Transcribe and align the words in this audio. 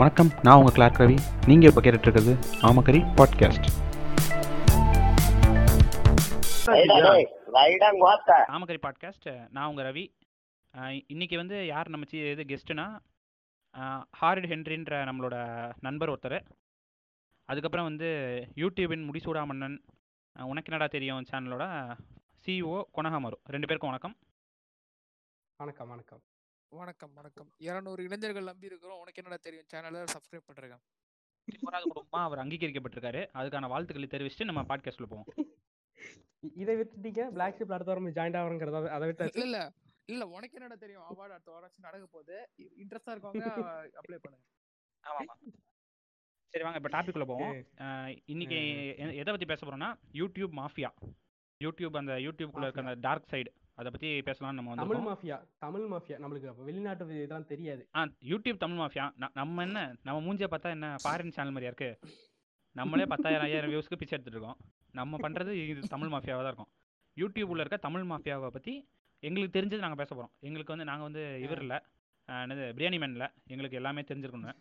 வணக்கம். 0.00 0.30
நான் 0.44 0.58
உங்கள் 0.60 0.74
கிளார்க் 0.76 0.98
ரவி 1.02 1.14
நீங்கள் 1.50 1.68
இப்போ 1.70 1.82
கேட்டுட்ருக்கிறது 1.84 2.32
ஆமக்கரி 2.68 3.00
பாட்காஸ்ட் 3.18 3.68
ஆமக்கரி 8.56 8.80
பாட்காஸ்ட் 8.86 9.28
நான் 9.54 9.68
உங்கள் 9.70 9.86
ரவி 9.88 10.04
இன்னைக்கு 11.12 11.36
வந்து 11.42 11.56
யார் 11.72 11.92
நம்ம 11.94 12.08
சி 12.10 12.18
இது 12.34 12.46
கெஸ்ட்டுனா 12.50 12.86
ஹாரிட் 14.20 14.50
ஹென்ரின்ற 14.52 15.00
நம்மளோட 15.10 15.38
நண்பர் 15.86 16.12
ஒருத்தர். 16.14 16.38
அதுக்கப்புறம் 17.48 17.90
வந்து 17.90 18.10
யூடியூபின் 18.62 19.08
முடிசூடா 19.08 19.44
மன்னன். 19.52 19.80
உனக்கு 20.52 20.70
என்னடா 20.72 20.92
தெரியும் 20.96 21.28
சேனலோட 21.32 21.64
சிஇஓ 22.44 22.78
கொனகாமரு 22.96 23.38
ரெண்டு 23.54 23.66
பேருக்கும் 23.66 23.92
வணக்கம். 23.92 24.16
வணக்கம் 25.60 25.92
வணக்கம். 25.94 26.22
வணக்கம் 26.72 27.12
வணக்கம். 27.18 27.48
இருநூறு 27.66 28.00
இளைஞர்கள் 28.06 28.48
நம்பி 28.48 28.68
இருக்கிறோம் 28.70 29.00
உனக்கு 29.02 29.20
என்னடா 29.22 29.38
தெரியும்? 29.42 29.66
சேனலை 29.72 30.00
சப்ஸ்கிரைப் 30.12 30.46
பண்ணுறேன் 30.46 30.80
போராத 31.64 31.84
குடும்பமா 31.90 32.20
அவர் 32.28 32.40
அங்கீகரிக்கப்பட்டிருக்காரு. 32.42 33.20
அதுக்கான 33.38 33.68
வாழ்த்துக்களை 33.72 34.08
தெரிவிச்சுட்டு 34.14 34.48
நம்ம 34.48 34.62
பாட்காஸ்ட்டில் 34.70 35.10
போவோம். 35.12 35.28
இதை 36.62 36.74
விட்டுட்டீங்க 36.80 37.24
பிளாக் 37.36 37.56
ஷிப்ல 37.58 37.76
அடுத்த 37.76 37.92
வாரம் 37.92 38.08
ஜாயின் 38.18 38.38
ஆகிறங்கிறத 38.40 38.80
அதை 38.96 39.06
விட்டு 39.10 39.28
இல்ல 39.34 39.44
இல்ல. 39.48 39.60
இல்ல 40.12 40.26
உனக்கு 40.36 40.58
என்னடா 40.58 40.78
தெரியும்? 40.84 41.04
அவார்டு 41.10 41.36
அடுத்த 41.36 41.52
வாரம் 41.54 41.86
நடக்க 41.86 42.06
போகுது. 42.16 42.36
இன்ட்ரெஸ்டா 42.82 43.14
இருக்கவங்க 43.14 43.46
அப்ளை 44.00 44.18
பண்ணுங்க. 44.24 44.44
ஆமாம் 45.04 45.30
சரி 46.54 46.64
வாங்க. 46.66 46.80
இப்போ 46.80 46.92
டாபிக் 46.96 47.16
உள்ள 47.18 47.28
போவோம். 47.32 47.54
இன்னைக்கு 48.32 48.58
எதை 49.20 49.28
பற்றி 49.30 49.50
பேச 49.52 49.60
போகிறோம்னா 49.62 49.92
யூடியூப் 50.20 50.54
மாஃபியா 50.62 50.90
யூடியூப் 51.60 52.00
அந்த 52.02 52.14
யூடியூப்குள்ள 52.26 52.66
இருக்க 52.68 52.86
அந்த 52.86 52.96
டார்க் 53.06 53.30
சைடு 53.34 53.52
அதை 53.80 53.88
பற்றி 53.94 54.10
பேசலாம்னு 54.26 54.58
நம்ம 54.58 54.76
தமிழ் 54.82 55.02
மாஃபியா 55.08 55.36
தமிழ் 55.64 55.86
மாஃபியா. 55.92 56.16
நம்மளுக்கு 56.22 56.50
அப்ப 56.52 56.62
வெளிநாட்டு 56.68 57.04
இதெல்லாம் 57.16 57.48
தெரியாது. 57.52 57.82
ஆ 57.98 58.02
யூடியூப் 58.30 58.62
தமிழ் 58.62 58.80
மாஃபியா. 58.82 59.04
நம்ம 59.40 59.64
என்ன 59.68 59.80
நம்ம 60.08 60.18
மூஞ்சியை 60.26 60.48
பார்த்தா 60.52 60.72
என்ன 60.76 60.88
ஃபாரின் 61.02 61.34
சேனல் 61.36 61.54
மாதிரியா 61.56 61.72
இருக்கு? 61.72 61.90
நம்மளே 62.80 63.06
பத்தாயிரம் 63.12 63.46
ஐயாயிரம் 63.48 63.72
வியூஸ்க்கு 63.72 63.98
பிச்சை 64.00 64.14
எடுத்துட்டு 64.16 64.38
இருக்கோம். 64.38 64.58
நம்ம 65.00 65.18
பண்ணுறது 65.24 65.52
இது 65.72 65.82
தமிழ் 65.94 66.12
மாஃபியாவாக 66.14 66.44
தான் 66.44 66.52
இருக்கும். 66.52 66.72
யூடியூப்ல 67.16 67.64
இருக்க 67.64 67.78
தமிழ் 67.88 68.06
மாஃபியாவை 68.12 68.50
பற்றி 68.56 68.74
எங்களுக்கு 69.22 69.56
தெரிஞ்சது 69.58 69.84
நாங்கள் 69.84 70.00
பேச 70.02 70.10
போகிறோம் 70.14 70.32
எங்களுக்கு 70.48 70.74
வந்து 70.74 70.88
நாங்கள் 70.90 71.08
வந்து 71.08 71.22
இவர் 71.44 71.62
இல்லை. 71.64 71.78
என்னது 72.28 72.64
பிரியாணி 72.78 72.98
மேன் 73.02 73.14
இல்லை. 73.16 73.28
எங்களுக்கு 73.52 73.78
எல்லாமே 73.80 74.02
தெரிஞ்சிருக்கணும் 74.08 74.58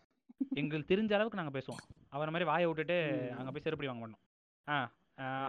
எங்களுக்கு 0.61 0.91
தெரிஞ்ச 0.93 1.11
அளவுக்கு 1.17 1.39
நாங்கள் 1.39 1.57
பேசுவோம். 1.57 1.81
அவரை 2.15 2.29
மாதிரி 2.33 2.47
வாயை 2.51 2.67
விட்டுட்டு. 2.69 2.97
அங்கே 3.37 3.51
போய் 3.53 3.65
செருப்படி 3.65 3.89
வாங்க 3.89 4.01
மாட்டோம் 4.03 4.23
ஆ 4.67 4.75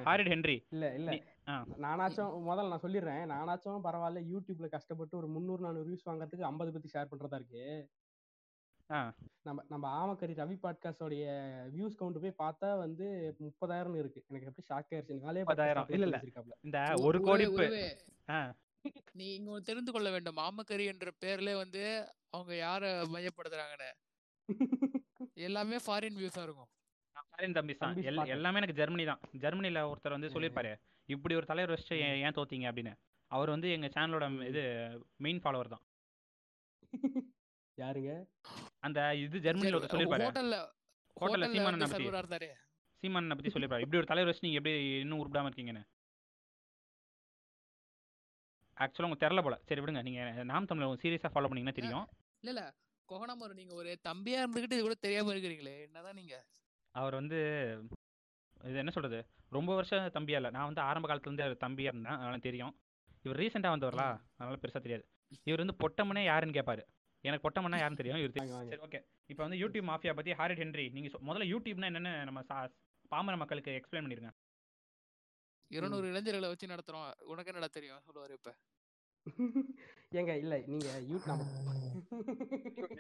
ஹாரிட் 0.04 0.28
ஹென்ரி 0.28 0.56
இல்ல 0.70 0.86
இல்ல. 0.94 1.10
நானாச்சும் 1.84 2.32
முதல்ல 2.46 2.68
நான் 2.68 2.82
சொல்லிடுறேன். 2.82 3.22
நானாச்சும் 3.32 3.84
பரவாயில்ல 3.84 4.20
யூடியூப்ல 4.30 4.68
கஷ்டப்பட்டு 4.68 5.16
ஒரு 5.16 5.28
முந்நூறு 5.28 5.62
நானூறு 5.62 5.88
வியூஸ் 5.88 6.08
வாங்குறதுக்கு 6.08 6.50
ஐம்பது 6.50 6.72
பத்தி 6.72 6.90
ஷேர் 6.94 7.10
பண்றதா 7.10 7.38
இருக்கு. 7.40 7.64
நம்ம 9.42 9.60
நம்ம 9.68 9.84
ஆமக்கரி 10.00 10.34
ரவி 10.40 10.56
பாட்காஸ்டோடைய 10.62 11.24
வியூஸ் 11.74 11.98
கவுண்ட் 11.98 12.22
போய் 12.24 12.40
பார்த்தா 12.42 12.78
வந்து 12.78 13.06
முப்பதாயிரம் 13.40 13.96
இருக்கு. 13.96 14.20
எனக்கு 14.28 14.46
எப்படி 14.46 14.66
ஷாக் 14.68 14.90
ஆயிருச்சு. 14.90 15.16
நாளே 15.20 15.42
30,000 15.44 15.94
இல்ல, 15.96 16.06
இல்ல. 16.06 16.20
இந்த 16.66 16.78
ஒரு 17.02 17.20
கோடி. 17.20 17.46
நீ 19.14 19.26
இங்க 19.34 19.60
தெரிந்து 19.60 19.92
கொள்ள 19.92 20.10
வேண்டும். 20.10 20.36
மாமக்கரி 20.36 20.84
என்ற 20.84 21.10
பேர்ல 21.22 21.56
வந்து 21.56 21.82
அவங்க 22.30 22.54
யார 22.58 22.82
மையப்படுத்துறாங்கன்னு? 23.14 23.90
எல்லாமே 25.46 25.76
ஃபாரின் 25.86 26.18
வியூஸா 26.18 26.42
இருக்கும். 26.42 26.70
ஃபாரின் 27.36 27.56
தம்பிஸ் 27.56 27.80
தான் 27.82 27.96
எல். 28.10 28.20
எல்லாமே 28.34 28.58
எனக்கு 28.60 28.78
ஜெர்மனி 28.80 29.04
தான். 29.10 29.20
ஜெர்மனில 29.42 29.80
ஒருத்தர் 29.90 30.16
வந்து 30.16 30.32
சொல்லியிருப்பாரு 30.34 30.70
இப்படி 31.08 31.34
ஒரு 31.40 31.46
தலைவர் 31.50 31.72
வச்சுட்டு 31.74 31.96
ஏன் 32.26 32.36
தோத்தீங்க? 32.38 32.66
அப்படின்னு. 32.70 32.92
அவர் 33.30 33.52
வந்து 33.54 33.68
எங்க 33.76 33.88
சேனலோட 33.96 34.26
இது 34.50 34.62
மெயின் 35.24 35.40
ஃபாலோவர் 35.44 35.72
தான். 35.74 35.84
யாருங்க? 37.78 38.12
அந்த 38.86 39.00
இது 39.24 39.42
ஜெர்மனில 39.46 39.76
ஒருத்தர் 39.78 39.94
சொல்லியிருப்பாரு. 39.94 40.26
ஹோட்டல்ல 40.28 40.56
ஹோட்டல்ல 41.16 41.22
ஹோட்டல்ல 41.22 41.50
சீமானனை 41.54 41.88
இருந்தாரு. 42.12 42.48
சீமானனை 43.02 43.36
பத்தி 43.38 43.52
சொல்லியிருப்பாரு. 43.54 43.84
இப்படி 43.84 44.00
ஒரு 44.02 44.10
தலைவர் 44.12 44.30
வச்சு 44.30 44.46
நீங்க 44.46 44.60
எப்படி 44.60 44.74
இன்னும் 45.04 45.20
உருப்பிடாம 45.22 45.48
இருக்கீங்கன்னு? 45.50 45.84
ஆக்சுவலாக 48.76 49.06
உங்களுக்கு 49.06 49.26
தெரில 49.26 49.42
போல. 49.44 49.56
சரி 49.68 49.82
விடுங்க. 49.82 50.02
நீங்க 50.08 50.22
நாம் 50.52 50.70
தமிழ் 50.70 51.00
சீரியஸா 51.04 51.30
ஃபாலோ 51.34 51.48
பண்ணீங்கன்னா 51.48 51.78
தெரியும். 51.80 52.06
இல்ல 52.42 52.50
இல்ல. 52.54 52.64
கோகனாமர் 53.08 53.58
நீங்க 53.60 53.74
ஒரு 53.80 53.90
தம்பியா 54.08 54.38
இருந்துகிட்டு 54.42 54.76
இது 54.76 54.86
கூட 54.86 54.96
தெரியாம 55.06 55.32
இருக்கிறீங்களே. 55.34 55.74
என்னதான் 55.86 56.18
நீங்க? 56.20 56.36
அவர் 56.96 57.14
வந்து 57.14 57.38
இது 58.64 58.74
என்ன 58.74 58.90
சொல்றது? 58.90 59.18
ரொம்ப 59.48 59.74
வருஷம் 59.74 60.10
தம்பியா 60.14 60.34
இல்லை. 60.34 60.50
நான் 60.50 60.64
வந்து 60.64 60.80
ஆரம்ப 60.80 61.08
காலத்துல 61.08 61.28
இருந்து 61.28 61.42
அவர் 61.42 61.62
தம்பியா 61.64 61.88
இருந்தேன் 61.88 62.12
அதனால 62.12 62.38
தெரியும். 62.38 62.72
இவர் 63.22 63.38
ரீசெண்டாக 63.38 63.74
வந்தவர்லா? 63.74 64.08
அதனால 64.36 64.56
பெருசா 64.62 64.80
தெரியாது. 64.80 65.04
இவர் 65.44 65.64
வந்து 65.64 65.76
பொட்டமனே 65.82 66.24
யாருன்னு 66.24 66.60
கேட்பாரு 66.60 66.82
எனக்கு 67.24 67.44
பொட்டமனா 67.46 67.78
யாருன்னு 67.78 67.96
தெரியும்? 67.96 68.18
இவர். 68.18 68.66
சரி 68.68 68.82
ஓகே. 68.82 69.00
இப்போ 69.26 69.42
வந்து 69.46 69.58
யூடியூப் 69.58 69.84
மாஃபியா 69.84 70.14
பத்தி 70.14 70.34
ஹாரிட் 70.34 70.58
ஹென்ரி 70.58 70.92
நீங்க 70.92 71.08
சொ- 71.08 71.24
முதல்ல 71.26 71.46
யூடியூப்னா 71.52 71.88
என்னன்னு 71.90 72.24
நம்ம 72.24 72.40
சா- 72.40 72.72
பாமர 73.08 73.36
மக்களுக்கு 73.36 73.70
எக்ஸ்பிளைன் 73.72 74.04
பண்ணிருங்க. 74.04 74.30
இருநூறு 75.70 76.08
இளைஞர்களை 76.08 76.48
வச்சு 76.48 76.66
நடத்துறோம். 76.66 77.12
உனக்கு 77.20 77.52
என்னடா 77.52 77.66
தெரியும்? 77.72 78.00
சொல்லுவாரு 78.06 78.30
இப்ப. 78.30 78.50
ஏங்க 80.12 80.38
இல்ல 80.38 80.62
நீங்க 80.66 80.98
யூ 80.98 81.18
நம்ம 81.26 81.44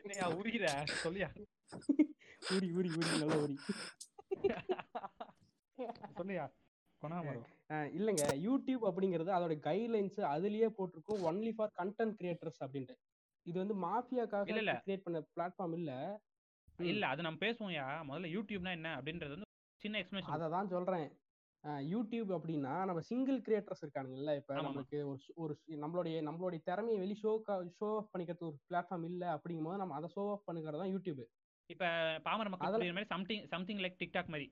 என்னையா 0.04 0.30
உரிகிற? 0.30 0.66
சொல்லியா. 1.04 1.28
ஊரி 2.42 2.68
ஊரி 2.76 2.90
ஊரி 2.90 3.10
நல்ல 3.14 3.36
ஊரி 3.42 3.56
சொல்லியா 6.18 6.44
இல்லைங்க 7.96 8.24
யூடியூப் 8.44 8.84
அப்படிங்கிறது 8.88 9.30
அதோட 9.30 9.54
கைட்லைன்ஸ் 9.60 10.20
அதுலயே 10.34 10.68
போட்டிருக்கும். 10.76 11.22
ஒன்லி 11.22 11.52
ஃபார் 11.56 11.72
கண்டென்ட் 11.78 12.14
கிரியேட்டர்ஸ் 12.20 12.60
அப்படின்ட்டு. 12.64 12.94
இது 13.46 13.56
வந்து 13.62 13.74
மாஃபியாக்காக 13.84 14.54
இல்ல. 14.54 14.72
கிரியேட் 14.84 15.04
பண்ண 15.04 15.18
பிளாட்ஃபார்ம் 15.34 15.74
இல்ல. 15.74 15.90
இல்ல 16.86 17.04
அது 17.06 17.22
நம்ம 17.22 17.40
பேசுவோம்யா. 17.42 17.86
முதல்ல 18.08 18.30
யூடியூப்னா 18.34 18.72
என்ன 18.78 18.88
அப்படின்றது 18.98 19.34
வந்து 19.36 19.48
சின்ன 19.82 19.98
எக்ஸ்பிளேஷன் 19.98 20.34
அதை 20.36 20.48
தான் 20.48 20.68
சொல்றேன். 20.68 21.06
யூடியூப் 21.92 22.30
அப்படின்னா 22.36 22.72
நம்ம 22.84 23.00
சிங்கிள் 23.08 23.38
கிரியேட்டர்ஸ் 23.46 23.82
இருக்கானுங்கல்ல 23.84 24.32
இப்ப. 24.40 24.54
நம்மளுக்கு 24.58 24.98
ஒரு 25.04 25.20
ஒரு 25.36 25.54
நம்மளுடைய 25.84 26.16
நம்மளுடைய 26.22 26.60
திறமையை 26.62 26.98
வெளி 27.00 27.16
ஷோ 27.22 27.32
ஷோ 27.78 27.88
ஆஃப் 27.96 28.12
பண்ணிக்கிறது 28.12 28.48
ஒரு 28.50 28.58
பிளாட்ஃபார்ம் 28.68 29.06
இல்ல 29.10 29.24
அப்படிங்கும்போது 29.36 29.80
நம்ம 29.82 29.96
அதை 29.96 30.10
ஷோ 30.16 30.24
ஆஃப் 30.32 30.46
பண்ணுறது 30.48 30.82
தான் 30.82 30.92
யூடியூப் 30.94 31.22
இப்ப 31.70 31.84
பாமர 32.26 32.48
மக்கள் 32.52 32.94
மாதிரி 32.96 33.10
சம்திங் 33.14 33.44
சம்திங் 33.54 33.82
லைக் 33.84 34.00
டிக்டாக் 34.02 34.32
மாதிரி. 34.34 34.46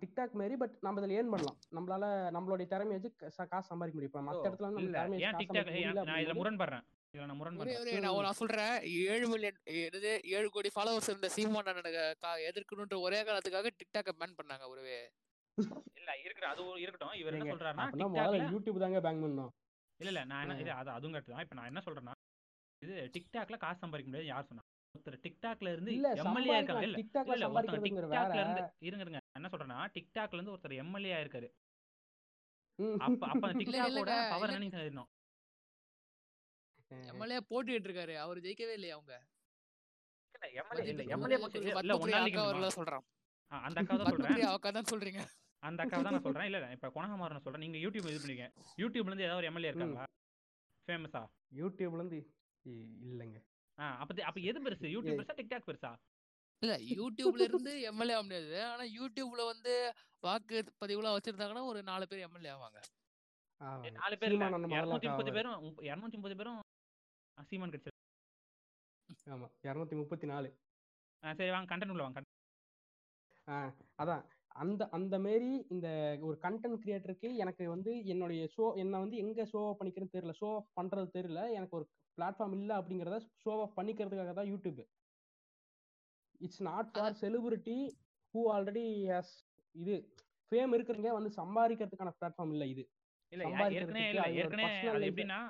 டிக்டாக் 0.00 0.36
மாரி 0.40 0.54
பட் 0.60 0.76
நம்ம 0.84 1.00
இதில் 1.00 1.14
ஏர்ன் 1.16 1.32
பண்ணலாம். 1.32 1.58
நம்மளால 1.76 2.04
நம்மளுடைய 2.36 2.66
திறமையை 2.72 2.98
வச்சு 2.98 3.10
காசு 3.52 3.68
சம்பாதிக்க 3.72 3.96
முடியும். 3.96 4.12
இப்போ 4.12 4.22
மற்ற 4.28 4.44
இடத்துல 4.50 4.68
நம்ம 4.68 4.82
இல்ல. 4.84 4.94
திறமையை 4.98 5.24
ஏன் 5.26 5.38
டிக்டாக் 5.40 5.70
நான் 6.10 6.22
இதுல 6.22 6.36
முரண்படுறேன். 6.40 6.84
இதுல 7.14 7.26
நான் 7.28 7.36
ஒரே 7.36 7.50
முரண்படுறேன் 7.50 8.06
நான் 8.24 8.38
சொல்றேன். 8.40 8.74
ஏழு 9.12 9.26
மில்லியன் 9.32 9.58
என்னது 9.82 10.12
ஏழு 10.36 10.48
கோடி 10.54 10.70
ஃபாலோவர்ஸ் 10.76 11.10
இருந்த 11.12 11.30
சீமான் 11.36 11.70
அண்ணனுக்கு 11.72 12.02
எதிர்க்கணுன்ற 12.50 12.98
ஒரே 13.06 13.20
காரணத்துக்காக 13.26 13.72
டிக்டாக்க 13.80 14.12
பேன் 14.22 14.38
பண்ணாங்க 14.40 14.66
ஒருவே. 14.72 14.98
இல்ல 15.98 16.10
இருக்கிற 16.24 16.46
அது 16.52 16.64
இருக்கட்டும். 16.84 17.14
இவர் 17.20 17.36
என்ன 17.36 17.52
சொல்றாருன்னா 17.54 17.86
முதல்ல 18.14 18.42
யூடியூப் 18.52 18.82
தாங்க 18.84 19.00
பேங்க் 19.06 19.24
பண்ணணும் 19.24 19.52
இல்ல 20.00 20.10
இல்ல 20.12 20.22
நான் 20.30 20.42
என்ன 20.44 20.58
இது 20.64 20.72
அது 20.80 20.90
அதுவும் 20.96 21.14
கரெக்ட் 21.14 21.32
தான். 21.32 21.44
இப்போ 21.46 21.56
நான் 21.58 21.70
என்ன 21.70 21.80
சொல்றேன்னா 21.86 22.14
இது 22.82 22.94
டிக்டாக்ல 23.14 23.56
காசு 23.64 23.82
சம்பாதிக்க 23.84 24.10
முடியாது 24.10 24.32
யார் 24.32 24.48
சொன்னா? 24.50 24.64
ஒருத்தர் 24.94 25.22
டிக்டாக்ல 25.24 25.72
இருந்து 25.74 25.90
எம்எல்ஏ 26.22 26.54
இருக்காங்க. 26.58 26.84
இல்ல 26.88 26.98
இல்ல 27.36 27.48
ஒருத்தர் 27.54 27.84
டிக்டாக்ல 27.86 28.40
இருந்து 28.42 28.62
இருங்க 28.88 29.02
இருங்க 29.06 29.20
என்ன 29.38 29.50
சொல்றேன்னா 29.52 29.78
டிக்டாக்ல 29.96 30.38
இருந்து 30.38 30.54
ஒருத்தர் 30.54 30.80
எம்எல்ஏ 30.84 31.12
ஆயிருக்காரு. 31.18 31.48
அப்ப 33.06 33.22
அப்ப 33.34 33.50
டிக்டாக்கோட 33.60 34.12
பவர் 34.32 34.50
இல்ல. 34.50 34.58
என்னன்னு 34.58 34.76
தெரியணும் 34.78 35.10
எம்எல்ஏ 37.12 37.38
போட்டிட்டு 37.50 37.88
இருக்காரு 37.88 38.14
அவர் 38.24 38.38
ஜெயிக்கவே 38.44 38.74
இல்லையா 38.78 38.94
அவங்க? 38.98 39.14
அந்த 43.66 43.80
அக்கா 43.80 43.94
தான் 43.98 44.08
சொல்றேன். 44.08 44.16
பத்மபிரியா 44.18 44.48
அக்கா 44.56 44.70
தான் 44.76 44.88
சொல்றீங்க. 44.92 45.20
அந்த 45.62 45.80
அக்கா 45.84 45.98
தான் 46.04 46.14
நான் 46.16 46.24
சொல்றேன். 46.26 46.48
இல்ல 46.48 46.58
இப்ப 46.76 46.90
குணகுமாரன் 46.96 47.44
சொல்றேன். 47.44 47.64
நீங்க 47.64 47.78
யூடியூப் 47.84 48.08
இது 48.10 48.20
பண்ணீங்க 48.24 48.46
யூடியூப்ல 48.82 49.10
இருந்து 49.10 49.26
ஏதாவது 49.28 49.40
ஒரு 49.42 49.48
எம்எல்ஏ 49.50 49.70
இருக்காங்களா? 49.72 50.04
ஃபேமஸா 50.88 51.22
யூடியூப்ல 51.60 52.00
இருந்து 52.02 52.20
இல்லைங்க. 53.06 53.38
அப்ப 53.78 54.14
அப்ப 54.22 54.38
எது 54.42 54.58
பெருசு? 54.62 54.86
யூடியூப் 54.94 55.18
பெருசா 55.18 55.34
டிக்டாக் 55.40 55.68
பெருசா? 55.68 55.90
இல்ல 56.62 56.74
யூடியூப்ல 56.92 57.44
இருந்து 57.46 57.72
எம்எல்ஏ 57.82 58.14
ஆக 58.14 58.22
முடியாது. 58.22 58.64
ஆனா 58.64 58.84
யூடியூப்ல 58.94 59.42
வந்து 59.46 59.72
வாக்கு 60.22 60.58
பதிவுலாம் 60.80 61.16
வச்சிருந்தாங்கன்னா 61.16 61.64
ஒரு 61.64 61.82
நாலு 61.82 62.06
பேர் 62.08 62.24
எம்எல்ஏ 62.26 62.52
ஆவாங்க. 62.54 62.80
நாலு 64.00 64.16
பேர் 64.18 64.34
இருநூத்தி 64.34 65.08
முப்பது. 65.10 65.32
பேரும் 65.32 65.56
இருநூத்தி 65.82 66.18
முப்பது 66.18 66.36
பேரும் 66.36 66.58
ஆ, 67.38 67.42
சீமான் 67.42 67.72
கிடைச்சது 67.72 67.96
ஆமா 69.26 69.46
இருநூத்தி 69.62 69.96
முப்பத்தி 69.96 70.26
நாலு. 70.26 70.48
சரி 71.22 71.50
வாங்க 71.50 71.68
கண்டென்ட் 71.72 71.94
உள்ள 71.94 72.02
வாங்க 72.02 72.20
அதான். 73.98 74.24
அந்த 74.56 74.82
அந்த 74.90 75.16
மாரி 75.18 75.50
இந்த 75.68 75.88
ஒரு 76.20 76.36
கண்டென்ட் 76.42 76.82
கிரியேட்டருக்கு 76.82 77.28
எனக்கு 77.36 77.64
வந்து 77.68 77.92
என்னுடைய 78.06 78.42
ஷோ 78.56 78.64
என்ன 78.76 78.98
வந்து 78.98 79.16
எங்க 79.16 79.42
ஷோ 79.52 79.60
ஆஃப் 79.68 79.78
பண்ணிக்கிறேன்னு 79.80 80.14
தெரியல. 80.16 80.34
ஷோ 80.40 80.48
ஆஃப் 80.54 80.68
பண்றது 80.78 81.08
தெரியல. 81.14 81.42
எனக்கு 81.52 81.76
ஒரு 81.76 81.86
பிளாட்ஃபார்ம் 82.18 82.54
இல்ல 82.58 82.72
அப்படிங்கறத 82.80 83.18
ஷோ 83.42 83.52
ஆஃப் 83.64 83.74
பண்ணிக்கிறதுக்காக 83.78 84.32
தான் 84.38 84.50
YouTube 84.52 84.80
it's 86.40 86.62
not 86.70 86.90
for 86.94 87.16
celebrity 87.22 87.78
who 88.34 88.40
already 88.54 88.84
has 89.12 89.34
இது. 89.74 89.96
ஃபேம் 90.52 90.74
இருக்கிறவங்க 90.76 91.12
வந்து 91.18 91.30
சம்பாதிக்கிறதுக்கான 91.40 92.12
பிளாட்ஃபார்ம் 92.18 92.52
இல்ல 92.56 92.66
இது. 92.74 92.84
இல்ல 93.32 93.42
ஏற்கனவே 93.78 94.04
எப்படின்னா 95.10 95.40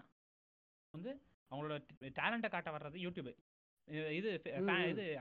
வந்து 0.95 1.11
அவங்களோட 1.51 1.75
டேலண்ட்டை 2.19 2.51
காட்ட 2.55 2.71
வர்றது 2.77 2.99
யூடியூப் 3.05 3.29
இது. 3.29 3.41
இது 4.19 4.31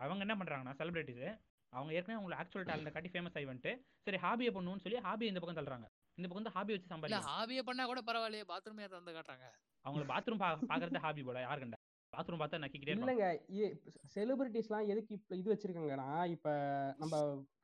அவங்க 0.03 0.21
என்ன 0.25 0.35
பண்றாங்கன்னா 0.39 0.73
செலிபிரிட்டிஸ் 0.79 1.27
அவங்க 1.73 1.91
ஏற்கனவே 1.97 2.17
அவங்களோட 2.17 2.37
ஆக்சுவல் 2.41 2.67
டேலண்ட 2.69 2.91
காட்டி 2.95 3.09
ஃபேமஸ் 3.13 3.37
ஆகி 3.37 3.47
வந்துட்டு 3.51 3.71
சரி 4.07 4.19
ஹாபியை 4.25 4.51
பண்ணுவோம்னு 4.55 4.83
சொல்லி 4.85 4.99
ஹாபியை 5.07 5.29
இந்த 5.31 5.41
பக்கம் 5.41 5.59
தள்ளுறாங்க. 5.59 5.87
இந்த 6.17 6.25
பக்கம் 6.25 6.41
வந்து 6.41 6.53
ஹாபி 6.55 6.71
வச்சு 6.73 6.91
சம்பாதிக்கலாம் 6.91 7.27
ஹாபியை 7.31 7.63
பண்ணா 7.65 7.83
கூட 7.85 8.01
பரவாயில்லையே 8.07 8.45
பாத்ரூம் 8.51 8.79
ஏத்த 8.83 8.99
வந்து 8.99 9.15
காட்டுறாங்க. 9.17 9.47
அவங்கள 9.85 10.05
பாத்ரூம் 10.11 10.41
பாக்குறது 10.41 11.03
ஹாபி 11.05 11.21
போல 11.27 11.41
யாரு 11.41 11.61
கண்டா? 11.63 11.79
பாத்ரூம் 12.13 12.41
பார்த்தா 12.41 12.61
நக்கிக்கிட்டே 12.63 12.91
இருப்பாங்க. 12.91 13.25
இல்லைங்க 13.49 14.07
செலிபிரிட்டிஸ்லாம் 14.13 14.89
எதுக்கு 14.91 15.11
இப்ப 15.17 15.35
இது 15.35 15.51
வச்சிருக்காங்கன்னா 15.51 16.07
இப்ப 16.35 16.47
நம்ம 17.01 17.15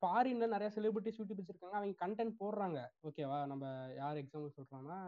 ஃபாரின்ல 0.01 0.47
நிறைய 0.53 0.69
செலிபிரிட்டிஸ் 0.75 1.19
யூடியூப் 1.19 1.39
வச்சிருக்காங்க 1.41 1.77
அவங்க 1.79 1.95
கண்டென்ட் 2.03 2.35
போடுறாங்க. 2.41 2.79
ஓகேவா 3.09 3.39
நம்ம 3.51 3.63
யார் 3.97 4.21
எக்ஸாம்பிள் 4.23 4.55
சொல்றோம்னா 4.57 4.99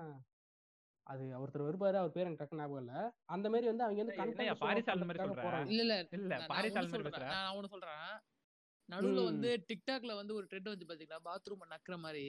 அது 1.07 1.23
ஒருத்தர் 1.39 1.65
வருவாரு 1.65 1.97
அவர் 1.99 2.13
பேர் 2.13 2.25
எனக்கு 2.25 2.41
டக்கு 2.41 2.59
ஞாபகம் 2.59 2.83
இல்ல. 2.83 2.93
அந்த 3.33 3.47
மாதிரி 3.49 3.67
வந்து 3.71 3.85
அவங்க 3.85 4.01
வந்து 4.03 4.15
கண்டென்ட் 4.19 4.61
பாரிஸ் 4.63 4.89
ஆள் 4.91 5.03
மாதிரி 5.03 5.21
சொல்ற? 5.23 5.43
போறாங்க 5.45 5.69
இல்ல 5.73 5.95
இல்ல 6.17 6.39
பாரிஸ் 6.53 6.77
ஆள் 6.77 6.85
மாதிரி 6.85 6.95
சொல்றேன். 6.97 7.17
பேசுற 7.17 7.35
நான் 7.35 7.57
ஒண்ணு 7.57 7.73
சொல்றேன். 7.75 8.07
நடுவுல. 8.89 9.21
வந்து 9.29 9.51
டிக்டாக்ல 9.69 10.15
வந்து 10.17 10.33
ஒரு 10.39 10.47
ட்ரெண்ட் 10.49 10.71
வந்து 10.71 10.87
பாத்தீங்களா 10.89 11.19
பாத்ரூம் 11.27 11.71
நக்குற 11.73 11.97
மாதிரி 11.99 12.25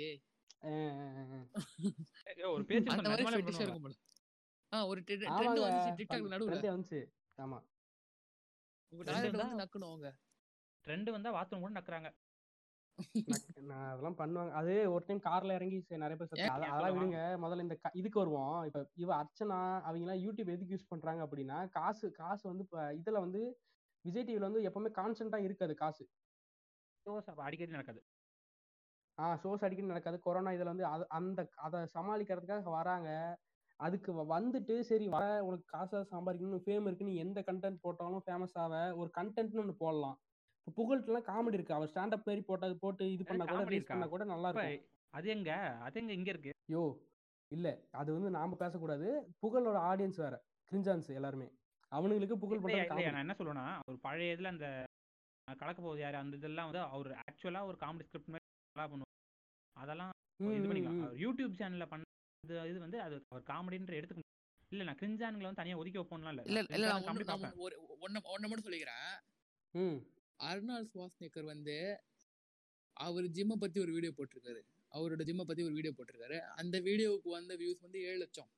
ஒரு 2.45 2.65
பேச்சு 2.65 2.91
அந்த 2.91 3.09
மாதிரி 3.09 3.25
நிஜமாலே 3.25 3.39
ஃபெட்டிஷா 3.39 3.51
பண்ணுவாங்க. 3.51 3.61
இருக்கும் 3.61 3.83
போல 3.83 3.95
ஆ 4.75 4.87
ஒரு 4.87 5.01
ட்ரெண்ட் 5.01 5.65
வந்துச்சு. 5.69 5.95
டிக்டாக்ல 5.95 6.29
நடுவுல. 6.35 6.57
trend 6.57 6.77
வந்துச்சு. 6.77 7.07
ஆமா. 7.37 7.65
உங்க. 8.89 9.13
வந்து 9.13 9.43
நக்கணும் 9.43 9.87
அவங்க. 9.87 10.17
ட்ரெண்ட் 10.87 11.11
வந்தா 11.11 11.33
பாத்ரூம் 11.35 11.61
கூட 11.61 11.81
நக்குறாங்க. 11.81 12.17
அதெல்லாம் 13.65 14.17
பண்ணுவாங்க. 14.19 14.51
அது 14.51 14.93
ஒரு 14.93 15.05
டைம் 15.07 15.21
கார்ல 15.23 15.55
இறங்கி 15.55 15.85
நிறைய 15.89 16.17
பேர் 16.17 16.49
அதெல்லாம்? 16.49 16.97
விடுங்க. 16.97 17.15
முதல்ல 17.15 17.61
இந்த 17.61 17.75
க- 17.75 17.91
இதுக்கு 17.93 18.19
வருவோம். 18.19 18.65
இப்ப 18.65 18.91
இவ 18.95 19.25
அர்ச்சனா 19.25 19.81
அவங்க 19.81 20.13
எல்லாம் 20.13 20.33
யூடியூப் 20.33 20.49
எதுக்கு 20.49 20.75
யூஸ் 20.75 20.87
பண்றாங்க 20.89 21.27
அப்படின்னா 21.27 21.69
காசு 21.69 22.11
காசு 22.11 22.49
வந்து 22.49 22.63
இப்ப 22.63 22.93
இதுல 22.93 23.21
வந்து 23.21 23.61
விஜய் 24.01 24.25
டிவில 24.25 24.39
வந்து 24.39 24.61
எப்பவுமே 24.61 24.93
கான்ஸ்டன்டா 24.93 25.43
இருக்காது 25.43 25.75
காசு. 25.75 26.11
அடிக்கடி 27.37 27.71
நடக்காது. 27.71 28.05
ஆ 29.19 29.35
ஷோஸ் 29.35 29.51
அடிக்கடி 29.51 29.83
நடக்காது. 29.83 30.19
கொரோனா 30.19 30.51
இதுல 30.51 30.65
வந்து 30.65 30.87
அது- 30.87 31.07
அந்த 31.09 31.49
அதை 31.55 31.81
சமாளிக்கிறதுக்காக 31.81 32.63
வராங்க. 32.63 33.39
அதுக்கு 33.77 34.13
வந்துட்டு 34.13 34.81
சரி 34.81 35.09
வர 35.09 35.45
உனக்கு 35.45 35.65
காசை 35.67 35.99
சம்பாதிக்கணும் 36.01 36.61
ஃபேம் 36.65 36.83
இருக்கு. 36.83 37.05
நீ 37.05 37.17
எந்த 37.17 37.43
கண்டென்ட் 37.47 37.79
போட்டாலும் 37.81 38.23
ஃபேமஸ் 38.27 38.59
ஆவ. 38.59 38.97
ஒரு 38.97 39.11
கண்டென்ட்னு 39.17 39.59
ஒன்று 39.59 39.75
போடலாம். 39.75 40.21
இப்போ 40.65 40.83
புகழ்ட்டுலாம் 40.85 41.27
காமெடி 41.27 41.53
இருக்கு. 41.53 41.75
அவர் 41.75 41.91
ஸ்டாண்டப் 41.95 42.25
மாரி 42.25 42.43
போட்டது 42.43 42.79
போட்டு 42.79 43.13
இது 43.13 43.25
பண்ணா 43.25 43.45
கூட 43.45 43.65
ரீல்ஸ்? 43.65 43.85
பண்ணா 43.87 44.07
கூட 44.07 44.25
நல்லா 44.25 44.49
இருக்கும். 44.49 44.87
அது 45.11 45.29
எங்க? 45.29 45.55
அது 45.55 46.01
எங்க 46.01 46.13
இங்க 46.13 46.31
இருக்கு? 46.31 46.53
யோ 46.73 46.97
இல்ல. 47.49 47.81
அது 47.91 48.13
வந்து 48.13 48.31
நாம 48.31 48.55
பேசக்கூடாது. 48.55 49.35
புகழோட 49.43 49.79
ஆடியன்ஸ் 49.79 50.17
வேற. 50.17 50.43
கிரிஞ்சான்ஸ் 50.73 51.15
எல்லாருமே. 51.15 51.51
அவனுங்களுக்கு 51.95 52.33
புகழ் 52.33 52.59
comedy. 52.59 53.13
நான் 53.13 53.29
என்ன 53.29 53.35
சொல்லுவேன்னா 53.39 53.79
ஒரு 53.89 53.99
பழைய 53.99 54.37
இதுல 54.37 54.45
அந்த 54.45 54.85
கலக்க 55.59 55.83
போகுது 55.83 56.01
யாரு? 56.01 56.17
அந்த 56.17 56.37
இதெல்லாம் 56.37 56.71
வந்து 56.71 56.89
அவர் 56.89 57.25
ஆக்சுவலா 57.31 57.65
ஒரு 57.67 57.77
காமெடி 57.81 58.03
ஸ்கிரிப்ட் 58.03 58.45
நல்லா 58.77 58.89
பண்ணுவார் 58.93 59.13
அதெல்லாம் 59.77 60.13
இது 60.57 60.69
பண்ணிக்கலாம். 60.71 61.15
யூடியூப் 61.25 61.59
சேனல்ல 61.61 61.85
பண்ண 61.91 62.05
இது 62.45 62.55
இது 62.71 62.79
வந்து 62.85 62.99
அது 63.05 63.15
அவர் 63.31 63.45
காமெடின்ற 63.51 63.95
எடுத்துக்க. 63.99 64.23
இல்ல 64.73 64.85
நான் 64.89 64.99
கிரிஞ்சானுங்களை 65.01 65.47
வந்து 65.49 65.61
தனியா 65.63 65.79
ஒதுக்கி 65.81 65.99
வைப்போம்லாம் 66.01 66.35
இல்ல. 66.35 66.43
இல்ல 66.51 66.61
இல்ல 66.77 66.87
நான் 66.93 67.63
ஒரு 67.67 67.75
ஒண்ணு 68.07 68.21
ஒண்ணு 68.35 68.49
மட்டும் 68.49 68.67
சொல்லிக்கிறேன். 68.69 69.09
ம். 69.75 69.99
அர்னால்ட் 70.41 70.91
ஸ்வாஸ்நேக்கர் 70.93 71.47
வந்து 71.53 71.77
அவர் 72.97 73.27
ஜிம்மை 73.37 73.57
பத்தி 73.57 73.79
ஒரு 73.85 73.93
வீடியோ 73.97 74.13
போட்டிருக்காரு. 74.19 74.61
அவரோட 74.93 75.23
ஜிம்மை 75.29 75.45
பத்தி 75.49 75.63
ஒரு 75.69 75.75
வீடியோ 75.79 75.93
போட்டிருக்காரு. 75.97 76.37
அந்த 76.61 76.77
வீடியோவுக்கு 76.89 77.31
வந்த 77.31 77.55
வியூஸ் 77.63 77.85
வந்து 77.87 78.01
ஏழு 78.09 78.19
லட்சம். 78.25 78.51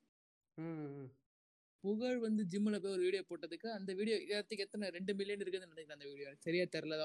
புகழ் 1.83 2.17
வந்து 2.23 2.43
ஜிம்ல 2.51 2.77
போய் 2.83 2.95
ஒரு 2.95 3.03
வீடியோ 3.07 3.23
போட்டதுக்கு 3.27 3.67
அந்த 3.75 3.91
வீடியோ 3.93 4.15
இடத்துக்கு 4.25 4.65
எத்தனை 4.65 4.87
ரெண்டு 4.95 5.11
மில்லியன் 5.19 5.41
இருக்குதுன்னு 5.43 5.69
நினைக்கிறேன் 5.69 5.97
அந்த 5.97 6.07
வீடியோ 6.11 6.31
சரியா 6.45 6.65
தெரியல 6.75 6.95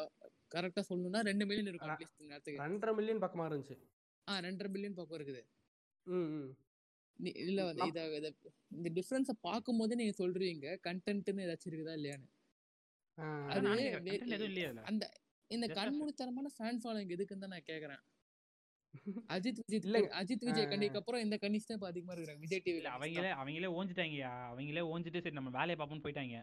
கரெக்டா 0.54 0.82
சொல்லணும்னா 0.88 1.20
ரெண்டு 1.30 1.44
மில்லியன் 1.48 1.70
இருக்கும். 1.72 1.94
அட்லீஸ்ட் 1.94 2.22
நேரத்துக்கு. 2.24 2.62
ரெண்டரை 2.64 2.94
மில்லியன் 2.98 3.22
பக்கமா 3.24 3.46
இருந்துச்சு. 3.48 3.76
ஆ 4.28 4.34
ரெண்டரை 4.46 4.70
மில்லியன் 4.74 4.98
பக்கம் 5.00 5.18
இருக்குது. 5.18 5.42
இல்ல 7.42 7.60
இத 7.88 7.98
இந்த 8.76 8.88
டிஃபரன்ஸை 8.96 9.34
பார்க்கும்போது 9.48 9.98
நீங்க 10.00 10.14
சொல்றீங்க 10.22 10.68
கண்டென்ட்னு 10.86 11.44
ஏதாச்சும் 11.46 11.70
இருக்குதா 11.70 11.94
இல்லையான்னு. 12.00 12.28
அந்த 14.90 15.04
இந்த 15.50 15.66
கண்மூடித்தனமான 15.78 16.50
ஃபேன் 16.54 16.80
ஃபாலோயிங் 16.82 17.14
எதுக்குன்னு 17.16 17.44
தான் 17.44 17.54
நான் 17.56 17.68
கேக்குறேன். 17.70 18.02
அஜித் 19.34 19.60
விஜய் 19.62 19.80
இல்லைங்க. 19.80 20.10
அஜித் 20.20 20.44
விஜய். 20.48 20.68
கண்டிக்கு 20.72 20.98
அப்புறம் 21.00 21.22
இந்த 21.24 21.36
கண்டிஷன் 21.44 21.76
இப்ப 21.76 21.88
அதிகமா 21.92 22.12
இருக்கிறாங்க 22.14 22.42
விஜய் 22.44 22.60
இல்ல 22.60 22.68
டிவில 22.68 22.90
அவங்களே 22.96 23.30
அவங்களே 23.40 23.70
ஓஞ்சிட்டாங்கயா 23.78 24.32
அவங்களே 24.50 24.84
ஓஞ்சிட்டு 24.92 25.22
சரி 25.24 25.38
நம்ம 25.40 25.52
வேலையை 25.58 25.76
பார்ப்போம்னு 25.78 26.06
போயிட்டாங்க. 26.06 26.36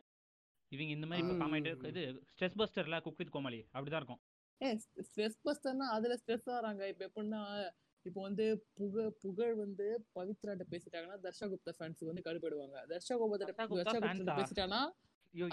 இவங்க 0.71 0.91
இந்த 0.93 1.07
மாதிரி 1.07 1.27
காமெடி 1.27 1.87
இது 1.87 2.23
ஸ்ட்ரெஸ் 2.31 2.53
பஸ்டர்ல 2.57 3.01
குக் 3.01 3.17
வித் 3.17 3.29
கோமாளி. 3.29 3.67
அப்படிதான் 3.73 3.95
இருக்கும். 3.95 4.19
ஸ்ட்ரெஸ் 4.63 5.39
பஸ்டர்னா 5.45 5.87
அதுல 5.89 6.17
ஸ்ட்ரெஸ் 6.25 6.49
ஆறாங்க. 6.49 6.87
இப்ப 6.87 7.11
எப்படின்னா 7.11 7.69
இப்போ 8.01 8.21
வந்து 8.21 8.65
புகழ் 8.73 9.11
புகழ் 9.19 9.55
வந்து 9.55 10.07
பவித்ராட்ட 10.15 10.61
பேசிட்டாங்கன்னா 10.71 11.17
தர்ஷா 11.23 11.45
குப்தா 11.45 11.71
ஃபேன்ஸுக்கு 11.79 12.05
வந்து 12.05 12.21
கடுப்பிடுவாங்க. 12.25 12.75
தர்ஷா 12.89 13.13
குப்தா 13.13 13.53
தர்ஷா 13.73 14.13
குப்தா? 14.13 14.43
பேசிட்டானா 14.43 14.91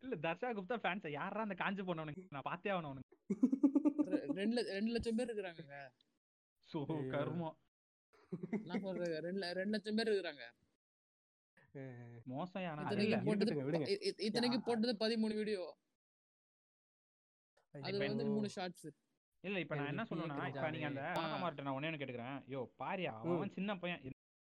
இல்ல 0.00 0.16
தர்ஷா 0.16 0.56
குப்தா 0.56 0.76
ஃபேன்ஸ் 0.76 1.10
யாரா 1.10 1.40
அந்த 1.40 1.54
காஞ்சு 1.58 1.84
போனவனுக்கு 1.84 2.26
நான் 2.30 2.42
பார்த்தே 2.42 2.70
ரெ- 2.70 4.32
ரெண்டு 4.32 4.62
ரெண்டு 4.62 4.90
லட்சம் 4.90 5.14
பேர் 5.14 5.34
இருக்கிறாங்க 5.34 5.88
சோ. 6.72 7.08
கருமம். 7.08 7.56
நான் 8.64 8.80
சொல்றேன் 8.80 9.20
ரெண்டு 9.20 9.52
ரெண்டு 9.52 9.70
லட்சம் 9.70 9.94
பேர் 9.94 10.08
இருக்கிறாங்க. 10.08 10.42
மோசம் 12.26 12.68
ஆனா 12.70 12.82
அது 12.82 13.04
இத்தனைக்கு 14.20 14.56
இல்ல 14.56 14.66
போட்டது 14.68 14.94
பதிமூணு 15.02 15.34
வீடியோ. 15.34 15.64
அதுல 17.74 18.04
வந்து. 18.04 18.24
மூணு 18.30 18.48
ஷார்ட்ஸ் 18.48 18.86
இல்ல 19.44 19.58
இப்ப 19.60 19.74
நான் 19.78 19.90
என்ன 19.92 20.04
சொல்லுவேன்னா 20.10 20.46
இப்ப 20.52 20.70
நீங்க 20.70 20.86
அந்த. 20.86 21.02
வணக்கமார்ட்ட 21.18 21.66
நான் 21.66 21.76
ஒண்ணே 21.76 21.88
ஒண்ணு 21.90 22.00
கேட்டுக்கிறேன். 22.00 22.38
யோ 22.54 22.60
பாரியா. 22.80 23.12
அவன் 23.32 23.54
சின்ன 23.58 23.76
பையன். 23.76 24.02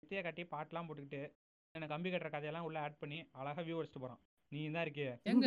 எத்தைய 0.03 0.21
கட்டி 0.23 0.43
பாட்டுலாம் 0.53 0.87
போட்டுக்கிட்டு 0.87 1.21
எனக்கு 1.75 1.93
கம்பி 1.93 2.09
கட்டுற 2.09 2.29
கதையெல்லாம் 2.29 2.65
உள்ள 2.67 2.77
ஆட் 2.79 2.97
பண்ணி 2.97 3.19
அழகா 3.39 3.61
வியூ 3.61 3.77
அடிச்சுட்டு 3.79 4.03
போறான். 4.05 4.21
நீ 4.51 4.61
தான் 4.71 4.85
இருக்கியே. 4.85 5.11
எங்க 5.23 5.45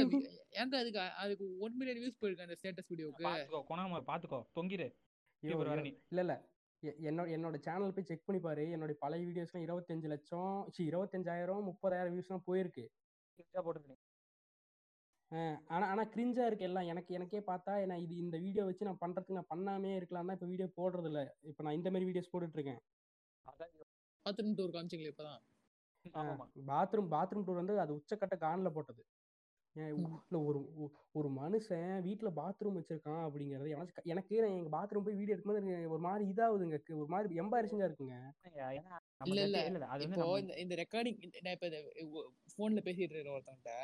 எங்க 0.62 0.74
அதுக்கு 0.78 1.00
அதுக்கு 1.24 1.46
ஒன் 1.58 1.74
மில்லியன் 1.76 2.00
வியூஸ் 2.02 2.20
போயிருக்கு 2.20 2.46
அந்த 2.46 2.56
ஸ்டேட்டஸ் 2.60 2.90
வீடியோக்கு 2.92 3.24
பாத்துக்கோ 3.26 3.60
குணாம 3.70 4.00
பாத்துக்கோ. 4.10 4.40
தொங்கிரு. 4.56 4.88
இல்ல 5.42 6.20
இல்ல. 6.20 6.34
என்னோட 7.08 7.26
என்னோட 7.36 7.56
சேனல் 7.66 7.94
போய் 7.96 8.08
செக் 8.08 8.26
பண்ணி 8.26 8.40
பாரு. 8.40 8.64
என்னோட 8.74 8.92
பழைய 9.02 9.22
வீடியோஸ்லாம் 9.28 9.66
இருபத்தஞ்சு 9.66 10.08
லட்சம் 10.14 10.56
சி 10.74 10.80
இருபத்தஞ்சாயிரம் 10.90 11.62
முப்பதாயிரம் 11.70 12.14
வியூஸ்லாம் 12.14 12.46
போயிருக்கு. 12.48 12.84
ஆனா 15.70 15.84
ஆனா 15.92 16.02
கிரிஞ்சா 16.14 16.44
இருக்கு 16.46 16.66
எல்லாம். 16.68 16.88
எனக்கு 16.92 17.10
எனக்கே 17.14 17.40
பார்த்தா 17.48 17.72
நான் 17.90 18.02
இது 18.04 18.14
இந்த 18.24 18.36
வீடியோ 18.44 18.64
வச்சு 18.66 18.88
நான் 18.88 19.02
பண்றதுக்கு 19.04 19.38
நான் 19.38 19.52
பண்ணாமே 19.52 19.92
இருக்கலாம் 19.96 20.28
தான் 20.28 20.38
இப்ப 20.38 20.48
வீடியோ 20.52 20.68
போடுறது 20.78 21.10
இல்ல 21.10 21.20
இப்ப 21.50 21.64
நான் 21.66 21.78
இந்த 21.78 21.90
மாதிரி 21.90 22.08
வீடியோஸ் 22.10 22.32
போட்டுட்டு 22.32 22.58
இருக்கேன் 22.58 22.80
பாத்ரூம் 24.26 24.56
டூர் 24.58 24.74
காமிச்சிங்களே 24.74 25.12
இப்பதான்? 25.12 25.42
பாத்ரூம் 26.70 27.10
பாத்ரூம் 27.12 27.46
டூர் 27.46 27.60
வந்து 27.60 27.74
அது 27.84 27.92
உச்சக்கட்ட 27.98 28.36
கான்ல 28.38 28.70
போட்டது. 28.76 29.02
ஏன் 29.76 29.94
ஒரு 30.40 30.58
ஒரு 31.12 31.28
மனுஷன் 31.38 31.88
வீட்ல 32.00 32.28
பாத்ரூம் 32.36 32.76
வச்சிருக்கான் 32.78 33.22
அப்படிங்கறது 33.24 33.70
எனக்கு 34.12 34.36
எங்க 34.50 34.70
பாத்ரூம் 34.76 35.06
போய் 35.06 35.18
வீடியோ 35.20 35.34
எடுக்கும்போது 35.34 35.62
எனக்கு 35.62 35.92
ஒரு 35.94 36.02
மாதிரி 36.06 36.24
இதாகுதுங்க. 36.32 36.78
ஒரு 36.98 37.08
மாதிரி 37.08 37.40
எம்பாரிசிங்கா 37.42 37.88
இருக்குங்க. 37.88 38.16
இல்ல 39.30 39.40
இல்ல. 39.46 39.60
இப்போ 40.06 40.26
இந்த 40.64 40.74
ரெக்கார்டிங் 40.82 41.18
நான் 41.44 41.56
இப்ப 41.58 41.70
போன்ல 42.56 42.82
பேசிட்டு 42.88 43.14
இருக்கிற 43.14 43.34
ஒருத்தன்ட்ட 43.36 43.74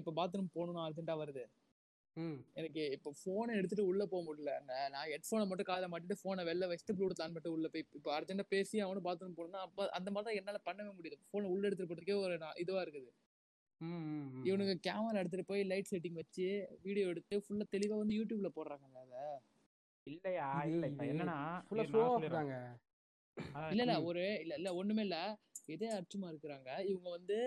இப்ப 0.00 0.14
பாத்ரூம் 0.18 0.52
போகணும் 0.52 0.84
அர்ஜென்ட்டா 0.84 1.16
வருது. 1.22 1.44
ம். 2.16 2.38
எனக்கு 2.54 2.82
இப்போ 2.92 3.10
ஃபோனை 3.18 3.54
எடுத்துட்டு 3.58 3.86
உள்ள 3.86 4.02
போக 4.06 4.22
முடியல. 4.26 4.52
நான் 4.68 4.90
நான் 4.90 5.08
ஹெட்ஃபோனை 5.12 5.44
மட்டும் 5.46 5.68
காதை 5.70 5.86
மாட்டிட்டு 5.92 6.20
ஃபோனை 6.20 6.42
வெளில 6.48 6.68
வச்சுட்டு 6.70 6.96
ப்ளூடூத் 6.98 7.22
ஆன் 7.24 7.34
பண்ணிட்டு 7.34 7.54
உள்ள 7.56 7.68
போய் 7.68 7.86
இப்போ 7.92 8.10
அர்ஜென்ட்டா 8.18 8.46
பேசி 8.48 8.80
அவனும் 8.80 9.04
பாத்ரூம் 9.04 9.36
போகணும்னா 9.38 9.62
அப்போ 9.66 9.82
அந்த 9.98 10.10
மாதிரி 10.10 10.28
தான் 10.28 10.38
என்னால 10.40 10.60
பண்ணவே 10.68 10.92
முடியுது 10.96 11.18
ஃபோனை 11.28 11.50
உள்ள 11.54 11.68
எடுத்துட்டு 11.68 11.92
போறதுக்கே 11.92 12.16
ஒரு 12.22 12.34
இதுவா 12.56 12.82
இருக்குது. 12.82 13.10
இவனுங்க 14.48 14.74
கேமரா 14.86 15.20
எடுத்துட்டு 15.20 15.44
போய் 15.44 15.62
லைட் 15.64 15.90
செட்டிங் 15.90 16.20
வச்சு 16.20 16.46
வீடியோ 16.84 17.06
எடுத்து 17.08 17.36
ஃபுல்லா 17.44 17.66
தெளிவா 17.70 17.96
வந்து 17.96 18.18
யூடியூப்ல 18.18 18.50
போடுறாங்க 18.56 18.84
அதை. 18.98 19.24
இல்லையா? 20.06 20.48
இல்ல 20.90 21.04
என்னன்னா 21.10 21.36
ஃபுல்லா 21.66 21.84
இல்ல 23.72 23.82
இல்ல. 23.84 23.94
ஒரு 24.08 24.22
இல்ல 24.42 24.54
இல்ல 24.54 24.70
ஒண்ணுமே 24.74 25.02
இல்ல. 25.02 25.16
இதே 25.74 25.88
அர்ச்சுமா 25.94 26.26
இருக்கிறாங்க. 26.32 26.68
இவங்க 26.90 27.08
வந்து 27.10 27.38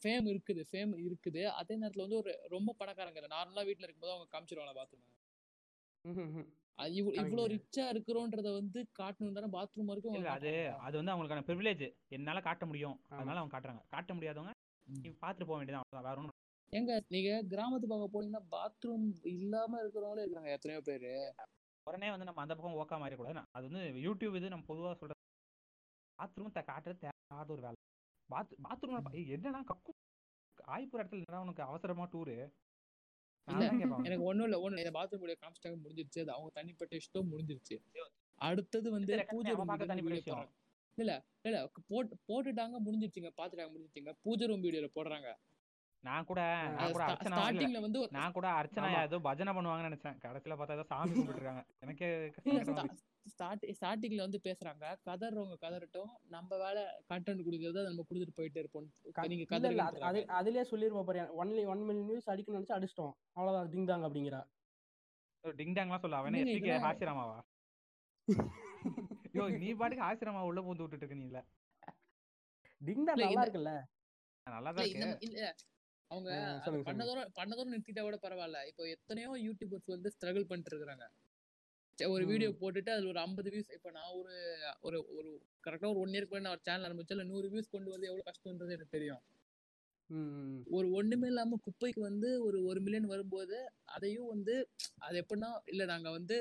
ஃபேம் 0.00 0.26
இருக்குது 0.32 0.62
ஃபேம் 0.70 0.92
இருக்குது. 1.06 1.42
அதே 1.60 1.76
நேரத்துல 1.76 2.06
வந்து 2.06 2.20
ஒரு 2.22 2.32
ரொம்ப 2.48 2.74
பணக்காரங்க. 2.80 3.20
இல்ல 3.20 3.30
நார்மலா 3.32 3.64
வீட்ல 3.68 3.86
இருக்கும்போது 3.86 4.14
அவங்க 4.14 4.28
காமிச்சிருவாங்க 4.32 4.74
பாத்ரூம். 4.78 5.06
இவ்வளவு 7.20 7.50
ரிச்சா 7.52 7.84
இருக்கிறோன்றத 7.92 8.48
வந்து 8.52 8.80
காட்டணும் 8.92 9.38
தானே 9.38 9.48
பாத்ரூம் 9.52 9.90
வரைக்கும் 9.90 10.02
அது. 10.34 10.52
அது 10.86 10.94
வந்து 10.96 11.12
அவங்களுக்கான 11.12 11.46
ப்ரிவிலேஜ் 11.48 11.84
என்னால 12.10 12.40
காட்ட 12.40 12.64
முடியும். 12.66 12.96
அதனால 13.12 13.38
அவங்க 13.38 13.54
காட்டுறாங்க. 13.54 13.82
காட்ட 13.88 14.10
முடியாதவங்க. 14.14 14.52
நீ 14.86 15.10
பாத்துட்டு 15.22 15.48
போக 15.48 15.58
வேண்டியதான். 15.58 16.06
வேற 16.08 16.16
ஒண்ணும் 16.16 16.34
எங்க 16.72 16.92
நீங்க 17.08 17.30
கிராமத்து 17.52 17.86
பக்கம் 17.90 18.12
போனீங்கன்னா 18.14 18.44
பாத்ரூம் 18.54 19.04
இல்லாம 19.34 19.78
இருக்கிறவங்களே 19.82 20.24
இருக்காங்க 20.24 20.50
எத்தனையோ 20.50 20.80
பேரு. 20.88 21.12
உடனே 21.86 22.08
வந்து 22.10 22.28
நம்ம 22.28 22.42
அந்த 22.44 22.54
பக்கம் 22.54 22.78
ஓக்கா 22.82 22.96
மாறிடக்கூடாது 23.00 23.42
அது 23.56 23.64
வந்து 23.68 23.82
யூடியூப் 24.06 24.38
இது 24.38 24.54
நம்ம 24.54 24.66
பொதுவா 24.70 24.92
சொல்றது 24.94 25.22
பாத்ரூம் 26.18 26.56
காட்டுறது 26.70 27.02
தேவையாத 27.04 27.48
ஒரு 27.56 27.62
வேலை. 27.66 27.78
பாத் 28.28 28.54
பாத்ரூம்ல 28.66 29.00
என்னன்னா 29.36 29.60
கக்கு 29.70 29.92
ஆய்ப்புற 30.58 31.00
இடத்துல 31.02 31.22
என்னடா 31.22 31.42
உனக்கு 31.46 31.62
அவசரமா 31.62 32.06
டூரு 32.12 32.36
எனக்கு 34.08 34.26
ஒண்ணும் 34.30 34.46
இல்ல 34.48 34.56
ஒண்ணு 34.64 34.82
இந்த 34.82 34.92
பாத்ரூம் 34.96 35.22
வீடியோ 35.22 35.38
காமிச்சிட்டாங்க 35.40 35.78
முடிஞ்சிருச்சு. 35.82 36.20
அது 36.24 36.32
அவங்க 36.36 36.50
தனிப்பட்ட 36.54 36.92
இஷ்டம் 36.96 37.30
முடிஞ்சிருச்சு. 37.32 37.76
அடுத்தது 38.38 38.88
வந்து 38.90 39.12
பூஜை 39.30 39.52
தனிப்பட்ட 39.90 40.18
விஷயம். 40.20 40.48
இல்ல 40.98 41.12
இல்ல 41.42 41.58
போட்டு 41.88 42.14
போட்டுட்டாங்க 42.28 42.76
முடிஞ்சிருச்சுங்க. 42.86 43.30
பாத்துட்டாங்க 43.40 43.70
முடிஞ்சிருச்சுங்க. 43.72 44.14
பூஜை 44.22 44.46
ரூம் 44.46 44.64
வீடியோல 44.64 44.88
போடுறாங்க. 44.94 45.28
நான் 46.04 46.26
கூட 46.28 46.40
நான் 46.74 46.92
கூட 46.94 47.04
ஸ்டார்டிங்ல 47.28 47.80
வந்து 47.84 48.00
நான் 48.16 48.34
கூட 48.36 48.48
அர்ச்சனா. 48.58 48.88
ஏதோ 49.06 49.18
பஜனை 49.20 49.52
பண்ணுவாங்கன்னு 49.56 49.88
நினைச்சேன். 49.88 50.18
கடைசியில 50.24 50.56
பார்த்தா 50.58 50.76
ஏதோ 50.78 50.84
சாமி 50.90 51.14
கும்பிட்டுருக்காங்க. 51.14 51.62
எனக்கே. 51.84 52.08
ஸ்டார்ட் 53.32 53.64
ஸ்டார்டிங்ல 53.78 54.24
வந்து 54.26 54.40
பேசுறாங்க. 54.44 54.84
கதறவங்க 55.08 55.56
கதறட்டும். 55.64 56.10
நம்ம 56.34 56.58
வேலை 56.64 56.82
கண்டென்ட் 57.12 57.46
கொடுக்கறத 57.46 57.82
நம்ம 57.88 58.04
கொடுத்துட்டு 58.08 58.38
போயிட்டே 58.38 58.62
இருப்போம். 58.64 58.86
நீங்க 59.32 59.46
கதறீங்க 59.54 59.86
அதுலயே 60.40 60.64
சொல்லிருப்பா 60.72 61.04
பாரு. 61.10 61.24
ஒன்லி 61.42 61.64
ஒன் 61.72 61.84
மில்லியன் 61.88 62.08
நியூஸ் 62.12 62.30
அடிக்கணும்னு 62.34 62.60
நினைச்சு 62.60 62.78
அடிச்சிட்டோம். 62.78 63.14
அவ்வளவுதான். 63.32 63.70
டிங் 63.72 63.90
தாங்க 63.92 64.08
அப்படிங்கிறா. 64.08 64.42
டிங் 65.44 65.76
டாங்லாம் 65.78 66.04
சொல்ல. 66.04 66.16
அவன்? 66.16 66.40
ஹாசிராமாவா? 66.86 67.38
யோ 69.36 69.44
நீ 69.62 69.68
பாட்டுக்கு 69.78 70.06
ஹாசிராமா 70.06 70.42
உள்ள 70.48 70.60
பூந்து 70.62 70.84
விட்டுட்டு 70.84 71.04
இருக்க 71.04 71.20
நீ 71.20 71.26
இல்ல 71.30 71.40
டிங் 72.80 73.06
தான் 73.08 73.16
இல்ல, 73.18 73.26
நல்லா 73.26 73.44
இருக்குல்ல 73.44 73.72
நல்லா 74.46 74.70
தான் 74.72 74.84
இருக்கு. 74.86 75.08
இல்ல 75.26 75.40
அவங்க 76.10 76.30
பண்ணதோட 76.86 77.20
பண்ணதோட 77.38 77.66
நிறுத்திட்டா 77.70 78.02
கூட 78.02 78.16
பரவாயில்ல. 78.24 78.58
இப்போ 78.70 78.82
எத்தனையோ 78.94 79.30
யூடியூபர்ஸ் 79.46 79.94
வந்து 79.94 80.12
ஸ்ட்ரகிள் 80.14 80.48
பண்ணிட்டு 80.50 80.72
இருக்காங்க 80.74 81.06
ஒரு. 81.98 82.24
வீடியோ 82.30 82.50
போட்டுட்டு 82.60 82.90
அதுல 82.94 83.10
ஒரு 83.12 83.20
ஐம்பது 83.22 83.50
வியூஸ் 83.52 83.70
இப்போ 83.76 83.90
நான் 83.96 84.10
ஒரு 84.18 84.34
ஒரு 84.82 84.98
ஒரு 85.16 85.30
கரெக்டா 85.64 85.90
ஒரு 85.92 86.00
ஒன் 86.02 86.14
இயர்க்கு 86.14 86.44
நான் 86.44 86.54
ஒரு 86.56 86.66
சேனல் 86.66 86.86
ஆரம்பிச்சா 86.88 87.14
இல்ல 87.16 87.24
நூறு 87.30 87.48
வியூஸ் 87.52 87.72
கொண்டு 87.74 87.94
வந்து 87.94 88.08
எவ்வளவு 88.10 88.28
கஷ்டம்ன்றது 88.28 88.76
எனக்கு 88.76 88.96
தெரியும். 88.96 89.22
ஒரு 90.70 90.86
ஒண்ணுமே 90.98 91.28
இல்லாம 91.28 91.58
குப்பைக்கு 91.64 92.00
வந்து 92.02 92.28
ஒரு 92.46 92.58
ஒரு 92.68 92.78
மில்லியன் 92.80 93.12
வரும்போது 93.12 93.56
அதையும் 93.94 94.30
வந்து 94.34 94.54
அது 95.06 95.16
எப்படின்னா 95.22 95.50
இல்ல 95.72 95.84
நாங்க 95.92 96.08
வந்து 96.18 96.36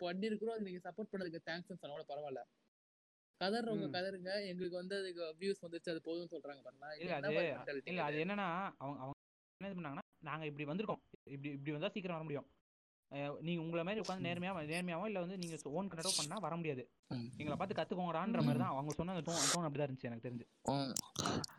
பண்ணிருக்கிறோம் 0.00 0.56
அது 0.56 0.66
நீங்க 0.68 0.80
சப்போர்ட் 0.84 1.12
பண்ணதுக்கு 1.12 1.46
தேங்க்ஸ் 1.46 1.72
சொன்னா 1.74 1.94
கூட 1.96 2.06
பரவாயில்ல. 2.08 2.42
கதறவங்க 3.40 3.86
ம். 3.86 3.92
கதறுங்க 3.92 4.30
எங்களுக்கு 4.46 4.76
வந்து 4.76 4.96
அதுக்கு 4.98 5.22
வியூஸ் 5.40 5.62
வந்துச்சு 5.62 5.90
அது 5.90 6.00
போதும்னு 6.04 6.32
சொல்றாங்க 6.32 6.62
பாருங்க. 6.62 6.86
அது 8.02 8.18
என்னன்னா 8.24 8.48
அவங்க 8.78 8.98
அவங்க 9.00 9.16
என்ன 9.60 9.74
பண்ணாங்கன்னா 9.78 10.06
நாங்க 10.20 10.44
இப்படி 10.46 10.64
வந்திருக்கோம். 10.64 11.02
இப்படி 11.26 11.50
இப்படி 11.50 11.72
வந்தா 11.72 11.88
சீக்கிரம் 11.88 12.16
வர 12.16 12.24
முடியும். 12.24 12.48
நீங்க 13.40 13.60
உங்களை 13.62 13.82
மாதிரி 13.82 14.02
உட்காந்து 14.02 14.26
நேர்மையா 14.26 14.52
நேர்மையாவோ 14.68 15.06
இல்ல 15.06 15.20
வந்து 15.20 15.36
நீங்க 15.36 15.56
ஓன் 15.72 15.88
கண்டக்டோ 15.90 16.12
பண்ணா 16.16 16.36
வர 16.38 16.54
முடியாது. 16.56 16.82
எங்களை 17.40 17.56
பார்த்து 17.56 17.78
கத்துக்கோங்கடான்ற 17.78 18.40
மாதிரி 18.40 18.60
தான் 18.62 18.72
அவங்க 18.72 18.92
சொன்ன 18.92 19.16
டோன் 19.20 19.40
டோன் 19.46 19.66
அப்படிதான் 19.66 19.88
இருந்துச்சு 19.88 20.08
எனக்கு 20.10 20.26
தெரிஞ்சு. 20.26 20.46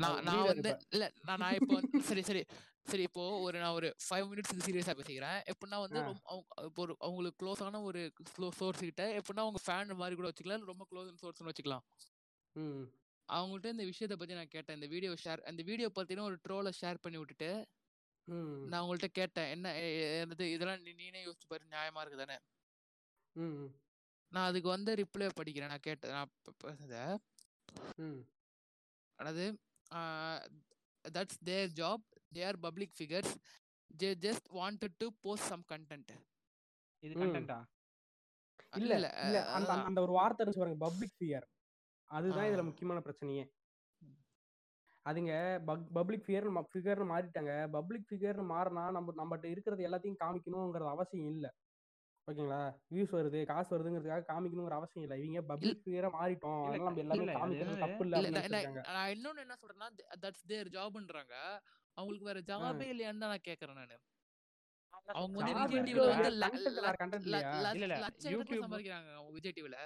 நான் 0.02 0.22
நான் 0.28 0.46
வந்து 0.48 0.72
இல்ல 0.94 1.06
நான் 1.22 1.42
நான் 1.44 1.58
இப்போ 1.60 1.74
வந்து- 1.76 1.92
சரி 2.12 2.24
சரி 2.30 2.44
சரி 2.88 3.04
இப்போ 3.04 3.24
ஒரு 3.42 3.58
நான் 3.60 3.76
ஒரு 3.80 3.90
ஃபைவ் 4.06 4.28
மினிட்ஸ் 4.30 4.64
சீரியஸா 4.66 4.96
பேசிக்கிறேன் 5.00 5.40
எப்படின்னா 5.52 5.80
வந்து 5.82 6.00
இப்போ 6.68 6.82
ஒரு 6.82 6.96
அவங்களுக்கு 7.02 7.40
க்ளோஸான 7.42 7.82
ஒரு 7.84 8.02
சோர்ஸ் 8.56 8.82
கிட்ட 8.82 9.04
எப்படின்னா 9.20 9.46
அவங்க 9.46 9.62
ஃபேன் 9.66 9.94
மாதிரி 9.98 10.16
கூட 10.16 10.30
வச்சுக்கலாம் 10.30 10.72
ரொம்ப 10.72 10.86
க்ளோஸ் 10.92 11.12
சோர்ஸ்னு 11.22 11.52
வச்சுக்கலாம் 11.52 11.86
ம். 12.56 12.86
அவங்கள்ட்ட 13.30 13.70
இந்த 13.70 13.86
விஷயத்தை 13.90 14.16
பத்தி 14.18 14.34
நான் 14.34 14.54
கேட்டேன் 14.54 14.78
இந்த 14.78 14.88
வீடியோ 14.94 15.12
ஷேர் 15.22 15.44
அந்த 15.50 15.62
வீடியோ 15.68 15.90
பார்த்தீங்கன்னா 15.90 16.30
ஒரு 16.32 16.40
ட்ரோலை 16.46 16.72
ஷேர் 16.80 17.04
பண்ணி 17.04 17.18
விட்டுட்டு. 17.18 17.52
நான் 18.68 18.82
அவங்கள்ட்ட 18.82 19.08
கேட்டேன் 19.12 19.50
என்ன 19.50 19.68
எ- 19.80 19.94
எ- 20.00 20.20
என்னது 20.22 20.46
இதெல்லாம் 20.52 20.82
நீ- 20.82 20.98
நீனே 20.98 21.22
யோசிச்சு 21.26 21.48
பாரு 21.48 21.64
நியாயமா 21.72 22.04
இருக்குதானே 22.04 22.38
ம். 23.36 23.54
ம். 23.56 23.70
நான் 24.32 24.48
அதுக்கு 24.48 24.70
வந்து 24.70 24.92
ரிப்ளை 24.96 25.28
படிக்கிறேன் 25.36 25.68
நான் 25.68 25.80
கேட்டேன் 25.82 26.12
நான் 26.12 26.32
பேசுனதை 26.62 27.04
ம். 28.02 28.22
அதாவது 29.20 29.46
that's 31.06 31.42
their 31.44 31.72
job 31.74 32.06
they 32.32 32.44
are 32.48 32.60
public 32.60 32.96
figures 32.98 33.34
they 33.92 34.10
just 34.22 34.48
wanted 34.54 34.98
to 34.98 35.08
post 35.22 35.48
some 35.48 35.66
content 35.70 36.14
இது. 37.04 37.14
கண்டென்ட்டா 37.16 37.60
இல்ல 38.74 38.94
இல்ல 38.98 39.08
அந்த 39.52 39.72
அந்த- 39.82 40.02
ஒரு 40.02 40.12
வார்த்தை 40.12 40.42
இருந்துச்சு 40.42 40.60
பாருங்க 40.60 40.82
பப்ளிக் 40.82 41.16
ஃபியர் 41.18 41.48
அதுதான் 42.10 42.48
இதுல. 42.48 42.64
முக்கியமான 42.64 43.00
பிரச்சனையே 43.00 43.44
அதுங்க 45.06 45.34
பப்ளிக் 45.96 46.26
ஃபியர் 46.26 46.48
ஃபிகர்னு 46.68 47.12
மாறிட்டாங்க. 47.12 47.54
பப்ளிக் 47.76 48.08
ஃபிகர்னு 48.10 48.46
மாறினா 48.52 48.84
நம்ம 48.92 49.14
நம்மகிட்ட 49.16 49.48
இருக்கிறது 49.54 49.88
எல்லாத்தையும் 49.88 50.22
காமிக்கணுங்கிறது 50.22 50.94
அவசியம் 50.96 51.32
இல்ல. 51.34 51.48
ஓகேங்களா? 52.28 52.60
வியூஸ் 52.90 53.14
வருது 53.16 53.40
காசு 53.46 53.70
வருதுங்கிறதுக்காக 53.72 54.26
காமிக்கணுங்கிற 54.28 54.76
அவசியம் 54.80 55.06
இல்ல. 55.06 55.16
இவங்க 55.22 55.42
பப்ளிக் 55.52 55.82
ஃபிகரா 55.84 56.10
மாறிட்டோம். 56.18 56.60
அதனால 56.62 56.88
நம்ம 56.88 57.04
எல்லாமே 57.06 57.26
காமிக்கிறது? 57.36 57.80
தப்பு 57.86 58.06
இல்ல 58.08 58.18
நான் 58.90 59.12
இன்னொன்னு 59.16 59.44
என்ன 59.46 59.58
சொல்றேன்னா 59.62 59.90
தட்ஸ் 60.24 60.48
தேர் 60.48 60.74
ஜாப்ன்றாங்க 60.76 61.36
அவங்களுக்கு 61.98 62.30
வேற 62.30 62.40
ஜாபே 62.50 62.88
இல்லையான்னு 62.94 63.24
தான் 63.24 63.34
நான் 63.34 63.48
கேக்குறேன் 63.50 63.80
நானு. 63.82 63.98
அவங்க 65.14 65.38
வந்து 65.40 65.56
Job 68.26 68.50
விஜய் 69.30 69.56
டிவில 69.58 69.78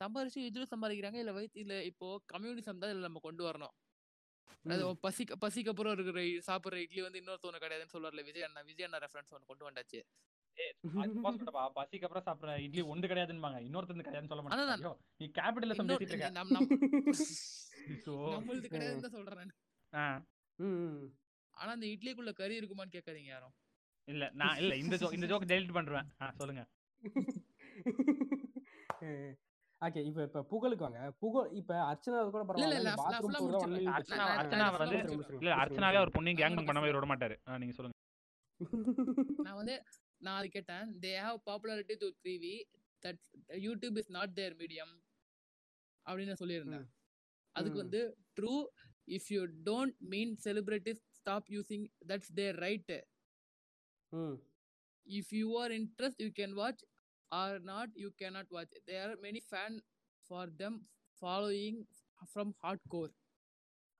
சம்பாரிச்சு 0.00 0.40
இதுல 0.48 0.66
சம்பாதிக்கிறாங்க? 0.72 1.18
இல்ல 1.22 1.32
வயிற்று 1.36 1.62
இல்ல 1.64 1.74
இப்போ 1.90 2.06
கம்யூனிசம் 2.32 2.82
தான் 2.82 2.92
இதுல 2.92 3.06
நம்ம 3.08 3.22
கொண்டு 3.28 3.42
வரணும். 3.48 3.74
அது 4.64 4.82
பசிக்க 5.04 5.36
பசிக்கு 5.44 5.70
அப்புறம் 5.72 5.94
இருக்கிற 5.96 6.22
சாப்பிடுற 6.48 6.78
இட்லி 6.84 7.00
வந்து 7.04 7.20
இன்னொருத்தவங்க 7.20 7.60
கிடையாதுன்னு 7.64 7.94
சொல்லுவார்ல 7.94 8.22
விஜய் 8.28 8.46
அண்ணா 8.48 8.62
விஜய் 8.70 8.86
அண்ணா 8.86 8.98
ரெஃபரன்ஸ் 9.04 9.32
ஒன்று 9.36 9.50
கொண்டு 9.50 9.66
வந்தாச்சு. 9.68 10.00
பசிக்கு 11.76 12.06
அப்புறம் 12.06 12.26
சாப்பிடுற 12.28 12.54
இட்லி 12.66 12.82
ஒன்று 12.92 13.10
கிடையாதுன்பாங்க. 13.10 13.58
இன்னொருத்தந்து 13.66 14.06
கிடையாதுன்னு 14.06 14.32
சொல்ல 14.32 14.44
மாட்டாங்க 14.44 14.94
நீ 15.20 15.26
கேபிட்டலிசம் 15.38 15.90
பேசிட்டு 15.90 16.14
இருக்க. 16.14 16.30
நம்மளுது 18.34 18.68
கிடையாதுன்னு 18.72 19.04
தான் 19.06 19.16
சொல்றேன். 19.18 19.52
ஆனா 21.54 21.70
அந்த 21.76 21.86
இட்லிக்குள்ள 21.94 22.32
கறி 22.40 22.54
இருக்குமான்னு 22.60 22.96
கேட்காதீங்க 22.96 23.30
யாரும். 23.34 23.54
இல்ல 24.08 24.24
நான் 24.40 24.58
இல்ல 24.62 24.72
இந்த 24.82 24.94
ஜோக் 25.02 25.16
இந்த 25.18 25.28
ஜோக் 25.32 25.50
டெலிட் 25.52 25.76
பண்றேன். 25.78 26.08
சொல்லுங்க. 26.40 26.64
ஓகே 29.82 30.00
இப்ப 30.06 30.22
இப்ப 30.22 30.40
புகழுக்கு 30.44 30.84
வாங்க 30.86 31.02
புகழ் 31.20 31.46
இப்ப 31.58 31.72
அர்ச்சனா 31.90 32.18
கூட 32.26 32.42
பரவாயில்ல. 32.48 32.90
அர்ச்சனா 33.92 34.66
வந்து. 34.74 34.98
இல்ல 35.38 35.54
அர்ச்சனாவே 35.62 35.98
அவர் 36.00 36.14
பொண்ணையும் 36.16 36.40
கேங் 36.40 36.56
நான் 36.56 36.68
பண்ணவே 36.68 36.90
விட 36.90 37.08
மாட்டாரு. 37.12 37.36
நீங்க 37.58 37.74
சொல்லுங்க. 37.74 37.96
நான் 39.46 39.58
வந்து 39.60 39.74
நான் 40.20 40.38
அது 40.38 40.48
கேட்டேன். 40.48 40.86
They 41.04 41.12
have 41.20 41.38
popularity 41.46 41.94
to 41.98 42.08
three 42.18 42.34
we 42.42 42.54
that 43.02 43.22
YouTube 43.60 43.98
is 43.98 44.10
not 44.10 44.34
their 44.34 44.56
medium 44.58 44.92
அப்படின்னு 46.06 46.36
சொல்லியிருந்தேன். 46.42 46.86
அதுக்கு. 47.56 47.78
வந்து 47.78 48.00
true 48.36 48.54
if 49.08 49.30
you 49.32 49.40
don't 49.68 49.96
mean 50.10 50.34
celebrities 50.44 51.02
stop 51.18 51.48
using 51.50 51.86
that's 52.08 52.32
their 52.34 52.58
right 52.66 52.92
hmm. 54.12 54.36
If 55.06 55.32
you 55.34 55.48
are 55.62 55.72
interest 55.78 56.22
you 56.22 56.30
can 56.38 56.54
watch 56.54 56.84
or 57.32 57.56
not 57.66 57.94
you 57.98 58.08
cannot 58.18 58.50
watch 58.50 58.76
there 58.86 59.02
are 59.04 59.20
many 59.24 59.42
fan 59.46 59.76
for 60.30 60.52
them 60.58 60.78
following 61.22 61.80
from 62.28 62.52
hard 62.62 62.86
core 62.88 63.12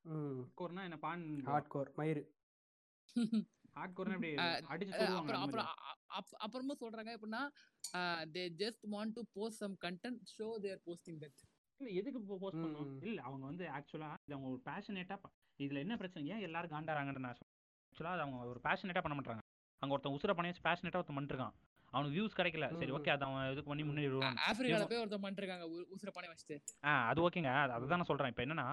hmm. 0.04 0.42
கோர்னா 0.58 0.82
என்ன 0.86 0.98
பான் 1.00 1.22
hard 1.48 1.72
core 1.72 1.90
மயிறு. 1.98 2.22
Heart 3.76 3.94
கோர்னா 3.96 4.14
எப்படி 4.16 4.30
அடிச்சு 4.72 4.94
சொல்லுவாங்க 4.94 5.34
அப்புறம் 5.38 5.68
அப்புறம் 6.44 6.70
சொல்றாங்க 6.80 7.10
எப்படின்னா 7.16 7.42
they 8.32 8.42
just 8.60 8.84
want 8.92 9.14
to 9.16 9.22
post 9.36 9.60
some 9.62 9.76
content 9.84 10.22
show 10.32 10.48
their 10.64 10.80
posting 10.86 11.20
that 11.22 11.40
இல்ல 11.80 11.90
எதுக்கு 12.00 12.18
போஸ்ட் 12.24 12.58
பண்ணணும் 12.58 12.88
ம். 12.88 12.98
இல்ல 13.06 13.20
அவங்க 13.26 13.44
வந்து 13.50 13.66
ஆக்சுவலா 13.76 14.10
இது 14.20 14.34
அவங்க 14.36 14.48
ஒரு 14.50 14.62
பேஷனேட்டா 14.66 15.16
இதுல 15.60 15.80
என்ன 15.84 15.94
பிரச்சனை? 16.00 16.22
ஏன் 16.32 16.44
எல்லாரும் 16.46 16.72
காண்டாராங்கன்னு 16.74 17.24
நான் 17.24 17.38
ஆக்சுவலா 17.92 18.12
அது 18.12 18.24
அவங்க 18.24 18.50
ஒரு 18.52 18.60
பேஷனேட்டா 18.66 19.02
பண்ண 19.02 19.16
மாட்டாங்க 19.16 19.42
அங்க 19.82 19.94
ஒருத்தன் 19.94 20.16
உசுர 20.16 20.34
பண்ணி 20.34 20.52
பேஷனேட்டா 20.66 21.00
ஒருத்தன் 21.00 21.18
பண்ணிருக்கான் 21.18 21.54
அவனுக்கு 21.92 22.16
வியூஸ் 22.16 22.36
கிடைக்கல. 22.36 22.66
சரி 22.74 22.92
ஓகே 22.92 23.10
அதை 23.10 23.24
அவன் 23.28 23.50
இதுக்கு 23.50 23.70
பண்ணி 23.70 23.84
முன்னேறிடுவான் 23.84 24.36
ஆப்பிரிக்கால 24.44 24.72
இவங்க- 24.72 24.90
போய் 24.90 25.00
ஒருத்தன் 25.00 25.24
பண்ணிருக்காங்க. 25.24 25.64
உசுர 25.94 26.10
பானை 26.10 26.28
வச்சுட்டு. 26.28 26.56
ஆ 26.84 27.08
அது 27.08 27.20
ஓகேங்க 27.22 27.50
அது 27.56 27.72
அதுதான் 27.72 27.98
நான் 27.98 28.10
சொல்றேன். 28.10 28.28
இப்போ 28.28 28.44
என்னன்னா 28.44 28.66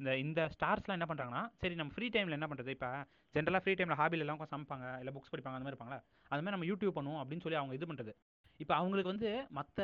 இந்த 0.00 0.10
இந்த 0.18 0.40
ஸ்டார்ஸ்லாம் 0.54 0.96
என்ன 0.96 1.06
பண்றாங்கன்னா 1.08 1.42
சரி 1.54 1.74
நம்ம 1.74 1.92
ஃப்ரீ 1.92 2.06
டைம்ல 2.08 2.36
என்ன 2.38 2.46
பண்றது? 2.46 2.68
இப்போ 2.68 2.88
ஜென்ரலாக 3.34 3.62
ஃப்ரீ 3.62 3.74
டைம்ல 3.74 3.96
ஹாபில 3.96 4.24
எல்லாம் 4.24 4.40
சமைப்பாங்க 4.46 4.98
இல்லை 4.98 5.12
புக்ஸ் 5.14 5.30
படிப்பாங்க 5.30 5.56
அந்த 5.56 5.66
மாதிரி 5.66 5.74
இருப்பாங்களா 5.74 5.98
அது 6.30 6.40
மாதிரி 6.40 6.56
நம்ம 6.56 6.66
யூடியூப் 6.66 6.96
பண்ணுவோம் 6.96 7.20
அப்படின்னு 7.22 7.40
சொல்லி 7.40 7.58
அவங்க 7.58 7.74
இது 7.74 7.86
பண்றது. 7.86 8.12
இப்போ 8.60 8.74
அவங்களுக்கு 8.74 9.10
வந்து 9.10 9.30
மற்ற 9.50 9.80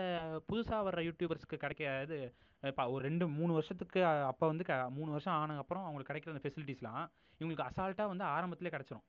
புதுசா 0.48 0.76
வர்ற 0.82 1.00
யூடியூபர்ஸ்க்கு 1.02 1.56
கிடைக்க 1.56 1.82
இது 2.02 2.18
இப்போ 2.62 2.90
ஒரு 2.90 3.04
ரெண்டு 3.04 3.28
மூணு 3.30 3.52
வருஷத்துக்கு 3.52 4.00
அப்போ 4.26 4.46
வந்து 4.46 4.64
க- 4.64 4.90
மூணு 4.90 5.10
வருஷம் 5.10 5.34
ஆனதுக்கு 5.34 5.58
அப்புறம் 5.58 5.84
அவங்களுக்கு 5.84 6.10
கிடைக்கிற 6.10 6.32
அந்த 6.32 6.42
ஃபெசிலிட்டிஸ்லாம் 6.44 7.02
இவங்களுக்கு 7.40 7.66
அசால்ட்டா 7.68 8.06
வந்து 8.06 8.24
ஆரம்பத்திலே 8.26 8.72
கிடைச்சிரும். 8.72 9.04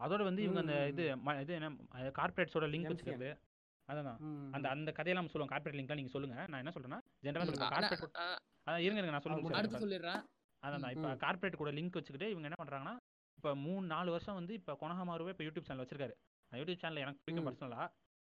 அதோட 0.00 0.22
வந்து 0.26 0.42
இவங்க 0.44 0.60
அந்த 0.64 0.74
இது 0.90 1.04
இது 1.42 1.52
என்ன 1.56 1.68
கார்பரேட்ஸோட 2.18 2.66
லிங்க். 2.72 2.90
வச்சுக்கிறது 2.90 3.30
அதான். 3.88 4.18
அந்த 4.54 4.66
அந்த 4.72 4.90
கதையெல்லாம் 4.96 5.30
சொல்லுவோம். 5.30 5.52
கார்பரேட் 5.52 5.78
லிங்க்லாம் 5.78 6.00
நீங்க 6.00 6.12
சொல்லுங்க. 6.14 6.36
நான் 6.50 6.60
என்ன 6.62 6.72
சொல்றேன்னா 6.74 6.98
ஜென்ரலாக 7.24 7.44
ம், 7.44 7.50
சொல்லுங்க 7.50 7.70
கார்பரேட் 7.74 8.18
அதான் 8.66 8.82
இருங்க 8.86 9.02
நான் 9.06 9.24
சொல்லி 9.24 9.36
அது 9.36 9.44
முடிச்சிடுறேன். 9.44 9.62
அடுத்து 9.62 9.84
சொல்லிடுறேன். 9.84 10.20
அதான் 10.62 10.92
இப்போ 10.94 11.08
ம். 11.08 11.18
கார்ப்பரேட் 11.22 11.60
கூட 11.60 11.70
லிங்க் 11.76 11.98
வச்சுக்கிட்டு 11.98 12.28
இவங்க 12.32 12.48
என்ன 12.48 12.58
பண்றாங்கன்னா 12.60 12.94
இப்போ 13.38 13.50
மூணு 13.60 13.84
நாலு 13.88 14.08
வருஷம் 14.14 14.38
வந்து 14.38 14.54
இப்போ 14.58 14.72
கொனஹமாருவே 14.80 15.32
இப்போ 15.34 15.44
யூடியூப் 15.46 15.68
சேனல் 15.68 15.82
வச்சிருக்காரு. 15.82 16.14
அந்த 16.52 16.58
யூடியூப் 16.60 16.82
சேனல் 16.82 17.02
எனக்கு 17.02 17.20
பிடிக்கும். 17.20 17.46
பர்சனலா 17.48 17.82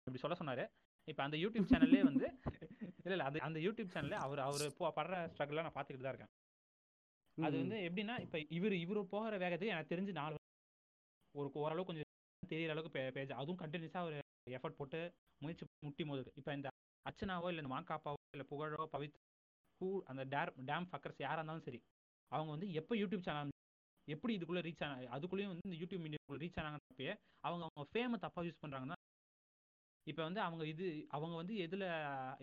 இப்படி 0.07 0.21
சொல்ல 0.23 0.35
சொன்னாரு. 0.39 0.63
இப்போ 1.07 1.21
அந்த 1.25 1.37
யூடியூப் 1.43 1.69
சேனல்லே 1.71 2.01
வந்து 2.07 2.25
இல்ல 3.05 3.13
இல்ல. 3.15 3.23
அந்த 3.29 3.39
அந்த 3.45 3.59
யூடியூப் 3.65 3.93
சேனல்ல 3.93 4.17
அவர் 4.25 4.41
அவர் 4.41 4.63
இப்போ 4.67 4.91
படுற 4.97 5.13
ஸ்ட்ரகிள்லாம் 5.31 5.67
நான் 5.67 5.77
பார்த்துக்கிட்டு 5.77 6.07
தான் 6.07 6.15
இருக்கேன். 6.15 6.33
அது 7.37 7.55
வந்து 7.59 7.77
எப்படின்னா 7.87 8.15
இப்ப 8.25 8.39
இவர் 8.57 8.75
இவர் 8.79 8.99
போகிற 9.13 9.33
வேகத்துக்கு 9.43 9.73
எனக்கு 9.75 9.93
தெரிஞ்சு 9.93 10.13
நாலு 10.15 10.37
ஒரு 11.35 11.50
ஓரளவு 11.61 11.88
கொஞ்சம் 11.89 12.07
தெரியற 12.43 12.73
அளவுக்கு 12.73 12.95
பே 12.95 13.03
பேஜ் 13.15 13.33
அதுவும் 13.33 13.59
கண்டினியூஸாக 13.61 14.07
ஒரு 14.07 14.17
எஃபர்ட் 14.57 14.79
போட்டு 14.79 15.00
முயற்சி 15.41 15.65
முட்டி 15.85 16.03
மோதுது 16.03 16.31
இப்போ 16.39 16.51
இந்த 16.57 16.69
அர்ச்சனாவோ 17.05 17.50
இல்லை 17.51 17.61
இந்த 17.63 17.71
மாங்காப்பாவோ 17.73 18.19
இல்லை 18.35 18.45
புகழோ 18.51 18.85
பவித் 18.95 19.17
ஹூ 19.81 19.88
அந்த 20.11 20.23
டேர் 20.33 20.51
டேம் 20.69 20.88
ஃபக்கர்ஸ் 20.89 21.21
யாராக 21.21 21.39
இருந்தாலும் 21.39 21.65
சரி 21.67 21.79
அவங்க 22.31 22.50
வந்து 22.55 22.67
எப்போ 22.73 22.93
யூடியூப் 23.01 23.25
சேனல் 23.27 23.53
எப்படி 24.07 24.33
இதுக்குள்ளே 24.38 24.63
ரீச் 24.67 24.83
ஆனாங்க 24.85 25.07
அதுக்குள்ளேயும் 25.15 25.51
வந்து 25.53 25.67
இந்த 25.67 25.77
யூடியூப் 25.81 26.03
மீடியாக்குள்ள 26.05 26.39
ரீச் 26.43 26.59
ஆனாங்கப்பயே 26.61 27.13
அவங்க 27.43 27.63
அவங்க 27.67 27.85
ஃபேமை 27.91 28.17
தப்பாக 28.25 28.45
யூஸ் 28.47 28.61
பண்ணுறாங்கன்னா 28.63 28.97
இப்போ 30.07 30.21
வந்து 30.27 30.41
அவங்க 30.45 30.63
இது 30.73 30.85
அவங்க 31.15 31.35
வந்து 31.35 31.55
எதில் 31.65 31.85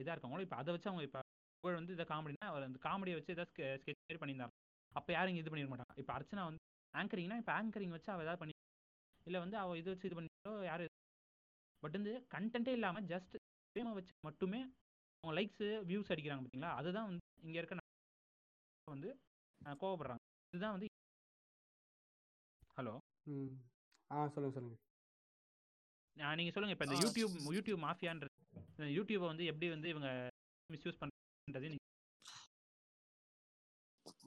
இதாக 0.00 0.14
இருக்காங்களோ 0.14 0.44
இப்போ 0.46 0.56
அதை 0.56 0.72
வச்சு 0.74 0.90
அவங்க 0.90 1.04
இப்போ 1.08 1.20
புகழ் 1.64 1.78
வந்து 1.80 1.94
இதை 1.96 2.04
காமெடினா 2.12 2.48
அவர் 2.50 2.66
அந்த 2.68 2.78
காமெடியை 2.86 3.16
வச்சு 3.18 3.34
ஏதாவது 3.36 3.50
ஸ்கெச் 3.80 4.02
மாதிரி 4.02 4.20
பண்ணியிருந்தாங்க 4.22 4.54
அப்போ 4.92 5.10
யாரும் 5.12 5.38
இது 5.40 5.50
பண்ணிட 5.52 5.70
மாட்டாங்க. 5.72 5.94
இப்போ 6.02 6.12
அர்ச்சனா 6.16 6.44
வந்து 6.48 6.62
ஆங்கரிங்னா 6.94 7.38
இப்போ 7.42 7.52
ஆங்கரிங் 7.58 7.94
வச்சு 7.96 8.10
அவள் 8.12 8.26
ஏதாவது 8.26 8.40
பண்ணி 8.42 8.54
இல்லை 9.28 9.40
வந்து 9.44 9.56
அவள் 9.62 9.80
இது 9.80 9.88
வச்சு 9.92 10.08
இது 10.08 10.16
பண்ணிட்டோ 10.18 10.52
யாரும் 10.64 10.94
பட் 11.82 11.96
வந்து 11.98 12.12
கண்டென்ட்டே 12.34 12.74
இல்லாமல் 12.78 13.08
ஜஸ்ட் 13.10 13.34
ஃபேமை 13.76 13.92
வச்சு 13.98 14.14
மட்டுமே 14.26 14.60
அவங்க 15.24 15.32
லைக்ஸு 15.38 15.68
வியூஸ் 15.88 16.12
அடிக்கிறாங்க 16.12 16.42
பார்த்தீங்களா 16.42 16.72
அதுதான் 16.78 17.08
வந்து 17.10 17.24
இங்கே 17.42 17.58
இருக்க 17.60 17.84
வந்து 18.86 19.10
கோவப்படுறாங்க. 19.80 20.22
இதுதான் 20.52 20.74
வந்து 20.76 20.86
ஹலோ 22.76 22.92
ம். 23.30 23.54
ஆ 24.10 24.18
சொல்லுங்க 24.34 24.54
சொல்லுங்க. 24.56 24.76
நீங்கள் 26.36 26.54
சொல்லுங்கள் 26.54 26.76
இப்போ 26.76 26.86
இந்த. 26.86 26.98
யூடியூப் 27.04 27.34
யூடியூப் 27.56 27.80
மாஃபியான்றது 27.84 28.34
யூடியூப்பை 28.96 29.28
வந்து 29.32 29.44
எப்படி 29.50 29.68
வந்து 29.74 29.88
இவங்க 29.92 30.08
மிஸ்யூஸ் 30.70 31.00
பண்ணுறது 31.00 31.70
நீங்க 31.72 31.84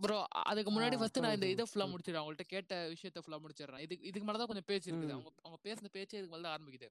ப்ரோ 0.03 0.17
அதுக்கு 0.49 0.71
முன்னாடி 0.75 0.95
ஃபர்ஸ்ட் 0.99 1.23
நான் 1.23 1.35
இந்த 1.37 1.47
இதை 1.53 1.63
ஃபுல்லா. 1.69 1.85
முடிச்சிடுறேன். 1.91 2.21
அவங்கள்ட்ட 2.21 2.45
கேட்ட 2.53 2.73
விஷயத்த 2.93 3.21
ஃபுல்லா 3.23 3.39
முடிச்சிடுறேன். 3.43 3.83
இதுக்கு 3.85 4.07
இதுக்கு 4.09 4.27
மேல 4.27 4.39
தான் 4.41 4.51
கொஞ்சம் 4.51 4.69
பேச்சு 4.71 4.89
இருக்குது. 4.89 5.15
அவங்க 5.17 5.31
அவங்க 5.45 5.59
பேசின 5.67 5.91
பேச்சே 5.97 6.17
இதுக்கு 6.19 6.33
மேல 6.35 6.45
தான் 6.47 6.55
ஆரம்பிக்குது. 6.55 6.89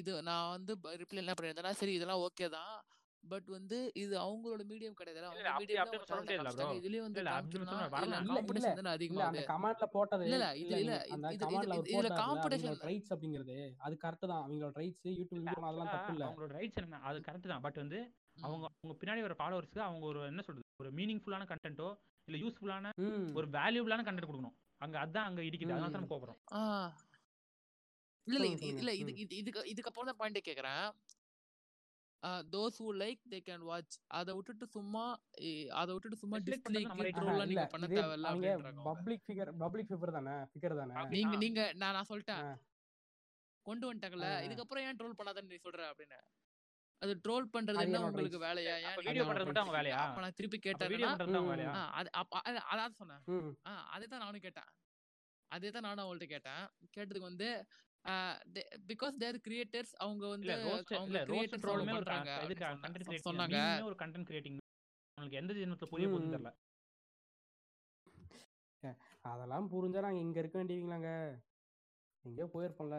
இது 0.00 0.10
நான் 0.28 0.52
வந்து 0.56 0.72
ரிப்ளை 1.00 1.20
என்ன 1.22 1.32
பண்ணியிருந்தேன்னா 1.38 1.72
சரி 1.80 1.94
இதெல்லாம் 1.98 2.22
ஓகே 2.26 2.46
தான். 2.56 2.76
பட் 3.24 3.48
வந்து 3.54 3.76
இது 4.02 4.14
அவங்களோட 4.24 4.62
மீடியம் 4.70 4.96
கிடையாது. 4.98 5.26
அவங்க 5.28 5.52
மீடியம் 5.60 7.06
வந்து 7.06 7.22
காம்படிஷன் 8.26 8.90
அந்த 9.26 9.40
கமெண்ட்ல 9.50 9.86
போட்டது 9.94 10.26
இல்ல 10.28 10.36
இல்ல 10.62 10.76
இல்ல 10.82 10.94
இதுல 11.86 12.10
காம்படிஷன் 12.20 12.78
ரைட்ஸ் 12.90 13.12
அப்படிங்கிறது 13.14 13.56
அது 13.86 13.94
கரெக்ட் 14.04 14.30
தான். 14.32 14.42
அவங்களோட 14.44 14.72
ரைட்ஸ் 14.82 15.02
யூடியூப் 15.08 15.32
வீடியோ 15.34 15.66
அதெல்லாம் 15.70 15.88
தப்பு 15.88 15.98
actually 15.98 16.16
இல்ல. 16.16 16.28
அவங்களோட 16.28 16.52
ரைட்ஸ் 16.60 16.80
என்ன 16.84 17.02
அது 17.10 17.20
கரெக்ட் 17.28 17.52
தான். 17.52 17.64
பட் 17.66 17.80
வந்து 17.84 18.00
அவங்க 18.46 18.64
அவங்க 18.72 18.94
பின்னாடி 19.02 19.24
வர 19.26 19.36
ஃபாலோவர்ஸ்க்கு 19.40 19.82
அவங்க 19.88 20.06
ஒரு 20.12 20.22
என்ன 20.32 20.42
சொல்றது 20.48 20.65
ஒரு 20.80 20.90
மீனிங்ஃபுல்லான 20.96 21.44
கண்டென்ட்டோ 21.50 21.88
இல்ல 22.28 22.36
யூஸ்ஃபுல்லான 22.42 22.86
ஒரு 23.34 23.46
வேல்யூபிளான 23.54 24.04
கண்டென்ட் 24.06 24.28
கொடுக்கணும். 24.28 24.56
அங்க 24.80 24.96
அதான் 25.02 25.28
அங்க 25.28 25.40
இடிக்குது. 25.42 25.74
அதனால 25.74 25.94
தான் 25.96 26.10
கோபுறோம் 26.10 26.40
இல்ல 28.26 28.36
இல்ல 28.38 28.46
இது 28.48 28.58
சொல்லுங்க. 28.60 28.80
இல்ல 28.82 28.92
இது 28.94 29.10
ம். 29.10 29.18
இது 29.22 29.34
இதுக்கு 29.40 29.60
இதுக்கப்புறம் 29.72 30.08
தான் 30.08 30.18
பாயிண்டே 30.20 30.42
கேக்குறேன். 30.46 30.86
Those 32.52 32.78
who 32.80 32.86
like 33.00 33.20
they 33.32 33.38
can 33.46 33.64
watch 33.66 33.96
அதை 34.18 34.30
விட்டுட்டு 34.36 34.66
சும்மா 34.74 35.02
அதை 35.80 35.90
விட்டுட்டு 35.92 36.18
சும்மா 36.22 36.36
ட்ரோல்லாம் 36.38 37.34
இல்ல 37.34 37.50
நீங்க 37.52 37.66
பண்ண 37.74 37.86
தேவையில்ல 37.92 38.30
அப்படின்றாங்க 38.30 38.86
பப்ளிக் 38.88 39.24
ஃபிகர் 39.26 39.50
பப்ளிக் 39.62 39.90
ஃபிகர் 39.90 40.16
தானே 40.16 40.34
ஃபிகர் 40.50 40.78
தானே. 40.80 40.94
நீங்க. 41.14 41.36
நீங்க 41.44 41.60
நான் 41.76 41.96
நான் 41.96 42.10
சொல்லிட்டேன். 42.10 42.42
கொண்டு 43.66 43.84
வந்துட்டாங்கல்ல 43.86 44.28
ஆ. 44.32 44.42
இதுக்கப்புறம் 44.46 44.84
ஏன் 44.86 44.98
ட்ரோல் 44.98 45.18
பண்ணாதன்னு 45.18 45.52
நீ 45.52 45.58
சொல்ற 45.62 45.84
அப்படின்னு. 45.92 46.18
அது 47.02 47.12
ட்ரோல் 47.24 47.46
பண்றது 47.54 47.82
என்ன 47.86 47.98
உங்களுக்கு. 48.08 48.38
வேலையா? 48.46 48.74
வீடியோ 49.06 49.24
பண்றது 49.28 49.46
மட்டும் 49.48 49.64
அவங்க 49.64 49.76
வேலையா? 49.78 49.98
அப்ப 50.04 50.20
நான் 50.24 50.36
திருப்பி 50.38 50.58
வீடியோ 50.58 50.66
கேட்டேன்னா 50.66 51.10
பண்றது 51.12 51.32
தான் 51.32 51.40
அவங்க. 51.40 51.54
வேலையா? 51.54 51.72
அது 51.98 52.08
அதான் 52.72 52.98
சொன்னேன். 53.00 53.22
அதே 53.94 54.06
தான் 54.12 54.24
நானும் 54.26 54.44
கேட்டேன். 54.46 54.70
அதே 55.50 55.70
தான் 55.74 55.86
நானும் 55.88 56.04
அவங்கள்ட்ட 56.04 56.28
கேட்டேன். 56.34 56.62
கேட்டதுக்கு 56.94 57.30
வந்து 57.32 57.48
பிகாஸ் 58.90 59.14
தேர் 59.22 59.38
கிரியேட்டர்ஸ் 59.46 59.92
அவங்க 60.04 60.24
வந்து 60.34 60.52
அவங்க 60.54 60.96
அவங்க 60.98 61.22
ட்ரோலுமே 61.64 61.94
பண்றாங்க 61.98 62.32
சொன்னாங்க. 63.28 63.58
ஒரு 63.88 63.96
கண்டென்ட் 64.02 64.28
கிரியேட்டிங் 64.30 64.58
உங்களுக்கு 65.18 65.40
எந்த 65.42 65.52
ஜென்மத்துல 65.58 65.90
புரிய 65.92 66.08
போகுதுன்னு. 66.12 66.34
தெரியல. 66.36 66.52
அதெல்லாம் 69.30 69.68
புரிஞ்சா 69.74 70.00
நாங்க 70.06 70.20
இங்க 70.26 70.38
இருக்க 70.42 70.56
வேண்டியவங்களாங்க. 70.60 71.10
எங்கேயோ 72.24 72.48
போயிருப்போம்ல. 72.54 72.98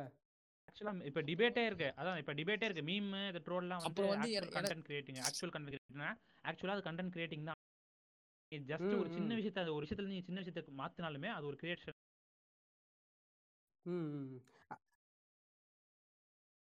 ஆக்சுவலா 0.68 0.94
இப்ப 1.10 1.22
டிபேட்டே 1.22 1.64
இருக்கு 1.66 1.90
அதான் 1.98 2.20
இப்ப 2.22 2.34
டிபேட்டே 2.34 2.68
இருக்கு 2.68 2.84
மீம் 2.90 3.12
இந்த 3.30 3.42
ட்ரோல்லாம் 3.46 3.84
வந்து 3.84 4.32
கண்டென்ட் 4.58 4.88
கிரியேட்டிங் 4.88 5.20
ஆக்சுவல் 5.28 5.54
கண்டென்ட் 5.54 5.74
கிரியேட்டிங்னா 5.74 6.10
ஆக்சுவலா 6.46 6.76
அது 6.78 6.88
கண்டென்ட் 6.88 7.16
கிரியேட்டிங் 7.16 7.48
தான் 7.50 7.56
ஜஸ்ட் 8.52 8.94
ஒரு 9.00 9.10
சின்ன. 9.16 9.36
விஷயத்த 9.36 9.64
அது 9.64 9.74
ஒரு 9.74 9.86
விஷயத்துல 9.86 10.12
நீ 10.12 10.20
சின்ன 10.22 10.42
விஷயத்துக்கு 10.42 10.74
மாத்தினாலுமே 10.78 11.30
அது 11.30 11.46
ஒரு 11.46 11.58
கிரியேஷன். 11.62 11.96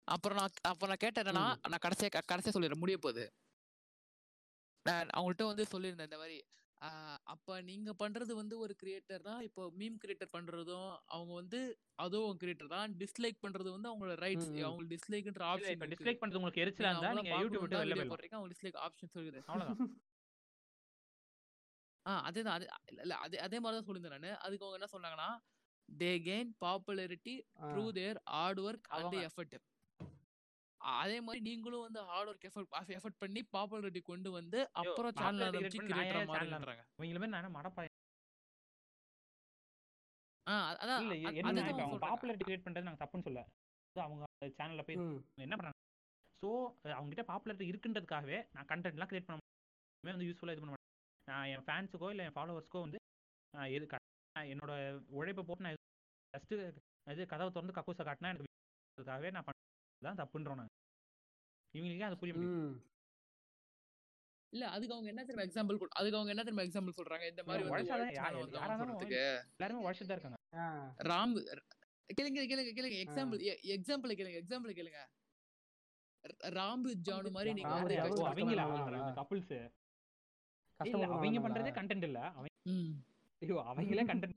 அப்புறம் 0.09 0.39
நான் 0.39 0.61
அப்புறம் 0.63 0.91
நான் 0.91 1.03
கேட்டேன் 1.05 1.23
என்னன்னா. 1.25 1.45
நான் 1.71 1.85
கடைசியா 1.85 2.09
கடைசியா 2.25 2.55
சொல்லிடுறேன் 2.55 2.83
முடிய 2.83 2.99
போகுது 2.99 3.25
நான் 4.87 5.15
அவங்கள்ட்ட 5.17 5.47
வந்து 5.47 5.65
சொல்லியிருந்தேன் 5.73 6.09
இந்த 6.11 6.19
மாதிரி 6.23 6.37
அப்ப 7.27 7.61
நீங்க 7.63 7.95
பண்றது 7.99 8.33
வந்து 8.33 8.59
ஒரு 8.59 8.77
கிரியேட்டர்னா 8.83 9.41
இப்போ 9.41 9.73
மீம் 9.79 9.97
கிரியேட்டர் 10.03 10.33
பண்றதும் 10.33 10.89
அவங்க 11.07 11.35
வந்து 11.35 11.61
அதுவும் 11.99 12.39
கிரியேட்டர் 12.39 12.67
தான். 12.67 12.95
டிஸ்லைக் 12.95 13.39
பண்றது 13.43 13.71
வந்து 13.71 13.89
அவங்களோட 13.91 14.17
ரைட்ஸ். 14.19 14.49
அவங்களுக்கு 14.63 14.93
டிஸ்லைக்ன்ற 14.95 15.45
ஆப்ஷன் 15.47 15.71
டிஸ்லைக் 15.93 16.21
பண்றது 16.21 16.35
உங்களுக்கு 16.35 16.63
எரிச்சலா 16.65 16.91
இருந்தா 16.91 17.13
நீங்க 17.19 17.31
யூடியூப் 17.37 17.63
விட்டு 17.63 17.77
போயிடலாம் 17.79 18.13
போடுறீங்க 18.15 18.33
அவங்க 18.33 18.55
டிஸ்லைக் 18.55 18.81
ஆப்ஷன் 18.85 19.15
சொல்லுது. 19.15 19.41
அவ்வளவுதான். 19.47 19.95
ஆ 22.07 22.29
அதேதான். 22.29 22.55
அது 22.55 22.67
இல்ல 22.97 23.15
அதே 23.19 23.39
அதே 23.39 23.61
மாதிரி 23.61 23.77
தான் 23.77 23.89
சொல்லியிருந்தேன் 23.89 24.25
நான். 24.25 24.41
அதுக்கு 24.41 24.65
அவங்க 24.65 24.79
என்ன 24.79 24.91
சொன்னாங்கன்னா 24.93 25.31
they 25.89 26.11
gain 26.23 26.51
popularity. 26.61 27.35
Through 27.67 27.91
their 27.93 28.21
hard 28.27 28.61
work 28.61 28.87
and 28.91 29.01
அவங்க- 29.01 29.25
எஃபர்ட் 29.29 29.57
அதே 30.95 31.19
மாதிரி 31.27 31.41
நீங்களும் 31.47 31.85
வந்து 31.85 32.01
ஹார்ட் 32.09 32.31
ஒர்க் 32.31 32.47
எஃபர்ட் 32.49 32.95
எஃபர்ட் 32.97 33.23
பண்ணி 33.23 33.41
பாப்புலாரிட்டி 33.55 34.01
கொண்டு 34.11 34.31
வந்து 34.37 34.59
அப்புறம் 34.81 35.15
சேனல் 35.21 35.47
ஆரம்பிச்சு 35.47 35.81
நான் 35.83 35.91
கிரியேட்டரா 35.93 36.21
ஏன் 36.21 36.29
channel 36.29 36.51
மாறுங்கன்றாங்க 36.51 36.85
இவங்கள 36.99 37.21
மாதிரி 37.23 37.35
நான் 37.37 37.57
மடப்பாய் 37.57 37.91
அதான் 40.81 40.99
அவங்க 41.85 41.99
பாப்புலாரிட்டி 42.07 42.47
கிரியேட் 42.47 42.67
பண்றது 42.67 42.89
நாங்க 42.89 43.01
தப்புன்னு 43.03 43.27
சொல்ல 43.29 43.41
அது 43.97 44.03
அவங்க 44.05 44.25
சேனல்ல 44.59 44.83
போய். 44.87 44.99
என்ன 45.45 45.55
பண்றாங்க? 45.57 45.79
ஸோ 46.43 46.49
அவங்க 46.97 47.11
கிட்ட 47.13 47.25
பாப்புலாரிட்டி 47.31 47.71
இருக்குன்றதுக்காகவே 47.71 48.39
நான் 48.55 48.69
கண்டென்ட்லாம் 48.71 49.11
கிரியேட் 49.11 49.29
பண்ண 49.29 49.39
மாட்டேன். 49.39 50.15
வந்து 50.15 50.29
யூஸ்ஃபுல்லாக 50.29 50.55
இது 50.55 50.63
பண்ண 50.63 50.73
மாட்டேன். 50.75 50.93
நான் 51.29 51.49
என் 51.53 51.67
ஃபேன்ஸுக்கோ 51.69 52.11
இல்லை 52.13 52.25
என் 52.27 52.37
ஃபாலோவர்ஸ்க்கோ 52.37 52.83
வந்து 52.85 52.99
நான் 53.55 53.73
எது 53.77 53.87
நான் 54.37 54.51
என்னோட 54.53 54.73
உழைப்பை 55.19 55.43
போட்டு 55.45 55.67
நான் 55.67 55.81
ஃபஸ்ட்டு 56.35 56.59
இது 57.07 57.31
கதவை 57.33 57.51
திறந்து 57.51 57.77
கக்கூசை 57.79 58.05
காட்டினா 58.09 58.33
எனக்கு 58.33 58.53
அதுக்காகவே 58.99 59.31
நான் 59.37 59.47
பண்ணதான் 59.97 60.21
தப்புன்றோம் 60.21 60.61
நான் 60.61 60.73
இவங்களுக்கே 61.75 62.09
அது 62.09 62.19
புரிய. 62.21 62.35
இல்ல 64.53 64.65
அதுக்கு 64.75 64.95
அவங்க 64.95 65.09
என்ன 65.13 65.23
தெரியுமா 65.23 65.47
எக்ஸாம்பிள் 65.47 65.79
அதுக்கு 66.01 66.19
அவங்க 66.19 66.33
என்ன 66.35 66.43
தெரியுமா 66.43 66.65
எக்ஸாம்பிள் 66.67 66.99
சொல்றாங்க? 66.99 67.25
இந்த 67.33 67.43
மாதிரி 67.45 67.65
நாங்க 67.65 69.17
எல்லாருமே 69.55 69.83
உழைச்சிட்டு 69.85 70.11
தான் 70.11 70.19
இருக்காங்க. 70.19 70.39
ராம் 71.11 71.35
கேளுங்க 72.11 72.43
கேளுங்க 72.51 72.73
கேளுங்க. 72.77 72.99
எக்ஸாம்பிள் 73.05 73.41
எக்ஸாம்பிள் 73.77 74.17
கேளுங்க 74.19 74.41
எக்ஸாம்பிள் 74.43 74.79
கேளுங்க. 74.79 75.01
ராம்பு 76.57 76.91
ஜானு 77.09 77.31
மாதிரி 77.35 77.51
நீங்க 77.57 77.73
வந்து 77.75 77.97
கஷ்டப்படுறாங்களா? 77.99 79.03
கப்புள்ஸ்? 79.19 79.53
அவங்க 80.81 81.43
பண்றதே 81.45 81.73
கண்டென்ட் 81.79 82.07
இல்ல. 82.09 82.21
அவங்க. 82.37 82.53
ஐயோ 83.43 83.57
அவங்களே 83.71 84.05
கண்டென்ட் 84.13 84.37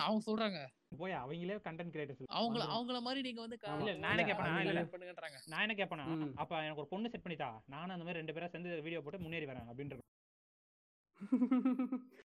அவங்க 0.00 0.20
சொல்றாங்க. 0.26 0.58
போய் 0.96 1.14
அவங்களே 1.16 1.54
கண்டென்ட் 1.64 1.92
கிரியேட்டர்ஸ் 1.94 2.22
அவங்கள 2.34 2.62
அவங்கள 2.70 2.98
மாதிரி 3.02 3.20
நீங்க 3.22 3.40
வந்து. 3.40 3.56
இல்ல, 3.74 3.92
நான் 3.96 4.12
என்ன 4.14 4.34
அவங்க- 4.38 4.62
இல்ல. 4.66 4.82
பண்ணுங்கன்றாங்க. 4.92 5.38
நான் 5.46 5.64
என்ன 5.64 5.74
கேட்பேனா 5.74 6.04
ம். 6.14 6.32
அப்ப 6.36 6.60
எனக்கு 6.62 6.82
ஒரு 6.82 6.90
பொண்ணு 6.90 7.10
செட் 7.10 7.24
பண்ணித்தா 7.24 7.48
நானும் 7.68 7.94
அந்த 7.94 8.04
மாதிரி 8.04 8.20
ரெண்டு 8.20 8.34
பேரா 8.34 8.48
சேர்ந்து 8.48 8.80
வீடியோ 8.80 9.02
போட்டு 9.02 9.20
முன்னேறி 9.20 9.46
வரேன் 9.46 9.68
அப்படின்ற 9.70 10.00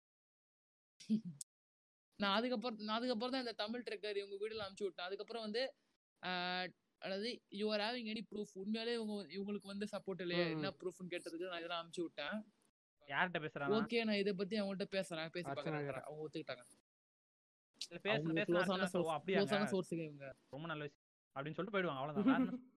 நான் 2.18 2.34
அதுக்கப்புறம் 2.36 2.78
நான் 2.80 2.96
அதுக்கப்புறம் 2.96 3.32
தான் 3.32 3.44
இந்த 3.44 3.54
தமிழ் 3.58 3.84
ட்ரெக்கர் 3.86 4.20
இவங்க 4.20 4.36
வீடியோல 4.36 4.64
அனுப்பிச்சு 4.64 4.86
விட்டேன். 4.86 5.06
அதுக்கப்புறம் 5.06 5.44
வந்து 5.46 5.62
ஆஹ், 6.22 6.68
அதாவது 7.02 7.30
you 7.52 7.66
are 7.72 7.82
having 7.82 8.08
any 8.12 8.22
proof 8.28 8.54
உண்மையாலே 8.56 8.94
இவங்க 8.94 9.14
இவங்களுக்கு 9.34 9.72
வந்து 9.72 9.86
சப்போர்ட் 9.92 10.22
இல்லையா. 10.24 10.44
என்ன 10.54 10.70
ப்ரூஃப்னு 10.78 11.12
கேட்டதுக்கு 11.12 11.50
நான் 11.50 11.60
இதெல்லாம் 11.60 11.82
அனுப்பிச்சு 11.82 12.04
விட்டேன். 12.04 12.36
யார்கிட்ட 13.08 13.40
பேசுறாங்க 13.42 13.76
ஓகே 13.78 13.98
நான் 14.04 14.20
இதை 14.20 14.32
பத்தி 14.34 14.54
அவங்கள்ட்ட 14.60 14.86
பேசுறேன். 14.94 15.28
பேசி 15.30 15.48
பார்க்கறேன். 15.50 16.06
அவங்க 16.06 16.22
ஒத்துக்கிட்டாங்க. 16.24 16.64
ரொம்ப 20.52 20.66
நல்ல 20.66 20.82
விஷயம் 20.84 21.04
அப்படின்னு 21.36 21.56
சொல்லிட்டு 21.56 21.74
போயிடுவாங்க. 21.74 22.00
அவ்வளவுதான்? 22.02 22.46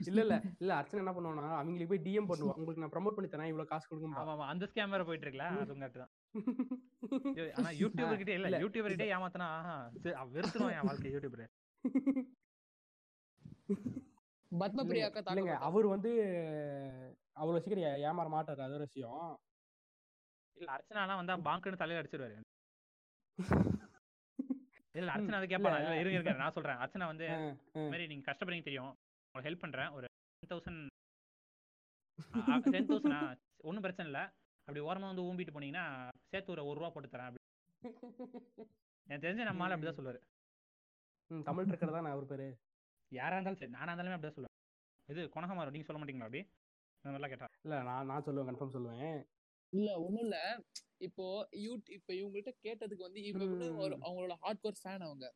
இல்ல 0.00 0.20
இல்ல. 0.22 0.36
இல்ல 0.62 0.70
அர்ச்சனை 0.76 1.00
என்ன 1.02 1.12
பண்ணுவானா 1.16 1.50
அவங்களுக்கு 1.58 1.90
போய் 1.90 2.04
டிஎம் 2.06 2.28
பண்ணுவா. 2.30 2.54
உங்களுக்கு 2.54 2.82
நான் 2.82 2.92
ப்ரோமோட் 2.94 3.16
பண்ணி 3.16 3.28
தரேன். 3.30 3.50
இவ்வளவு 3.50 3.70
காசு 3.70 3.86
கொடுங்க 3.88 4.22
ஆமா 4.22 4.46
அந்த 4.52 4.64
ஸ்கேம் 4.70 4.94
வேற 4.94 5.02
போயிட்டு 5.08 5.26
இருக்குல்ல? 5.26 5.46
அதுவும் 5.56 5.82
கரெக்ட் 5.82 6.02
தான். 6.02 6.12
ஆனா 7.58 7.70
யூடியூபர் 7.80 8.20
கிட்டே 8.22 8.34
இல்ல. 8.38 8.48
இல்ல, 8.50 8.58
யூடியூபர் 8.64 8.94
கிட்டே 8.94 9.06
ஏமாத்தினா 9.16 9.46
ஆஹா 9.58 9.76
வெறுத்துருவான் 10.34 10.74
என் 10.78 10.88
வாழ்க்கை 10.88 11.12
யூடியூபர் 11.14 11.44
பத்ம 14.52 14.82
பிரியாக்கா 14.88 15.20
இல்லைங்க 15.26 15.54
அவர் 15.68 15.86
வந்து 15.92 16.10
அவ்வளவு 17.34 17.62
சீக்கிரம் 17.62 18.02
ஏமாற 18.08 18.28
மாட்டாரு. 18.34 18.60
அது 18.66 18.76
ஒரு 18.78 18.86
விஷயம். 18.88 19.22
இல்ல 20.56 20.68
அர்ச்சனாலாம் 20.74 21.20
வந்தா 21.20 21.36
பாங்குன்னு 21.48 21.80
தலையில 21.82 22.02
அடிச்சிருவாரு. 22.02 22.36
இல்ல 24.94 25.12
அர்ச்சனா 25.14 25.38
அது. 25.38 25.50
கேட்பாங்க 25.52 25.78
இல்ல 25.80 25.94
இருங்க 26.02 26.18
இருங்க. 26.18 26.34
நான் 26.40 26.56
சொல்றேன். 26.56 26.80
அர்ச்சனா 26.82 27.06
வந்து. 27.12 27.26
இந்த 27.74 27.86
மாதிரி 27.86 28.06
நீங்க 28.06 28.24
கஷ்டப்படுறீங்க 28.28 28.66
தெரியும். 28.68 28.92
உங்களுக்கு 29.26 29.48
ஹெல்ப் 29.48 29.64
பண்றேன். 29.64 29.90
ஒரு 29.96 30.06
டென் 30.42 30.52
தௌசண்ட் 30.52 30.82
டென் 32.74 32.88
தௌசண்டா 32.90 33.20
ஒன்றும் 33.68 33.84
பிரச்சனை 33.84 34.06
இல்லை. 34.06 34.24
அப்படி 34.68 34.80
ஓரமா 34.80 35.08
வந்து 35.10 35.24
ஊம்பிட்டு 35.28 35.54
போனீங்கன்னா 35.54 35.84
சேர்த்து 36.30 36.54
ஒரு 36.54 36.62
ஒரு 36.66 36.78
ரூபா 36.80 36.90
போட்டு 36.90 37.14
தரேன் 37.14 37.28
அப்படி. 37.28 37.42
எனக்கு 39.06 39.24
தெரிஞ்ச 39.24 39.42
நம்ம 39.44 39.64
ஆளு 39.64 39.74
அப்படிதான் 39.74 39.98
சொல்லுவாரு. 39.98 40.20
தமிழ் 41.30 41.66
ட்ரக்கர் 41.68 41.96
தான் 41.96 42.12
அவர் 42.12 42.30
பேரு? 42.30 42.46
யாரா 43.12 43.36
இருந்தாலும் 43.36 43.60
சரி 43.60 43.74
நானா 43.76 43.90
இருந்தாலுமே 43.92 44.16
அப்படிதான் 44.16 44.38
சொல்லுவேன். 44.38 44.54
இது 45.08 45.20
கொனகமாரம் 45.34 45.74
நீங்க 45.74 45.86
சொல்ல 45.88 46.00
மாட்டீங்களா 46.00 46.28
அப்படி? 46.28 46.42
இந்த 46.98 47.08
மாதிரிலாம் 47.08 47.32
கேட்டா. 47.32 47.48
இல்ல 47.64 47.82
நான் 47.88 48.08
நான் 48.10 48.24
சொல்லுவேன் 48.26 48.48
கன்ஃபார்ம் 48.50 48.74
சொல்லுவேன். 48.76 49.18
இல்ல 49.72 49.90
ஒண்ணும் 50.04 50.24
இல்ல. 50.26 50.38
இப்போ 51.04 51.24
யூட் 51.62 51.88
இப்போ 51.96 52.12
இவங்கள்ட்ட 52.18 52.52
கேட்டதுக்கு 52.64 53.06
வந்து 53.06 53.22
இவங்க 53.28 53.54
ஒரு. 53.84 53.94
அவங்களோட 54.04 54.34
ஹார்ட் 54.42 54.62
கோர் 54.64 54.80
ஃபேன் 54.80 55.04
அவங்க. 55.06 55.26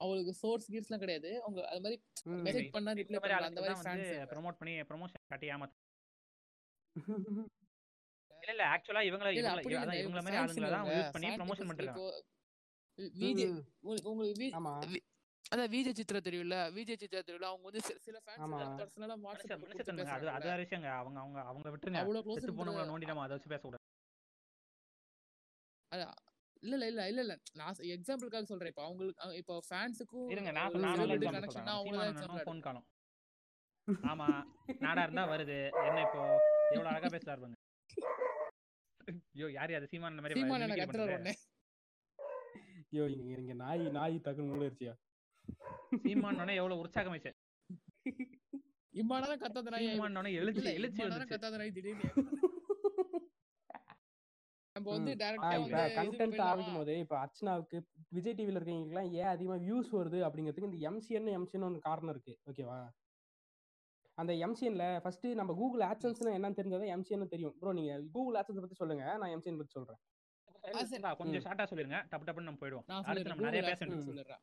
அவங்களுக்கு 0.00 0.32
சோர்ஸ் 0.40 0.70
கீர்ஸ்லாம் 0.72 1.02
கிடையாது. 1.04 1.30
அவங்க 1.42 1.60
அது 1.70 1.82
மாதிரி. 1.84 1.98
மெசேஜ் 2.46 2.72
பண்ணா 2.74 2.92
இந்த 2.92 3.02
ரிப்ளை 3.02 3.16
மாதிரி 3.16 3.34
பண்ணலாம். 3.34 3.50
அந்த 3.50 3.62
மாதிரி 3.64 3.84
ஃபேன்ஸ் 3.84 4.30
ப்ரோமோட் 4.32 4.58
பண்ணி 4.60 4.74
ப்ரொமோஷன் 4.90 5.30
காட்டி 5.32 5.48
ஏமாத்த 5.54 5.74
இல்ல 8.42 8.52
இல்ல 8.54 8.64
ஆக்சுவலா 8.72 9.02
இவங்கள 9.06 9.28
இவங்கள 9.32 9.60
இவங்கள 9.66 9.94
இவங்க 10.00 10.20
மாதிரி 10.20 10.38
ஆளுங்களை 10.40 10.68
தான் 10.70 10.88
யூஸ் 10.92 11.14
பண்ணி 11.14 11.28
ப்ரொமோஷன் 11.38 11.70
விஜய் 13.18 13.48
ம், 13.48 13.62
உங்களுக்கு 13.82 15.00
அதான் 15.44 15.70
விஜய் 15.72 15.96
சித்ரா 15.98 16.20
தெரியும்ல 16.26 16.56
விஜய் 16.76 17.00
சித்ரா 17.02 17.20
தெரியும்ல 17.20 17.48
அவங்க 17.50 17.66
வந்து 17.68 17.80
சில. 18.06 18.18
ஃபேன்ஸ் 18.24 18.78
பர்சனலா 18.78 19.16
தன்மை, 19.88 20.06
அது 20.14 20.30
அது 20.36 20.46
விஷயங்க 20.62 20.88
அவங்க 21.00 21.18
அவங்க 21.22 21.38
அவங்க 21.50 21.72
விட்டுருங்க. 21.74 22.00
அவ்வளவு 22.02 22.24
க்ளோஸ் 22.26 22.40
செத்து 22.40 22.56
போனவங்கள 22.58 22.86
நோண்டி 22.90 23.10
நம்ம 23.10 23.24
அதை 23.26 23.36
வச்சு 23.36 23.52
பேசக்கூடாது. 23.52 23.84
இல்ல 25.92 26.04
இல்ல 26.74 26.84
இல்ல 26.90 27.02
இல்ல 27.10 27.20
இல்ல. 27.24 27.34
நான் 27.54 27.80
எக்ஸாம்பிளுக்காக 27.94 28.46
சொல்றேன். 28.50 28.72
இப்போ 28.72 28.84
அவங்களுக்கு 28.86 29.38
இப்போ 29.40 29.54
ஃபேன்ஸுக்கும் 29.66 30.30
இருங்க 30.32 30.50
நான் 30.52 30.72
காலம் 32.66 32.86
ஆமா 34.04 34.26
நாடா 34.80 35.02
இருந்தா 35.04 35.24
வருது. 35.32 35.58
என்ன 35.82 35.98
இப்போ? 36.06 36.22
எவ்வளவு 36.70 36.90
அழகா 36.92 37.08
பேசுறாரு 37.14 37.40
பாருங்க. 37.42 37.58
ஐயோ 39.32 39.48
யார் 39.56 39.72
யாரு 39.72 39.90
சீமான் 39.90 40.16
மாதிரி 40.18 40.38
சீமான் 40.38 40.64
ஐயோ 42.86 43.04
இங்க 43.14 43.32
இங்க 43.40 43.54
நாய் 43.60 43.84
நாய் 43.96 44.16
டக்குன்னு 44.24 44.50
மூடிருச்சியா? 44.52 44.94
சீமான் 46.04 46.56
எவ்வளவு 46.56 46.82
உற்சாகமாயிச்சு 46.84 47.32
இம்மானதான் 48.94 49.40
கத்தாத 49.40 49.70
நாய்? 49.74 49.88
சீமான் 49.88 50.18
எழுச்சி 50.34 50.68
எழுச்சி 50.78 51.02
கத்தாத 51.32 51.56
நாய் 51.62 51.74
திடீர்னு. 51.78 52.10
நம்ம 54.76 54.90
வந்து 54.90 55.12
கண்டென்ட்? 55.16 56.40
ஆரம்பிக்கும் 56.40 56.76
போது 56.76 56.98
இப்ப 56.98 57.14
அர்ச்சனாவுக்கு 57.16 57.76
விஜய் 58.08 58.34
டிவில 58.34 58.58
இருக்கவங்களுக்குலாம் 58.58 59.10
ஏன் 59.12 59.26
அதிகமா 59.26 59.56
வியூஸ் 59.56 59.90
வருது 59.92 60.18
அப்படிங்கிறதுக்கு 60.26 60.70
இந்த 60.70 60.80
எம்சிஎன் 60.88 61.30
எம்சிஎன் 61.36 61.62
ஒன்று 61.62 61.80
காரணம் 61.80 62.10
இருக்கு 62.10 62.34
ஓகேவா 62.50 62.78
அந்த 64.18 64.32
எம்சிஎன்ல 64.44 65.00
ஃபர்ஸ்ட் 65.00 65.26
நம்ம 65.40 65.54
கூகுள் 65.54 65.80
ஆட்சன்ஸ்னா 65.80 66.34
என்னன்னு 66.36 66.58
தெரிஞ்சதா 66.60 66.86
எம்சிஎன் 66.94 67.32
தெரியும். 67.32 67.54
ப்ரோ 67.58 67.72
நீங்க 67.72 67.94
கூகுள் 68.12 68.36
ஆட்சன்ஸ் 68.40 68.60
பத்தி 68.60 68.74
சொல்லுங்க 68.74 69.04
நான் 69.16 69.32
எம்சிஎன் 69.34 69.58
பத்தி 69.58 69.74
சொல்றேன். 69.74 69.98
கொஞ்சம். 71.18 71.42
ஷார்ட்டா 71.42 71.66
சொல்லிருங்க. 71.70 71.98
டப்பு 72.10 72.26
டப்புன்னு 72.28 72.48
நம்ம 72.48 72.60
போயிடுவோம். 72.62 72.86
நம்ம 72.86 73.12
நிறைய 73.12 73.34
கூகுள் 73.34 73.68
பேச 73.70 73.80
வேண்டியது 73.84 74.04
ம். 74.04 74.08
சொல்லிடுறேன். 74.10 74.42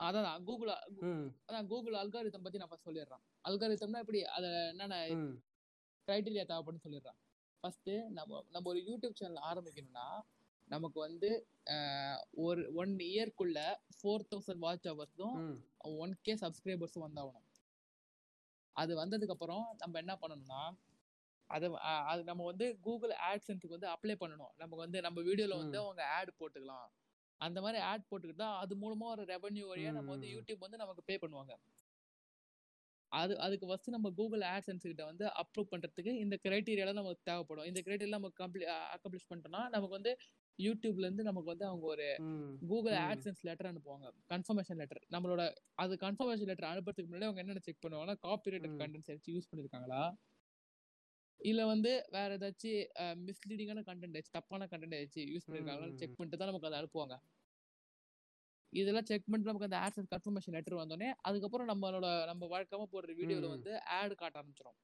அதான் 0.00 0.42
கூகுள் 0.44 0.72
அதான் 1.48 1.66
கூகுள் 1.66 2.00
அல்காரிதம் 2.02 2.46
பத்தி 2.46 2.58
நான் 2.58 2.84
சொல்லிடுறேன். 2.88 3.22
அல்காரிதம்னா 3.48 4.02
எப்படி 4.04 4.22
அத 4.36 4.46
என்னென்ன 4.72 4.96
கிரைட்டீரியா 6.08 6.44
தேவைப்படுன்னு 6.50 6.84
சொல்லிடுறேன். 6.86 7.18
ஃபர்ஸ்ட் 7.66 7.90
நம்ம 8.16 8.40
நம்ம 8.50 8.68
ஒரு 8.72 8.80
யூடியூப் 8.88 9.18
சேனல் 9.20 9.44
ஆரம்பிக்கணும்னா 9.50 10.08
நமக்கு 10.68 10.98
வந்து 11.00 11.28
ஒரு 12.44 12.62
ஒன் 12.74 12.92
இயர்க்குள்ள 13.08 13.58
ஃபோர் 13.96 14.26
தௌசண்ட் 14.32 14.62
வாட்ச் 14.64 14.86
ஹவர்ஸும் 14.88 15.36
ஒன் 15.98 16.12
கே 16.22 16.34
சப்ஸ்கிரைபர்ஸும் 16.42 17.04
வந்தாகணும். 17.06 17.42
அது 18.76 18.92
வந்ததுக்கு 19.02 19.34
அப்புறம் 19.36 19.64
நம்ம 19.76 19.98
என்ன 19.98 20.14
பண்ணணும்னா 20.22 20.62
அது 21.50 21.66
அது 22.10 22.22
நம்ம 22.24 22.44
வந்து 22.44 22.66
கூகுள் 22.86 23.14
ஆட்சன்ஸுக்கு 23.30 23.76
வந்து 23.76 23.90
அப்ளை 23.94 24.14
பண்ணணும். 24.22 24.52
நமக்கு 24.56 24.82
வந்து 24.84 25.00
நம்ம 25.00 25.18
வீடியோல 25.20 25.56
வந்து. 25.62 25.78
அவங்க 25.84 26.02
ஆட் 26.18 26.32
போட்டுக்கலாம். 26.40 26.86
அந்த 27.40 27.58
மாதிரி 27.64 27.78
ஆட் 27.90 28.08
போட்டுக்கிட்டா 28.10 28.48
அது 28.62 28.74
மூலமா 28.82 29.08
ஒரு 29.14 29.24
ரெவன்யூ 29.34 29.64
வழியா 29.72 29.92
நம்ம 29.92 30.10
வந்து. 30.14 30.28
யூடியூப் 30.36 30.64
வந்து 30.66 30.82
நமக்கு 30.84 31.04
பே 31.10 31.16
பண்ணுவாங்க. 31.24 31.54
அது 33.12 33.32
அதுக்கு 33.44 33.66
ஃபர்ஸ்ட் 33.68 33.94
நம்ம 33.94 34.08
கூகுள் 34.16 34.42
ஆட்சன்ஸ் 34.48 34.84
கிட்ட 34.84 35.04
வந்து 35.08 35.24
அப்ரூவ் 35.40 35.68
பண்றதுக்கு 35.70 36.12
இந்த 36.22 36.36
கிரைட்டீரியாலாம் 36.42 36.98
நமக்கு 37.00 37.28
தேவைப்படும் 37.28 37.68
இந்த 37.68 37.80
கிரைட்டீரியா 37.84 38.16
நம்ம 38.16 38.30
கம்ப்ளீ 38.38 38.64
அக்கம்ப்ளிஷ் 38.94 39.28
பண்ணிட்டோம்னா 39.28 39.62
நமக்கு 39.74 39.94
வந்து 39.96 40.12
யூடியூப்ல 40.58 41.06
இருந்து 41.06 41.26
நமக்கு 41.28 41.50
வந்து 41.52 41.66
அவங்க 41.68 41.86
ஒரு 41.92 42.06
கூகுள் 42.62 42.94
ம். 42.94 43.00
ஆட்சன்ஸ் 43.06 43.42
லெட்டர் 43.48 43.68
அனுப்புவாங்க 43.70 44.06
கன்ஃபர்மேஷன் 44.32 44.78
லெட்டர் 44.80 45.02
நம்மளோட 45.14 45.42
அது 45.78 45.98
கன்ஃபர்மேஷன் 46.02 46.50
லெட்டர் 46.50 46.70
அனுப்புறதுக்கு 46.70 47.10
முன்னாடி 47.10 47.28
அவங்க 47.28 47.42
என்னென்ன 47.42 47.64
செக் 47.66 47.82
பண்ணுவாங்கன்னா 47.82 48.18
காப்பிரைட்டட் 48.24 48.72
ம். 48.72 48.80
கண்டென்ட்ஸ் 48.80 49.10
ஏதாச்சும் 49.10 49.36
யூஸ் 49.36 49.50
பண்ணிருக்காங்களா 49.50 50.02
இல்ல 51.40 51.62
வந்து 51.68 51.90
வேற 52.14 52.28
ஏதாச்சும் 52.36 52.84
மிஸ்லீடிங்கான 53.26 53.82
கண்டென்ட் 53.88 54.14
ஏதாச்சும் 54.14 54.36
தப்பான 54.36 54.68
கண்டென்ட் 54.70 54.96
ஏதாச்சும் 54.98 55.28
யூஸ் 55.32 55.46
பண்ணிருக்காங்களான்னு 55.46 55.94
ம். 55.94 56.00
செக் 56.02 56.16
பண்ணிட்டு 56.16 56.38
தான் 56.38 56.50
நமக்கு 56.50 56.70
அதை 56.70 56.78
அனுப்புவாங்க 56.80 57.16
இதெல்லாம் 58.72 59.08
செக் 59.08 59.24
பண்ணிட்டு 59.24 59.50
நமக்கு 59.50 59.68
அந்த 59.68 59.78
ஆட்சன்ஸ் 59.84 60.12
கன்ஃபர்மேஷன் 60.12 60.54
லெட்டர் 60.54 60.80
வந்தோடனே 60.80 61.08
அதுக்கப்புறம் 61.22 61.70
நம்மளோட 61.70 62.08
நம்ம 62.26 62.48
வழக்கமா 62.52 62.86
போடுற 62.92 63.14
வீடியோல 63.20 63.46
ம். 63.46 63.54
வந்து 63.56 63.72
ஆட் 63.98 64.14
காட்ட 64.14 64.40
ஆரம்பிச்சிடும் 64.40 64.78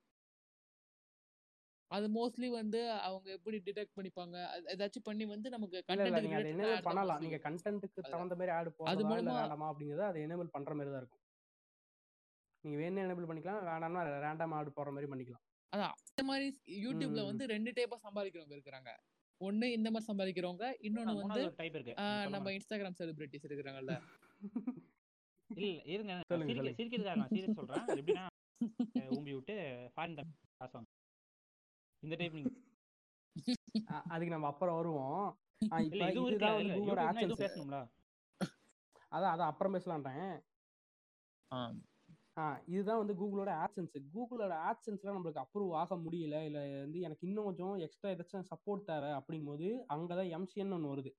அது 1.90 2.06
மோஸ்ட்லி 2.12 2.48
வந்து 2.52 2.78
அவங்க 3.06 3.28
எப்படி 3.30 3.56
டிடெக்ட் 3.58 3.96
பண்ணிப்பாங்க? 3.96 4.36
அது 4.48 4.70
ஏதாச்சும் 4.74 5.06
பண்ணி 5.08 5.24
வந்து 5.26 5.48
நமக்கு 5.50 5.76
அதை 5.76 5.84
கண்டென்ட் 5.88 6.86
பண்ணலாம். 6.86 7.20
நீங்க 7.20 7.38
கண்டென்ட்டுக்கு. 7.42 8.02
தகுந்த 8.06 8.36
மாதிரி 8.36 8.52
ஆட் 8.52 8.70
போடலாம் 8.76 9.18
இல்ல 9.18 9.34
வேண்டாமா 9.34 9.66
அப்படிங்கறத 9.70 10.06
அதை 10.06 10.20
எனேபிள் 10.26 10.54
பண்ற 10.54 10.74
மாதிரி 10.74 10.92
தான் 10.92 11.02
இருக்கும். 11.02 11.22
நீங்க 12.64 12.78
வேணும் 12.78 13.04
எனேபிள் 13.04 13.28
பண்ணிக்கலாம் 13.28 13.60
வேண்டாம்னா 13.68 14.02
ரேண்டம் 14.24 14.54
ஆட் 14.54 14.76
போடுற 14.76 14.92
மாதிரி 14.92 15.10
பண்ணிக்கலாம். 15.12 15.44
அதான். 15.72 15.94
இந்த 16.10 16.22
மாதிரி 16.28 16.46
யூடியூப்ல. 16.82 17.20
வந்து 17.26 17.44
ரெண்டு 17.46 17.70
டைப்பா 17.70 17.98
சம்பாதிக்கிறவங்க 18.02 18.56
இருக்கிறாங்க. 18.56 18.90
ஒண்ணு 19.42 19.66
இந்த 19.72 19.88
மாதிரி 19.90 20.08
சம்பாதிக்கிறவங்க 20.10 20.66
இன்னொன்னு 20.82 21.10
வந்து 21.10 21.24
மூணாவது 21.24 21.46
ஒரு 21.46 21.54
டைப் 21.54 21.74
இருக்கு. 21.74 21.94
ஆஹ், 21.94 22.08
சொல்லுங்க. 22.08 22.34
நம்ம 22.34 22.50
இன்ஸ்டாகிராம் 22.50 22.98
செலிபிரிட்டிஸ் 22.98 23.46
இருக்கிறாங்கல்ல. 23.48 23.94
இல்ல 25.50 25.66
இருங்க 25.86 26.12
சொல்லுங்க, 26.22 26.50
சிரிக்க 26.50 26.58
சொல்லுங்க. 26.58 26.78
சிரிக்கிறதுக்காக 26.78 27.20
நான் 27.20 27.32
சீரியஸ் 27.32 27.58
சொல்றேன். 27.60 27.86
எப்படின்னா 27.94 28.26
ஊம்பி 29.18 29.32
விட்டு 29.34 29.54
ஃபாரின் 29.94 30.16
காசு 30.16 30.80
இந்த 32.02 32.14
டைப் 32.16 32.34
நீங்க 32.34 32.50
அதுக்கு 34.08 34.34
நம்ம 34.34 34.46
அப்புறம் 34.46 34.76
வருவோம். 34.76 35.24
அதான் 39.12 39.32
அதான் 39.32 39.50
அப்புறம் 39.50 39.74
பேசலான்றேன் 39.74 40.30
இதுதான் 42.66 43.00
வந்து 43.02 43.14
கூகுளோட 43.14 43.50
ஆட்சன்ஸ் 43.62 43.96
கூகுளோட 44.14 44.52
ஆட்சன்ஸ்லாம் 44.68 45.16
நம்மளுக்கு 45.16 45.42
அப்ரூவ் 45.42 45.72
ஆக 45.72 45.96
முடியல 45.96 46.36
இல்லை 46.48 46.62
வந்து 46.84 47.00
எனக்கு 47.00 47.26
இன்னும் 47.26 47.44
கொஞ்சம் 47.44 47.74
எக்ஸ்ட்ரா 47.76 48.10
ஏதாச்சும் 48.10 48.46
சப்போர்ட் 48.52 48.84
தேவை 48.84 49.10
அப்படிங்கும்போது 49.18 49.66
அங்கதான் 49.94 50.30
எம்சிஎன் 50.36 50.72
ஒன்று 50.76 50.92
வருது. 50.94 51.10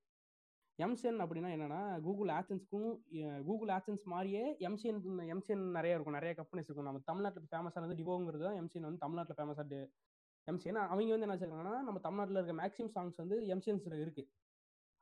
எம்சிஎன் 0.80 1.20
அப்படின்னா 1.24 1.50
என்னன்னா 1.56 1.82
கூகுள் 2.02 2.30
ஆட்சன்ஸ்க்கும் 2.30 2.88
கூகுள் 3.46 3.72
ஆட்சன்ஸ் 3.76 4.06
மாதிரியே 4.14 4.44
எம்சிஎன் 4.68 5.02
எம்சிஎன் 5.34 5.66
நிறைய 5.78 5.96
இருக்கும். 5.96 6.18
நிறைய 6.20 6.34
கம்பெனிஸ் 6.40 6.70
இருக்கும். 6.70 6.90
நம்ம 6.90 7.02
தமிழ்நாட்டில் 7.06 7.50
ஃபேமஸாக 7.52 7.84
வந்து 7.86 8.00
டிவோங்கிறது 8.02 8.44
தான் 8.48 8.58
எம்சிஎன் 8.62 8.88
வந்து 8.90 9.04
தமிழ்நாட்டில் 9.06 9.38
ஃபேமஸாக 9.40 9.82
எம்சிஎன் 10.48 10.80
அவங்க 10.94 11.12
வந்து 11.16 11.26
என்ன 11.28 11.36
வச்சிருக்காங்கன்னா 11.36 11.76
நம்ம 11.88 12.00
தமிழ்நாட்டில் 12.00 12.40
இருக்க 12.40 12.56
மேக்ஸிமம் 12.62 12.94
சாங்ஸ் 12.96 13.20
வந்து 13.24 13.36
எம்சிஎன்ஸில் 13.54 14.02
இருக்குது 14.06 14.30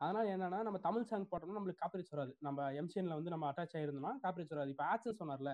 அதனால 0.01 0.25
என்னன்னா 0.35 0.59
நம்ம 0.67 0.77
தமிழ் 0.87 1.09
சாங் 1.09 1.25
போட்டோம்னா 1.31 1.57
நம்மளுக்கு 1.57 1.81
காப்பிரைட்ஸ் 1.83 2.13
வராது. 2.15 2.31
நம்ம 2.39 2.67
எம்சிஎன்ல 2.81 3.17
வந்து 3.19 3.33
நம்ம 3.33 3.45
அட்டாச் 3.51 3.75
ஆயிருந்தோம்னா 3.79 4.13
காப்பிரைட்ஸ் 4.23 4.53
வராது. 4.55 4.71
இப்போ 4.73 4.85
ஆட்சன்ஸ் 4.93 5.19
சொன்னார்ல 5.21 5.51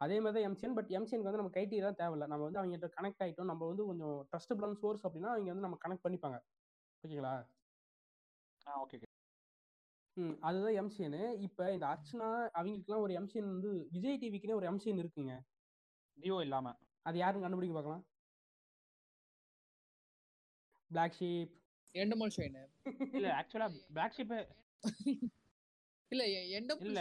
அதே 0.00 0.20
மாதிரி 0.20 0.36
தான் 0.36 0.46
எம்சிஎன் 0.48 0.76
பட் 0.76 0.90
எம்சிஎனுக்கு 0.90 1.28
வந்து 1.28 1.42
நம்ம 1.42 1.54
கைட்டீரியா 1.56 1.90
தேவையில்ல. 2.00 2.26
நம்ம 2.26 2.44
வந்து 2.44 2.60
அவங்க 2.60 2.90
கனெக்ட் 2.96 3.22
ஆகிட்டோம் 3.22 3.50
நம்ம 3.52 3.66
வந்து 3.66 3.84
கொஞ்சம் 3.86 4.16
ட்ரஸ்டபிளான 4.30 4.78
சோர்ஸ் 4.82 5.04
அப்படின்னா 5.06 5.32
அவங்க 5.34 5.50
வந்து 5.52 5.66
நம்ம 5.66 5.78
கனெக்ட் 5.84 6.04
பண்ணிப்பாங்க. 6.06 6.38
ஓகேங்களா? 7.04 7.34
ஆ 8.66 8.80
ஓகே 8.82 8.98
ம் 10.16 10.34
அதுதான் 10.40 10.76
எம்சிஎன் 10.80 11.16
இப்போ 11.38 11.72
இந்த 11.72 11.86
அர்ச்சனா 11.86 12.28
அவங்களுக்குலாம் 12.58 13.04
ஒரு 13.04 13.12
எம்சிஎன் 13.14 13.52
வந்து 13.52 13.70
விஜய் 13.90 14.18
டிவிக்குனே 14.22 14.54
ஒரு 14.54 14.66
எம்சிஎன் 14.70 15.00
இருக்குங்க. 15.02 15.34
டியோ 16.18 16.36
இல்லாம. 16.40 16.66
அது 17.06 17.18
யாருன்னு 17.18 17.44
கண்டுபிடிக்க 17.44 17.74
பார்க்கலாம். 17.74 18.04
பிளாக் 20.90 21.16
ஷீப் 21.18 21.54
எண்டமால் 21.94 22.34
ஷைன் 22.36 22.58
இல்ல 23.12 23.28
ஆக்சுவலா 23.34 23.68
பிளாக் 23.92 24.16
ஷிப் 24.16 24.34
இல்ல. 26.82 27.00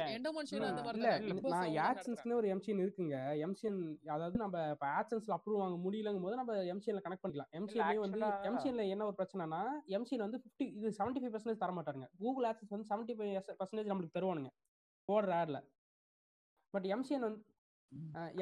ஆட்சன்ஸ்க்குன்னு 1.83 2.37
ஒரு 2.39 2.47
எம்சிஎன் 2.53 2.81
இருக்குங்க. 2.83 3.15
எம்சிஎன் 3.45 3.79
அதாவது 4.07 4.37
நம்ம 4.37 4.61
இப்போ 4.73 4.87
ஆட்சன்ஸ்ல 4.97 5.35
அப்ரூவ் 5.37 5.61
வாங்க 5.63 5.77
முடியலங்கும் 5.85 6.25
போது 6.27 6.39
நம்ம 6.41 6.55
எம்சிஎன்ல 6.73 7.01
கனெக்ட் 7.05 7.23
பண்ணிக்கலாம். 7.23 7.51
எம்சிஎன்ல 7.59 7.95
வந்து 8.05 8.19
எம்சிஎன்ல 8.49 8.85
என்ன 8.93 9.07
ஒரு 9.09 9.17
பிரச்சனைனா 9.19 9.61
எம்சிஎன் 9.97 10.25
வந்து 10.27 10.41
ஃபிஃப்டி 10.43 10.67
இது 10.77 10.91
செவன்டி 10.99 11.21
ஃபைவ் 11.21 11.33
பர்சன்டேஜ் 11.35 11.63
தர 11.63 11.73
மாட்டாங்க 11.79 12.07
கூகுள் 12.21 12.47
ஆட்சன்ஸ் 12.51 12.75
வந்து 12.75 12.89
செவன்டி 12.91 13.15
ஃபைவ் 13.17 13.59
பர்சன்டேஜ் 13.61 13.91
நம்மளுக்கு 13.91 14.17
தருவானுங்க. 14.19 14.51
போடுற 15.09 15.31
ஆட்ல 15.41 15.59
பட் 16.73 16.87
எம்சிஎன் 16.93 17.27
வந்து 17.27 17.41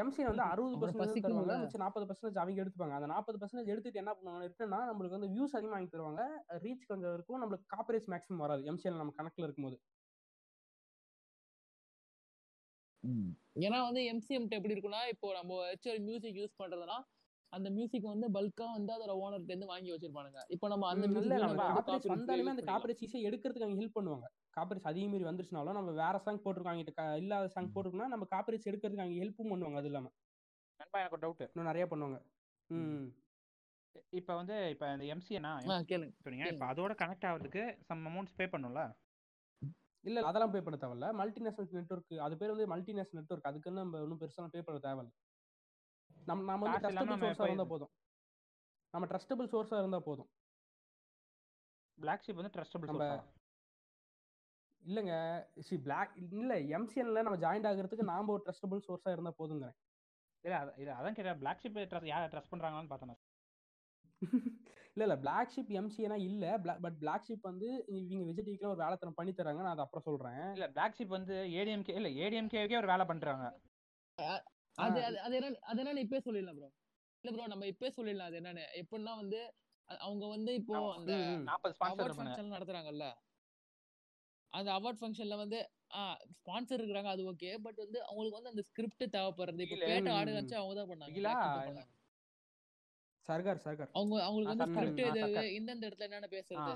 எம்சிஎன் 0.01 0.29
வந்து 0.31 0.43
அறுபது 0.51 0.75
பர்சன்டேஜ் 0.81 1.23
தருவாங்க. 1.25 1.53
மிச்சம் 1.63 1.81
நாற்பது 1.83 2.05
பர்சன்டேஜ் 2.09 2.39
அவங்க 2.41 2.61
எடுத்துப்பாங்க. 2.63 2.95
அந்த 2.99 3.07
நாற்பது 3.07 3.37
பர்சன்டேஜ் 3.41 3.71
எடுத்துட்டு 3.73 4.01
என்ன 4.03 4.11
பண்ணுவாங்க 4.17 4.45
ரிட்டர்னா 4.45 4.79
நம்மளுக்கு 4.89 5.17
வந்து 5.17 5.31
வியூஸ் 5.33 5.55
அதிகமாக 5.57 5.75
வாங்கி 5.75 5.91
தருவாங்க. 5.95 6.21
ரீச் 6.63 6.85
கொஞ்சம் 6.87 7.13
இருக்கும். 7.15 7.41
நம்மளுக்கு 7.41 7.67
காப்பரேஜ் 7.75 8.07
மேக்ஸிமம் 8.13 8.43
வராது. 8.45 8.63
எம்சிஎன் 8.71 9.01
நம்ம 9.01 9.15
கணக்குல 9.19 9.47
இருக்கும்போது. 9.47 9.77
ஏன்னா 13.65 13.79
வந்து 13.87 14.01
எம்சிஎம்ட்ட 14.11 14.57
எப்படி 14.59 14.75
இருக்கும்னா 14.75 15.01
இப்போ 15.13 15.27
நம்ம 15.39 15.57
வச்சு 15.71 15.87
ஒரு 15.93 16.01
மியூசிக் 16.09 16.39
யூஸ் 16.41 16.59
பண்றதுனா 16.61 16.97
அந்த 17.53 17.69
மியூசிக் 17.77 18.05
வந்து 18.11 18.27
பல்கா 18.35 18.65
வந்து 18.75 18.91
அதோட 18.95 19.13
ஓனர்ட்ட 19.23 19.53
இருந்து 19.53 19.69
வாங்கி 19.71 19.89
வச்சிருப்பானுங்க. 19.93 20.41
இப்போ 20.55 20.65
நம்ம 20.73 20.85
அந்த 20.91 21.05
மியூசிக் 21.13 22.11
வந்தாலுமே 22.13 22.53
அந்த 22.53 22.63
காப்பரேஜ் 22.69 23.01
ஈஸியாக 23.05 23.27
எடுக்கிறதுக்கு 23.29 23.65
அவங்க 23.67 23.81
ஹெல்ப் 23.81 23.97
பண்ணுவாங்க. 23.97 24.27
காப்பரேஜ் 24.57 24.87
அதிக 24.91 25.07
மீறி 25.13 25.25
வந்துருச்சுனாலும் 25.29 25.77
நம்ம 25.79 25.95
வேற 26.03 26.21
சாங் 26.25 26.43
போட்டிருக்காங்க 26.45 27.15
இல்லாத 27.23 27.49
சாங் 27.55 27.71
போட்டிருக்கோம்னா 27.73 28.11
நம்ம 28.13 28.27
காப்பரேஜ் 28.35 28.69
எடுக்கிறதுக்கு 28.71 29.05
அவங்க 29.05 29.19
ஹெல்ப்பும் 29.23 29.51
பண்ணுவாங்க 29.53 29.81
அது 29.81 29.91
இல்லாம. 29.91 30.11
நண்பா 30.79 31.01
எனக்கு 31.01 31.17
ஒரு 31.17 31.25
டவுட் 31.25 31.43
இன்னும் 31.49 31.69
நிறைய 31.71 31.85
பண்ணுவாங்க. 31.91 32.19
ம் 32.69 33.05
இப்போ 34.19 34.33
வந்து 34.39 34.55
இப்போ 34.73 34.85
இந்த 34.95 35.05
எம்சிஏனா 35.13 35.51
கேளுங்க. 35.91 36.13
சொன்னீங்க 36.25 36.45
இப்போ 36.53 36.67
அதோட 36.71 36.93
கனெக்ட் 37.01 37.27
ஆகிறதுக்கு 37.29 37.63
சம் 37.87 38.03
அமௌண்ட்ஸ் 38.09 38.37
பே 38.39 38.45
பண்ணும்ல? 38.53 38.83
இல்ல 40.01 40.21
அதெல்லாம் 40.21 40.51
பே 40.51 40.61
பண்ண 40.61 40.79
தேவையில்ல. 40.79 41.13
மல்டிநேஷனல் 41.13 41.69
நெட்வொர்க் 41.71 42.19
அது 42.19 42.37
பேர் 42.37 42.49
வந்து 42.49 42.67
மல்டிநேஷனல் 42.67 43.23
நெட்வொர்க் 43.23 43.45
அதுக்குன்னு 43.45 43.79
நம்ம 43.79 44.01
ஒன்றும் 44.01 44.19
பெருசாக 44.19 44.47
பே 44.47 44.61
பண்ண 44.61 44.79
தேவையில்ல. 44.81 45.11
நம்ம 46.25 46.43
நம்ம 46.43 46.69
வந்து 46.69 46.87
ட்ரஸ்டபிள் 46.87 47.19
சோர்ஸாக 47.23 47.35
போய் 47.35 47.45
இருந்தா 47.45 47.63
போதும். 47.63 47.89
நம்ம 48.91 49.07
ட்ரஸ்டபிள் 49.07 49.47
சோர்ஸாக 49.47 49.77
இருந்தா 49.77 49.99
போதும். 49.99 50.29
பிளாக் 51.97 52.23
ஷிப் 52.27 52.33
வந்து 52.33 52.61
ட்ரஸ்டபிள் 52.61 52.85
நம்ம 52.85 53.23
இல்லைங்க. 54.85 55.45
சி 55.59 55.77
பிளாக் 55.77 56.15
இல்ல 56.15 56.55
எம்சிஎன்ல 56.55 57.21
நம்ம 57.21 57.35
ஜாயின்ட் 57.35 57.73
ஆகுறதுக்கு 57.73 58.03
நாம 58.03 58.31
ஒரு 58.31 58.43
ட்ரஸ்டபிள் 58.45 58.81
சோர்ஸாக 58.87 59.11
இருந்தா 59.11 59.33
போதுங்கிறேன் 59.39 59.75
இல்ல 60.39 60.57
அத- 60.57 60.73
இல்ல 60.77 60.93
அதான் 60.93 61.13
கேட்டேன். 61.13 61.37
பிளாக் 61.37 61.59
ஷிப் 61.63 62.05
யாரை 62.05 62.27
ட்ரஸ்ட் 62.27 62.53
பண்றாங்கன்னு 62.53 62.87
பார்த்தேன். 62.87 63.17
இல்ல 64.97 65.03
இல்ல. 65.07 65.15
பிளாக் 65.21 65.51
ஷிப் 65.53 65.69
எம்சிஎனா 65.79 66.15
இல்ல. 66.23 66.45
பட் 66.83 66.97
பிளாக் 67.01 67.25
ஷிப் 67.27 67.45
வந்து 67.49 67.67
இவங்க 68.07 68.25
விஜய் 68.29 68.45
டிவிக்கு 68.47 68.71
ஒரு 68.71 68.81
வேலைத்தனம் 68.83 69.17
பண்ணி 69.19 69.33
தராங்க. 69.33 69.61
நான் 69.61 69.75
அதை 69.75 69.83
அப்புறம் 69.85 70.07
சொல்றேன். 70.07 70.41
இல்ல 70.55 70.67
பிளாக் 70.75 70.97
ஷிப் 70.97 71.15
வந்து 71.17 71.35
ஏடிஎம்கே 71.59 71.95
இல்ல 71.99 72.09
ஏடிஎம்கேக்கே 72.23 72.79
ஒரு 72.81 72.89
வேலை 72.93 73.05
பண்றாங்க. 73.11 73.45
அது 74.77 74.97
அது 75.21 75.35
என்ன 75.39 75.57
அது 75.69 75.79
என்னன்னு 75.81 76.03
இப்பே 76.05 76.19
சொல்லிடலாம் 76.25 76.57
ப்ரோ 76.59 76.69
இல்ல 77.23 77.31
ப்ரோ 77.33 77.47
நம்ம 77.53 77.65
இப்பே 77.73 77.89
சொல்லிடலாம் 77.97 78.29
அது 78.29 78.39
என்னன்னு. 78.41 78.65
எப்படின்னா 78.81 79.13
வந்து 79.21 79.39
அவங்க 79.89 80.25
வந்து 80.27 80.51
இப்போ. 80.61 80.75
அந்த 80.97 81.13
அவார்ட் 81.89 82.15
ஃபங்க்ஷன் 82.17 82.53
நடத்துறாங்கல்ல. 82.55 83.05
அந்த 84.53 84.69
அவார்ட் 84.77 84.99
ஃபங்க்ஷன்ல 84.99 85.35
வந்து 85.41 85.59
ஸ்பான்சர் 86.35 86.79
இருக்கிறாங்க 86.79 87.09
அது 87.13 87.23
ஓகே 87.31 87.51
பட் 87.65 87.79
வந்து 87.83 87.99
அவங்களுக்கு 88.07 88.39
வந்து 88.39 88.51
அந்த 88.53 88.63
ஸ்கிரிப்ட் 88.69 89.05
தேவைப்படுறது. 89.15 89.61
இப்போ 89.67 89.77
பேட்ட 89.87 90.09
ஆடு 90.17 90.31
அவங்க 90.61 90.75
தான் 90.75 90.91
பண்ணாங்க. 90.93 91.81
சர்கார் 93.27 93.59
சர்கார் 93.63 93.91
அவங்க 93.93 94.15
அவங்களுக்கு 94.23 94.51
வந்து 94.51 94.63
சர்க்கார். 94.63 94.85
ஸ்கிரிப்ட் 94.85 95.01
இது 95.09 95.21
சர்க்கார். 95.23 95.49
இந்தந்த 95.57 95.87
இடத்துல 95.87 96.07
என்னென்ன 96.07 96.29
பேசுறது. 96.31 96.71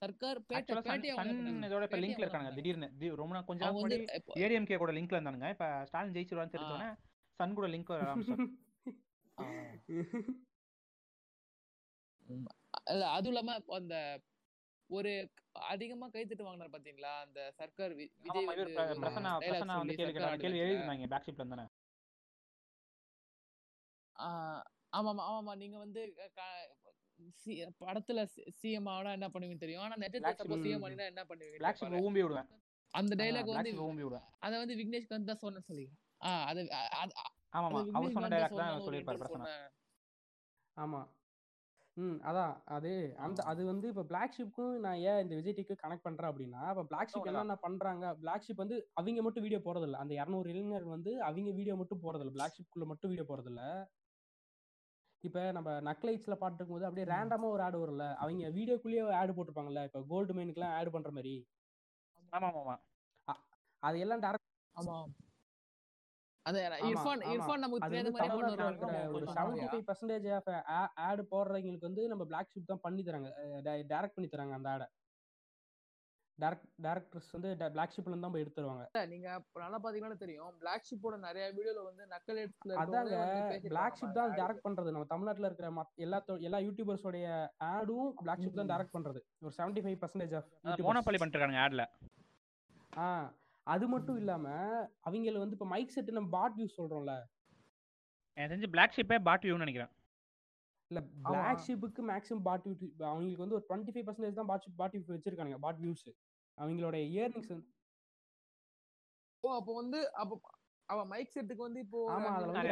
சர்க்கார் 0.00 0.40
பேட்ட 0.48 0.70
பேட்டி 0.80 1.10
அவங்க 1.14 1.66
இதோட 1.68 1.84
இப்ப 1.88 2.00
லிங்க்ல 2.04 2.24
இருக்காங்க. 2.24 2.50
திடீர்னு 2.56 2.88
ரொம்ப 3.16 3.42
கொஞ்ச 3.48 3.62
நாள் 3.64 3.76
முன்னாடி 3.76 3.98
ஏடிஎம்கே 4.42 4.78
கூட 4.78 4.92
லிங்க்ல 4.92 5.18
இருந்தானுங்க 5.18 5.50
இப்ப 5.54 5.68
ஸ்டாலின் 5.84 6.16
ஜெயிச்சிருவான்னு 6.16 6.54
தெரிஞ்சோடனே 6.54 6.90
சன் 7.40 7.54
கூட 7.54 7.68
லிங்க் 7.68 7.92
வர. 7.94 8.04
இல்ல 12.88 13.04
அதுவும் 13.10 13.32
இல்லாம 13.32 13.50
அந்த 13.76 13.94
ஒரு 14.90 15.10
அதிகமா 15.68 16.06
கைத்தட்டு 16.08 16.44
வாங்கினார் 16.44 16.74
பாத்தீங்களா 16.74 17.12
அந்த 17.22 17.40
சர்க்கார் 17.58 17.94
விஜய் 17.94 18.18
இவர் 18.28 18.48
வந்து 18.52 18.66
பிர- 18.70 18.86
ஒரு 18.86 19.00
பிரசன்னா 19.02 19.30
dialogue 19.32 19.50
பிரசன்னா 19.50 19.76
வந்து 19.80 19.96
கேள்வி 19.96 20.14
சர்க்கார் 20.14 20.42
கேள்வி. 20.44 20.60
எழுதிருந்தாங்க 20.62 21.08
பிளாக் 21.08 21.26
ஷிப்ல 21.26 21.44
இருந்தானே 21.44 21.66
ஆமாமா 24.98 25.22
ஆமாமா. 25.28 25.52
நீங்க 25.62 25.76
வந்து 25.84 26.00
படத்துல 27.82 28.20
சிஎம் 28.58 28.88
ஆனா 28.92 29.10
என்ன 29.16 29.28
பண்ணுவீங்க 29.34 29.58
தெரியும். 29.62 29.84
ஆனா 29.84 29.96
sheep. 29.98 30.16
சிஎம் 30.64 30.84
ஆனா 30.88 31.06
என்ன 31.12 31.24
பண்ணுவீங்க 31.30 31.74
ஷிப் 31.80 31.98
ஊம்பி 32.02 32.22
விடுவேன். 32.24 32.48
அந்த 32.94 33.12
டைலாக் 33.20 33.50
வந்து 33.52 33.72
ஷிப் 33.72 33.86
ஊம்பி 33.88 34.04
விடுவேன். 34.04 34.26
அத 34.46 34.52
வந்து 34.62 34.76
விக்னேஷ்க்கு 34.80 35.16
வந்து 35.16 35.30
தான் 35.32 35.42
சொன்னேன்னு 35.44 35.68
சொல்லி. 35.70 35.86
ஆஹ் 36.20 36.44
அது 36.50 36.60
அது 36.96 37.12
அவர் 37.98 38.14
சொன்ன 38.16 38.30
டைலாக் 38.34 38.58
தான் 38.60 38.72
interview 38.78 39.04
பிரசன்னா. 39.12 39.48
ஆமா. 40.76 41.00
ம் 41.96 42.18
அதான். 42.30 42.52
அது 42.74 42.90
அந்த 43.24 43.38
அது 43.52 43.62
வந்து 43.68 43.86
இப்போ 43.92 44.02
பிளாக் 44.10 44.34
ஷிப்க்கும் 44.36 44.74
நான் 44.84 45.00
ஏன் 45.06 45.20
இந்த 45.22 45.34
விஜய் 45.38 45.54
டிவிக்கு 45.56 45.76
கனெக்ட் 45.80 46.04
பண்றேன் 46.04 46.30
அப்படின்னா 46.30 46.60
இப்போ 46.72 46.84
பிளாக் 46.90 47.10
ஷிப். 47.12 47.28
என்னென்ன 47.30 47.56
பண்றாங்க? 47.64 48.04
பிளாக் 48.20 48.44
ஷிப் 48.44 48.62
வந்து 48.62 48.76
அவங்க 48.94 49.22
மட்டும் 49.26 49.44
வீடியோ 49.46 49.60
போறதில்ல 49.64 50.02
அந்த 50.02 50.14
இரநூறு 50.20 50.48
இளைஞர் 50.52 50.86
வந்து 50.92 51.12
அவங்க 51.28 51.50
வீடியோ 51.58 51.76
மட்டும் 51.80 52.02
போறதில்ல 52.04 52.34
பிளாக் 52.36 52.56
ஷிப்குள்ள 52.58 52.86
மட்டும் 52.92 53.12
வீடியோ 53.12 53.26
போறதில்ல 53.30 53.62
இப்போ 55.24 55.40
நம்ம 55.54 55.70
நக்லைட்ஸ்ல 55.86 56.34
பாட்டு 56.40 56.64
போது 56.66 56.82
அப்படியே 56.86 57.06
ம். 57.06 57.12
ரேண்டமா 57.12 57.46
ஒரு 57.54 57.62
ஆடு 57.64 57.78
வரும்ல 57.80 58.04
அவங்க 58.18 58.50
வீடியோக்குள்ளேயே 58.56 59.04
ஆடு 59.18 59.32
போட்டிருப்பாங்கல்ல 59.32 59.82
இப்போ 59.88 60.00
கோல்டு 60.10 60.36
மைனுக்குலாம் 60.36 60.74
ஆட் 60.76 60.92
பண்ற 60.94 61.10
மாதிரி 61.16 61.32
ஆமா 62.32 62.48
ஆமா 62.54 62.76
அது 63.82 63.96
எல்லாம் 64.04 64.22
டேரக்ட் 64.24 64.46
ஆமா 64.76 64.94
அது 66.46 66.58
ஆமா, 66.66 66.76
இர்ஃபான் 66.90 67.22
ஆமா. 67.22 67.32
இர்ஃபான் 67.32 67.62
நமக்கு 67.62 67.84
அது 67.84 67.92
தெரியாத 67.92 68.08
வந்து 68.08 68.14
மாதிரி 68.14 68.30
தமிழ்நாட்டுல 68.30 68.52
பண்ணுவாரு 68.52 68.72
இருக்கிற 68.72 68.92
கொஞ்சம் 68.92 69.08
ஒரு 69.10 69.24
கொஞ்சம் 69.24 69.36
செவன்டி 69.38 69.58
நிறையா. 69.58 69.70
ஃபைவ் 69.72 69.86
பர்சன்டேஜ் 69.88 70.28
ஆஃப் 70.36 70.48
ஆடு 71.06 71.22
போடுறவங்களுக்கு 71.32 71.88
வந்து 71.88 72.04
நம்ம 72.08 72.24
பிளாக் 72.24 72.52
ஷிப் 72.52 72.70
தான் 72.70 72.84
பண்ணி 72.84 73.02
தராங்க 73.02 73.30
டைரக்ட் 73.90 74.16
பண்ணி 74.16 74.28
தராங்க 74.28 74.54
அந்த 74.58 74.70
ஆடை 74.74 74.86
டேரக்ட் 76.38 76.66
டேரக்டர்ஸ் 76.84 77.30
வந்து 77.36 77.48
பிளாக் 77.74 77.94
ஷிப்ல 77.94 78.12
இருந்து 78.12 78.26
தான் 78.26 78.34
போய் 78.34 78.44
எடுத்து 78.44 78.58
தருவாங்க 78.58 79.04
நீங்க 79.12 79.28
நல்லா 79.62 79.78
பாத்தீங்கன்னா 79.84 80.18
தெரியும். 80.24 80.50
பிளாக் 80.60 80.86
ஷிப்போட 80.88 81.16
நிறைய 81.26 81.46
வீடியோல 81.56 81.82
வந்து 81.88 82.04
நக்கல் 82.12 82.40
அதாங்க 82.82 83.16
பிளாக் 83.72 83.98
ஷிப் 84.00 84.18
தான் 84.18 84.36
டைரக்ட் 84.40 84.64
பண்றது. 84.66 84.92
நம்ம 84.96 85.08
தமிழ்நாட்டுல 85.14 85.48
இருக்கிற 85.50 85.70
எல்லா 86.06 86.20
எல்லா 86.48 86.60
யூடியூபர்ஸோடைய 86.66 87.26
ஆடும் 87.72 88.12
பிளாக் 88.22 88.44
ஷிப் 88.44 88.60
தான். 88.60 88.70
டைரக்ட் 88.74 88.96
பண்றது. 88.96 89.22
ஒரு 89.46 89.54
seventy 89.58 89.82
five 89.86 89.98
percentage 90.04 90.36
of 90.40 90.48
monopoly 90.88 91.20
பண்ணிட்டு 91.20 91.38
இருக்காங்க 91.40 91.64
ஆட்ல 91.66 91.84
ஆ 92.92 93.08
அது 93.66 93.86
மட்டும் 93.94 94.18
இல்லாம 94.22 94.46
அவங்கள 95.08 95.38
வந்து 95.42 95.56
இப்ப 95.58 95.66
மைக் 95.74 95.94
செட் 95.94 96.16
நம்ம 96.18 96.30
பாட் 96.38 96.56
வியூஸ் 96.58 96.78
சொல்றோம்ல. 96.80 97.14
எனக்கு 98.36 98.52
தெரிஞ்சு 98.52 98.72
பிளாக் 98.74 98.94
ஷிப்பே 98.96 99.18
பாட் 99.28 99.44
வியூன்னு 99.46 99.64
நினைக்கிறேன். 99.64 99.92
இல்ல 100.90 101.00
பிளாக் 101.26 101.64
ஷிப்புக்கு 101.66 102.02
மேக்ஸிமம் 102.10 102.44
பாட் 102.46 102.64
வியூ 102.66 102.74
அவங்களுக்கு 103.08 103.44
வந்து 103.44 103.56
ஒரு 103.58 103.64
டுவெண்ட்டி 103.68 103.92
ஃபைவ் 103.94 104.06
பர்சன்டேஜ் 104.06 104.38
தான் 104.40 104.48
பாட் 104.50 104.66
பாட் 104.80 104.94
வியூ 104.96 105.14
வச்சிருக்காங்க 105.16 105.58
பாட் 105.64 105.80
வியூஸ் 105.84 106.06
அவங்களோட 106.58 106.96
இயர்னிங்ஸ் 107.10 107.52
ஓ 109.44 109.50
அப்போ 109.58 109.72
வந்து 109.74 109.98
அப்போ 110.14 110.36
அவன் 110.88 111.08
மைக் 111.08 111.34
செட்டுக்கு 111.34 111.62
வந்து 111.62 111.80
இப்போ 111.84 111.98
ஆமா 112.12 112.28
அதுல 112.30 112.52
வந்து 112.52 112.70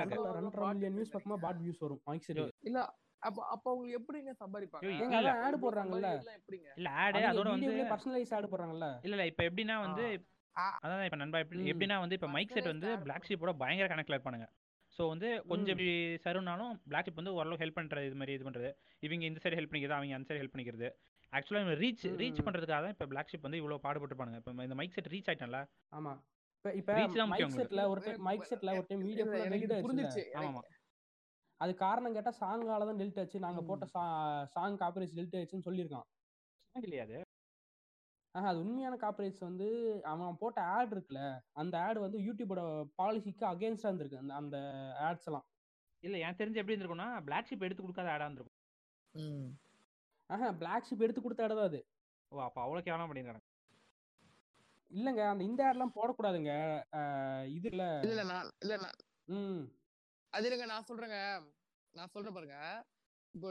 மில்லியன் 0.69 0.95
வியூஸ் 0.97 1.15
பக்கமா 1.17 1.37
பாட் 1.45 1.61
வியூஸ் 1.61 1.83
வரும் 1.85 2.03
மைக் 2.07 2.27
செட் 2.27 2.41
இல்ல 2.69 2.79
அப்ப 3.23 3.39
அப்ப 3.47 3.67
அவங்க 3.73 3.87
எப்படிங்க 3.99 4.33
சம்பாதிப்பாங்க? 4.41 4.89
இல்ல. 4.95 5.19
அதான் 5.19 5.39
ஆடு 5.45 5.57
போடுறாங்கல்ல. 5.57 6.09
எப்படிங்க? 6.39 6.69
இல்ல 6.77 6.89
ஆடு 7.03 7.23
அதோட 7.31 7.49
வந்து 7.55 7.75
பர்சனலைஸ் 7.93 8.33
ஆடு 8.37 8.51
போடுறாங்கல்ல. 8.53 8.89
இல்ல 9.05 9.15
இல்ல 9.17 9.27
இப்ப 9.27 9.43
எப்படின்னா 9.49 9.77
வந்து. 9.85 10.05
அதான் 10.83 11.07
இப்ப 11.07 11.17
நண்பா 11.17 11.39
எப்படி 11.39 11.59
ம். 11.61 11.71
எப்படின்னா 11.73 11.97
வந்து 12.03 12.17
இப்ப 12.19 12.29
மைக் 12.29 12.55
செட் 12.55 12.71
வந்து 12.71 12.91
பிளாக் 13.05 13.27
ஷிப்போட 13.29 13.53
பயங்கர 13.57 13.87
கணக்குல 13.89 14.17
இருப்பானுங்க. 14.17 14.47
ஸோ 14.99 15.03
வந்து 15.09 15.29
கொஞ்சம். 15.49 15.73
இப்படி 15.75 15.89
சருனாலும் 16.25 16.73
பிளாக் 16.87 17.07
ஷிப் 17.07 17.21
வந்து 17.21 17.35
ஓரளவு 17.35 17.61
ஹெல்ப் 17.63 17.79
பண்றது 17.79 18.09
இது 18.09 18.19
மாதிரி 18.21 18.35
இது 18.35 18.47
பண்றது. 18.49 18.71
இவங்க 19.03 19.25
இந்த 19.27 19.41
சைடு 19.43 19.59
ஹெல்ப் 19.59 19.71
பண்ணிக்கிறது 19.71 19.99
அவங்க 19.99 20.19
அந்த 20.19 20.29
சைடு 20.31 20.43
ஹெல்ப் 20.43 20.55
பண்ணிக்கிறது. 20.55 20.89
ஆக்சுவலா 21.33 21.61
இவங்க 21.63 21.77
ரீச் 21.81 22.05
ரீச் 22.21 22.39
ம். 22.39 22.47
பண்றதுக்காக 22.47 22.81
தான் 22.83 22.95
இப்ப 22.95 23.07
பிளாக் 23.07 23.31
ஷிப் 23.33 23.47
வந்து 23.47 23.61
இவ்வளவு 23.61 23.85
பாடுபட்டுருப்பானுங்க. 23.87 24.41
இப்ப 24.43 24.67
இந்த 24.67 24.77
மைக் 24.81 24.97
செட் 24.97 25.13
ரீச் 25.15 25.29
ஆயிட்டல 25.31 25.61
ஆமா. 25.93 26.13
இப்ப 26.65 26.71
இப்ப 26.75 27.27
மைக் 27.33 27.57
செட்ல 27.57 27.83
ஒரு 27.91 28.01
டைம் 28.07 28.23
மைக் 28.29 28.49
செட்ல 28.51 28.71
ஒரு 28.79 28.87
டைம் 28.89 29.05
வீடியோ 29.09 29.27
எனக்கு 29.49 29.81
புரிஞ்சிருச்சு. 29.85 30.25
ஆமா 30.41 30.63
அது 31.61 31.73
காரணம் 31.77 32.15
கேட்டா 32.17 32.33
சாங்கால 32.41 32.87
தான் 32.89 32.99
டெலிட் 32.99 33.21
ஆச்சு. 33.21 33.39
நாங்க. 33.45 33.61
போட்ட 33.69 33.87
சாங் 34.55 34.79
காப்பிரைட்ஸ் 34.83 35.17
டெலிட் 35.19 35.37
ஆயிடுச்சுன்னு 35.37 35.69
சொல்லியிருக்கான். 35.69 36.07
இல்லையா 36.75 37.05
அது? 37.07 37.19
ஆஹா 38.35 38.49
அது 38.49 38.59
உண்மையான 38.61 38.95
காப்பிரைட்ஸ் 38.97 39.41
வந்து 39.41 39.67
அவன் 40.05 40.39
போட்ட 40.39 40.61
ஆட் 40.75 40.93
இருக்குல்ல. 40.95 41.23
அந்த 41.55 41.75
ஆட் 41.81 41.99
வந்து 41.99 42.19
யூடியூபோட 42.21 42.63
பாலிசிக்கு 42.99 43.45
அகேன்ஸ்டா 43.47 43.91
இருந்திருக்கு. 43.91 44.23
அந்த 44.23 44.35
அந்த 44.37 44.57
ஆட்ஸ் 45.09 45.29
எல்லாம். 45.31 45.47
இல்ல 46.03 46.17
எனக்கு 46.19 46.41
தெரிஞ்சு 46.41 46.61
எப்படி 46.61 46.75
இருந்திருக்கும்னா 46.75 47.09
பிளாக் 47.25 47.49
ஷிப் 47.49 47.67
எடுத்து 47.67 47.83
கொடுக்காத 47.83 48.11
ஆடா 48.11 48.27
இருந்திருக்கும். 48.27 48.57
ஆஹா 50.31 50.53
பிளாக் 50.53 50.87
ஷிப் 50.89 51.03
எடுத்து 51.03 51.23
கொடுத்த 51.23 51.47
தான் 51.49 51.59
அது. 51.61 51.81
ஓ 52.33 52.43
அப்ப 52.43 52.61
அவ்வளவு 52.61 52.85
கேவலம் 52.85 53.11
பண்ணிருக்காங்க 53.11 53.43
இல்லங்க 54.91 55.23
அந்த 55.29 55.45
இந்த 55.45 55.65
ஆட்லாம் 55.65 55.95
போடக்கூடாதுங்க. 55.95 56.53
இது 57.49 57.69
இல்ல. 57.69 57.85
இல்ல 58.01 58.13
இல்ல 58.13 58.25
நான் 58.25 58.51
இல்ல 58.61 58.77
நான். 58.77 58.99
ம். 59.29 59.63
அது 60.33 60.51
இல்லைங்க 60.51 60.67
நான் 60.67 60.89
சொல்றேங்க. 60.89 61.19
நான் 61.95 62.09
சொல்றேன் 62.09 62.35
பாருங்க. 62.35 62.59
இப்போ 63.35 63.49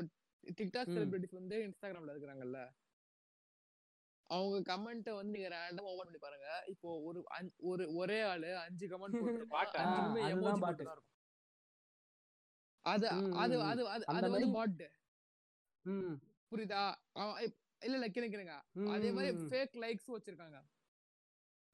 டிக்டாக். 0.60 0.92
செலிபிரிட்டிஸ் 0.92 1.34
வந்து 1.34 1.56
இன்ஸ்டாகிராம்ல 1.58 2.14
இருக்கிறாங்கல்ல. 2.14 2.60
அவங்க 4.30 4.58
கமெண்ட்டை 4.72 5.14
வந்து 5.16 5.34
நீங்க 5.34 5.50
ரேண்டம் 5.50 5.88
ஓபன் 5.90 6.04
பண்ணி 6.04 6.18
பாருங்க. 6.18 6.48
இப்போ 6.68 7.00
ஒரு 7.00 7.24
அஞ்சு- 7.40 7.58
ஒரு 7.64 7.94
ஒரே 7.96 8.22
ஆளு 8.24 8.58
அஞ்சு 8.58 8.88
கமெண்ட் 8.88 9.18
ஆ? 9.78 9.84
அஞ்சுமே. 9.84 10.22
மட்டும் 10.62 10.62
தான் 10.62 10.96
இருக்கும். 10.96 11.12
அது 12.86 13.06
அது 13.36 13.56
அது 13.64 13.82
அது 13.88 14.30
வந்து 14.30 14.30
மாதிரி- 14.38 14.54
பாட் 14.54 14.84
ம். 15.86 16.16
புரியுதா? 16.56 16.84
இல்ல 17.82 17.96
இல்ல 17.98 18.08
ம், 18.76 18.90
அதே 18.90 19.10
மாதிரி. 19.12 19.30
ஃபேக் 19.50 19.76
லைக்ஸ் 19.82 20.10
வச்சிருக்காங்க. 20.10 20.60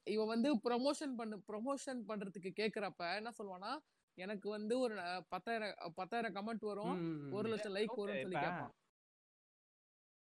இவன் 0.06 0.26
வந்து 0.26 0.48
ப்ரொமோஷன் 0.64 1.14
பண்ணு 1.16 1.36
ப்ரொமோஷன் 1.48 2.00
பண்றதுக்கு 2.08 2.50
கேக்குறப்ப 2.56 3.02
என்ன 3.16 3.30
சொல்லுவானா 3.38 3.72
எனக்கு 4.18 4.48
வந்து 4.48 4.74
ஒரு 4.78 4.94
பத்தாயிரம் 5.28 5.68
பத்தாயிரம் 5.94 6.34
கமெண்ட் 6.34 6.64
வரும் 6.64 6.96
ஒரு. 7.32 7.46
லட்சம் 7.52 7.76
லைக் 7.76 7.94
வரும்னு 8.00 8.24
சொல்லி 8.24 8.38
கேட்பான். 8.38 8.72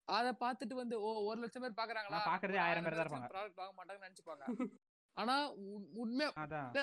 அத 0.08 0.28
பார்த்துட்டு 0.42 0.74
வந்து 0.74 0.96
ஓ 1.02 1.12
ஒரு 1.30 1.40
லட்சம் 1.40 1.64
பேர் 1.64 1.78
பாக்குறாங்களா? 1.80 2.14
நான் 2.16 2.30
பாக்குறதே 2.30 2.60
ஆயிரம் 2.60 2.86
பேர் 2.86 2.96
தான் 2.96 3.06
இருப்பாங்க. 3.06 3.30
ப்ராடக்ட் 3.34 3.62
வாங்க 3.62 3.74
மாட்டாங்கன்னு 3.78 4.08
நினைச்சுப்பாங்க. 4.08 4.44
ஆனா 5.18 5.36
உண்- 5.68 5.88
உண்மையா 5.96 6.30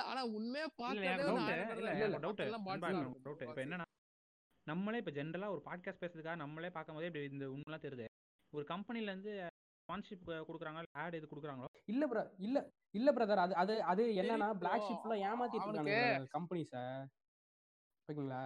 ஆனா 0.04 0.22
உண்மையா 0.32 0.66
டவுட் 0.78 1.50
ஆயிரம் 1.50 1.68
பேர் 1.68 1.80
இல்ல 1.80 1.90
தான். 2.08 2.24
டவுட் 3.24 3.44
இப்போ 3.44 3.62
என்னன்னா 3.64 3.86
நம்மளே 4.66 4.98
இப்போ 4.98 5.12
ஜென்ரலா 5.12 5.48
ஒரு 5.50 5.62
பாட்காஸ்ட் 5.64 6.02
பேசுறதுக்காக 6.02 6.40
நம்மளே 6.42 6.70
பார்க்கும்போதே 6.70 7.08
இப்படி 7.08 7.24
இந்த 7.30 7.46
உண்மைலாம் 7.50 7.84
தெரியுது. 7.84 8.06
ஒரு 8.52 8.64
கம்பெனில 8.66 9.10
இருந்து 9.10 9.32
ஸ்பான்ஷிப் 9.80 10.28
கொடுக்குறாங்க 10.48 10.82
ஆட் 10.98 11.14
இது 11.14 11.26
கொடுக்குறாங்களோ? 11.26 11.68
இல்ல 11.86 12.04
ப்ரோ 12.06 12.22
இல்ல 12.38 12.58
இல்ல 12.94 13.08
பிரதர் 13.12 13.42
அது 13.42 13.54
அது 13.62 13.74
அது 13.92 14.02
என்னன்னா 14.20 14.48
பிளாக் 14.60 14.84
ஷிப் 14.86 15.02
ஃபுல்லா 15.02 15.16
ஏமாத்திட்டு 15.26 15.66
இருக்காங்க 15.68 15.96
கம்பெனிஸ 16.34 16.72
ஓகேங்களா? 18.08 18.40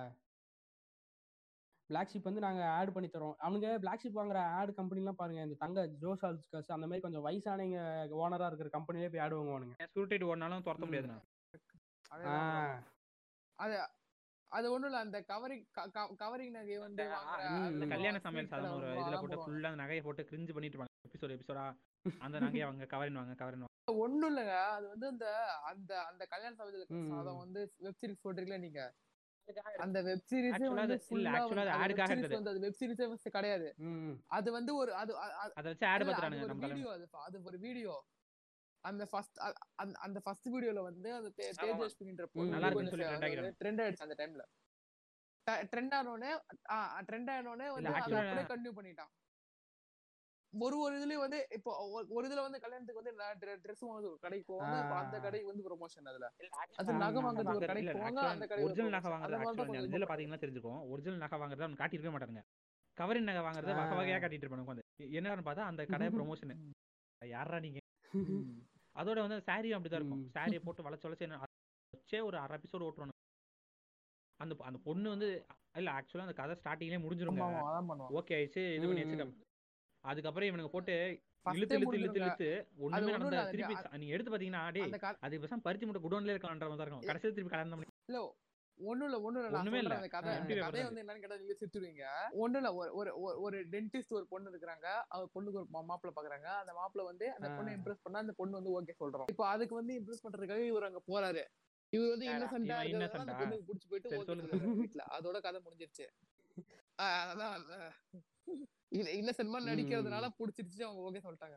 பிளாக் 1.90 2.10
ஷிப் 2.10 2.28
வந்து 2.28 2.44
நாங்க 2.44 2.62
ஆட் 2.72 2.94
பண்ணி 2.94 3.08
தரோம் 3.08 3.36
அவனுங்க 3.40 3.68
பிளாக் 3.82 4.02
ஷிப் 4.02 4.18
வாங்குற 4.18 4.40
ஆட் 4.56 4.72
கம்பெனிலாம் 4.78 5.20
பாருங்க 5.20 5.46
இந்த 5.46 5.56
தங்க 5.62 5.84
ஜோசால்ஸ்கஸ் 6.02 6.74
அந்த 6.74 6.86
மாதிரி 6.86 7.04
கொஞ்சம் 7.04 7.24
வயசானவங்க 7.26 7.78
ஓனரா 8.18 8.48
இருக்கிற 8.50 8.70
கம்பெனிலே 8.74 9.10
போய் 9.10 9.24
ஆட் 9.24 9.36
வாங்குவானுங்க. 9.36 9.76
ஸ்கூரிட்டி 9.86 10.26
ஓடினாலும் 10.28 10.66
துரத்த 10.66 10.88
ம். 10.88 12.76
அது 14.52 14.72
ஒண்ணும் 14.72 14.88
இல்ல 14.88 15.00
அந்த 15.00 15.18
கவரிங் 15.22 15.64
கவரிங் 16.18 16.50
நகை 16.50 16.76
வந்து 16.78 17.04
ம். 17.56 17.90
கல்யாண 17.90 18.18
சமையல் 18.18 18.46
சாதம் 18.46 18.76
ஒரு 18.76 18.88
இதுல 18.94 19.16
போட்டு. 19.18 19.38
ஃபுல்லா 19.42 19.68
அந்த 19.68 19.82
நகையை 19.82 20.02
போட்டு 20.02 20.22
கிரிஞ்சு 20.22 20.52
பண்ணிட்டு 20.52 20.76
இருப்பாங்க. 20.76 20.94
எபிசோட் 21.08 21.34
எபிசோடா 21.36 21.64
அந்த 22.18 22.36
நகையை 22.38 22.62
அவங்க 22.62 22.84
கவரின் 22.86 23.12
வாங்க 23.12 23.34
கவரின் 23.34 23.64
வாங்க. 23.64 23.74
ஒண்ணும் 23.98 24.30
இல்லங்க. 24.30 24.54
அது 24.68 24.88
வந்து 24.88 25.06
அந்த 25.08 25.26
அந்த 25.64 25.90
அந்த 26.04 26.24
கல்யாண 26.26 26.54
சமையல் 26.54 26.86
சாதம். 27.10 27.38
வந்து 27.38 27.60
வெப் 27.78 27.98
சீரிஸ் 28.00 28.22
போட்டிருக்கீங்களா 28.24 28.60
நீங்க? 28.60 28.82
அந்த 29.78 29.98
வெப் 30.02 30.24
சீரிஸே 30.30 30.54
Actually 30.54 30.78
வந்து 30.78 30.96
அது- 30.96 32.36
அந்த 32.40 32.58
வெப் 32.64 32.78
சீரிஸ் 32.80 33.30
கிடையாது. 33.30 33.68
அது 34.28 34.52
வந்து 34.52 34.76
ஒரு 34.76 34.90
அது 34.94 35.12
அது 37.26 37.42
ஒரு 37.44 37.58
வீடியோ 37.58 37.94
அந்த 38.84 39.06
ஃபர்ஸ்ட் 39.06 39.38
அந்த 39.74 39.98
அந்த 39.98 40.20
ஃபர்ஸ்ட் 40.20 40.48
வீடியோல 40.48 40.82
வந்து 40.82 41.14
அந்த 41.14 41.30
தேஜஸ்வின்ற. 41.36 41.86
ட்ரெண்ட் 43.58 43.80
ஆயிடுச்சு 43.80 44.06
அந்த 44.06 44.16
டைம்ல 44.18 44.44
ட்ரெண்ட் 45.70 45.94
ஆனோடனே 45.94 46.30
ட்ரெண்ட் 47.06 47.30
ஆனோடனே 47.34 47.68
வந்து 47.68 47.88
அதை 47.96 48.16
அப்படியே 48.16 48.48
கண்டினியூ 48.52 48.74
பண்ணிட்டான். 48.74 49.12
ஒரு 50.52 50.78
ஒரு 50.78 50.94
இதுலயும் 50.98 51.18
வந்து 51.18 51.46
இப்போ 51.50 51.70
ஒரு- 51.94 52.26
இதுல 52.26 52.40
வந்து 52.40 52.60
கல்யாணத்துக்கு 52.60 53.02
வந்து 53.02 53.12
ட்ரெஸ் 53.62 53.80
வாங்க 53.80 54.08
ஒரு 54.08 54.18
கடைக்கு 54.20 54.52
போவாங்க 54.52 54.66
அந்த. 54.98 55.16
கடைக்கு 55.20 55.46
வந்து 55.46 55.64
ப்ரொமோஷன் 55.64 56.08
அதுல. 56.08 56.26
அது 56.76 56.92
நகை 56.94 57.22
ஆமா. 57.22 57.26
வாங்குறதுக்கு 57.26 57.54
ஒரு 57.54 57.66
கடைக்கு 57.66 57.92
போவாங்க 57.92 58.20
அந்த 58.26 58.46
கடைக்கு 58.46 58.64
ஒரிஜினல் 58.64 58.90
நகை 58.90 59.10
வாங்குறது 59.12 59.44
இதுல 59.88 60.06
பாத்தீங்கன்னா 60.08 60.40
தெரிஞ்சுக்கும். 60.40 60.88
ஒரிஜினல் 60.88 61.18
நகை 61.18 61.38
வாங்குறத 61.38 61.60
அவங்க 61.60 61.78
காட்டிருக்கவே 61.78 62.14
மாட்டாங்க 62.14 62.42
கவரின் 62.96 63.22
நகை 63.22 63.42
வாங்குறத 63.42 63.74
வகை. 63.74 63.96
வகையா 63.98 64.18
காட்டிட்டு 64.18 64.46
இருப்பாங்க 64.46 64.64
உட்காந்து. 64.64 64.84
என்னன்னு 65.10 65.44
பார்த்தா 65.44 65.64
அந்த 65.64 65.84
கடை 65.86 66.06
ப்ரொமோஷன் 66.08 66.54
யாரா 67.22 67.58
நீங்க? 67.58 67.78
அதோட 68.96 69.18
வந்து 69.24 69.38
சாரியும் 69.46 69.76
அப்படிதான் 69.76 70.00
இருக்கும். 70.02 70.24
சாரியை 70.34 70.60
போட்டு 70.62 70.86
வளைச்சு 70.86 71.06
வளைச்சு 71.08 71.26
வச்சே 71.92 72.20
ஒரு 72.22 72.36
அரை 72.38 72.54
எபிசோடு 72.58 72.86
ஓட்டுவானு 72.86 73.14
அந்த 74.40 74.54
அந்த 74.64 74.78
பொண்ணு 74.84 75.08
வந்து 75.08 75.28
இல்ல 75.74 75.90
ஆக்சுவலா 75.92 76.26
அந்த 76.26 76.36
கதை 76.36 76.54
ஸ்டார்டிங்லேயே 76.58 77.00
முடிஞ்சிருங்க. 77.04 77.44
பண்ணுவான். 77.82 78.10
ஓகே 78.18 78.34
ஆயிடுச்சு 78.36 78.62
இது 78.76 78.86
பண்ணி 78.86 79.02
ம், 79.02 79.06
வச்சுக்க 79.06 79.46
அதுக்கப்புறம் 80.04 80.48
இவனுக்கு 80.48 80.72
போட்டு 80.72 80.94
இழுத்து 81.46 81.76
இழுத்து 81.76 81.98
இழுத்து. 81.98 82.20
இழுத்து 82.22 82.48
ஒண்ணுமே 82.80 83.12
நடந்த 83.14 83.38
திருப்பி 83.50 83.74
நீங்க 83.98 84.14
எடுத்து 84.14 84.32
பாத்தீங்கன்னா 84.32 84.62
கதை 84.96 85.10
அது 85.22 85.40
பேசாம 85.42 85.62
பருத்தி 85.62 85.86
மூட்டை 85.86 86.02
குடோன்ல 86.04 86.34
இருக்கலாம்ன்ற 86.34 86.68
மாதிரி 86.70 86.86
இருக்கும். 86.86 87.08
கடைசியில் 87.10 87.36
திருப்பி 87.36 87.52
கலந்த 87.54 87.78
இல்ல 88.08 88.20
ஒண்ணும் 88.80 89.06
இல்ல 89.08 89.18
ஒண்ணும் 89.20 89.40
இல்ல 89.40 89.80
இல்ல. 89.80 89.94
அந்த 89.94 90.08
கதை. 90.08 90.32
paper 90.48 90.58
வந்து 90.80 91.02
என்னன்னு 91.02 91.22
கேட்டா 91.22 91.38
நீங்க 91.38 91.54
சிரிச்சுடுவீங்க 91.54 92.04
ஒண்ணும் 92.38 92.60
இல்ல 92.62 92.70
ஒரு 92.98 93.10
ஒரு 93.42 93.58
டென்டிஸ்ட் 93.72 94.12
ஒரு 94.12 94.26
பொண்ணு 94.26 94.52
இருக்கிறாங்க. 94.52 94.86
அவர் 95.08 95.32
பொண்ணுக்கு 95.34 95.60
ஒரு 95.60 95.86
மாப்பிள்ளை 95.86 96.14
பாக்குறாங்க. 96.16 96.48
அந்த 96.62 96.72
மாப்பிள்ளை 96.72 97.06
வந்து 97.06 97.28
அந்த 97.32 97.48
பொண்ணை. 97.50 97.72
இம்ப்ரெஸ் 97.78 98.04
பண்ணா 98.04 98.18
அந்த 98.18 98.34
பொண்ணு 98.36 98.58
வந்து 98.60 98.74
ஓகே 98.74 98.96
சொல்றோம். 99.00 99.28
இப்போ 99.28 99.46
அதுக்கு 99.48 99.74
வந்து 99.74 99.94
இம்ப்ரெஸ் 99.98 100.24
பண்றதுக்காக 100.24 100.64
இவர் 100.64 100.88
அங்க 100.90 101.02
போறாரு. 101.08 101.44
இவர் 101.92 102.12
வந்து? 102.12 102.26
இன்னசென்டா 102.28 102.78
இவன் 102.84 103.02
இருக்கிறதுனால 103.02 103.24
அந்த? 103.26 103.36
பொண்ணுக்கு 103.40 103.68
புடிச்சு 103.68 103.88
போயிட்டு 103.88 104.78
வீட்ல. 104.80 105.02
அதோட 105.16 105.40
கதை 105.40 105.60
முடிஞ்சிருச்சு. 105.60 106.06
அதான் 106.98 107.56
இன்னசென்ட் 109.14 109.52
மாதிரி 109.52 109.64
ம். 109.64 109.70
நடிக்கிறதுனால 109.72 110.28
புடிச்சிருச்சு 110.38 110.80
அவங்க 110.86 111.02
ஓகே 111.08 111.22
சொல்லிட்டாங்க. 111.24 111.56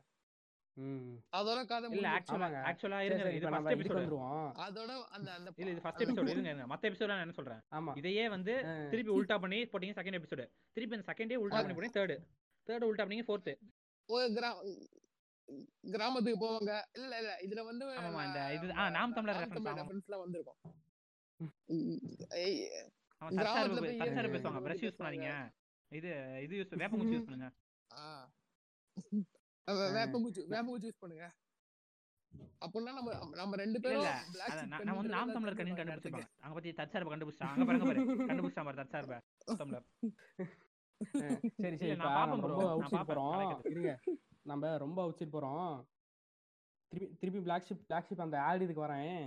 அதோட 1.31 1.65
கதை 1.65 1.87
இல்ல. 1.91 2.07
ஆக்சுவலா. 2.09 2.47
ஆக்சுவலா 2.67 2.99
இருங்க 2.99 3.31
இது 3.31 3.49
ஃபர்ஸ்ட் 3.49 3.73
எபிசோட் 3.73 3.97
வந்துருவோம். 3.97 4.47
அதோட 4.61 4.91
அந்த 5.09 5.29
அந்த 5.31 5.49
இல்ல 5.55 5.71
இது 5.71 5.81
ஃபர்ஸ்ட் 5.81 6.03
எபிசோட் 6.05 6.29
இருங்க. 6.29 6.53
மத்த 6.67 6.89
எபிசோட் 6.89 7.07
நான் 7.07 7.19
என்ன 7.19 7.33
சொல்றேன்? 7.33 7.61
ஆமா. 7.71 7.93
இதையே 7.97 8.29
வந்து. 8.29 8.53
திருப்பி 8.91 9.11
உல்டா 9.13 9.39
பண்ணி 9.39 9.61
போட்டீங்க 9.65 9.95
செகண்ட் 9.95 10.19
எபிசோட் 10.19 10.43
திருப்பி 10.77 10.97
அந்த 10.97 11.07
செகண்டே 11.09 11.39
உல்டா. 11.43 11.59
பண்ணி 11.59 11.77
போட்டீங்க 11.77 11.97
தேர்ட் 11.99 12.15
தேர்ட் 12.67 12.87
உல்டா 12.89 13.05
பண்ணீங்க 13.05 13.27
ஃபோர்த் 13.27 13.51
கிராமத்துக்கு 15.91 16.39
போவாங்க. 16.41 16.71
இல்ல 16.93 17.13
இல்ல 17.17 17.31
இதுல 17.41 17.65
வந்து 17.65 17.85
ஆமாமா, 17.93 18.21
இந்த 18.27 18.39
நான் 18.39 18.53
இது- 18.57 18.91
நாம் 18.91 19.13
தமிழர் 19.13 19.35
ஆமா. 19.39 19.81
referenceலாம் 19.81 20.21
வந்திருக்கும் 20.21 20.59
கிராமத்துல 23.31 24.29
பேசுவாங்க. 24.33 24.61
பிரஷ் 24.65 24.85
யூஸ் 24.85 24.99
பண்ணாதீங்க. 24.99 25.31
இது 25.91 26.09
இது 26.43 26.53
யூஸ் 26.55 26.79
வேப்பங்குச்சி 26.81 27.15
யூஸ் 27.15 27.27
பண்ணுங்க. 27.27 27.49
வேப்பங்குச்சி 29.95 30.41
வேப்பங்குச்சி 30.51 30.89
யூஸ் 30.89 31.01
பண்ணுங்க. 31.01 31.25
அப்படின்னா 32.61 32.91
நம்ம 32.97 33.11
நம்ம 33.39 33.57
ரெண்டு 33.61 33.79
பேரும் 33.83 34.05
நான் 34.83 34.97
வந்து 34.97 35.13
நாம் 35.15 35.33
தமிழர் 35.35 35.57
தெரிஞ்சுப்பாங்க 35.59 35.81
கண்டுபிடிச்சிருப்பாங்க. 35.83 36.27
அங்க 36.43 36.53
பத்தி 36.57 36.71
தச்சார்ப 36.73 37.11
கண்டுபிடிச்சான் 37.11 37.51
அங்க 37.53 37.65
பாருங்க 37.69 37.87
பாரு. 37.89 38.03
கண்டுபிடிச்சான் 38.29 38.67
பாரு 38.69 38.81
தச்சார்ப 38.81 39.17
தமிழர். 39.61 39.87
சரி 41.61 41.75
சரி. 41.77 41.93
நான் 42.01 42.29
நம்ம. 42.31 42.47
ரொம்ப 42.47 42.63
அவுச்சிட்டு 42.71 42.97
பாப்பேன். 42.97 43.09
போறோம். 43.11 43.31
கலைக்கிறது. 43.35 43.71
இருங்க. 43.73 43.91
நம்ம 44.45 44.77
ரொம்ப 44.77 44.99
அவுச்சிட்டு 45.05 45.35
போறோம். 45.35 45.71
திருப்பி 46.91 47.15
திருப்பி 47.21 47.39
பிளாக் 47.41 47.67
ஷிப் 47.67 47.85
பிளாக் 47.87 48.07
ஷிப் 48.07 48.25
அந்த 48.25 48.37
ஆட் 48.47 48.63
இதுக்கு 48.65 48.85
வரேன். 48.85 49.21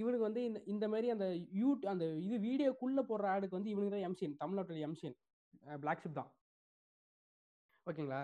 இவனுக்கு 0.00 0.26
வந்து 0.26 0.40
இந்த 0.44 0.58
இந்த 0.72 0.84
மாதிரி 0.88 1.08
அந்த 1.14 1.26
யூட் 1.60 1.84
அந்த 1.92 2.04
இது 2.26 2.36
வீடியோக்குள்ள 2.44 3.00
போடுற 3.08 3.26
ஆடுக்கு 3.32 3.58
வந்து 3.58 3.72
இவனுக்கு 3.72 3.94
தான் 3.94 4.06
எம்சிஎன் 4.08 4.36
தமிழ்நாட்டில் 4.42 4.84
எம்சிஎன் 4.86 5.16
பிளாக் 5.82 6.02
ஷிப் 6.04 6.18
தான். 6.20 6.30
ஓகேங்களா? 7.86 8.20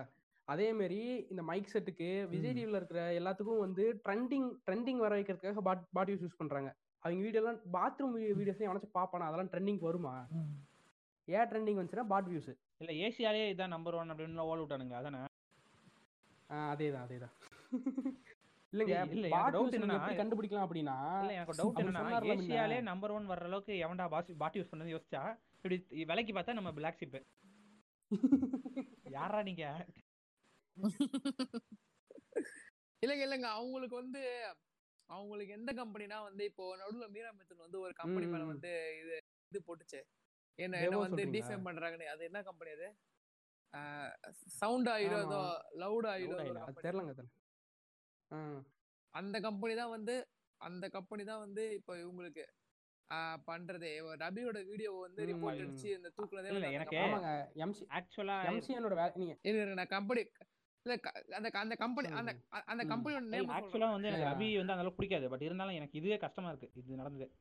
அதே 0.48 0.72
மாதிரி 0.72 0.98
இந்த 1.30 1.42
மைக் 1.42 1.72
செட்டுக்கு 1.72 2.06
விஜய் 2.26 2.52
ம். 2.52 2.56
டிவியில் 2.56 2.78
இருக்கிற 2.78 3.00
எல்லாத்துக்கும் 3.18 3.60
வந்து 3.60 3.84
ட்ரெண்டிங் 4.04 4.48
ட்ரெண்டிங் 4.66 4.96
வர 4.96 5.12
வைக்கிறதுக்காக 5.16 5.62
பாட் 5.62 5.84
பாட் 5.92 6.10
யூஸ் 6.12 6.38
பண்றாங்க. 6.38 6.70
அவங்க 7.02 7.20
வீடியோலாம் 7.24 7.60
பாத்ரூம் 7.72 8.14
வீடியோஸ் 8.32 8.64
எவனாச்சும் 8.64 8.96
பார்ப்பானா 8.96 9.28
அதெல்லாம் 9.28 9.50
ட்ரெண்டிங் 9.52 9.80
வருமா? 9.80 10.14
ஏன் 11.28 11.48
ட்ரெண்டிங் 11.50 11.78
வந்துச்சுன்னா 11.78 12.06
பாட் 12.08 12.28
வியூஸ் 12.28 12.50
இல்ல 12.80 12.92
ஏசியாலே 13.04 13.42
இதான் 13.52 13.68
நம்பர் 13.68 13.96
ஒன் 13.96 14.10
அப்படின்னு 14.10 14.46
ஓல் 14.46 14.62
விட்டானுங்க 14.62 14.96
அதானே? 14.96 15.20
அதேதான் 16.68 17.04
அதேதான். 17.06 17.34
இல்லைங்க 18.72 18.94
இல்ல, 19.08 19.28
வியூஸ் 19.52 19.76
என்னன்னா- 19.76 20.18
கண்டுபிடிக்கலாம் 20.18 20.66
அப்படின்னா 20.66 20.96
இல்ல 21.22 21.32
எனக்கு 21.34 21.58
டவுட் 21.60 21.80
என்னன்னா. 21.82 22.02
ஏசியாலே 22.34 22.78
நம்பர் 22.88 23.10
ஒன் 23.10 23.28
வர்ற 23.28 23.48
அளவுக்கு 23.48 23.74
எவன்டா 23.84 24.06
பாட் 24.38 24.58
யூஸ் 24.58 24.72
பண்ணது 24.72 24.94
யோசிச்சா 24.94 25.22
இப்படி 25.56 25.76
விலைக்கு 26.04 26.34
பார்த்தா 26.34 26.58
நம்ம 26.58 26.72
பிளாக் 26.72 27.00
ஷிப் 27.00 27.18
யாரா 29.10 29.40
நீங்க 29.48 29.64
இல்லைங்க 33.02 33.24
இல்லைங்க 33.26 33.48
அவங்களுக்கு 33.56 33.96
வந்து 33.96 34.22
அவங்களுக்கு 35.10 35.52
எந்த 35.54 35.70
கம்பெனினா 35.78 36.18
வந்து 36.26 36.42
இப்போ 36.50 36.64
நடுவுல 36.80 37.06
மீரா 37.14 37.30
மித்துன் 37.36 37.64
வந்து 37.64 37.78
ஒரு 37.80 37.92
கம்பெனி 38.00 38.26
மேல. 38.26 38.42
வந்து 38.50 38.70
இது 39.00 39.14
இது 39.52 39.60
போட்டுச்சு 39.68 40.00
என்ன 40.58 40.80
என்ன 40.84 40.98
வந்து? 41.04 41.22
டிஃபேம் 41.34 41.66
பண்றாங்கன்னு 41.68 42.12
அது 42.12 42.22
என்ன 42.28 42.42
கம்பெனி 42.48 42.72
அது 42.72 42.88
சவுண்ட் 44.58 44.88
ஆயிலோ 44.88 45.18
ஆமா. 45.18 45.24
ஏதோ 45.26 45.40
லவுட் 45.80 46.08
company. 46.60 46.82
தெரியலங்க 46.82 47.14
அந்த 49.14 49.36
கம்பெனி 49.46 49.74
தான் 49.74 49.94
வந்து 49.96 50.14
அந்த 50.60 50.84
கம்பெனி 50.96 51.22
தான் 51.24 51.42
வந்து 51.44 51.62
இப்போ 51.78 51.92
இவங்களுக்கு 52.02 52.44
பண்றதே. 53.14 54.16
ரபியோட 54.16 54.66
வீடியோ 54.66 54.92
வந்து. 54.92 55.26
ரிப்போர்ட் 55.26 55.56
அடிச்சு 55.60 55.84
இந்த 55.84 56.12
தூக்குனதே 56.16 56.50
எனக்கு- 56.50 56.86
company. 56.90 56.94
ஆமாங்க. 56.94 57.48
எம்சி 57.54 57.84
ஆக்சுவலா 57.88 58.42
எம்சிஎனோட 58.50 58.94
வேலை 58.94 59.10
நீங்க 59.14 59.64
நான் 59.64 59.86
கம்பெனி 59.86 60.28
அந்த 61.34 61.50
அந்த 61.50 61.74
கம்பெனி 61.74 62.08
அந்த 62.08 62.36
அந்த. 62.48 62.84
கம்பெனியோட 62.84 63.20
நேம் 63.20 63.50
ஆக்சுவலா 63.50 63.90
வந்து 63.90 64.08
எனக்கு. 64.08 64.24
ரவி 64.24 64.56
வந்து 64.56 64.58
அந்த 64.58 64.72
அளவுக்கு 64.72 64.94
பிடிக்காது. 64.94 65.28
பட் 65.28 65.42
இருந்தாலும் 65.42 65.74
எனக்கு 65.74 65.98
இதுவே 65.98 66.16
கஷ்டமா 66.16 66.48
இருக்கு. 66.48 66.70
இது 66.74 66.96
நடந்தது. 66.96 67.34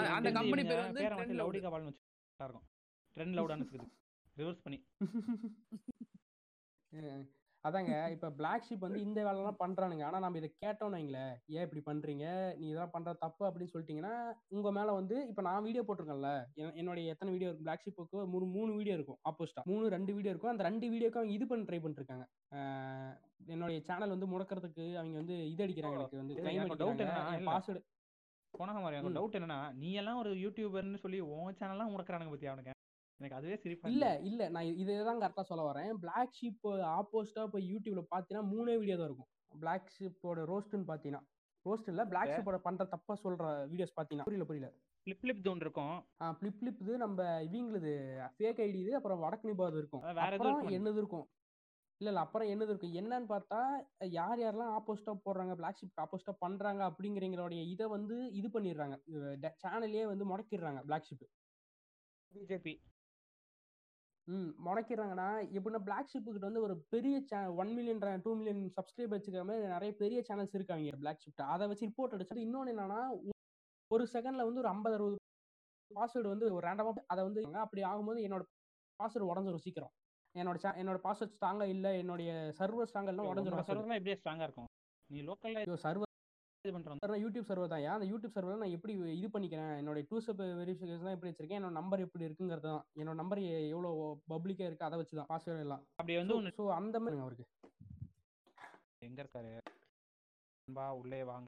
அந்த 0.06 0.32
கம்பெனி 0.32 0.64
பேர் 0.64 0.82
வந்து 0.82 1.02
ட்ரெண்ட் 1.02 1.06
லவுட் 1.06 1.52
லவுடிகா 1.52 1.68
பால்னு 1.68 1.84
வச்சு 1.84 2.04
இருக்கும். 2.40 2.68
ட்ரெண்ட் 3.16 3.38
லவுடான்னு 3.40 3.66
இருக்குது. 3.66 3.92
ரிவர்ஸ் 4.38 4.62
பண்ணி. 4.64 4.88
அதாங்க 7.64 7.94
இப்ப 8.12 8.30
பிளாக் 8.32 8.66
ஷிப் 8.66 8.78
வந்து 8.80 9.00
இந்த 9.02 9.20
வேலைலாம் 9.24 9.58
பண்றானுங்க. 9.60 10.04
ஆனா 10.04 10.20
நம்ம 10.20 10.38
இதை 10.38 10.50
கேட்டோம்னு 10.58 10.98
வைங்களேன் 10.98 11.34
ஏன் 11.50 11.66
இப்படி 11.68 11.82
பண்றீங்க? 11.86 12.26
நீ 12.58 12.66
இதெல்லாம் 12.66 12.90
பண்ற 12.90 13.14
தப்பு 13.16 13.44
அப்படின்னு 13.46 13.74
சொல்லிட்டீங்கன்னா 13.74 14.14
உங்க 14.50 14.72
மேல 14.72 14.92
வந்து 14.92 15.28
இப்ப 15.28 15.42
நான் 15.42 15.64
வீடியோ 15.64 15.84
போட்டிருக்கேன்ல 15.84 16.32
என்- 16.58 16.74
என்னுடைய 16.74 17.10
எத்தனை 17.10 17.34
வீடியோ 17.34 17.50
இருக்கு? 17.50 17.66
பிளாக் 17.66 17.86
ஷிப்புக்கு 17.86 18.26
மூணு 18.26 18.46
மூணு 18.50 18.72
வீடியோ 18.74 18.96
இருக்கும் 18.96 19.20
ஆப்போசிட்டா 19.30 19.64
மூணு 19.64 19.90
ரெண்டு 19.90 20.14
வீடியோ 20.14 20.34
இருக்கும். 20.34 20.52
அந்த 20.52 20.64
ரெண்டு 20.64 20.90
வீடியோக்கு 20.90 21.20
அவங்க 21.20 21.34
இது 21.34 21.48
பண்ண 21.48 21.66
ட்ரை 21.66 21.80
பண்ணிருக்காங்க. 21.80 22.26
என்னுடைய 23.48 23.80
சேனல் 23.82 24.10
வந்து 24.10 24.28
முடக்கிறதுக்கு 24.28 24.98
அவங்க 24.98 25.18
வந்து 25.18 25.38
இது 25.50 25.64
அடிக்கிறாங்க 25.66 26.00
எனக்கு 26.56 26.86
வந்து 26.86 27.06
இல்ல. 27.06 27.50
பாஸ்வேர்டு 27.50 27.84
போனாங்க 28.54 28.80
மாதிரி. 28.82 29.14
டவுட் 29.16 29.38
என்னன்னா 29.38 29.60
நீ 29.76 29.92
எல்லாம் 29.94 30.20
ஒரு 30.20 30.32
யூடியூபர்னு 30.38 30.98
சொல்லி 30.98 31.20
உன் 31.34 31.54
சேனல்லாம் 31.54 31.92
முடக்கிறானுங்க 31.92 32.30
பத்தி 32.30 32.48
அவனுக்கு 32.48 32.78
எனக்கு 33.20 33.38
அதுவே 33.38 33.56
சிரிப்பா 33.64 33.88
இல்ல. 33.88 34.06
இல்ல. 34.30 34.42
நான் 34.56 34.70
இதே 34.82 34.96
தான் 35.02 35.22
கரெக்டா 35.22 35.44
சொல்ல 35.50 35.64
வரேன். 35.70 35.92
பிளாக் 36.04 36.36
ஷீப் 36.38 36.68
ஆப்போசிட்டா 36.94 37.44
இப்போ 37.48 37.60
யூடியூப்ல 37.70 38.04
பாத்தீங்கன்னா 38.14 38.46
மூணே 38.52 38.76
வீடியோ 38.82 38.98
தான் 38.98 39.10
இருக்கும். 39.10 39.30
பிளாக் 39.56 39.90
ஷீப்போட 39.96 40.42
ரோஸ்ட்னு 40.52 40.90
பாத்தீங்கன்னா. 40.90 41.22
ரோஸ்ட் 41.66 41.90
இல்ல 41.92 42.04
பிளாக் 42.12 42.34
ஷீப்போட 42.36 42.58
பண்ற 42.68 42.84
தப்பா 42.94 43.14
சொல்ற 43.24 43.44
வீடியோஸ் 43.72 43.98
பாத்தீங்கன்னா. 43.98 44.28
புரியல 44.28 44.46
புரியல. 44.50 44.70
ஃபிளிப் 45.08 45.22
ஃபிளிப் 45.22 45.44
தோன் 45.44 45.62
இருக்கும். 45.62 45.96
ஆ 46.22 46.32
பிளிப் 46.40 46.60
பிளிப் 46.60 46.82
இது 46.82 46.94
நம்ம 46.98 47.20
இவங்களுது 47.48 47.94
ஃபேக் 48.36 48.62
ஐடி 48.64 48.80
இது 48.80 48.94
அப்புறம் 49.00 49.22
வடக்கு 49.22 49.50
நிபாது 49.50 49.78
இருக்கும். 49.78 50.04
அப்புறம். 50.26 50.58
என்னது 50.78 51.00
இருக்கும்? 51.02 51.26
இல்ல 52.02 52.10
இல்ல. 52.12 52.22
அப்புறம் 52.26 52.50
என்னது 52.52 52.72
இருக்கும்? 52.74 52.96
என்னன்னு 53.00 53.28
பார்த்தா 53.32 53.60
யார் 54.18 54.40
யாரெல்லாம் 54.40 54.74
ஆப்போசிட்டா 54.76 55.14
போடுறாங்க 55.26 55.56
பிளாக் 55.60 55.80
ஷிப் 55.80 56.02
ஆப்போசிட்டா 56.04 56.34
பண்றாங்க 56.44 56.82
அப்படிங்கிறவங்களுடைய 56.90 57.64
இதை 57.74 57.88
வந்து 57.96 58.18
இது 58.40 58.50
பண்ணிடுறாங்க. 58.56 58.98
சேனலே 59.64 60.04
வந்து 60.14 60.28
முடக்கிடுறாங்க 60.32 60.82
பிளாக் 60.88 61.08
ஷிப் 61.10 61.26
பிஜேபி 62.32 62.74
ம் 64.30 64.50
முடக்கிறாங்கன்னா 64.66 65.28
எப்படின்னா 65.58 65.82
பிளாக் 65.86 66.10
ஷிப் 66.12 66.28
கிட்ட 66.28 66.46
வந்து 66.48 66.66
ஒரு 66.66 66.74
பெரிய 66.90 67.16
channel 67.30 67.56
one 67.62 67.72
million 67.76 68.24
two 68.26 68.32
million 68.36 68.62
subscriber 68.76 69.16
வச்சுக்கிற 69.16 69.44
மாதிரி 69.44 69.72
நிறைய 69.76 69.92
பெரிய 70.02 70.20
சேனல்ஸ் 70.28 70.58
இருக்காங்க 70.60 70.98
பிளாக் 71.04 71.24
ஷிப்ட் 71.24 71.44
அதை 71.54 71.68
வச்சு 71.68 71.88
ரிப்போர்ட் 71.88 72.16
அடிச்சுட்டு 72.16 72.46
இன்னொன்று 72.48 72.74
என்னன்னா 72.74 73.00
ஒரு 73.92 74.04
செகண்ட்ல 74.14 74.46
வந்து 74.46 74.62
ஒரு 74.64 74.70
ஐம்பது 74.70 74.96
அறுபது 74.96 75.18
பாஸ்வேர்டு 75.92 76.34
வந்து 76.34 76.48
ஒரு 76.54 76.64
ரேண்டமா 76.68 76.92
அதை 77.08 77.22
வந்து 77.24 77.42
அப்படி 77.64 77.84
ஆகும்போது 77.84 78.26
என்னோட 78.28 78.44
பாஸ்வேர்டு 79.00 79.30
உடஞ்சிரும் 79.32 79.66
சீக்கிரம். 79.66 79.94
என்னோட 80.36 80.58
என்னோட 80.82 80.98
பாஸ்வேர்ட் 81.06 81.36
ஸ்ட்ராங்கா 81.36 81.66
இல்ல 81.76 81.88
என்னுடைய 81.98 82.32
சர்வர் 82.60 82.90
ஸ்ட்ராங்கா 82.90 83.12
இல்ல 83.14 83.24
உன்னோட 83.24 83.42
உடஞ்சிரும். 83.44 83.70
சர்வர் 83.70 83.98
எப்படியே 84.00 84.18
ஸ்ட்ராங்கா 84.20 84.46
இருக்கும். 84.48 84.70
நீ 85.10 85.20
லோக்கல்ல 85.22 85.78
சர்வர் 85.86 86.09
இது 86.66 86.72
பண்றோம். 86.76 87.20
யூடியூப் 87.24 87.50
சர்வர் 87.50 87.72
தான். 87.74 87.84
அந்த 87.94 88.06
யூடியூப் 88.10 88.34
சர்வர் 88.36 88.62
நான் 88.62 88.74
எப்படி 88.78 88.94
இது 89.18 89.28
பண்ணிக்கிறேன்? 89.36 89.72
என்னோட 89.80 90.00
டூ 90.10 90.18
ஸ்டெப் 90.24 90.42
வெரிஃபிகேஷன் 90.62 91.14
எப்படி 91.14 91.30
வச்சிருக்கேன்? 91.30 91.60
என்னோட 91.60 91.76
நம்பர் 91.80 92.04
எப்படி 92.06 92.28
இருக்குங்கிறது 92.28 92.68
தான். 92.68 92.84
என்னோட 93.00 93.18
நம்பர் 93.22 93.42
எவ்வளோ 93.70 93.92
பப்ளிக்கா 94.34 94.68
இருக்கு 94.68 94.88
அதை 94.88 94.98
வச்சு 95.02 95.20
தான். 95.20 95.30
பாஸ்வேர்டு 95.32 95.66
எல்லாம். 95.66 95.84
அப்படி 95.98 96.18
வந்து 96.22 96.54
ஸோ 96.58 96.66
அந்த 96.80 97.00
மாதிரி 97.00 97.24
அவருக்கு. 97.26 97.46
எங்க 99.02 99.20
இருக்காரு? 99.24 99.54
நண்பா 100.68 100.88
உள்ளே 101.02 101.22
வாங்க. 101.32 101.48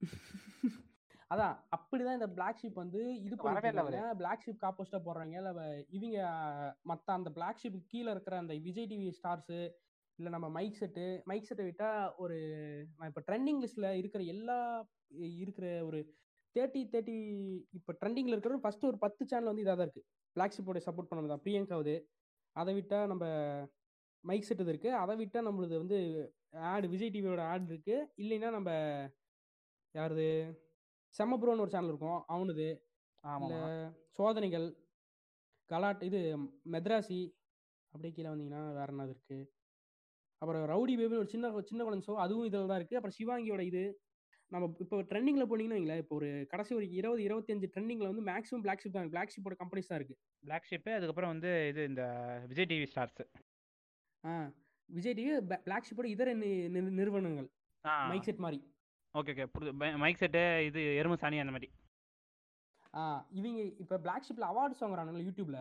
அதான் 1.32 1.54
அப்படிதான் 1.74 2.18
இந்த 2.18 2.26
பிளாக் 2.34 2.58
ஷிப் 2.60 2.82
வந்து 2.82 3.00
இது. 3.26 3.34
பண்ணிட்டு 3.38 4.00
பிளாக் 4.20 4.44
ஷிப் 4.44 4.66
ஆப்போசிட்டா 4.68 5.00
போடுறாங்க. 5.06 5.34
இல்ல 5.40 5.50
இவங்க 5.96 6.18
மத்த 6.90 7.16
அந்த 7.16 7.30
பிளாக் 7.38 7.60
ஷிப் 7.62 7.78
கீழே 7.92 8.10
இருக்கிற 8.14 8.36
அந்த 8.42 8.54
விஜய் 8.66 8.88
டிவி 8.92 9.08
ஸ்டார்ஸ் 9.18 9.54
இல்ல 10.18 10.28
நம்ம 10.28 10.46
மைக் 10.48 10.78
செட்டு 10.80 11.04
மைக் 11.24 11.48
செட்டை 11.48 11.64
விட்டா 11.64 11.88
ஒரு 12.16 12.36
இப்ப 13.08 13.22
ட்ரெண்டிங் 13.28 13.60
லிஸ்ட்ல 13.62 13.88
இருக்கிற 14.00 14.22
எல்லா 14.34 14.58
இருக்கிற 15.40 15.66
ஒரு 15.88 15.98
தேர்ட்டி 16.56 16.80
தேர்ட்டி 16.92 17.16
இப்போ 17.78 17.92
ட்ரெண்டிங்ல 18.00 18.34
இருக்கிற 18.36 18.56
ஃபர்ஸ்ட் 18.64 18.84
ஒரு 18.84 18.98
பத்து 18.98 19.22
சேனல் 19.30 19.50
வந்து 19.50 19.64
இதாக 19.64 19.76
தான் 19.76 19.88
இருக்கு 19.88 20.02
பிளாக் 20.36 20.54
ஷிப்போட 20.56 20.80
சப்போர்ட் 20.86 21.10
பண்ணது 21.10 21.32
தான். 21.32 21.42
பிரியங்காவது. 21.44 21.94
அதை 22.56 22.72
விட்டா 22.74 22.98
நம்ம 23.12 23.24
மைக் 24.24 24.48
செட் 24.48 24.62
இருக்கு. 24.64 24.90
அதை 25.02 25.14
விட்டா 25.22 25.40
நம்மளுது 25.48 25.74
வந்து 25.82 25.98
ஆடு 26.72 26.86
விஜய் 26.92 27.12
டிவியோட 27.16 27.42
ஆட் 27.52 27.68
இருக்கு. 27.72 27.96
இல்லைன்னா 28.22 28.50
நம்ம 28.56 28.70
யாருது? 29.94 30.28
செம்மப்ரோன்னு 31.14 31.64
ஒரு 31.64 31.72
சேனல் 31.74 31.92
இருக்கும். 31.92 32.20
அவனுது. 32.34 32.68
சோதனைகள் 34.18 34.66
கலாட் 35.70 36.02
இது 36.08 36.20
மெத்ராசி. 36.74 37.20
அப்படியே 37.92 38.12
கீழே 38.16 38.28
வந்தீங்கன்னா 38.32 38.62
வேற 38.78 38.88
என்னது 38.94 39.12
இருக்கு? 39.16 39.38
அப்புறம் 40.44 40.64
ரவுடி 40.70 40.94
பேபி 41.00 41.16
ஒரு 41.20 41.30
சின்ன 41.34 41.50
சின்ன 41.68 41.84
குழந்தை 41.84 42.04
ஷோ 42.06 42.14
அதுவும் 42.24 42.46
இதில் 42.48 42.70
தான் 42.70 42.80
இருக்கு. 42.80 42.96
அப்புறம் 42.98 43.16
சிவாங்கியோட 43.18 43.62
இது 43.70 43.82
நம்ம 44.52 44.66
இப்போ 44.82 44.96
ட்ரெண்டிங்ல 45.10 45.44
போனீங்கன்னா 45.50 45.76
வைங்களேன் 45.78 46.00
இப்போ 46.02 46.14
ஒரு 46.18 46.28
கடைசி 46.50 46.72
ஒரு 46.78 46.86
இருபது 46.98 47.22
இருபத்தஞ்சு 47.26 47.68
ட்ரெண்டிங்ல 47.74 48.08
வந்து 48.10 48.24
மேக்ஸிமம் 48.28 48.64
பிளாக் 48.64 48.82
ஷிப் 48.82 48.96
தான் 48.96 49.12
பிளாக் 49.14 49.32
ஷிப்போட 49.34 49.56
கம்பெனிஸ் 49.62 49.88
தான் 49.90 49.98
இருக்கு. 50.00 50.16
பிளாக் 50.48 50.68
ஷிப் 50.70 50.90
அதுக்கப்புறம் 50.96 51.32
வந்து 51.34 51.52
இது 51.70 51.80
இந்த 51.90 52.02
விஜய் 52.50 52.68
டிவி 52.72 52.88
ஸ்டார்ஸ் 52.92 53.22
ஆ 54.24 54.34
விஜய் 54.88 55.16
டிவி 55.20 55.32
பிளாக் 55.66 55.88
ஷிப்போட 55.88 56.08
இதர 56.14 56.34
நிறுவனங்கள். 56.98 57.48
மைக் 58.10 58.28
செட் 58.28 58.44
மாதிரி. 58.46 58.60
ஓகே 59.14 59.32
ஓகே 59.34 59.46
புரியுது 59.54 59.98
மைக் 60.04 60.22
செட்டு 60.22 60.44
இது 60.68 60.82
எருமை 61.00 61.18
சாணி 61.24 61.42
அந்த 61.44 61.54
மாதிரி. 61.56 61.70
ஆ 62.94 63.02
இவங்க 63.38 63.60
இப்போ 63.82 63.96
பிளாக் 64.06 64.26
ஷிப்ல 64.28 64.46
அவார்ட்ஸ் 64.52 64.82
வாங்குறாங்கல்ல 64.84 65.24
யூடியூப்ல 65.28 65.60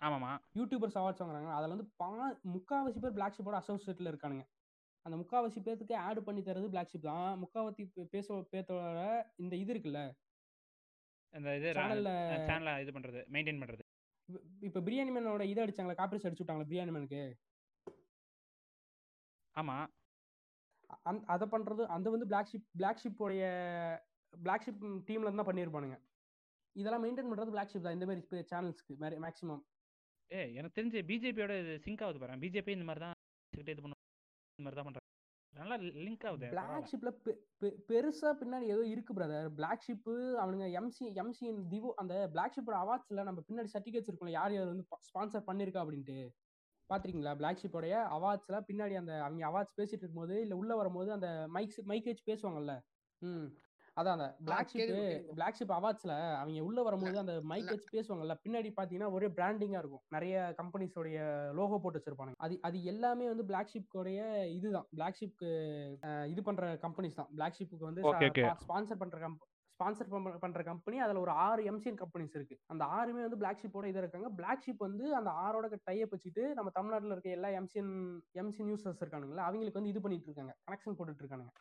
ஆமாமா. 0.00 0.30
யூடியூபர்ஸ் 0.58 0.98
அவார்ட்ஸ் 1.00 1.22
வாங்குறாங்க. 1.22 1.50
அதில் 1.58 1.72
வந்து 1.74 1.86
பா 2.00 2.08
முக்காவாசி 2.54 2.98
பேர் 3.04 3.16
பிளாக் 3.18 3.36
ஷிப்போட 3.36 3.56
அசோசியேட்டில் 3.62 4.10
இருக்கானுங்க. 4.12 4.44
அந்த 5.06 5.16
முக்காவாசி 5.22 5.58
பேர்த்துக்கு 5.66 5.94
ஆட் 6.06 6.20
பண்ணி 6.26 6.40
தரது 6.48 6.72
பிளாக் 6.74 6.90
ஷிப் 6.92 7.08
தான். 7.10 7.28
முக்காவாசி 7.42 7.82
பேச 8.14 8.26
பேர்த்தோட 8.52 9.02
இந்த 9.42 9.54
இது 9.62 9.72
இருக்குல்ல? 9.74 10.00
இந்த 11.34 11.50
இது 11.58 11.70
சேனல்ல 11.78 12.10
சேனலை 12.50 12.74
இது 12.82 12.92
பண்றது 12.96 13.20
மெயின்டைன் 13.34 13.62
பண்றது. 13.62 13.84
இப்போ 14.68 14.80
பிரியாணி 14.86 15.12
மேனோட 15.14 15.44
இதை 15.52 15.60
அடிச்சாங்களா 15.64 15.98
காப்பிரைஸ் 16.00 16.26
அடிச்சு 16.28 16.42
விட்டாங்களா 16.42 16.68
பிரியாணி 16.70 16.92
மேனுக்கு 16.96 17.22
ஆமா. 19.56 19.76
அந் 21.10 21.24
அதை 21.34 21.46
பண்றது 21.54 21.82
அந்த 21.94 22.08
வந்து 22.14 22.26
பிளாக் 22.30 22.50
ஷிப் 22.50 22.68
பிளாக் 22.80 23.00
ஷிப்போடைய 23.02 23.44
பிளாக் 24.32 24.66
ஷிப் 24.66 24.84
டீம்ல 25.08 25.26
இருந்து 25.26 25.40
தான் 25.42 25.50
பண்ணியிருப்பானுங்க 25.50 25.96
இதெல்லாம் 26.76 27.02
மெயின்டைன் 27.04 27.30
பண்றது 27.30 27.54
பிளாக் 27.54 27.72
ஷிப் 27.72 27.86
தான். 27.86 27.96
இந்த 27.96 28.06
மாதிரி 28.08 28.44
சேனல்ஸ்க்கு 28.52 28.94
மேக்ஸிமம் 29.24 29.62
ஏ 30.30 30.40
எனக்கு 30.58 30.76
தெரிஞ்சு 30.78 30.98
பிஜேபியோட 31.10 31.52
சிங்க் 31.84 32.02
ஆகுது 32.04 32.18
பாரு. 32.18 32.40
பிஜேபி 32.42 32.72
இந்த 32.76 32.86
மாதிரி 32.88 33.02
தான் 33.04 33.14
இது 33.52 33.82
பண்ணும் 33.84 34.02
இந்த 34.58 34.64
மாதிரி 34.64 34.78
தான் 34.78 34.88
பண்றாங்க. 34.88 35.04
நல்லா 35.52 35.76
லிங்க் 36.06 36.24
ஆகுது. 36.28 36.48
பிளாக் 36.54 36.88
ஷிப்ல 36.90 37.10
பெருசா 37.88 38.30
பின்னாடி 38.40 38.66
ஏதோ 38.74 38.82
இருக்கு 38.86 39.12
பிரதர் 39.18 39.48
பிளாக் 39.58 39.84
ஷிப் 39.86 40.10
அவனுங்க 40.42 40.66
எம்சி 40.80 41.06
எம்சி 41.22 41.46
திவோ 41.72 41.90
அந்த 42.02 42.14
பிளாக் 42.34 42.54
ஷிப்போட 42.56 42.76
அவார்ட்ஸ்ல 42.82 43.24
நம்ம 43.28 43.42
பின்னாடி 43.48 43.70
சர்டிஃபிகேட்ஸ் 43.74 44.10
இருக்கும்ல 44.10 44.34
யார் 44.36 44.54
யார் 44.54 44.70
வந்து 44.72 44.86
ஸ்பான்சர் 45.08 45.48
பண்ணிருக்கா 45.48 45.82
அப்படின்ட்டு. 45.84 46.18
பாத்திருக்கீங்களா? 46.90 47.32
பிளாக் 47.36 47.62
ஷிப்போடைய 47.62 47.94
அவார்ட்ஸ்ல 48.16 48.58
பின்னாடி 48.68 48.94
அந்த 49.00 49.14
அவங்க 49.24 49.42
அவார்ட்ஸ் 49.48 49.78
பேசிட்டு 49.78 50.04
இருக்கும்போது 50.04 50.36
இல்ல 50.44 50.54
உள்ள 50.56 50.72
வரும்போது 50.76 51.10
அந்த 51.12 51.28
மைக் 51.56 51.74
மைக் 51.90 52.08
வச்சு 52.10 52.24
பேசுவாங்கல்ல. 52.30 52.74
ம். 53.22 53.48
அதான் 53.98 54.16
அந்த 54.16 54.26
பிளாக் 54.46 54.70
ஷிப். 54.72 54.90
பிளாக் 55.36 55.58
ஷிப் 55.58 55.74
அவார்ட்ஸ்ல 55.76 56.12
அவங்க 56.40 56.64
உள்ள 56.68 56.80
வரும்போது 56.82 57.16
அந்த 57.22 57.34
மைக் 57.50 57.70
வச்சு 57.72 57.88
பேசுவாங்கல்ல 57.94 58.34
பின்னாடி 58.44 58.70
பாத்தீங்கன்னா 58.76 59.10
ஒரே 59.16 59.28
பிராண்டிங்கா 59.38 59.80
இருக்கும். 59.82 60.02
நிறைய 60.16 60.34
கம்பெனிஸோடைய 60.60 61.18
லோகோ 61.58 61.78
போட்டு 61.78 62.00
வச்சிருப்பாங்க 62.00 62.34
அது 62.46 62.56
அது 62.68 62.78
எல்லாமே 62.92 63.26
வந்து 63.32 63.46
பிளாக் 63.50 63.72
ஷிப்கோடைய 63.74 64.20
இதுதான். 64.56 64.88
பிளாக் 64.92 65.18
ஷிப்க்கு 65.20 65.50
இது 66.32 66.42
பண்ற 66.42 66.74
கம்பெனிஸ் 66.86 67.20
தான். 67.20 67.30
பிளாக் 67.38 67.58
ஷிப்புக்கு 67.60 67.88
வந்து. 67.90 68.04
ஸ்பான்சர் 68.64 69.00
பண்ற 69.04 69.18
கம்ப 69.24 69.40
ஸ்பான்சர் 69.80 70.08
பண்ற 70.44 70.60
கம்பெனி 70.68 70.96
அதுல 70.98 71.20
ஒரு 71.20 71.32
ஆறு 71.44 71.62
எம்சிஎன் 71.70 71.98
கம்பெனிஸ் 72.00 72.34
இருக்கு. 72.34 72.56
அந்த 72.72 72.84
ஆறுமே 72.96 73.20
வந்து 73.24 73.40
பிளாக் 73.42 73.60
ஷிப்போட 73.62 73.86
இது 73.90 74.00
இருக்காங்க. 74.02 74.28
பிளாக் 74.38 74.64
ஷிப் 74.64 74.82
வந்து 74.86 75.04
அந்த 75.14 75.30
ஆறோட 75.42 75.66
டைப் 75.84 76.14
வச்சுட்டு 76.14 76.44
நம்ம 76.58 76.70
தமிழ்நாட்டுல 76.70 77.14
இருக்க 77.14 77.30
எல்லா 77.36 77.50
எம்சிஎன் 77.60 77.92
எம்சி 78.42 78.62
நியூஸர்ஸ் 78.68 79.02
இருக்கானுங்களா 79.02 79.44
அவங்களுக்கு 79.48 79.80
வந்து 79.80 79.92
இது 79.92 80.02
பண்ணிட்டு 80.06 80.28
இருக்காங்க. 80.30 80.54
கனெக்ஷன் 80.66 80.96
போட்டுட்டு 80.98 81.24
இருக்கானுங்க. 81.24 81.52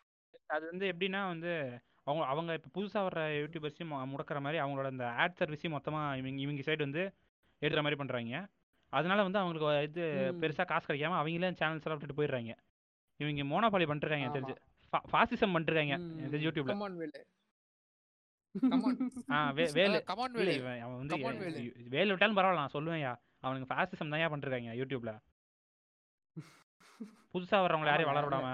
அது 0.49 0.65
வந்து 0.71 0.85
எப்படின்னா 0.91 1.21
வந்து 1.27 1.53
அவங்க 2.07 2.23
அவங்க 2.25 2.53
இப்போ 2.53 2.69
புதுசாக 2.75 3.05
வர்ற 3.07 3.21
யூடியூபர்ஸையும் 3.37 3.93
முடக்கிற 4.11 4.39
மாதிரி 4.41 4.59
அவங்களோட 4.63 4.87
அந்த 4.87 5.05
ஆட் 5.17 5.39
சர்வீஸையும் 5.39 5.69
மொத்தமாக 5.69 6.17
இவங்க 6.17 6.39
இவங்க 6.41 6.61
சைடு 6.67 6.77
வந்து 6.79 7.03
எடுக்கிற 7.61 7.81
மாதிரி 7.81 7.99
பண்ணுறாங்க 8.01 8.35
அதனால 8.93 9.23
வந்து 9.23 9.39
அவங்களுக்கு 9.39 9.69
இது. 9.87 10.03
பெருசாக 10.41 10.65
காசு 10.65 10.85
கிடைக்காம 10.87 11.17
அவங்களே 11.21 11.49
சேனல்ஸ் 11.61 11.85
எல்லாம் 11.85 11.97
விட்டுட்டு 11.97 12.19
போயிடுறாங்க. 12.19 12.51
இவங்க 13.19 13.43
மோனோபாலி 13.43 13.87
பண்ணிருக்காங்க. 13.89 14.27
தெரிஞ்சு. 14.35 14.55
ஃபாசிசம் 15.11 15.55
பண்ணிருக்காங்க 15.55 15.95
தெரிஞ்சு 16.25 16.47
யூடியூப்ல. 16.47 16.75
Come on 16.75 16.97
Velu. 19.57 19.97
அவன் 20.83 20.97
வந்து 20.97 21.15
Come 21.15 21.25
on, 21.29 21.35
வேலு. 21.89 22.11
விட்டாலும் 22.11 22.37
பரவாயில்ல 22.37 22.61
நான் 22.61 22.75
சொல்லுவேன்யா 22.75 23.11
அவனுக்கு 23.39 23.69
ஃபாசிசம் 23.71 24.13
தான் 24.13 24.31
பண்ணிருக்காங்க 24.33 24.71
யூடியூப்ல. 24.79 25.11
புதுசா 27.33 27.57
வர்றவங்களை 27.63 27.91
யாரையும் 27.91 28.11
வளர 28.11 28.25
விடாம. 28.27 28.47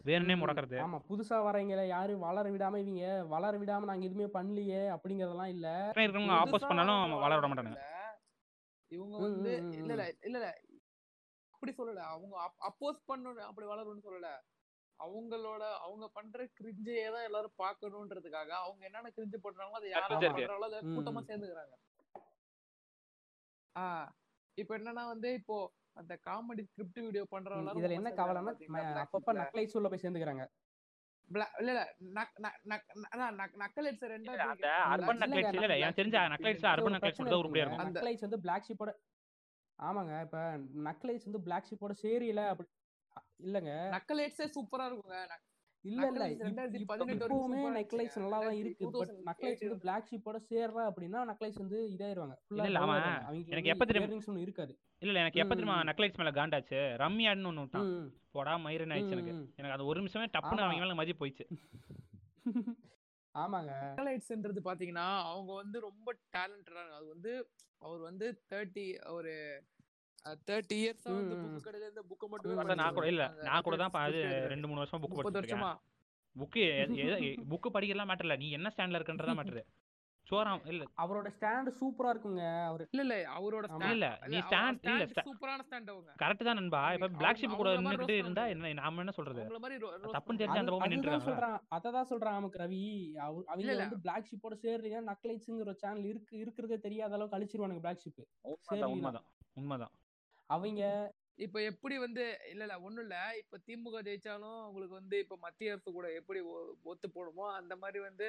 வேணும்னே 0.00 0.34
முடக்கிறது. 0.36 0.76
ஆமா 0.82 0.98
புதுசா 1.08 1.36
வரவங்கள 1.46 1.82
யாரும் 1.88 2.24
வளர 2.26 2.46
விடாம 2.50 2.78
இவங்க 2.82 3.02
வளர 3.32 3.52
விடாம 3.58 3.88
நாங்க 3.90 4.06
எதுவுமே 4.08 4.28
பண்ணலையே 4.36 4.82
அப்படிங்கறதெல்லாம் 4.94 5.52
இல்ல. 5.54 5.68
இருக்கவங்க 5.98 6.36
ஆப்போஸ் 6.40 6.68
பண்ணாலும் 6.70 7.16
வளர 7.24 7.38
விட 7.38 7.48
மாட்டானுங்க. 7.48 7.76
இல்ல. 7.76 7.86
இவங்க 8.90 9.16
வந்து 9.24 9.50
இல்ல 9.74 9.92
இல்ல 9.92 10.04
இல்ல 10.22 10.38
இல்ல 10.38 10.48
அப்படி 11.54 11.72
சொல்லல. 11.78 12.04
அவங்க 12.12 12.34
அப்போஸ் 12.68 13.00
பண்ணணும் 13.08 13.48
அப்படி 13.48 13.66
வளரணும்னு 13.66 14.06
சொல்லல. 14.06 14.30
அவங்களோட 15.00 15.62
அவங்க 15.84 16.06
பண்ற 16.08 16.46
கிரிஞ்சையே 16.56 17.04
தான் 17.14 17.26
எல்லாரும் 17.28 17.58
பார்க்கணுன்றதுக்காக 17.58 18.50
அவங்க 18.60 18.82
என்னென்ன 18.88 19.12
கிரிஞ்சு 19.16 19.38
பண்றாங்களோ 19.44 19.78
அதை 19.78 19.90
யாரா 19.90 20.06
கிரிஞ்சு 20.08 20.26
இருக்கு. 20.26 20.42
பண்றாங்களோ 20.42 20.68
அதை 20.70 20.80
ம், 20.82 20.94
கூட்டமா. 20.96 21.20
சேர்ந்துக்கிறாங்க. 21.28 21.74
ஆ 23.76 23.84
இப்போ 24.58 24.72
என்னன்னா 24.78 25.04
வந்து 25.12 25.28
இப்போ 25.40 25.56
அந்த 25.96 26.18
காமெடி 26.26 26.62
ஸ்கிரிப்ட் 26.62 27.00
வீடியோ 27.00 27.26
பண்றவங்க 27.30 27.74
இதுல 27.74 27.90
என்ன 27.90 28.10
கவலைன்னா 28.10 28.52
அப்பப்ப 29.04 29.32
நக்லைஸ் 29.34 29.76
உள்ள 29.76 29.88
போய் 29.88 30.02
சேர்ந்துக்கிறாங்க. 30.02 30.44
நக்லைட்ஸ் 36.30 36.64
நக்லைட்ஸ் 36.64 37.20
நக்லைட்ஸ் 37.78 38.98
ஆமாங்க 39.78 40.20
இப்ப 40.20 40.38
நக்லைஸ் 40.90 41.24
வந்து 41.24 41.40
பிளாக் 41.40 41.68
ஷிப்போட 41.68 41.94
சேரியல 42.02 42.48
அப்படி 42.48 42.68
இல்லங்க. 43.38 43.70
நக்கலைட்ஸே 43.96 44.46
சூப்பரா 44.56 44.86
இருக்குங்க 44.86 45.18
இல்ல 45.82 46.06
இல்ல. 46.06 46.28
இப்பவுமே 46.28 47.82
நெக்லைஸ். 47.82 48.18
நல்லா 48.18 48.38
தான் 48.38 48.52
இருக்கு. 48.52 48.90
பட் 48.90 49.08
2008 49.08 49.22
நக்லைஸ் 49.24 49.58
வந்து 49.60 49.78
பிளாக் 49.78 50.08
ஷிப்போட 50.10 50.52
சேர்றா 50.52 50.90
அப்படின்னா 50.90 51.34
நக்லைஸ் 51.34 51.58
வந்து 51.58 51.94
இதாயிருவாங்க. 51.98 52.34
இல்ல, 52.48 52.78
அவன் 52.78 53.44
எனக்கு 53.46 53.68
எப்ப 53.68 53.84
தெரியுமா- 53.84 54.38
இருக்காது. 54.38 54.78
இல்ல 54.98 55.12
இல்ல 55.12 55.18
எனக்கு 55.18 55.40
எப்ப 55.40 55.54
தெரியுமா 55.54 55.82
ம். 55.82 55.86
நக்லைட்ஸ் 55.86 56.16
மேல 56.16 56.30
காண்டாச்சு? 56.30 57.00
ரம்யான்னு 57.02 57.42
ஒண்ணு 57.42 57.58
விட்டான். 57.58 58.12
போடா 58.30 58.56
மயிரன் 58.56 58.88
ஆயிடுச்சு 58.88 59.10
எனக்கு. 59.10 59.30
எனக்கு 59.30 59.70
அது 59.70 59.86
ஒரு 59.86 59.98
நிமிஷமே 59.98 60.24
டப்புன்னு. 60.24 60.38
அவங்க 60.38 60.74
மேல 60.74 60.94
மதி 60.94 61.12
போயிடுச்சு. 61.12 61.46
ஆமாங்க. 63.38 63.72
நக்கலைட்ஸ்ன்றது 63.96 64.58
பாத்தீங்கன்னா 64.64 65.18
அவங்க 65.24 65.54
வந்து 65.54 65.80
ரொம்ப 65.80 66.16
டேலண்டடான 66.36 66.90
அது 66.90 67.06
வந்து 67.06 67.48
அவர் 67.78 67.98
வந்து 67.98 68.42
தேர்ட்டி 68.52 69.12
ஒரு 69.12 69.62
தேர்ட்டி 70.46 70.76
இயர்ஸா 70.76 71.10
வந்து 71.12 71.36
புக். 71.36 71.66
கடையில 71.66 71.82
இருந்து 71.82 72.04
புக்க 72.04 72.24
மட்டுமே 72.28 72.74
நான் 72.74 72.94
கூட 72.94 73.06
இல்ல 73.06 73.24
நான் 73.42 73.62
கூட 73.62 73.76
தான் 73.76 73.90
அது. 74.02 74.22
ரெண்டு 74.48 74.68
மூணு 74.68 74.82
வருஷமா 74.82 75.02
புக் 75.04 75.18
படிச்சிருக்கேன் 75.18 75.76
புக்கு 76.36 76.64
புக்கு 77.50 77.68
படிக்கலாம் 77.72 78.10
மேட்டர் 78.10 78.20
இல்ல. 78.20 78.36
நீ 78.36 78.50
என்ன 78.50 78.72
ஸ்டாண்ட்ல 78.76 78.98
இருக்கன்றதா 78.98 79.36
மேட்டர் 79.38 79.62
சோறாம் 80.26 80.60
இல்ல. 80.66 80.82
அவரோட 80.96 81.28
ஸ்டாண்ட் 81.36 81.68
சூப்பரா 81.78 82.10
இருக்குங்க 82.10 82.42
அவரு. 82.64 82.84
இல்ல 82.90 83.02
இல்ல 83.02 83.14
அவரோட 83.30 83.64
stand- 83.70 83.90
இல்ல, 83.90 84.08
நீ 84.26 84.38
stand- 84.42 84.84
இல்ல, 84.84 85.06
சூப்பரான 85.20 85.64
ஸ்டாண்ட் 85.64 85.90
அவங்க. 85.90 86.10
கரெக்ட் 86.18 86.44
தான் 86.44 86.54
நண்பா. 86.54 86.92
இப்ப 86.92 87.08
பிளாக் 87.12 87.38
ஷிப் 87.40 87.56
கூட 87.56 87.70
roast 87.96 88.12
இருந்தா 88.14 88.46
என்ன 88.46 88.72
நாம 88.72 88.98
என்ன 88.98 89.10
சொல்றது? 89.10 89.42
தப்புன்னு 90.08 90.40
தெரிஞ்சு 90.40 90.54
அந்த 90.54 90.72
பக்கம் 90.72 90.92
நின்றுறாங்க 90.92 91.26
சொல்றான் 91.28 91.58
அததான் 91.70 92.08
சொல்றான் 92.10 92.36
நமக்கு 92.38 92.58
ரவி. 92.58 92.82
அவ- 93.18 93.44
அவங்க. 93.46 93.74
வந்து 93.76 94.00
பிளாக் 94.00 94.28
ஷிப்போட 94.30 94.56
சேர்றீங்க 94.62 95.00
நக்லைட்ஸுங்கிற 95.06 95.72
சேனல் 95.74 96.04
இருக்கு 96.04 96.38
இருக்கிறதே 96.38 96.78
தெரியாத 96.78 97.14
அளவுக்கு 97.14 97.38
அழிச்சிருவானுங்க 97.38 97.80
பிளாக் 97.80 98.02
ஷிப் 98.04 98.22
உண்மைதான் 98.90 99.26
உண்மைதான். 99.54 99.92
அவங்க 100.50 100.82
இப்ப 101.38 101.58
எப்படி 101.70 101.96
வந்து 101.98 102.22
இல்ல 102.50 102.62
இல்ல 102.64 102.74
ஒண்ணும் 102.80 103.04
இல்ல. 103.04 103.18
இப்ப 103.42 103.58
திமுக 103.66 104.00
ஜெயிச்சாலும் 104.06 104.58
உங்களுக்கு 104.66 104.96
வந்து 104.96 105.16
இப்ப 105.18 105.36
மத்திய 105.44 105.72
அரசு 105.72 105.90
கூட 105.92 106.08
எப்படி 106.18 106.40
ஒத்து 106.84 107.08
போடுமோ 107.10 107.46
அந்த 107.58 107.74
மாதிரி 107.76 108.00
வந்து 108.04 108.28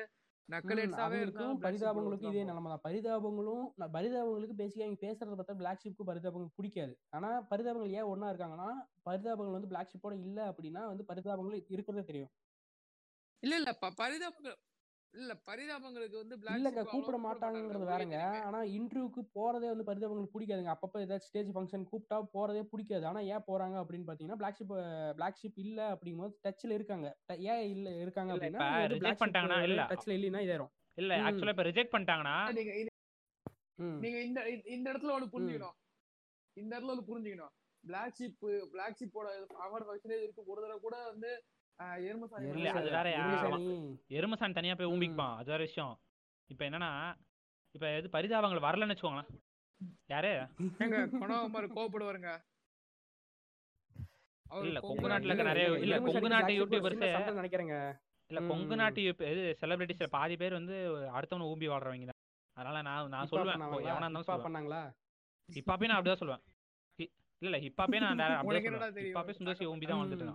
நக்கலேட்ஸாவே 0.50 1.20
பரிதாபங்களுக்கும் 1.62 2.30
இதே 2.30 2.44
நிலைமை 2.44 2.70
தான் 2.70 2.84
பரிதாபங்களும் 2.86 3.66
நான் 3.80 3.94
பரிதாபங்களுக்கு 3.94 4.56
பேசிக்கா 4.60 4.86
அவங்க 4.86 5.02
பேசுறத 5.04 5.36
பார்த்தா 5.36 5.60
பிளாக் 5.62 5.84
ஷிப்க்கு 5.84 6.10
பரிதாபங்களுக்கு 6.10 6.60
பிடிக்காது. 6.60 6.94
ஆனா 7.18 7.30
பரிதாபங்கள் 7.52 7.96
ஏன் 7.98 8.10
ஒண்ணா 8.12 8.32
இருக்காங்கன்னா 8.32 8.70
பரிதாபங்கள் 9.08 9.58
வந்து 9.58 9.72
பிளாக் 9.74 9.92
ஷிப்போட 9.94 10.16
இல்ல 10.22 10.40
அப்படின்னா 10.52 10.84
வந்து 10.92 11.06
பரிதாபங்கள் 11.12 11.66
இருக்கிறதே 11.70 12.06
தெரியும். 12.06 12.32
இல்ல 13.44 13.54
இல்ல 13.58 13.72
பரிதாபங்கள் 14.00 14.58
இல்ல 15.14 15.34
பரிதாபங்களுக்கு 15.48 16.18
வந்து 16.20 16.36
இல்லங்க 16.52 16.82
கூப்பிட 16.86 17.18
மாட்டாங்கிறது 17.20 17.80
மாட்டாங்க 17.80 17.90
வேறங்க 17.92 18.18
ஆனா 18.48 18.60
இன்டர்வியூக்கு 18.76 19.22
போறதே 19.36 19.70
வந்து 19.72 19.88
பரிதாபங்களுக்கு 19.90 20.36
பிடிக்காதுங்க 20.36 20.72
அப்பப்ப 20.74 21.02
ஏதாச்சும் 21.02 21.30
ஸ்டேஜ் 21.30 21.50
ஃபங்க்ஷன் 21.56 21.84
கூப்பிட்டா 21.90 22.18
போறதே 22.36 22.62
பிடிக்காது 22.72 23.06
ஆனா 23.10 23.22
ஏன் 23.32 23.46
போறாங்க 23.48 23.78
அப்படின்னு 23.82 24.08
பாத்தீங்கன்னா 24.10 24.40
பிளாக் 24.42 24.60
ஷிப் 24.60 24.74
பிளாக் 25.18 25.40
ஷிப் 25.42 25.60
இல்ல 25.66 25.82
அப்படிங்கும்போது 25.94 26.36
டச்ல 26.46 26.78
இருக்காங்க 26.80 27.10
ட- 27.30 27.40
ஏன் 27.50 27.64
இல்ல 27.74 27.90
இருக்காங்க 28.02 28.32
அப்படின்னா 28.36 28.70
reject 28.94 29.20
பண்ணிட்டாங்கன்னா 29.22 29.60
இல்ல. 29.68 29.84
டச்ல 29.92 30.16
இல்லைன்னா 30.18 30.44
இதாயிரும் 30.46 30.72
இல்ல. 30.98 31.14
ஆக்சுவலா 31.26 31.56
இப்ப 31.56 31.68
ரிஜெக்ட் 31.70 31.94
பண்ணிட்டாங்கன்னா 31.94 32.38
நீங்க 34.02 34.18
இந்த- 34.22 34.46
இந்த 34.70 34.86
இடத்துல 34.90 35.14
ஒண்ணு 35.14 35.34
புரிஞ்சுக்கணும் 35.34 35.78
இந்த 36.58 36.72
இடத்துல 36.74 36.94
ஒண்ணு 36.94 37.08
புரிஞ்சுக்கணும் 37.08 37.54
பிளாக் 37.84 38.18
ஷிப் 38.18 38.42
பிளாக் 38.74 38.98
ஷிப்போட 38.98 39.28
அவார்டு 39.64 39.88
ஃபங்க்ஷனே 39.88 40.18
இருக்கு 40.20 40.52
ஒரு 40.52 40.60
தடவை 40.62 40.80
கூட 40.82 40.96
வந்து 41.08 41.32
அது 41.82 42.90
சாணி. 42.92 43.98
எருமசான் 44.08 44.54
தனியா 44.54 44.76
போய் 44.76 44.88
ம். 44.88 44.92
ஊம்பிப்பான் 44.92 45.36
அது 45.36 45.52
வேற 45.52 45.64
விஷயம். 45.64 45.94
இப்ப 46.50 46.70
என்னன்னா 46.70 46.90
இப்ப 47.76 47.90
எது 47.90 48.10
பரிதாபங்கள் 48.10 48.66
வரலன்னு 48.66 48.94
வச்சுக்கோங்களேன். 48.94 49.30
யாரு? 50.08 50.32
அவரு 54.46 54.68
இல்ல, 54.68 54.80
கொங்கு 54.80 55.08
நாட்டுல 55.08 55.26
இருக்க 55.26 55.44
நிறைய- 55.44 55.80
இல்ல, 55.80 56.00
கொங்கு 56.00 56.30
நாட்டு 56.30 56.54
யூடியூபர்ஸே- 56.54 57.12
நினைக்கிறேங்க 57.40 57.76
இல்ல 58.30 58.48
கொங்கு. 58.48 58.76
நாட்டு 58.76 59.02
இது 59.04 59.58
செலிபிரிட்டிஸ் 59.62 60.08
பாதி 60.10 60.38
பேர் 60.38 60.54
வந்து 60.54 60.74
அடுத்தவனை 61.12 61.46
ஊம்பி 61.46 61.68
வாழ்றவங்க 61.68 62.06
தான். 62.06 62.20
அதனால 62.58 62.82
நான் 62.82 63.10
நான் 63.10 63.28
சொல்லுவேன்? 63.28 63.64
எவனா 63.84 64.02
இருந்தாலும் 64.02 64.46
பண்ணாங்களா? 64.46 64.82
ஹிப்பாப்பே 65.50 65.86
நான் 65.86 66.02
அப்படிதான் 66.02 66.22
சொல்லுவேன். 66.22 66.44
இல்ல 67.42 67.58
இல்ல 67.58 67.58
ஹிப்பாப்பே 67.60 68.00
நான் 68.00 68.20
அப்படியே? 68.20 68.70
ஹிப்பாப்பே 68.70 69.34
சுந்தர்சி 69.40 69.66
ஊம்பி 69.66 69.88
தான் 69.88 70.02
வந்துட்டு. 70.02 70.28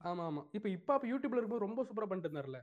ஆமா 0.00 0.24
ஆமா 0.28 0.42
இப்ப 0.56 0.66
இப்ப 0.70 0.90
அப்ப 0.94 1.06
யூடியூப்ல 1.10 1.38
இருக்கும்போது 1.38 1.66
ரொம்ப 1.66 1.84
சூப்பரா 1.86 2.08
பண்ணிட்டு 2.08 2.28
இருந்தாருல 2.30 2.58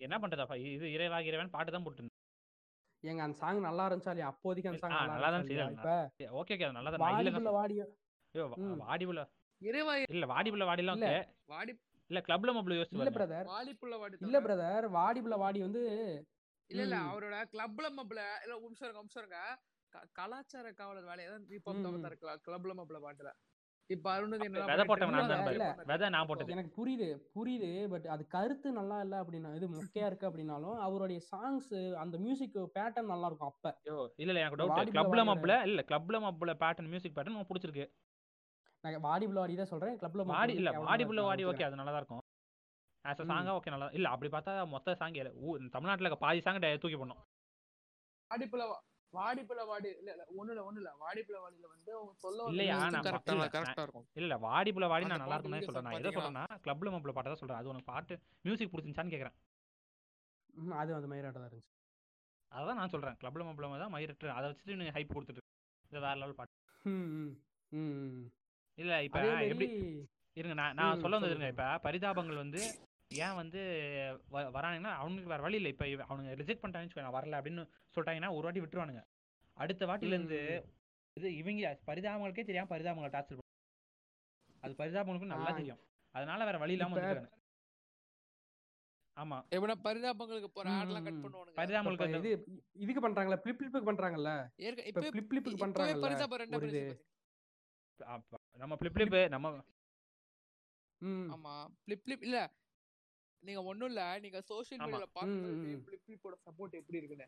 என்ன 0.00 0.16
பண்றதாப்பா 0.22 0.56
இது 0.68 0.86
இறைவா 0.94 1.18
இறைவன் 1.28 1.54
பாட்டு 1.54 1.74
தான் 1.74 1.84
போட்டு 1.86 2.10
ஏங்க 3.04 3.22
அந்த 3.24 3.36
சாங் 3.40 3.66
நல்லா 3.66 3.84
இருந்துச்சா 3.88 4.12
இல்லையா 4.14 4.28
அப்போதைக்கு 4.32 4.70
அந்த 4.70 4.80
சாங் 4.82 4.94
நல்லா 5.10 5.28
தான்? 5.30 5.46
செய்தாங்க. 5.48 5.74
இப்ப 5.76 6.28
ஓகே 6.40 6.54
ஓகே 6.54 6.66
அது 6.66 6.76
நல்லா 6.78 6.90
தான் 6.92 7.02
வாடிபுள்ள 7.06 7.50
வாடியோ 7.56 7.86
ம். 8.60 8.78
வாடிபுல 8.82 9.22
இறைவா 9.60 9.92
இல்ல 10.12 10.24
வாடிபுல 10.30 10.64
வாடிலாம் 10.68 10.96
இல்ல. 10.98 11.10
வாடி 11.48 11.72
இல்ல 12.10 12.20
கிளப்ல 12.20 12.52
மொபைல் 12.56 12.76
யோசிச்சு 12.76 12.98
இல்ல 12.98 13.12
பிரதர் 13.16 13.46
வாடிப்புள்ள 13.52 13.96
வாடி 13.98 14.16
இல்ல 14.26 14.38
பிரதர் 14.40 14.86
வாடிபுள்ள 14.96 15.36
வாடி 15.42 15.60
வந்து 15.66 15.82
இல்ல 16.70 16.82
இல்ல. 16.86 16.96
அவரோட 17.10 17.36
கிளப்ல 17.52 17.86
மப்ல 17.96 18.20
இல்ல 18.44 18.52
ஒரு 18.56 18.66
நிமிஷம் 18.66 18.86
இருங்க, 18.86 18.98
ஒரு 18.98 19.06
நிமிஷம் 19.06 19.22
இருங்க. 19.22 19.40
க- 19.92 20.06
கலாச்சார 20.18 20.68
காவலர் 20.74 21.08
வேலையை 21.10 21.28
தான் 21.30 21.44
இப்போ 21.58 21.72
ம், 21.72 21.78
ம். 21.78 21.84
தவிர்த்தாரு 21.86 22.16
கிளப்ல 22.46 22.74
மப்ல 22.74 22.98
பாட்டுல 23.04 23.32
இப்ப 23.90 24.06
அருணுக்கு 24.12 24.46
என்ன 24.48 24.60
விதை 24.68 24.84
போட்டவன் 24.84 25.14
நான் 25.16 25.30
தான். 25.30 25.88
விதை 25.90 26.06
நான் 26.10 26.28
போட்டது. 26.28 26.52
எனக்கு 26.54 26.70
புரியுது 26.76 27.06
புரியுது 27.34 27.70
பட் 27.92 28.06
அது 28.08 28.22
கருத்து 28.26 28.68
நல்லா 28.72 28.98
இல்ல 29.00 29.16
அப்படின்னா 29.22 29.50
இது 29.56 29.66
மொக்கையா 29.70 30.06
இருக்கு 30.06 30.28
அப்படின்னாலும் 30.28 30.78
அவருடைய 30.84 31.20
சாங்ஸ் 31.28 31.68
அந்த 32.02 32.18
மியூசிக் 32.22 32.56
பேட்டர்ன் 32.76 33.12
நல்லா 33.12 33.28
இருக்கும் 33.30 33.50
அப்ப. 33.52 33.72
இல்ல 34.18 34.30
இல்ல 34.30 34.42
எனக்கு 34.42 34.60
டவுட் 34.62 34.94
கிளப்ல 34.94 35.24
மப்ல 35.30 35.56
இல்ல. 35.68 35.82
கிளப்ல 35.90 36.20
மப்ல 36.24 36.54
பேட்டர்ன் 36.62 36.90
மியூசிக் 36.90 37.16
பேட்டர்ன் 37.16 37.36
எனக்கு 37.36 37.52
பிடிச்சிருக்கு. 37.52 37.86
நான் 38.84 39.04
வாடிபுள்ள 39.04 39.38
வாடி 39.38 39.54
தான் 39.56 39.70
சொல்றேன் 39.70 39.98
கிளப்ல 40.00 40.24
வாடி 40.30 40.54
இல்ல 40.54 40.70
வாடிபுல 40.82 41.20
வாடி 41.24 41.44
ஓகே 41.50 41.66
அது 41.66 41.76
நல்லா 41.76 41.92
தான் 41.92 42.02
இருக்கும். 42.02 42.24
As 43.04 43.20
a. 43.20 43.28
சாங்கா 43.30 43.54
ஓகே 43.56 43.70
நல்லா 43.70 43.86
இல்ல 43.92 44.08
அப்படி 44.10 44.30
பார்த்தா 44.30 44.52
மொத்த 44.70 44.96
சாங் 44.96 45.16
தமிழ்நாட்டுல 45.74 46.06
இருக்க 46.06 46.20
பாதி 46.20 46.40
சாங் 46.40 46.60
தூக்கி 46.76 46.96
போடணும். 46.96 47.22
வாடிப்புல 48.30 48.64
வா- 48.66 48.82
வாடிப்புல 49.16 49.62
வாடி 49.70 49.88
இல்ல 50.00 50.10
இல்ல 50.14 50.24
ஒண்ணு 50.38 50.52
இல்ல 50.54 50.62
ஒண்ணு 50.68 50.80
இல்ல 50.82 50.90
வாடிப்புல 51.02 51.36
வாடியில 51.44 51.66
வந்து 51.72 51.90
அவங்க 51.96 52.12
சொல்ல 52.24 52.46
இல்லையா, 52.52 52.76
நான் 52.94 53.08
இருக்கும். 53.84 54.06
இல்ல 54.20 54.36
வாடிபுல 54.46 54.88
வாடி 54.92 55.08
நான் 55.12 55.22
நல்லா 55.24 55.38
video 55.38 55.66
சொல்றேன். 55.68 55.86
நான் 55.88 55.98
எதை? 56.00 56.12
சொல்றேன்னா 56.16 56.44
கிளப்ல 56.66 56.92
மப்ல 56.94 57.14
பாட்டை 57.16 57.30
தான் 57.32 57.42
சொல்றேன். 57.42 57.60
அது 57.60 57.72
உனக்கு 57.72 57.90
பாட்டு 57.92 58.14
மியூசிக் 58.46 58.72
பிடிச்சிருச்சான்னு 58.72 59.14
கேக்குறேன். 59.14 59.36
அது 60.80 60.90
அந்த 60.96 61.08
தான் 61.08 61.46
இருந்துச்சு. 61.48 61.70
அதான் 62.52 62.78
நான் 62.80 62.92
சொல்றேன். 62.94 63.16
கிளப்ல 63.20 63.44
மப்ல 63.46 63.78
தான் 63.84 63.94
மயிரிட்டு 63.94 64.36
அதை 64.38 64.46
வச்சுட்டு 64.50 64.78
நீங்க 64.80 64.94
ஹைப் 64.98 65.14
கொடுத்துட்டு. 65.16 65.42
இது 65.90 66.04
வேற 66.06 66.16
லெவல் 66.22 66.38
பாட்டு. 66.40 66.54
இல்ல 68.78 68.92
இப்ப 69.06 69.18
எப்படி 69.52 69.66
இருங்க 70.36 70.54
நான் 70.60 70.76
நான் 70.78 71.00
சொல்ல 71.02 71.16
வந்தது 71.16 71.34
இருங்க. 71.34 71.50
இப்ப 71.54 71.66
பரிதாபங்கள் 71.86 72.42
வந்து 72.42 72.60
ஏன் 73.14 73.34
வந்து 73.34 73.60
வரானுங்கன்னா 74.32 74.92
அவனுக்கு 74.94 75.28
வேற 75.28 75.42
வழி 75.42 75.56
இல்லை. 75.56 75.70
இப்ப 75.70 75.84
அவனுங்க 75.84 76.32
ரிஜெக்ட் 76.34 76.62
பண்ணிட்டாங்கன்னு 76.62 77.02
நான் 77.02 77.14
வரல 77.14 77.40
அப்படின்னு 77.40 77.64
சொல்லிட்டாங்கன்னா 77.94 78.30
ஒரு 78.30 78.42
வாட்டி 78.42 78.60
விட்டுருவானுங்க. 78.60 79.02
அடுத்த 79.56 79.86
வாட்டில 79.86 80.06
இருந்து 80.06 80.38
இது 81.16 81.36
இவங்க 81.36 81.80
பரிதாபங்களுக்கே 81.86 82.44
தெரியாம 82.44 82.78
பரிதாபங்களை 82.78 83.10
டார்ச்சர் 83.10 83.42
அது 84.60 84.74
பரிதாபங்களுக்கும் 84.74 85.26
நல்லா. 85.26 85.50
தெரியும். 85.50 85.80
அதனால 86.14 86.44
வேற 86.44 86.58
வழி 86.58 86.72
இல்லாம 86.72 86.96
வந்துருக்காங்க 86.96 87.30
ஆமா. 89.16 89.36
எப்படின்னா 89.50 89.76
பரிதாபங்களுக்கு 89.84 90.48
போற 90.48 90.70
ம், 90.70 90.72
ஆட்லாம் 90.72 91.02
கட். 91.02 91.22
பண்ணுவானுங்க. 91.24 91.56
பரிதாபங்களுக்கு 91.56 92.18
இது 92.18 92.30
இதுக்கு 92.72 93.08
பண்றாங்கல்ல 93.08 93.36
பிளிப் 93.36 93.58
பிளிப்புக்கு 93.60 93.90
பண்றாங்கல்ல? 93.90 94.30
ஏற்க- 94.56 94.82
இப்ப 94.82 95.00
பிளிப் 95.00 95.28
பிளிப்புக்கு 95.30 95.64
பண்றாங்கல்ல? 95.64 96.00
பரிதாபம் 96.00 96.40
ரெண்டா 96.40 96.96
நம்ம 98.52 98.76
பிளிப் 98.76 98.94
பிளிப் 98.94 99.28
நம்ம 99.28 99.52
ஆமா. 101.36 101.52
பிளிப் 101.84 102.02
பிளிப் 102.04 102.22
இல்ல 102.22 102.38
நீங்க 103.44 103.62
ஒண்ணும் 103.62 103.90
இல்ல 103.90 104.02
நீங்க 104.20 104.38
சோஷியல் 104.50 104.80
ஆமா. 104.80 104.88
மீடியால 104.88 105.06
பிளிப்போட 106.02 106.34
சப்போர்ட் 106.44 106.78
எப்படி 106.80 107.00
இருக்குன்னு. 107.00 107.26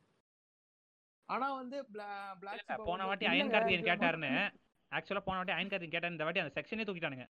ஆனா 1.29 1.47
வந்து 1.55 1.77
பிளாக் 1.93 2.69
போன 2.83 3.07
வாட்டி 3.09 3.27
அயன் 3.27 3.53
கார்த்திகேயன் 3.53 3.89
கேட்டாருன்னு. 3.91 4.33
ஆக்சுவலா 4.93 5.23
போன 5.25 5.39
வாட்டி 5.39 5.55
அயன் 5.57 5.71
கார்த்திகேயன் 5.71 5.95
கேட்டாரு. 5.95 6.15
இந்த 6.15 6.27
வாட்டி 6.27 6.43
அந்த 6.45 6.55
செக்ஷனே 6.59 6.87
தூக்கிட்டானுங்க. 6.89 7.27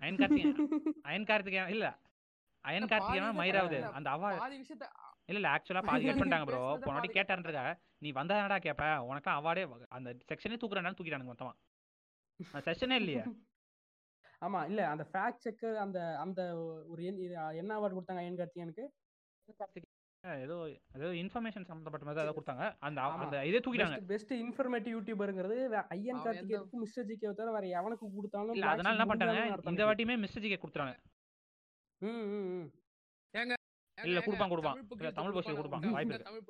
அயன் 0.00 0.18
கார்த்திகேயன் 0.18 0.56
அயன் 1.04 1.28
கார்த்திகேயன் 1.30 1.72
இல்ல. 1.74 1.86
அயன் 2.64 2.90
கார்த்திகேயன் 2.90 3.38
மயிராவது 3.38 3.78
அந்த 3.98 4.08
அவா 4.10 4.30
விஷயத்த 4.54 4.86
இல்ல 5.28 5.38
இல்ல 5.40 5.48
ஆக்சுவலா 5.48 5.82
பாதி 5.82 6.04
கட் 6.04 6.20
பண்ணிட்டாங்க 6.20 6.46
ப்ரோ 6.48 6.60
போன 6.78 6.94
வாட்டி 6.94 7.10
கேட்டாருன்றத 7.10 7.60
நீ 8.02 8.08
வந்தாடா 8.12 8.56
கேப்ப? 8.58 8.84
உனக்கு 9.08 9.30
அவார்டே 9.30 9.62
அந்த 9.90 10.10
செக்ஷனே 10.30 10.56
தூக்குறானு 10.56 10.96
தூக்கிட்டானுங்க 10.98 11.32
மொத்தமா. 11.32 11.52
செஷனே 12.66 12.96
இல்லையே. 12.96 13.22
ஆமா 14.42 14.60
இல்ல. 14.68 14.80
அந்த 14.90 15.04
ஃபேக்ட் 15.10 15.44
செக் 15.44 15.64
அந்த 15.82 15.98
அந்த 16.22 16.40
ஒரு 16.90 17.00
என்ன 17.56 17.70
அவார்டு 17.76 17.96
கொடுத்தாங்க 17.96 18.22
அயன் 18.22 18.40
கார்த்திகனுக்கு 18.40 18.84
ஏதோ 20.24 20.56
ஏதோ 20.96 21.06
இன்ஃபர்மேஷன் 21.20 21.66
சம்மந்தப்பட்ட 21.68 22.06
மாதிரி 22.06 22.22
ஏதோ 22.22 22.32
கொடுத்தாங்க. 22.32 22.64
அந்த. 22.86 22.98
அந்த 23.16 23.36
இதே 23.48 23.60
தூக்கிட்டாங்க. 23.60 23.98
பெஸ்ட் 24.10 24.32
இன்ஃபர்மேட்டிவ் 24.40 24.94
யூடியூபருங்கிறது 24.96 25.56
ஐயன் 25.94 26.20
கார்த்திகேயனுக்கு 26.24 26.80
மிஸ்டர் 26.82 27.06
ஜிகே 27.10 27.30
தவிர 27.30 27.54
வேற 27.56 27.66
எவனுக்கு 27.78 28.06
கொடுத்தாலும் 28.10 28.54
இல்ல 28.56 28.66
அதனால 28.72 28.94
என்ன 28.96 29.06
அர்த்தம். 29.48 29.72
இந்த. 29.74 29.86
வாட்டியுமே 29.88 30.16
மிஸ்டர் 30.24 30.44
ஜிகே 30.44 30.58
கொடுத்துறாங்க 30.60 30.94
ம் 32.00 32.26
ம். 32.34 32.66
இல்ல, 34.02 34.20
கொடுப்பான், 34.20 34.48
கொடுப்பான். 34.48 34.74
தமிழ் 34.74 34.82
இல்ல, 34.82 34.88
பொக்கிஷத்தை 34.88 35.12
தமிழ் 35.14 35.32
பொக்கிஷத்தை 35.32 35.54
கொடுப்பான். 35.54 35.92
வாய்ப்பு. 35.92 36.22
தமிழ் 36.22 36.44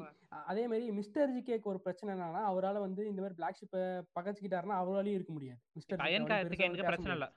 அவன். 0.00 0.16
அ- 0.32 0.42
அதே 0.44 0.66
மாதிரி 0.66 0.90
மிஸ்டர் 0.90 1.30
ஜிகேக்கு 1.30 1.62
ஒரு 1.62 1.80
பிரச்சனை 1.80 2.14
என்னன்னா 2.14 2.42
அவரால 2.50 2.78
வந்து 2.78 3.06
இந்த 3.06 3.22
மாதிரி 3.22 3.34
பிளாக் 3.34 3.58
ஷிப்பை 3.60 3.82
பகச்சுக்கிட்டாருன்னா 4.20 4.78
அவராலையும் 4.80 5.12
இருக்க 5.12 5.32
முடியாது 5.32 5.60
மிஸ்டர் 5.72 5.98
அயன் 5.98 6.24
கார்த்திகேயனுக்கு 6.24 6.84
பிரச்சனை 6.84 7.12
இல்ல 7.12 7.28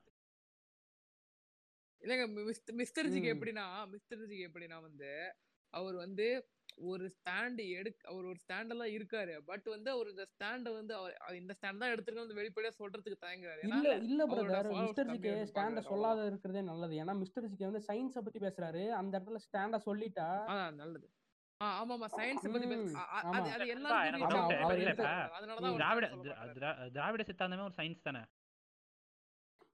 இல்லைங்க 2.01 2.25
மிஸ்டர் 2.73 3.05
ஜிக்கு. 3.05 3.31
எப்படின்னா 3.34 3.65
மிஸ்டர் 3.88 4.19
ஜிக்கு 4.19 4.47
எப்படின்னா 4.47 4.81
வந்து 4.81 5.11
அவர் 5.73 5.95
வந்து 5.95 6.25
ஒரு 6.89 7.05
ஸ்டாண்ட் 7.15 7.61
எடுக்க 7.80 8.01
அவர் 8.11 8.26
ஒரு 8.32 8.39
ஸ்டாண்டெல்லாம் 8.43 8.93
இருக்காரு. 8.97 9.34
பட் 9.49 9.67
வந்து 9.76 9.89
அவர் 9.95 10.11
இந்த 10.13 10.26
ஸ்டாண்டை 10.34 10.71
வந்து 10.80 10.93
அவர் 10.99 11.39
இந்த 11.41 11.55
ஸ்டாண்ட் 11.57 11.82
தான் 11.84 11.93
எடுத்துருக்கோம் 11.93 12.26
வந்து 12.26 12.39
வெளிப்படையா 12.41 12.74
சொல்றதுக்கு 12.82 13.24
தயங்குறாரு. 13.26 13.63
இல்ல 13.71 13.95
இல்ல 14.09 14.28
பிரதர் 14.34 14.69
மிஸ்டர் 14.84 15.11
ஜிகே 15.13 15.34
ஸ்டாண்ட 15.51 15.84
சொல்லாத 15.91 16.26
இருக்கிறதே 16.32 16.63
நல்லது. 16.71 16.95
ஏன்னா 17.03 17.15
மிஸ்டர் 17.24 17.49
ஜிகே 17.51 17.69
வந்து 17.71 17.86
சயின்ஸ 17.89 18.24
பத்தி 18.28 18.41
பேசுறாரு. 18.47 18.84
அந்த 19.01 19.13
இடத்துல 19.19 19.41
ஸ்டாண்ட 19.47 19.80
சொல்லிட்டா 19.89 20.30
அதான் 20.53 20.80
நல்லது. 20.84 21.09
திராவிட 26.95 27.24
சித்தாந்தமே 27.28 27.65
ஒரு 27.67 27.76
சயின்ஸ் 27.78 28.07
தானே? 28.07 28.24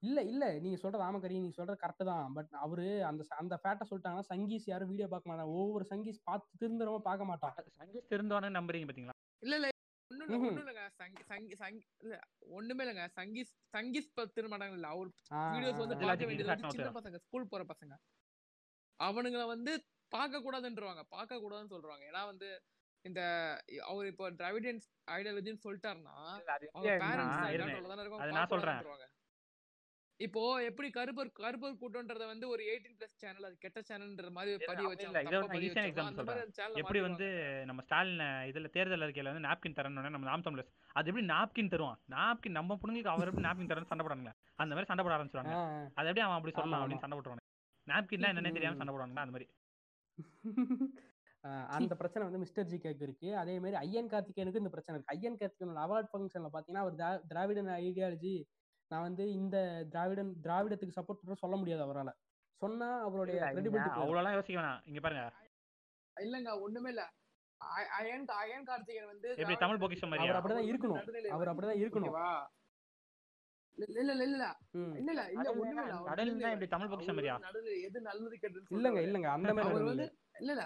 இல்ல 0.03 0.19
இல்ல. 0.31 0.43
நீங்க 0.63 0.77
சொல்றது 0.81 1.03
ஆமக்கரி 1.07 1.37
நீங்க 1.37 1.55
சொல்றது 1.57 1.81
கரெக்ட் 1.81 2.09
தான். 2.11 2.27
பட் 2.37 2.51
அவரு 2.65 2.85
அந்த 3.09 3.23
அந்த 3.41 3.55
ஃபேட்டை 3.63 3.85
சொல்லிட்டாங்கன்னா 3.89 4.29
சங்கீஸ் 4.31 4.69
யாரும் 4.71 4.91
வீடியோ 4.91 5.07
பார்க்க 5.13 5.31
மாட்டாங்க. 5.31 5.55
ஒவ்வொரு 5.61 5.85
சங்கீஸ் 5.91 6.19
பார்த்து 6.29 6.59
திருந்தரமா 6.61 7.01
பார்க்க 7.09 7.29
மாட்டான். 7.31 7.57
சங்கீஸ் 7.81 8.07
திருந்தவானு 8.13 8.57
நம்புறீங்க 8.59 8.87
பாத்தீங்களா? 8.89 9.15
இல்ல 9.43 9.55
இல்ல. 9.59 9.69
ஒண்ணும் 10.11 10.61
இல்லங்க. 10.61 10.85
சங்கி 11.01 11.23
சங்கி 11.31 11.55
சங்கி 11.63 11.83
இல்ல. 12.03 12.15
ஒண்ணுமே 12.57 12.83
இல்லங்க. 12.85 13.03
சங்கீஸ் 13.19 13.51
சங்கீஸ் 13.75 14.07
பத்து 14.19 14.47
மாட்டாங்க 14.53 14.77
இல்ல. 14.79 14.89
அவர் 14.95 15.11
வீடியோஸ் 15.53 15.83
வந்து 15.83 15.99
பார்க்க 16.05 16.29
வேண்டியது 16.29 16.73
சின்ன. 16.77 16.91
பசங்க 16.99 17.19
ஸ்கூல் 17.25 17.51
போற 17.53 17.63
பசங்க. 17.73 17.93
அவனுங்கள 18.99 19.43
வந்து 19.53 19.73
பார்க்க 20.11 20.45
கூடாதுன்றவாங்க. 20.45 21.01
பார்க்க 21.15 21.43
கூடாதுன்னு 21.43 21.73
சொல்றாங்க. 21.75 22.03
ஏன்னா 22.11 22.23
வந்து 22.31 22.47
இந்த 23.05 23.21
அவர் 23.89 24.07
இப்போ 24.11 24.25
டிராவிடியன்ஸ் 24.39 24.85
ஐடியாலஜின்னு 25.17 25.63
சொல்லிட்டாருன்னா 25.65 26.15
அவங்க 26.73 26.89
பேரண்ட்ஸ் 27.03 27.37
தானே 27.91 28.01
இருக்கும் 28.03 28.23
அது 28.23 28.37
நான் 28.37 28.51
சொல்றேன். 28.53 28.79
பார்க்கக்கூடாதுன்றவாங்க. 28.81 29.07
இப்போ 30.19 30.39
எப்படி 30.61 30.87
கருப்பர் 30.89 31.29
கருப்பர் 31.37 31.77
கூட்டம்ன்றத 31.81 32.25
வந்து 32.25 32.45
ஒரு 32.49 32.63
18 32.65 32.95
பிளஸ் 32.95 33.13
சேனல் 33.15 33.45
அது 33.45 33.55
கெட்ட 33.57 33.79
சேனல்ன்ற 33.81 34.29
மாதிரி 34.31 34.51
அந்த 34.55 34.65
channel 36.57 36.79
எப்படி. 36.81 36.99
வந்து 37.05 37.27
நம்ம 37.65 37.81
ஸ்டாலின் 37.81 38.19
இதுல 38.49 38.69
தேர்தல் 38.69 39.05
அறிக்கையில 39.05 39.31
வந்து 39.31 39.45
நாப்கின் 39.47 39.77
தரணும்னு 39.77 40.09
நம்ம 40.09 40.27
நாம் 40.27 40.41
தமிழர்ஸ் 40.41 40.71
அது 40.95 41.09
எப்படி 41.09 41.25
நாப்கின் 41.27 41.71
தருவான்? 41.71 41.99
நாப்கின் 42.15 42.57
நம்ம 42.59 42.77
பொண்ணுங்களுக்கு 42.81 43.13
அவர் 43.13 43.29
எப்படி 43.29 43.47
நாப்கின் 43.47 43.71
தரணும் 43.71 43.91
சண்டை 43.91 44.05
போடுறாங்க 44.05 44.33
அந்த 44.59 44.71
மாதிரி 44.71 44.85
சண்டை 44.85 45.05
போட 45.05 45.15
ஆரம்பிச்சிருவாங்க. 45.17 45.55
அது 45.95 46.07
எப்படி 46.07 46.25
அவன் 46.25 46.37
அப்படி 46.37 46.53
சொல்லலாம். 46.53 46.83
அப்படின்னு 46.83 47.03
சண்டை 47.05 47.17
போட்டுருவாங்க 47.17 47.45
நாப்கின்னா 47.87 48.31
என்னன்னே 48.31 48.53
தெரியாம. 48.53 48.77
சண்டை 48.77 48.93
போடுவாங்க 48.93 49.23
அந்த 49.23 49.35
மாதிரி. 49.35 49.47
அந்த 51.75 51.93
பிரச்சனை 51.95 52.23
வந்து 52.25 52.39
மிஸ்டர் 52.39 52.65
ஜி 52.65 52.77
கேக்கு 52.77 53.03
இருக்கு. 53.03 53.29
அதே 53.37 53.53
மாதிரி 53.59 53.77
ஐயன் 53.79 54.09
கார்த்திகேயனுக்கு 54.09 54.61
இந்த 54.61 54.71
பிரச்சனை 54.71 54.95
இருக்கு. 54.95 55.13
ஐயன் 55.15 55.37
கார்த்திகேயனோட 55.37 55.81
அவார்ட் 55.85 56.09
ஃபங்க்ஷன்ல 56.11 56.49
பாத்தீங்கன்னா 56.53 56.83
அவர் 56.83 56.97
திரா- 56.97 57.21
திராவிடன் 57.27 57.69
ஐடியாலஜி 57.81 58.33
நான் 58.91 59.05
வந்து 59.05 59.23
இந்த 59.33 59.57
திராவிடன் 59.91 60.31
திராவிடத்துக்கு 60.43 60.97
சப்போர்ட் 60.97 61.21
பண்ண 61.21 61.37
சொல்ல 61.41 61.55
முடியாது 61.57 61.83
அவரால 61.85 62.11
சொன்னா 62.61 62.87
அவருடைய 63.05 63.39
கிரெடிபிலிட்டி 63.47 64.01
அவ்வளோலாம் 64.03 64.35
யோசிக்க 64.37 64.59
வேணாம் 64.59 64.81
இங்க 64.89 65.01
பாருங்க 65.01 65.25
இல்லங்க 66.17 66.51
ஒண்ணுமே 66.63 66.89
இல்ல 66.89 67.03
அயன் 67.97 68.25
அயன் 68.37 68.65
கார்த்திகேயன் 68.67 69.11
வந்து 69.11 69.27
எப்படி 69.33 69.55
தமிழ் 69.61 69.81
பொக்கிஷம் 69.81 70.09
மாதிரியா? 70.11 70.27
அவர் 70.27 70.39
அப்படிதான் 70.39 70.69
இருக்கணும். 70.69 70.99
அவர் 71.35 71.49
அப்படிதான் 71.51 71.81
இருக்கணும்? 71.81 72.15
இல்ல 73.77 73.99
இல்ல 74.03 74.11
இல்ல 74.15 74.23
இல்ல. 74.29 74.45
இல்ல 74.99 75.09
இல்ல 75.33 75.49
ஒண்ணுமே 75.53 75.83
இல்ல 75.83 75.97
நடுநிலை 76.09 76.49
எப்படி 76.49 76.69
தமிழ் 76.73 76.91
பொக்கிஷம் 76.91 77.17
மாதிரியா? 77.17 77.35
நடுநிலை 77.45 77.77
எது 77.83 77.99
நல்லது 78.01 78.35
கெட்டதுன்னு 78.35 78.77
இல்லங்க. 78.77 79.01
இல்லங்க 79.07 79.29
அந்த 79.35 79.53
மாதிரி 79.57 79.75
இல்ல. 79.75 79.91
இல்ல 79.91 80.05
இல்ல 80.41 80.53
இல்ல 80.53 80.65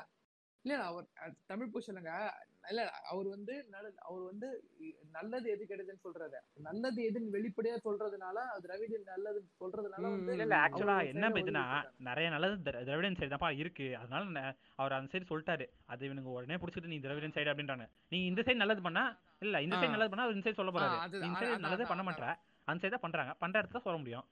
இல்ல, 0.65 0.84
அவர் 0.86 1.07
தமிழ் 1.47 1.71
பொசிஷனுங்க 1.74 2.13
இல்ல 2.45 2.52
இல்ல, 2.70 2.91
அவர் 2.91 3.28
வந்து 3.28 3.66
அவர் 3.95 4.22
வந்து 4.22 4.64
நல்லது 5.11 5.49
எது 5.49 5.66
கெடுதுன்னு 5.70 5.99
சொல்றது. 5.99 6.38
நல்லது 6.53 7.09
எதுன்னு 7.09 7.36
வெளிப்படையா 7.36 7.78
சொல்றதுனால 7.84 8.34
அது 8.34 8.61
திராவிடன் 8.61 9.03
நல்லது 9.03 9.49
சொல்றதுனால 9.59 10.01
வந்து 10.01 10.38
இல்ல. 10.38 10.55
ஆக்சுவலா 10.55 11.05
என்ன 11.05 11.30
இதுனா 11.30 11.89
நிறைய 11.97 12.30
நல்லது 12.30 12.72
திர- 12.72 12.84
திராவிடன் 12.84 13.16
சைடு 13.20 13.32
தான்ப்பா 13.32 13.57
இருக்கு. 13.57 13.97
அதனால 13.97 14.39
ந- 14.39 14.55
அவர் 14.76 14.91
அந்த 14.91 15.18
சைடு 15.18 15.22
சொல்லிட்டாரு. 15.22 15.66
அது 15.86 16.07
இவனுங்க 16.07 16.22
உடனே 16.22 16.55
புடிச்சிட்டு 16.55 16.86
நீ 16.86 16.99
திராவிடன் 16.99 17.32
சைடு 17.32 17.57
அப்படின்றாங்க. 17.57 17.89
நீங்க 18.09 18.26
இந்த 18.26 18.41
சைடு 18.41 18.55
நல்லது 18.55 18.82
பண்ணா? 18.82 19.18
இல்ல 19.39 19.61
இந்த 19.61 19.76
சைடு. 19.76 19.89
நல்லது 19.89 20.09
பண்ணா 20.09 20.24
அவர் 20.24 20.36
இந்த 20.36 20.49
சைடு 20.49 20.53
சொல்ல 20.53 20.72
போறாரு. 20.72 21.05
இந்த 21.05 21.39
சைடு 21.39 21.59
நல்லதே 21.59 21.84
பண்ண. 21.84 22.03
மாட்டா 22.03 22.36
அந்த 22.64 22.88
சைடு 22.88 22.89
தான் 22.89 22.99
பண்றாங்க. 22.99 23.34
பண்ற 23.34 23.61
இடத்துல 23.61 23.80
சொல்ல 23.80 23.99
முடியும். 23.99 24.26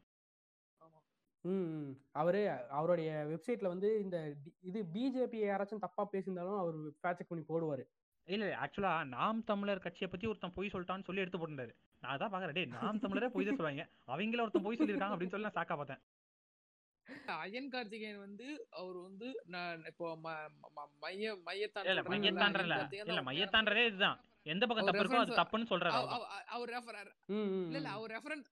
ம். 1.41 1.91
அவரு 2.11 2.49
அவருடைய 2.69 3.11
வெப்சைட்ல 3.27 3.67
வந்து 3.67 4.01
இந்த 4.01 4.33
இது 4.61 4.85
பிஜேபி 4.93 5.35
யாராச்சும் 5.35 5.79
தப்பா 5.79 6.07
பேசியிருந்தாலும் 6.11 6.57
அவர் 6.57 6.75
ஃபேக்ட் 6.75 7.13
செக் 7.13 7.27
பண்ணி 7.27 7.43
போடுவாரு. 7.43 7.83
இல்ல 8.27 8.45
ஆக்சுவலா 8.63 8.93
நாம் 9.13 9.39
தமிழர் 9.43 9.85
கட்சியை 9.85 10.07
பத்தி 10.09 10.25
ஒருத்தன் 10.27 10.55
பொய் 10.57 10.71
சொல்லிட்டான்னு 10.73 11.07
சொல்லி 11.07 11.23
எடுத்து 11.23 11.39
போட்டுட்டாரு 11.39 11.73
நான் 12.03 12.13
அதான் 12.13 12.31
பாக்குறேன் 12.33 12.57
டேய் 12.57 12.73
நாம் 12.75 13.01
தமிழரே 13.03 13.29
பொய் 13.33 13.47
தான் 13.47 13.59
சொல்லுவாங்க. 13.59 13.83
அவங்கள 14.07 14.43
ஒருத்தன் 14.43 14.65
பொய் 14.65 14.79
சொல்லியிருக்காங்க 14.79 15.15
அப்படின்னு 15.15 15.33
சொல்லி 15.33 15.47
நான் 15.47 15.59
சாக்கா 15.59 15.75
பார்த்தேன். 15.75 16.01
அயன் 17.37 17.69
கார்த்திகேயன் 17.73 18.21
வந்து 18.23 18.47
அவர் 18.79 18.97
வந்து 19.07 19.27
நான் 19.55 19.81
இப்போ 19.91 20.05
மைய 21.03 21.31
மையத்தான் 21.47 21.85
இல்ல 21.85 22.01
சொல்றாங்கல்ல, 22.01 22.13
மையத்தான்ற 22.13 22.63
அயன் 22.91 23.09
இல்ல 23.11 23.23
மையத்தான்றதே 23.29 23.83
இதுதான். 23.89 24.19
எந்த 24.45 24.63
பக்கம் 24.67 24.87
தப்பு 24.89 25.03
இருக்கோ 25.03 25.21
அது 25.23 25.39
தப்புன்னு 25.41 25.71
சொல்றாரு 25.71 25.97
அவர். 26.53 26.71
ரெஃபர் 26.75 26.99
இல்ல 26.99 27.77
இல்ல. 27.79 27.89
அவர் 27.97 28.13
ரெஃபரன்ஸ் 28.17 28.49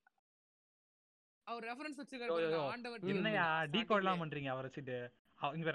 அவர் 1.48 1.66
ரெஃபரன்ஸ் 1.70 2.00
வச்சிருக்காரு. 2.02 2.60
ஆண்டவர். 2.74 3.08
என்னையா 3.14 3.46
டீ 3.74 3.80
கோட்லாம் 3.90 4.22
பண்றீங்க 4.24 4.52
அவரை 4.54 4.68
வச்சுட்டு. 4.70 4.98
இங்க 5.40 5.72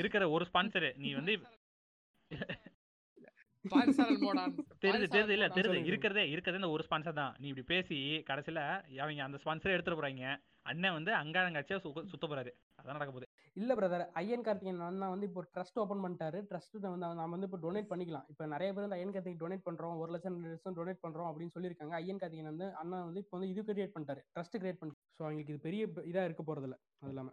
இருக்கிற 0.00 0.24
ஒரு 0.36 0.44
ஸ்பான்சர் 0.50 0.88
நீ 1.04 1.10
வந்து 1.20 1.34
தெரியுது 4.82 5.06
தெரியுது 5.14 5.32
இல்ல 5.36 5.46
தெரியுது. 5.56 5.78
இருக்கிறதே 5.90 6.22
இருக்கிறதே 6.34 6.58
இந்த 6.60 6.70
ஒரு 6.74 6.82
ஸ்பான்சர் 6.86 7.16
தான். 7.20 7.32
நீ 7.40 7.46
இப்படி 7.50 7.64
பேசி 7.72 7.96
கடைசியில 8.28 8.60
அவங்க 9.02 9.24
அந்த 9.26 9.38
ஸ்பான்சரே 9.42 9.74
எடுத்துட்டு 9.76 9.98
போறாங்க. 10.00 10.26
அண்ணன் 10.70 10.94
வந்து 10.96 11.12
அங்காரங்காட்சியா 11.20 11.78
சுத்த 12.12 12.24
போறாரு. 12.30 12.50
அதான் 12.78 12.96
நடக்க 12.96 13.12
போகுது. 13.14 13.28
இல்ல 13.56 13.74
பிரதர் 13.78 14.04
ஐயன் 14.20 14.44
கார்த்திகேயன் 14.46 14.82
அண்ணா 14.88 15.06
வந்து 15.14 15.28
இப்போ 15.30 15.42
ட்ரஸ்ட் 15.54 15.80
ஓபன் 15.82 16.02
பண்ணிட்டாரு. 16.04 16.40
ட்ரஸ்ட் 16.50 16.76
வந்து 16.84 17.00
நாம 17.20 17.30
வந்து 17.34 17.48
இப்போ 17.50 17.60
டொனேட் 17.64 17.90
பண்ணிக்கலாம். 17.92 18.26
இப்போ 18.32 18.46
நிறைய 18.54 18.70
பேர் 18.74 18.86
வந்து 18.86 18.98
ஐயன் 18.98 19.14
கார்த்திகேயன் 19.14 19.42
டொனேட் 19.44 19.66
பண்றோம். 19.68 19.96
ஒரு 20.02 20.12
லட்சம் 20.16 20.36
ரெண்டு 20.36 20.54
லட்சம் 20.54 20.78
டொனேட் 20.80 21.04
பண்றோம் 21.06 21.30
அப்படின்னு 21.30 21.54
சொல்லியிருக்காங்க. 21.56 21.94
ஐயன் 22.02 22.22
கார்த்திகேயன் 22.22 22.52
வந்து 22.52 22.68
அண்ணா 22.82 23.00
வந்து 23.08 23.22
இப்போ 23.24 23.36
வந்து 23.38 23.50
இது 23.54 23.64
கிரியேட் 23.70 23.94
பண்ணிட்டாரு. 23.96 24.22
ட்ரஸ்ட் 24.36 24.58
கிரியேட் 24.62 24.80
பண்ணி 24.82 24.96
ஸோ 25.18 25.22
அவங்களுக்கு 25.26 25.54
இது 25.54 25.66
பெரிய 25.68 25.82
இதா 26.12 26.24
இருக்க 26.30 26.44
போறது 26.50 26.68
இல்ல 26.70 26.78
அது 27.02 27.12
இல்லாம. 27.14 27.30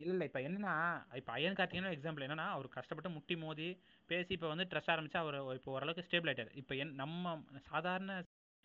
இல்ல 0.00 0.12
இல்ல. 0.12 0.24
இப்ப 0.24 0.40
என்னன்னா 0.40 0.72
இப்ப 1.14 1.32
அயன் 1.32 1.54
கார்த்திகேயன் 1.54 1.94
எக்ஸாம்பிள் 1.94 2.24
என்னன்னா 2.24 2.46
அவர் 2.48 2.68
கஷ்டப்பட்டு 2.68 3.10
முட்டி 3.10 3.36
மோதி 3.36 3.68
பேசி 4.10 4.32
இப்ப 4.32 4.48
வந்து 4.48 4.64
ட்ரஸ்ட் 4.64 4.92
ஆரம்பிச்சு 4.92 5.16
அவர் 5.16 5.54
இப்போ 5.54 5.72
ஓரளவுக்கு 5.72 6.04
ஸ்டேபிள் 6.06 6.30
ஆயிட்டாரு. 6.30 6.50
இப்ப 6.54 6.74
என் 6.74 6.94
நம்ம 6.94 7.32
சாதாரண 7.64 8.12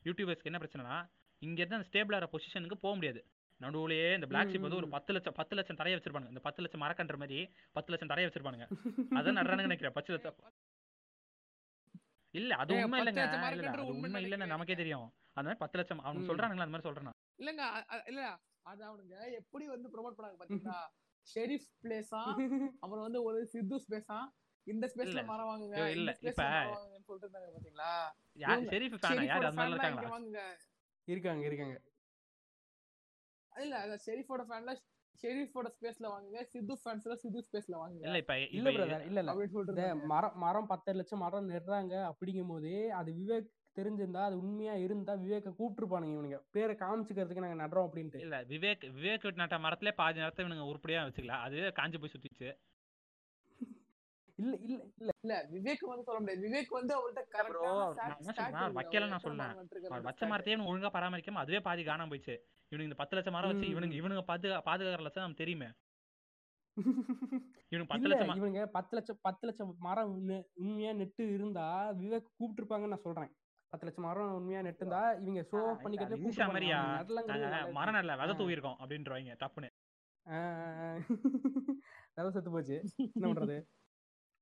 யூடியூபர்ஸ்க்கு 0.05 0.43
என்ன 0.43 0.57
பிரச்சனைனா 0.57 0.97
இங்க 1.41 1.59
இருந்து 1.61 1.75
அந்த 1.75 1.88
ஸ்டேபிள் 1.89 2.15
ஆகிற 2.15 2.29
பொசிஷனுக்கு 2.31 2.77
போக 2.77 2.95
முடியாது. 2.95 3.21
நடுவுலயே 3.59 4.13
இந்த 4.13 4.27
பிளாக் 4.27 4.47
ஷிப் 4.47 4.59
வந்து 4.59 4.75
ஒரு 4.75 4.88
ம், 4.88 4.89
பத்து 4.89 5.13
லட்சம் 5.13 5.34
பத்து 5.34 5.55
லட்சம் 5.55 5.77
தரைய 5.77 5.97
வச்சிருப்பாங்க 5.97 6.27
இந்த 6.27 6.39
பத்து 6.39 6.61
லட்சம் 6.61 6.81
மரக்கன்ற 6.81 7.17
மாதிரி 7.17 7.38
பத்து 7.71 7.91
லட்சம் 7.91 8.09
தரைய 8.09 8.27
வச்சிருப்பானுங்க. 8.27 8.65
அதான் 9.11 9.38
நடுறானுங்க 9.38 9.67
நினைக்கிறேன். 9.67 9.93
பத்து 9.93 10.13
லட்சம். 10.13 10.38
இல்ல 12.34 12.55
அது 12.55 12.73
ஏங்க, 12.73 12.84
உண்மை 12.84 12.99
பத்து 12.99 13.11
இல்லைங்க. 13.11 13.23
லட்சம் 13.23 13.41
இல்ல, 13.41 13.51
இல்ல, 13.51 13.63
மரக்கன்று 13.63 13.81
அது 13.81 13.88
உண்மை 13.88 14.03
உண்மை 14.03 14.23
இல்லைன்னு. 14.23 14.45
நமக்கே 14.45 14.75
தெரியும். 14.75 15.07
அந்த 15.34 15.41
மாதிரி 15.41 15.59
பத்து 15.59 15.77
லட்சம் 15.77 15.99
அவங்க 15.99 16.21
ம். 16.23 16.29
சொல்றானுங்களா 16.29 16.65
அந்த 16.65 16.73
மாதிரி 16.73 16.81
சொல்றேன் 16.81 17.03
நான். 17.03 17.19
இல்லங்க. 17.38 17.63
அ- 17.71 17.86
அ- 17.91 18.03
இல்ல 18.07 18.21
அது 18.65 18.81
அவனுங்க 18.88 19.15
எப்படி 19.34 19.67
வந்து 19.67 19.88
ப்ரோமோட் 19.89 20.17
பண்ணாங்க 20.17 20.38
பாத்தீங்களா 20.39 20.77
ஷெரீஃப் 21.28 21.67
பிளேஸா 21.82 22.21
அப்புறம் 22.84 23.03
வந்து 23.03 23.21
ஒரு 23.24 23.39
சித்து 23.47 23.78
ஸ்பேஸா 23.84 24.19
இந்த 24.67 24.86
ஸ்பேஸ்ல. 24.88 25.21
மரம் 25.26 25.49
வாங்குங்க 25.49 25.78
இல்ல, 25.93 26.09
இப்ப- 26.21 26.45
சொல்லிட்டு 27.07 27.26
இருந்தாங்க 27.26 27.49
பாத்தீங்களா? 27.55 27.91
யார் 28.38 28.61
ஷெரீஃப் 28.69 28.95
ஃபேனா 28.97 29.24
யார் 29.26 29.45
மாதிரி 29.57 30.11
வாங்குங்க. 30.13 30.43
இருக்காங்க 31.07 31.43
இருக்காங்க. 31.45 31.78
இல்ல 33.51 33.74
அத 33.82 33.95
ஷெரீஃபோட 34.05 34.43
ஃபேன்ல 34.47 34.74
ஷெரீஃபோட 35.15 35.67
ஸ்பேஸ்ல 35.74 36.07
வாங்குங்க 36.11 36.39
சித்து 36.51 36.76
ஃபேன்ஸ்ல 36.80 37.15
சித்து 37.15 37.41
ஸ்பேஸ்ல 37.43 37.76
வாங்குங்க. 37.82 38.05
இல்ல 38.07 38.21
இப்ப 38.24 38.36
இல்ல 38.51 38.69
பிரதர் 38.78 39.03
இல்ல 39.09 39.19
இல்ல. 39.21 39.34
மரம் 40.11 40.38
மரம் 40.38 40.67
பத்து 40.67 40.95
லட்சம் 40.95 41.19
மரம் 41.19 41.51
நடுறாங்க 41.51 41.93
அப்படிங்கும் 42.09 42.51
போதே 42.51 42.80
அது 42.93 43.11
விவேக் 43.19 43.51
தெரிஞ்சிருந்தா 43.76 44.21
அது 44.24 44.38
உண்மையா 44.38 44.74
இருந்தா 44.74 45.13
விவேக்க 45.13 45.53
கூப்பிட்டுருப்பானுங்க 45.59 46.13
இவனுங்க. 46.15 46.39
பேரை 46.51 46.76
காமிச்சுக்கிறதுக்கு 46.76 47.47
நாங்க 47.47 47.67
நடுறோம் 47.67 47.89
அப்படின்ட்டு. 47.93 48.19
இல்ல 48.19 48.43
விவேக் 48.43 48.84
விவேக் 48.95 49.34
நட்ட 49.34 49.59
மரத்திலே 49.59 49.91
பாதி 49.91 50.17
நேரத்தை 50.17 50.45
இவனுங்க 50.45 50.67
உருப்படியா 50.67 51.05
வச்சுக்கலாம் 51.05 51.41
அதுவே 51.41 51.67
காஞ்சு 51.67 51.99
போய் 51.99 52.11
சுத்திச்சு. 52.11 52.57
இல்ல 54.36 54.57
இல்ல 54.57 54.84
இல்ல. 54.97 55.11
இல்ல 55.21 55.47
விவேக் 55.51 55.86
வந்து 55.86 56.03
சொல்ல 56.03 56.19
முடியாது. 56.19 56.47
விவேக் 56.47 56.69
வந்து 56.69 56.93
சொல்றேன், 56.93 57.26
அவர் 58.51 58.74
வைக்கல 58.74 59.07
நான் 59.07 59.19
சொல்றேன். 59.19 60.01
வச்ச 60.01 60.28
மரத்தையே 60.28 60.55
ஒழுங்கா 60.65 60.89
பராமரிக்காம 60.93 61.32
அதுவே 61.32 61.59
பாதி 61.59 61.84
காணாம 61.84 62.09
போயிடுச்சு. 62.09 62.38
இவனுங்க 62.71 62.82
இந்த 62.82 62.95
பத்து 62.95 63.15
லட்சம் 63.15 63.34
மரம் 63.34 63.51
வச்சு 63.51 63.80
இவனுங்க 63.80 64.03
இவனுங்க 64.03 64.21
பாது 64.21 64.49
பாதுகாக்கிற 64.49 64.99
லட்சம் 64.99 65.24
நமக்கு 65.24 65.45
தெரியுமே. 65.45 65.65
இவனுக்கு 67.69 67.86
பத்து 67.88 68.09
இல்ல 68.09 68.15
லட்சமா 68.15 68.38
இவனுங்க 68.38 68.65
பத்து 68.65 68.95
லட்சம் 68.95 69.17
பத்து 69.21 69.47
லட்சம் 69.47 69.76
மரம் 69.80 70.11
உண்மை- 70.13 70.45
உண்மையா 70.53 70.91
நெட்டு 70.91 71.34
இருந்தா 71.34 71.91
விவேக் 71.91 72.32
கூப்பிட்டுருப்பாங்கன்னு 72.39 72.88
நான் 72.88 73.01
சொல்றேன். 73.01 73.32
பத்து 73.74 73.86
லட்சம் 73.88 74.05
மரம் 74.05 74.34
உண்மையா 74.34 74.59
நெட்டு 74.61 74.82
இருந்தா 74.82 74.99
இவங்க 75.19 75.41
ஷோ 75.43 75.59
கூப்பிட்டுருப்பாங்க 75.76 76.47
மாதிரியா? 76.49 76.80
மரம் 77.71 77.95
நடல 77.95 78.15
விதை. 78.19 78.34
தூவி 78.36 78.51
இருக்கோம் 78.51 78.80
அப்படின்றவாங்க 78.80 79.36
டப்புன்னு. 79.39 79.69
நல்லா 82.15 82.30
செத்து 82.30 82.51
போச்சு. 82.51 82.78
என்ன 83.07 83.26
பண்றது? 83.30 83.57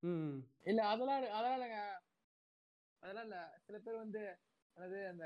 ம். 0.03 0.35
இல்ல 0.63 0.81
அதெல்லாம் 0.87 1.19
இல்ல- 1.19 1.31
அதெல்லாம் 1.31 1.57
இல்லைங்க. 1.57 1.79
அதெல்லாம் 3.03 3.25
இல்ல. 3.25 3.37
சில 3.65 3.77
பேர் 3.79 3.97
வந்து 3.97 4.21
அதாவது 4.77 4.99
அந்த 5.07 5.25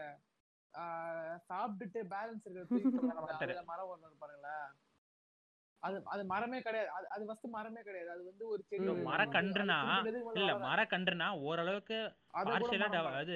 ஆஹ், 0.73 1.35
சாப்பிட்டுட்டு 1.49 1.99
பேலன்ஸ் 2.09 2.45
இருக்கிற 2.45 2.63
தூக்கி 2.65 2.87
போடுவாங்கல்ல, 2.95 3.25
ஒருத்தரு. 3.25 3.51
அதுல 3.51 3.63
மரம் 3.65 3.91
ஒண்ணு 3.91 4.17
பாருங்களேன் 4.19 4.65
அது 5.83 5.97
அது 6.05 6.21
மரமே 6.25 6.59
கிடையாது. 6.61 6.89
அது 6.91 7.07
அது 7.09 7.25
ஃபர்ஸ்ட் 7.27 7.47
மரமே 7.49 7.81
கிடையாது. 7.83 8.11
அது 8.11 8.23
வந்து 8.25 8.43
ஒரு 8.47 8.61
செடி. 8.63 8.87
மரக்கன்றுனா, 9.07 9.77
இல்ல. 10.35 10.51
மரக்கன்றுனா 10.65 11.27
ஓரளவுக்கு 11.43 11.97
பார்ஷியலா. 12.47 12.89
அது 13.19 13.35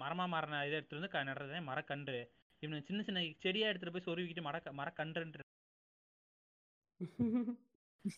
மரமா 0.00 0.24
மாறின 0.28 0.60
இதை 0.62 0.76
எடுத்துட்டு 0.76 1.00
வந்து 1.00 1.12
க- 1.12 1.26
நடுறதே 1.28 1.60
மரக்கன்று 1.68 2.18
இவனுக்கு 2.62 2.88
சின்ன 2.88 3.02
சின்ன 3.04 3.20
செடியா 3.42 3.68
எடுத்துட்டு 3.70 3.94
போய் 3.94 4.06
சொருவிக்கிட்டு 4.06 4.46
மர 4.46 4.56
மரக்கன்றுன்ற 4.80 5.40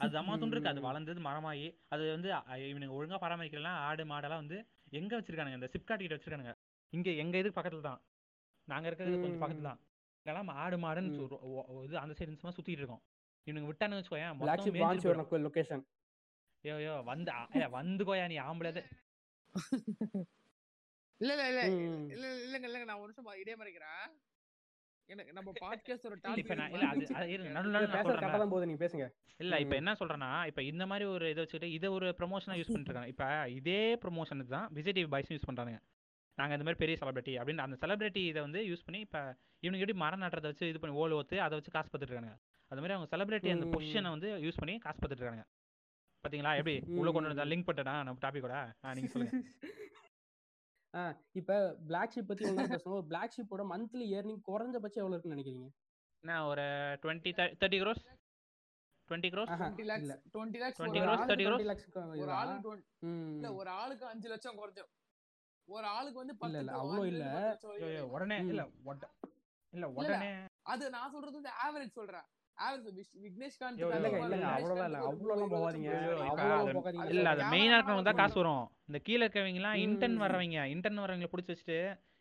அது 0.01 0.17
அம்மா 0.19 0.35
துண்டு 0.37 0.55
இருக்கு. 0.57 0.71
அது. 0.71 0.81
வளர்ந்தது 0.89 1.21
மரமாயி 1.27 1.65
அது 1.93 2.03
வந்து 2.15 2.29
இவனுங்க 2.67 2.97
ஒழுங்கா 2.97 3.19
பராமரிக்கலாம் 3.23 3.79
ஆடு 3.87 4.05
மாடெல்லாம் 4.11 4.43
வந்து 4.43 4.59
எங்க 4.93 5.13
வச்சிருக்கானுங்க? 5.17 5.59
இந்த 5.61 5.71
சிப்காட் 5.75 6.03
கிட்ட 6.03 6.17
வச்சிருக்கானுங்க. 6.17 6.55
இங்க 6.93 7.09
எங்க 7.23 7.35
இதுக்கு 7.39 7.59
பக்கத்துல 7.59 7.85
தான். 7.87 8.01
நாங்க 8.69 8.87
இருக்கிறது 8.89 9.17
கொஞ்சம் 9.17 9.43
பக்கத்துல 9.43 9.69
தான். 9.71 9.81
இங்கெல்லாம் 10.27 10.51
ஆடு 10.59 10.77
மாடுன்னு 10.79 11.27
இது 11.87 11.97
அந்த 12.03 12.15
சைடு 12.19 12.39
சும்மா 12.41 12.55
சுத்திட்டு 12.57 12.83
இருக்கோம். 12.83 13.03
இவனுங்க 13.47 13.71
விட்டானு 13.71 13.99
வச்சுக்கோயேன் 13.99 14.35
பிளாக் 14.35 14.51
மொத்தம் 14.51 14.67
ஷிப் 14.67 14.75
மேய்ஞ்சிட்டு 14.75 14.89
வான்ஸ் 14.89 15.07
போயிடும். 15.07 15.31
யுவர் 15.31 15.47
லொகேஷன் 15.47 15.83
யோ 16.65 16.75
யோ 16.85 16.95
வந்து 17.07 17.31
வந்து 17.77 18.03
கோயா 18.09 18.27
நீ 18.29 18.39
ஆம்பளை 18.47 18.73
இல்ல 21.23 21.33
இல்ல 21.35 21.45
இல்ல. 21.49 21.63
இல்ல 22.15 22.27
இல்லங்க 22.45 22.67
இல்லங்க. 22.69 22.87
நான் 22.91 23.01
ஒரு 23.01 23.11
நிமிஷம் 23.11 23.29
மறைக்கிறேன் 23.61 24.05
எனக்கு 25.09 25.33
நம்ம 25.37 25.51
பாட்காஸ்டோட 25.65 26.15
இல்ல 26.19 26.41
இப்ப 26.43 26.55
நான் 26.55 26.69
டாபிக் 26.69 26.77
இல்ல 26.77 26.87
அது 26.91 27.05
அது 27.19 27.33
இருங்க 27.35 27.51
நடுவுல 27.55 27.81
நான் 28.25 28.69
நீங்க 28.69 28.83
பேசுங்க. 28.83 29.07
இல்ல 29.41 29.55
இப்ப. 29.63 29.75
என்ன 29.81 29.93
சொல்றேன்னா 30.01 30.31
இப்ப 30.51 30.63
இந்த 30.71 30.85
மாதிரி 30.91 31.05
ஒரு 31.13 31.27
இதை 31.31 31.41
வச்சுக்கிட்டு 31.43 31.71
இதை 31.77 31.89
ஒரு 31.97 32.09
ப்ரொமோஷனா 32.19 32.57
யூஸ் 32.59 32.71
பண்ணிட்டு 32.71 32.91
இருக்காங்க 32.91 33.13
இப்ப 33.13 33.27
இதே 33.57 33.81
ப்ரொமோஷனுக்கு 34.03 34.55
தான் 34.57 34.69
விஜய் 34.77 34.97
டிவி 34.97 35.11
பாய்ஸ் 35.15 35.33
யூஸ் 35.33 35.49
பண்றாங்க 35.49 35.75
நாங்க 36.39 36.53
இந்த 36.57 36.65
மாதிரி 36.67 36.81
பெரிய 36.83 36.97
செலிபிரிட்டி 37.01 37.33
அப்படின்னு 37.39 37.65
அந்த 37.65 37.77
செலிபிரிட்டி 37.83 38.23
இதை 38.29 38.41
வந்து 38.45 38.61
யூஸ் 38.69 38.85
பண்ணி 38.87 39.01
இப்ப 39.07 39.19
இவனுக்கு 39.63 39.85
எப்படி 39.85 39.99
மரம் 40.03 40.23
நட்டுறதை 40.23 40.51
வச்சு 40.51 40.71
இது 40.71 40.81
பண்ணி 40.81 40.95
ஓல் 41.01 41.15
ஓத்து 41.17 41.37
அதை 41.45 41.55
வச்சு 41.59 41.73
காசு 41.75 41.91
பார்த்துட்டு 41.91 42.33
அது 42.71 42.81
மாதிரி 42.81 42.95
அவங்க 42.95 43.09
செலிபிரிட்டி 43.13 43.49
அந்த. 43.53 43.67
பொசிஷனை 43.73 44.11
வந்து 44.15 44.29
யூஸ் 44.45 44.61
பண்ணி 44.61 44.75
காசு 44.79 44.99
பார்த்துட்டு 44.99 45.25
இருக்காங்க 45.25 45.45
பாத்தீங்களா? 46.25 46.53
எப்படி? 46.59 46.75
உள்ள 47.01 47.11
கொண்டு 47.11 47.31
வந்தா 47.31 47.45
லிங்க் 47.47 47.67
பண்ணிட்டா 47.69 47.95
நம்ம 48.01 48.21
டாபிக்கோட 48.23 48.57
நீங்க 48.97 49.11
சொல்லுங்க. 49.13 49.33
இப்ப 51.35 51.53
பிளாக் 51.87 52.15
ஷிப் 52.15 52.29
பத்தி 52.29 52.45
பேசணும் 52.67 53.07
பிளாக் 53.09 53.35
ஷிப்போட 53.37 53.63
மந்த்லி 53.71 54.07
ஏர்னிங் 54.17 54.43
குறைஞ்சபட்சம் 54.49 55.03
எவ்வளவு 55.03 55.15
இருக்குன்னு 55.15 55.37
நினைக்கிறீங்க 55.37 55.69
நான் 56.25 56.45
ஒரு 56.45 56.65
twenty 57.03 57.31
thirty 57.37 57.79
crores 57.83 58.03
twenty 59.09 59.31
crores 59.33 59.53
twenty 59.55 59.85
lakhs 59.85 60.05
இல்ல. 60.05 60.17
டுவெண்ட்டி 60.35 60.61
லேக்ஸ் 60.63 60.81
20 60.81 60.91
ஒரு 60.93 61.07
crores, 61.07 61.15
ஆளுக்கு 61.15 61.33
30 61.33 61.47
crores? 61.47 61.57
20 61.57 61.69
lakhs 61.71 61.87
க்கு 61.87 62.03
ஒரு. 62.23 62.33
ஆளுக்கு 62.33 62.69
20 62.69 62.83
ம். 63.09 63.33
இல்ல 63.37 63.49
ஒரு 63.55 63.71
ஆளுக்கு 63.79 64.05
அஞ்சு 64.07 64.29
லட்சம் 64.29 64.59
குறைஞ்சோம் 64.59 64.91
ஒரு 65.69 65.87
ஆளுக்கு 65.89 66.19
வந்து 66.19 66.35
இல்ல, 66.35 66.43
பத்து 66.45 66.61
இல்ல, 66.61 66.73
to 66.73 66.79
அவ்வளோ 66.79 67.01
அஞ்சுல 67.01 67.25
இல்ல. 67.81 68.05
உடனே 68.15 68.37
இல்ல 68.45 68.63
இல்ல. 69.73 69.87
உடனே 69.99 70.31
அது 70.67 70.85
நான் 70.91 71.13
சொல்றது 71.13 71.37
வந்து 71.41 71.55
ஆவரேஜ் 71.65 71.99
சொல்றேன் 71.99 72.27
இல்ல 73.89 74.09
அது- 76.59 76.75
போகாதீங்க 76.75 77.11
இல்ல. 77.11 77.29
அது 77.29 77.43
கேமரா 77.43 77.51
மெயினா 77.53 77.77
இருக்கவங்க 77.77 78.05
தான். 78.05 78.17
காசு 78.17 78.37
வரும். 78.37 78.65
இந்த 78.87 78.99
கீழே 78.99 79.27
இருக்கவங்க 79.27 79.55
எல்லாம் 79.55 79.79
இன்டர்ன். 79.83 80.17
வர்றவங்க 80.21 80.65
இன்டர்ன் 80.67 80.99
வர்றவங்களை 80.99 81.31
பிடிச்சி 81.33 81.53
வச்சுட்டு 81.53 81.79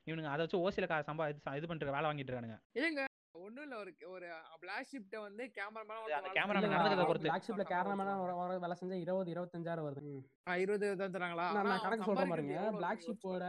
இவனுங்க 0.08 0.26
அதை 0.26 0.42
வச்சு 0.42 0.60
ஓசியில 0.60 0.88
காசு 0.88 1.12
சம்பா 1.12 1.26
இது 1.56 1.68
பண்ணிட்டு 1.68 1.92
வேலை 1.92 2.10
வாங்கிட்டு 2.10 2.32
இருக்கானுங்க. 2.32 2.58
இல்லங்க 2.74 3.02
ஒண்ணும் 3.38 3.64
இல்ல. 3.64 3.76
ஒரு 3.78 3.92
ஒரு 4.08 4.28
பிளாக் 4.60 4.88
ஷிப்ட 4.92 5.20
வந்து 5.20 5.44
கேமராமேன் 5.56 6.02
நடந்துக்கிறத 6.46 6.96
அவ- 6.96 7.06
பொறுத்து. 7.06 7.28
black 7.28 7.44
shipல 7.48 7.64
கேரளாமேனா 7.70 8.16
வர 8.34 8.58
வேலை 8.58 8.76
செஞ்சா 8.82 8.98
இருபது 9.00 9.32
இருபத்தஞ்சாயிரம் 9.34 9.88
வருது. 9.88 10.02
ம். 10.10 10.24
இருபது 10.58 10.88
தான் 10.98 11.12
தராங்களா? 11.12 11.46
நான் 11.60 11.80
கணக்கு 11.80 12.06
சொல்றேன் 12.06 12.30
பாருங்க. 12.30 12.56
பிளாக் 12.72 13.06
ஷிப்போட 13.06 13.46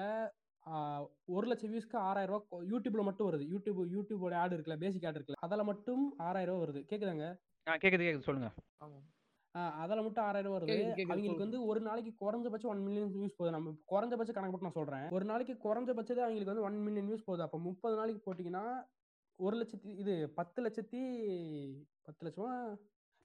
ஒரு 1.24 1.46
லட்சம் 1.46 1.72
வியூஸ்க்கு 1.72 1.96
ஆறாயிரம் 1.96 2.44
ரூபாய் 2.48 2.66
கொ- 2.66 2.70
யூடியூப்ல 2.70 3.02
மட்டும் 3.02 3.32
வருது. 3.32 3.44
யூடியூப் 3.44 3.86
யூடியூபோட 3.94 4.34
ஆட் 4.34 4.54
இருக்குல்ல 4.54 4.76
பேசிக் 4.76 5.06
ஆட் 5.06 5.16
இருக்குல்ல 5.16 5.32
அதில் 5.32 5.62
மட்டும் 5.62 6.14
ஆறாயிரம் 6.16 6.54
ரூபாய் 6.54 6.68
வருது. 6.68 6.84
கேக்குதாங்க? 6.84 7.40
கேக்குது 7.70 8.00
கேக்குது. 8.00 8.20
சொல்லுங்க. 8.20 8.52
அதில் 9.50 10.00
மட்டும் 10.00 10.24
ஆறாயிரம் 10.24 10.52
ரூபாய் 10.52 10.68
வருது. 10.68 10.82
அவங்களுக்கு. 11.02 11.38
வந்து 11.38 11.66
ஒரு 11.66 11.80
நாளைக்கு 11.80 12.10
குறைஞ்சபட்சம் 12.10 12.66
ஒன் 12.66 12.82
மில்லியன் 12.82 13.14
வியூஸ் 13.14 13.34
போகுது. 13.36 13.50
நம்ம 13.50 13.70
குறைஞ்சபட்ச 13.70 14.32
கணக்கு 14.32 14.40
மட்டும் 14.40 14.60
நான் 14.60 14.72
சொல்றேன். 14.72 15.08
ஒரு 15.10 15.24
நாளைக்கு 15.24 15.54
குறைஞ்சபட்சது 15.54 16.20
அவங்களுக்கு 16.20 16.44
வந்து 16.44 16.62
ஒன் 16.62 16.82
மில்லியன் 16.82 17.08
வியூஸ் 17.08 17.24
போகுது. 17.24 17.42
அப்போ 17.42 17.58
முப்பது 17.58 17.96
நாளைக்கு 17.96 18.34
போட்டிங்கன்னா 18.34 18.86
ஒரு 19.36 19.56
லட்சத்தி 19.56 19.86
இது 19.86 20.30
பத்து 20.30 20.62
லட்சத்தி 20.62 21.02
பத்து 22.02 22.26
லட்சமா? 22.26 22.78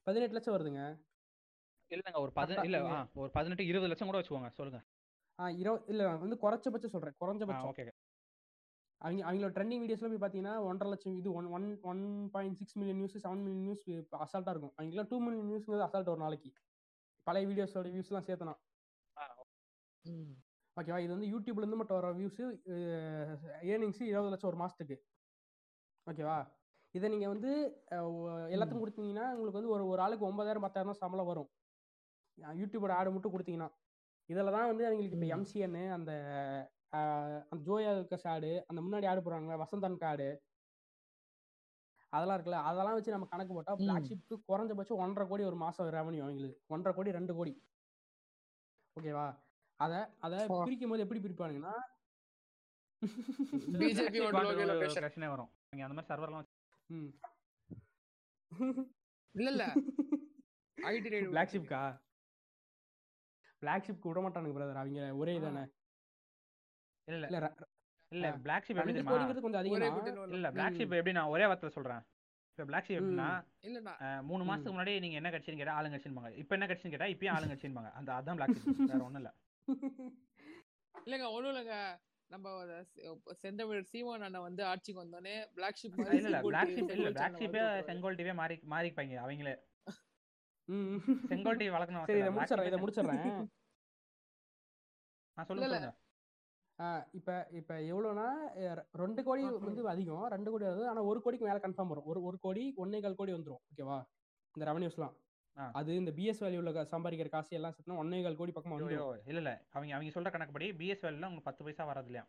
பதினெட்டு 0.03 0.33
லட்சம் 0.33 0.55
வருதுங்க. 0.55 0.99
இல்லங்க 1.89 2.13
ஒரு 2.13 2.31
பதி 2.31 2.53
கரெக்டா 2.53 2.63
இல்ல 2.63 3.05
ஒரு 3.13 3.29
பதினெட்டு 3.29 3.65
இருபது 3.65 3.87
லட்சம் 3.87 4.07
கூட 4.07 4.19
வச்சுக்கோங்க. 4.19 4.49
சொல்லுங்க. 4.49 4.83
இருபது 5.61 5.83
இல்லை 5.91 6.03
நான் 6.07 6.23
வந்து 6.25 6.37
குறைச்சபட்சம் 6.43 6.93
சொல்றேன். 6.95 7.15
குறைஞ்சபட்சம். 7.21 7.69
ஓகே 7.71 7.85
அவங்க 9.01 9.21
அவங்களோட 9.27 9.51
ட்ரெண்டிங் 9.55 9.81
வீடியோஸ்ல 9.83 10.09
போய் 10.11 10.21
பார்த்தீங்கன்னா 10.21 10.53
ஒன்றரை 10.67 10.89
லட்சம் 10.91 11.17
இது 11.19 11.29
one 11.39 11.47
one 11.57 11.67
one 11.91 12.01
point 12.35 12.57
six 12.59 12.77
million 12.79 12.99
views 13.01 13.17
seven 13.25 13.43
million 13.43 13.65
views 13.65 13.83
அசால்ட்டாக 14.25 14.53
இருக்கும். 14.55 14.73
அவங்களாம் 14.77 15.09
டூ 15.11 15.17
மில்லியன் 15.25 15.49
நியூஸ்ங்கிறது 15.51 15.85
அசால்ட் 15.87 16.11
ஒரு 16.13 16.21
நாளைக்கு. 16.25 16.49
பழைய 17.27 17.45
வீடியோஸோட 17.49 17.87
வியூஸ்லாம் 17.95 18.27
சேர்த்தனா. 18.29 18.55
ம். 20.05 20.33
ஓகேவா 20.77 20.99
இது 21.03 21.11
வந்து 21.15 21.29
யூடியூப்ல 21.33 21.63
இருந்து 21.63 21.79
மட்டும் 21.81 21.99
வர 21.99 22.09
வியூஸ் 22.19 22.41
ஏர்னிங்ஸ் 23.71 24.01
இருபது 24.11 24.31
லட்சம் 24.33 24.51
ஒரு 24.51 24.59
மாசத்துக்கு. 24.63 24.97
ஓகேவா 26.07 26.37
இதை 26.95 27.07
நீங்க 27.13 27.27
வந்து 27.33 27.51
எல்லாத்துக்கும் 28.53 28.83
கொடுத்தீங்கன்னா 28.83 29.25
உங்களுக்கு 29.35 29.59
வந்து 29.59 29.73
ஒரு 29.75 29.83
ஒரு 29.91 30.01
ஆளுக்கு 30.05 30.29
ஒன்பதாயிரம் 30.29 30.65
பத்தாயிரம் 30.65 30.91
தான் 30.91 31.01
சம்பளம் 31.03 31.29
வரும். 31.31 31.49
யூடியூபோட 32.61 32.93
ஆடு 32.99 33.13
மட்டும் 33.15 33.33
கொடுத்தீங்கன்னா. 33.35 33.69
இதில் 34.29 34.53
தான் 34.53 34.69
வந்து 34.69 34.85
அவங்களுக்கு 34.87 35.07
இப்போ 35.11 35.27
ம். 35.27 35.33
எம்சிஎன் 35.35 35.77
அந்த 35.95 36.11
அந்த 37.45 37.61
ஜோயா 37.65 37.91
லுக்கஸ் 37.95 38.27
ஆடு 38.31 38.51
அந்த 38.67 38.79
முன்னாடி 38.81 39.07
ஆடு 39.07 39.21
போடுறாங்களே 39.21 39.61
வசந்தன் 39.61 39.97
ஆடு 40.09 40.27
அதெல்லாம் 42.13 42.37
இருக்குல்ல 42.37 42.59
அதெல்லாம் 42.67 42.97
வச்சு 42.97 43.13
நம்ம 43.13 43.27
கணக்கு 43.31 43.53
போட்டா 43.53 43.73
ம். 43.73 43.81
பிளாக் 43.81 44.07
ஷிப்க்கு 44.09 44.35
குறைஞ்சபட்சம் 44.49 45.01
ஒன்றரை 45.03 45.25
கோடி 45.27 45.45
ஒரு 45.45 45.57
மாசம் 45.63 45.89
ரெவன்யூ 45.95 46.23
அவங்களுக்கு 46.23 46.59
ஒன்றரை 46.73 46.93
கோடி 46.97 47.17
ரெண்டு 47.17 47.35
கோடி 47.35 47.53
ஓகேவா 48.97 49.27
அத 49.79 49.93
அத. 50.25 50.35
பிரிக்கும் 50.59 50.91
போது 50.91 51.03
எப்படி 51.05 51.21
பிரிப்பானுங்கன்னா 51.23 51.75
பிஜேபி 53.81 54.19
பிரச்சனை 54.95 55.27
வரும் 55.29 55.51
அந்த 55.77 55.93
மாதிரி 55.93 56.09
சர்வர்லாம் 56.09 56.47
ம். 56.89 57.11
இல்ல 59.35 59.47
இல்ல 59.51 59.63
ஐடி 60.77 61.09
ரைடு 61.13 61.29
பிளாக் 61.31 61.53
ஷிப்கா 63.57 63.63
பிளாக் 63.63 63.85
ஷிப்க்கு 63.85 64.09
விட 64.09 64.19
மாட்டானுங்க 64.23 64.55
பிரதர் 64.57 64.81
அவங்க 64.81 65.19
ஒரே. 65.21 65.33
தானே 65.39 65.63
இல்ல 67.07 67.25
இல்ல. 67.31 67.49
இல்ல. 68.11 68.27
பிளாக் 68.43 68.65
ஷிப் 68.65 68.79
எப்படி 68.81 68.93
கொஞ்சம் 69.41 69.61
அதிகம். 69.61 70.35
இல்ல 70.35 70.47
பிளாக் 70.51 70.73
ம். 70.73 70.77
ஷிப் 70.79 70.97
எப்படி 70.99 71.15
நான் 71.17 71.31
ஒரே 71.33 71.45
வார்த்தை 71.49 71.71
சொல்றேன். 71.77 72.03
இப்ப 72.51 72.65
பிளாக் 72.65 72.87
ஷிப் 72.87 72.99
எப்படின்னா 72.99 73.29
மூணு. 74.29 74.43
மாசத்துக்கு 74.45 74.75
முன்னாடி 74.75 74.93
நீங்க 74.99 75.17
என்ன 75.19 75.31
கட்சின்னு 75.33 75.59
கேட்டா 75.61 75.75
ஆளுங்க 75.77 75.95
கட்சின்பாங்க 75.95 76.29
இப்ப 76.41 76.55
என்ன 76.57 76.67
கட்சின்னு 76.67 76.93
கேட்டா 76.95 77.09
இப்பயும் 77.13 77.35
ஆளுங்க 77.35 77.55
கட்சின்பாங்க 77.55 77.89
அந்த 77.99 78.09
அதான் 78.17 78.37
பிளாக் 78.39 78.55
ஷிப் 78.55 78.89
வேற 78.89 79.01
ஒண்ணும் 79.07 79.21
இல்ல. 79.21 79.31
இல்லங்க 81.05 81.25
ஒண்ணும் 81.31 81.51
இல்லங்க. 81.53 81.75
நம்ம 82.29 82.47
செந்தமிழ் 83.41 83.83
சீமான் 83.91 84.25
அண்ணன் 84.25 84.45
வந்து 84.45 84.63
ஆட்சிக்கு 84.65 85.01
வந்தோடனே 85.01 85.35
பிளாக் 85.53 85.79
ஷிப் 85.81 85.99
இல்ல 85.99 86.15
இல்ல 86.23 86.39
பிளாக் 86.47 86.73
ஷிப் 86.73 86.91
இல்ல 86.95 87.09
பிளாக் 87.11 87.37
ஷிப்பே 87.41 87.61
செங்கோல் 87.89 88.19
டிவே 88.19 88.33
மாறி 88.33 88.55
மாறிப்பாங்க 88.73 89.15
அவங்களே. 89.25 89.53
டிவி 90.69 91.69
வளர்க்கணும் 91.69 92.07
சரி 92.07 92.19
இதை 92.19 92.31
முடிச்சிடுறேன் 92.35 92.69
இதை 92.69 92.79
முடிச்சிடுறேன். 92.81 93.47
நான் 95.37 95.47
சொல்லுங்க 95.47 95.93
இப்ப 97.13 97.29
இப்ப 97.51 97.73
எவ்வளோனா 97.83 98.25
அஹ், 98.61 98.81
ரெண்டு 98.95 99.21
கோடி. 99.23 99.43
வந்து 99.67 99.87
அதிகம். 99.89 100.25
ரெண்டு 100.27 100.51
கோடி 100.51 100.65
வருது 100.65 100.85
ஆனா 100.87 101.01
ஒரு 101.03 101.19
கோடிக்கு 101.21 101.45
மேல 101.45 101.59
கன்ஃபார்ம் 101.59 101.87
வரும். 101.87 102.05
ஒரு 102.05 102.19
ஒரு 102.23 102.37
கோடி 102.39 102.73
ஒன்னே 102.77 102.99
கால் 103.01 103.15
கோடி 103.15 103.33
வந்துரும் 103.33 103.61
ஓகேவா 103.67 103.97
இந்த 104.55 104.65
ரெவன்யூஸ்லாம். 104.67 105.15
அது 105.73 105.91
இந்த 105.95 106.11
பிஎஸ் 106.11 106.41
வேல்யூல 106.41 106.71
சம்பாதிக்கிற 106.91 107.29
காசு 107.29 107.55
எல்லாம் 107.55 107.73
சேர்த்தா 107.73 107.99
ஒன்னே 107.99 108.19
கால் 108.23 108.35
கோடி 108.35 108.51
பக்கமா 108.51 108.75
ஐயோ, 108.79 109.07
இல்ல 109.25 109.39
இல்ல. 109.39 109.53
அவங்க 109.71 109.93
அவங்க 109.95 110.11
சொல்ற 110.15 110.31
கணக்குப்படி 110.31 110.67
பிஎஸ் 110.73 111.03
வேலையில 111.03 111.27
உங்களுக்கு 111.27 111.49
பத்து 111.49 111.63
பைசா 111.63 111.85
வராது 111.85 112.07
இல்லையா? 112.07 112.25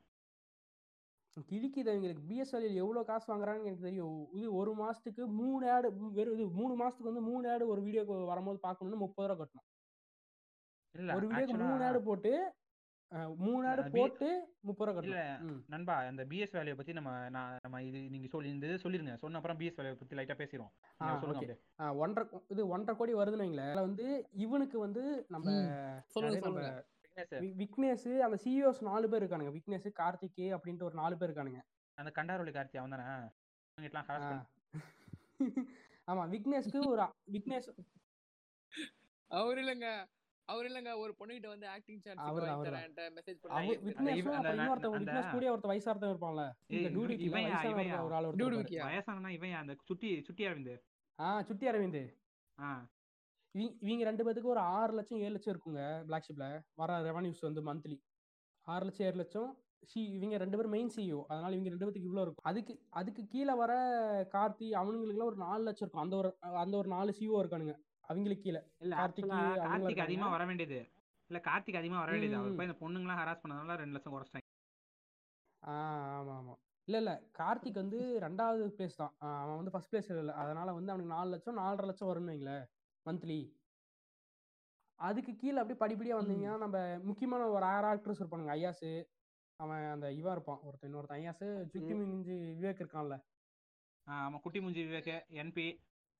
கிழிக்குது 1.50 1.90
அவங்களுக்கு. 1.92 2.22
பிஎஸ் 2.30 2.52
வேல்யூல 2.54 2.82
எவ்வளவு 2.84 3.08
காசு 3.10 3.26
வாங்குறாங்கன்னு 3.32 3.70
எனக்கு 3.70 3.88
தெரியும். 3.88 4.20
இது 4.38 4.46
ஒரு 4.60 4.72
மாசத்துக்கு 4.82 5.24
மூணு 5.40 5.64
ஆடு 5.74 5.88
வெறும் 6.18 6.36
இது 6.36 6.46
மூணு 6.60 6.74
மாசத்துக்கு 6.82 7.12
வந்து 7.12 7.26
மூணு 7.30 7.44
ஆடு 7.54 7.72
ஒரு 7.74 7.82
வீடியோக்கு 7.88 8.14
வரும்போது 8.32 8.60
பார்க்கணும்னு 8.66 9.02
முப்பது 9.04 9.28
ரூபா 9.30 9.38
கட்டணும். 9.42 9.68
ஒரு 11.18 11.26
வீடியோக்கு 11.28 11.58
மூணு 11.66 11.84
ஆடு 11.88 12.00
போட்டு 12.10 12.32
மூணு 13.44 13.62
ஆடு 13.68 13.82
போட்டு 13.94 14.26
முப்பது 14.68 14.86
ரூபா 14.88 14.96
கட்டணும். 14.96 15.60
நண்பா 15.74 15.94
அந்த 16.08 16.22
பிஎஸ் 16.30 16.54
வேல்யூ 16.56 16.74
பத்தி 16.80 16.92
நம்ம 16.98 17.12
நான் 17.36 17.54
நம்ம 17.64 17.80
இது 17.88 18.00
நீங்க 18.14 18.28
சொல்லி 18.34 18.52
இந்த 18.54 18.66
இது 18.70 18.82
சொல்லிருங்க. 18.82 19.14
சொன்ன 19.22 19.38
அப்புறம் 19.40 19.58
பிஎஸ் 19.60 19.78
வேல்யூ 19.78 20.00
பத்தி 20.00 20.18
லைட்டா 20.18 20.36
பேசிடுவோம். 20.40 20.74
சொல்லுங்க 21.22 21.56
ஒன்றரை 22.04 22.24
இது 22.54 22.62
ஒன்றரை 22.74 22.94
கோடி 23.00 23.14
வருதுன்னு 23.20 23.44
வைங்களேன். 23.44 23.74
வந்து 23.88 24.08
இவனுக்கு 24.46 24.78
வந்து 24.86 25.04
நம்ம 25.34 25.56
சொல்லுங்க. 26.16 26.70
விக்னேஷ், 27.18 27.56
விக்னேஷ் 27.58 28.18
அந்த 28.18 28.38
சிஇஓஸ் 28.44 28.82
நாலு 28.82 29.08
பேர் 29.08 29.22
இருக்கானுங்க. 29.22 29.58
விக்னேஷ் 29.58 29.90
கார்த்திக் 29.98 30.58
அப்படின்ட்டு 30.58 30.82
ஒரு 30.82 30.94
நாலு 30.94 31.16
பேர் 31.16 31.30
இருக்கானுங்க. 31.30 31.60
அந்த 31.94 32.12
கண்டாரோலி 32.14 32.50
கார்த்தி 32.50 32.76
அவன் 32.76 32.90
தானே. 32.90 33.28
ஆமா 36.06 36.24
விக்னேஷ்க்கு 36.34 36.86
ஒரு 36.86 37.02
விக்னேஷ் 37.32 37.68
அவர் 39.26 39.58
இல்லைங்க. 39.58 40.04
அவர் 40.44 40.66
இல்லைங்க. 40.66 40.96
ஒரு 40.96 41.14
பொண்ணுகிட்ட 41.18 41.46
வந்து 41.46 41.68
ஆக்டிங் 41.68 42.00
சான்ஸ் 42.00 42.18
அவரு 42.18 42.46
மெசேஜ் 42.46 43.38
பண்ணி 43.40 44.22
இன்னொருத்தன் 44.22 44.94
அந்த- 44.94 45.12
விக்னேஷ் 45.12 45.30
கூட 45.30 45.56
ஒருத்த 45.56 45.70
வயசா 45.70 45.88
ஒருத்தன் 45.88 46.02
இருப்பான்ல. 46.02 46.52
இந்த 46.66 46.88
இவன் 46.88 47.06
டூடிக்கு 47.06 47.18
இவன் 47.18 47.42
வயசான 47.42 47.68
இவன் 47.68 47.92
ஒரு 47.92 48.04
ஒரு 48.04 48.14
ஆள் 48.14 48.24
ஒருத்தர் 48.24 48.26
டூடு 48.26 48.30
இருப்பாரு. 48.30 48.62
விக்கியா 48.62 48.86
வயசானா 48.88 49.28
இவன் 49.28 49.52
அந்த 49.52 49.76
சுட்டி 49.84 50.22
சுட்டி 50.24 50.46
அரவிந்த். 50.46 50.80
ஆ 51.18 51.42
சுட்டி 51.42 51.66
அரவிந்த். 51.68 52.14
ஆ. 52.60 52.88
இவங்க 53.54 53.72
இவங்க 53.82 54.04
ரெண்டு 54.04 54.24
பேத்துக்கு 54.24 54.52
ஒரு 54.54 54.62
ஆறு 54.72 54.92
லட்சம் 54.92 55.18
ஏழு 55.18 55.32
லட்சம் 55.32 55.54
இருக்குங்க 55.54 55.82
பிளாக் 56.04 56.26
ஷிப்ல 56.26 56.46
வர 56.74 56.98
ரெவன்யூஸ் 57.02 57.40
வந்து 57.40 57.62
மந்த்லி 57.62 57.96
ஆறு 58.66 58.84
லட்சம் 58.84 59.06
ஏழு 59.06 59.16
லட்சம் 59.16 59.50
சி 59.82 60.00
இவங்க 60.16 60.36
ரெண்டு 60.36 60.56
பேரும் 60.56 60.70
மெயின் 60.70 60.92
சிஇஓ 60.96 61.20
அதனால 61.28 61.54
இவங்க 61.54 61.70
ரெண்டு 61.70 61.86
பேத்துக்கு 61.86 62.08
இவ்வளோ 62.08 62.22
இருக்கும். 62.22 62.46
அதுக்கு 62.46 62.72
அதுக்கு 62.90 63.22
கீழே 63.26 63.54
வர 63.54 63.72
கார்த்தி 64.32 64.68
அவனுங்களுக்குலாம் 64.80 65.30
ஒரு 65.32 65.40
நாலு 65.44 65.62
லட்சம் 65.62 65.84
இருக்கும். 65.86 66.04
அந்த 66.04 66.16
ஒரு 66.16 66.30
அந்த 66.62 66.74
ஒரு 66.76 66.88
நாலு 66.88 67.10
சிஇஓ 67.18 67.38
இருக்கானுங்க. 67.42 67.74
அவங்களுக்கு 68.04 68.42
கீழே. 68.42 68.60
இல்ல 68.78 68.94
கார்த்திக். 68.96 69.32
அதிகமா 70.02 70.30
வர 70.30 70.44
வேண்டியது. 70.44 70.78
இல்ல 71.30 71.38
கார்த்திக் 71.48 71.76
அதிகமா 71.76 72.00
வர 72.00 72.10
வேண்டியது. 72.10 72.36
அவர். 72.36 72.56
போய் 72.56 72.68
இந்த 72.68 72.78
பொண்ணுங்களாம் 72.82 73.20
ஹராஸ் 73.22 73.42
பண்ணதுனால 73.42 73.76
ரெண்டு 73.76 73.96
லட்சம் 73.96 74.14
குறைச்சிட்டாங்க. 74.14 74.46
ஆ 75.62 75.74
ஆமா 76.18 76.34
ஆமா. 76.40 76.54
இல்ல 76.88 76.98
இல்ல 76.98 77.12
கார்த்திக் 77.38 77.80
வந்து 77.82 77.98
ரெண்டாவது 78.26 78.66
பிளேஸ் 78.76 79.00
தான். 79.02 79.14
அவன் 79.40 79.56
வந்து 79.56 79.70
ஃபர்ஸ்ட் 79.70 79.92
பிளேஸ் 79.92 80.10
இல்லை. 80.16 80.34
அதனால 80.42 80.72
வந்து 80.72 80.92
அவனுக்கு 80.92 81.14
நாலு 81.16 81.30
லட்சம் 81.30 81.58
நாலரை 81.58 81.86
லட்சம் 81.86 82.10
வரும்னு 82.10 82.32
வைங்களேன். 82.32 82.64
மந்த்லி 83.06 83.38
அதுக்கு 84.98 85.32
கீழே 85.36 85.58
அப்படியே 85.58 85.78
படிப்படியா 85.84 86.16
வந்தீங்கன்னா 86.16 86.58
நம்ம 86.58 86.76
முக்கியமான 87.02 87.42
ஒரு 87.48 87.64
ஆறு 87.64 87.86
ஆக்டர்ஸ் 87.86 88.22
இருப்பானுங்க. 88.22 88.54
ஐயாசு 88.56 88.90
அவன் 89.60 89.84
அந்த 89.90 90.12
இவன் 90.12 90.32
இருப்பான் 90.32 90.60
ஒருத்தன் 90.62 90.90
இன்னொருத்தன். 90.90 91.18
ஐயாசு 91.18 91.46
சுத்தி 91.64 91.94
மிஞ்சி 91.94 92.32
விவேக் 92.58 92.82
இருக்கான்ல. 92.82 93.16
ஆமா. 94.06 94.40
குட்டி 94.40 94.60
மூஞ்சி 94.60 94.82
விவேக் 94.84 95.10
என்பி 95.42 95.66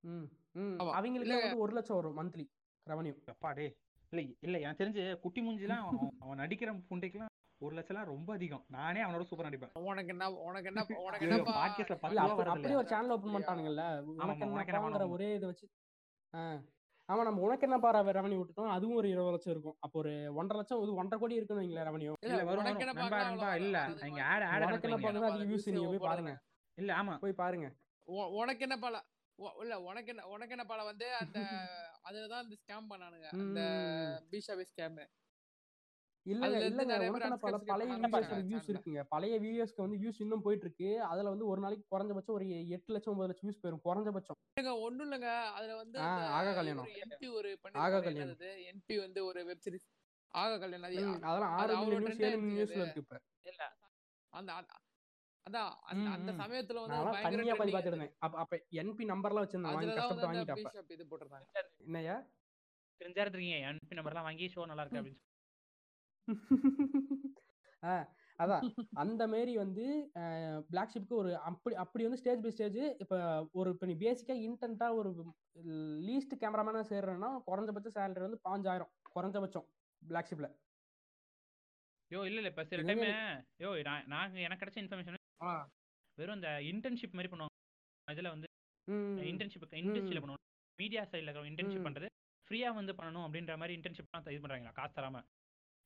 ம் 0.04 0.26
ம். 0.52 0.76
அவங்களுக்கு. 0.78 1.34
வந்து 1.40 1.58
ஒரு 1.58 1.72
லட்சம் 1.72 1.96
வரும் 1.96 2.18
மந்த்லி 2.18 2.44
ரெவன்யூ 2.86 3.12
அப்பா 3.26 3.52
டே 3.52 3.66
இல்ல 4.12 4.20
இல்ல 4.40 4.58
எனக்கு 4.58 4.84
தெரிஞ்சு 4.84 5.18
குட்டி 5.20 5.40
மூஞ்சிலாம் 5.42 5.82
அவன் 5.82 6.12
அவன் 6.20 6.38
நடிக்கிற 6.38 6.70
புண்டைக்கெல்லாம் 6.90 7.34
ஒரு 7.60 7.76
லட்சம்லாம் 7.76 8.04
ரொம்ப 8.04 8.32
அதிகம். 8.32 8.64
நானே 8.68 9.00
அவனோட 9.02 9.22
சூப்பர் 9.22 9.46
நடிப்பேன். 9.46 9.78
உனக்கு 9.80 10.10
என்ன 10.10 10.24
உனக்கு 10.48 10.68
என்ன 10.68 10.84
உனக்கு 10.98 11.26
என்னப்பா? 11.26 11.54
பாட்காஸ்ட்ல 11.58 11.96
அப்படியே? 12.46 12.74
ஒரு 12.74 12.88
சேனல் 12.88 13.10
ஓபன் 13.10 13.34
பண்ணிட்டானுங்கல்ல. 13.34 13.84
உனக்கு 14.04 14.44
என்னப்பா 14.66 15.06
ஒரே 15.06 15.34
இதை 15.34 15.48
வச்சு 15.48 15.66
ஆமா 17.08 17.22
நம்ம 17.24 17.40
உனக்கு 17.40 17.66
என்ன 17.66 17.76
பாரு 17.78 17.98
ரெவன்யூ 18.10 18.38
விட்டுட்டோம். 18.38 18.72
அதுவும் 18.72 18.96
ஒரு 18.96 19.08
இருபது 19.08 19.34
லட்சம் 19.34 19.52
இருக்கும். 19.54 19.76
அப்போ 19.84 19.96
ஒரு 19.98 20.10
ஒன்றரை 20.38 20.58
லட்சம் 20.58 20.82
இது 20.82 20.98
ஒன்றரை 21.00 21.18
கோடி 21.20 21.38
இருக்குன்னு 21.38 21.62
வைங்களேன் 21.62 21.86
ரெவன்யூ 21.88 22.10
இல்ல. 22.22 22.34
அது 22.34 22.46
மாதிரி 22.46 22.58
ஆட் 24.26 24.44
ஆட் 24.48 24.66
உனக்கு 24.66 24.88
என்ன 24.88 24.98
பாருங்க 25.04 25.28
அதிக 25.30 25.46
வியூஸ் 25.50 25.68
நீங்க 25.68 25.90
போய் 25.92 26.08
பாருங்க. 26.08 26.32
இல்ல 26.78 26.90
ஆமா. 26.98 27.14
போய் 27.18 27.40
பாருங்க. 27.40 27.68
உனக்கு 28.38 28.64
என்ன 28.66 28.76
பல 28.78 28.96
இல்ல 29.58 29.74
உனக்கு 29.88 30.10
என்ன 30.12 30.22
உனக்கு 30.26 30.54
என்ன 30.54 30.64
பல 30.66 30.84
வந்து 30.84 31.06
அந்த 31.20 31.38
அதுலதான் 32.08 32.44
இந்த 32.44 32.56
ஸ்கேம் 32.60 32.90
பண்ணானுங்க. 32.92 33.26
அந்த 33.38 33.60
ம். 33.62 34.14
பிஷாபி 34.30 34.64
ஸ்கேம் 34.70 34.98
இல்லங்க. 36.26 36.56
இல்லங்க 36.62 36.98
பேர் 36.98 37.20
என்ன 37.20 37.36
பல 37.36 37.58
பழைய 37.58 37.94
வியூஸ். 37.96 38.68
இருக்குங்க. 38.68 39.04
பழைய 39.08 39.40
வீடியோஸ்க்கு 39.40 39.76
வந்து 39.76 39.96
வியூஸ் 39.96 40.20
இன்னும் 40.20 40.42
போயிட்டு 40.42 40.64
இருக்கு 40.64 41.02
அதுல 41.02 41.28
வந்து 41.28 41.46
ஒரு 41.46 41.60
நாளைக்கு 41.60 41.98
குறைஞ்சபட்சம் 41.98 42.36
ஒரு 42.36 42.68
எட்டு 42.68 42.92
லட்சம் 42.92 43.16
ஒன்பது 43.16 43.28
லட்சம் 43.28 43.50
வியூஸ் 43.50 43.64
போயிரும். 43.64 43.84
குறைஞ்சபட்சம். 43.84 44.80
ஒண்ணும் 44.80 45.12
இல்லங்க. 45.12 45.42
அதுல 45.44 45.76
வந்து 45.76 45.98
ஆக 46.00 46.54
கல்யாணம். 46.54 46.86
NP 46.86 47.32
ஒரு 47.32 47.58
ஆக 47.72 48.00
கல்யாணம். 48.00 48.36
என்பி 48.38 48.98
வந்து 48.98 49.24
ஒரு 49.24 49.44
வெப் 49.44 49.58
சீரிஸ் 49.64 49.88
ஆக 50.28 50.58
கல்யாணம். 50.58 51.22
அதெல்லாம் 51.22 51.56
அது 51.56 51.74
ஆறு 51.74 51.98
நியூஸ் 51.98 52.20
ஏழு 52.20 52.42
நியூஸ்ல. 52.42 52.70
இருக்கு 52.70 52.92
இப்ப. 52.96 53.20
இல்ல. 53.42 53.76
அந்த 54.32 54.52
அந்த- 54.52 54.76
அதான் 55.46 55.70
அந்த. 56.06 56.32
சமயத்துல 56.32 56.86
வந்து 56.86 57.20
தனியா 57.22 57.54
பாதி 57.54 57.72
trending 57.72 57.74
பார்த்துட்டு 57.74 57.76
அது. 57.76 57.86
இருந்தேன் 57.86 58.14
அப்ப 58.18 58.38
அப்ப 58.38 58.56
என்பி 58.70 59.04
நம்பர்லாம் 59.04 59.44
வச்சிருந்தேன். 59.44 59.60
வாங்கி 59.60 59.86
கஷ்டப்பட்டு 59.86 60.26
வந்து 60.26 60.38
அந்த 60.38 60.52
வாங்கிட்டேன் 60.52 60.64
அப்ப 60.64 60.70
பிஷப் 60.70 60.90
இது 60.90 61.04
போட்டிருந்தாங்க. 61.10 61.46
என்னய்யா? 61.86 62.16
தெரிஞ்சா 62.96 63.22
இருக்கீங்க 63.22 63.56
என்பி 63.56 63.94
நம்பர்லாம் 63.94 64.22
வாங்கி 64.22 64.46
ஷோ 64.46 64.66
நல்லா 64.66 64.82
இருக்கு 64.82 65.00
அப்படின்னு 65.00 65.26
அதான் 68.38 68.64
அந்த 69.02 69.22
மாரி 69.26 69.52
வந்து 69.56 69.84
பிளாக் 70.70 70.92
ஷிப்க்கு 70.94 71.14
ஒரு 71.14 71.30
அப்படி 71.48 71.74
அப்படி 71.76 72.04
வந்து 72.04 72.20
ஸ்டேஜ் 72.22 72.44
பை 72.44 72.50
ஸ்டேஜ் 72.50 72.78
இப்போ 73.04 73.18
ஒரு 73.52 73.70
இப்போ 73.74 73.86
நீ 73.86 73.94
பேசிக்காக 74.02 74.44
இன்டென்ட்டாக 74.46 74.98
ஒரு 75.00 75.10
லீஸ்ட் 76.08 76.34
கேமராமேனாக 76.42 76.90
சேர்றேன்னா 76.92 77.30
குறைஞ்சபட்ச 77.48 77.90
சேலரி 77.96 78.26
வந்து 78.26 78.40
பாஞ்சாயிரம். 78.48 78.92
குறைஞ்சபட்சம் 79.16 79.66
பிளாக் 80.02 80.30
ஷிப்ல 80.30 80.48
யோ 82.10 82.20
இல்ல 82.28 82.38
இல்ல. 82.40 82.50
இப்ப 82.52 82.64
சில 82.70 82.82
டைம் 82.82 83.02
யோ 83.62 83.70
நான் 83.88 84.06
நான் 84.12 84.36
எனக்கு 84.44 84.62
கிடைச்ச 84.62 84.78
இன்ஃபர்மேஷன் 84.82 85.16
வெறும் 86.18 86.38
இந்த 86.38 86.50
இன்டர்ன்ஷிப் 86.70 87.16
மாதிரி 87.16 87.30
பண்ணுவாங்க. 87.32 87.54
இதுல 88.08 88.30
வந்து 88.34 88.48
இன்டர்ன்ஷிப் 89.30 89.66
இண்டஸ்ட்ரியில. 89.80 90.22
பண்ணுவோம் 90.22 90.44
மீடியா 90.78 91.02
சைடுல 91.10 91.32
இன்டர்ன்ஷிப். 91.50 91.86
பண்றது 91.86 92.08
ஃப்ரீயா 92.50 92.68
வந்து 92.74 92.92
பண்ணணும் 92.98 93.24
அப்படின்ற 93.26 93.54
மாதிரி 93.60 93.76
இன்டர்ன்ஷிப்லாம் 93.78 94.32
இது 94.34 94.42
பண்றாங்களா 94.44 94.72
காசு 94.78 94.94
தராம. 94.94 95.22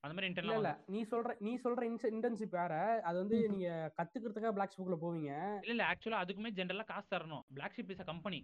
அந்த 0.04 0.14
மாதிரி 0.14 0.26
இல்ல 0.26 0.30
இன்டர்ன்லாம் 0.30 0.60
இல்ல 0.60 0.70
நீ 0.92 1.00
சொல்ற 1.10 1.32
நீ 1.46 1.52
சொல்ற 1.64 1.82
இன்டர்ன்ஷிப் 2.12 2.56
வேற. 2.60 2.74
அது 3.08 3.16
வந்து 3.22 3.36
நீங்க 3.52 3.68
கத்துக்கிறதுக்காக 3.98 4.54
பிளாக் 4.56 4.74
ஷிப்ல 4.74 4.96
போவீங்க. 5.04 5.32
இல்ல 5.64 5.74
இல்ல 5.74 5.84
ஆக்சுவலா 5.90 6.22
அதுக்குமே 6.24 6.50
ஜென்ரலா 6.58 6.86
காசு 6.88 7.08
தரணும். 7.12 7.44
பிளாக் 7.56 7.76
ஷிப் 7.76 7.92
இஸ் 7.94 8.08
கம்பெனி 8.10 8.40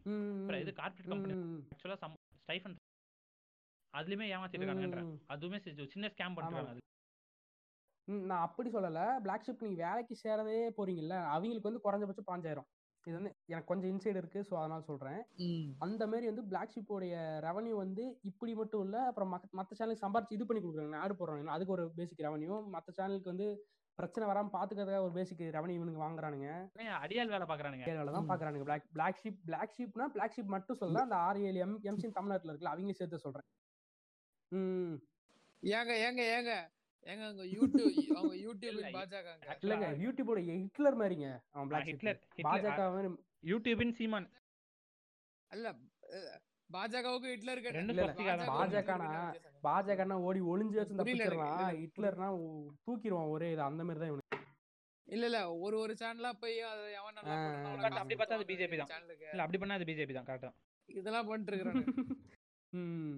இது 0.62 0.72
கார்ப்பரேட் 0.80 1.12
கம்பெனி 1.14 1.34
ஆக்சுவலா 1.72 1.98
சம் 2.04 2.14
ஸ்டைஃபன் 2.42 2.76
அதுலயுமே 3.94 4.26
ஏமாத்திட்டு 4.34 4.64
இருக்காங்கன்ற. 4.64 5.02
அதுவுமே 5.34 5.59
சின்ன 5.94 6.11
ஸ்கேம் 6.14 6.38
பண்றாங்க 6.38 6.70
அது. 6.74 6.82
நான் 8.28 8.44
அப்படி 8.46 8.68
சொல்லல. 8.74 9.00
பிளாக் 9.24 9.46
ஷிப் 9.46 9.64
நீங்க 9.64 9.80
வேலைக்கு 9.86 10.14
சேரதே 10.24 10.61
போறீங்கல்ல. 10.78 11.16
அவங்களுக்கு 11.34 11.70
வந்து 11.70 11.84
குறைஞ்சபட்சம் 11.86 12.30
பாஞ்சாயிரம். 12.30 12.68
இது 13.04 13.16
வந்து 13.18 13.32
எனக்கு 13.49 13.66
கொஞ்சம் 13.66 13.90
இன்சைடு 13.90 14.16
இருக்கு 14.16 14.40
ஸோ 14.40 14.55
அதனால 14.55 14.80
சொல்றேன். 14.82 15.20
அந்த 15.78 16.07
மாதிரி 16.07 16.26
வந்து 16.26 16.44
பிளாக் 16.44 16.74
ஷிப்போடைய 16.74 17.14
ரெவன்யூ 17.46 17.74
வந்து 17.74 18.18
இப்படி 18.22 18.55
மட்டும் 18.55 18.82
இல்ல 18.82 19.07
அப்புறம் 19.07 19.30
மற்ற 19.51 19.72
சேனலுக்கு 19.78 20.05
சம்பாரிச்சு 20.05 20.36
இது 20.36 20.46
பண்ணி 20.46 20.62
கொடுக்குறாங்க. 20.62 20.96
ஆடு 20.96 21.14
போடுறாங்க 21.14 21.44
அதுக்கு 21.46 21.72
ஒரு 21.72 21.90
பேசிக் 21.96 22.18
ரெவன்யூ 22.18 22.66
மற்ற 22.66 22.92
சேனலுக்கு 22.99 23.24
வந்து 23.24 23.49
பிரச்சனை 23.99 24.24
வராம 24.28 24.49
பாத்துக்கிறதுக்காக 24.53 25.03
ஒரு 25.03 25.12
பேசிக் 25.12 25.40
ரெவன்யூ 25.55 25.70
இவனுக்கு 25.70 26.03
வாங்குறானுங்க. 26.03 26.49
அடியால் 26.99 27.32
வேலை 27.34 27.46
பாக்குறானுங்க. 27.46 27.86
வேலை 27.92 28.12
தான். 28.12 28.28
பாக்குறானுங்க. 28.28 28.62
பிளாக் 28.62 28.88
பிளாக் 28.92 29.20
ஷிப் 29.22 29.40
பிளாக் 29.44 29.74
ஷிப்னா 29.78 30.07
பிளாக் 30.07 30.34
ஷிப் 30.36 30.53
மட்டும் 30.55 30.76
சொல்ல 30.76 31.01
அந்த 31.01 31.16
ஆறு 31.26 31.42
ஏழு 31.42 31.59
எம் 31.59 31.78
எம்சி 31.82 32.11
தமிழ்நாட்டுல 32.11 32.53
இருக்குல்ல 32.53 32.72
அவங்க 32.72 32.92
சேர்த்து 32.92 33.18
சொல்றேன். 33.18 33.46
ம். 34.53 34.94
ஏங்க 35.62 35.94
ஏங்க 36.07 36.22
ஏங்க. 36.36 36.53
ஏங்க 37.07 37.22
அவங்க 37.24 37.44
யூடியூப் 37.53 37.99
அவங்க 38.12 38.34
யூடியூப் 38.36 38.78
actually- 38.82 39.59
இல்லங்க 39.61 39.88
யூடியூபோட 40.05 40.40
ஹிட்லர் 40.46 40.99
மாதிரிங்க. 40.99 41.28
அவன் 41.51 41.68
பிளாக் 41.68 41.84
ஹிட்லர் 41.84 42.20
பாஜக 42.46 42.78
மாதிரி 42.94 43.11
யூடியூபின் 43.45 43.95
சீமான். 43.99 44.28
அல்ல 45.51 45.66
பாஜகவுக்கு 46.70 47.28
ஹிட்லர் 47.32 47.61
ஸ்வஸ்திகா 47.99 48.32
பாஜகனா? 48.51 49.11
பாஜகனா 49.64 50.16
ஓடி 50.26 50.41
ஒளிஞ்சு 50.53 50.76
வச்சு 50.78 50.95
புரியல 50.95 51.22
எனக்கு, 51.24 51.36
தப்பிச்சிடலாம் 51.36 51.53
இல்ல, 51.53 51.68
இல்ல, 51.68 51.82
ஹிட்லர்னா 51.82 52.28
தூக்கிடுவான் 52.86 53.30
ஒரே 53.34 53.49
இது 53.55 53.62
அந்த 53.68 53.84
மாதிரி 53.84 54.01
தான் 54.03 54.11
இவனுக்கு. 54.12 54.26
இல்ல 55.09 55.24
இல்ல 55.30 55.39
ஒரு 55.64 55.76
ஒரு 55.82 55.93
சேனலா 56.01 56.30
போய். 56.43 56.57
அப்படி 57.97 58.16
பார்த்தா 58.16 58.39
அது 58.39 58.49
BJP 58.51 58.74
தான். 58.82 58.91
இல்ல 59.28 59.43
அப்படி 59.45 59.61
பண்ணா 59.62 59.78
அது 59.78 59.89
பிஜேபி 59.91 60.16
தான் 60.18 60.28
கரெக்டா 60.28 60.51
இதெல்லாம் 60.89 61.28
பண்ணிட்டு 61.28 61.53
இருக்கிறானு 61.53 61.82
ம். 62.72 63.16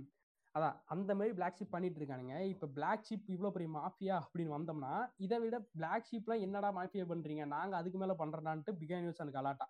அதான் 0.55 0.77
அந்த 0.93 1.11
மாதிரி 1.14 1.33
பிளாக் 1.37 1.59
ஷிப் 1.59 1.75
பண்ணிட்டு 1.75 1.99
இருக்கானுங்க 2.01 2.37
இப்ப 2.53 2.68
பிளாக் 2.77 3.05
ஷிப் 3.09 3.29
இவ்வளவு 3.35 3.55
பெரிய 3.55 3.68
மாஃபியா 3.75 4.16
அப்படின்னு 4.23 4.55
வந்தோம்னா 4.55 4.93
இதை 5.25 5.37
விட 5.43 5.57
பிளாக் 5.75 6.09
ஷிப்லாம் 6.09 6.45
என்னடா 6.47 6.71
மாஃபியா 6.79 7.05
பண்றீங்க? 7.11 7.45
நாங்க 7.53 7.75
அதுக்கு 7.81 7.99
மேல 7.99 8.14
பண்றதான்ட்டு 8.21 8.73
பிகா 8.81 8.99
நியூஸ் 9.03 9.23
எனக்கு 9.25 9.41
அலாட்டா 9.43 9.66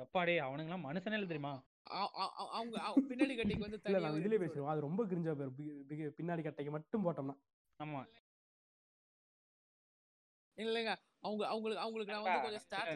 எப்பாடே 0.00 0.34
அவனுங்களாம் 0.42 0.86
மனுஷனே 0.86 1.18
இல்ல 1.18 1.28
தெரியுமா 1.28 1.52
அவங்க 2.48 2.76
பின்னாடி 3.10 3.34
கட்டிக்கு 3.36 3.64
வந்து 3.66 3.78
இல்ல 3.86 4.00
நான் 4.02 4.18
இதுலயே. 4.20 4.40
பேசுவோம் 4.42 4.72
அது 4.72 4.80
ரொம்ப 4.80 5.04
கிரிஞ்சா 5.10 5.32
போயிரும் 5.32 5.56
பி- 5.58 5.84
பிக- 5.90 6.12
பின்னாடி 6.18 6.42
கட்டைக்கு 6.42 6.72
மட்டும் 6.72 7.04
போட்டோம்னா 7.06 7.36
ஆமா 7.80 8.00
இல்லைங்க 10.58 10.92
அவங்க 11.22 11.42
அவங்களுக்கு 11.46 11.82
அவங்களுக்கு 11.82 12.12
நான் 12.12 12.24
வந்து 12.24 12.44
கொஞ்சம் 12.46 12.64
start 12.64 12.90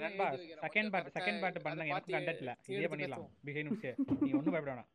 second 0.64 0.90
part 0.92 1.14
second 1.16 1.40
part 1.42 1.64
பண்ணுங்க 1.66 1.92
எனக்கு 1.92 2.14
கண்டென்ட் 2.16 2.42
இல்ல 2.42 2.52
இதே 2.74 2.88
பண்ணிடலாம் 2.92 3.26
பிஹைண்ட் 3.46 3.68
நியூஸ் 3.68 3.86
நீ 4.22 4.32
ஒண்ணும் 4.32 4.54
பயப்பட 4.54 4.72
வேணாம் 4.72 4.90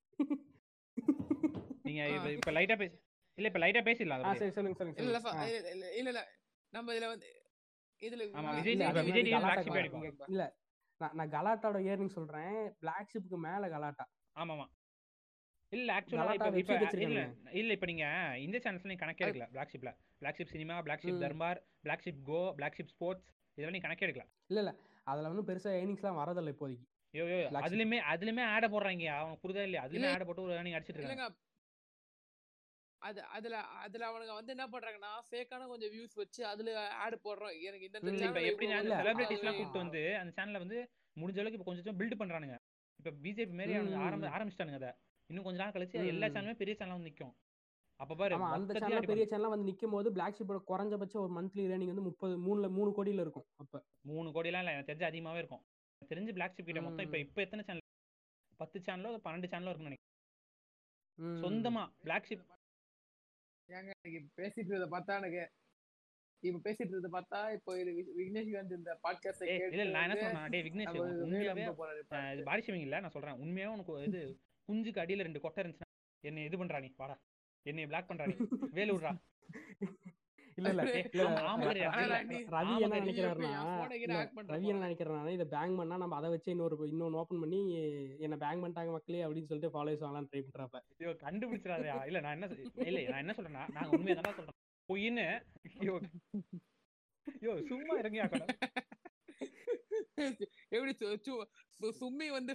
நீங்க. 1.85 2.01
இப்ப- 2.33 2.53
லைட்டா 2.55 2.75
பேசி 2.77 2.95
இல்ல 3.37 3.47
இப்ப 3.49 3.59
லைட்டா 3.59 3.81
பேசிடலாம் 3.85 4.25
ஆ. 4.25 4.33
சரி 4.35 4.51
சொல்லுங்க 4.51 4.77
சொல்லுங்க 4.79 5.01
இல்ல. 5.01 5.19
இல்ல. 5.69 5.85
இல்ல 6.01 6.21
நம்ம 6.73 6.93
இதுல 6.93 7.07
வந்து 7.07 7.29
இதுல 8.01 8.23
ஆமா, 8.33 8.49
விஜய் 8.51 8.75
விஜய் 8.99 9.23
டிவி. 9.25 9.37
அடிக்கும். 9.75 10.03
நீங்க- 10.03 10.27
இல்ல 10.27 10.43
நான் 11.01 11.15
நான் 11.15 11.31
கலாட்டாவோட 11.31 11.79
ஏர்னிங் 11.89 12.15
சொல்றேன். 12.17 12.53
பிளாக் 12.81 13.11
ஷிப்புக்கு 13.11 13.39
மேல 13.43 13.69
கலாட்டா. 13.69 14.05
ஆமாமா. 14.35 14.65
இல்ல 15.71 15.89
ஆக்சுவலா 15.95 16.33
இப்ப 16.59 16.75
இல்ல. 17.05 17.19
இல்ல 17.53 17.71
இப்ப 17.73 17.87
நீங்க 17.91 18.05
இந்த 18.45 18.57
சேனல்ஸ்ல 18.57 18.91
நீங்க 18.91 19.03
கணக்கே 19.03 19.25
எடுக்கல 19.25 19.47
Black 19.51 19.73
ஷிப்ல 19.73 19.91
Black 20.21 20.37
Sheep 20.39 20.53
cinema 20.55 20.75
Black 20.81 21.03
Sheep. 21.03 21.19
Darbar 21.23 21.59
Black 21.83 22.05
Sheep 22.05 22.23
go 22.29 22.39
Black 22.57 22.77
Sheep 22.79 22.93
sports 22.93 23.27
இதெல்லாம் 23.57 23.75
நீங்க 23.75 23.87
கணக்கே 23.87 24.05
எடுக்கல 24.07 24.25
இல்ல 24.49 24.59
இல்ல. 24.63 24.71
அதுல 25.07 25.29
வந்து 25.31 25.43
பெருசா 25.49 25.71
ஏர்னிங்ஸ்லாம் 25.77 26.19
வரதில்ல 26.21 26.53
இப்போதைக்கு. 26.55 26.85
யோ 27.13 27.23
யோ 27.25 27.37
Black 27.43 27.53
Sheep. 27.53 27.67
அதுலயுமே 27.67 27.99
அதுலயுமே 28.11 28.43
ஆட 28.53 28.65
போடுறாங்க 28.67 29.05
அவனுக்கு 29.15 29.43
புரிதா 29.43 29.63
இல்லையா? 29.67 29.83
அதுலயுமே 29.85 30.01
இல்ல. 30.03 30.17
ஆட 30.17 30.25
போட்டு 30.25 30.45
ஒரு 30.47 30.55
ஏர்னிங் 30.57 30.75
அடிச்சிட்டு 30.77 30.99
இருக்காங்க. 31.01 31.27
அது 32.99 33.23
அதுல 33.27 33.57
அதுல 33.81 34.03
அவனுங்க 34.09 34.33
வந்து 34.33 34.53
என்ன 34.55 34.65
பண்றாங்கன்னா 34.67 35.11
ஃபேக்கான 35.29 35.67
கொஞ்சம் 35.67 35.91
வியூஸ் 35.91 36.15
வச்சு 36.15 36.45
அதுல 36.45 36.71
ஆட் 36.95 37.19
போடுறோம். 37.23 37.61
எனக்கு 37.61 37.85
இந்த 37.85 37.97
எப்படி 37.99 38.65
இவ்வளவு 38.65 38.73
அந்த 38.73 38.81
இல்ல, 38.81 38.95
செலிபிரிட்டிஸ் 39.01 39.37
எல்லாம் 39.37 39.53
அது- 39.53 39.57
கூப்பிட்டு 39.57 39.77
வந்து 39.77 40.01
அந்த 40.17 40.31
சேனல்ல 40.37 40.57
வந்து 40.57 40.79
முடிஞ்ச 41.15 41.39
அளவுக்கு 41.39 41.59
இப்ப 41.59 41.63
கொஞ்சம் 41.63 41.97
பில்ட் 41.99 42.21
பண்றானுங்க. 42.21 42.55
இப்ப 42.99 43.11
பிஜேபி 43.23 43.53
மாதிரி 43.53 43.73
ம், 43.73 43.79
அவனுங்க 43.79 43.97
ஆரம்ப. 43.97 44.27
ஆரம்பிச்சிட்டானுங்க 44.27 44.73
அதை. 44.73 44.91
இன்னும் 45.29 45.43
கொஞ்ச 45.43 45.63
நாள் 45.63 45.71
கழிச்சு 45.71 46.05
எல்லா. 46.07 46.27
சேனலுமே 46.27 46.55
பெரிய 46.55 46.75
சேனலா 46.79 46.89
வந்து 46.89 47.09
நிக்கும். 47.09 47.33
அப்ப 47.99 48.15
பாரு 48.15 48.35
அந்த 48.49 48.79
சேனல் 48.79 49.05
பெரிய 49.05 49.25
சேனலா 49.29 49.49
வந்து 49.49 49.71
நிக்கும் 49.71 49.91
போது 49.91 50.11
பிளாக் 50.11 50.35
ஷிப்போட 50.37 50.59
குறைஞ்சபட்சம் 50.67 51.23
ஒரு 51.25 51.33
மந்த்லி 51.33 51.63
ரேனிங் 51.71 51.91
வந்து 51.91 52.01
முப்பது 52.01 52.35
மூணுல 52.39 52.69
மூணு 52.69 52.89
கோடியில 52.89 53.21
இருக்கும் 53.21 53.47
அப்ப. 53.57 53.83
மூணு 54.01 54.29
கோடிலாம் 54.29 54.61
இல்ல 54.61 54.71
எனக்கு 54.71 54.91
தெரிஞ்சு 54.91 55.09
அதிகமாவே 55.09 55.37
இருக்கும். 55.37 55.63
தெரிஞ்சு 56.01 56.31
பிளாக் 56.31 56.51
ஷிப் 56.51 56.63
கிட்ட 56.63 56.81
மொத்தம் 56.81 57.05
இப்ப. 57.05 57.17
இப்ப 57.17 57.41
எத்தனை 57.41 57.65
சேனல் 57.65 57.87
பத்து 58.59 58.79
சேனலோ 58.79 59.09
பன்னெண்டு 59.25 59.49
சேனலோ 59.51 59.69
இருக்குன்னு 59.69 59.89
நினைக்கிறேன். 59.89 60.07
ம். 61.17 61.39
சொந்தமா 61.43 61.83
பிளாக் 62.01 62.25
ஷிப் 62.29 62.47
ஏங்க 63.69 63.91
எனக்கு 63.99 64.19
பேசிட்டு 64.37 64.69
இருந்தத 64.69 64.89
பார்த்தா 64.93 65.17
எனக்கு 65.19 65.41
இப்ப 66.43 66.59
பேசிட்டு 66.65 66.87
இருந்தத 66.87 67.11
பார்த்தா 67.13 67.39
இப்போ 67.55 67.71
இது 67.79 67.91
வி- 67.97 68.13
விக்னேஷ் 68.17 68.51
வந்து 68.53 68.75
இந்த 68.77 68.91
பாட்காஸ்ட் 69.03 69.43
இல்ல 69.73 69.85
நான் 69.89 70.05
என்ன 70.07 70.17
சொன்னா 70.21 70.43
டேய் 70.53 70.65
விக்னேஷ் 70.67 70.99
உண்மையாவே 71.23 71.65
இது 72.33 72.45
பாடி 72.45 72.63
ஷேமிங் 72.65 72.85
இல்ல 72.85 73.01
நான் 73.01 73.15
சொல்றேன். 73.15 73.39
உண்மையாவே 73.43 73.73
உனக்கு 73.73 73.95
இது 74.07 74.21
குஞ்சுக்கு 74.69 75.01
அடியில 75.03 75.25
ரெண்டு 75.25 75.41
கொட்டை 75.41 75.61
இருந்துச்சுன்னா 75.61 75.91
என்னை 76.23 76.41
இது 76.45 76.57
பண்றா 76.57 76.79
நீ? 76.79 76.89
வாடா. 76.97 77.15
என்னை 77.65 77.85
பிளாக் 77.87 78.09
பண்றா 78.09 78.25
நீ? 78.27 78.35
வேலு 78.73 78.93
விடுறா. 78.95 79.11
இல்ல 80.61 80.71
இல்ல 80.71 80.83
ரவி 82.53 82.73
என்ன. 82.77 82.97
நினைக்கிறாருன்னா 82.97 83.61
ரவி 84.49 84.67
என்ன. 84.67 84.79
நினைக்கிறாருன்னா 84.79 85.33
இதை 85.35 85.45
பேங்க் 85.53 85.79
பண்ணா 85.79 85.97
நம்ம 86.01 86.17
அதை 86.19 86.29
வச்சு 86.33 86.53
இன்னொரு 86.53 86.77
இன்னொன்னு 86.89 87.19
ஓபன் 87.21 87.41
பண்ணி 87.43 87.59
என்ன 88.25 88.37
பேங்க் 88.43 88.63
பண்ணிட்டாங்க 88.63 88.93
மக்களே 88.95 89.23
அப்படின்னு 89.25 89.49
சொல்லிட்டு 89.51 89.73
ஃபாலோஸ் 89.75 90.03
வாங்கலாம் 90.03 90.29
ட்ரை 90.29 90.41
பண்றாப்ப. 90.47 90.79
ஐயோ 90.95 91.13
கண்டுபிடிச்சிடாதயா 91.23 91.97
இல்ல 92.09 92.21
நான் 92.25 92.37
என்ன 92.37 92.49
இல்ல 92.89 92.99
நான் 93.09 93.23
என்ன 93.23 93.35
சொல்றேன்னா 93.37 93.65
நாங்க 93.77 93.91
உண்மையா 93.97 94.17
தான் 94.19 94.37
சொல்றேன் 94.39 94.57
பொய்ன்னு 94.89 95.25
ஐயோ. 95.77 95.95
ஐயோ 97.27 97.53
சும்மா 97.69 97.95
இறங்கியா 98.01 98.25
எப்படி 100.71 100.93
சும்மி 101.97 102.27
வந்து 102.31 102.53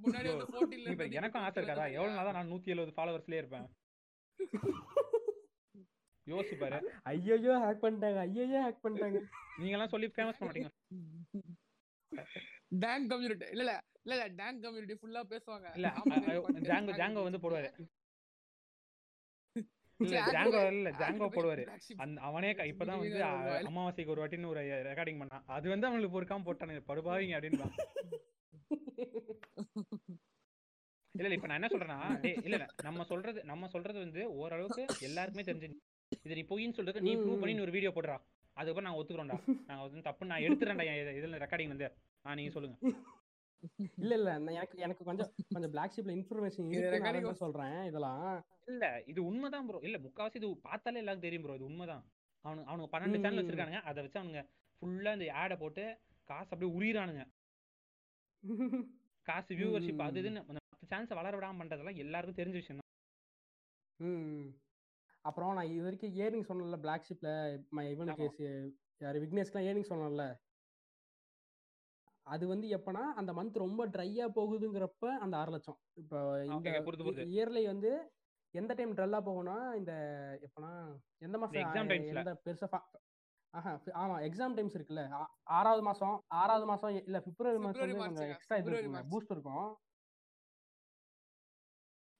முன்னாடி 0.00 0.28
வந்து 0.32 0.46
14 0.50 0.80
ல 0.80 0.90
இப்ப 0.92 1.02
இருந்து 1.02 1.20
எனக்கும் 1.20 1.44
ஆசை 1.44 1.58
இருக்காதா? 1.60 1.86
எவ்வளவு 1.96 2.34
நான் 2.36 2.50
நூத்தி 2.50 2.72
எழுபது 2.74 2.96
ஃபாலோவர்ஸ்லயே 2.96 3.42
இருப்பேன். 3.42 3.68
யோசிச்சு 6.32 6.56
பாரு. 6.60 6.78
ஐயோ 7.10 7.56
ஹேக் 7.64 7.82
பண்ணிட்டாங்க 7.84 8.20
ஐயோ 8.26 8.62
ஹேக் 8.66 8.82
பண்ணிட்டாங்க. 8.84 9.18
நீங்க 9.60 9.74
எல்லாம் 9.76 9.92
சொல்லி 9.94 10.08
ஃபேமஸ் 10.16 10.38
பண்ண 10.38 10.48
மாட்டீங்க. 10.48 10.72
டேங் 12.84 13.06
கம்யூனிட்டி 13.12 13.46
இல்ல 13.54 13.62
இல்ல 13.64 13.74
இல்ல 14.04 14.14
இல்ல 14.16 14.26
டேங் 14.40 14.58
கம்யூனிட்டி 14.64 14.96
ஃபுல்லா 15.00 15.22
பேசுவாங்க. 15.34 15.68
இல்ல 15.78 15.88
ஜாங்கோ 16.70 16.96
ஜாங்கோ 17.00 17.22
வந்து. 17.28 17.42
போடுவாரு. 17.44 17.70
ஜாங்கோ 20.34 20.60
இல்ல 20.72 20.90
ஜாங்கோ 21.00 21.26
போடுவாரு. 21.34 21.62
அந்த 22.04 22.16
அவனே 22.28 22.50
இப்பதான் 22.72 23.00
வந்து 23.02 23.20
அமாவாசைக்கு 23.70 24.14
ஒரு 24.14 24.22
வாட்டின்னு 24.22 24.52
ஒரு 24.54 24.62
ரெக்கார்டிங் 24.90 25.20
பண்ணான். 25.22 25.44
அது 25.56 25.66
வந்து 25.74 25.88
அவனுக்கு 25.88 26.14
பொறுக்காம 26.16 26.46
போட்டானுங்க. 26.48 26.82
படுபாவிங்க 26.90 27.36
அப்படின்னு 27.38 27.70
இல்ல 31.14 31.26
இல்ல 31.28 31.36
இப்ப 31.36 31.48
நான் 31.50 31.58
என்ன 31.58 31.68
சொல்றேன்னா 31.72 31.98
இல்ல 32.46 32.56
நம்ம 32.86 33.04
சொல்றது 33.10 33.38
நம்ம 33.50 33.68
சொல்றது 33.74 33.98
வந்து 34.04 34.22
ஓரளவுக்கு 34.40 34.82
எல்லாருக்குமே 35.08 35.44
தெரிஞ்சு 35.48 35.68
இது 36.12 36.36
நீ 36.38 36.42
பொய்ன்னு 36.50 36.76
சொல்றது 36.78 37.04
நீ 37.06 37.12
ப்ரூவ் 37.16 37.42
பண்ணி 37.42 37.64
ஒரு 37.66 37.74
வீடியோ 37.76 37.90
போடுறா. 37.96 38.16
அதுக்கப்புறம் 38.56 38.88
நாங்க 38.88 39.00
ஒத்துக்கிறோம்டா. 39.00 39.36
நாங்க 39.68 39.82
வந்து 39.86 40.06
தப்பு 40.08 40.30
நான் 40.30 40.44
எடுத்துறேன்டா 40.46 40.84
இதுல 41.18 41.38
ரெக்கார்டிங் 41.44 41.72
வந்து. 41.74 41.88
ஆ 42.24 42.34
நீங்க 42.34 42.52
சொல்லுங்க. 42.56 42.76
இல்ல 44.02 44.14
இல்ல 44.18 44.30
எனக்கு 44.52 44.76
எனக்கு 44.86 45.02
கொஞ்சம் 45.08 45.30
கொஞ்சம் 45.54 45.72
பிளாக் 45.74 45.94
ஷிப்ல 45.94 46.12
இன்ஃபர்மேஷன் 46.16 46.66
இருக்கு 46.72 47.32
சொல்றேன் 47.40 47.78
இதெல்லாம். 47.88 48.26
இல்ல 48.70 48.84
இது 49.06 49.20
உண்மைதான் 49.28 49.66
ப்ரோ 49.68 49.78
இல்ல 49.88 49.96
முக்காவாசி 49.98 50.38
இது 50.40 50.48
பார்த்தாலே 50.66 51.00
எல்லாருக்கும் 51.02 51.26
தெரியும் 51.26 51.44
ப்ரோ 51.46 51.56
இது 51.58 51.68
உண்மைதான். 51.70 52.04
அவனுக்கு 52.44 52.68
அவனுக்கு 52.70 52.92
பன்னெண்டு 52.94 53.20
சேனல். 53.24 53.40
வச்சிருக்கானுங்க. 53.40 53.80
அதை 53.90 53.98
வச்சு 54.04 54.20
அவனுங்க 54.20 54.42
ஃபுல்லா 54.82 55.12
இந்த 55.16 55.26
ஆடை 55.42 55.56
போட்டு 55.56 55.84
காசு 56.28 56.48
அப்படியே 56.48 56.72
உரியிறானுங்க. 56.76 57.24
காசு 59.26 59.52
வியூவர்ஷிப் 59.58 60.04
அது. 60.04 60.20
இதுன்னு 60.22 60.42
அந்த 60.42 60.60
மற்ற 60.64 60.90
சேனல்ஸை 60.92 61.16
வளர 61.20 61.34
விடாம 61.38 61.60
பண்றதெல்லாம் 61.62 62.00
எல்லாருக்கும் 62.04 62.40
தெரிஞ்ச 62.40 62.56
விஷயம் 62.60 62.80
தான் 62.80 62.84
ம். 64.00 64.46
அப்புறம் 65.26 65.54
நான் 65.54 65.70
இது 65.70 65.84
வரைக்கும் 65.84 66.16
ஏர்னிங் 66.22 66.48
சொன்னேன்ல 66.48 66.78
பிளாக் 66.82 67.06
ஷிப்ல 67.08 67.30
இவனுக்கு 67.92 68.26
யாரு 69.00 69.22
விக்னேஷ்க்குலாம் 69.22 69.68
ஏர்னிங் 69.68 69.90
சொன்னேன்ல 69.90 70.26
அது 72.26 72.44
வந்து 72.46 72.66
எப்பனா 72.76 73.02
அந்த 73.20 73.32
மந்த் 73.34 73.62
ரொம்ப 73.62 73.82
ட்ரையா 73.94 74.26
போகுதுங்கிறப்ப 74.36 75.10
அந்த 75.20 75.34
ஆறு 75.36 75.50
லட்சம் 75.54 75.78
இப்போ 76.00 76.18
இந்த. 76.44 76.70
இயர்லி 77.32 77.62
வந்து 77.66 77.90
எந்த 78.54 78.72
டைம் 78.74 78.96
ட்ரல்லா 78.96 79.20
போகும்னா 79.24 79.56
இந்த 79.76 79.92
எப்பனா 80.46 80.70
எந்த 81.20 81.36
மாசம். 81.38 81.56
எந்த 82.12 82.32
பெருசா 82.44 82.80
ஆஹா 83.54 83.72
ஆமா 83.96 84.16
எக்ஸாம் 84.26 84.56
டைம்ஸ் 84.56 84.76
இருக்குல்ல 84.76 85.02
ஆறாவது 85.56 85.82
மாசம் 85.82 86.16
ஆறாவது 86.40 86.66
மாசம் 86.70 86.92
இல்ல 87.00 87.18
பிப்ரவரி 87.26 87.60
மாசம் 87.60 87.76
கொஞ்சம் 88.02 88.30
எக்ஸ்ட்ரா 88.34 88.56
இது. 88.60 88.66
பூஸ்ட் 89.12 89.32
இருக்கும் 89.32 89.68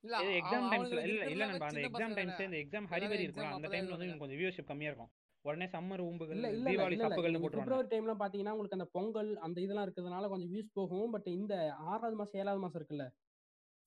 இல்ல 0.07 0.18
எக்ஸாம் 0.38 0.66
டைம்ஸ்ல 0.72 1.00
இல்ல 1.02 1.22
இல்ல 1.26 1.44
இருக்கிறதெல்லாம் 1.44 1.52
நண்பா 1.52 1.68
அந்த 1.68 1.82
எக்ஸாம் 1.86 2.16
டைம்ஸ். 2.18 2.40
இந்த 2.46 2.59
எக்ஸாம் 2.62 2.86
ஹரிபரி 2.92 3.16
exam 3.18 3.26
இருக்கும்ல 3.26 3.57
அந்த 3.57 3.68
டைம்ல 3.74 3.94
வந்து 3.96 4.20
கொஞ்சம் 4.22 4.38
வியூவர்ஷிப் 4.40 4.70
கம்மியா 4.70 4.90
இருக்கும். 4.92 5.12
உடனே 5.44 5.66
சம்மர் 5.72 6.02
ஊம்புகள் 6.04 6.38
இல்ல 6.38 6.48
தீபாவளி 6.66 6.96
சப்புகள்னு 6.98 7.40
போட்டுருவாங்க 7.40 7.68
பிப்ரவரி 7.68 7.90
டைம்ல 7.92 8.14
பாத்தீங்கன்னா 8.22 8.54
உங்களுக்கு 8.54 8.78
அந்த 8.78 8.88
பொங்கல் 8.94 9.30
அந்த 9.44 9.59
இதெல்லாம் 9.61 9.86
இருக்கிறதுனால 9.86 10.30
கொஞ்சம் 10.32 10.50
வியூஸ் 10.52 10.74
போகும். 10.78 11.12
பட் 11.14 11.28
இந்த 11.34 11.54
ஆறாவது 11.86 12.18
மாசம் 12.20 12.40
ஏழாவது 12.42 12.64
மாசம் 12.64 12.80
இருக்குல்ல? 12.80 13.07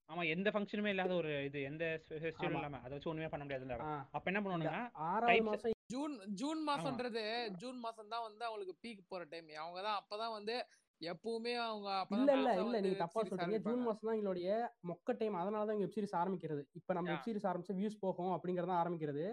ஆமா 0.10 0.24
எந்த 0.34 0.50
ஃபங்க்ஷனுமே 0.50 0.92
இல்லாத 0.94 1.14
ஒரு 1.18 1.32
இது 1.48 1.60
எந்த 1.68 1.84
ஃபெஸ்டிவல். 2.14 2.56
இல்லாம 2.56 2.80
அதை 2.84 2.94
வச்சு 2.94 3.10
ஒண்ணுமே 3.12 3.28
பண்ண 3.30 3.44
முடியாதுல்ல 3.46 3.76
ஆ, 3.84 3.92
அப்ப 4.12 4.26
என்ன 4.32 4.40
பண்ணுவானுங்க 4.42 4.78
ஆறாவது 5.10 5.44
மாசம் 5.50 5.76
ஜூன் 5.94 6.16
ஜூன் 6.40 6.62
மாசம்ன்றது 6.66 7.24
ஜூன் 7.62 7.78
மாசம் 7.80 8.10
தான் 8.10 8.26
வந்து 8.26 8.44
அவங்களுக்கு 8.46 8.76
பீக் 8.84 9.10
போற 9.12 9.24
டைம் 9.32 9.48
அவங்க 9.60 9.80
தான் 9.88 10.00
அப்பதான் 10.00 10.36
வந்து 10.36 10.56
எப்பவுமே 11.02 11.52
அவங்க 11.64 11.90
இல்ல 12.12 12.32
இல்ல 12.34 12.50
இல்ல. 12.60 12.80
நீங்க 12.82 12.98
தப்பா 12.98 13.22
சொல்றீங்க. 13.22 13.58
ஜூன். 13.66 13.84
மாசம் 13.84 14.08
தான் 14.08 14.16
எங்களுடைய 14.16 14.50
மொக்க 14.88 15.18
டைம் 15.18 15.36
அதனால 15.36 15.66
தான் 15.66 15.78
வெப் 15.78 15.96
சீரிஸ் 15.96 16.16
ஆரம்பிக்கிறது. 16.16 16.64
இப்ப 16.74 16.94
நம்ம. 16.94 17.10
வெப் 17.12 17.26
சீரிஸ் 17.26 17.48
ஆரம்பிச்சு 17.50 17.76
வியூஸ் 17.76 18.00
போகும் 18.00 18.32
அப்படிங்கறத 18.34 18.74
ஆரம்பிக்கிறது. 18.80 19.26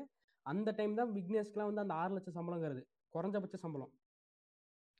அந்த 0.46 0.70
டைம் 0.70 0.94
தான் 0.94 1.14
விக்னேஷ்க்குலாம் 1.14 1.70
வந்து 1.70 1.80
அந்த 1.80 1.94
ஆறு 1.94 2.14
லட்சம் 2.14 2.36
சம்பளங்கிறது. 2.36 2.82
குறைஞ்சபட்ச 3.14 3.56
சம்பளம். 3.56 3.92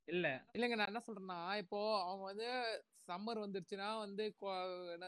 இல்ல. 0.09 0.27
இல்லைங்க. 0.55 0.77
நான் 0.77 0.87
என்ன 0.87 1.03
சொல்றேன்னா 1.07 1.39
இப்போ 1.57 1.79
அவங்க 2.03 2.25
வந்து 2.25 2.49
சம்மர் 3.09 3.41
வந்துருச்சுன்னா 3.41 3.99
வந்து 3.99 4.25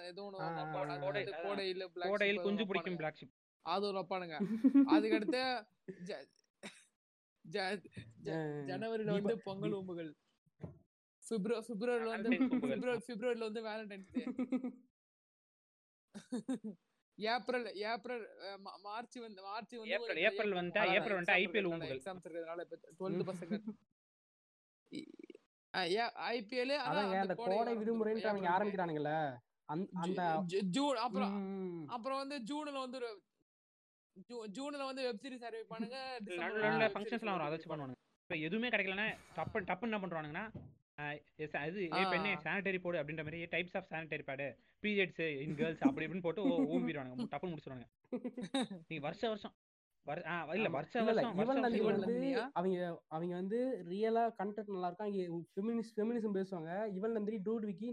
ஏதோ 0.04 0.22
அதான். 0.40 1.02
கோடையில 1.02 1.88
கோடையில் 2.04 2.40
குஞ்சு. 2.40 2.66
பிடிக்கும் 2.66 2.96
பிளாக் 2.96 3.18
ஷிப் 3.20 3.34
அது 3.66 3.86
ஒரு 3.86 3.98
வைப்பானுங்க 3.98 4.36
அதுக்கடுத்து 4.94 5.40
ஜ- 6.02 6.24
ஜ- 7.44 7.80
ஜ- 8.24 8.34
அஹ் 8.34 8.62
ஜனவரில 8.66 9.08
தீபா- 9.08 9.16
வந்து 9.18 9.36
பொங்கல் 9.40 9.72
உம்புகள் 9.72 10.10
பிப்ரவரி 11.30 11.66
பிப்ரவரில 11.70 12.10
வந்து. 12.14 12.30
பிப்ரவரி 12.54 13.02
பிப்ரவரில 13.08 13.44
வந்து 13.44 13.62
Valentine's 13.66 14.10
Day 14.12 14.24
April 17.18 17.64
April 17.88 18.24
March 18.84 19.16
வந்து 19.22 19.40
மார்ச் 19.46 19.72
வந்து 19.74 19.94
ஏப்ரல் 19.94 20.20
ஏப்ரல் 20.26 20.52
அதான் 20.52 20.92
ஏப்ரல் 20.98 21.18
வந்துட்டா 21.18 21.36
ஐபிஎல் 21.40 21.68
ஊம்புகள் 21.70 21.96
எக்ஸாம்ஸ் 21.96 22.24
இருக்கிறதுனால 22.24 22.64
இப்ப 22.66 22.76
12th 23.00 23.24
பசங்க. 23.30 23.56
ஐபிஎல் 26.30 26.74
அதாங்க 26.84 27.16
அந்த 27.18 27.34
கோடை 27.40 27.72
விடுமுறைன்ட்டு 27.80 28.30
அவங்க 28.30 28.48
ஆரம்பிக்கிறானுங்கல்ல 28.54 29.12
அந்த- 29.68 29.90
அந்த 30.04 30.22
ஜூன் 30.76 31.00
அப்புறம் 31.06 31.34
அப்புறம் 31.90 32.20
வந்து 32.22 32.36
ஜூன்ல 32.50 32.78
வந்து 32.78 33.00
ஜூன்ல 34.54 34.84
வந்து 34.86 35.02
வெப் 35.06 35.20
சீரிஸ் 35.24 35.44
அறிவிப்பானுங்க 35.48 35.98
வந்து 36.20 36.78
web 36.78 36.92
ஃபங்க்ஷன்ஸ்லாம் 36.94 37.34
வரும் 37.36 37.48
அதை 37.48 37.56
வச்சு 37.56 37.70
பண்ணுவானுங்க. 37.70 37.98
இப்போ 38.22 38.36
எதுவுமே 38.46 38.68
கிடைக்கலன்னா 38.68 39.06
டப்பு 39.36 39.58
டப்புன்னு 39.68 39.98
என்ன 40.32 40.42
எஸ் 40.60 40.77
அது 40.98 42.10
பெண்ணே. 42.10 42.34
சானிட்டரி 42.34 42.78
போடு 42.80 43.02
அப்படின்ற 43.02 43.24
மாதிரி 43.24 43.42
types 43.44 43.76
of 43.76 43.86
sanitary 43.90 44.22
pad. 44.26 44.46
Periods 44.82 45.40
in 45.40 45.54
girls 45.54 45.82
அப்படி 45.82 46.06
இப்படின்னு 46.06 46.20
போட்டு 46.20 46.42
ஓ- 46.42 46.78
ஊம்பிடுவானுங்க 46.78 47.26
டப்புன்னு 47.30 47.54
முடிச்சிருவாங்க 47.54 47.86
நீ 48.88 48.98
வருஷ 48.98 49.26
வருஷம் 49.28 49.54
இல்ல. 50.54 50.68
வருஷ 50.68 51.02
வருஷம்? 51.02 52.50
அவங்க 52.52 53.00
அவங்க 53.08 53.34
வந்து 53.34 53.58
ரியலா 53.88 54.22
கண்டென்ட் 54.38 54.66
நல்லா 54.66 54.86
இருக்கும் 54.86 55.08
அவங்க 55.08 55.22
ஃபெமினிஸ்ட் 55.54 55.96
ஃபெமினிசம் 55.96 56.36
பேசுவாங்க. 56.38 56.94
இவன் 56.94 57.12
நந்தினி 57.12 57.38
டூட் 57.38 57.64
விக்கி 57.64 57.90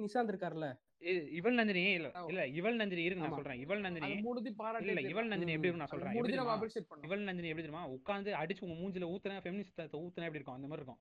இ- 0.99 1.27
இவள் 1.29 1.53
நந்தினி 1.53 1.91
இல்ல 1.91 2.47
இவள் 2.47 2.75
நந்தினி 2.75 3.03
இருக்கு 3.03 3.23
நான் 3.23 3.31
ஆமா. 3.31 3.35
சொல்றேன். 3.35 3.59
இவள் 3.59 3.79
நந்தினி 3.79 4.07
இல்ல 4.87 5.01
இவள் 5.09 5.27
நந்தினி 5.27 5.51
எப்படி 5.51 5.75
நான் 5.75 5.87
சொல்றேன். 5.87 6.13
இவள் 7.03 7.19
நந்தினி 7.19 7.47
எப்படி 7.47 7.67
தெரியுமா? 7.67 7.89
உட்காந்து 7.89 8.31
அடிச்சு 8.43 8.61
உங்க 8.61 8.75
மூஞ்சில 8.83 9.01
ஊத்துன 9.01 9.37
ஃபெமினிஸ்ட் 9.37 9.87
ஊத்துன 9.95 10.25
எப்படி 10.25 10.39
இருக்கும்? 10.39 10.55
அந்த 10.55 10.67
மாதிரி 10.67 10.85
இருக்கும். 10.85 10.99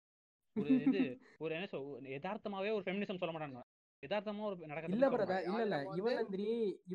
ஒரு 0.56 0.82
இது 0.82 1.18
ஒரு 1.38 1.54
என்ன 1.54 1.66
சொல் 1.66 2.00
யதார்த்தமாவே 2.00 2.72
ஒரு 2.72 2.80
ஃபெமினிசம் 2.80 3.18
சொல்ல 3.18 3.38
மாட்டாங்க 3.38 3.62
யதார்த்தமா 4.06 4.40
ஒரு 4.40 4.66
நடக்கிறது 4.66 4.92
இல்ல 4.92 5.08
சொல்ல 5.08 5.24
பிரதர். 5.24 5.42
இல்ல 5.42 5.62
இல்ல. 5.62 5.82
இவள் 5.96 6.12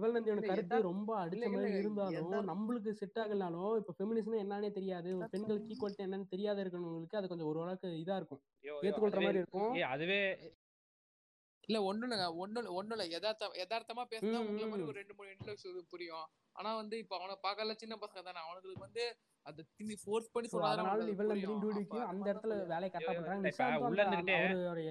இல்ல, 0.10 0.48
கருத்து 0.48 0.82
ரொம்ப 0.82 1.28
அடிச்ச 1.28 1.52
மாதிரி 1.52 1.78
இருந்தாலும் 1.78 2.48
நம்மளுக்கு 2.48 2.92
செட் 2.92 3.18
ஆகலனாலும் 3.20 3.78
இப்ப 3.78 3.94
ஃபெமினிசம் 4.00 4.44
என்னன்னே 4.44 4.72
தெரியாது. 4.72 5.18
ஒரு 5.18 5.30
பெண்களுக்கு 5.30 5.74
ஈக்குவல்ட்டி 5.74 6.08
என்னன்னு 6.08 6.28
தெரியாத 6.30 6.64
இருக்கவங்களுக்கு 6.64 7.16
அது 7.16 7.28
கொஞ்சம் 7.28 7.48
ஓரளவுக்கு 7.48 7.88
இதா 7.88 8.16
இருக்கும். 8.16 8.42
ஏத்துக்கொள்ற 8.64 9.06
அதுவே- 9.06 9.22
மாதிரி 9.22 9.38
இருக்கும். 9.38 9.74
ஏய், 9.74 9.82
அதுவே 9.82 10.30
இல்ல 11.68 11.82
இல்ல. 12.02 12.34
ஒண்ணும் 12.34 12.90
இல்ல. 12.90 13.06
யதார்த்தம் 13.06 13.52
யதார்த்தமா 13.54 14.04
பேசினா 14.10 14.38
உங்களை 14.38 14.64
மாதிரி. 14.64 14.82
ஒரு 14.82 14.92
ரெண்டு 14.92 15.14
மூணு 15.16 15.30
இன்ட்ரெஸ்ட் 15.30 15.82
புரியும். 15.90 16.28
ஆனா 16.56 16.70
வந்து 16.78 16.96
இப்ப 16.98 17.14
அவனை 17.18 17.36
பார்க்கல 17.44 17.76
சின்ன 17.78 17.96
பசங்க 18.00 18.22
தானே. 18.22 18.40
அவனுங்களுக்கு 18.46 18.86
வந்து 18.86 19.04
அது 19.46 19.62
திணி 19.78 19.96
ஃபோர்ஸ் 20.02 20.32
பண்ணி 20.34 20.48
So, 20.48 20.56
சொன்னா 20.56 20.72
அதனால 20.74 21.06
இவள் 21.12 21.32
அந்த 22.06 22.28
இடத்துல 22.32 22.56
வேலையை 22.72 22.90
கரெக்டா 22.92 23.14
பண்றாங்க. 23.14 23.88
உள்ள 23.88 24.02
அந்த 24.10 24.36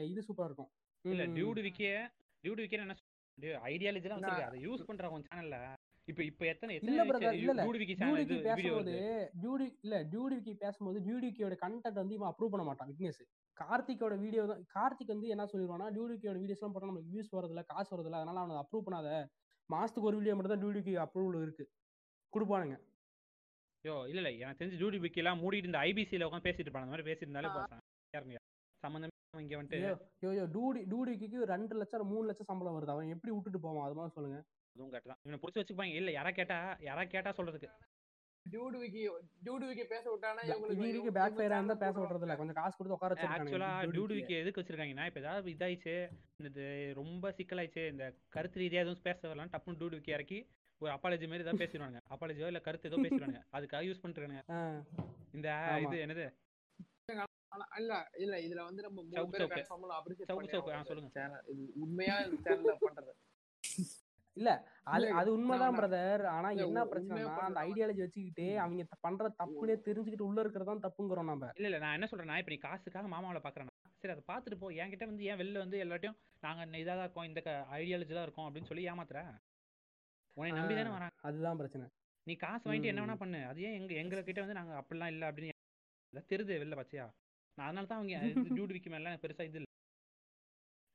இது 0.08 0.22
சூப்பரா 0.28 0.48
இருக்கும். 0.50 0.70
இல்ல 1.04 1.22
ம், 1.24 1.34
டியூடு 1.36 1.60
விக்கே 1.66 1.92
டியூடு 2.44 2.60
விக்கே 2.62 2.78
என்ன 2.78 2.96
ஐடியாலஜி 3.66 4.06
எல்லாம் 4.06 4.18
நான்- 4.18 4.24
வச்சிருக்கு 4.24 4.48
அதை 4.48 4.58
யூஸ் 4.64 4.88
பண்றாங்க 4.88 5.16
உன் 5.16 5.28
சேனல்ல 5.28 5.58
இப்ப 6.08 6.22
இப்ப 6.24 6.42
எத்தனை 6.46 6.72
இல்ல 6.74 6.86
எத்தனை 6.86 7.04
brother, 7.10 7.30
இல்ல, 7.32 7.42
இல்ல. 7.44 7.62
டியூடு 7.62 7.80
விக்கி 7.80 7.94
சேனல் 7.94 8.16
டியூடிக்கு 8.20 8.36
வீடியோ 8.50 8.72
பேசும்போது 8.72 8.94
டியூடி 9.36 9.66
இல்ல 9.84 9.96
டியூடிக்கு 10.10 10.52
பேசும்போது 10.62 10.98
டியூடிக்கியோட 11.06 11.56
கண்டென்ட் 11.62 12.00
வந்து 12.00 12.16
இவன் 12.16 12.30
அப்ரூவ் 12.30 12.52
பண்ண 12.54 12.64
மாட்டான் 12.68 12.88
விக்னேஷ் 12.90 13.20
கார்த்திக்கோட 13.56 14.14
வீடியோ 14.22 14.42
தான் 14.50 14.62
கார்த்திக் 14.74 15.12
வந்து 15.14 15.28
என்ன 15.34 15.44
சொல்லிடுவானா 15.52 15.86
டியூடிக்கியோட 15.94 16.38
வீடியோஸ் 16.42 16.60
எல்லாம் 16.60 16.74
போட்டா 16.74 16.90
நமக்கு 16.90 17.10
வியூஸ் 17.10 17.30
வரதில்ல 17.36 17.62
காசு 17.70 17.90
வரதில்ல 17.94 18.20
அதனால 18.20 18.40
அவனை 18.42 18.56
அப்ரூவ் 18.62 18.86
பண்ணாத. 18.86 19.08
மாசத்துக்கு 19.74 20.08
ஒரு 20.10 20.18
வீடியோ 20.18 20.34
மட்டும் 20.36 20.54
தான் 20.54 20.62
டியூடிக்கு 20.62 20.92
அப்ரூவல் 21.04 21.44
இருக்கு. 21.46 21.64
கொடுப்பானுங்க. 22.32 22.76
யோ 23.84 23.94
இல்ல 24.10 24.20
இல்ல. 24.22 24.30
எனக்கு 24.42 24.60
தெரிஞ்சு 24.60 24.80
டியூடி 24.80 24.98
விக்கி 25.04 25.20
எல்லாம் 25.22 25.40
மூடிட்டு 25.42 25.70
இந்த 25.70 25.80
ஐபிசில 25.88 26.26
உட்காந்து 26.28 26.46
பேசிட்டு 26.48 26.66
இருப்பாங்க 26.68 26.86
அந்த 26.86 26.94
மாதிரி 26.94 27.08
பேசிட்டு 27.08 27.28
இருந்தாலே 27.28 27.52
போதும். 27.56 27.84
யாருங்க? 28.14 28.40
சம்பந்தமே 28.82 29.16
இங்க 29.44 29.56
வந்துட்டு 29.58 29.78
ஐயோ 29.80 29.96
யோ 30.24 30.30
யோ 30.38 30.44
டூடி 30.56 30.80
டூடிக்கு 30.92 31.50
ரெண்டு 31.54 31.74
லட்சம் 31.80 32.10
மூணு 32.12 32.24
லட்சம் 32.30 32.50
சம்பளம் 32.50 32.76
வருது. 32.76 32.94
அவன் 32.94 33.12
எப்படி 33.14 33.32
விட்டுட்டு 33.34 33.60
போவான்? 33.66 33.86
அது 33.86 33.98
மாதிரி 33.98 34.14
சொல்லுங்க. 34.16 34.38
அதுவும் 34.76 34.92
கரெக்ட் 34.92 35.12
தான். 35.12 35.20
இவனை 35.24 35.38
புடிச்சு 35.42 35.60
வச்சுப்பாங்க. 35.60 35.94
இல்ல 36.00 36.10
யாரா 36.18 36.30
கேட்டா 36.40 36.58
யாரா 36.88 37.04
கேட்டா 37.14 37.30
சொல்றதுக்கு? 37.38 37.70
டியூடு 38.46 38.76
விக்கி 38.82 39.02
டியூடு 39.44 39.64
விக்கி 39.68 39.84
பேச 39.86 40.04
விட்டானா 40.10 40.42
இவங்களுக்கு 40.46 41.12
பேக் 41.16 41.36
ஃபயரா 41.36 41.58
இருந்தா 41.58 41.76
பேச 41.82 41.94
விடுறது 41.96 42.24
இல்ல. 42.26 42.36
கொஞ்சம் 42.40 42.58
காசு 42.58 42.74
கொடுத்து 42.76 42.96
உட்கார 42.96 43.16
ஆக்சுவலா 43.28 43.68
வச்சிருக்காங்க 43.70 43.92
டியூடு 43.94 44.16
விக்கி 44.18 44.34
எதுக்கு 44.38 44.60
வச்சிருக்காங்கன்னா 44.60 45.06
இப்ப 45.10 45.20
ஏதாவது 45.22 45.54
இதாயிடுச்சு 45.54 45.94
இந்த 46.38 46.48
இது 46.52 46.64
ரொம்ப 47.00 47.32
சிக்கலாயிடுச்சு 47.38 47.84
இந்த 47.92 48.04
கருத்து 48.36 48.62
ரீதியா 48.62 48.82
எதுவும் 48.84 49.06
பேச 49.08 49.20
வரலாம் 49.24 49.52
டப்புன்னு 49.54 49.80
டியூடு 49.80 49.98
விக்கி 49.98 50.16
இறக்கி 50.16 50.40
ஒரு 50.80 50.92
அப்பாலஜி 50.92 51.26
மாதிரி 51.26 51.44
ஏதாவது 51.44 51.62
பேசிடுவாங்க 51.62 51.98
அப்பாலஜியோ 52.14 52.46
இல்ல 52.52 52.60
கருத்து 52.66 52.90
ஏதோ 52.90 53.00
பேசிடுவாங்க 53.04 53.40
அதுக்காக 53.52 53.82
யூஸ் 53.88 54.02
பண்ணிட்டு 54.02 54.44
இந்த. 55.34 55.48
இது 55.84 55.96
என்னது? 56.04 56.26
இல்ல 57.78 57.92
இல்ல 58.22 58.34
இதுல 58.46 58.60
வந்து 58.66 58.82
நம்ம 58.84 59.02
மூணு 59.04 59.26
பேர் 59.32 59.68
சொல்லுங்க. 60.90 61.18
உண்மையா 61.82 62.16
சேனல்ல 62.44 62.74
பண்றது? 62.82 63.12
இல்ல 64.40 64.50
அது 65.14 65.28
உண்மைதான் 65.32 65.64
நான் 65.64 65.78
பிரதர் 65.78 66.22
ஆனா 66.30 66.48
என்ன 66.62 66.84
பிரச்சனைனா 66.90 67.32
அந்த. 67.42 67.62
ஐடியாலஜி 67.66 68.00
வச்சுக்கிட்டு 68.04 68.46
அவங்க 68.58 68.84
பண்ற 69.02 69.28
தப்புனே 69.40 69.74
தெரிஞ்சுக்கிட்டு 69.86 70.28
உள்ள 70.28 70.40
இருக்கிறதான் 70.44 70.84
தப்புங்கிறோம் 70.84 71.30
நம்ம 71.30 71.50
இல்ல 71.56 71.68
இல்ல. 71.70 71.80
நான் 71.84 71.96
என்ன 71.96 72.08
சொல்றேன்னா 72.10 72.38
இப்ப 72.40 72.52
நீ 72.54 72.58
காசுக்காக 72.62 73.10
மாமாவில 73.12 73.42
பாக்குறேன் 73.44 73.68
சரி 74.02 74.12
அதை 74.14 74.22
பார்த்துட்டு 74.26 74.58
போ. 74.60 74.68
என்கிட்ட 74.80 75.06
வந்து 75.08 75.24
ஏன் 75.24 75.38
வெளில 75.40 75.58
வந்து 75.58 75.78
எல்லாத்தையும் 75.84 76.16
நாங்க 76.42 76.78
இதா 76.78 76.92
தான் 76.92 77.06
இருக்கோம் 77.06 77.28
இந்த 77.28 77.40
ஐடியாலஜி 77.78 78.12
தான் 78.12 78.26
இருக்கோம் 78.26 78.46
அப்படின்னு 78.46 78.70
சொல்லி 78.70 78.84
ஏமாத்துற? 78.90 79.20
உன்னை 80.36 80.50
நம்பி 80.58 80.74
தானே 80.74 80.92
வராங்க. 80.94 81.14
அதுதான் 81.28 81.58
பிரச்சனை. 81.60 81.86
நீ 82.26 82.34
காசு 82.38 82.64
வாங்கிட்டு 82.64 82.90
என்ன. 82.90 83.02
வேணா 83.04 83.16
பண்ணு. 83.18 83.40
அது 83.46 83.60
ஏன் 83.66 83.76
எங்க 83.78 83.92
எங்க 84.02 84.22
கிட்ட 84.22 84.40
வந்து 84.44 84.58
நாங்க 84.58 84.72
அப்படிலாம் 84.80 85.12
இல்ல 85.14 85.24
அப்படின்னு 85.30 85.56
தெரியுது 86.30 86.60
வெளில 86.60 86.76
பச்சையா 86.78 87.06
நான் 87.58 87.68
அதனால 87.68 87.86
தான் 87.86 88.00
அவங்க 88.00 88.16
டியூட் 88.50 88.74
விக்க 88.74 88.90
மேல 88.90 89.12
பெருசா 89.22 89.44
இது 89.44 89.58
இல்ல. 89.60 89.68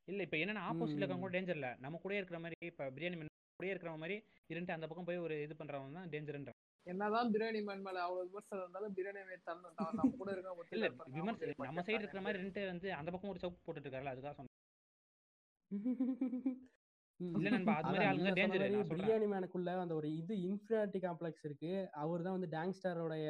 இல்ல 0.07 0.23
இப்ப 0.25 0.37
என்னன்னா 0.37 0.63
ஆப்போசிட்ல 0.69 1.01
இருக்கவங்க 1.01 1.25
கூட 1.25 1.35
டேஞ்சர் 1.35 1.59
இல்ல 1.59 1.69
நம்ம 1.83 1.99
கூட 1.99 2.13
இருக்கிற 2.15 2.39
மாதிரி 2.41 2.57
இப்ப 2.71 2.89
பிரியாணி 2.95 3.17
கூடயே 3.55 3.73
இருக்கிற 3.73 3.91
மாதிரி 3.97 4.15
இருந்துட்டு 4.49 4.77
அந்த 4.77 4.87
பக்கம் 4.87 5.07
போய் 5.09 5.23
ஒரு 5.25 5.35
இது 5.45 5.53
பண்றவங்க 5.59 5.97
தான் 5.97 6.09
டேஞ்சர்ன்ற 6.13 6.53
என்னதான் 6.87 7.29
பிரியாணி 7.33 7.59
மேன் 7.67 7.85
மேல 7.85 8.01
அவ்வளவு 8.05 8.25
விமர்சனம் 8.27 8.63
இருந்தாலும் 8.63 8.95
பிரியாணி 8.97 9.21
மேன் 9.21 9.43
கூட 10.15 10.29
இருக்க 10.33 10.75
இல்ல 10.77 10.87
விமர்சனம் 11.15 11.67
நம்ம 11.67 11.83
சைடு 11.87 12.01
இருக்கிற 12.01 12.21
மாதிரி 12.25 12.41
ரெண்டு 12.41 12.65
வந்து 12.71 12.89
அந்த 12.99 13.11
பக்கம் 13.13 13.31
ஒரு 13.33 13.41
சவுக்கு 13.43 13.63
போட்டுட்டு 13.63 13.87
இருக்காருல்ல 13.87 14.13
அதுக்காக 14.15 14.35
சொன்னேன். 14.35 14.53
இல்ல 17.19 17.49
நண்பா, 17.49 17.73
அது 17.79 17.89
மாதிரி 17.89 18.05
ஆளுங்க. 18.07 18.31
பிரியாணி 18.89 19.27
மேனுக்குள்ள 19.31 19.73
அந்த 19.83 19.93
ஒரு 19.99 20.07
இது 20.17 20.33
இன்ஃபினிட்டி 20.45 20.99
காம்ப்ளெக்ஸ் 21.03 21.45
இருக்கு. 21.47 21.69
அவர் 22.01 22.25
தான் 22.25 22.35
வந்து 22.37 22.49
டேங்ஸ்டரோடைய 22.55 23.27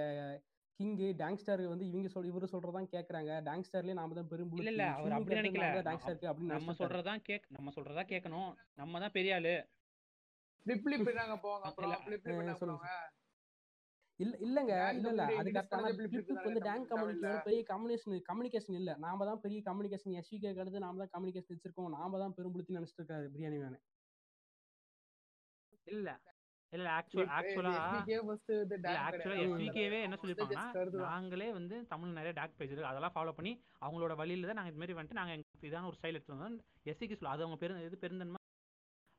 கிங்கு 0.79 1.07
டேங்ஸ்டர் 1.19 1.61
வந்து 1.71 1.85
இவங்க 1.89 2.09
சொல் 2.13 2.29
இவரு 2.31 2.47
சொல்றதான் 2.53 2.87
கேக்குறாங்க. 2.93 3.31
டேங்ஸ்டர்லயே 3.47 3.95
நாம 3.99 4.15
தான் 4.17 4.29
பெரும் 4.31 4.49
இல்ல, 4.55 4.71
இல்ல, 4.73 4.85
அவர் 4.95 5.15
அப்படி 5.17 5.37
நினைக்கல. 5.39 5.67
டேங்ஸ்டருக்கு 5.87 6.29
அப்படின்னு 6.31 6.55
நம்ம. 6.55 6.75
சொல்றதான் 6.81 7.21
கேக் 7.29 7.45
நம்ம 7.57 7.73
சொல்றதா 7.77 8.05
கேட்கணும் 8.13 8.49
நம்ம 8.81 9.01
தான் 9.05 9.15
பெரிய 9.17 9.37
ஆளு. 9.37 9.53
பிளிப் 10.65 10.83
பிளிப் 10.85 11.19
நாங்க 11.19 11.35
போவாங்க 11.43 11.65
அப்புறம். 11.69 11.87
இல்ல, 11.87 11.97
பிளிப் 12.05 12.27
ஆ, 12.27 12.37
பிளிப் 12.39 12.61
சொல்லுங்க. 12.61 12.81
போவாங்க. 12.83 13.11
இல்ல 14.19 14.33
இல்லங்க. 14.45 14.73
இல்ல 14.91 15.07
இல்ல. 15.07 15.23
community 15.23 15.39
அது 15.39 15.49
increase 15.49 15.55
கரெக்டான 15.57 15.77
பண்ணதே 15.77 15.93
இப்படி 15.95 16.05
யூடியூப் 16.07 16.29
இப்படி 16.33 16.47
வந்து 16.49 16.61
டேங்க் 16.67 16.93
பெரிய 17.47 17.61
கம்யூனிகேஷன் 17.71 18.23
கம்யூனிகேஷன் 18.29 18.77
இல்ல. 18.79 18.91
நாம 19.05 19.25
தான் 19.29 19.41
பெரிய 19.45 19.59
கம்யூனிகேஷன் 19.67 20.15
எஸ்விகே 20.21 20.51
அடுத்து 20.55 20.85
நாம 20.85 21.01
தான் 21.03 21.13
கம்யூனிகேஷன் 21.15 21.53
வச்சிருக்கோம். 21.55 21.91
நாம 21.97 22.19
தான் 22.23 22.35
பெரும்புடுத்தி 22.37 22.77
நினைச்சிட்டு 22.77 23.03
இருக்காரு 23.03 23.27
பிரியாணி 23.35 23.59
மேன். 23.63 23.77
இல்ல. 25.87 26.09
இல்ல 26.73 26.87
ஆக்சுவல் 26.93 27.29
ஆக்சுவலா 27.33 27.73
ஆக்சுவலா. 29.01 29.43
எஸ்பிகேவே 29.43 29.99
என்ன 30.05 30.15
சொல்லிருப்பாங்கன்னா. 30.21 30.65
நாங்களே 31.05 31.49
வந்து 31.51 31.75
தமிழ் 31.91 32.17
நிறைய 32.17 32.33
டாக் 32.39 32.57
பேஜ் 32.57 32.71
இருக்கு. 32.71 32.91
அதெல்லாம் 32.91 33.15
ஃபாலோ 33.15 33.33
பண்ணி 33.37 33.53
அவங்களோட 33.81 34.15
வழியில 34.21 34.49
தான் 34.49 34.59
நாங்க 34.59 34.71
இது 34.71 34.81
மாதிரி 34.81 34.97
வந்துட்டு 34.97 35.19
நாங்க 35.21 35.35
இதான 35.69 35.87
ஒரு 35.91 35.97
ஸ்டைல் 35.99 36.17
எடுத்து 36.17 36.35
வந்தோம். 36.35 36.57
எஸ்சிக்கு 36.85 37.17
சொல்ல 37.17 37.35
அது 37.35 37.45
அவங்க 37.45 37.59
பெரு 37.63 37.85
இது 37.87 37.97
பெருந்தன்மை? 37.99 38.41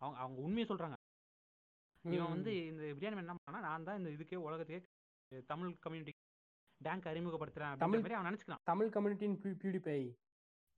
அவங்க 0.00 0.18
அவங்க 0.22 0.38
உண்மையை 0.42 0.68
சொல்றாங்க. 0.68 0.96
இவன் 2.06 2.32
வந்து 2.34 2.52
இந்த 2.70 2.82
பிரியாணி 2.96 3.18
என்ன 3.18 3.34
பண்ணா 3.40 3.60
நான் 3.66 3.86
தான் 3.88 3.98
இந்த 4.00 4.10
இதுக்கே 4.16 4.38
உலகத்துக்கே 4.44 4.80
தமிழ் 5.50 5.72
கம்யூனிட்டி 5.84 6.14
டேங்க் 6.80 7.10
அறிமுகப்படுத்துறேன் 7.10 7.82
தமிழ் 7.82 8.00
மாதிரி 8.00 8.16
அவன் 8.16 8.28
நினைச்சுக்கலாம் 8.28 8.64
தமிழ் 8.70 8.94
கம்யூனிட்டின் 8.96 9.36
பியூடிபை 9.60 9.98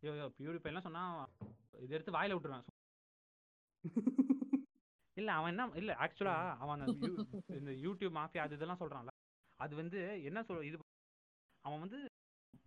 ஐயோ 0.03 0.13
ஐயோ 0.13 0.27
பியூரிஃபை 0.39 0.71
எல்லாம் 0.71 0.87
சொன்னா 0.89 1.03
இது 1.79 1.95
எடுத்து 1.97 2.17
வாயில 2.17 2.35
விட்டுருவேன். 2.35 2.67
இல்ல 5.17 5.31
அவன் 5.37 5.53
என்ன 5.53 5.65
இல்ல 5.81 5.93
ஆக்சுவலா 6.05 6.35
அவன் 6.63 6.83
இந்த 7.57 7.73
யூடியூப் 7.85 8.17
மாஃபியா 8.17 8.43
அது 8.45 8.57
இதெல்லாம் 8.59 8.81
சொல்றான்ல. 8.83 9.13
அது 9.61 9.73
வந்து 9.75 9.99
என்ன 10.29 10.43
சொல் 10.49 10.67
இது 10.69 10.77
அவன் 11.65 11.83
வந்து 11.85 11.99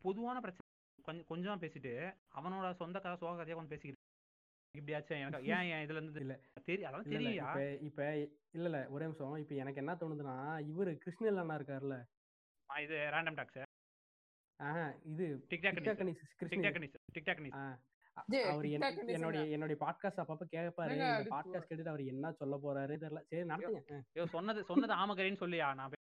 பொதுவான 0.06 0.40
பிரச்சனை 0.44 0.66
கொஞ்சம் 1.06 1.28
கொஞ்சம் 1.30 1.62
பேசிட்டு 1.64 1.94
அவனோட 2.36 2.68
சொந்த 2.82 2.98
கதை 3.00 3.16
சோக 3.22 3.34
கதையா 3.34 3.58
கொஞ்சம் 3.58 3.74
பேசிக்கிட்டு 3.74 4.02
இப்படியாச்சும் 4.76 5.22
எனக்கு 5.22 5.50
ஏன் 5.56 5.70
என் 5.72 5.84
இதுல 5.86 6.00
இருந்து 6.00 6.22
இல்ல. 6.22 6.36
தெரியும் 6.68 6.90
அதான் 6.90 7.06
இல்ல 7.08 7.20
இல்ல. 7.22 7.30
தெரியா 7.30 7.46
இப்ப 7.48 7.62
இப்ப 7.88 8.02
இல்ல 8.56 8.66
இல்ல. 8.66 8.80
ஒரே 8.90 9.06
நிமிஷம். 9.08 9.36
இப்ப 9.44 9.56
எனக்கு 9.64 9.82
என்ன 9.84 9.94
தோணுதுன்னா 10.02 10.36
இவரு 10.70 10.92
கிருஷ்ணல் 11.04 11.42
அண்ணா 11.42 11.58
இருக்காருல்ல. 11.60 11.98
இது 12.70 12.98
ரேண்டம் 13.14 13.40
டாக்ஸ் 13.40 13.62
ஆஹா 14.60 14.82
இது 15.12 15.26
கிருஷ்ணன் 16.38 16.66
அவர் 18.50 18.66
என்னுடைய 19.12 19.44
என்னுடைய 19.56 19.78
பாட்காஸ்ட் 19.82 20.22
அப்பப்ப 20.24 20.46
கேட்பாரு 20.54 20.96
பாட்காஸ்ட் 21.32 21.70
கேட்டுட்டு 21.70 21.94
அவர் 21.94 22.04
என்ன 22.14 22.32
சொல்ல 22.40 22.56
போறாரு 22.66 22.94
தெரியல. 22.98 23.22
சரி 23.30 23.46
நடத்துங்க. 23.52 24.28
சொன்னது 24.34 24.62
சொன்னது 24.70 24.94
ஆமகரின்னு 24.96 25.44
சொல்லியா? 25.44 25.68
நான் 25.74 25.98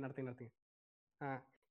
நடத்துங்க 0.00 0.28
நடத்துங்க. 0.28 0.52
ஆ. 1.20 1.28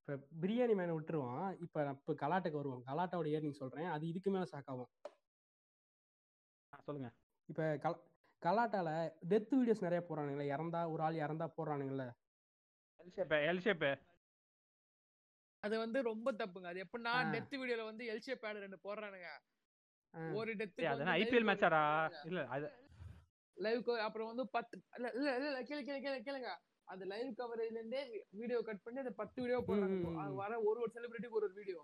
இப்ப 0.10 0.18
பிரியாணி 0.42 0.74
மேன 0.76 0.94
விட்டுருவோம் 0.94 1.34
இப்ப 1.62 1.84
இப்ப 1.94 2.14
கலாட்டுக்கு 2.16 2.60
வருவோம். 2.60 2.84
கலாட்டாவோட 2.86 3.28
ஏர்னிங் 3.36 3.60
சொல்றேன். 3.60 3.90
அது 3.90 4.04
இதுக்கு 4.08 4.30
மேல 4.32 4.46
ஷாக் 4.52 4.72
ஆகும். 4.72 4.90
ஆ, 6.74 6.80
சொல்லுங்க. 6.80 7.10
இப்ப 7.50 7.62
கல 7.84 7.94
கலாட்டால 8.44 8.90
டெத் 9.30 9.54
வீடியோஸ் 9.54 9.86
நிறைய 9.86 10.02
போடுறானுங்களே. 10.04 10.52
இறந்தா 10.52 10.82
ஒரு 10.92 11.04
ஆள் 11.04 11.18
இறந்தா 11.20 11.48
போடுறானுங்கல்ல. 11.58 12.06
எல் 13.00 13.14
ஷேப் 13.16 13.34
எல் 13.44 13.62
ஷேப் 13.62 13.86
அது 15.64 15.76
வந்து 15.78 16.00
ரொம்ப 16.02 16.32
தப்புங்க. 16.34 16.68
அது 16.68 16.84
எப்படின்னா. 16.86 17.14
டெத் 17.34 17.56
வீடியோல 17.62 17.84
வந்து 17.84 18.04
எல்ஷே 18.12 18.36
பேட் 18.42 18.64
ரெண்டு 18.66 18.80
போடுறானுங்க. 18.84 19.30
ஒரு 20.34 20.52
டெத் 20.56 20.80
ஐபிஎல் 21.16 21.48
மேட்சாடா 21.50 21.82
இல்ல 22.24 22.42
அது 22.50 22.68
லைவ் 23.58 23.80
அப்புறம் 24.00 24.30
வந்து 24.32 24.44
பத்து 24.50 24.76
இல்ல 24.98 25.08
இல்ல 25.14 25.30
இல்ல 25.38 25.48
இல்ல 25.50 25.62
கேளு 25.62 25.82
கேளு 25.88 26.00
கேளு 26.06 26.20
கேளுங்க. 26.28 26.52
அந்த 26.90 27.04
லைவ் 27.06 27.30
கவரேஜ்ல 27.40 27.78
இருந்தே 27.78 28.02
வீடியோ 28.40 28.60
கட் 28.68 28.84
பண்ணி 28.84 29.00
அந்த 29.00 29.14
பத்து 29.18 29.38
வீடியோ 29.44 29.60
போடுறாங்க. 29.68 29.98
வர 30.40 30.52
ஒரு 30.62 30.80
ஒரு 30.84 30.92
செலிபிரிட்டிக்கு 30.96 31.40
ஒரு 31.40 31.48
ஒரு 31.48 31.58
வீடியோ 31.60 31.82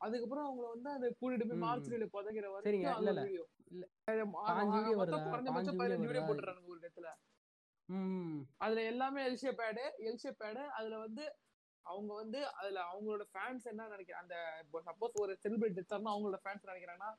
அதுக்கப்புறம் 0.00 0.46
அவங்கள 0.46 0.66
வந்து 0.68 0.90
அந்த 0.90 1.06
கூட்டிட்டு 1.16 1.46
போய். 1.48 1.62
மார்ச்சுரியில 1.64 2.06
புதைக்கிற 2.12 2.46
வரைக்கும் 2.52 2.76
இல்ல, 3.00 3.10
அந்த. 3.12 3.24
வீடியோ 3.24 3.44
குறைஞ்சபட்சம் 5.26 5.80
பதினஞ்சு 5.80 6.06
வீடியோ? 6.06 6.24
போட்டுறாங்க 6.28 6.62
ஒரு 6.70 6.80
இடத்துல. 6.82 7.08
அதுல 8.60 8.80
எல்லாமே 8.84 9.20
எல்ஷே 9.28 9.52
பேடு 9.58 9.84
எல்ஷே 10.08 10.32
பேடு 10.40 10.62
அதுல 10.78 10.98
வந்து 10.98 11.24
அவங்க 11.86 12.10
வந்து 12.14 12.40
அதுல 12.58 12.78
அவங்களோட 12.90 13.22
ஃபேன்ஸ் 13.30 13.64
என்ன 13.66 13.88
நினைக்கிறாங்க 13.88 14.24
அந்த 14.24 14.36
சப்போஸ் 14.86 15.20
ஒரு 15.22 15.32
செலிபிரிட்டி 15.44 15.80
எடுத்தாருன்னா 15.80 16.12
அவங்களோட 16.14 16.38
ஃபேன்ஸ் 16.42 16.68
நினைக்கிறாங்கன்னா 16.68 17.10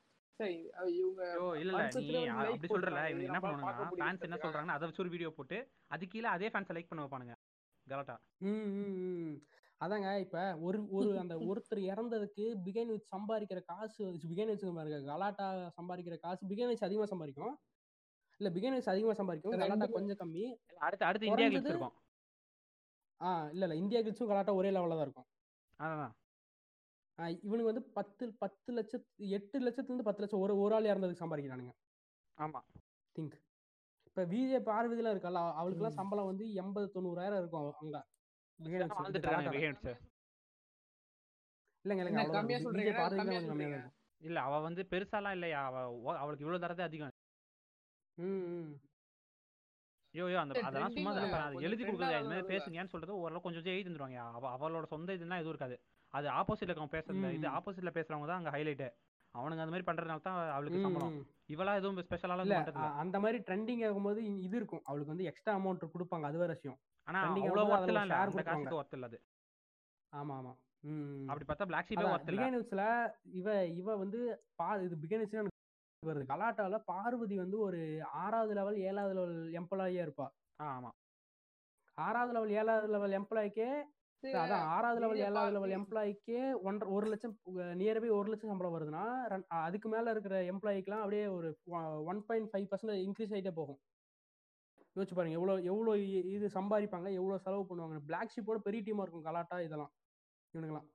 அப்படி 2.52 2.68
சொல்றல. 2.68 3.00
இவங்க 3.12 3.26
என்ன 3.28 3.40
முடியுது 3.86 4.02
ஃபேன்ஸ் 4.02 4.26
என்ன? 4.28 4.38
சொல்றாங்கன்னா 4.38 4.78
அதை 4.78 4.88
வச்சு 4.88 5.04
ஒரு 5.04 5.14
வீடியோ 5.16 5.32
போட்டு 5.32 5.58
அது 5.92 6.04
கீழே 6.08 6.30
அதே 6.32 6.50
ஃபேன்ஸை 6.50 6.76
லைக் 6.78 6.90
பண்ண 6.92 7.04
வைப்பானுங்க. 7.04 7.36
கலாட்டா. 7.88 8.16
ம், 8.46 8.68
ம், 8.78 8.96
ம். 9.06 9.36
அதாங்க 9.82 10.10
இப்ப 10.20 10.38
ஒரு 10.62 10.80
ஒரு 10.92 11.08
அந்த 11.24 11.36
ஒருத்தர் 11.46 11.80
இறந்ததுக்கு 11.86 12.44
பிகைன் 12.66 12.92
வச்சு 12.92 13.08
சம்பாதிக்கிற 13.14 13.60
காசு 13.66 14.02
பிகைன் 14.26 14.52
வச்சு 14.52 14.74
பாருங்க. 14.76 15.00
கலாட்டா 15.08 15.48
சம்பாதிக்கிற 15.78 16.18
காசு 16.20 16.42
பிகைன் 16.46 16.72
வச்சு 16.72 16.86
அதிகமா 16.86 17.06
சம்பாதிக்கும். 17.06 17.56
இல்ல 18.40 18.50
பிகைன் 18.50 18.76
வச்சு 18.78 18.94
அதிகமா 18.94 19.14
சம்பாதிக்கும். 19.14 19.56
கலாட்டா. 19.56 19.88
கொஞ்சம் 19.90 20.20
கம்மி. 20.22 20.46
அடுத்து 20.80 21.06
அடுத்து 21.06 21.30
இந்தியா 21.32 21.48
கிளிப்ஸ் 21.50 21.74
இருக்கும். 21.74 21.96
ஆ 23.22 23.32
இல்ல 23.50 23.64
இல்ல. 23.66 23.76
இந்தியா 23.76 24.02
கிட்ஸும் 24.02 24.30
கலாட்டா 24.30 24.54
ஒரே 24.54 24.70
லெவல்ல 24.70 24.96
தான் 24.96 25.08
இருக்கும். 25.08 25.28
அதான் 25.80 26.02
ஆ, 26.04 26.08
இவனுக்கு 27.28 27.64
வந்து 27.64 27.82
பத்து 27.82 28.34
பத்து 28.34 28.74
லட்சத்து 28.74 29.30
எட்டு 29.30 29.70
லட்சத்துல 29.70 29.84
இருந்து 29.84 30.04
பத்து 30.04 30.22
லட்சம் 30.22 30.40
ஒரு 30.40 30.58
ஒரு 30.58 30.76
ஆள் 30.76 30.84
இறந்ததுக்கு 30.84 31.24
சம்பாதிக்கிறானுங்க. 31.24 31.72
ஆமா. 32.38 32.60
திங்க். 33.20 33.40
இப்ப 34.06 34.24
விஜய் 34.24 34.64
பார்வதிலாம் 34.66 35.10
இருக்கல 35.10 35.54
அவளுக்குலாம். 35.60 35.90
சம்பளம் 35.90 36.26
வந்து 36.26 36.54
எண்பது 36.54 36.92
தொண்ணூறாயிரம் 36.94 37.38
இருக்கும் 37.38 37.74
அங்க. 37.80 38.06
இல்லங்க 41.86 41.92
இல்லங்க 41.92 42.32
கம்மியா. 42.32 42.60
சொல்றீங்க 42.60 43.92
இல்ல 44.18 44.42
அவ 44.42 44.60
வந்து 44.60 44.88
பெருசாலாம் 44.90 45.32
இல்லையா 45.32 45.66
அவ 45.66 45.92
ஓ- 45.92 46.16
அவளுக்கு 46.16 46.46
இவ்வளவு 46.46 46.74
தரதே 46.74 46.82
அதிகம். 46.82 47.12
ம், 48.14 48.24
ம். 48.24 48.80
ஐயோ 50.14 50.26
ஐயோ 50.26 50.40
அந்த 50.40 50.60
அதெல்லாம் 50.60 50.92
சும்மா 50.92 51.50
எழுதி 51.50 51.84
கொடுக்குறது 51.84 52.16
ஆனது 52.16 52.24
மாதிரி. 52.24 52.58
பேசுங்கன்னு 52.58 52.88
சொல்றது 52.88 53.18
ஓரளவு 53.18 53.42
கொஞ்சம் 53.42 53.64
கொஞ்சம் 53.64 53.74
எழுதி 53.74 53.90
தந்துருவாங்க. 53.90 54.16
அவ 54.16 54.58
அவளோட 54.58 54.84
சொந்த 54.84 55.14
இதுனா 55.14 55.36
எதுவும் 55.36 55.48
இருக்காது. 55.48 55.80
அது 56.14 56.28
ஆப்போசிட்ல 56.40 56.70
இருக்கவங்க 56.70 56.96
பேசுறது 56.96 57.32
இது. 57.34 57.48
ஆப்போசிட்ல 57.58 57.92
பேசுறவங்க 57.98 58.28
தான் 58.28 58.42
அங்க 58.42 58.52
ஹைலைட் 58.56 58.86
அவனுங்க 59.36 59.64
அந்த 59.64 59.74
மாதிரி 59.74 59.88
பண்றதுனால 59.90 60.22
தான் 60.22 60.40
அவளுக்கு 60.56 60.80
சம்பளம். 60.82 61.14
இவளா 61.50 61.74
எதுவும் 61.80 62.08
ஸ்பெஷலாலாம் 62.08 62.46
இல்ல 62.46 62.58
அந்த 63.04 63.18
மாதிரி 63.20 63.38
ட்ரெண்டிங் 63.48 63.84
ஆகும்போது 63.88 64.22
இது 64.46 64.56
இருக்கும். 64.58 64.84
அவளுக்கு 64.86 65.14
வந்து 65.14 65.28
எக்ஸ்ட்ரா 65.30 65.54
அமௌண்ட் 65.60 65.94
கொடுப்பாங்க. 65.94 66.26
அது 66.26 66.38
வேற 66.38 66.52
விஷயம். 66.58 66.80
ஆனா 67.08 67.20
அவ்வளவு 67.44 67.72
ஒர்த்தெல்லாம் 67.76 68.06
இல்ல. 68.08 68.18
அந்த. 68.24 68.44
காசுக்கு 68.44 68.80
ஒர்த் 68.80 68.98
இல்ல 68.98 69.10
அது. 69.12 69.20
ஆமா 70.14 70.36
ஆமா. 70.38 70.54
அப்படி 71.30 71.46
பார்த்தா 71.46 71.66
பிளாக் 71.66 71.90
ஷீப்பே 71.90 72.06
ஒர்த் 72.12 72.30
இல்ல. 72.30 72.42
பிகை 72.42 72.52
நியூஸ்ல 72.54 72.84
இவ 73.40 73.48
இவ 73.74 73.96
வந்து 73.96 74.20
பா 74.56 74.68
இது 74.82 74.96
பிகை 75.04 75.18
நியூஸ் 75.18 75.36
எனக்கு 75.36 75.58
வருது. 76.04 76.26
கலாட்டால 76.26 76.78
பார்வதி 76.86 77.36
வந்து 77.38 77.58
ஒரு 77.60 77.80
ஆறாவது 78.22 78.54
லெவல் 78.54 78.78
ஏழாவது 78.82 79.16
லெவல் 79.18 79.36
எம்ப்ளாயியா 79.60 80.04
இருப்பா. 80.08 80.28
ஆமா. 80.70 80.92
ஆறாவது 81.98 82.34
லெவல் 82.34 82.54
ஏழாவது 82.60 82.88
லெவல் 82.88 83.18
எம்ப்ளாய்க்கே 83.20 83.70
அதான் 84.24 84.66
ஆறாவது 84.74 85.00
லெவல் 85.04 85.22
ஏழாவது 85.28 85.54
லெவல் 85.56 85.74
எம்ப்ளாய்க்கே 85.78 86.42
ஒன்றரை 86.68 86.90
ஒரு 86.98 87.08
லட்சம் 87.12 87.34
நியர்பை 87.80 88.10
ஒரு 88.18 88.30
லட்சம் 88.32 88.52
சம்பளம் 88.52 88.76
வருதுன்னா 88.76 89.04
அதுக்கு 89.62 89.88
மேல 89.90 90.12
இருக்கிற 90.16 90.36
எம்ப்ளாய்க்குலாம் 90.52 91.04
அப்படியே 91.04 91.24
ஒரு 91.38 91.50
one 92.12 92.22
point 92.28 92.50
five 92.52 92.68
percent 92.72 93.04
increase 93.06 93.34
ஆகிட்டே 93.36 93.54
போகும். 93.60 93.80
யோசிச்சு 94.96 95.18
பாருங்க 95.18 95.38
எவ்வளோ 95.40 95.54
எவ்வளோ 95.72 95.92
இது 96.36 96.48
சம்பாதிப்பாங்க 96.58 97.10
எவ்வளோ 97.20 97.38
செலவு 97.46 97.68
பண்ணுவாங்க. 97.70 98.00
பிளாக் 98.10 98.34
ஷிப்போட 98.36 98.60
பெரிய 98.68 98.82
டீமா 98.88 99.04
இருக்கும் 99.06 99.28
கலாட்டா 99.30 99.60
இதெல்லாம் 99.68 99.92
இவனுங்களாம் 100.54 100.88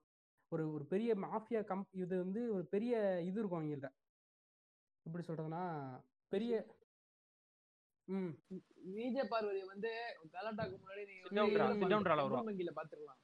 ஒரு 0.51 0.65
ஒரு 0.75 0.83
பெரிய 0.93 1.11
மாஃபியா 1.25 1.61
கம் 1.69 1.85
இது 2.03 2.13
வந்து 2.23 2.41
ஒரு 2.55 2.65
பெரிய 2.75 2.93
இது 3.29 3.37
இருக்கும் 3.41 3.59
அவங்கள்ட்ட. 3.61 3.89
எப்படி 5.05 5.23
சொல்றதுன்னா 5.29 5.63
பெரிய 6.31 6.53
விஜய் 8.95 9.31
பார்வதி 9.31 9.61
வந்து 9.71 9.89
கலாட்டாக்கு 10.35 10.75
முன்னாடி 10.81 11.03
நீங்க 11.09 12.73
பாத்துக்கலாம். 12.79 13.19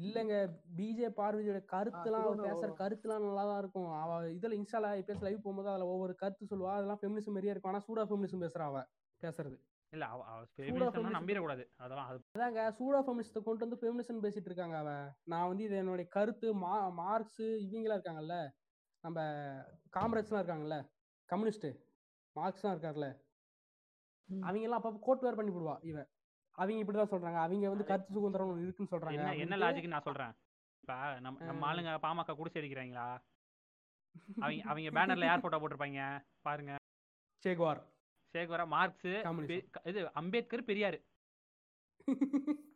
இல்லங்க 0.00 0.34
பிஜே 0.78 1.08
பார்வதியோட 1.18 1.60
கருத்துலாம் 1.72 2.22
அவ 2.22 2.30
திருவண்ணா 2.30 2.48
பேசுற. 2.48 2.70
கருத்துலாம் 2.80 3.24
நல்லா 3.26 3.44
தான் 3.50 3.60
இருக்கும். 3.62 3.88
அவ 4.02 4.18
இதுல 4.36 4.56
இன்ஸ்டால 4.58 4.90
பேச 5.08 5.18
லைவ் 5.26 5.44
போகும்போது 5.44 5.70
அதுல 5.72 5.86
ஒவ்வொரு 5.86 6.14
கருத்து 6.14 6.50
சொல்லுவா. 6.52 6.74
அதெல்லாம் 6.78 7.00
ஃபெமினிசம் 7.00 7.34
மாதிரியே 7.36 7.52
இருக்கும். 7.54 7.72
ஆனா 7.72 7.84
சூடா 7.86 8.04
ஃபெமினிசம் 8.10 8.44
பேசுறா 8.44 8.66
அவ 8.66 8.80
பேசுறது. 9.22 9.56
இல்ல 9.92 10.04
அவ 10.06 10.20
நம்பிட 11.16 11.40
கூடாது. 11.40 11.64
அதெல்லாம் 11.76 12.08
அது 12.10 12.20
அதாங்க 12.36 12.62
சூடா 12.78 13.00
ஃபெமினிஸ்ட 13.06 13.42
கொண்டு 13.42 13.64
வந்து 13.66 13.80
ஃபெமினிசம் 13.82 14.24
பேசிட்டு 14.24 14.50
இருக்காங்க 14.50 14.78
அவ. 14.78 14.90
நான் 15.32 15.48
வந்து 15.50 15.64
இது 15.64 15.76
என்னுடைய 15.82 16.06
கருத்து 16.16 16.48
மா 16.64 16.72
மார்க்ஸ் 17.02 17.44
இவங்கலாம் 17.66 17.98
இருக்காங்கல்ல 17.98 18.36
நம்ம 19.04 19.18
காம்ரேட்ஸ்லாம் 19.96 20.42
இருக்காங்கல்ல 20.42 20.78
கம்யூனிஸ்ட் 21.28 21.68
மார்க்ஸ்லாம் 22.36 22.74
இருக்கார்ல. 22.74 23.08
அவங்க 24.28 24.66
எல்லாம் 24.66 24.80
அப்பப்ப 24.80 25.00
கோட் 25.00 25.22
வேர் 25.22 25.38
பண்ணி 25.38 25.52
விடுவா 25.52 25.76
இவ. 25.82 25.98
அவங்க 26.58 26.82
இப்படிதான் 26.82 27.12
சொல்றாங்க. 27.12 27.38
அவங்க 27.44 27.68
வந்து 27.68 27.84
கருத்து 27.84 28.16
சுதந்திரம் 28.16 28.60
இருக்குன்னு 28.62 28.92
சொல்றாங்க 28.92 29.40
என்ன 29.44 29.56
லாஜிக் 29.56 29.94
நான் 29.94 30.06
சொல்றேன். 30.08 30.34
இப்ப 30.84 30.94
நம்ம 31.20 31.44
நம்ம. 31.48 31.66
ஆளுங்க 31.68 31.92
பாமக 32.02 32.36
குடிசை 32.36 32.58
அடிக்கிறாங்களா? 32.60 33.06
அவங்க 34.44 34.62
அவங்க 34.70 34.90
பேனர்ல 34.96 35.28
யார் 35.28 35.42
போட்டோ 35.44 35.58
போட்டிருப்பாங்க? 35.58 36.02
பாருங்க. 36.42 36.72
சேகுவார். 37.42 37.80
சேகுவரா? 38.34 38.66
மார்க்ஸ் 38.68 39.08
இது 39.84 40.00
அம்பேத்கர் 40.14 40.68
பெரியார். 40.68 40.98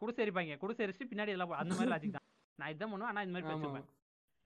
குடிசை 0.00 0.20
எரிப்பாங்க 0.24 0.56
குடிசை 0.58 0.82
எரிச்சு 0.86 1.10
பின்னாடி 1.10 1.32
எல்லாம் 1.34 1.60
அந்த 1.62 1.74
மாதிரி 1.74 1.92
லாஜிக் 1.94 2.16
தான். 2.16 2.26
நான் 2.58 2.72
இதான் 2.72 2.90
பண்ணுவேன். 2.90 3.10
ஆனா 3.10 3.22
இந்த 3.22 3.34
மாதிரி 3.34 3.50
பேசிருப்பேன் 3.52 3.86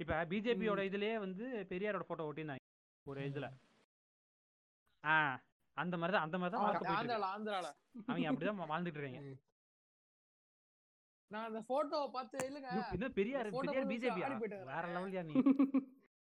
இப்ப 0.00 0.18
பிஜேபியோட 0.30 0.80
இதுலயே 0.88 1.16
வந்து 1.18 1.44
பெரியாரோட 1.70 2.04
போட்டோ 2.04 2.26
ஒட்டியிருந்தாங்க 2.28 2.64
ஒரு 3.06 3.20
இதுல. 3.30 3.46
ஆ. 5.04 5.16
அந்த 5.80 5.96
மாதிரி 5.96 6.14
தான் 6.14 6.26
அந்த 6.26 6.38
மாதிரி 6.38 6.54
தான். 6.54 6.94
ஆந்திரால 6.94 7.26
ஆந்திரால. 7.34 7.68
அவங்க 8.08 8.28
அப்படிதான் 8.30 8.72
வாழ்ந்துட்டு 8.72 9.00
இருக்காங்க. 9.00 9.32
நான் 11.30 11.48
அந்த 11.48 11.60
போட்டோவை 11.68 12.06
பார்த்து 12.14 12.38
இல்லங்க 12.48 12.70
இன்னும் 12.94 13.16
பெரியார் 13.18 13.50
பெரியார் 13.56 13.90
பிஜேபி. 13.90 14.22
வேற 14.70 14.84
லெவல்யா 14.94 15.22
நீ? 15.24 15.34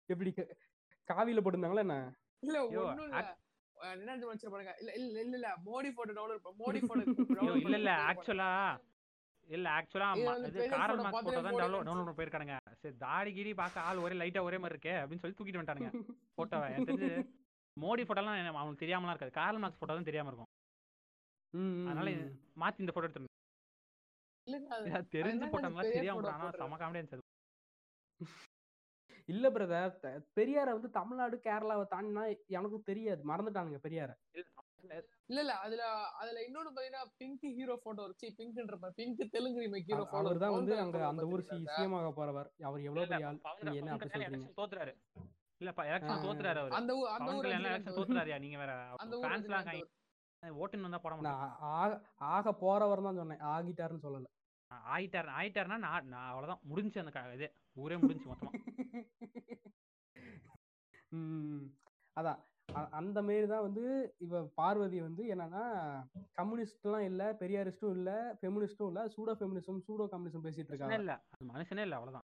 எப்படி? 0.09 0.31
காவியில 1.07 1.41
போட்டிருந்தாங்களா 1.41 1.85
என்ன? 1.85 1.97
இல்ல 2.43 2.57
ஒண்ணும் 2.81 3.15
என்ன 3.93 4.11
நினைச்சு 4.17 4.51
பாருங்க. 4.51 4.73
இல்ல 4.81 4.91
இல்ல 4.99 5.15
இல்ல 5.23 5.35
இல்ல. 5.39 5.49
Modi 5.65 5.89
photo 5.97 6.13
download 6.17 6.59
Modi 6.61 6.79
photo 6.81 7.03
இல்ல 7.65 7.77
இல்ல. 7.81 7.93
ஆக்சுவலா 8.09 8.49
இல்ல 9.47 9.67
ஆக்சுவலா 9.77 10.07
இது 10.47 10.61
காரல் 10.71 11.01
மார்க்ஸ் 11.01 11.25
போட்டோ 11.25 11.41
தான் 11.41 11.55
டவுன்லோட். 11.55 11.85
டவுன்லோட் 11.87 12.17
போயிருக்கானுங்க. 12.19 12.55
சரி 12.81 12.95
தாடி 13.03 13.31
கீடி 13.35 13.51
பார்க்க 13.59 13.87
ஆள் 13.87 14.03
ஒரே 14.05 14.15
லைட்டா 14.21 14.43
ஒரே 14.47 14.59
மாதிரி 14.61 14.75
இருக்கே 14.75 14.95
அப்படின்னு 15.01 15.23
சொல்லி 15.23 15.37
தூக்கிட்டு 15.37 15.59
வந்துட்டானுங்க. 15.59 15.91
போட்டோவை 16.37 16.69
எனக்கு 16.69 16.89
தெரிஞ்சு 16.93 17.11
மோடி 17.77 18.03
போட்டோலாம் 18.03 18.33
அவனுக்கு 18.55 18.83
தெரியாமலாம் 18.83 19.13
இருக்காது. 19.13 19.31
காரல் 19.31 19.57
மார்க்ஸ் 19.57 19.79
போட்டோ 19.79 19.93
தான் 19.93 20.03
தெரியாம 20.03 20.29
இருக்கும். 20.29 20.51
அதனால 21.87 22.09
மாத்தி 22.55 22.79
இந்த 22.79 22.91
போட்டோ 22.91 23.09
எடுத்து 23.09 23.33
இல்லங்க 24.47 24.69
அது- 24.75 25.11
தெரிஞ்சு 25.13 25.45
பெரிய 25.51 25.91
தெரியாம 25.91 26.19
போடுறது? 26.21 26.59
செம 26.59 26.77
காமெடியா 26.77 27.01
இருந்துச்சு. 27.03 27.31
இல்ல 29.29 29.45
பிரதர் 29.49 29.93
பெரியார 30.37 30.67
வந்து 30.71 30.89
தமிழ்நாடு 30.91 31.35
கேரளாவை 31.43 31.85
தாண்டினா 31.91 32.23
எனக்கும் 32.49 32.83
தெரியாது. 32.83 33.21
மறந்துட்டானுங்க 33.23 33.79
பெரியார. 33.83 34.11
இல்ல 35.29 35.39
இல்ல 35.41 35.53
அதுல 35.57 35.83
அதுல 36.15 36.39
இன்னொன்னு 36.41 36.71
பாத்தீங்கன்னா 36.71 37.03
பிங்க் 37.17 37.45
ஹீரோ 37.55 37.75
போட்டோ 37.83 38.03
இருக்கு 38.03 38.27
பிங்க்ன்ற 38.37 38.91
Pink 38.91 39.23
Telugu 39.31 39.61
remake 39.61 39.87
hero 39.87 40.03
photo 40.03 40.19
அவர் 40.21 40.37
தான் 40.37 40.51
வந்து 40.51 40.73
அங்க 40.79 40.99
அந்த 41.07 41.23
ஊர் 41.27 41.43
சிஎம் 41.47 41.95
ஆக 41.95 42.11
போறவர். 42.11 42.49
அவர் 42.63 42.81
எவ்வளவு 42.81 43.07
பெரிய 43.07 43.27
ஆள்? 43.27 43.39
என்ன 43.73 43.93
அப்படி 43.93 44.11
சொல்றீங்க? 44.15 44.51
தோத்துறாரு. 44.59 44.93
இல்லப்பா 45.65 45.85
எலெக்ஷன். 45.89 46.23
தோத்துறாரு 46.25 46.61
அவரு. 46.61 46.75
அந்த 46.75 46.91
அந்த 47.09 47.19
பவன் 47.21 47.37
ஊர் 47.37 47.45
கல்யாணம் 47.45 47.63
ரஜினிகாந்த் 47.63 47.77
எலெக்ஷன். 47.79 47.97
தோத்துறாருயா 47.99 48.39
நீங்க 48.43 48.57
வேற 48.63 48.73
அந்த 49.03 49.15
ஃபேன்ஸ்லாம். 49.23 49.83
ஓட்டுன்னு 50.43 50.87
வந்தா 50.87 50.99
போட 51.03 51.13
மாட்டேன் 51.15 51.37
நான் 51.37 51.53
ஆக 51.75 51.91
ஆக 52.31 52.51
போறவர் 52.59 53.05
தான் 53.05 53.19
சொன்னேன். 53.19 53.43
ஆகிட்டாருன்னு 53.51 54.05
சொல்லல. 54.05 54.27
ஆயிட்டார் 54.89 55.29
ஆயிட்டாருன்னா 55.37 55.79
நான் 55.83 56.09
நான் 56.09 56.29
அவ்வளவுதான். 56.29 56.61
முடிஞ்சு 56.65 56.99
அந்த 57.01 57.11
இது. 57.35 57.47
ஊரே 57.77 57.95
முடிஞ்சு 58.01 58.25
மொத்தமா. 58.25 58.51
அதான். 62.17 62.39
அந்த 62.99 63.19
மாரி 63.25 63.47
தான் 63.47 63.65
வந்து 63.65 63.83
இவ 64.25 64.39
பார்வதி 64.57 64.99
வந்து 65.01 65.23
என்னன்னா 65.33 65.63
கம்யூனிஸ்ட்லாம் 66.39 67.05
இல்ல 67.07 67.23
பெரியாரிஸ்டும் 67.41 67.93
இல்ல 67.97 68.09
ஃபெமினிஸ்டும் 68.39 68.89
இல்ல 68.91 69.01
சூடோ 69.13 69.33
ஃபெமினிசம் 69.39 69.79
சூடோ 69.85 70.05
கம்யூனிசம் 70.13 70.45
பேசிட்டு 70.45 70.71
இருக்காங்க. 70.71 70.97
இல்ல. 70.99 71.13
மனுஷனே 71.51 71.85
இல்ல 71.85 71.97
அவ்வளவுதான். 71.97 72.25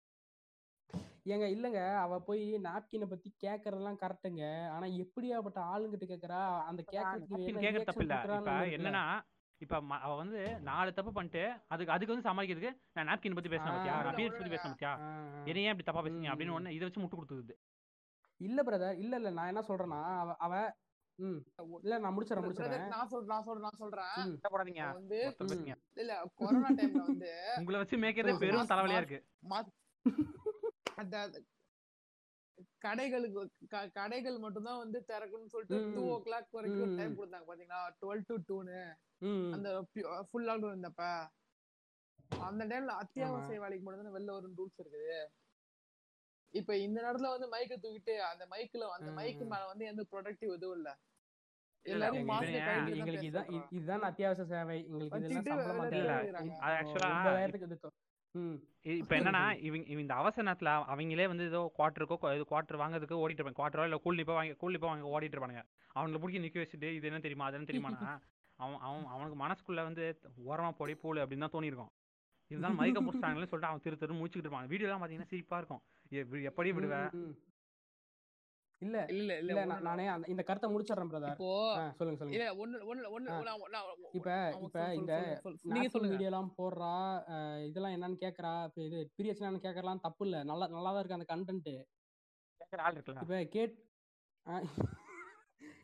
ஏங்க 1.31 1.47
இல்லங்க. 1.51 1.81
அவ 1.97 2.19
போய் 2.21 2.45
நாப்கினை 2.63 3.07
பத்தி 3.07 3.29
கேக்குறதெல்லாம் 3.43 4.01
கரெக்டுங்க 4.01 4.43
ஆனா 4.69 4.87
எப்படியாப்பட்ட 4.97 5.61
ஆளுங்கிட்ட 5.71 6.07
கேக்குறா? 6.07 6.41
அந்த 6.63 6.81
கேக்குறது 6.93 7.85
தப்பு 7.85 8.05
இல்ல. 8.05 8.17
என்னன்னா 8.77 9.05
இப்ப 9.61 9.75
அவ 9.99 10.13
வந்து 10.15 10.39
நாலு 10.61 10.93
தப்பு 10.93 11.13
பண்ணிட்டு 11.13 11.43
அதுக்கு 11.67 11.93
அதுக்கு 11.93 12.15
வந்து 12.15 12.29
சமாளிக்கிறதுக்கு 12.29 12.71
நான் 12.93 13.09
நாப்கின் 13.09 13.35
பத்தி 13.35 13.51
பேசின. 13.51 13.73
பத்தியா? 13.73 13.97
நான் 13.99 14.15
பீரியட்ஸ் 14.15 14.39
பத்தி 14.39 14.55
பேசின 14.55 14.71
பத்தியா. 14.71 14.93
என்ன 15.47 15.59
ஏன் 15.61 15.73
இப்படி 15.73 15.83
தப்பா 15.83 16.03
பேசுறீங்க 16.03 16.31
அப்படின்னு. 16.31 16.57
ஒண்ணு 16.57 16.69
இதை 16.69 16.85
வச்சு 16.87 17.01
முட்டு 17.01 17.19
கொடுத்தது 17.19 17.57
இல்ல 18.41 18.63
பிரதர் 18.63 18.99
இல்ல 18.99 19.17
இல்ல. 19.17 19.31
நான் 19.31 19.47
என்ன 19.47 19.63
சொல்றேன்னா 19.63 19.99
அவ 20.17 20.35
அவ 20.39 20.53
ம். 21.19 21.41
இல்ல 21.83 21.99
நான் 21.99 22.15
முடிச்சிடறேன் 22.15 22.37
Brother, 22.37 22.47
முடிச்சிடறேன். 22.47 22.87
நான் 22.89 23.09
சொல்றேன் 23.09 23.29
நான் 23.29 23.43
சொல்றேன் 23.43 23.63
நான் 23.63 23.79
சொல்றேன். 23.79 24.13
வந்து. 24.93 25.19
பேசுங்க. 25.41 25.75
இல்ல 25.95 26.13
கொரோனா 26.35 26.71
டைம்ல 26.71 27.03
வந்து 27.05 27.31
உங்களை 27.57 27.79
வச்சு 27.79 27.97
மேய்க்கிறதே. 27.97 28.39
பெரும் 28.39 28.69
தலைவலியா 28.69 28.97
இருக்கு. 28.97 29.19
மா- 29.51 29.67
அந்த 31.01 31.17
கடைகளுக்கு 32.85 33.43
கடைகள் 33.93 34.39
மட்டும்தான் 34.39 34.79
வந்து 34.79 34.99
திறக்கணும்னு 35.07 35.53
சொல்லிட்டு. 35.55 35.79
டூ 35.95 36.03
ஓ 36.13 36.17
கிளாக் 36.23 36.57
வரைக்கும். 36.57 36.97
டைம் 36.97 37.19
கொடுத்தாங்க. 37.19 37.49
பாத்தீங்களா? 37.51 37.81
டுவெல் 38.01 38.27
டு 38.27 38.37
டூன்னு 38.49 38.79
ம். 39.21 39.51
அந்த 39.53 39.69
ஃபுல் 40.31 40.49
லாக்டவுன் 40.49 40.75
இருந்தப்ப. 40.75 41.05
அந்த 42.49 42.63
டைம்ல 42.65 42.93
அத்தியாவசிய 43.03 43.59
வேலைக்கு 43.61 43.85
மட்டும் 43.85 44.15
வெளில 44.17 44.33
வரும் 44.33 44.57
ரூல்ஸ் 44.57 44.81
இருக்குது. 44.81 45.15
இப்ப 46.55 46.77
இந்த 46.77 46.99
நேரத்துல 47.03 47.31
வந்து 47.33 47.49
மைக்க 47.49 47.75
தூக்கிட்டு 47.77 48.15
அந்த 48.31 48.45
மைக்ல 48.51 48.87
அந்த 48.99 49.11
மைக்கு. 49.13 49.45
மேல 49.45 49.63
வந்து 49.67 49.85
எந்த 49.85 50.03
ப்ரொடக்டிவ் 50.13 50.55
இதுவும் 50.57 50.77
இல்ல. 50.77 50.91
எங்களுக்கு 51.85 53.29
இதுதான் 53.71 54.03
அத்தியாவசிய 54.03 54.47
சேவை. 54.47 54.79
எங்களுக்கு 54.85 55.19
இப்போ 59.01 59.15
என்னன்னா 59.19 59.43
இவங்க 59.69 59.85
இவங்க 59.93 60.03
இந்த 60.05 60.17
அவசரத்துல 60.21 60.73
அவங்களே 60.93 61.27
வந்து 61.31 61.47
ஏதோ 61.51 61.61
குவார்ட்டருக்கோ 61.79 62.17
இது 62.37 62.45
குவார்ட்டர் 62.53 62.81
வாங்குறதுக்கு 62.83 63.21
ஓடிட்டு 63.23 63.41
இருப்பாங்க. 63.41 63.59
குவார்ட்டரோ 63.61 63.87
இல்லை 63.89 63.99
கூலி 64.05 64.25
வாங்கி 64.29 64.55
கூலி 64.63 64.79
இப்போ 64.79 64.89
வாங்கி 64.91 65.07
ஓடிட்டு 65.15 65.37
இருப்பாங்க 65.37 65.63
அவங்களை 65.97 66.21
பிடிக்க 66.23 66.45
நிக்க 66.45 66.59
வச்சுட்டு 66.63 66.91
இது 66.99 67.09
என்ன 67.11 67.21
தெரியுமா 67.27 67.47
அது 67.49 67.59
என்ன 67.59 67.69
தெரியுமானா 67.71 68.13
அவன் 68.59 68.81
அவன் 68.87 69.11
அவனுக்கு 69.15 69.39
மனசுக்குள்ள 69.45 69.83
வந்து 69.89 70.05
ஓரமா 70.51 70.71
போடி 70.81 70.95
போடு 71.03 71.21
அப்படின்னு 71.23 71.45
தான் 71.47 71.55
தோணியிருக்கும். 71.57 71.93
இதுதான் 72.51 72.77
மதிக்க 72.79 73.01
புடிச்சிட்டாங்கன்னு 73.01 73.51
சொல்லிட்டு 73.51 73.71
அவன் 73.71 73.85
திரு 73.85 74.01
திரு 74.01 74.19
முடிச்சுக்கிட்டு 74.19 74.49
இருப்பான். 74.49 74.71
வீடியோலாம் 74.73 75.01
பார்த்தீங்கன்னா 75.03 75.33
சிரிப்பா 75.33 75.59
இருக்கும். 75.61 75.83
எப்படி 76.51 76.71
விடுவேன். 76.79 77.11
இல்ல 78.83 78.99
இல்ல 79.13 79.33
இல்ல 79.41 79.55
நான் 79.71 79.83
நானே 79.83 80.05
அந்த 80.09 80.27
இந்த 80.29 80.43
கருத்தை 80.43 80.69
முடிச்சிடுறேன் 80.71 81.11
பிரதர் 81.11 81.33
இப்போ 81.35 81.49
சொல்லுங்க 81.99 82.19
சொல்லுங்க. 82.21 82.37
இல்ல 82.37 82.47
ஒண்ணு 83.11 83.35
இப்ப 84.15 84.31
இப்ப 84.61 84.85
இந்த. 84.95 85.15
நீங்க 85.19 85.75
நீங்க 85.75 85.89
சொல்லுங்க. 85.89 86.15
வீடியோலாம் 86.15 86.51
போடுறா 86.57 86.93
இதெல்லாம் 87.67 87.95
என்னன்னு 87.97 88.19
கேக்குறா 88.23 88.53
இப்ப 88.69 88.81
இது 88.83 89.01
பீரியட்ஸ் 89.17 89.43
என்னன்னு 89.43 89.65
கேக்குறலாம் 89.67 90.05
தப்பு 90.07 90.25
இல்ல 90.27 90.39
நல்லா 90.45 90.69
நல்லா 90.69 90.91
தான் 90.91 91.01
இருக்கு 91.03 91.19
அந்த 91.19 91.29
கண்டென்ட் 91.31 91.71
கேட்குற 92.61 92.81
ஆள் 92.83 92.97
இருக்குல்ல. 92.97 93.23
இப்ப 93.23 93.41
கேட் 93.55 93.77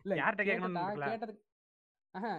இல்ல 0.05 0.15
கேட்டுட்டா 0.43 0.85
இருக்குல்ல? 0.85 1.11
கேட்டது 1.13 1.35
ஆஹா 2.15 2.35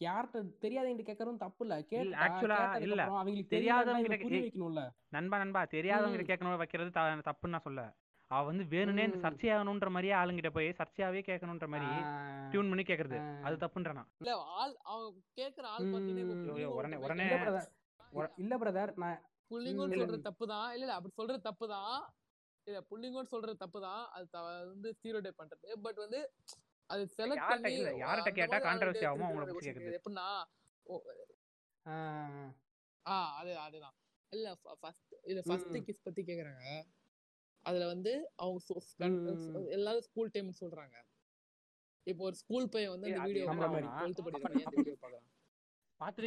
யார்கிட்ட 0.00 0.40
தெரியாதவங்க 0.62 1.04
கேட்கறதும் 1.04 1.40
தப்பு 1.42 1.62
இல்ல 1.64 1.76
கேட்டுட்டா 1.88 2.24
actually 2.26 2.54
ஆ 2.54 2.58
கேட்டதுக்கு 2.58 2.86
இல்ல. 2.88 3.04
அவங்களுக்கு 3.14 3.54
தெரியாதவங்க 3.54 4.04
கிட்ட- 4.06 4.26
புரிய 4.26 4.42
வைக்கணும்ல. 4.44 4.82
நண்பா 5.10 5.38
நண்பா 5.38 5.62
தெரியாதவங்க. 5.72 6.28
கேட்கணும் 6.28 6.60
வைக்கிறது 6.60 6.90
த- 6.92 7.24
தப்புன்னு 7.26 7.56
நான் 7.56 7.66
சொல்ல. 7.66 7.82
அவ 8.30 8.42
வந்து 8.42 8.64
வேணும்னே 8.64 9.04
இந்த. 9.04 9.16
சர்ச்சையாகணுன்ற 9.18 9.88
மாதிரியே 9.88 10.12
ஆளுங்கிட்ட 10.12 10.50
போய் 10.50 10.68
சர்ச்சையாவே 10.68 11.20
கேட்கணுன்ற 11.28 11.68
மாதிரி 11.68 11.88
டியூன் 12.50 12.68
பண்ணி 12.68 12.82
கேட்கறது. 12.82 13.18
ஆ. 13.20 13.42
அது 13.42 13.56
தப்புன்றனா 13.56 14.02
இல்ல 14.18 14.34
ஆள் 14.56 14.76
அவன் 14.84 15.22
கேக்குற 15.36 15.62
ஆள் 15.62 15.84
பாத்தீங்கன்னா 15.84 16.64
உடனே- 16.72 17.00
உடனே- 17.00 17.30
இல்ல. 18.38 18.58
பிரதர் 18.58 18.96
நான் 18.96 19.22
புள்ளிங்கோன்னு. 19.50 19.96
சொல்றது 19.96 20.20
தப்பு 20.20 20.46
தான் 20.46 20.72
இல்ல 20.72 20.84
இல்ல 20.84 20.94
அப்படி 20.94 21.14
சொல்றது 21.14 21.40
தப்பு 21.40 21.68
தான் 21.68 22.14
இல்ல 22.66 22.84
புள்ளிங்கோன்னு 22.90 23.26
சொல்றது 23.26 23.56
தப்பு 23.56 23.80
தான் 23.80 24.08
அது 24.08 24.28
வந்து 24.66 24.94
ஸ்டீரோடை 24.98 25.32
பண்றது. 25.38 25.80
பட் 25.82 25.94
வந்து 25.94 26.32
அது 26.86 27.08
செலக்ட் 27.16 27.48
பண்ணி 27.48 27.90
அந்த 28.18 28.30
கேட்டா 28.30 28.56
ஆளுகிட்ட 28.56 29.08
ஆகுமோ 29.08 29.26
அவங்கள 29.28 29.46
question 29.46 29.68
கேக்குறது. 29.68 29.98
எப்படின்னா 29.98 30.28
ஆ, 31.86 31.94
ஆ 33.06 33.36
அது 33.36 33.58
அதுதான். 33.58 33.94
இல்ல 34.32 34.56
ஃபர்ஸ்ட் 34.80 35.14
இல்ல 35.22 35.42
ஃபர்ஸ்ட். 35.42 35.66
கிஸ் 35.68 36.02
பத்தி 36.02 36.22
கேக்குறாங்க. 36.22 36.64
அதுல 37.68 37.86
வந்து 37.88 38.12
அவங்க. 38.40 38.60
எல்லாரும் 39.76 40.06
ஸ்கூல் 40.06 40.34
டைம் 40.34 40.50
சொல்றாங்க. 40.60 40.96
இப்போ 42.06 42.22
ஒரு 42.24 42.36
ஸ்கூல் 42.36 42.68
பையன் 42.68 42.92
வந்து 42.92 43.08
அந்த 43.10 43.24
வீடியோ. 43.30 43.46
டுவெல்த் 43.72 43.90
அந்த 44.60 44.76
வீடியோ 44.78 44.96
பாக்குறான் 44.98 45.26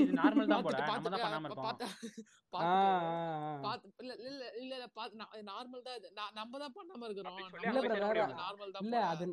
இது 0.02 0.14
நார்மல் 0.18 0.50
தான் 0.52 0.64
போல 0.66 0.78
பாத்துட்டு 0.80 1.10
நம்ம 1.10 1.12
தான் 1.12 1.22
பண்ணாம 1.26 1.50
பாத்துட்டு 1.60 1.86
இருக்கோம். 1.92 2.18
பாத்து- 2.54 3.62
பாத்துட்டு 3.66 4.02
இல்ல 4.04 4.14
இல்ல 4.22 4.32
இல்ல 4.60 4.72
இல்ல 4.72 4.88
பாத்து 4.92 5.20
நார்மல் 5.50 5.86
தான் 5.86 6.00
நம்ம 6.36 6.60
தான் 6.60 6.74
பண்ணாம 6.76 7.06
இருக்கிறோம். 7.08 7.38
இல்ல. 7.38 7.62
நார்மல் 8.42 8.74
தான் 8.74 8.84
இல்ல. 8.86 8.98
அது 9.14 9.28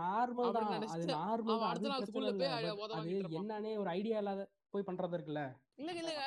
நார்மல் 0.00 0.46
தான். 0.56 0.64
அது 0.88 1.04
நார்மல் 1.18 1.66
அடுத்த 1.70 1.88
நாள் 1.88 2.08
ஸ்கூல்ல 2.08 2.30
இல்ல. 2.34 2.48
போய் 3.24 3.40
என்னன்னே 3.42 3.72
ஒரு 3.76 3.90
ஐடியா 3.94 4.20
இல்லாத 4.22 4.44
போய் 4.74 4.88
பண்றது 4.88 5.16
இருக்குல்ல. 5.18 5.42
இல்லங்க 5.76 6.00
இல்லங்க 6.04 6.24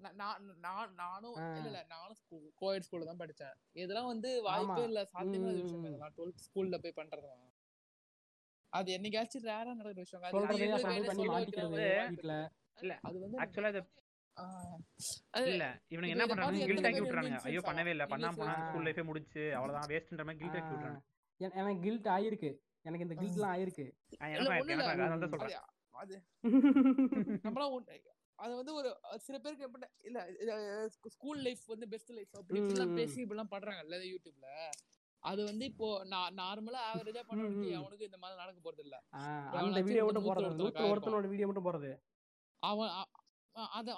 நானும். 0.00 1.36
இல்ல 1.50 1.64
இல்ல 1.64 1.86
நானும் 1.88 2.16
கோயட் 2.60 2.86
ஸ்கூல்ல 2.86 3.04
தான் 3.04 3.18
படிச்சேன். 3.18 3.54
இதெல்லாம் 3.76 4.06
வந்து 4.06 4.42
வாய்ப்பே. 4.42 4.82
இல்ல 4.82 5.04
சாத்தியமான 5.04 5.58
விஷயம். 5.58 5.84
இதெல்லாம் 5.84 6.12
டுவெல்த் 6.16 6.46
ஸ்கூல்ல 6.46 6.78
போய் 6.78 6.96
பண்றதுலாம் 6.96 7.50
அது 8.72 8.96
என்னைக்காச்சும் 8.96 9.44
ரேரா 9.44 9.72
நடக்கிற 9.72 9.96
விஷயம் 9.96 10.22
இருக்கு. 10.22 10.36
அது 13.02 13.20
வந்து 13.20 13.38
ஆக்சுவலா 13.38 13.68
இல்ல 15.44 15.80
இவனுங்க 15.90 16.08
என்ன 16.08 16.26
பண்றாங்க 16.26 16.64
கில்ட் 16.64 16.86
ஆக்கி 16.86 17.00
வந்து 17.00 17.12
ஐயோ 17.44 17.60
பண்ணவே 17.60 17.86
இல்ல? 17.86 18.04
பண்ணாம 18.04 18.36
போனா 18.36 18.64
ஸ்கூல் 18.64 18.84
லைஃபே 18.84 19.04
முடிச்சு 19.04 19.56
அவ்வளவுதான். 19.56 19.90
வேஸ்ட்ன்ற 19.90 20.24
மாதிரி 20.24 20.38
கில்ட் 20.38 20.54
ஆக்கி 20.54 20.74
விட்டுறாங்க 20.74 21.00
என- 21.40 21.54
எனக்கு 21.54 21.80
கில்ட் 21.80 22.08
ஆயிருக்கு. 22.08 22.60
எனக்கு 22.84 23.06
இந்த 23.06 23.14
கில்ட்லாம் 23.14 23.52
ஆயிருக்கு. 23.52 23.92
ஆ, 24.14 24.26
இல்ல 24.26 24.34
எனக்கும் 24.34 24.54
ஒண்ணும் 24.54 24.68
இருக்கு, 24.68 24.74
இல்ல 24.74 24.84
எனக்கும் 25.06 25.32
இருக்கு. 25.32 25.34
அதான் 25.34 25.34
சொல்றேன். 25.34 25.70
அது 25.94 26.22
நம்மளாம் 27.46 27.74
ஒண்ணு 27.74 28.13
அது 28.44 28.52
வந்து 28.56 28.72
ஒரு 28.74 28.88
சில 29.20 29.36
பேருக்கு 29.38 29.66
எப்படி 29.66 29.86
இல்ல 30.04 30.18
ஸ்கூல் 31.14 31.40
லைஃப் 31.42 31.64
வந்து 31.68 31.86
பெஸ்ட் 31.92 32.12
லைஃப் 32.12 32.34
அப்படி 32.34 32.60
இப்படிலாம். 32.60 32.96
பேசி 32.96 33.18
இப்படிலாம் 33.22 33.52
பண்றாங்கல்ல 33.52 33.98
யூடியூப்ல 34.08 34.48
அது 35.22 35.40
வந்து 35.44 35.64
இப்போ 35.70 35.86
நான் 36.08 36.34
நார்மலா 36.38 36.80
ஆவரேஜா 36.88 37.20
ம். 37.34 37.76
அவனுக்கு 37.78 38.08
இந்த 38.08 38.18
மாதிரி 38.22 38.40
நடக்க 38.40 38.58
போறது 38.60 38.82
இல்ல. 38.86 38.96
அந்த 39.60 39.80
வீடியோ 39.86 40.04
மட்டும் 40.06 40.26
போறது 40.28 40.88
ஒருத்தனோட 40.88 41.28
வீடியோ 41.32 41.48
மட்டும் 41.50 41.68
போறது 41.68 41.92
அவன் 42.62 42.92
அத 43.74 43.88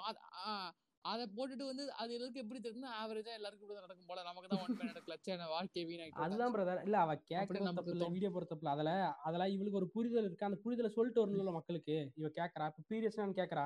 அத- 1.05 1.27
போட்டுட்டு 1.35 1.65
வந்து 1.67 1.83
அது 1.95 2.11
எல்லாருக்கும் 2.15 2.43
எப்படி 2.43 2.59
தெரியுதுன்னா 2.59 2.93
ஆவரேஜா 3.01 3.33
எல்லாருக்கும் 3.35 3.65
இப்படி 3.67 3.81
நடக்கும் 3.81 4.09
போல. 4.09 4.23
நமக்கு 4.27 4.47
தான் 4.49 4.61
ஒன் 4.63 4.89
நடக்கல 4.89 5.15
ச்சே, 5.19 5.35
நான் 5.41 5.51
வாழ்க்கை 5.51 5.83
வீணாயிட்டு 5.85 6.23
அதுதான் 6.23 6.53
பிரதர் 6.55 6.81
இல்ல 6.83 6.97
அவ 7.03 7.13
கேட்கறது 7.23 7.59
நமக்கு 7.59 7.77
தப்பு 7.79 7.91
இல்ல 7.91 8.01
தோணும். 8.01 8.15
வீடியோ 8.15 8.31
போறது 8.33 8.51
தப்பு 8.51 8.71
அதுல 8.73 8.93
அதெல்லாம் 9.25 9.53
இவளுக்கு 9.53 9.79
ஒரு 9.81 9.87
புரிதல் 9.93 10.27
இருக்கு. 10.27 10.47
அந்த 10.47 10.59
புரிதலை 10.63 10.89
சொல்லிட்டு 10.91 11.21
வரணும்ல 11.23 11.53
மக்களுக்கு. 11.57 11.95
இவ 12.19 12.29
கேக்குறா. 12.35 12.67
இப்ப 12.71 12.85
பீரியட்ஸ் 12.89 13.39
கேக்குறா. 13.39 13.65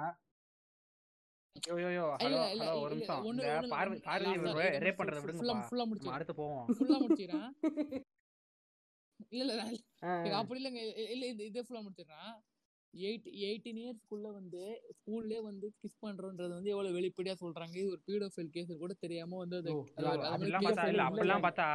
யோ 1.55 1.73
யோ 1.75 1.89
யோ 1.91 2.03
இல்ல, 2.17 2.17
ஹலோ 2.17 2.27
இல்ல, 2.27 2.37
ஹலோ 2.41 2.51
இல்ல, 2.51 2.67
ஒரு 2.75 2.91
இல்ல, 2.91 2.95
நிமிஷம். 2.95 3.23
ஒண்ணு- 3.23 3.31
இந்த 3.33 3.47
ஒண்ணு 3.47 3.57
இல்ல, 3.57 3.73
பார்வை 3.73 3.95
ஒண்ணு- 3.95 4.03
பார்வை 4.03 4.27
last 4.27 4.55
ரேப் 4.57 4.69
இது 4.69 4.83
ரேப் 4.85 4.99
பண்றத 4.99 5.17
full- 5.17 5.25
விடுங்கப்பா. 5.25 5.55
full- 5.55 5.65
full-ஆ 5.65 5.79
நம்ம 5.79 5.87
முடிச்சிடுறேன். 5.87 6.17
அடுத்து 6.17 6.35
போவோம். 6.35 6.67
ஃபுல்லா 6.69 6.97
முடிச்சிடுறேன் 7.01 7.49
இல்ல 9.31 9.41
இல்ல 9.43 9.55
நான் 9.55 9.73
ஆ, 10.03 10.11
இல்ல, 10.23 10.37
அப்படி 10.37 10.59
இல்லைங்க. 10.59 10.81
இல்ல 11.09 11.25
இது 11.25 11.45
இதே 11.45 11.61
ஃபுல்லா 11.61 11.81
முடிச்சிடுறேன் 11.81 12.31
எயிட் 12.93 13.27
எயிட்டீன் 13.41 13.77
இயர்ஸ்க்குள்ள 13.81 14.27
வந்து 14.31 14.61
ஸ்கூல்லே 14.95 15.37
வந்து 15.41 15.67
கிஸ் 15.77 16.01
பண்றோன்றது 16.01 16.51
வந்து 16.51 16.69
எவ்வளவு 16.69 16.97
வெளிப்படையா 16.97 17.35
சொல்றாங்க. 17.41 17.75
இது 17.75 17.89
ஒரு 17.89 18.01
பீடோஃபைல் 18.07 18.49
கேஸ் 18.49 18.77
கூட 18.77 18.93
தெரியாம 18.99 19.37
வந்து 19.37 19.57
அது 19.57 19.69
அப்படிலாம் 19.73 20.65
பார்த்தா 20.67 20.87
இல்ல. 20.87 21.03
அப்படிலாம் 21.03 21.45
பார்த்தா. 21.45 21.67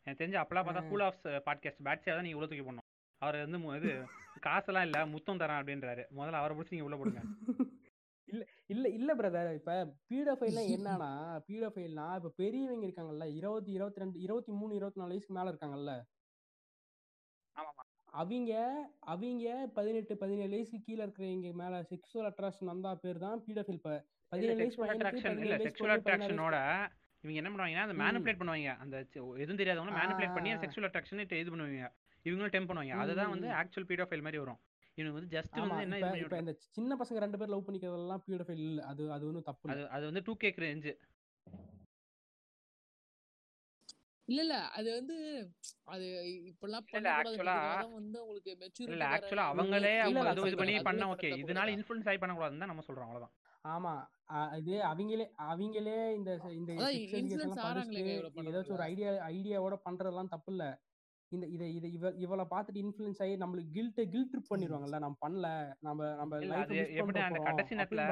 எனக்கு 0.00 0.20
தெரிஞ்சு 0.20 0.40
அப்பெல்லாம் 0.42 0.66
பார்த்தா 0.66 0.84
ஆ. 0.84 0.90
கூல் 0.90 1.00
ஆஃப் 1.02 1.22
பாட்காஸ்ட் 1.46 1.84
பேட்சியா 1.84 2.12
தான் 2.12 2.22
நீங்க 2.22 2.38
உள்ள 2.38 2.48
தூக்கி 2.48 2.84
அவர் 3.22 3.36
வந்து 3.44 3.58
இது 3.78 3.92
காசெல்லாம் 4.46 4.84
இல்ல 4.84 5.06
முத்தம் 5.06 5.38
தரேன் 5.38 5.60
அப்படின்றாரு. 5.60 6.02
முதல்ல 6.12 6.38
அவரை 6.38 6.56
பிடிச்சி 6.56 6.70
நீங்க 6.70 6.84
உள்ள 6.84 6.96
போடுங்க. 6.96 7.22
இல்ல 8.28 8.42
இல்ல 8.66 8.86
இல்ல 8.88 9.10
பிரதர் 9.14 9.50
இப்ப 9.54 9.74
பீடோஃபைல்னா 10.10 10.62
என்னன்னா 10.74 11.10
பீடோஃபைல்னா 11.48 12.06
இப்ப 12.16 12.32
பெரியவங்க 12.36 12.86
இருக்காங்கல்ல 12.86 13.26
இருபத்தி 13.34 13.72
இருபத்தி 13.72 14.00
ரெண்டு 14.00 14.18
இருபத்தி 14.20 14.52
மூணு 14.52 14.72
இருபத்தி 14.74 15.00
நாலு 15.00 15.12
வயசுக்கு 15.12 15.36
மேல 15.38 15.52
இருக்காங்கல்ல. 15.52 15.94
அவங்க 18.12 18.52
அவங்க 19.06 19.44
பதினெட்டு 19.74 20.14
பதினேழு 20.16 20.50
வயசுக்கு 20.50 20.86
கீழ 20.86 21.00
இருக்கிறவங்க 21.06 21.50
மேல 21.54 21.82
செக்ஷுவல் 21.90 22.28
அட்ராக்ஷன் 22.30 22.72
வந்தா 22.72 22.92
பேர் 22.94 23.18
தான் 23.18 23.42
பீடோஃபைல் 23.46 23.80
இல்ல 23.80 23.98
பதினேழு 24.32 24.56
வயசு 24.56 24.76
இவங்க 27.24 27.38
என்ன 27.40 27.50
பண்ணுவாங்கன்னா 27.50 27.84
அந்த. 27.84 27.96
மேனிபுலேட் 28.02 28.40
பண்ணுவாங்க. 28.40 28.72
அந்த 28.76 28.96
எதுவும் 29.42 29.60
தெரியாதவங்க 29.60 29.94
மேனிபுலேட் 30.00 30.36
பண்ணி. 30.36 30.50
செக்ஷுவல் 30.64 30.88
அட்ராக்ஷன் 30.88 31.22
இது 31.34 31.52
பண்ணுவாங்க. 31.54 31.88
இவங்களும் 32.24 32.52
டெம்ப் 32.54 32.68
பண்ணுவாங்க. 32.70 32.94
அதுதான் 33.02 33.32
வந்து. 33.34 33.48
ஆக்சுவல் 33.60 33.88
பீடோஃபைல் 33.90 34.24
மாதிரி 34.26 34.42
வரும். 34.44 34.60
இவங்க 34.98 35.16
வந்து 35.16 35.32
ஜஸ்ட் 35.34 35.56
வந்து 35.56 35.84
என்ன 35.86 35.98
இப்ப 35.98 36.08
பண்ணி 36.28 36.42
இந்த 36.44 36.54
சின்ன 36.76 36.96
பசங்க 37.00 37.24
ரெண்டு 37.24 37.40
பேர் 37.40 37.52
லவ் 37.54 37.66
பண்ணிக்கிறதெல்லாம் 37.66 38.24
பீடோஃபைல் 38.24 38.62
இல்ல. 38.64 38.80
அது 38.90 39.02
அது 39.16 39.26
ஒன்றும் 39.28 39.48
தப்பு 39.48 39.72
அது 39.74 39.82
அது 39.96 40.04
வந்து 40.10 40.24
டூ 40.28 40.34
கேக் 40.42 40.62
ரேஞ்சு 40.64 40.92
இல்ல 44.28 44.40
இல்ல. 44.44 44.56
அது 44.78 44.88
வந்து 44.94 45.14
அது 45.92 46.06
இப்பெல்லாம் 46.48 46.86
பண்ணக்கூடாது. 46.88 47.92
வந்து 47.94 48.18
உங்களுக்கு 48.24 48.52
மெச்சூரிட்டி 48.62 48.94
இல்ல 48.94 49.04
ஆக்சுவலா 49.12 49.46
அவங்களே 49.52 49.92
அவங்க 49.98 50.20
இல்ல, 50.22 50.32
இது 50.44 50.60
பண்ணி 50.60 50.74
அது 50.74 50.86
பண்ண 50.88 51.06
ஓகே 51.12 51.28
இதனால 51.34 51.46
கிடையாது. 51.60 51.76
இன்ஃபுளுன்ஸ் 51.76 52.08
ஆகி 52.10 52.20
பண்ணக்கூடாதுன்னு 52.22 52.62
தான் 52.64 52.72
நம்ம 52.72 52.84
சொல்றோம். 52.88 53.08
அவ்வளவுதான். 53.08 53.34
ஆமா. 53.64 53.94
இது 54.60 54.74
அவங்களே 54.90 55.24
அவங்களே 55.46 55.96
இந்த 56.18 56.30
இந்த 56.58 56.70
ஏதாச்சும் 58.44 58.76
ஒரு 58.76 58.84
ஐடியா 58.90 59.10
ஐடியாவோட 59.30 59.76
பண்றதெல்லாம் 59.86 60.32
தப்பு 60.34 60.52
இல்ல. 60.54 60.64
இந்த 61.32 61.46
இதை 61.46 61.66
இதை 61.74 61.88
இவ 61.92 62.10
இவளை 62.16 62.44
பார்த்துட்டு 62.50 62.80
இன்ஃப்ளூயன்ஸ் 62.82 63.18
ஆகி 63.18 63.34
நம்மளுக்கு 63.36 63.70
கில்ட் 63.70 63.98
கில்ட் 64.10 64.30
ட்ரிப் 64.30 64.50
பண்ணிடுவாங்கல்ல 64.50 64.98
நம்ம 64.98 65.16
பண்ணல 65.20 65.48
நம்ம 65.80 66.06
நம்ம 66.14 66.38
எப்படி 66.96 67.20
அந்த 67.20 67.40
கடைசி 67.40 67.74
நேரத்துல- 67.74 68.06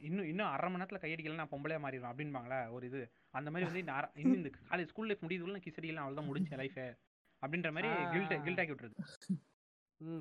இன்னும் 0.00 0.26
இன்னும் 0.26 0.50
அரை 0.50 0.68
மணி 0.68 0.82
நேரத்துல 0.82 1.00
கையடிக்கல 1.02 1.40
நான் 1.40 1.50
பொம்பளையா 1.50 1.80
மாறிடுவேன் 1.84 2.12
அப்படின்பாங்களா 2.12 2.72
ஒரு 2.72 2.86
இது. 2.86 3.00
அந்த 3.34 3.50
மாதிரி 3.50 3.68
வந்து 3.70 3.82
இன்னும் 4.16 4.38
இந்த 4.38 4.50
காலேஜ் 4.62 4.90
ஸ்கூல் 4.90 5.08
லைஃப் 5.08 5.24
முடியுதுல 5.24 5.54
நான் 5.54 5.66
கிசடிக்கலாம் 5.66 6.04
அவ்வளவுதான் 6.04 6.30
முடிஞ்ச 6.30 6.58
லைஃப் 6.60 6.78
அப்படின்ற 7.42 7.70
மாதிரி 7.72 7.88
கில்ட். 8.12 8.34
கில்ட் 8.44 8.62
ஆக்கி 8.62 8.74
விட்டுருது. 8.74 8.96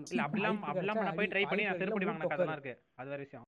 இல்ல 0.07 0.22
அப்படிலாம் 0.26 0.60
அப்படிலாம் 0.65 0.99
பண்ண 0.99 1.14
போய் 1.14 1.30
ட்ரை 1.30 1.44
பண்ணி 1.45 1.64
நான் 1.65 1.80
செருப்படி 1.82 2.07
வாங்கின 2.10 2.32
கதைலாம் 2.34 2.57
இருக்கு. 2.57 2.73
அது 2.95 3.10
வேற 3.10 3.22
விஷயம். 3.22 3.45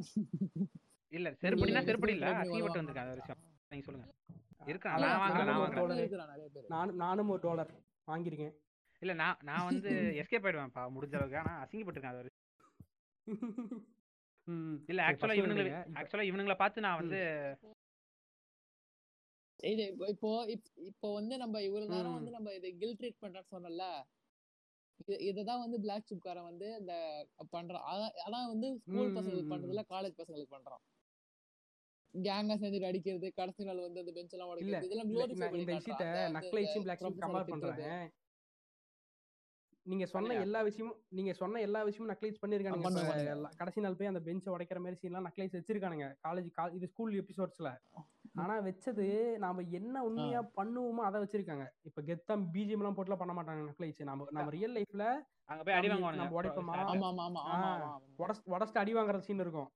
இல்ல 1.12 1.28
செருப்படினா 1.42 1.82
செருப்படி 1.88 2.12
இல்ல. 2.12 2.26
அசிங்கப்பட்டு. 2.34 2.80
வந்திருக்கேன் 2.80 3.04
அது 3.04 3.12
வேற 3.12 3.20
விஷயம். 3.22 3.40
நீங்க 3.72 3.84
சொல்லுங்க. 3.84 4.08
இருக்கா? 4.68 4.94
இல்ல, 4.94 5.06
நான் 5.06 5.30
வாங்குறேன் 5.30 5.34
நான் 5.34 5.46
நானும் 5.46 5.72
வாங்குறேன். 5.72 5.92
தோழரே. 5.92 5.98
இருக்கிறான் 5.98 6.28
நிறைய 6.28 6.48
பேர். 6.48 6.64
நானும் 6.68 6.96
நானும் 6.96 7.28
ஒரு 7.28 7.40
டாலர் 7.42 7.82
வாங்கியிருக்கேன். 8.10 8.54
இல்ல 9.00 9.14
நான் 9.14 9.38
நான் 9.42 9.64
வந்து 9.64 9.90
எஸ்கேப் 10.26 10.44
ஆயிடுவேன்ப்பா 10.44 10.90
முடிஞ்ச 10.90 11.14
அளவுக்கு. 11.14 11.38
ஆனா 11.38 11.64
அசிங்கப்பட்டிருக்கேன். 11.64 12.26
ம், 14.44 14.74
இல்ல 14.86 15.10
ஆக்சுவலா 15.10 15.32
இவனுங்களை 15.32 15.70
ஆக்சுவலா 15.92 16.22
இவனுங்களை 16.22 16.56
பார்த்து 16.56 16.80
நான் 16.80 16.98
வந்து 16.98 17.56
இது 19.62 19.94
இப்போ- 19.98 20.08
இப்போ 20.08 20.46
இப்- 20.46 20.72
இப்போ 20.74 21.14
வந்து 21.14 21.38
நம்ம 21.38 21.62
இவ்வளவு 21.62 21.90
நேரம். 21.90 22.14
வந்து 22.14 22.30
நம்ம 22.30 22.52
இது 22.52 22.76
கில் 22.76 22.96
ட்ரீட்மெண்ட் 22.96 23.42
சொன்னோம்ல 23.50 24.02
இ- 25.06 25.24
இததான் 25.30 25.58
வந்து 25.58 25.80
பிளாக் 25.80 26.04
சிப்காரன் 26.10 26.42
வந்து 26.42 26.76
இந்த 26.78 27.26
பண்றான். 27.52 28.08
அதான் 28.26 28.46
வந்து 28.46 28.78
ஸ்கூல் 28.78 29.12
பசங்களுக்கு. 29.12 29.50
பண்றதுல 29.50 29.82
காலேஜ் 29.88 30.18
பசங்களுக்கு 30.18 30.50
பண்றான். 30.50 30.95
கேங்கா 32.22 32.54
சேர்ந்துட்டு 32.60 32.86
அடிக்கிறது 32.86 33.32
கடைசி 33.34 33.64
நாள் 33.64 33.80
வந்து 33.80 34.00
அந்த 34.00 34.12
பெஞ்ச் 34.12 34.32
எல்லாம் 34.32 34.48
உடைக்கிறது 34.48 34.82
இதெல்லாம் 34.82 35.10
இந்த. 35.10 35.26
விஷயத்த 35.66 36.04
நக்லைட்ஸும் 36.38 36.84
பிளாக்ஸும் 36.84 37.18
கம்பேர். 37.18 37.48
பண்றேன் 37.48 38.10
நீங்க 39.82 40.06
சொன்ன? 40.06 40.34
எல்லா 40.34 40.62
விஷயமும் 40.62 41.04
நீங்க 41.08 41.32
சொன்ன 41.32 41.60
எல்லா 41.60 41.82
விஷயமும் 41.82 42.16
நக்லைட்ஸ் 42.16 42.44
பண்ணிருக்கானுங்க 42.46 43.56
கடைசி 43.56 43.80
நாள் 43.80 43.94
போய் 43.94 44.06
அந்த 44.06 44.20
பெஞ்சை 44.20 44.48
உடைக்கிற 44.48 44.78
மாதிரி 44.78 44.96
சீன்லாம் 45.02 45.26
நக்லைட்ஸ் 45.26 45.56
வச்சிருக்கானுங்க. 45.56 46.14
காலேஜ் 46.28 46.74
இது 46.74 46.88
ஸ்கூல் 46.88 47.24
எபிசோட்ஸ்ல 47.24 47.76
ஆனா 48.34 48.60
வச்சது 48.60 49.36
நாம 49.38 49.60
என்ன 49.60 50.04
உண்மையா 50.04 50.42
பண்ணுவோமோ 50.56 51.04
அதை 51.08 51.20
வச்சிருக்காங்க. 51.20 51.66
இப்ப 51.82 52.02
கெத்தம் 52.02 52.48
பிஜிஎம் 52.52 52.70
எல்லாம் 52.70 52.96
போட்டுலாம் 52.96 53.16
பண்ண 53.16 53.42
மாட்டாங்க 53.42 53.68
நக்லைட்ஸ். 53.70 54.02
நம்ம 54.02 54.26
நம்ம 54.30 54.50
ரியல் 54.50 54.74
லைஃப்ல 54.74 55.20
அங்க 55.44 55.62
போய் 55.62 55.74
அடி 55.74 55.88
நம்ம- 55.88 56.10
வாங்குவானுங்க. 56.10 56.16
நம்ம 56.16 56.42
உடைப்போமா? 56.42 56.74
உடச்சு 58.46 58.78
அடி 58.78 58.94
வாங்குற 58.94 59.18
சீன் 59.18 59.40
இருக்கும். 59.40 59.70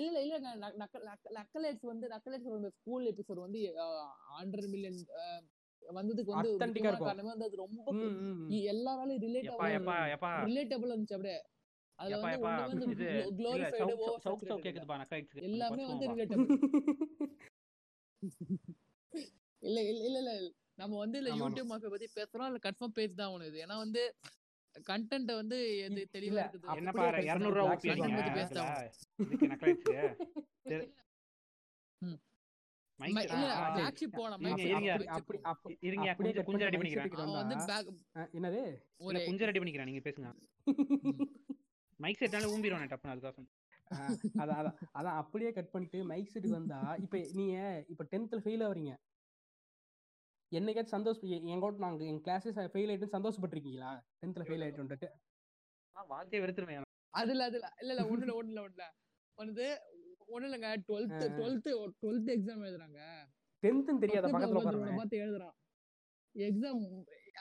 இல்ல 0.00 0.16
இல்ல 0.22 0.36
இல்ல 0.38 0.70
நக்கலைட்ஸ் 1.38 1.86
வந்து 1.90 2.06
நக்கலைட்ஸ் 2.14 2.50
வந்து 2.50 2.70
ஸ்கூல் 2.72 3.06
எபிசோட் 3.06 3.44
வந்து 3.44 3.60
ஹண்ட்ரட் 4.38 4.70
மில்லியன் 4.74 4.98
வந்ததுக்கு 5.82 6.32
வந்து. 6.32 6.50
காரணமே 7.02 7.30
வந்து 7.32 7.48
அது 7.48 7.56
ரொம்ப 7.58 7.88
எல்லாராலையும் 8.68 9.24
ரிலேட் 9.26 9.50
எப்பா 9.50 9.66
எப்பா 9.76 9.96
எப்பா. 10.14 10.32
ரிலேட்டபிள் 10.46 10.92
இருந்துச்சு 10.92 11.16
அப்படியே. 11.18 11.38
அதுல 11.98 12.16
வந்து 12.22 12.86
குளோரிஃபைடு 13.38 13.92
ஓவர் 13.96 14.22
எல்லாமே 15.46 15.84
வந்து 15.92 16.06
ரிலேட்டபிள் 16.12 16.50
இல்ல 19.62 19.78
இல்ல 20.02 20.18
இல்ல. 20.20 20.32
நம்ம 20.78 20.94
வந்து 20.98 21.18
இல்ல. 21.20 21.30
யூடியூப் 21.32 21.68
மாஃபியா 21.70 21.90
பத்தி 21.92 22.08
பேசுறோம் 22.16 22.48
இல்ல 22.50 22.60
கன்ஃபார்ம் 22.64 22.96
பேஜ் 22.96 23.14
தான் 23.14 23.46
இது. 23.48 23.58
ஏன்னா 23.64 23.76
வந்து 23.84 24.02
கண்டென்ட் 24.86 25.32
வந்து 25.34 25.56
எது 25.80 26.00
தெளிவா 26.14 26.40
இருக்குது. 26.44 26.66
இதுக்கு 36.22 36.44
கொஞ்சம் 36.46 36.68
ரெடி 36.68 36.78
பண்ணி 36.78 36.92
பண்ணிக்கிறேன் 36.92 37.04
மைக் 37.04 37.18
அவன் 37.24 37.40
வந்து 37.42 37.56
அஹ், 38.16 38.30
என்னது? 38.36 38.60
கொஞ்சம் 39.22 39.48
ரெடி 39.48 39.60
பண்ணிக்கிறேன் 39.60 39.90
நீங்க 39.90 40.02
பேசுங்க. 40.02 40.30
மைக் 42.00 42.20
செட்னால 42.20 42.48
ஊம்பிடுவானே 42.48 42.88
டப்புனு 42.88 43.12
அதுக்காக 43.12 43.44
அதான் 44.36 44.60
அதான் 44.94 45.18
அப்படியே 45.20 45.50
கட் 45.52 45.70
பண்ணிட்டு 45.70 45.98
மைக் 46.04 46.32
செட்டுக்கு 46.32 46.56
வந்தா 46.56 46.80
இப்ப 47.02 47.18
நீங்க 47.32 47.56
இப்ப 47.88 48.06
டென்த்ல 48.10 48.40
ஃபெயில் 48.44 48.64
ஆவறீங்க. 48.66 48.92
என்னைக்காச்சும் 50.56 50.96
சந்தோஷம் 50.96 51.30
எ- 51.30 51.44
என் 51.52 51.62
கூட 51.62 51.78
நாங்க 51.84 52.04
என் 52.06 52.20
கிளாஸஸ் 52.24 52.58
ஃபெயில் 52.72 52.90
ஆயிட்டு 52.90 53.14
சந்தோஷப்பட்டிருக்கீங்களா? 53.14 53.90
டென்த்ல 54.20 54.44
ஃபெயில் 54.46 54.64
ஆயிட்டு 54.64 55.10
வாழ்க்கையை 55.96 56.40
வெறுத்துருவேன் 56.42 56.84
அதுல 57.14 57.44
அதுல. 57.48 57.66
இல்ல 57.82 57.90
இல்ல 57.94 58.02
ஒண்ணுல 58.10 58.32
ஒண்ணுல 58.38 58.60
ஒண்ணுல 58.62 58.84
வந்து 59.38 59.66
ஒண்ணு 60.28 60.46
இல்லைங்க 60.48 60.70
டுவெல்த். 60.88 61.22
டுவெல்த் 61.36 61.68
டுவெல்த் 62.02 62.30
எக்ஸாம் 62.34 62.64
எழுதுறாங்க. 62.64 63.00
டென்த்துன்னு 63.62 64.02
தெரியாத? 64.04 64.26
பக்கத்துல 64.28 64.60
உட்காருவேன். 64.60 64.98
பார்த்து 64.98 65.22
எழுதுறான். 65.24 65.54
எக்ஸாம் 66.34 66.82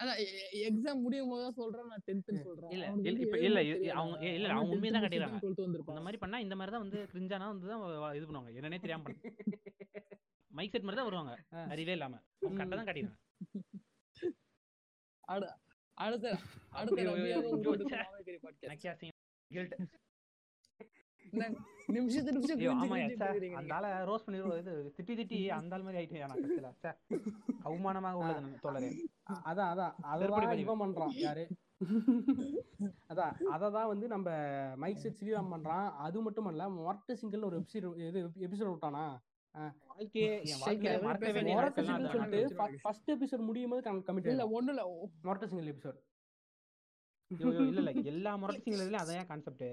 அதான் 0.02 0.20
எக்ஸாம் 0.68 1.02
முடியும் 1.02 1.30
போது 1.32 1.44
தான் 1.44 1.58
சொல்றேன் 1.60 1.90
நான் 1.92 2.06
டென்த்னு 2.08 2.42
சொல்றேன். 2.46 2.72
இல்ல 2.74 2.86
இப்ப 3.26 3.38
இல்ல 3.40 3.60
அவங்க 3.94 4.16
இல்ல 4.30 4.48
அவன் 4.48 4.56
அவங்க 4.56 4.74
உண்மையை 4.76 4.88
10th 4.88 4.98
தான் 4.98 5.06
கட்டிடுறாங்க. 5.06 5.40
12th 5.42 5.62
இந்த 5.90 6.04
மாதிரி 6.06 6.20
பண்ணா 6.24 6.40
இந்த 6.46 6.56
மாதிரி 6.56 6.74
தான் 6.76 6.86
வந்து 6.86 7.00
கிரிஞ்சானா 7.12 7.48
வந்து 7.54 7.68
தான் 7.68 7.84
இது 8.18 8.28
பண்ணுவாங்க. 8.28 8.52
என்னன்னே 8.60 8.80
தெரியாம 8.80 9.06
மைக் 10.56 10.74
செட் 10.74 10.86
மாதிரி 10.86 11.00
தான் 11.00 11.10
வருவாங்க. 11.10 11.34
அறிவே 11.74 11.94
இல்லாம. 11.98 12.16
கரெக்டா 12.52 12.76
தான் 12.80 12.88
காட்டிடுறாங்க 12.88 13.22
அடுத்த 15.98 16.28
அடுத்த 16.74 16.98
நிமிஷத்து 21.96 22.34
நிமிஷம் 22.36 22.60
ஐயோ 22.60 22.72
குனிஞ்சு 22.72 22.84
ஆமா 22.84 22.88
குனிஞ்சு 22.92 23.16
ச்சே, 23.16 23.26
பேசுறீங்க 23.26 23.58
அந்த 23.58 23.66
நீங்க. 23.66 23.76
ஆள 23.78 24.06
ரோஸ் 24.10 24.26
பண்ணி 24.26 24.38
இது 24.60 24.74
திட்டி 24.98 25.14
திட்டி 25.20 25.38
அந்த 25.60 25.80
மாதிரி 25.80 25.98
ஆயிட்டேன் 26.00 26.32
நான். 26.64 26.98
அவமானமாக 27.68 28.20
உள்ளது 28.22 28.44
நம்ம 28.46 28.60
தோழரே. 28.66 28.90
அதான் 29.50 29.70
அதான். 29.74 29.94
பண்ணி 30.48 30.64
இவன் 30.66 30.82
பண்றான் 30.84 31.14
யாரு? 31.24 31.44
அதான் 33.12 33.34
அததான் 33.56 33.92
வந்து 33.94 34.08
நம்ம 34.14 34.28
மைக் 34.84 35.02
செட் 35.04 35.20
ஸ்ரீராம் 35.20 35.54
பண்றான். 35.54 35.88
அது 36.06 36.18
மட்டும் 36.28 36.50
இல்ல 36.52 36.68
மொரட்டு 36.78 37.16
சிங்கிள் 37.22 37.48
ஒரு 37.50 37.58
எபிசோட் 37.62 37.88
இது 38.08 38.20
எபிசோட் 38.48 38.74
விட்டானா? 38.74 39.06
எல்லா 48.06 48.32
முரட்டு 48.36 48.64
சிங்களதுலயும் 48.64 49.04
அதான் 49.04 49.20
ஏன் 49.20 49.30
கான்செப்ட் 49.30 49.66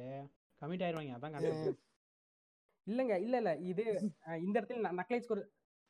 கமிட் 0.62 0.84
ஆயிருவாங்க. 0.86 1.14
அதான் 1.16 1.34
கான்செப்ட் 1.36 1.80
இல்லங்க 2.86 3.14
இல்ல 3.20 3.36
இல்ல. 3.36 3.50
இது 3.70 3.82
இந்த 4.42 4.54
இடத்துல 4.60 4.92
நக்லைட்ஸ்க்கு 5.00 5.36
ஒரு 5.36 5.44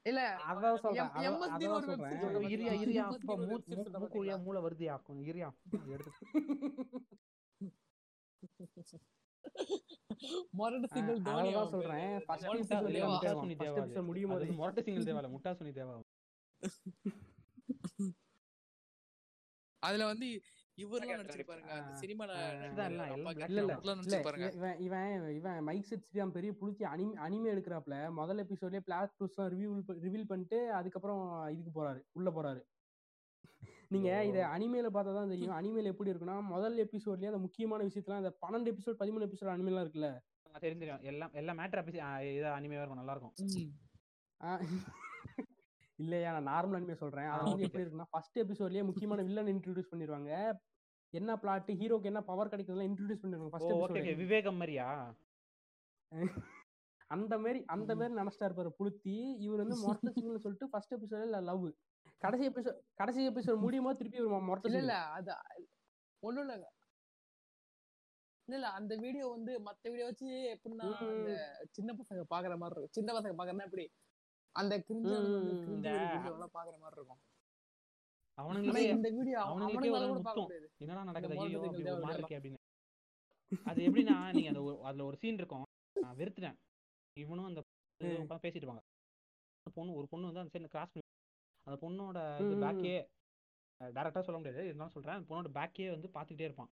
இல்ல 0.07 0.21
அதான் 0.47 0.79
சொல்றேன். 0.79 1.11
இரியா? 2.55 2.73
இரியா. 2.85 3.03
அப்பா 3.11 3.35
ஒரு 3.35 3.45
மூ 3.45 3.55
web 3.55 3.63
series 3.65 3.87
ஒண்ணு 3.87 4.01
மூக்கு 4.01 4.19
வழியா 4.19 4.35
பாத்தீங்களா? 4.35 4.45
மூளை 4.47 4.61
வருதியா 4.63 4.95
கொஞ்சம் 5.03 5.29
இரியா. 5.33 5.49
எடுத்து 5.95 6.11
மொரட்டு 10.59 10.89
சிங்கிள் 10.95 11.23
தோனி 11.29 11.53
சொல்றேன். 11.75 12.03
பேரு. 12.09 12.25
First 12.27 12.47
episode 12.47 12.89
Deva. 12.97 13.13
First 13.23 13.55
episode. 13.77 14.09
முடியும் 14.11 14.33
போது. 14.35 14.47
முரட்டு 14.61 14.85
சிங்கிள் 14.87 15.09
தேவா 15.09 15.23
இல்ல 15.23 15.33
முட்டா 15.37 15.53
சுனி 15.61 15.73
தேவா 15.81 15.97
அதுல 19.83 20.05
வந்து 20.07 20.27
இவரெல்லாம் 20.79 21.19
இல்ல 23.49 23.63
நடிச்சிருப்பாருங்க. 23.95 24.49
இவன் 24.57 24.77
இவன் 24.79 25.09
இவன் 25.37 25.65
மைக் 25.69 25.89
செட் 25.89 26.05
ஸ்ரீராம் 26.07 26.35
பெரிய 26.37 26.53
புளிச்சி 26.61 26.85
அனிமே 26.93 27.17
அனிமே 27.27 27.49
எடுக்கிறாப்ல. 27.55 27.97
முதல் 28.21 28.41
எபிசோட்லயே 28.45 28.83
பிளாக் 28.89 29.17
ட்விஸ்ட்லாம் 29.19 29.51
ரிவ்யூ 29.55 29.71
ரிவீல் 30.07 30.31
பண்ணிட்டு 30.33 30.73
அதுக்கப்புறம் 30.73 31.23
இதுக்கு 31.55 31.73
போறாரு. 31.79 32.01
உள்ள 32.13 32.31
போறாரு. 32.31 32.63
நீங்க 33.93 34.11
இத 34.29 34.39
அனிமேல 34.55 34.89
பார்த்தா 34.95 35.13
தான் 35.17 35.33
தெரியும். 35.33 35.55
அனிமேல 35.59 35.93
எப்படி 35.93 36.11
இருக்குன்னா 36.13 36.37
முதல் 36.51 36.77
எபிசோட்லயே 36.85 37.31
அந்த 37.31 37.41
முக்கியமான 37.45 37.87
விஷயத்தலாம் 37.89 38.23
அந்த 38.23 38.33
பன்னெண்டு 38.43 38.71
எபிசோட் 38.73 39.01
பதிமூணு 39.01 39.27
எபிசோட் 39.29 39.53
அனிமேலாம் 39.55 39.85
இருக்குல்ல? 39.85 40.11
தெரிஞ்சிடும் 40.63 41.05
எல்லாம் 41.11 41.33
எல்லாம் 41.41 41.59
மேட்டர் 41.61 41.81
அப்பி 41.81 41.93
இது 42.33 42.47
அனிமையா 42.57 42.81
இருக்கும் 42.81 43.01
நல்லா 43.01 43.15
இருக்கும். 43.15 43.35
இல்லையா 45.99 46.31
நான் 46.37 46.49
நார்மல் 46.51 46.79
அனிமே 46.79 46.97
சொல்றேன். 47.03 47.31
அது 47.33 47.45
வந்து 47.47 47.67
எப்படி 47.67 47.85
இருக்குன்னா 47.85 48.11
ஃபர்ஸ்ட் 48.13 48.39
எபிசோட்லயே 48.43 48.85
முக்கியமான 48.89 49.23
வில்லன் 49.29 49.53
இன்ட்ரோடியூஸ் 49.55 49.93
பண்ணிடுவாங்க 49.93 50.31
என்ன 51.15 51.31
பிளாட் 51.43 51.71
ஹீரோக்கு 51.81 52.11
என்ன 52.11 52.21
பவர் 52.29 52.51
கிடைக்கிறதுலாம் 52.53 52.91
இன்ட்ரோடியூஸ் 52.91 53.23
பண்ணிடுவாங்க 53.23 53.49
oh 53.49 53.55
first 53.55 53.73
episode 53.73 53.99
okay 53.99 54.15
Vivegam 54.23 54.59
மாதிரியா? 54.61 54.89
அந்த 57.11 57.35
மாதிரி 57.39 57.61
அந்த 57.75 57.91
மாதிரி 57.95 58.15
நினைச்சிட்டா 58.21 58.49
இருப்பாரு 58.49 58.71
புளுத்தி. 58.79 59.17
இவர் 59.45 59.63
வந்து 59.63 59.77
மொரட்ட 59.85 60.13
சிங்கிள்னு 60.15 60.45
சொல்லிட்டு 60.45 60.71
ஃபர்ஸ்ட் 60.73 60.95
எபிசோட்ல 60.97 61.41
லவ் 61.51 61.67
கடைசி 62.23 62.45
எபிசோட் 62.49 62.79
கடைசி 62.95 63.21
எபிசோட் 63.29 63.59
முடியும் 63.59 63.97
திருப்பி 63.97 64.21
ஒரு 64.21 64.41
மொரட்ட 64.49 64.81
இல்ல 64.81 64.95
அது 65.17 65.33
ஒண்ணும் 66.23 66.45
இல்ல. 66.45 66.67
இல்ல 68.49 68.57
இல்ல 68.59 68.69
அந்த 68.71 68.93
வீடியோ 68.97 69.25
வந்து 69.29 69.53
மத்த 69.59 69.91
வீடியோ 69.91 70.07
வச்சு 70.07 70.29
எப்படின்னா. 70.55 70.87
அந்த 71.09 71.33
சின்ன 71.71 71.91
பசங்க 71.93 72.23
பாக்குற 72.31 72.55
மாதிரி 72.57 72.75
இருக்கும். 72.75 72.95
சின்ன 72.95 73.11
பசங்க 73.13 73.35
பாக்குறதுனா 73.39 73.65
எப்படி? 73.65 73.87
அந்த 74.55 74.75
கிரிஞ்சு 74.79 75.15
பாக்குற 76.57 76.77
மாதிரி 76.79 76.99
இருக்கும். 76.99 77.21
ஆனா 78.39 78.49
அவனுங்களுக்கே 78.49 78.89
இந்த 78.89 79.11
வீடியோ. 79.11 79.41
முடியாது. 79.75 80.69
என்னடா 80.79 81.03
நடக்குது? 81.05 81.39
ஐயோ 81.39 81.61
மாதிரி. 81.99 82.21
இருக்கே 82.21 82.39
அப்படின்னு. 82.39 82.61
அது 83.65 83.81
எப்படின்னா 83.83 84.17
நீங்க 84.33 84.49
அந்த 84.49 84.63
அதுல 84.83 85.05
ஒரு 85.05 85.17
சீன் 85.17 85.35
இருக்கும். 85.35 85.65
நான் 85.97 86.17
வெறுத்துட்டேன். 86.17 86.59
இவனும் 87.17 87.49
அந்த 87.51 87.61
பேசிட்டு 88.45 88.61
இருப்பாங்க. 88.61 88.83
பொண்ணு 89.67 89.95
ஒரு 89.95 90.07
பொண்ணு 90.09 90.29
வந்து 90.29 90.41
அந்த 90.41 90.53
சைடு 90.55 90.69
கிராஸ் 90.69 90.93
பண்ணி 90.93 91.11
அந்த 91.67 91.77
பொண்ணோட 91.81 92.19
இது 92.43 92.55
பேக்கே 92.65 92.95
டேரக்டா 93.81 94.21
சொல்ல 94.21 94.39
முடியாது. 94.39 94.65
இருந்தாலும் 94.65 94.93
சொல்றேன். 94.93 95.15
அந்த 95.15 95.27
பொண்ணோட 95.29 95.51
பேக்கே 95.53 95.91
வந்து 95.91 96.09
பாத்துக்கிட்டே 96.09 96.41
இருப்பான். 96.41 96.71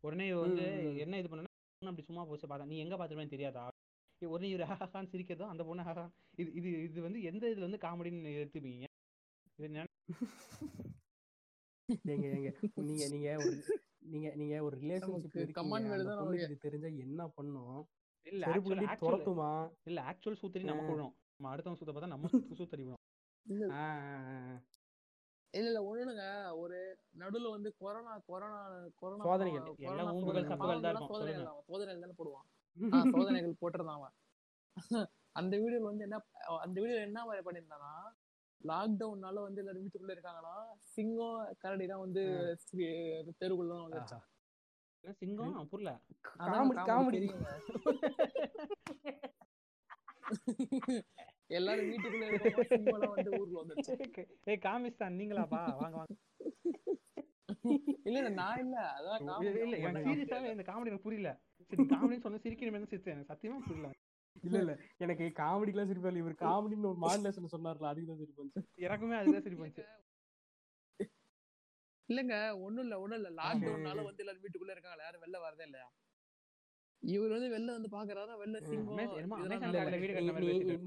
உடனே 0.00 0.34
வந்து. 0.34 0.64
என்ன 0.98 1.18
இது 1.18 1.28
பண்ணா 1.28 1.48
அப்படி 1.82 2.02
சும்மா 2.02 2.24
போச்சு 2.24 2.46
பார்த்தா 2.46 2.64
நீ 2.64 2.78
எங்க 2.78 2.96
பாத்துருவேன்னு 2.96 3.28
தெரியாதா? 3.28 3.64
உடனே 4.22 4.48
இவர் 4.48 4.68
ஹஹான்னு 4.70 5.12
சிரிக்கிறதும் 5.12 5.48
அந்த 5.48 5.64
பொண்ணு 5.64 5.82
ஹஹா 5.82 6.04
இது 6.36 6.52
இது 6.52 6.82
இது 6.82 7.02
வந்து 7.02 7.22
எந்த 7.22 7.46
இதுல 7.46 7.66
வந்து 7.68 7.76
காமெடின்னு 7.78 8.32
எடுத்துப்பீங்க? 8.36 8.86
இது 9.58 9.68
நினை- 9.68 9.88
ஏங்க 12.08 12.26
ஏங்க 12.30 12.50
நீங்க 12.82 13.08
நீங்க 13.08 13.36
ஒரு 13.36 13.54
நீங்க 14.06 14.32
நீங்க 14.34 14.62
ஒரு 14.62 14.76
ரிலேஷன்ஷிப் 14.80 15.32
இது 16.44 16.58
தெரிஞ்சா 16.58 16.88
என்ன 16.98 17.28
பண்ணும்? 17.28 17.80
இல்ல 18.26 18.44
துரத்துமா? 19.02 19.50
இல்ல 19.84 20.00
ஆக்சுவல் 20.02 20.40
சூத்தரி. 20.42 20.64
நமக்கு 20.64 20.92
விழும் 20.92 21.14
நம்ம 21.36 21.50
அடுத்தவங்க 21.52 21.80
சூத்த 21.80 21.92
பார்த்தா 21.92 22.06
நம்ம 22.06 22.28
சூ- 22.32 22.99
இல்ல 23.46 23.62
இல்ல. 25.54 25.78
ஒண்ணுங்க 25.90 26.24
ஒரு 26.60 26.76
நடுவுல 27.18 27.50
வந்து 27.50 27.70
கொரோனா 27.80 28.12
கொரோனா 28.28 28.58
கொரோனா 29.00 29.24
சோதனைகள். 29.26 29.64
எல்லாம் 29.88 30.10
ஊம்புகள், 30.12 30.48
சப்புகள் 30.50 30.82
தான் 30.84 30.92
இருக்கும். 30.92 31.12
சோதனைகள். 31.12 31.46
சோதனைகள் 31.68 32.04
தானே 32.04 32.16
போடுவான். 32.18 32.48
சோதனைகள் 33.16 33.60
போட்டிருந்தான் 33.62 33.98
அவன். 34.00 34.14
அந்த 35.36 35.54
வீடியோல 35.62 35.88
வந்து 35.88 36.04
என்ன 36.06 36.18
அந்த 36.64 36.76
வீடியோல 36.80 37.06
என்ன 37.08 37.20
மாதிரி 37.26 37.44
பண்ணியிருந்தானா 37.46 37.92
லாக்டவுன்னால 38.60 39.42
வந்து 39.44 39.60
எல்லாரும் 39.62 39.84
வீட்டுக்குள்ள 39.84 40.14
இருக்காங்களா 40.14 40.54
சிங்கம் 40.94 41.34
கரடி 41.62 41.86
தான் 41.86 42.02
வந்து 42.04 42.22
தெருக்குள்ள 43.40 43.70
தான் 43.72 43.84
வந்துருச்சு. 43.86 44.18
என்ன 45.04 45.14
சிங்கம்? 45.20 45.54
புரியல. 45.70 45.92
Comedy 46.48 46.80
comedy. 46.90 47.20
எல்லாரும் 51.50 51.88
வீட்டுக்குள்ள 51.90 53.06
வந்து 53.10 53.30
வந்துருச்சு 53.60 53.94
ஏய் 54.46 54.62
காமிஸ்தான் 54.62 55.18
நீங்களாப்பா 55.20 55.60
வாங்க 55.80 55.96
வாங்க. 55.96 56.14
இல்ல 58.04 58.16
இல்ல 58.20 58.30
நான் 58.36 58.60
இல்ல. 58.64 58.76
அதான் 58.96 59.24
இல்ல 59.58 59.78
எனக்கு. 59.82 60.06
சீரியஸாவே 60.08 60.52
இந்த 60.52 60.64
காமெடி 60.68 60.90
எனக்கு 60.90 61.06
புரியல. 61.06 61.30
சரி 61.70 61.84
காமெடின்னு 61.90 62.26
சொன்ன 62.26 62.40
சிரிக்கணுமே 62.44 62.82
சிரிச்சேன் 62.84 63.16
எனக்கு 63.16 63.32
சத்தியமா 63.32 63.58
புரியல. 63.66 63.90
இல்ல 64.44 64.58
இல்ல. 64.60 64.74
எனக்கு 64.98 65.24
காமெடிக்கெல்லாம் 65.38 65.90
சிரிப்பு 65.90 66.08
வரல. 66.08 66.22
இவர் 66.22 66.42
காமெடின்னு 66.42 66.90
ஒரு 66.90 67.00
மாடுலேஷன் 67.00 67.54
சொன்னார்ல 67.54 67.90
அதுக்கு 67.90 68.10
தான் 68.10 68.20
சிரிப்பு 68.22 68.42
வந்துச்சு. 68.42 68.62
எனக்குமே 68.86 69.18
அதுதான் 69.18 69.44
சிரிப்பு 69.46 69.64
வந்துச்சு. 69.64 69.86
இல்லங்க 72.08 72.36
ஒண்ணும் 72.60 72.84
இல்ல 72.84 72.94
ஒண்ணும் 73.00 73.18
இல்ல. 73.20 73.30
லாக்டவுன்னால 73.40 74.04
வந்து 74.06 74.22
எல்லாரும் 74.22 74.44
வீட்டுக்குள்ள 74.44 74.74
இருக்காங்களா 74.74 75.04
யாரும் 75.04 75.24
வெளில 75.24 75.40
வரதே 75.44 75.66
இல்லையா? 75.68 75.88
இவர் 77.02 77.32
வந்து 77.34 77.46
வெளில 77.52 77.74
வந்து 77.76 77.90
பாக்குறாரா 77.92 78.32
வெளில 78.40 78.58
சிங்கம். 78.64 78.98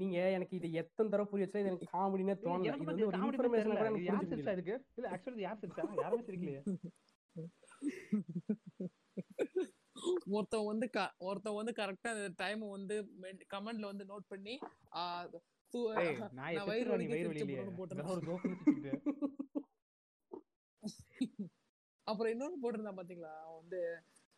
நீங்க 0.02 0.18
எனக்கு 0.36 0.54
இது 0.58 0.68
எத்தனை 0.82 1.06
தடவை 1.08 1.26
புரிய 1.30 1.46
வச்சா 1.46 1.62
எனக்கு 1.64 1.88
காமெடினே 1.94 2.34
தோணல 2.44 2.68
இது 2.72 2.84
வந்து 2.90 3.06
ஒரு 3.08 3.18
இன்ஃபர்மேஷன். 3.20 3.70
கூட 3.70 3.78
இது 3.78 3.86
எனக்கு 3.86 4.04
யார் 4.10 4.28
சிரிச்சா 4.32 4.52
இதுக்கு? 4.56 4.76
இல்ல 4.98 5.08
actually 5.14 5.34
இது 5.36 5.46
யார் 5.46 5.58
சிரிச்சா? 5.62 5.86
யாருமே 6.02 6.26
சிரிக்கலையே. 6.28 6.62
ஒருத்தன் 10.34 10.66
வந்து 10.68 10.86
ஒருத்தன் 11.24 11.56
வந்து 11.58 11.72
கரெக்டா 11.78 12.10
அந்த 12.14 12.28
டைம் 12.40 12.62
வந்து 12.70 12.94
கமெண்ட்ல 13.52 13.90
வந்து 13.92 14.04
நோட் 14.04 14.26
பண்ணி 14.32 14.54
நான் 16.42 16.66
வயிறு 16.68 16.90
வலிக்கு 16.92 17.14
வயிறு 17.14 17.30
சிரிச்சுக்கிட்டு. 17.32 18.34
அப்புறம் 22.06 22.30
இன்னொன்னு 22.32 22.60
போட்டிருந்தான் 22.62 22.98
பாத்தீங்களா 22.98 23.30
வந்து 23.52 23.78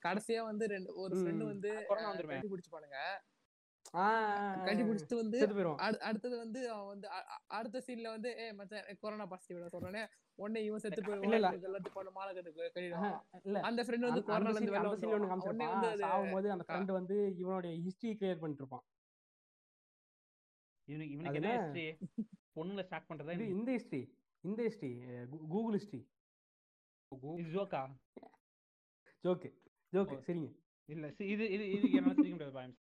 கடைசியா 0.06 0.42
வந்து 0.42 0.66
ரெண்டு 0.66 0.94
ஒரு. 0.96 1.16
ஃப்ரெண்டு 1.16 1.44
வந்து. 1.44 1.70
கட்டி 1.86 2.48
பிடிச்சுப்பானுங்க. 2.48 2.98
ஆ, 3.94 4.04
கட்டி 4.64 4.82
பிடிச்சிட்டு 4.82 5.14
வந்து 5.14 5.38
அடுத்தது 6.00 6.36
வந்து 6.38 6.70
அவன் 6.70 6.86
வந்து 6.86 7.08
அடுத்த 7.48 7.82
சீன்ல 7.86 8.08
வந்து 8.08 8.38
ஏ 8.38 8.52
மச்சான் 8.52 8.96
கொரோனா 8.98 9.26
பாசிட்டிவ் 9.26 9.74
சொல்றானே 9.74 10.02
உடனே 10.38 10.64
இவன் 10.64 10.78
செத்து 10.78 11.02
இல்ல, 11.02 11.14
இல்ல. 11.28 11.48
போயிடுவான் 11.50 11.66
எல்லாத்தையும் 11.68 11.94
பண்ண 11.94 12.10
மாலை 12.10 12.32
கட்டிடுவான். 12.36 13.20
இல்ல. 13.44 13.60
அந்த 13.60 13.82
ஃப்ரெண்ட் 13.82 14.06
வந்து 14.08 14.22
கொரோனால 14.22 14.50
இருந்து 14.50 14.72
வெளில 14.72 14.82
அந்த 14.82 14.98
scene 14.98 15.14
ஒண்ணு 15.14 15.30
காமிச்சிருப்பான். 15.30 16.02
சாகும்போது 16.02 16.48
அந்த 16.48 16.64
ஃப்ரெண்ட் 16.68 16.92
வந்து 16.92 17.16
இவனுடைய 17.36 17.74
ஹிஸ்டரி 17.80 18.12
கிளியர் 18.14 18.40
பண்ணிட்டு 18.40 18.64
இருப்பான் 18.64 18.84
இவனுக்கு 20.88 21.12
இவனுக்கு 21.12 21.40
என்ன 21.40 21.54
history? 21.58 21.86
பொண்ணுங்களை 22.56 22.84
ஸ்டாக் 22.84 23.08
பண்றதா 23.08 23.38
இந்த 23.48 23.70
ஹிஸ்டரி 23.72 24.02
இந்த 24.44 24.62
ஹிஸ்டரி 24.62 24.90
கூகுள் 25.48 25.78
ஹிஸ்டரி 25.78 26.02
ஜோக்கா 27.54 27.80
ஜோக்கு 29.24 29.50
ஜோக்கு. 29.92 30.26
சரிங்க. 30.26 30.50
இல்ல 30.88 31.06
இது 31.26 31.50
இது 31.50 31.76
இதுக்கு 31.76 31.96
என்னால 31.96 32.16
சிரிக்க 32.16 32.36
முடியாது 32.36 32.52
பாயம் 32.52 32.76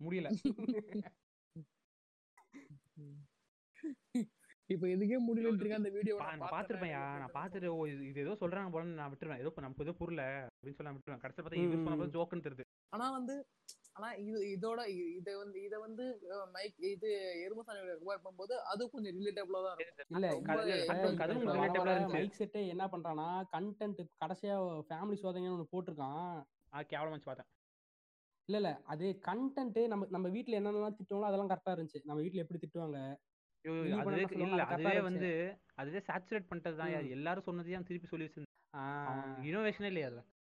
முடியல. 0.00 0.30
இப்ப 4.68 4.88
எதுக்கே 4.88 5.18
முடியலன்னு 5.24 5.60
இருக்க 5.60 5.76
அந்த 5.76 5.90
வீடியோ 5.90 6.16
நான் 6.20 6.52
பாத்துருப்பேன்யா. 6.52 7.20
நான் 7.20 7.34
பாத்துட்டு 7.34 7.72
ஓ 7.72 7.86
இது 7.86 8.10
இது 8.10 8.20
ஏதோ 8.20 8.36
சொல்றாங்க 8.42 8.70
போல 8.70 8.92
நான் 8.92 9.12
விட்டுருவேன். 9.12 9.42
ஏதோ 9.42 9.52
நமக்கு 9.58 9.86
ஏதோ 9.86 9.96
புரியல 9.98 10.46
அப்படின்னு 10.46 10.76
சொல்லி 10.76 10.88
நான் 10.88 10.96
விட்டுருவேன். 10.96 11.24
கடைசி 11.24 11.40
பார்த்தா 11.40 11.60
இவர் 11.60 11.74
ம், 11.74 11.86
சொன்ன 11.86 11.96
ம். 12.00 12.12
ஜோக்குன்னு 12.14 12.46
தெரியுது. 12.46 12.64
ஆனா 12.92 13.10
வந்து 13.10 13.46
ஆனா 13.96 14.12
இது 14.22 14.54
இதோட 14.54 14.86
இத 15.18 15.38
வந்து 15.38 15.62
இத 15.62 15.78
வந்து 15.78 16.20
மைக் 16.52 16.88
இது 16.88 17.38
எருமசாணி 17.44 17.92
கம்பேர் 17.92 18.18
பண்ணும்போது 18.18 18.60
அது 18.70 18.90
கொஞ்சம் 18.90 19.18
ரிலேட்டபிளா 19.18 19.62
தான் 19.62 19.76
இருக்கும். 19.76 19.98
மைக் 22.14 22.32
செட்டே 22.32 22.68
என்ன 22.68 22.88
பண்றானா 22.88 23.46
கண்டென்ட் 23.52 24.06
கடைசியா 24.22 24.84
ஃபேமிலி 24.88 25.22
சோதனைன்னு 25.22 25.56
ஒண்ணு 25.56 25.72
போட்டிருக்கான். 25.72 26.46
ஆ 26.72 26.82
கேவலமா 26.92 27.12
வச்சு 27.12 27.24
பார்த்தேன். 27.24 27.46
இல்ல 28.48 28.58
இல்ல 28.58 28.80
அது 28.84 29.20
கண்டென்ட் 29.26 29.86
நம்ம 29.86 30.06
நம்ம 30.10 30.28
வீட்ல 30.28 30.60
என்னென்னலாம் 30.60 30.98
திட்டுவாங்களோ 30.98 31.28
அதெல்லாம் 31.28 31.52
கரெக்டா 31.52 31.74
இருந்துச்சு. 31.74 32.04
நம்ம 32.04 32.20
வீட்ல 32.20 32.40
எப்படி 32.40 32.58
திட்டுவாங்க? 32.58 33.18
இல்ல 33.64 33.96
அதுவே. 34.66 35.00
வந்து 35.00 35.60
அதுவே 35.74 36.02
சேச்சுரேட் 36.08 36.48
பண்ணிட்டது 36.48 36.76
தான். 36.76 36.90
எல்லாரும் 37.16 37.46
சொன்னதையும் 37.46 37.82
திருப்பி 37.82 38.06
சொல்லி 38.06 38.26
வச்சிருந்தேன் 38.26 38.52
ஆஹ் 38.74 39.46
இனோவேஷனே 39.48 39.86
இல்லையா 39.86 40.10
அதுல? 40.10 40.33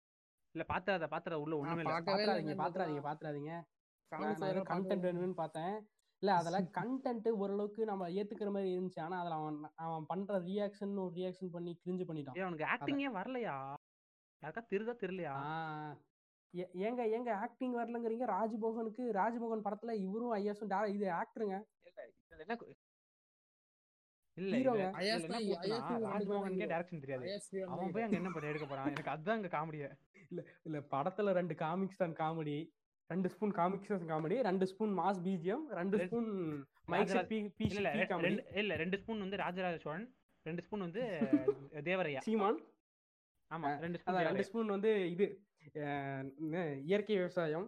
இல்ல 0.55 0.63
பாத்தாத 0.69 1.07
பாத்தாத 1.13 1.37
உள்ள 1.43 1.53
ஒண்ணுமே 1.61 1.83
இல்ல. 1.83 1.93
பாத்துறாதீங்க 2.09 2.55
பாத்துறாதீங்க 2.61 3.03
பாத்துறாதீங்க. 3.07 3.53
கண்டென்ட் 4.71 5.05
வேணும்னு 5.07 5.37
பார்த்தேன். 5.37 5.75
இல்ல 6.23 6.33
அதுல 6.41 6.57
கண்டென்ட் 6.75 7.25
ஓரளவுக்கு 7.41 7.81
நம்ம 7.85 8.09
ஏத்துக்கிற 8.17 8.49
மாதிரி 8.51 8.69
இருந்துச்சு. 8.75 9.01
ஆனா 9.05 9.15
அதுல 9.21 9.37
அவன் 9.39 9.57
அவன் 9.85 10.05
பண்ற 10.11 10.37
ரியாக்ஷன் 10.45 10.93
ஒரு 11.03 11.13
ரியாக்ஷன் 11.19 11.53
பண்ணி 11.55 11.71
கிரிஞ்சு 11.81 12.05
பண்ணிட்டான். 12.09 12.37
அவனுக்கு 12.45 12.69
ஆக்டிங்கே 12.73 13.09
வரலையா? 13.17 13.55
யாருக்கா 14.43 14.63
தெரிதா 14.71 14.93
தெரியலையா? 15.03 15.35
ஏங்க 16.81 17.01
ஏங்க 17.15 17.31
ஆக்டிங் 17.43 17.75
வரலங்கிறீங்க? 17.77 18.25
ராஜ்மோகனுக்கு 18.35 19.03
ராஜ்மோகன் 19.19 19.65
படத்துல 19.67 19.93
இவரும் 20.05 20.33
ஐஎஸும் 20.37 20.73
இது 20.95 21.05
ஆக்டருங்க 21.21 21.57
தான் 24.37 26.05
ராஜ்மோகனுக்கே. 26.05 26.67
டைரக்ஷன் 26.71 27.03
தெரியாது. 27.03 27.25
அவன் 27.73 27.91
போய் 27.95 28.05
அங்க 28.05 28.17
என்ன 28.21 28.31
பண்ண 28.35 28.51
எடுக்க 28.51 28.67
போறான்? 28.67 28.87
எனக்கு 28.91 29.13
அதுதான் 29.13 29.37
அங்க 29.39 29.51
காமெடியே 29.57 29.89
இல்ல 30.65 30.79
படத்துல 30.93 31.33
ரெண்டு 31.39 31.55
காமிக்ஸ் 31.55 32.01
தான் 32.01 32.15
காமெடி 32.21 32.57
ரெண்டு 33.09 33.29
ஸ்பூன் 33.33 33.53
காமிக்ஸ் 33.57 34.09
காமெடி 34.11 34.37
ரெண்டு 34.49 34.65
ஸ்பூன் 34.71 34.93
மாஸ் 34.99 35.21
பிஜிஎம் 35.25 35.65
ரெண்டு 35.79 35.97
ஸ்பூன் 36.05 36.29
மைக் 36.91 37.11
இல்ல 37.69 37.89
இல்ல. 37.93 38.05
ரெண்டு 38.27 38.43
இல்ல. 38.61 38.73
ரெண்டு 38.75 38.97
ஸ்பூன் 39.01 39.23
வந்து 39.25 39.37
ராஜராஜ 39.43 39.77
சோழன். 39.85 40.05
ரெண்டு 40.45 40.63
ஸ்பூன் 40.65 40.85
வந்து 40.87 41.01
தேவரையா. 41.89 42.21
சீமான். 42.27 42.59
ஆமா 43.51 43.69
ரெண்டு 43.83 43.97
ரெண்டு 44.27 44.45
ஸ்பூன் 44.49 44.73
வந்து 44.75 44.91
இது 45.13 45.25
இயற்கை 46.89 47.15
விவசாயம். 47.17 47.67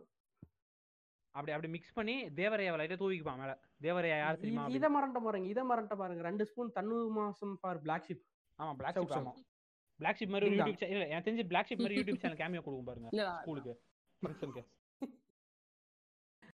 அப்படி 1.35 1.53
அப்படி 1.53 1.69
மிக்ஸ் 1.73 1.95
பண்ணி 1.97 2.15
தேவரையாவை 2.37 2.77
லைட்டா 2.79 2.97
தூவிக்குப்பான் 2.99 3.41
மேல. 3.41 3.53
தேவரையா 3.81 4.17
யார் 4.19 4.41
தெரியுமா. 4.41 4.63
இத 4.75 4.87
மறந்துட்ட 4.95 5.21
பாருங்க 5.25 5.49
இத 5.53 5.63
மறந்துட்ட 5.63 5.97
பாருங்க. 6.01 6.23
ரெண்டு 6.27 6.45
ஸ்பூன் 6.49 6.71
தண்ணூறு 6.77 7.09
மாசம் 7.17 7.53
ஃபார் 7.61 7.79
பிளாக் 7.83 8.07
ஷிப் 8.07 8.23
ஆமா 8.59 8.73
பிளாக் 8.79 8.97
ஷிப். 8.97 9.15
ஆமா. 9.19 9.33
பிளாக் 9.99 10.19
ஷிப் 10.19 10.33
மாதிரி 10.33 10.47
யூடியூப் 10.51 10.79
சேனல் 10.79 10.95
இல்ல 10.95 11.05
எனக்கு 11.09 11.27
தெரிஞ்சு 11.27 11.45
பிளாக் 11.51 11.69
ஷிப் 11.69 11.83
மாதிரி 11.83 11.99
யூடியூப் 11.99 12.21
சேனல் 12.23 12.41
கேமியோ 12.41 12.63
கொடுக்கும் 12.63 12.89
பாருங்க 12.89 13.09
இல்ல 13.13 13.25
ஸ்கூலுக்கு 13.37 13.73
ஃபங்க்ஷனுக்கு 14.21 14.63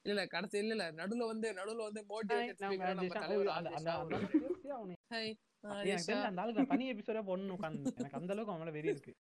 இல்ல 0.01 0.13
இல்ல 0.13 0.23
கடைசி 0.33 0.57
இல்ல 0.59 0.73
இல்ல. 0.77 0.85
நடுவுல 0.99 1.25
வந்து 1.31 1.49
நடுவுல 1.59 1.87
வந்து 1.89 2.03
மோட்டிவேஷன் 2.11 2.57
அந்த 6.25 6.41
ஆளுக்கு 6.43 6.65
தனி 6.73 6.85
எபிசோடா 6.93 7.23
போடணும் 7.27 7.65
எனக்கு 7.67 8.19
அந்த 8.19 8.33
அளவுக்கு 8.35 8.61
மேல 8.61 8.73
வெறி 8.77 8.95
இருக்கு. 8.95 9.13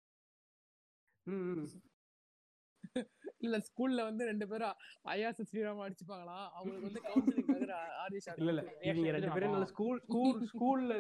இல்ல 3.40 3.56
ஸ்கூல்ல 3.66 4.01
வந்து 4.06 4.23
ரெண்டு 4.28 4.47
பேரும் 4.48 4.77
ஐயாஸ் 5.09 5.40
ஸ்ரீராம் 5.48 5.82
அடிச்சுப்பாங்களா? 5.85 6.39
அவங்களுக்கு 6.55 6.89
வந்து 6.89 7.02
கவுன்சிலிங் 7.05 7.73
ஆதிஷா 8.02 8.32
இல்ல 8.40 8.51
இல்ல. 8.55 8.62
இவங்க 8.89 9.12
ரெண்டு 9.16 9.32
பேரும் 9.36 9.66
ஸ்கூல் 9.73 10.01
ஸ்கூல் 10.06 10.40
ஸ்கூல்ல 10.51 10.94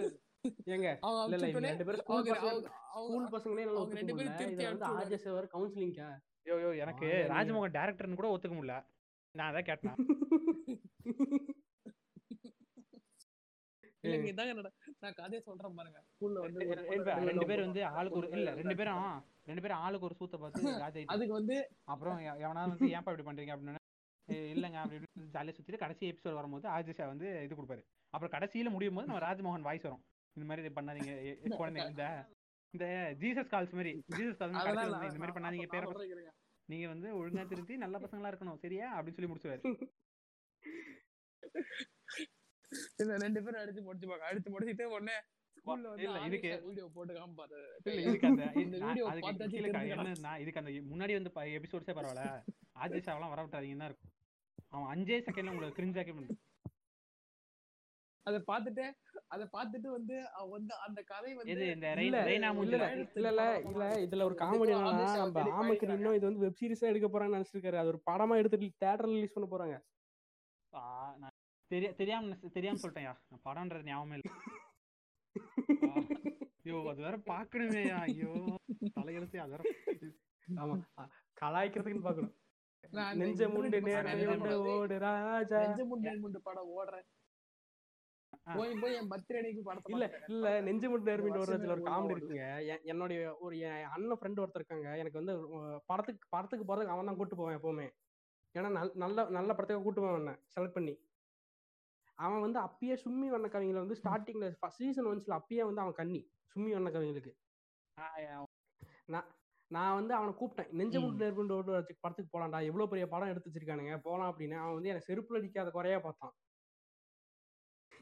ஏங்க? 0.68 0.90
ரெண்டு 1.64 1.86
பேரும் 1.86 2.02
ஸ்கூல் 2.02 3.26
பசங்களே 3.34 3.64
நல்லா 3.66 3.82
ரெண்டு 3.98 4.14
பேரும் 4.14 4.36
இதுல 4.46 4.68
வந்து 4.68 4.68
அனுப்பிச்சு 4.68 4.98
ஆர்ஜே 4.98 5.18
சார் 5.24 5.48
கவுன்சிலிங்கா 5.54 6.08
ஐயோ 6.42 6.56
ஐயோ 6.58 6.70
எனக்கு 6.82 7.06
நீங்க- 7.08 7.28
ராஜ்மோகன் 7.32 7.74
டேரக்டர்னு 7.74 8.18
கூட 8.20 8.28
ஒத்துக்க 8.34 8.54
முடியல. 8.56 8.76
நான் 9.34 9.48
அதான் 9.50 9.68
கேட்டேன். 9.68 9.96
இல்லைங்க 14.04 14.28
இதாங்க 14.30 14.52
நட 14.54 14.68
நான் 15.02 15.16
கதையை 15.18 15.40
சொல்றேன் 15.42 15.76
பாருங்க. 15.78 15.98
ஸ்கூல்ல 16.10 16.38
வந்து 16.44 16.64
ரெண்டு 17.30 17.46
பேர் 17.50 17.64
வந்து 17.64 17.80
ஆளுக்கு 17.90 18.18
ஒரு 18.20 18.28
இல்ல 18.36 18.52
ரெண்டு 18.60 18.76
பேரும் 18.78 19.02
ரெண்டு 19.50 19.62
பேரும் 19.64 19.82
ஆளுக்கு 19.84 20.06
ஒரு 20.08 20.16
சூத்த 20.20 20.38
பார்த்து 20.42 20.62
ராஜா 20.84 21.02
அதுக்கு 21.14 21.34
வந்து 21.38 21.56
அப்புறம் 21.92 22.16
எவனாவது 22.42 22.72
வந்து 22.72 22.88
ஏன்ப்பா 22.96 23.12
இப்படி 23.12 23.26
பண்றீங்க 23.28 23.54
அப்படின்னு 23.56 23.76
இல்லைங்க 24.52 24.78
அப்படி 24.80 24.96
இப்படி 25.00 25.28
ஜாலியாக 25.34 25.54
சுத்திட்டு 25.56 25.82
கடைசி 25.82 26.10
எபிசோட் 26.10 26.38
வரும்போது 26.38 26.66
ஆதிஷா 26.72 27.04
வந்து 27.12 27.28
இது 27.44 27.58
கொடுப்பாரு. 27.58 27.82
அப்புறம் 28.14 28.32
கடைசியில 28.34 28.72
முடியும் 28.74 28.96
போது 28.96 29.08
நம்ம 29.08 29.22
ராஜ்மோகன் 29.26 29.66
வாய்ஸ் 29.68 29.86
வரும். 29.88 30.02
இந்த 30.36 30.46
மாதிரி 30.48 30.64
இது 30.64 30.76
பண்ணாதீங்க 30.78 31.12
குழந்தைங்க 31.60 31.88
இந்த 31.94 32.06
இந்த 32.74 32.86
ஜீசஸ் 33.22 33.52
கால்ஸ் 33.52 33.76
மாதிரி 33.78 33.92
ஜீசஸ் 34.10 34.38
கால்ஸ் 34.40 34.58
இந்த 35.08 35.20
மாதிரி 35.22 35.36
பண்ணாதீங்க 35.38 35.68
பேர. 35.74 35.84
நீங்க 36.68 36.86
வந்து 36.92 37.08
ஒழுங்கா 37.18 37.44
திருத்தி 37.52 37.76
நல்ல 37.84 37.96
பசங்களா 38.02 38.30
இருக்கணும் 38.32 38.60
சரியா? 38.64 38.88
அப்படின்னு 38.96 39.18
சொல்லி 39.18 39.30
முடிச்சுவாரு. 39.30 39.62
இந்த 43.02 43.16
ரெண்டு 43.16 43.42
பேரும் 43.42 43.62
அடிச்சு 43.62 43.86
முடிச்சுப்பாங்க. 43.86 44.30
அடிச்சு 44.30 44.48
முடிச்சிட்டு 44.48 44.90
உடனே 44.90 45.12
இல்ல, 45.66 45.96
இல்ல 45.96 45.96
முன்னாடி 50.90 51.12
வந்து 51.12 51.30
எபிசோட்ஸே 51.56 51.96
பரவாயில்ல. 51.96 52.44
ஆதிஷாவெல்லாம் 52.76 53.32
வர 53.32 53.44
விட்டாதீங்கன்னு 53.44 53.84
இருக்கும். 53.84 54.12
அவன் 54.68 54.92
அஞ்சே 54.92 55.22
செகண்ட்ல 55.26 55.48
உங்களுக்கு 55.48 55.80
கிரிஞ்சாக்கி 55.80 56.36
அதை 58.26 58.42
பார்த்துட்டு 58.46 58.94
அதை 59.26 59.48
பார்த்துட்டு 59.52 59.88
வந்து 59.88 60.30
அவ 60.30 60.48
வந்து 60.48 60.74
அந்த 60.86 61.02
கதை 61.02 61.34
வந்து 61.34 61.68
இந்த 61.68 62.00
இல்ல 62.00 62.30
இல்ல 62.30 62.52
மூஞ்சில? 62.52 63.06
இல்ல 63.16 63.30
இல்ல 63.30 63.68
இல்ல 63.68 63.98
இதுல 63.98 64.24
ஒரு 64.24 64.34
காமெடி 64.34 64.72
நம்ம. 64.72 65.94
இன்னும் 65.94 66.14
இது 66.14 66.26
வந்து 66.26 66.38
வெப் 66.38 66.60
சீரிஸா 66.60 66.90
எடுக்க 66.90 67.08
போறாங்கன்னு 67.08 67.38
நினைச்சிருக்காரு 67.38 67.74
அது 67.74 67.88
ஒரு 67.88 68.00
படமா 68.10 68.36
எடுத்து 68.36 68.72
தேட்டர்ல 68.82 69.12
ரிலீஸ் 69.12 69.32
பண்ண 69.32 69.48
போறாங்க. 69.48 69.84
தெரிய 71.70 71.88
தெரியாம 71.92 72.36
தெரியாம 72.56 72.80
சொல்லிட்டேன்யா. 72.82 73.14
நான் 73.30 73.44
படம்ன்றது 73.44 73.88
ஞாபகமே 73.88 74.16
இல்லை. 74.18 74.32
ஐயோ 76.62 76.78
அது 76.90 77.00
வேற 77.06 77.16
பாக்கணுமே 77.28 77.82
ஐயோ 77.98 78.30
தலையெழுத்து 78.96 79.38
அது 79.44 79.52
வேற 79.54 79.62
ஆமா 80.48 80.74
கலாய்க்கிறதுக்குன்னு 81.36 82.06
பாக்கணும். 82.06 82.34
நெஞ்ச 83.20 83.46
முண்டு 83.48 83.78
முண்டு 83.84 84.56
ஓடு 84.74 84.96
ராஜா. 85.06 85.58
நெஞ்ச 85.62 85.82
முண்டு 85.90 86.12
முண்டு 86.24 86.40
படம் 86.48 86.72
ஓடுறேன். 86.76 87.06
போய் 88.56 88.72
போய் 88.82 88.96
என் 88.98 89.10
பர்த்டே 89.10 89.38
அன்னைக்கு 89.40 89.62
படத்தை 89.62 89.92
இல்ல. 89.94 90.06
இல்ல 90.32 90.48
நெஞ்சு 90.66 90.86
முண்டு 90.90 91.08
நேர்மைன்னு 91.10 91.40
வருஷமே 91.42 91.72
ஒரு 91.74 91.82
காமெடி. 91.88 92.14
இருக்குங்க. 92.14 92.46
என்னுடைய 92.92 93.20
ஒரு 93.44 93.54
என் 93.68 93.90
அண்ணன் 93.94 94.18
ஃப்ரெண்ட் 94.20 94.42
ஒருத்தர் 94.44 94.62
இருக்காங்க. 94.62 94.88
எனக்கு 95.02 95.20
வந்து 95.20 95.34
படத்துக்கு 95.90 96.26
படத்துக்கு 96.36 96.66
போறதுக்கு 96.70 96.94
அவன் 96.94 97.10
தான் 97.10 97.20
கூட்டு 97.20 97.38
போவான் 97.40 97.58
எப்பவுமே. 97.58 97.86
ஏன்னா 98.54 98.70
நல்- 98.78 98.96
நல்ல 99.04 99.28
நல்ல 99.38 99.50
படத்துக்கு 99.54 99.86
கூட்டு 99.86 100.02
போவான் 100.02 100.40
செலக்ட் 100.54 100.78
பண்ணி. 100.78 100.94
அவன் 102.18 102.44
வந்து 102.44 102.58
அப்பயே 102.60 102.94
சும்மி 103.02 103.28
வண்ண 103.28 103.48
கவிங்களை 103.48 103.80
வந்து 103.80 103.98
ஸ்டார்டிங்ல 104.00 104.46
சீசன் 104.76 105.10
ஒன்ஸ்ல 105.10 105.38
அப்பயே 105.38 105.64
வந்து 105.68 105.82
அவன் 105.84 105.98
கண்ணி 105.98 106.20
சும்மி 106.56 106.70
வண்ண 106.74 106.90
கவிங்களுக்கு 106.94 107.32
நான் 109.08 109.28
நான் 109.70 109.96
வந்து 109.96 110.12
அவனை 110.14 110.32
கூப்பிட்டேன் 110.34 110.70
நெஞ்ச 110.78 110.94
ம். 110.96 111.02
முட்டு 111.04 111.22
நேர்கொண்டு 111.22 111.54
ஓடு 111.54 111.72
வச்சு 111.72 111.94
படத்துக்கு 111.98 112.30
போலாம்டா 112.34 112.60
எவ்வளவு 112.68 112.90
பெரிய 112.92 113.06
படம் 113.06 113.30
எடுத்து 113.32 113.48
வச்சிருக்கானுங்க 113.48 113.96
போலாம் 114.04 114.30
அப்படின்னு 114.30 114.56
அவன் 114.60 114.76
வந்து 114.76 114.90
எனக்கு 114.92 115.08
செருப்புல 115.08 115.40
அடிக்காத 115.40 115.70
குறையா 115.70 115.98
பார்த்தான். 115.98 116.34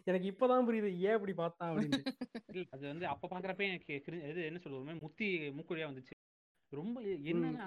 எனக்கு 0.07 0.27
இப்பதான் 0.31 0.67
புரியுது 0.67 0.91
ஏன் 1.05 1.17
இப்படி 1.19 1.35
பார்த்தான் 1.35 1.71
அப்படின்னு. 1.71 1.99
அது 2.75 2.85
வந்து 2.87 3.07
அப்ப 3.13 3.29
பாக்குறப்ப 3.29 3.65
எனக்கு 3.69 3.95
இது 4.31 4.41
என்ன 4.49 4.61
சொல்லுவோமே 4.65 4.95
முத்தி 5.01 5.27
மூக்குழியா 5.57 5.89
வந்துச்சு. 5.89 6.15
ரொம்ப 6.73 6.97
என்னன்னா 7.31 7.67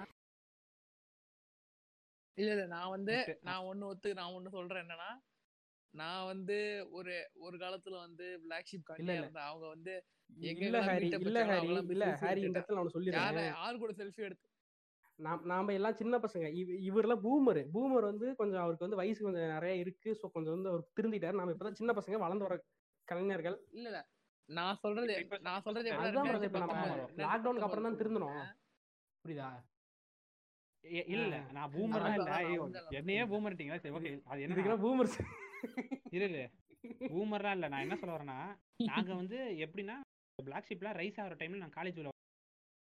இல்ல 2.38 2.50
இல்ல 2.50 2.64
நான் 2.68 2.92
வந்து. 2.94 3.14
நான் 3.48 3.66
ஒண்ணு 3.70 3.84
ஒத்து 3.86 4.10
நான் 4.14 4.34
ஒண்ணு 4.36 4.50
சொல்றேன் 4.50 4.82
என்னன்னா 4.84 5.10
நான் 5.94 6.26
வந்து 6.26 6.56
ஒரு 6.90 7.14
ஒரு 7.38 7.56
காலத்துல 7.58 7.96
வந்து 7.98 8.26
பிளாக் 8.42 8.68
ஷிப். 8.68 8.90
இருந்தேன். 8.94 9.46
அவங்க 9.46 9.66
வந்து 9.68 9.92
இல்ல 10.30 10.46
எங்கெங்கெல்லாம் 10.50 10.88
ஹாரி 10.88 11.08
இல்ல 11.20 11.40
ஹாரி 11.44 11.70
இல்ல 11.88 12.06
ஹாரி 12.22 12.42
இந்த. 12.42 12.58
இடத்துல 12.58 12.80
அவனு 12.80 12.94
சொல்லிடுறேன். 12.96 13.50
யார 13.52 13.72
கூட 13.78 13.92
செல்ஃபி 13.92 14.22
எடுத்து? 14.22 14.46
நாம் 15.18 15.42
நாம 15.44 15.72
எல்லாம் 15.72 15.96
சின்ன 15.96 16.18
பசங்க. 16.18 16.46
இவ 16.60 16.76
இவரெல்லாம் 16.88 17.24
பூமர் 17.24 17.62
பூமர் 17.72 18.04
வந்து 18.04 18.26
கொஞ்சம் 18.36 18.62
அவருக்கு 18.62 18.86
வந்து 18.86 18.96
வயசு 18.96 19.20
கொஞ்சம் 19.22 19.52
நிறைய 19.52 19.74
இருக்கு. 19.76 20.10
ஸோ 20.20 20.28
கொஞ்சம் 20.28 20.54
வந்து 20.56 20.70
அவர் 20.70 20.86
திருந்திட்டார். 20.96 21.38
நாம 21.40 21.52
இப்பதான் 21.52 21.78
சின்ன 21.80 21.94
பசங்க 21.98 22.18
வளர்ந்து 22.18 22.46
வர 22.48 22.56
கலைஞர்கள். 23.08 23.58
இல்ல 23.72 23.86
இல்ல. 23.88 24.00
நான் 24.48 24.78
சொல்றது 24.78 25.12
நான் 25.40 25.62
சொல்றது 25.62 25.88
லாக்டவுனுக்கு 27.24 27.66
அப்புறம் 27.66 27.86
தான் 27.88 28.00
திருந்தணும். 28.00 28.38
புரியுதா? 29.24 29.48
இல்ல. 31.14 31.34
நான் 31.52 31.72
அதான். 32.06 32.94
என்னையே 32.98 33.24
பூமர்ட்டீங்களா 33.32 33.80
சரி 33.82 33.94
ஓகே. 33.98 34.12
அது 34.26 34.42
என்ன? 34.42 34.54
இதுக்கெல்லாம் 34.54 34.84
இரு 36.12 36.26
இரு. 36.28 36.44
பூமர்லாம் 37.12 37.56
இல்ல. 37.56 37.66
நான் 37.68 37.84
என்ன 37.84 37.96
சொல்ல 37.96 38.14
வரேன்னா 38.14 38.38
நாங்க 38.80 39.10
வந்து 39.22 39.38
எப்படின்னா 39.64 39.96
பிளாக் 40.38 40.68
ஷிப்லாம் 40.68 40.98
ரைஸ் 40.98 41.18
ஆகிற 41.22 41.34
டைம்ல 41.40 41.62
நான் 41.62 41.76
காலேஜ் 41.76 41.98
உள்ள 42.00 42.10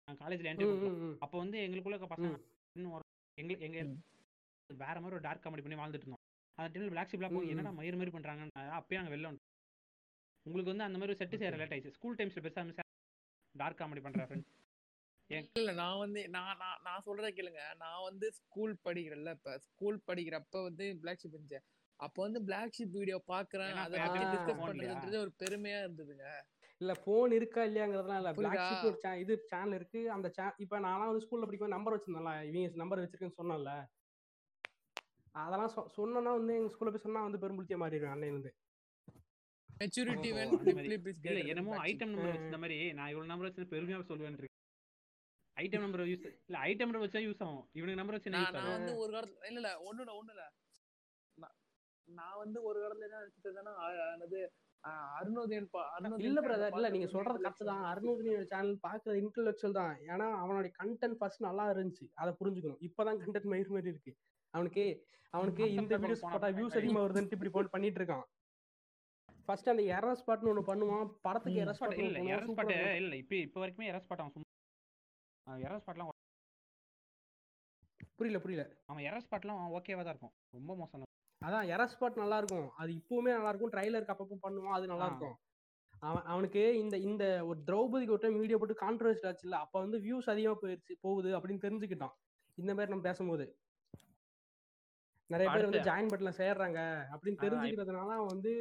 நான் 0.08 0.20
காலேஜ்ல 0.20 0.50
என்ட்ரி 0.52 0.68
அப்போ 1.22 1.36
வந்து 1.38 1.58
எங்களுக்குள்ள 1.66 1.98
பசங்க 2.06 2.34
இன்னும் 2.76 2.94
ஒரு 2.94 3.04
எங்க. 3.38 3.82
வேற 4.70 4.96
மாதிரி 5.00 5.18
ஒரு 5.18 5.26
டார்க் 5.26 5.44
காமெடி 5.44 5.64
பண்ணி 5.66 5.78
வாழ்ந்துட்டு 5.78 6.06
இருந்தோம். 6.06 6.24
அந்த 6.58 6.68
டைம்ல 6.74 6.94
பிளாக் 6.94 7.12
ஷிப்லாம் 7.12 7.36
போய் 7.36 7.52
என்னடா 7.54 7.72
மயிர் 7.72 8.00
மாதிரி 8.00 8.16
பண்றாங்கன்னு? 8.16 8.54
அப்பயே 8.78 9.00
நாங்க 9.00 9.14
வெளில 9.14 9.32
உங்களுக்கு 10.46 10.72
வந்து 10.72 10.88
அந்த 10.88 11.00
மாதிரி 11.00 11.18
செட்டு 11.20 11.42
சேர 11.42 11.56
லேட் 11.60 11.74
ஆயிடுச்சு 11.74 11.98
ஸ்கூல் 11.98 12.18
டைம்ஸ்ல 12.20 12.44
பெருசா 12.46 12.84
டார்க் 13.56 13.80
காமெடி 13.80 14.04
பண்ற 14.04 14.26
ஃப்ரெண்ட் 14.28 14.48
இல்ல 15.56 15.72
நான் 15.80 16.02
வந்து 16.02 16.22
நான் 16.30 16.60
நான் 16.62 16.82
நான் 16.86 17.04
சொல்றத 17.06 17.30
கேளுங்க. 17.38 17.62
நான் 17.82 18.06
வந்து 18.06 18.28
ஸ்கூல் 18.38 18.74
படிக்கிறேன்ல 18.86 19.32
இப்ப. 19.38 19.56
ஸ்கூல் 19.66 19.98
படிக்கிறப்ப 20.08 20.62
வந்து 20.68 20.86
பிளாக் 21.02 21.22
ஷிப் 21.22 21.36
இருந்துச்சு. 21.36 21.60
அப்போ 22.00 22.20
வந்து 22.24 22.44
பிளாக் 22.44 22.76
ஷிப் 22.78 22.96
வீடியோ 22.96 23.18
பாக்குறேன். 23.28 23.76
அதை 23.78 24.00
டிஸ்கஸ்? 24.26 24.60
பண்றதுன்றது 24.62 25.18
ஒரு 25.18 25.32
பெருமையா 25.40 25.80
இருந்ததுங்க. 25.84 26.26
இல்ல 26.82 26.94
போன் 27.06 27.32
இருக்கா 27.32 27.62
இல்லையாங்கிறதுலாம் 27.64 28.20
இல்ல. 28.20 28.32
பிளாக்? 28.34 28.60
ஷீட் 28.66 28.88
ஒரு 28.90 29.20
இது 29.20 29.36
சேனல் 29.46 29.74
இருக்கு. 29.74 30.12
அந்த 30.12 30.28
சே 30.30 30.46
இப்ப 30.58 30.80
நான்லாம் 30.80 31.10
வந்து 31.10 31.26
ஸ்கூல்ல 31.26 31.46
படிக்கும் 31.46 31.76
நம்பர் 31.76 31.96
வச்சிருந்தேன்ல. 31.96 32.34
இவங்க 32.50 32.76
நம்பர் 32.76 33.02
வச்சிருக்கேன்னு 33.02 33.40
சொன்னேன்ல. 33.40 33.74
அதெல்லாம் 35.40 35.74
சொ- 35.74 35.90
சொன்னேன்னா 35.96 36.32
வந்து 36.36 36.54
எங்க 36.56 36.70
ஸ்கூல்ல 36.74 36.92
போய் 36.92 37.04
சொன்னா 37.04 37.24
வந்து 37.24 37.42
பெரும்புளித்திய 37.42 37.78
மாறிடுவேன் 37.78 38.14
அன்னையில 38.14 38.34
இருந்து. 38.34 38.52
மெச்சூரிட்டி 39.80 40.30
இல்ல 41.24 41.42
என்னமோ 41.52 41.74
ஐட்டம் 41.84 42.12
நம்பர் 42.12 42.30
வச்சிருந்த 42.30 42.60
மாதிரி 42.60 42.78
நான் 42.94 43.10
இவ்வளவு 43.10 43.32
நம்பர் 43.32 43.48
வச்சு 43.50 43.72
பெருமையா 43.74 44.00
சொல்லுவேன் 44.08 44.38
ஐட்டம் 45.58 45.84
நம்பர் 45.84 46.02
யூஸ் 46.08 46.26
இல்ல 46.48 46.58
ஐட்டம் 46.66 46.88
நம்பர் 46.88 47.04
வச்சா 47.04 47.22
யூஸ் 47.24 47.44
ஆகும். 47.44 47.66
இவனுக்கு 47.74 48.00
நம்பர் 48.00 48.18
வச்சு 48.18 48.34
நான் 48.34 48.58
வந்து 48.72 48.94
ஒரு 48.98 49.12
காலத்துல 49.14 49.48
இல்ல 49.48 49.60
இல்ல 49.62 49.72
ஒண்ணு 49.88 50.02
இல்ல 50.02 50.14
ஒண்ணு 50.20 50.34
இல்ல 50.36 50.46
நான் 52.08 52.40
வந்து 52.44 52.60
ஒரு 52.70 52.78
காலத்துல 52.84 53.08
என்ன 53.08 53.20
நினைச்சிட்டு 53.22 53.50
என்னது 54.16 54.40
அருணோதயன் 55.20 55.68
அருணோதயன் 55.96 56.26
இல்ல 56.28 56.40
பிரதர் 56.46 56.76
இல்ல 56.78 56.90
நீங்க 56.94 57.08
சொல்றது 57.14 57.40
கரெக்ட் 57.44 57.70
தான். 57.70 57.84
அருணோதனியோட 57.92 58.46
சேனல் 58.52 58.84
பாக்குறது 58.86 59.22
இன்டெலெக்சுவல் 59.22 59.78
தான். 59.80 59.96
ஏன்னா 60.12 60.28
அவனுடைய 60.44 60.72
கண்டென்ட் 60.80 61.18
ஃபர்ஸ்ட் 61.20 61.46
நல்லா 61.48 61.66
இருந்துச்சு. 61.74 62.06
அதை 62.22 62.32
புரிஞ்சுக்கணும். 62.40 62.82
இப்பதான் 62.88 63.22
கண்டென்ட் 63.24 63.50
மயிர் 63.54 63.74
மாதிரி 63.76 63.92
இருக்கு. 63.94 64.14
அவனுக்கு 64.54 64.84
அவனுக்கு 65.34 65.64
இந்த 65.80 65.94
வீடியோஸ் 66.04 66.26
போட்டா 66.34 66.50
வியூஸ் 66.58 66.78
அதிகமா 66.80 67.04
வருதுன்ட்டு 67.06 67.38
இப்படி 67.38 67.54
போட்டு 67.56 67.74
பண்ணிட்டு 67.76 68.00
இருக்கான். 68.02 68.26
ஃபர்ஸ்ட் 69.48 69.72
அந்த 69.74 69.84
எரர் 69.98 70.20
ஸ்பாட்னு 70.22 70.52
ஒண்ணு 70.54 70.64
பண்ணுவான். 70.70 71.10
படத்துக்கு. 71.26 71.60
எரர் 71.66 71.78
ஸ்பாட் 71.80 72.00
இல்ல 72.06 72.22
எரர் 72.36 72.50
ஸ்பாட் 72.52 72.72
இல்ல 73.02 73.14
இப்ப 73.24 73.36
இப்ப 73.48 73.60
வரைக்குமே 73.64 73.90
எரர் 73.92 74.06
ஸ்பாட் 74.06 74.24
அவன் 74.24 74.34
சும்மா 74.36 75.58
எரர் 75.68 75.84
ஸ்பாட்லாம் 75.84 76.14
புரியல 78.20 78.40
புரியல. 78.44 78.64
அவன் 78.90 79.06
எரர் 79.10 79.26
ஸ்பாட்லாம் 79.26 79.60
ஓகேவா 79.78 80.04
தான் 80.06 80.14
இருக்கும். 80.16 80.36
ரொம்ப 80.58 80.72
மோசம். 80.80 81.07
அதான் 81.42 81.68
எரர் 81.74 81.92
ஸ்பாட் 81.94 82.22
நல்லா 82.22 82.38
இருக்கும் 82.42 82.70
அது 82.82 82.92
இப்பவுமே 83.00 83.32
நல்லா 83.38 83.52
இருக்கும் 83.52 83.74
ட்ரைலருக்கு 83.76 84.14
அப்பப்போ 84.14 84.38
பண்ணுவான் 84.46 84.78
அது 84.78 84.88
நல்லா. 84.92 85.08
இருக்கும் 85.12 85.36
அவன் 86.08 86.26
அவனுக்கு 86.32 86.64
இந்த 86.82 86.96
இந்த 87.10 87.24
ஒரு 87.50 87.60
திரௌபதிக்கு 87.68 88.16
ஒரு 88.16 88.24
டைம் 88.24 88.42
வீடியோ 88.42 88.58
போட்டு 88.62 88.82
கான்ட்ரவர்சி 88.82 89.26
ஆச்சுல்ல 89.30 89.60
அப்ப 89.66 89.76
வந்து 89.86 89.98
வியூஸ் 90.06 90.32
அதிகமா 90.34 90.58
போயிருச்சு 90.64 90.96
போகுது 91.06 91.30
அப்படின்னு 91.38 91.64
தெரிஞ்சுக்கிட்டான். 91.66 92.16
இந்த 92.58 92.72
மாதிரி 92.74 92.94
நம்ம 92.94 93.08
பேசும்போது. 93.10 93.46
நிறைய 95.30 95.48
பேர் 95.54 95.68
வந்து 95.68 95.88
ஜாயின் 95.88 96.12
பட்ல 96.12 96.30
சேர்றாங்க 96.42 96.80
அப்படின்னு 97.14 97.42
தெரிஞ்சுக்கிறதுனால 97.46 98.12
அவன் 98.18 98.34
வந்து 98.36 98.52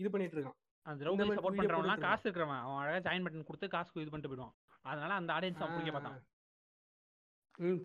இது 0.00 0.08
பண்ணிட்டு 0.14 0.36
இருக்கான். 0.36 0.58
அந்த 0.86 0.98
திரௌபதி 1.02 1.36
சப்போர்ட் 1.38 1.60
பண்றவன்லாம் 1.60 2.04
காசு 2.08 2.24
இருக்கிறவன். 2.26 2.62
அவன் 2.64 2.80
அழகா 2.82 3.00
ஜாயின் 3.06 3.24
பட்டன் 3.26 3.48
கொடுத்து 3.50 3.68
காசு 3.76 4.02
இது 4.02 4.10
பண்ணிட்டு 4.12 4.32
போயிடுவான். 4.32 4.56
அதனால 4.84 5.14
அந்த 5.20 5.30
ஆடியன்ஸ் 5.36 5.62
அவன் 5.62 5.76
பிடிக்க 5.76 5.92
பார்த்தான் 5.96 6.20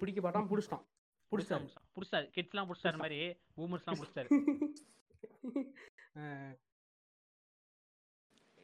பிடிக்க 0.01 0.19
பார்த்தான் 0.21 0.49
புடிச்சிட்டான். 0.51 0.85
புடிச்சாரு. 1.35 1.65
புடிச்சாரு. 1.95 2.31
கிட்ஸ்லாம் 2.35 2.65
புடிச்சாரு 2.65 2.97
மாதிரி 2.97 3.37
பூமர்ஸ்லாம் 3.57 4.01
புடிச்சாரு. 4.01 4.31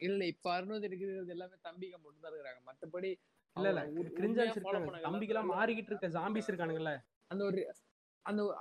இல்ல 0.00 0.26
இப்ப 0.26 0.52
அருணோதயம் 0.52 0.84
இருக்கிறது 0.84 1.28
எல்லாமே 1.28 1.56
தம்பிங்க 1.64 1.98
மட்டும் 1.98 2.20
தான் 2.20 2.32
இருக்கிறாங்க 2.32 2.68
மத்தபடி 2.68 3.18
இல்ல 3.56 3.68
இல்ல. 3.68 3.80
உண்மையா 4.20 4.26
follow 4.58 4.70
இருக்காங்க 4.84 5.06
மாறிக்கிட்டு 5.52 5.86
இருக்க 5.86 6.08
ஜாம்பிஸ் 6.08 6.46
இருக்கானுங்கல்ல. 6.46 7.02
அந்த 7.30 7.44
ஒரு 7.44 7.72
அந்த 8.26 8.42
ஒரு- 8.42 8.56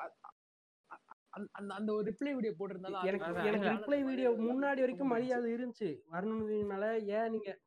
அந்த 1.53 1.73
அந்த 1.73 1.93
ஒரு 1.93 2.09
ரிப்ளை 2.09 2.33
வீடியோ 2.33 2.51
போட்டிருந்தாலும் 2.51 3.03
எனக்கு 3.03 3.25
எனக்கு. 3.43 3.75
ரிப்ளை 3.75 4.03
வீடியோ 4.03 4.29
முன்னாடி 4.41 4.79
வரைக்கும் 4.79 5.07
மரியாதை 5.07 5.53
இருந்துச்சு. 5.53 6.01
வரணும் 6.11 6.65
மேல 6.65 6.99
ஏன் 7.11 7.31
நீங்க? 7.31 7.59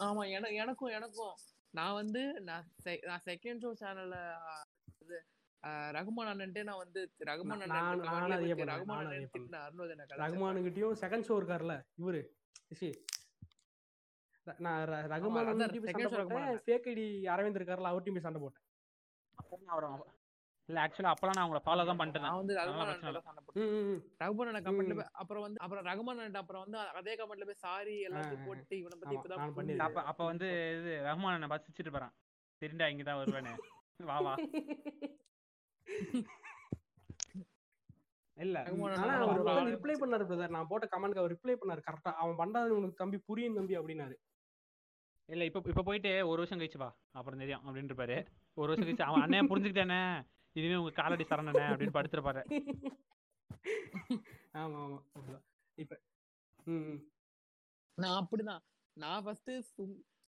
ஆமா 0.00 0.30
எனக்கு 0.30 0.56
எனக்கும் 0.56 0.90
எனக்கும். 0.90 1.34
நான் 1.74 1.94
வந்து 1.94 2.20
நான் 2.40 2.66
நான் 3.04 3.24
செகண்ட் 3.24 3.62
ஷோ 3.62 3.70
சேனல்ல 3.80 4.16
இது 5.00 5.16
ரகுமான் 5.96 6.30
அண்ணன்ட்டே 6.30 6.62
நான் 6.62 6.76
வந்து 6.76 7.00
ரகுமான் 7.20 7.60
நான் 7.66 7.74
அண்ணன் 7.76 8.40
ரகுமான் 8.70 9.00
அண்ணன் 9.02 9.22
கலாய்ச்சேன். 10.02 10.22
ரகுமானுகிட்டயும் 10.24 10.96
செகண்ட் 11.00 11.26
ஷோ 11.28 11.36
இருக்காருல்ல 11.40 11.76
இவரு. 11.98 12.20
நான் 14.58 14.82
ர- 14.88 15.04
ரகுமான் 15.12 15.46
ரகுமான் 16.20 16.34
ஃபேக் 16.64 16.88
ஐடி 16.92 17.04
அரவிந்த் 17.34 17.58
இருக்காருல்ல 17.58 17.92
அவர்கிட்டயும் 17.92 18.18
போய் 18.18 18.20
சண்டை 18.20 18.40
போட்டேன். 18.42 18.64
அவரை 19.68 19.88
இல்ல 20.68 20.78
ஆக்சுவலா 20.82 21.10
அப்பலாம் 21.12 21.36
நான் 21.36 21.44
அவங்கள 21.44 21.60
ஃபாலோ 21.64 21.84
தான் 21.84 21.98
பண்ணிட்டு 21.98 22.20
நான் 22.20 22.38
வந்து 22.38 22.54
ரகுமான் 22.58 22.90
அண்ணன். 22.92 23.16
ரகுமான் 24.20 24.48
அண்ணன் 24.48 24.66
கமெண்ட்ல 24.66 25.04
அப்புறம் 25.22 25.44
வந்து 25.44 25.58
அப்புறம் 25.60 25.84
ரகுமான் 25.88 26.14
அண்ணன் 26.16 26.40
அப்புறம் 26.42 26.62
வந்து 26.64 26.78
அதே 27.00 27.14
கமெண்ட்ல 27.20 27.46
போய் 27.46 27.62
சாரி 27.64 27.94
எல்லாத்தையும் 28.06 28.42
ஆ. 28.42 28.46
போட்டு 28.46 28.74
இவனை 28.78 28.96
பத்தி 28.96 29.16
இப்பதான். 29.18 29.54
பண்ணிருக்கேன். 29.56 29.86
அப்ப 29.88 30.04
அப்ப 30.10 30.24
வந்து 30.30 30.48
இது 30.76 30.92
ரஹ்மான் 31.06 31.36
என்ன 31.36 31.48
பார்த்து 31.48 31.68
சிரிச்சிட்டு 31.68 31.94
போறான். 31.96 32.14
தெரிண்டா 32.62 32.88
இங்கதான் 32.92 33.20
வருவேன்னு. 33.20 33.54
வா 34.02 34.18
வா. 34.20 34.34
இல்ல 38.36 38.56
ரகுமான் 38.66 38.94
ஆனா 38.94 39.12
அண்ணன் 39.16 39.50
அவர் 39.50 39.72
ரிப்ளை 39.74 39.96
பண்ணாரு 39.98 40.24
பிரதர் 40.26 40.54
நான் 40.54 40.70
போட்ட 40.70 40.86
கமெண்ட்க்கு 40.88 41.22
அவர் 41.22 41.34
ரிப்ளை 41.34 41.54
பண்ணாரு 41.58 41.82
கரெக்டா 41.84 42.12
அவன் 42.20 42.38
பண்றது 42.40 42.78
உனக்கு 42.78 42.96
தம்பி 42.96 43.18
புரியும் 43.28 43.58
தம்பி 43.58 43.76
அப்படின்னாரு. 43.78 44.16
இல்ல 45.28 45.42
இப்ப 45.44 45.60
இப்ப 45.66 45.84
போயிட்டு 45.84 46.10
ஒரு 46.26 46.38
வருஷம் 46.40 46.58
கழிச்சு 46.58 46.80
வா. 46.80 46.88
அப்புறம் 47.14 47.42
தெரியும் 47.42 47.62
அப்படின்னு 47.62 47.90
இருப்பாரு. 47.90 48.16
ஒரு 48.56 48.66
வருஷம் 48.66 48.86
கழிச்சு 48.88 49.06
அவன் 49.06 49.24
அண்ணன் 49.24 49.50
புரிஞ்சுக்கிட்டானே. 49.50 50.00
இனிமே 50.56 50.76
உங்க 50.80 50.92
காலடி 50.96 51.24
சரணனே 51.26 51.62
அப்படின்னு 51.68 51.96
படுத்துருப்பாரு. 51.96 52.42
ஆமா 54.56 54.80
ஆமா. 54.84 55.36
இப்ப. 55.78 55.94
நான் 57.98 58.18
அப்படிதான். 58.20 58.62
நான் 58.96 59.22
ஃபர்ஸ்ட் 59.24 59.50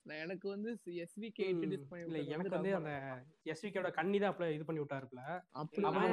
நான் 0.07 0.21
எனக்கு 0.23 0.47
வந்து 0.49 0.71
ம், 0.73 1.47
இன்ட்ரடியூஸ் 1.47 1.87
பண்ணி 1.87 2.03
இல்ல 2.03 2.19
விட்டது 2.19 2.35
எனக்கு 2.35 2.57
வந்து 2.57 2.73
அந்த 2.77 2.91
எஸ்விகேட 3.53 3.89
கண்ணி 3.97 4.19
தான் 4.19 4.33
apply 4.33 4.49
இது 4.53 4.67
பண்ணி 4.67 4.83
விட்டாருப்ல 4.83 5.23
அப்படி 5.55 5.83
அவன் 5.83 5.97
அவன் 6.01 6.13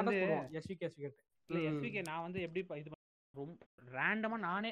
வந்து 0.00 0.18
போடுவான். 0.18 0.50
எஸ்விகே 0.54 0.86
எஸ்விகே 0.88 1.10
இல்ல 1.50 1.62
எஸ்பிகே 1.70 2.02
நான் 2.08 2.24
வந்து 2.26 2.40
எப்படி 2.46 2.62
இது 2.80 2.92
ரொம்ப 3.34 3.56
ரேண்டமா 3.92 4.38
நானே 4.44 4.70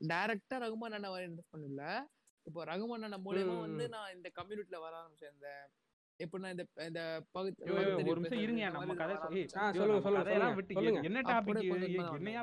டைரக்டா 0.00 0.58
ரகுமான் 0.62 0.96
அண்ணா 0.96 1.10
வர 1.10 1.22
இன்ட்ரெஸ்ட் 1.26 1.54
பண்ணல 1.54 1.84
இப்போ 2.46 2.60
ரகுமான் 2.66 3.06
அண்ணா 3.06 3.18
மூலியமா 3.24 3.54
ம், 3.54 3.64
வந்து. 3.66 3.86
நான் 3.94 4.12
இந்த 4.16 4.28
கம்யூனிட்டில 4.36 4.78
வர 4.80 4.92
ஆரம்பிச்சேன். 5.00 5.34
இந்த 5.36 5.48
எப்படின்னா 6.20 6.50
இந்த 6.52 6.64
இந்த 6.86 7.02
பகுதி 7.32 7.52
இருங்க 8.42 8.68
நம்ம 8.76 8.94
கதை 8.94 9.14
சொல்லுங்க, 9.74 10.00
சொல்லுங்க, 10.06 10.48
விட்டு. 10.58 10.74
என்ன 11.08 11.22
டாபிக் 11.28 11.60
என்னையா 12.18 12.42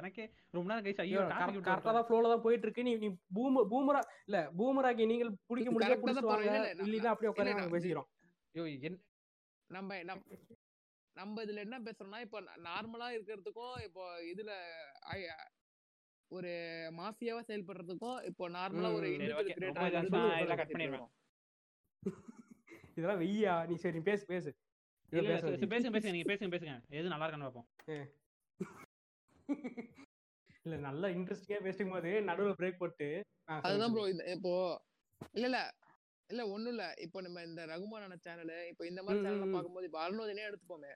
எனக்கே 0.00 0.24
ரொம்ப 0.54 0.66
நேரம் 0.68 0.84
கழிச்சு 0.84 1.04
ஐயோ 1.04 1.22
டாபிக் 1.32 1.56
விட்டு 1.56 1.68
கரெக்டா 1.68 1.92
தான் 1.92 2.06
ஃப்ளோல 2.08 2.30
தான் 2.32 2.44
போயிட்டு 2.44 2.66
இருக்கு 2.66 2.86
நீ 2.88 2.94
நீ 3.02 3.08
பூம 3.36 3.64
பூமரா 3.72 4.00
இல்ல 4.28 4.40
பூமராக்கி 4.58 5.06
நீங்கள் 5.12 5.32
பிடிக்க 5.50 5.68
முடியல 5.70 5.98
அப்படியே 7.12 7.50
நாங்க 7.50 7.74
பேசிக்கிறோம். 7.74 8.08
ஐயோ 8.54 8.92
நம்ம 9.70 9.90
நம்ம 11.16 11.42
இதுல 11.44 11.60
என்ன 11.64 11.76
பேசுறோம்னா 11.84 12.18
இப்போ 12.24 12.38
நார்மலா 12.64 13.06
இருக்கிறதுக்கும் 13.14 13.76
இப்போ 13.86 14.02
இதுல 14.30 14.52
ஒரு 16.30 16.52
மாஃபியாவா 16.96 17.42
செயல்படுறதுக்கும் 17.48 18.18
இப்போ 18.28 18.44
நார்மலா 18.54 18.88
ஒரு 18.94 19.08
ம், 19.10 19.20
சரி, 19.50 19.66
இதெல்லாம் 22.96 23.20
வெய்யா. 23.22 23.54
நீ 23.68 23.74
சரி 23.82 23.96
நீ 23.98 24.04
பேசு 24.10 24.24
பேசு. 24.32 24.50
பேசுங்க 25.12 25.90
பேசுங்க 25.90 26.12
நீங்க 26.14 26.28
பேசுங்க 26.30 26.50
பேசுங்க. 26.54 26.74
எது 26.98 27.12
நல்லா 27.12 27.26
இருக்கான்னு 27.26 27.48
பார்ப்போம் 27.48 27.68
இல்ல 30.64 30.76
நல்லா 30.86 31.08
இன்ட்ரெஸ்டிங்கா 31.16 31.58
பேசும் 31.66 31.92
போது 31.94 32.12
நடுவுல 32.28 32.54
பிரேக் 32.60 32.80
போட்டு 32.80 33.08
அதுதான் 33.66 33.92
ப்ரோ. 33.94 34.04
இப்போ 34.36 34.52
இல்ல 35.36 35.44
இல்ல. 35.50 35.58
இல்ல 36.30 36.42
ஒண்ணும் 36.54 36.72
இல்ல. 36.74 36.84
இப்போ 37.04 37.18
நம்ம 37.26 37.42
இந்த 37.48 37.62
ரகுமானான 37.72 38.16
சேனல் 38.24 38.54
இப்போ 38.70 38.84
இந்த 38.90 39.00
மாதிரி 39.04 39.20
சேனல். 39.26 39.54
பார்க்கும்போது 39.54 39.88
இப்போ 39.88 40.00
அருணோதனே 40.04 40.46
எடுத்துப்போமே. 40.48 40.92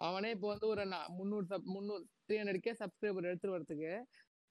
அவனே 0.00 0.30
இப்போ 0.36 0.48
வந்து 0.52 0.66
ஒரு 0.72 0.84
முந்நூறு 1.18 1.46
சப் 1.52 1.68
முந்நூறு 1.74 2.02
த்ரீ 2.26 2.36
ஹண்ட்ரட் 2.40 2.64
கே 2.66 2.74
சப்ஸ்கிரைபர் 2.80 3.28
எடுத்துட்டு 3.30 3.54
வரதுக்கு 3.56 3.92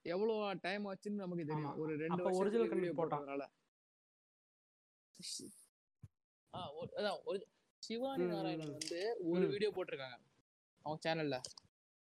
எவ்வளவு 0.06 0.38
டைம் 0.66 0.88
ஆச்சுன்னு 0.92 1.24
நமக்கு 1.24 1.50
தெரியும். 1.52 1.76
ஒரு 1.84 1.92
ரெண்டு 2.04 2.22
வீடியோ 2.76 2.94
போட்டான். 2.94 3.26
போட்டதுனால. 3.26 3.44
அதான் 6.54 7.18
ஒரு- 7.26 7.46
சிவானி 7.78 8.26
நாராயணன். 8.26 8.72
வந்து 8.72 9.18
ஒரு. 9.20 9.48
வீடியோ 9.48 9.72
போட்டிருக்காங்க. 9.72 10.18
அவங்க 10.82 11.16
சேனல்ல 11.16 11.42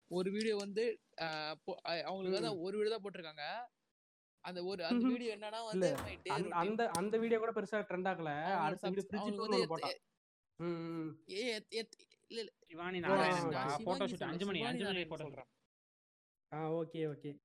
ஒரு 0.09 0.31
வீடியோ 0.31 0.57
வந்து 0.57 1.01
அவங்களுக்கு 2.05 2.61
ஒரு 2.61 2.79
வீடியோ 2.79 2.99
தான் 2.99 3.13
போட்டிருக்காங்க. 3.13 3.71
அந்த 4.41 4.65
ஒரு 4.65 4.85
அந்த 4.85 5.07
வீடியோ 5.09 5.37
என்னன்னா 5.37 5.65
வந்து 5.65 5.95
அந்த-. 6.55 6.89
அந்த 6.89 7.19
வீடியோ 7.19 7.39
கூட 7.39 7.61
பெருசா 7.61 7.75
ட்ரெண்ட் 7.75 8.09
ஆகல. 8.13 8.45
அடுத்த 8.55 8.91
வீடியோ 8.91 9.43
ஒண்ணு 9.43 9.49
வந்து 9.49 9.77
போட்டான். 9.77 9.99
ஏ 11.31 11.65
இல்ல 12.29 12.53
சிவானி 12.59 13.01
நாராயணன் 13.01 13.85
போட்டோ 13.85 14.05
ஷூட் 14.05 14.17
மணி 14.17 14.17
சிவானி 14.17 14.33
அஞ்சு 14.33 14.47
மணி 14.47 14.61
நாராயணன் 14.61 15.09
போட்டோ 15.09 15.25
சொல்றேன். 15.25 15.47
ஆ 16.53 16.73
ஓகே 16.73 17.15
ஓகே. 17.15 17.39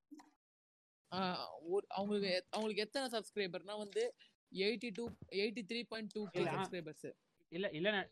ஆஹ் 1.15 1.48
ஒரு- 1.72 1.88
அவங்களுக்கு 1.88 2.48
அவங்களுக்கு 2.49 2.82
எத்தனை 2.82 3.10
சப்ஸ்கிரைபர்னா 3.10 3.78
வந்து 3.78 4.15
eighty 4.52 4.90
two 4.94 5.03
eighty 5.36 5.61
three 5.69 5.80
point 5.88 6.11
two 6.14 6.22
K 6.28 6.44
subscribers 6.49 7.07
இல்ல 7.52 7.68
இல்ல 7.72 7.90
ந- 7.91 8.07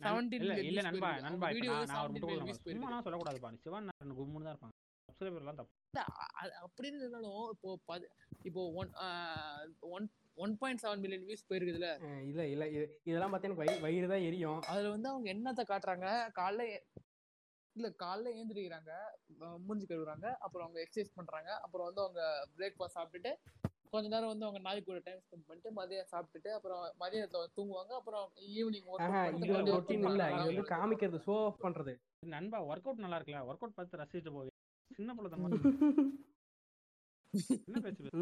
நண்- 0.00 0.10
17 0.10 0.36
இல்ல 0.38 0.52
இல்ல 0.64 0.80
நண்பா. 0.82 1.08
நண்பா 1.24 1.48
video 1.50 1.72
நான் 1.72 1.88
நான் 1.88 2.02
ஒரு 2.02 2.10
17 2.10 2.12
முட்டை 2.12 2.26
million 2.26 2.36
கொடுங்க 2.36 2.50
views 2.50 2.60
போயிருக்கு. 2.60 2.84
சும்மா 2.84 3.00
சொல்லக்கூடாதுப்பா. 3.00 3.50
சிவன் 3.64 3.86
நாராயணன் 3.88 4.18
கும்முன்னு 4.18 4.46
தான் 4.46 4.54
இருப்பாங்க. 4.54 4.76
சப்ஸ்கிரைபர் 5.08 5.42
எல்லாம் 5.42 5.58
தப்பு. 5.60 5.74
அப்படின்னு 6.66 6.98
இருந்தாலும் 6.98 7.38
இப்போ 8.44 8.60
one 8.74 8.90
one 9.90 10.04
one 10.38 10.52
point 10.56 10.82
seven 10.82 11.00
million 11.00 11.26
views 11.26 11.46
போயிருக்குதுல 11.48 11.88
இல்ல 12.24 12.42
இல்ல 12.46 12.64
இது- 12.70 12.90
இதெல்லாம் 13.04 13.32
பார்த்தா 13.32 13.48
எனக்கு 13.48 13.62
வயிறு 13.62 13.82
வயிறு 13.82 14.06
தான் 14.08 14.26
எரியும். 14.28 14.60
அதுல 14.70 14.90
வந்து 14.90 15.08
அவங்க 15.08 15.28
என்னத்த 15.32 15.64
காட்டுறாங்க? 15.68 16.06
காலைல 16.36 16.66
இல்ல 17.76 17.88
காலைல 17.98 18.28
ஏந்திரிக்கிறாங்க 18.36 18.92
மூஞ்சி 19.66 19.86
கழுவுறாங்க 19.86 20.26
அப்புறம் 20.38 20.64
அவங்க 20.66 20.80
எக்ஸசைஸ் 20.84 21.14
பண்றாங்க 21.14 21.50
அப்புறம் 21.60 21.86
வந்து 21.88 22.02
அவங்க 22.02 22.22
பிரேக்ஃபாஸ்ட் 22.56 22.96
சாப்பிட்டுட்டு 22.96 23.32
கொஞ்ச 23.90 24.08
நேரம் 24.08 24.28
வந்து 24.28 24.46
அவங்க 24.46 24.62
நாய் 24.62 24.82
கூட 24.82 24.98
டைம் 24.98 25.20
ஸ்பெண்ட் 25.20 25.46
பண்ணிட்டு 25.46 25.70
மதியம் 25.72 26.08
சாப்பிட்டுட்டு 26.12 26.48
அப்புறம் 26.48 26.82
மதியத்துல 27.00 27.46
தூங்குவாங்க. 27.56 27.92
அப்புறம் 27.92 28.26
ஈவினிங் 28.54 28.88
ஆஹா 28.98 29.26
இது 29.28 29.52
வந்து 29.52 29.72
ரொட்டீன் 29.72 30.04
இல்ல. 30.10 30.24
இது 30.26 30.44
வந்து 30.44 30.62
காமிக்கிறது 30.74 31.20
ஷோ 31.26 31.44
ஆஃப் 31.44 31.64
பண்றது. 31.64 31.92
நண்பா 32.26 32.58
ஒர்க் 32.62 32.84
அவுட் 32.84 32.98
நல்லா 32.98 33.18
இருக்குல்ல? 33.18 33.42
ஒர்க் 33.42 33.60
அவுட் 33.60 33.74
பார்த்து 33.74 33.98
ரசிச்சுட்டு 33.98 34.32
போவே. 34.34 34.50
சின்ன 34.90 35.14
பிள்ளை 35.14 35.30
தனமா 35.32 35.48
என்ன 37.66 37.80
பேச்சு 37.80 38.02
பேசு? 38.04 38.20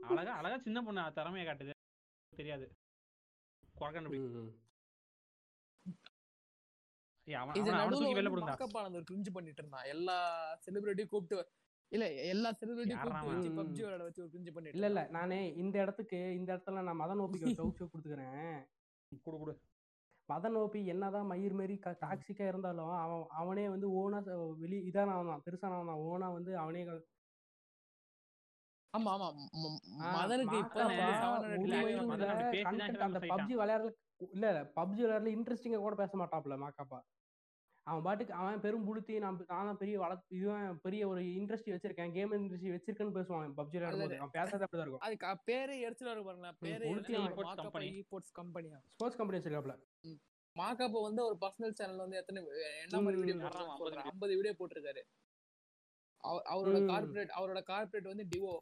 அழகா 0.00 0.32
அழகா 0.32 0.58
சின்ன 0.58 0.82
பொண்ணு 0.82 1.00
திறமைய 1.16 1.44
காட்டுது. 1.48 1.72
தெரியாது. 2.36 2.66
அவன் 7.32 7.54
அவனை- 7.54 7.90
தூக்கி 7.90 8.14
வெளில 8.14 8.30
கிரிஞ்சு 9.10 9.32
பண்ணிட்டு 9.32 9.62
இருந்தான். 9.62 9.84
எல்லா 9.84 10.16
செலிபிரிட்டியும் 10.66 11.06
கூப்பிட்டு 11.06 11.36
இல்ல 11.92 12.04
எல்லா 12.32 12.50
அவன்? 13.18 13.44
பப்ஜி 13.58 13.80
விளையாட 13.80 14.02
வச்சு 14.06 14.22
ஒரு 14.22 14.30
கிரிஞ்சு 14.32 14.52
பண்ணிட்டு 14.52 14.78
இல்ல 14.78 14.88
இல்ல. 14.90 15.02
நானே 15.16 15.38
இந்த 15.62 15.76
இடத்துக்கு 15.82 16.18
இந்த 16.38 16.48
இடத்துல 16.54 16.82
நான் 16.88 17.00
மதன் 17.02 17.22
ஓபிக்கு 17.24 17.56
டவுட் 17.58 17.80
ஷோ 17.80 17.86
கொடுத்துக்கிறேன். 17.86 18.56
குடு 19.24 19.36
குடு. 19.38 19.54
மதன் 20.28 20.56
ஓபி 20.60 20.80
என்னதான் 20.86 21.30
மயிர் 21.30 21.54
மாரி 21.54 21.76
டாக்ஸிக்கா 22.02 22.46
இருந்தாலும் 22.48 22.92
அவன் 22.96 23.22
அவனே 23.40 23.64
வந்து 23.68 23.88
ஓனா 24.00 24.18
வெளி 24.60 24.78
இதான 24.90 25.14
அவன் 25.14 25.32
தான் 25.62 26.02
ஓனா 26.08 26.28
வந்து 26.34 26.52
அவனே 26.58 26.82
ஆமா 28.94 29.10
ஆமா. 29.12 29.28
மதனுக்கு 30.14 30.56
இப்ப 30.62 30.78
ஒரு 32.06 32.24
அந்த. 33.06 33.18
பப்ஜி 33.32 33.54
விளையாடுற 33.60 33.90
இல்ல 34.28 34.46
பப்ஜி 34.78 35.00
விளையாடுற 35.04 35.30
இன்ட்ரெஸ்டிங்கா 35.36 35.80
கூட 35.80 35.96
பேச 35.96 36.12
மாட்டாப்ல 36.20 36.56
மாக்காப்பா. 36.62 36.98
அவன் 37.88 38.02
பாட்டுக்கு 38.02 38.32
அவன் 38.34 38.60
பெரும் 38.60 38.84
புளுத்தி 38.86 39.18
நான் 39.18 39.36
நான் 39.48 39.66
தான் 39.66 39.76
பெரிய 39.76 39.96
வளர்த்து 39.98 40.36
இதுவன் 40.36 40.80
பெரிய 40.80 41.02
ஒரு 41.08 41.20
இண்டஸ்ட்ரி 41.38 41.72
வச்சிருக்கேன் 41.74 42.12
கேம் 42.12 42.32
இண்டஸ்ட்ரி 42.32 42.72
வச்சிருக்கேன்னு 42.74 43.16
பேசுவான் 43.18 43.54
பப்ஜி 43.58 43.76
விளையாடும்போது 43.76 44.16
அவன் 44.16 44.30
பேசாத 44.30 44.60
அப்படிதான் 44.64 44.86
இருக்கும். 44.86 45.04
அதுக்கு 45.06 45.26
பேரே 45.48 45.76
எரிச்சலா 45.86 46.12
இருக்கு 46.12 46.28
பாருங்களேன். 46.28 46.56
பேரே 46.62 46.88
e-sports 48.00 48.32
கம்பெனியா 48.32 48.78
ஸ்போர்ட்ஸ் 48.90 49.18
கம்பெனி 49.18 49.38
வச்சிருக்காப்ல. 49.38 49.76
மாக்காப்பா 50.56 51.00
வந்து 51.02 51.22
ஒரு 51.24 51.36
பர்சனல் 51.40 51.72
சேனல் 51.72 51.96
வந்து 51.96 52.16
எத்தனை 52.16 52.40
என்ன 52.84 53.00
மாதிரி 53.00 53.20
வீடியோ 53.20 53.36
ஐம்பது 54.04 54.34
வீடியோ 54.36 54.54
போட்டிருக்காரு. 54.58 55.02
அவ- 56.24 56.44
அவரோட. 56.52 56.78
கார்பரேட் 56.90 57.32
அவரோட 57.38 57.62
கார்பரேட் 57.72 58.10
வந்து 58.12 58.26
டிவோ 58.34 58.54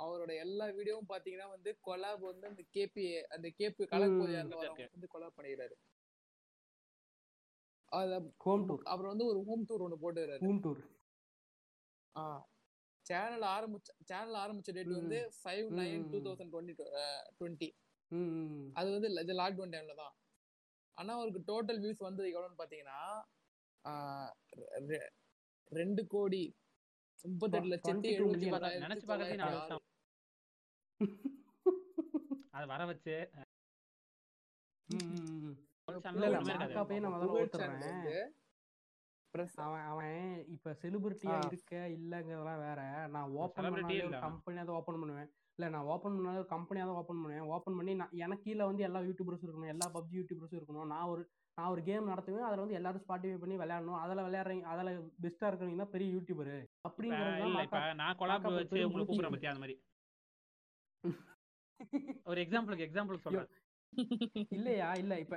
அவரோட 0.00 0.32
எல்லா 0.36 0.64
வீடியோவும் 0.68 1.10
பாத்தீங்கன்னா 1.12 1.48
வந்து 1.48 1.78
கொலாப் 1.86 2.22
வந்து 2.22 2.46
அந்த 2.48 2.62
கேபி 2.74 3.04
அந்த 3.28 3.48
கேபி. 3.58 3.82
வரவங்க 3.90 4.88
வந்து 4.92 5.08
கொலாப் 5.14 5.36
பண்ணிடுறாரு 5.36 5.74
ஹோம் 8.42 8.64
டூர் 8.68 8.82
அப்புறம் 8.86 9.12
வந்து 9.12 9.26
ஒரு 9.30 9.40
ஹோம் 9.46 9.64
டூர் 9.68 9.84
ஒன்று 9.86 10.02
போட்டுறாரு 10.02 10.42
ஹோம் 10.44 10.62
டூர் 10.64 10.80
ஆ. 12.14 12.24
சேனல் 13.06 13.44
ஆரம்பிச்ச 13.52 13.90
சேனல் 14.08 14.36
ஆரம்பிச்ச 14.40 14.70
டேட். 14.74 14.90
வந்து 14.98 15.18
five 15.38 15.68
nine 15.78 16.04
two. 16.10 16.18
Thousand 16.26 16.52
twenty 16.52 16.74
twenty 17.38 17.68
அது 18.76 18.88
வந்து 18.94 19.08
இது 19.22 19.34
லாக்டவுன் 19.40 19.72
டைம்ல 19.74 19.94
தான். 20.00 20.14
ஆனா 20.98 21.12
அவருக்கு 21.18 21.40
டோட்டல் 21.48 21.80
வியூஸ் 21.82 22.06
வந்தது 22.06 22.28
எவ்வளோன்னு 22.32 22.58
பார்த்தீங்கன்னா 22.58 23.00
ரெண்டு 25.72 26.02
கோடி 26.10 26.42
முப்பத்தெட்டு 27.24 27.70
லட்சத்தி 27.72 28.08
22 28.10 28.46
எழுபத்தி 28.48 29.42
ஆறு. 29.48 29.78
அதை 32.54 32.66
வர 32.72 32.82
வச்சு 32.86 33.16
இல்ல, 35.94 36.26
இல்ல, 36.26 36.38
நான் 37.00 37.12
முதல்ல 37.14 37.38
press- 39.34 39.54
அவன் 39.56 39.80
அவன் 39.82 40.16
இப்ப 40.48 40.76
செலிபிரிட்டியா. 40.82 41.36
இருக்க 41.46 41.76
இல்லங்கிறதெல்லாம் 41.88 42.58
வேற. 42.58 42.80
நான் 43.10 43.30
ஓபன் 43.30 43.64
பண்ணாலே 43.64 43.84
ஒரு. 44.02 44.18
கம்பெனியா 44.20 44.64
தான் 44.64 44.76
ஓபன் 44.76 44.98
பண்ணுவேன். 44.98 45.28
இல்ல 45.58 45.70
நான் 45.70 45.84
ஓபன் 45.84 46.12
பண்ணாலே 46.12 46.34
ஒரு 46.34 46.46
கம்பெனியா 46.46 46.86
தான் 46.86 46.94
ஓபன் 46.94 47.22
பண்ணுவேன். 47.22 47.48
ஓபன் 47.48 47.76
பண்ணி 47.76 47.94
நான் 47.94 48.08
எனக்கு 48.12 48.42
கீழ 48.44 48.64
வந்து 48.64 48.82
எல்லா 48.82 49.00
யூடியூபர்ஸும் 49.00 49.46
இருக்கணும் 49.46 49.66
எல்லா 49.66 49.86
பப்ஜி 49.94 50.16
யூடியூபர்ஸும் 50.18 50.60
இருக்கணும். 50.60 50.86
நான் 50.86 51.04
ஒரு 51.04 51.22
நான் 51.58 51.70
ஒரு 51.70 51.82
கேம் 51.82 52.08
நடத்துவேன். 52.08 52.46
அதுல 52.48 52.60
வந்து 52.60 52.74
எல்லாரும் 52.74 53.00
ஸ்பாட்டிஃபை 53.00 53.38
பண்ணி 53.38 53.56
விளையாடணும். 53.56 53.98
அதுல 53.98 54.28
விளையாடுறீங்க 54.28 54.62
அதுல 54.62 54.90
பெஸ்டா 55.22 55.46
இருக்கிறவங்க 55.46 55.76
தான் 55.76 55.90
பெரிய 55.90 56.16
யூடியூபர் 56.16 56.52
அப்படிங்கிறது 56.88 57.40
நான் 57.94 58.16
கொலாப் 58.16 58.42
வச்சு. 58.54 58.76
கூப்பிடுறேன் 59.06 59.46
அந்த 59.46 59.58
மாதிரி. 59.58 59.76
ஒரு 62.24 62.40
எக்ஸாம்பிளுக்கு 62.40 62.86
எக்ஸாம்பிள் 62.88 63.16
சொல்றேன். 63.16 63.48
இல்லையா? 64.52 64.88
இல்ல 64.96 65.14
இப்ப 65.20 65.36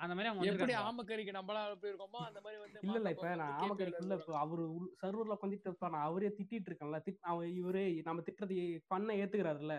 அந்த 0.00 0.12
மாதிரி 0.14 0.30
அவங்க 0.30 0.50
எப்படி 0.50 0.74
ஆமக்கறிக்கு 0.80 1.32
நம்மளா 1.36 1.62
எப்படி 1.70 1.90
இருக்கோமோ 1.92 2.20
அந்த 2.26 2.40
மாதிரி 2.42 2.58
வந்து 2.64 2.80
இல்ல 2.80 2.98
இல்ல 3.00 3.10
இப்ப 3.14 3.28
நான் 3.34 3.52
KPL 3.52 3.62
ஆமக்கறிக்குள்ள 3.62 4.16
இப்ப 4.18 4.36
அவரு 4.38 4.64
சர்வர்ல 5.00 5.36
உட்காந்துட்டு 5.36 5.68
இருப்பா 5.68 5.88
நான் 5.94 6.06
அவரே 6.08 6.30
திட்டிட்டு 6.30 6.68
இருக்கேன்ல. 6.70 7.00
அவன் 7.24 7.50
இவரே 7.60 7.84
நம்ம 8.08 8.22
திட்டுறது 8.22 8.56
பண்ண 8.88 9.16
ஏத்துக்கிறாருல்ல. 9.22 9.76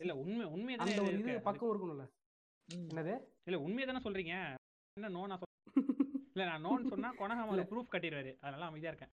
இல்ல 0.00 0.12
உண்மை 0.22 0.44
உண்மையை 0.54 0.78
அந்த 0.84 1.00
ஒரு 1.04 1.16
இது. 1.20 1.32
பக்கம் 1.46 1.70
இருக்கணும்ல. 1.70 2.06
என்னது? 2.68 3.14
இல்ல 3.46 3.56
உண்மையை 3.60 3.86
தானே 3.86 4.04
சொல்றீங்க? 4.04 4.34
என்ன 4.96 5.10
நோ 5.10 5.22
நான் 5.26 5.40
சொல் 5.40 5.52
இல்ல 6.34 6.44
நான் 6.46 6.64
நோன்னு 6.66 6.92
சொன்னா 6.92 7.10
கொனகாம 7.14 7.52
இல்ல. 7.52 7.64
ப்ரூஃப் 7.64 7.92
கட்டிடுவாரு. 7.92 8.32
அதனால 8.40 8.66
அமைதியா 8.66 8.92
இருக்கேன். 8.92 9.12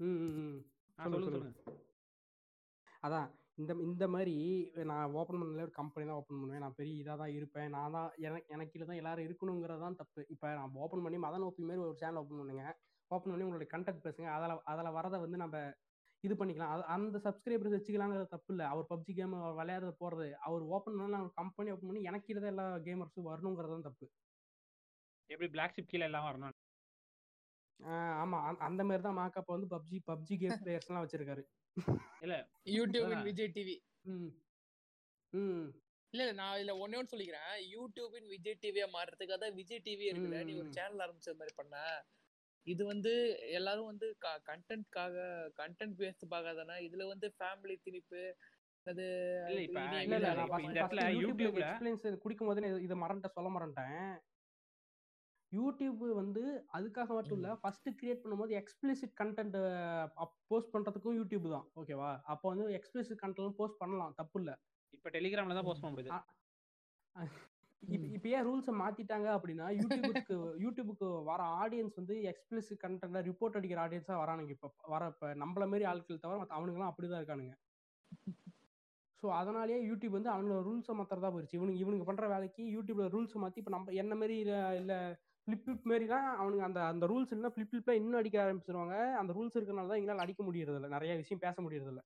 ம், 0.00 0.18
ம், 0.20 0.34
ம். 0.40 0.58
ஆ, 0.98 1.04
சொல்லு, 1.04 1.18
சொல்லுங்க 1.18 1.28
சொல்லு. 1.28 1.48
சொல்லுங்க. 1.48 1.82
அதான் 3.02 3.28
இந்த 3.58 3.72
இந்த 3.86 4.04
மாதிரி 4.14 4.34
நான் 4.90 5.12
ஓப்பன் 5.18 5.38
பண்ணல 5.40 5.64
ஒரு 5.66 5.70
கம்பெனி 5.78 6.06
தான் 6.06 6.16
ஓப்பன் 6.20 6.38
பண்ணுவேன். 6.40 6.62
நான் 6.64 6.74
பெரிய 6.80 6.94
இதாக 7.02 7.16
தான் 7.22 7.32
இருப்பேன். 7.38 7.68
நான் 7.76 7.94
தான் 7.96 8.08
எனக்கு 8.26 8.48
எனக்கு 8.54 8.72
கீழே 8.72 8.86
தான் 8.90 9.00
எல்லாரும் 9.00 9.26
இருக்கணுங்கிறது 9.26 9.82
தான் 9.84 9.96
தப்பு. 10.00 10.24
இப்போ 10.34 10.48
நான் 10.58 10.74
ஓப்பன் 10.84 11.02
பண்ணி 11.04 11.18
மதன் 11.26 11.46
ஓப்பி 11.48 11.62
மாதிரி 11.68 11.82
ஒரு 11.86 11.94
சேனல் 12.02 12.20
ஓப்பன் 12.22 12.40
பண்ணுங்க. 12.40 12.64
ஓப்பன் 13.10 13.32
பண்ணி 13.32 13.46
உங்களுடைய 13.46 13.70
கண்டென்ட் 13.74 14.04
பேசுங்க. 14.06 14.28
அதில் 14.36 14.62
அதில் 14.72 14.94
வரதை 14.98 15.20
வந்து 15.24 15.40
நம்ம 15.44 15.56
இது 16.24 16.34
பண்ணிக்கலாம். 16.34 16.82
அந்த 16.96 17.16
சப்ஸ்கிரைபர்ஸ் 17.26 17.76
வச்சுக்கலாங்கிறது 17.76 18.32
தப்பு 18.34 18.52
இல்லை. 18.54 18.66
அவர் 18.72 18.90
பப்ஜி 18.94 19.12
கேம் 19.18 19.34
விளையாடுறது 19.60 19.96
போகிறது 20.02 20.28
அவர் 20.48 20.62
ஓப்பன் 20.76 20.96
பண்ணி 20.98 21.12
நான் 21.16 21.32
கம்பெனி 21.40 21.70
ஓப்பன் 21.74 21.90
பண்ணி 21.90 22.02
எனக்கு 22.10 22.26
கீழே 22.26 22.40
தான் 22.40 22.54
எல்லா 22.54 22.66
கேமர்ஸும் 22.86 23.28
வரணுங்கிறது 23.30 23.74
தான் 23.76 23.86
தப்பு. 23.88 24.06
எப்படி 25.30 25.50
பிளாக் 25.50 25.74
ஷிப் 25.76 25.92
கீழே 25.92 26.04
எல்லாம் 26.04 26.26
வரணும்? 26.28 26.54
ஆமா. 28.22 28.38
அந்த- 28.48 28.64
அந்த 28.68 28.82
மாதிரி 28.84 29.02
தான் 29.06 29.18
மாக்கப்ப 29.20 29.52
வந்து 29.54 29.70
பப்ஜி 29.74 29.96
பப்ஜி 30.10 30.34
கேம் 30.42 30.60
பிளேயர்ஸ்லாம் 30.64 31.04
வச்சிருக்காரு. 31.04 31.42
இல்ல. 32.22 32.34
யூடியூப். 32.76 33.14
விஜய் 33.26 33.54
டிவி 33.56 33.76
ம். 34.12 34.30
ம். 35.32 35.66
இல்ல 36.12 36.22
இல்ல 36.24 36.34
நான் 36.34 36.56
இதுல 36.56 36.74
ஒன்னே 36.82 36.98
ஒன்று 36.98 37.12
சொல்லிக்கிறேன். 37.12 37.54
யூடியூபின் 37.72 38.28
விஜய் 38.34 38.60
டிவியா 38.62 38.86
மாறுறதுக்காக 38.92 39.38
தான் 39.38 39.56
விஜய் 39.58 39.84
டிவி 39.86 40.04
இருக்குல்ல. 40.10 40.38
நீ 40.48 40.52
ஒரு. 40.56 40.70
சேனல் 40.76 41.02
ஆரம்பிச்ச 41.06 41.34
மாதிரி 41.34 41.54
பண்ண. 41.56 41.76
இது 42.66 42.82
வந்து 42.84 43.10
எல்லாரும் 43.58 43.90
வந்து 43.90 44.06
கண்டென்ட்காக 44.48 45.16
கண்டென்ட் 45.58 45.98
பேஸ்ட் 46.00 46.24
பார்க்காதானே 46.32 46.76
இதுல 46.86 47.04
வந்து 47.12 47.26
ஃபேமிலி 47.36 47.76
திணிப்பு 47.84 48.22
அது 48.86 49.04
இல்ல 49.44 49.60
இப்ப 49.66 49.82
இந்த 50.00 50.16
இடத்துல 50.72 51.04
யூடியூப்ல 51.16 51.62
எக்ஸ்பீரியன்ஸ் 51.64 52.22
குடிக்கும் 52.24 52.48
போது 52.50 52.66
இதை 52.86 52.96
மறந்துட்ட 53.02 53.30
சொல்ல 53.36 53.50
மறந்துட்டேன். 53.56 54.02
யூடியூப் 55.52 56.00
வந்து 56.20 56.42
அதுக்காக 56.76 57.08
மட்டும் 57.14 57.38
இல்ல 57.38 57.50
ஃபர்ஸ்ட் 57.60 57.88
கிரியேட் 57.98 58.22
பண்ணும்போது 58.22 58.52
எக்ஸ்பிளிசிட் 58.60 59.14
கண்டென்ட் 59.20 59.56
போஸ்ட் 60.50 60.72
பண்றதுக்கும் 60.74 61.18
யூடியூப் 61.18 61.46
தான். 61.54 61.66
ஓகேவா 61.80 62.10
அப்போ 62.32 62.46
வந்து 62.52 62.78
எக்ஸ்பிளிசிட் 62.78 63.20
கண்டென்ட் 63.22 63.58
போஸ்ட் 63.60 63.80
பண்ணலாம். 63.82 64.14
தப்பு 64.20 64.38
இல்ல. 64.40 64.52
இப்ப 64.94 65.10
டெலிகிராம்ல 65.16 65.56
தான் 65.58 65.68
போஸ்ட் 65.68 65.84
பண்ண 65.84 65.94
முடியுது. 65.94 66.22
இப்ப 67.82 68.06
இப்ப 68.16 68.26
ஏன் 68.28 68.46
ரூல்ஸை 68.46 68.72
மாத்திட்டாங்க 68.80 69.28
அப்படின்னா 69.36 69.66
யூடியூபுக்கு 69.80 70.36
யூடியூபுக்கு 70.64 71.08
வர 71.28 71.40
ஆடியன்ஸ் 71.60 71.98
வந்து 72.00 72.14
எக்ஸ்பிளிசிட் 72.30 72.80
கண்டென்ட் 72.84 73.28
ரிப்போர்ட் 73.28 73.58
அடிக்கிற 73.58 73.80
ஆடியன்ஸா 73.84 74.16
வரானுங்க 74.22 74.52
இப்ப. 74.56 74.68
வர 74.94 75.02
இப்ப 75.12 75.28
நம்மள 75.42 75.64
மாதிரி 75.72 75.86
ஆட்கள் 75.90 76.24
தவிர 76.24 76.38
மத்த 76.40 76.58
அவனுங்கலாம் 76.58 76.90
அப்படிதான் 76.92 77.22
இருக்கானுங்க. 77.22 77.54
ஸோ 79.22 79.26
அதனாலேயே 79.32 79.78
யூடியூப் 79.88 80.16
வந்து 80.16 80.30
அவனோட 80.32 80.58
ரூல்ஸை 80.66 80.94
மாத்திரதா 80.96 81.30
போயிருச்சு. 81.32 81.58
இவனுங்க 81.58 81.80
இவனுங்க 81.82 82.04
பண்ற 82.04 82.26
வேலைக்கு 82.28 82.62
யூடியூப்ல 82.74 83.06
ரூல்ஸை 83.14 83.38
மாத்தி 83.42 83.60
இப்ப 83.62 83.72
நம்ம 83.76 83.94
என்ன 84.02 84.14
மாதிரி 84.14 84.36
இல்ல 84.44 84.56
இல்ல 84.80 84.92
ஃபிளிப் 85.46 85.64
ஃபிளிப் 85.64 85.84
மாரிலாம் 85.84 86.28
அவனுங்க 86.38 86.64
அந்த 86.68 86.80
அந்த 86.86 87.04
ரூல்ஸ் 87.06 87.32
இல்லைன்னா 87.32 87.52
ஃபிளிப் 87.54 87.70
ஃபிளிப்ல 87.70 87.92
இன்னும் 87.98 88.20
அடிக்க 88.20 88.38
ஆரம்பிச்சிருவாங்க. 88.44 88.94
அந்த 89.20 89.32
ரூல்ஸ் 89.36 89.58
இருக்கனால 89.58 89.90
தான் 89.90 90.00
எங்களால் 90.00 90.24
அடிக்க 90.24 90.42
முடியறது 90.42 90.78
இல்ல 90.80 90.90
நிறைய 90.96 91.14
விஷயம் 91.22 91.44
பேச 91.44 91.56
முடியறது 91.60 91.92
இல்ல 91.92 92.02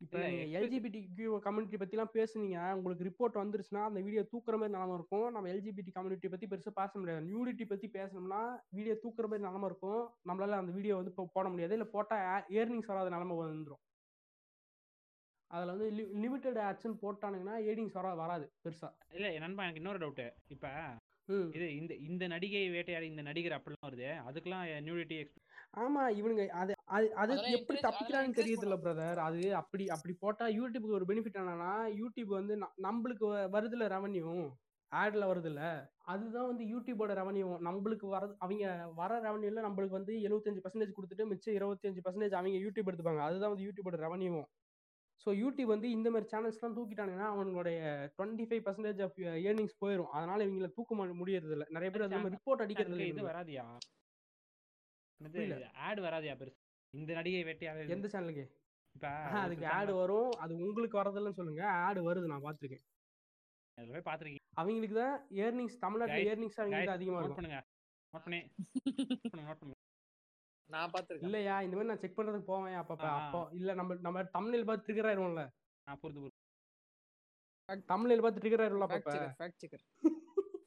இப்ப 0.00 0.18
எல்ஜிபிடி 0.58 0.98
கம்யூனிட்டி 1.44 1.78
பத்திலாம் 1.80 2.12
பேசுனீங்க. 2.14 2.58
உங்களுக்கு 2.76 3.06
ரிப்போர்ட் 3.08 3.40
வந்துருச்சுன்னா 3.40 3.82
அந்த 3.84 4.00
வீடியோ 4.00 4.22
தூக்குற 4.32 4.56
மாதிரி 4.60 4.74
நிலம 4.76 4.96
இருக்கும். 4.98 5.26
நம்ம 5.34 5.50
எல்ஜிபிடி 5.54 5.92
கம்யூனிட்டி 5.92 6.28
பத்தி 6.28 6.46
பெருசா 6.46 6.72
பேச 6.76 6.92
முடியாது. 7.00 7.26
நியூடிட்டி 7.26 7.66
பத்தி 7.66 7.88
பேசணும்னா 7.96 8.42
வீடியோ 8.70 8.96
தூக்குற 9.04 9.26
மாதிரி 9.26 9.46
நிலம 9.48 9.66
இருக்கும். 9.66 10.00
நம்மளால 10.28 10.60
அந்த 10.60 10.72
வீடியோ 10.72 10.96
வந்து 11.00 11.14
போட 11.34 11.46
முடியாது. 11.48 11.76
இல்ல 11.78 11.88
போட்டா 11.94 12.18
ஏர்னிங்ஸ் 12.58 12.90
வராத 12.92 13.10
நிலம 13.16 13.38
வந்துடும் 13.42 13.82
அதுல 15.50 15.74
வந்து 15.74 15.88
லிமிட்டட் 16.22 16.58
ஆட்ஸ்ன்னு 16.64 17.00
போட்டானுங்கன்னா 17.02 17.56
ஏர்னிங்ஸ் 17.68 17.98
வர 17.98 18.08
வராது 18.14 18.46
பெருசா. 18.62 18.88
இல்ல 19.10 19.28
நண்பா 19.38 19.64
எனக்கு 19.64 19.82
இன்னொரு 19.82 20.00
டவுட் 20.02 20.24
இப்ப 20.48 20.66
இது 21.54 21.66
இந்த 21.76 21.92
இந்த 22.06 22.24
நடிகை 22.32 22.62
வேட்டையாடி 22.68 23.06
இந்த 23.06 23.22
நடிகர் 23.26 23.56
அப்படிலாம் 23.56 23.88
வருது 23.88 24.08
அதுக்கெல்லாம் 24.26 24.64
நியூடிட்டி 24.86 25.16
ஆமா 25.78 26.02
இவனுங்க 26.18 26.44
அது 26.60 26.72
அது 27.22 27.32
எப்படி 27.56 27.78
தப்பிக்கிறான்னு 27.78 28.20
அதெல்லாம் 28.20 28.38
தெரியுது 28.38 28.64
இல்ல 28.66 28.76
பிரதர் 28.84 29.18
அது 29.24 29.40
அப்படி 29.60 29.84
அப்படி 29.96 30.14
போட்டா 30.22 30.44
யூடியூப்க்கு 30.54 30.98
ஒரு 30.98 31.08
பெனிஃபிட் 31.10 31.40
என்னன்னா 31.40 31.72
யூடியூப் 31.98 32.32
வந்து 32.36 32.54
நம்மளுக்கு 32.86 33.26
வ- 33.32 33.50
வருதுல 33.54 33.88
ரெவன்யூ 33.92 34.30
ஆட்ல 34.92 35.24
வருதுல்ல. 35.26 35.62
அதுதான் 36.06 36.46
வந்து 36.46 36.64
யூடியூபோட 36.70 37.12
ரெவன்யூ 37.18 37.48
நம்மளுக்கு 37.64 38.06
வர 38.12 38.24
அவங்க 38.38 38.68
வர 38.96 39.18
ரெவன்யூல 39.26 39.64
நம்மளுக்கு 39.66 39.98
வந்து 39.98 40.12
எழுபத்தஞ்சு 40.22 40.62
பர்சன்டேஜ் 40.64 40.94
கொடுத்துட்டு 40.94 41.26
மிச்சம் 41.30 41.56
இருபத்தஞ்சு 41.56 42.04
பர்சன்டேஜ் 42.06 42.36
அவங்க 42.38 42.60
யூடியூப் 42.62 42.88
எடுத்துப்பாங்க. 42.90 43.22
அதுதான் 43.26 43.52
வந்து 43.52 43.66
யூடியூபோட 43.66 43.98
ரெவன்யூ 44.04 44.32
ஸோ 45.26 45.28
யூடியூப் 45.40 45.72
வந்து 45.72 45.88
இந்த 45.90 46.08
மாதிரி 46.10 46.26
சேனல்ஸ்லாம் 46.32 46.76
தூக்கிட்டாங்கன்னா 46.76 47.28
அவங்களுடைய 47.32 47.78
twenty 48.16 48.44
five 48.48 48.62
percentage 48.66 49.00
of 49.06 49.16
earnings 49.46 49.80
போயிடும் 49.82 50.12
அதனால 50.12 50.44
இவங்களை 50.44 50.70
தூக்க 50.76 51.14
முடியறது 51.20 51.54
இல்ல 51.56 51.66
நிறைய 51.76 51.90
பேர் 51.90 52.04
மாதிரி 52.14 52.36
ரிப்போர்ட் 52.36 52.64
அடிக்கிறது 52.64 52.98
இது 53.00 53.08
இல்லை 53.12 53.26
வராதியா? 53.30 53.64
புரியல. 55.20 55.68
ஆட் 55.86 56.00
வராதியா 56.00 56.34
பெருசு? 56.40 56.58
இந்த 56.94 57.10
நடிகை 57.18 57.42
வேட்டையாடி 57.48 57.94
எந்த 57.96 58.08
சேனலுக்கு 58.12 58.44
இப்ப 58.96 59.08
அதுக்கு 59.40 59.66
ஆடு 59.78 59.92
வரும். 59.94 60.30
அது 60.42 60.52
உங்களுக்கு 60.60 61.00
வரதில்லைன்னு 61.00 61.38
சொல்லுங்க. 61.40 61.64
ஆடு 61.86 62.00
வருது 62.08 62.32
நான் 62.32 62.46
பார்த்திருக்கேன். 62.46 62.84
அதுல 63.78 63.92
போய் 63.96 64.08
பாத்துருக்கீங்க 64.08 64.44
அவங்களுக்கு 64.60 64.96
தான் 64.96 65.16
ஏர்னிங்ஸ் 65.44 65.76
தமிழ்நாட்டுல 65.84 66.30
ஏர்னிங்ஸ் 66.30 66.60
அவங்களுக்கு 66.62 66.96
அதிகமா 66.96 67.18
நோட் 67.18 67.24
இருக்கும். 67.24 67.40
பண்ணுங்க. 67.40 67.60
நோட் 68.14 68.24
பண்ணி. 68.26 68.40
நோட் 69.40 69.60
பண்ணுங்க 69.60 69.77
நான் 70.70 70.92
பாத்துருக்கேன் 70.92 71.28
இல்லையா? 71.28 71.54
இந்த 71.60 71.74
மாதிரி 71.76 71.90
நான் 71.90 72.02
செக் 72.02 72.16
பண்றதுக்கு 72.16 72.48
போவேன் 72.48 72.74
ஆ. 72.76 73.12
அப்போ 73.18 73.40
இல்ல 73.52 73.74
நம்ம 73.74 73.96
நம்ம 74.02 74.24
தமிழில் 74.34 74.66
பார்த்து 74.66 74.86
ட்ரிகர் 74.88 75.08
ஆயிருவோம்ல. 75.10 75.44
நான் 75.86 76.00
புரிது 76.00 76.30
தமிழில் 77.88 78.24
பார்த்து 78.24 78.42
trigger 78.42 78.62
ஆயிரும்ல 78.64 78.86
checker 78.90 79.24
fact 79.38 79.62
checker 79.62 79.84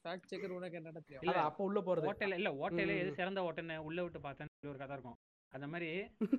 fact 0.04 0.30
checker 0.30 0.56
உனக்கு 0.56 0.78
என்னடா 0.78 1.00
தெரியும்? 1.00 1.24
இல்ல, 1.24 1.36
அப்போ 1.48 1.62
உள்ள 1.64 1.80
போறது. 1.80 2.08
ஓட்டையில 2.10 2.38
இல்ல 2.40 2.50
ஓட்டையில 2.62 2.94
எது. 3.00 3.10
சிறந்த 3.18 3.40
ஓட்டைன்னு 3.48 3.76
உள்ள 3.88 3.98
விட்டு 4.02 4.20
பார்த்தேன்னு 4.20 4.54
சொல்லி 4.54 4.72
ஒரு 4.72 4.80
கதை 4.82 4.96
இருக்கும். 4.96 5.18
அந்த 5.52 5.66
மாதிரி 5.68 5.88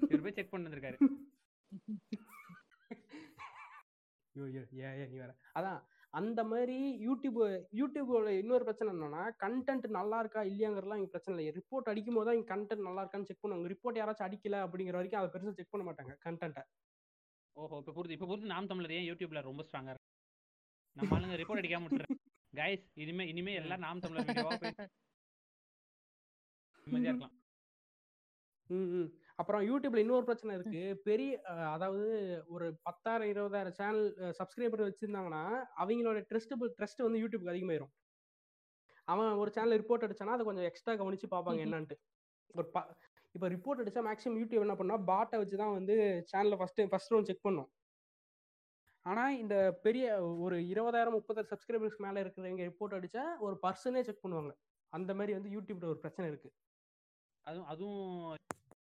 இவர் 0.05 0.25
போய் 0.25 0.37
செக் 0.37 0.51
பண்ணி 0.51 0.67
வந்திருக்காரு 0.67 0.97
ஐயோ 4.35 4.61
ஏ 4.79 5.07
நீ 5.07 5.17
வேற. 5.17 5.31
அதான் 5.55 5.79
அந்த 6.13 6.41
மாதிரி 6.49 6.75
யூடியூப் 7.05 7.37
யூடியூபோட 7.79 8.31
இன்னொரு 8.41 8.63
பிரச்சனை 8.67 8.89
என்னன்னா 8.93 9.21
கண்டென்ட் 9.43 9.85
நல்லா 9.97 10.17
இருக்கா 10.23 10.41
இல்லையாங்கிறதுலாம் 10.49 10.99
இங்க 10.99 11.11
பிரச்சனை 11.13 11.33
இல்லை. 11.35 11.53
ரிப்போர்ட் 11.59 11.89
அடிக்கும் 11.91 12.17
போது 12.17 12.27
தான் 12.27 12.37
இங்க 12.37 12.49
கண்டென்ட் 12.51 12.87
நல்லா 12.87 13.03
இருக்கான்னு 13.03 13.29
செக் 13.29 13.43
பண்ணுவாங்க. 13.43 13.71
ரிப்போர்ட் 13.73 13.99
யாராச்சும் 13.99 14.27
அடிக்கல 14.27 14.59
அப்படிங்கிற 14.65 14.97
வரைக்கும் 14.99 15.21
அதை 15.21 15.29
பெருசா 15.35 15.53
செக் 15.59 15.73
பண்ண 15.73 15.85
மாட்டாங்க 15.87 16.15
கண்டென்ட்டை 16.25 16.63
ஓஹோ 17.55 17.77
இப்ப 17.81 17.93
புரியுது 17.95 18.17
இப்ப 18.17 18.27
புரியுது 18.29 18.53
நாம் 18.53 18.69
தமிழர் 18.71 18.95
ஏன் 18.99 19.07
யூடியூப்ல 19.09 19.41
ரொம்ப 19.49 19.63
ஸ்ட்ராங்கா 19.67 19.93
இருக்கு 19.93 20.09
நம்ம 20.95 21.15
ஆளுங்க 21.17 21.37
ரிப்போர்ட் 21.41 21.61
அடிக்காம 21.61 21.87
விட்டுரு 21.87 22.17
கைஸ் 22.53 22.85
இனிமே 23.03 23.25
இனிமே 23.31 23.53
எல்லாம் 23.61 23.83
நாம் 23.85 24.03
தமிழர் 24.05 24.27
வீடியோவா 24.29 24.57
போய் 24.63 24.75
நிம்மதியா 26.87 27.11
இருக்கலாம். 27.11 27.35
ம் 28.69 28.89
ம். 28.97 29.09
அப்புறம் 29.43 29.63
யூடியூப்ல 29.69 30.03
இன்னொரு 30.03 30.25
பிரச்சனை 30.29 30.51
இருக்கு. 30.57 30.81
பெரிய 31.07 31.31
அதாவது 31.75 32.03
ஒரு 32.55 32.67
பத்தாயிரம் 32.87 33.31
இருபதாயிரம் 33.33 33.77
சேனல் 33.79 34.03
சப்ஸ்கிரைபர் 34.39 34.87
வச்சிருந்தாங்கன்னா 34.89 35.43
அவங்களோட 35.83 36.19
ட்ரஸ்டபிள் 36.31 36.71
ட்ரஸ்ட் 36.79 37.05
வந்து 37.07 37.21
யூடியூப்க்கு 37.23 37.53
அதிகமாயிரும். 37.53 37.93
அவன் 39.07 39.39
ஒரு 39.41 39.49
சேனல் 39.55 39.79
ரிப்போர்ட் 39.81 40.05
அடிச்சானா 40.07 40.35
அதை 40.37 40.43
கொஞ்சம் 40.49 40.67
எக்ஸ்ட்ரா 40.69 40.93
கவனிச்சு 41.01 41.27
பார்ப்பாங்க 41.35 41.61
என்னன்ட்டு. 41.65 41.95
ஒரு 42.59 42.67
ப 42.75 42.79
இப்போ 43.35 43.47
ரிப்போர்ட் 43.55 43.81
அடிச்சா 43.81 44.01
மேக்ஸிமம் 44.07 44.39
யூடியூப் 44.41 44.65
என்ன 44.65 44.75
பண்ணா 44.81 44.95
பாட்டை 45.11 45.37
வச்சு 45.41 45.55
தான் 45.61 45.75
வந்து 45.77 45.95
சேனலை 46.31 46.57
ஃபர்ஸ்ட் 46.59 46.81
ஃபர்ஸ்ட் 46.91 47.13
ரவுண்ட் 47.13 47.29
செக் 47.29 47.45
பண்ணும். 47.47 47.69
ஆனா 49.05 49.23
இந்த 49.43 49.55
பெரிய 49.85 50.05
ஒரு 50.45 50.57
இருபதாயிரம் 50.73 51.15
முப்பதாயிரம் 51.17 51.51
சப்ஸ்கிரைபர்ஸ் 51.53 51.97
மேல 52.05 52.21
இருக்கிறவங்க 52.23 52.67
ரிப்போர்ட் 52.69 52.97
அடிச்சா 52.97 53.23
ஒரு 53.45 53.55
பர்சனே 53.65 54.03
செக் 54.09 54.23
பண்ணுவாங்க. 54.25 54.53
அந்த 54.93 55.11
மாதிரி 55.19 55.33
வந்து 55.37 55.53
யூடியூப்ல 55.55 55.89
ஒரு 55.93 56.01
பிரச்சனை 56.03 56.27
இருக்கு. 56.31 56.51
அதுவும் 57.45 57.69
அதுவும் 57.73 58.03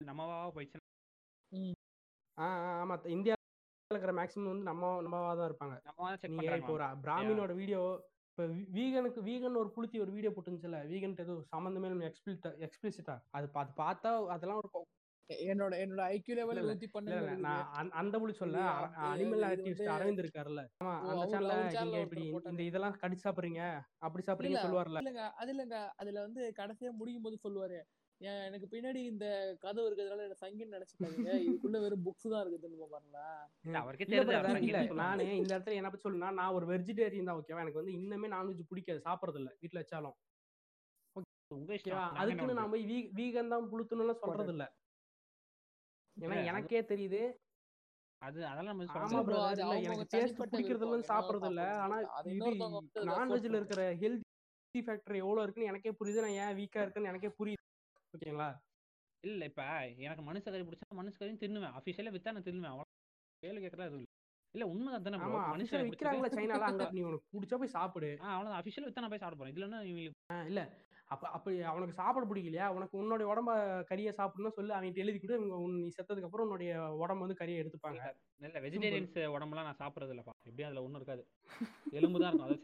நம்மவா 0.01 0.38
போயிடுச்சு 0.55 0.81
ஆ 2.38 2.45
ஆமா. 2.80 2.95
இந்தியாவில் 3.09 3.43
இருக்கிற 3.91 4.13
மேக்ஸிமம் 4.13 4.49
வந்து 4.51 4.69
நம்ம 4.69 4.88
நம்மவா 5.03 5.30
தான் 5.34 5.49
இருப்பாங்க. 5.49 5.76
நம்மவா 5.85 6.09
செக் 6.13 6.31
நீங்க 6.34 6.55
இப்போ 6.55 6.73
ஒரு 6.73 6.88
பிராமினோட 7.03 7.53
வீடியோ 7.55 7.81
இப்போ 8.30 8.45
வீகனுக்கு 8.73 9.19
வீகன் 9.23 9.59
ஒரு 9.59 9.69
புளுத்தி 9.76 9.97
ஒரு 10.01 10.11
வீடியோ 10.11 10.31
போட்டுருந்துச்சுல 10.31 10.80
வீகன் 10.89 11.15
ஏதோ 11.23 11.35
சம்மந்தமே 11.51 11.91
நம்ம 11.91 12.07
எக்ஸ்பிளிட்டா 12.09 12.49
எக்ஸ்பிளிசிட்டா 12.65 13.15
அது 13.31 13.47
பா- 13.47 13.63
அது 13.63 13.73
பார்த்தா 13.77 14.11
அதெல்லாம் 14.34 14.59
ஒரு 14.61 14.72
என்னோட 15.30 15.73
என்னோட 15.84 16.01
ஐக்யூ 16.07 16.31
இல்ல, 16.31 16.39
லெவல் 16.39 16.57
இல்ல 16.57 16.73
இருக்குது. 17.22 17.43
நான் 17.45 17.69
அந்த- 17.77 17.95
அந்த 17.95 18.15
புள்ளி 18.19 18.34
சொல்ல? 18.35 18.57
அனிமல் 19.05 19.45
ஆக்டிவிஸ்ட் 19.47 19.81
வந்து- 19.81 19.93
அரவிந்த் 19.95 20.22
இருக்காருல்ல. 20.23 20.63
ஆமா 20.81 20.91
அந்த 21.05 21.23
சேனல்ல 21.31 21.55
இப்படி 22.03 22.26
இந்த. 22.49 22.63
இதெல்லாம் 22.63 22.97
கடிச்சு 23.01 23.26
சாப்பிடுறீங்க 23.26 23.61
அப்படி 23.99 24.23
சாப்பிடுறீங்க 24.23 24.59
சொல்லுவார்ல. 24.59 25.01
இல்லங்க 25.03 25.23
அது 25.35 25.53
இல்லங்க. 25.55 25.77
அதுல 25.95 26.19
வந்து 26.22 26.41
கடைசியா 26.57 26.91
முடியும் 26.93 27.23
போது 27.23 27.39
சொல்லுவாரு. 27.43 27.80
"ஏன் 27.80 27.88
எனக்கு 28.47 28.67
பின்னாடி 28.71 28.99
இந்த 29.05 29.25
கதவு 29.61 29.87
இருக்கிறதுனால 29.87 30.25
என்ன 30.27 30.37
சங்கின்னு 30.41 30.75
நினைச்சுக்காதீங்க. 30.75 31.31
இதுக்குள்ள 31.45 31.79
வெறும் 31.81 32.05
புக்ஸ் 32.05 32.27
தான் 32.27 32.43
இருக்குதுன்னு 32.43 32.87
பாருங்களேன் 32.87 33.41
இல்ல, 33.65 33.77
அவருக்கே 33.79 34.05
இல்ல 34.07 34.23
இல்ல 34.61 34.79
சொல்லுவாங்க. 34.81 35.01
நானு 35.03 35.23
இந்த 35.33 35.51
இடத்துல 35.53 35.79
என்ன 35.79 35.89
பத்தி 35.89 36.05
சொல்லணும்னா 36.05 36.31
நான் 36.39 36.55
ஒரு 36.57 36.67
வெஜிடேரியன் 36.71 37.29
தான் 37.29 37.39
ஓகேவா 37.39 37.63
எனக்கு 37.65 37.81
வந்து 37.81 37.95
இன்னுமே 37.99 38.29
நான்வெஜ் 38.33 38.69
பிடிக்காது 38.71 39.05
சாப்பிடுறது 39.07 39.41
இல்ல 39.41 39.51
வீட்டுல 39.61 39.81
வச்சாலும் 39.83 40.15
அதுக்குன்னு? 42.19 42.59
நான் 42.59 42.73
போய் 42.73 42.85
வீகன் 43.19 43.53
தான் 43.53 43.69
புளுத்துன்னு 43.71 44.15
சொல்றது 44.23 44.53
இல்ல 44.55 44.65
ஏன்னா 46.17 46.35
இல்ல, 46.35 46.49
எனக்கே 46.49 46.81
தெரியுது. 46.91 47.21
அது 48.21 48.39
அதெல்லாம் 48.49 48.77
ஆமா 48.97 49.19
இல்ல 49.23 49.35
அவங்கவங்க 49.39 49.87
எனக்கு 49.87 50.13
டேஸ்ட் 50.13 50.39
பிடிக்கிறது. 50.45 50.85
இல்லைன்னு 50.85 51.11
சாப்பிடுறது 51.11 51.49
இல்ல 51.51 51.63
ஆனா 51.83 51.97
நான்வெஜ்ல 53.11 53.59
இருக்கிற 53.61 53.81
ஹெல்தி 54.01 54.23
ஃபேக்டர் 54.87 55.21
எவ்வளவு 55.23 55.43
இருக்குன்னு 55.43 55.71
எனக்கே 55.71 55.93
புரியுது. 55.99 56.25
நான் 56.25 56.39
ஏன் 56.41 56.57
வீக்கா 56.61 56.81
இருக்குன்னு 56.81 57.11
எனக்கே 57.11 57.31
புரியுது. 57.39 57.61
ஓகேங்களா? 58.15 58.49
இல்ல 59.23 59.43
இப்ப 59.45 59.61
எனக்கு 60.05 60.23
மனுஷ 60.23 60.43
கறி 60.45 60.65
பிடிச்சா 60.65 60.97
மனுஷ 60.99 61.15
கறியும் 61.15 61.41
தின்னுவேன். 61.43 61.75
அபிஷியலா 61.79 62.13
வித்தா 62.15 62.35
நான் 62.35 62.47
தின்னுவேன். 62.47 62.73
அவ்வளவு 62.73 62.91
கேள்வி 63.43 63.61
கேட்கறதா 63.63 63.87
எதுவும் 63.89 64.05
இல்லை. 64.53 64.67
உண்மை 64.73 64.91
தானே 64.99 65.17
மனுஷனை 65.21 65.53
அபிஷியல் 65.53 65.85
விக்கிறாங்களா 65.87 66.29
சைனால 66.35 66.65
அங்க 66.67 66.83
நீ 66.91 67.01
உனக்கு 67.03 67.27
பிடிச்சா 67.33 67.57
போய் 67.61 67.75
சாப்பிடு. 67.77 68.09
ஆ 68.23 68.27
அவ்வளோதான் 68.35 68.59
அஃபிஷியல் 68.59 68.87
வித்தா 68.87 69.03
நான் 69.03 69.13
போய் 69.13 69.23
சாப்பிட 69.23 69.39
போறேன். 69.39 69.53
இதுல 69.55 69.67
இவங்களுக்கு 69.83 70.13
இல்ல. 70.51 70.61
அப்ப 71.07 71.23
அப்படி 71.29 71.55
அவனுக்கு 71.71 71.99
சாப்பிட 71.99 72.23
பிடிக்கலையா? 72.29 72.67
உனக்கு 72.77 72.95
உன்னுடைய 72.97 73.25
உடம்ப 73.31 73.51
கறியை 73.91 74.11
சாப்பிடணும் 74.11 74.55
சொல்லி. 74.57 74.73
அவன்கிட்ட 74.75 75.03
எழுதி 75.03 75.19
கொடு. 75.19 75.37
இவங்க 75.39 75.57
நீ 75.75 75.89
செத்ததுக்கு 75.97 76.29
அப்புறம் 76.29 76.47
உன்னுடைய 76.47 76.71
உடம்பு 77.03 77.25
வந்து 77.25 77.39
கறியை 77.41 77.59
எடுத்துப்பாங்க. 77.63 78.01
இல்ல 78.41 78.61
வெஜிடேரியன்ஸ் 78.65 79.17
உடம்புலாம் 79.35 79.69
நான் 79.69 79.81
சாப்பிட்றது 79.83 80.15
இல்லப்பா. 80.15 80.35
எப்படியும் 80.43 80.69
அதுல 80.71 80.85
ஒன்றும் 80.85 81.01
இருக்காது. 81.01 81.23
எலும்பு 81.91 82.19
தான் 82.19 82.33
இருக்கும் 82.33 82.49
அதை. 82.49 82.57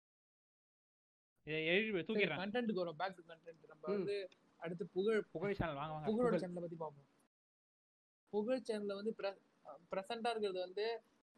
இதை 1.49 1.59
எழுதி 1.73 1.91
தூக்கிடுறேன் 2.07 2.41
கண்டென்ட்டுக்கு 2.41 2.81
வரும். 2.83 2.97
பேக் 3.01 3.15
டு 3.19 3.23
கண்டென்ட் 3.29 3.69
நம்ம. 3.71 3.83
வந்து 3.93 4.15
அடுத்து 4.59 4.85
புகழ் 4.95 5.19
புகழ் 5.33 5.55
சேனல் 5.59 5.79
வாங்க 5.81 5.93
வாங்க. 5.95 6.07
புகழோட 6.09 6.29
புகழ். 6.29 6.43
சேனலை 6.43 6.61
பத்தி 6.65 6.77
பார்ப்போம். 6.83 7.07
புகழ் 8.33 8.65
சேனல்ல 8.67 8.97
வந்து 8.99 9.13
பிரசண்டா 9.91 10.31
இருக்கிறது 10.33 10.59
வந்து 10.67 10.85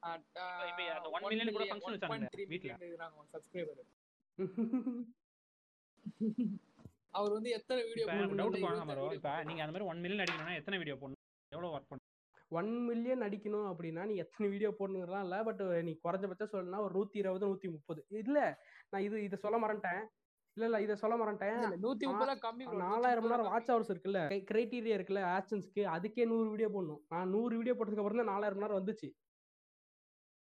இப்ப 0.04 0.84
அந்த 0.98 1.08
1 1.16 1.24
million 1.32 1.50
கூட 1.56 1.66
function 1.72 1.94
வச்சானுங்க 1.96 2.50
வீட்ல. 2.54 2.74
சப்ஸ்கிரைபர் 3.36 3.82
அவர் 7.18 7.34
வந்து 7.36 7.50
எத்தனை 7.56 7.82
வீடியோ 7.88 8.06
டவுட் 8.40 8.86
மரோ 8.90 9.04
இப்போ 9.18 9.32
நீங்க 9.48 9.62
அந்த 9.64 9.74
மாதிரி 9.76 9.88
ஒன் 9.92 10.02
மில்லியன் 10.04 10.24
அடிக்கணும்னா 10.26 10.60
எத்தனை 10.60 10.78
வீடியோ 10.82 10.96
போடணும்? 11.02 11.22
எவ்வளவு 11.52 11.74
ஒர்க் 11.76 11.90
பண்ணணும்? 11.90 12.08
ஒன் 12.52 12.72
மில்லியன் 12.88 13.26
அடிக்கணும் 13.28 13.68
அப்படின்னா 13.72 14.04
நீ 14.10 14.14
எத்தனை 14.24 14.48
வீடியோ 14.54 14.70
போடணுங்கிறலாம் 14.80 15.26
இல்லை 15.26 15.40
பட் 15.48 15.62
நீ 15.88 15.92
குறைஞ்சபட்சம் 16.06 16.52
சொல்லணும்னா 16.54 16.80
ஒரு 16.86 16.94
நூத்தி 16.98 17.18
இருபது 17.22 17.50
நூத்தி 17.50 17.70
முப்பது. 17.76 18.02
இல்ல 18.24 18.38
நான் 18.94 19.06
இது 19.08 19.18
இதை 19.24 19.38
சொல்ல 19.44 19.58
மறந்துட்டேன். 19.64 20.02
இல்ல 20.58 20.66
இல்ல 20.70 20.78
இதை 20.86 20.96
சொல்ல 21.02 21.16
மறந்துட்டேன். 21.20 21.60
நூத்தி 21.84 22.06
முப்பது 22.08 22.34
கம்மி 22.46 22.66
bro. 22.66 22.78
நாலாயிரம் 22.86 23.24
மணி 23.24 23.34
நேரம் 23.34 23.46
130 23.46 23.54
வாட்ச் 23.54 23.70
ஹவர்ஸ் 23.72 23.92
இருக்குல்ல. 23.94 24.22
கிரைட்டீரியா 24.50 24.96
இருக்குல்ல 24.98 25.22
ஆக்ஷன்ஸ்க்கு 25.36 25.84
அதுக்கே 25.96 26.26
நூறு 26.32 26.48
வீடியோ 26.54 26.70
போடணும். 26.74 27.02
நான் 27.14 27.32
நூறு 27.36 27.54
வீடியோ 27.60 27.76
போட்டதுக்கு 27.76 28.04
அப்புறம் 28.04 28.22
தான் 28.22 28.32
நாலாயிரம் 28.34 28.58
மணி 28.58 28.68
நேரம் 28.68 28.82
வந்துச்சு. 28.82 29.10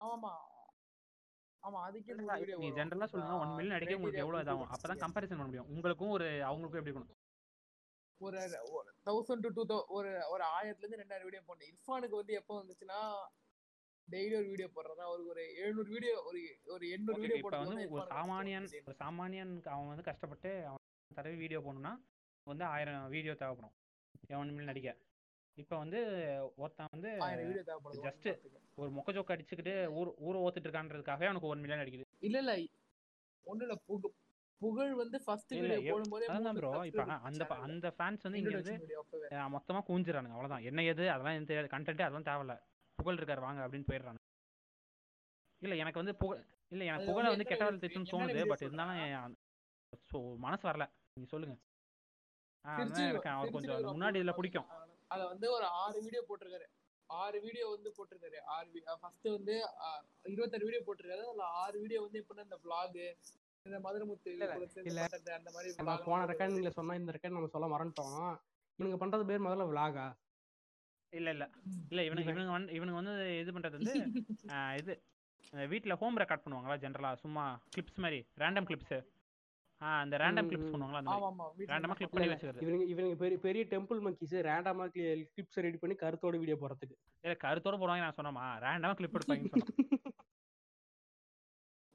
ஆமா. 0.02 0.32
ஆமா 1.64 1.80
அதுக்கே 1.88 2.14
நீ 2.62 2.70
ஜென்ரலா 2.78 3.08
சொல்லுங்க. 3.12 3.40
ஒன் 3.42 3.56
மில்லியன் 3.58 3.78
அடிக்க 3.78 3.98
உங்களுக்கு 3.98 4.24
எவ்வளவு 4.24 4.44
இதாகும்? 4.44 4.70
அப்பதான் 4.76 5.04
கம்பேரிசன் 5.04 5.38
பண்ண 5.38 5.50
முடியும். 5.50 5.70
உங்களுக்கும் 5.74 6.14
ஒரு 6.18 6.28
அவங்களுக்கும் 6.50 6.82
எப்படி 6.82 6.92
இருக்கணும் 6.92 7.18
ஒரு 8.22 8.40
தௌசண்ட் 9.08 9.44
டு 9.46 9.50
டூ 9.58 9.64
ஒரு 9.98 10.10
ஒரு 10.34 10.44
ஆயிரத்துல 10.56 10.86
இருந்து 10.86 11.02
ரெண்டாயிரம் 11.02 11.28
வீடியோ 11.28 11.44
போட்டேன் 11.46 11.70
இர்ஃபானுக்கு 11.74 12.16
வந்து 12.22 12.34
எப்போ 12.40 12.54
வந்துச்சுன்னா 12.60 13.00
டெய்லி 14.08 14.36
ஒரு 14.38 14.48
வீடியோ 14.50 14.68
போடுறதா? 14.70 15.04
அவருக்கு 15.08 15.32
ஒரு 15.32 15.44
எழுநூறு 15.60 15.90
வீடியோ 15.90 16.14
ஒரு 16.24 16.40
ஒரு 16.68 16.86
எண்ணூறு 16.90 17.20
வீடியோ 17.24 17.40
வந்து 17.64 17.84
ஒரு 17.96 18.06
சாமானியன் 18.14 18.68
ஒரு 18.82 18.96
சாமானியனுக்கு 19.02 19.70
அவன் 19.70 19.92
வந்து 19.92 20.08
கஷ்டப்பட்டு 20.08 20.52
அவன் 20.68 20.86
தடவை 21.12 21.36
வீடியோ 21.38 21.60
போடணும்னா 21.60 21.94
வந்து 22.48 22.64
ஆயிரம் 22.68 23.06
வீடியோ 23.10 23.34
தேவைப்படும். 23.36 23.76
மில்லியன் 24.50 24.72
அடிக்க 24.72 24.92
இப்போ 25.58 25.76
வந்து 25.78 26.00
ஒருத்தன் 26.58 26.90
வந்து 26.92 27.10
just 28.00 28.26
ஒரு 28.78 28.90
மொக்க 28.92 29.14
ஜோக்க 29.16 29.36
அடிச்சுக்கிட்டு 29.36 29.74
ஊர் 29.94 30.12
ஊரை 30.22 30.40
ஓத்துட்டு 30.42 30.68
இருக்கான்றதுக்காகவே 30.68 31.28
அவனுக்கு 31.28 31.50
ஒன் 31.50 31.62
மில்லியன் 31.62 31.84
அடிக்குது. 31.84 32.06
இல்ல 32.22 32.38
இல்ல. 32.40 32.54
ஒண்ணு 33.46 33.64
இல்ல. 33.64 33.76
புக- 33.88 34.14
புகழ் 34.62 34.94
வந்து 34.96 35.18
ஃபர்ஸ்ட் 35.26 35.52
வீடியோ 35.56 35.80
போடும்போதே 35.88 36.26
அதான் 36.30 36.58
ப்ரோ 36.58 36.72
இப்போ 36.90 37.04
அந்த. 37.28 37.44
அந்த 37.68 37.90
ஃபேன்ஸ் 37.98 38.26
வந்து 38.26 38.40
இங்க 38.42 38.56
வந்து 38.56 38.76
மொத்தமா 39.56 39.82
கூஞ்சிடறானுங்க 39.88 40.36
அவ்வளவுதான். 40.36 40.66
என்ன 40.66 40.84
எது 40.86 41.04
அதெல்லாம் 41.12 41.38
கண்டென்ட் 41.74 42.06
அதெல்லாம் 42.08 42.28
தேவையில்ல. 42.30 42.56
புகழ் 43.00 43.20
இருக்காரு 43.20 43.42
வாங்க 43.42 43.62
அப்படின்னு 43.66 43.90
போயிடுறாங்க. 43.90 44.20
இல்ல 45.62 45.76
எனக்கு 45.76 46.02
வந்து 46.02 46.14
புகழ் 46.16 46.42
இல்ல 46.72 46.84
எனக்கு 46.86 47.08
புகழ 47.08 47.24
வந்து 47.24 47.34
வந்து 47.34 47.46
எத்தனை 47.46 47.52
கெட்ட 47.52 47.64
video- 47.64 47.70
வார்த்தை 47.70 47.86
திட்டுன்னு 47.86 48.12
தோணுது 48.14 48.50
பட் 48.52 48.66
இருந்தாலும் 48.66 49.38
ஸோ 50.10 50.18
மனசு 50.38 50.64
வரல. 50.68 50.86
நீங்க 51.14 51.30
சொல்லுங்க. 51.32 51.56
எனக்கு 53.06 53.30
அவர் 53.30 53.56
கொஞ்சம் 53.56 53.86
முன்னாடி 53.92 54.18
இதுல 54.22 54.34
பிடிக்கும். 54.34 54.68
அத 55.14 55.22
வந்து 55.28 55.48
ஒரு 55.52 55.66
ஆறு 55.84 55.98
வீடியோ 56.02 56.22
போட்டிருக்காரு. 56.28 56.68
ஆறு 57.10 57.38
வீடியோ 57.42 57.66
வந்து 57.70 57.90
போட்டிருக்காரு. 57.98 58.40
ஆறு 58.56 58.68
ஃபர்ஸ்ட் 59.02 59.28
வந்து 59.30 59.54
இருபத்தாறு 60.26 60.66
வீடியோ 60.68 60.82
போட்டிருக்காரு. 60.88 61.24
அதுல 61.26 61.46
ஆறு 61.62 61.78
வீடியோ 61.80 62.02
வந்து 62.02 62.20
எப்படின்னா 62.22 62.48
இந்த 62.50 62.60
vlog 62.66 62.96
இந்த 63.66 63.78
இல்ல. 64.86 65.02
பண்றது 65.06 65.32
அந்த 65.34 65.50
மாதிரி 65.52 66.04
போன 66.06 66.26
ரெக்கார்டிங்ல 66.26 66.70
சொன்னா 66.70 66.94
இந்த 66.96 67.14
ரெக்கார்ட் 67.16 67.36
நம்ம 67.38 67.52
சொல்ல 67.56 67.68
மறந்துட்டோம். 67.74 68.22
இவனுங்க 68.80 69.00
பண்றது 69.02 69.26
பேர் 69.26 69.46
முதல்ல 69.46 69.66
விலாகா 69.72 70.06
இல்ல 71.14 71.30
இல்ல. 71.36 71.46
இல்ல 71.92 72.02
இவனுக்கு 72.08 72.32
இவனுங்க 72.32 72.56
வந்து 72.56 72.74
இவனுங்க 72.78 73.00
வந்து 73.02 73.14
இது 73.42 73.54
பண்றது 73.56 73.78
வந்து 73.80 73.94
இது 74.82 74.94
வீட்ல 75.70 75.94
ஹோம் 76.02 76.20
ரெக்கார்ட் 76.22 76.44
பண்ணுவாங்களா 76.44 76.76
ஜென்ரலா 76.82 77.12
சும்மா 77.22 77.44
கிளிப்ஸ் 77.74 78.04
மாதிரி 78.04 78.20
ரேண்டம் 78.38 78.68
கிளிப்ஸ் 78.70 78.98
ஆ 79.82 79.90
அந்த 80.02 80.16
ரேண்டம் 80.22 80.48
கிளிப்ஸ். 80.50 80.72
பண்ணுவாங்களா 80.72 81.02
அந்த 81.02 81.12
மாதிரி? 81.40 81.68
ரேண்டமா 81.70 81.96
கிளிப் 82.00 82.14
பண்ணி 82.14 82.26
இல்ல. 82.26 82.36
வச்சுக்கிறது. 82.36 82.64
இவனுங்க 82.66 82.86
இவனுங்க 82.92 83.18
பெரிய 83.22 83.38
பெரிய 83.46 83.64
டெம்பிள் 83.72 84.00
மங்கிஸ் 84.06 84.36
ரேண்டமா 84.48 84.86
கிளிப்ஸ் 84.96 85.60
ரெடி 85.66 85.78
பண்ணி 85.78 85.96
கருத்தோட 86.02 86.36
வீடியோ 86.42 86.58
போடுறதுக்கு. 86.62 86.96
இல்ல 87.24 87.36
கருத்தோட 87.46 87.78
போடுவாங்க 87.80 88.06
நான் 88.06 88.18
சொன்னமா 88.20 88.46
ரேண்டமா 88.66 88.98
கிளிப் 89.00 89.16
இந்த 89.38 89.64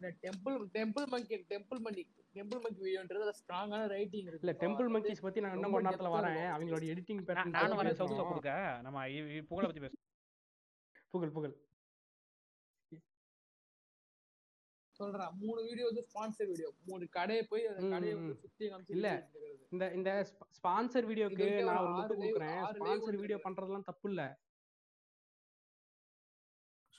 Temple 0.01 0.57
Temple 0.77 1.07
Monkey 1.07 1.37
Temple 1.51 1.81
Monkey 1.81 2.03
Temple 2.37 2.63
Monkey 2.65 2.81
வீடியோன்றது 2.87 3.33
ஸ்ட்ராங்கான 3.41 3.83
ரைட்டிங் 3.95 4.27
இருக்கு. 4.29 4.47
இல்ல 4.47 4.55
டெம்பிள் 4.63 4.89
மங்கிஸ் 4.95 5.25
பத்தி 5.27 5.41
நான் 5.41 5.55
இன்னும் 5.55 5.75
ரொம்ப 5.75 5.77
கொஞ்ச 5.77 5.91
நேரத்துல 5.91 6.15
வரேன். 6.17 6.49
அவங்களோட 6.55 6.85
எடிட்டிங் 6.93 7.21
நான் 7.21 7.29
பேட்டர்ன் 7.29 7.57
நானும் 7.59 7.81
வரேன். 7.81 7.99
சவுத்துல 8.01 8.25
கொடுக்க. 8.31 8.55
நம்ம 8.87 9.05
புகழை 9.51 9.69
பத்தி 9.69 9.85
பேசுவோம். 9.87 10.03
புகழ் 11.15 11.35
புகழ். 11.37 11.55
சொல்றேன் 15.01 15.33
மூணு 15.39 15.61
வீடியோ 15.69 15.87
வந்து 15.87 16.03
ஸ்பான்சர் 16.09 16.49
வீடியோ 16.51 16.69
மூணு 16.89 17.05
கடையை 17.09 17.43
போய் 17.53 17.65
அந்த 17.71 17.89
கடையை 17.95 18.17
சுத்தி 18.43 18.65
காமிச்சு 18.69 18.95
இல்ல. 18.97 19.09
இந்த 19.75 19.85
இந்த 19.99 20.11
ஸ்பான்சர் 20.59 21.09
வீடியோக்கு 21.11 21.47
நான் 21.69 21.79
ஒரு 21.79 21.87
ஒரு 21.87 21.95
முட்டு 21.97 22.17
கொடுக்குறேன். 22.21 22.61
Sponsor 22.77 23.21
video. 23.23 23.39
பண்றதெல்லாம் 23.47 23.89
தப்பு 23.91 24.09
இல்ல. 24.11 24.25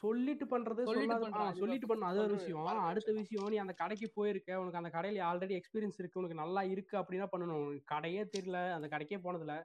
சொல்லிட்டு 0.03 0.45
பண்றது 0.45 0.81
சொல்லிட்டு 0.83 1.15
ஆ, 1.35 2.07
அது 2.09 2.19
ஒரு 2.19 2.33
விஷயம். 2.33 2.67
அடுத்த 2.83 3.11
விஷயம். 3.11 3.49
நீ 3.49 3.55
அந்த 3.55 3.73
கடைக்கு 3.73 4.11
போயிருக்க. 4.13 4.59
உனக்கு 4.59 4.77
அந்த 4.77 4.89
கடையில 4.89 5.23
ஆல்ரெடி 5.23 5.55
எக்ஸ்பீரியன்ஸ் 5.59 5.99
இருக்கு. 5.99 6.19
உனக்கு 6.19 6.35
நல்லா 6.35 6.61
இருக்கு 6.63 6.97
அப்படின்னா 6.97 7.27
பண்ணணும். 7.31 7.61
உனக்கு 7.61 7.95
கடையே 7.95 8.23
தெரியல. 8.35 8.59
அந்த 8.73 8.87
கடைக்கே 8.87 9.19
போனதில்ல. 9.23 9.55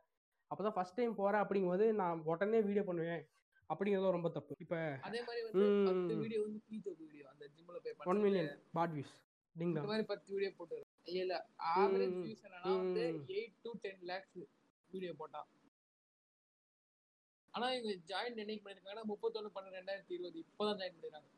அப்பதான் 0.51 0.71
ஃபர்ஸ்ட் 0.71 0.95
டைம் 0.95 1.15
போறேன் 1.15 1.43
அப்படிங்கும்போது 1.43 1.93
நான் 1.93 2.23
உடனே 2.25 2.61
வீடியோ 2.61 2.85
பண்ணுவேன். 2.85 3.23
அப்படிங்கிறது 3.71 4.11
ரொம்ப 4.11 4.29
தப்பு. 4.29 4.55
இப்ப 4.59 4.77
அதே 5.01 5.21
மாதிரி 5.21 5.43
வந்து. 5.47 6.17
வீடியோ 6.17 6.41
வந்து 6.43 6.61
பீத்தோக்கு 6.69 7.05
வீடியோ 7.07 7.27
அந்த 7.29 7.45
ஜிம்ல 7.47 7.77
போய் 7.79 7.93
ஒன் 7.93 8.01
பண்றது. 8.01 8.23
மில்லியன் 8.23 8.51
பாட் 8.73 8.95
வியூஸ் 8.95 9.15
டிங் 9.57 9.69
இந்த 9.69 9.81
டாங் 9.81 9.91
மாதிரி 9.91 10.33
வீடியோ 10.33 10.53
போட்டு 10.57 10.79
இல்ல 11.17 11.35
ஆவரேஜ் 11.77 12.17
வியூஸ் 12.21 12.43
என்னன்னா 12.47 12.73
வந்து 12.77 13.05
ம். 13.13 13.23
Eight 13.29 13.57
to 13.63 13.73
ten 13.81 14.03
lakhs 14.03 14.37
video 14.91 15.13
போட்டான் 15.19 15.47
ஆனா 17.55 17.67
இவங்க 17.73 17.93
ஜாயின் 18.11 18.41
என்னைக்கு 18.43 18.65
பண்ணிருக்காங்கன்னா 18.67 19.05
முப்பத்தொன்னு 19.13 19.51
பன்னெண்டு 19.55 19.79
ரெண்டாயிரத்தி 19.81 20.15
இருபது. 20.17 20.39
இப்பதான் 20.49 20.79
ஜாயின் 20.81 20.97
பண்ணிருக்காங்க. 20.97 21.29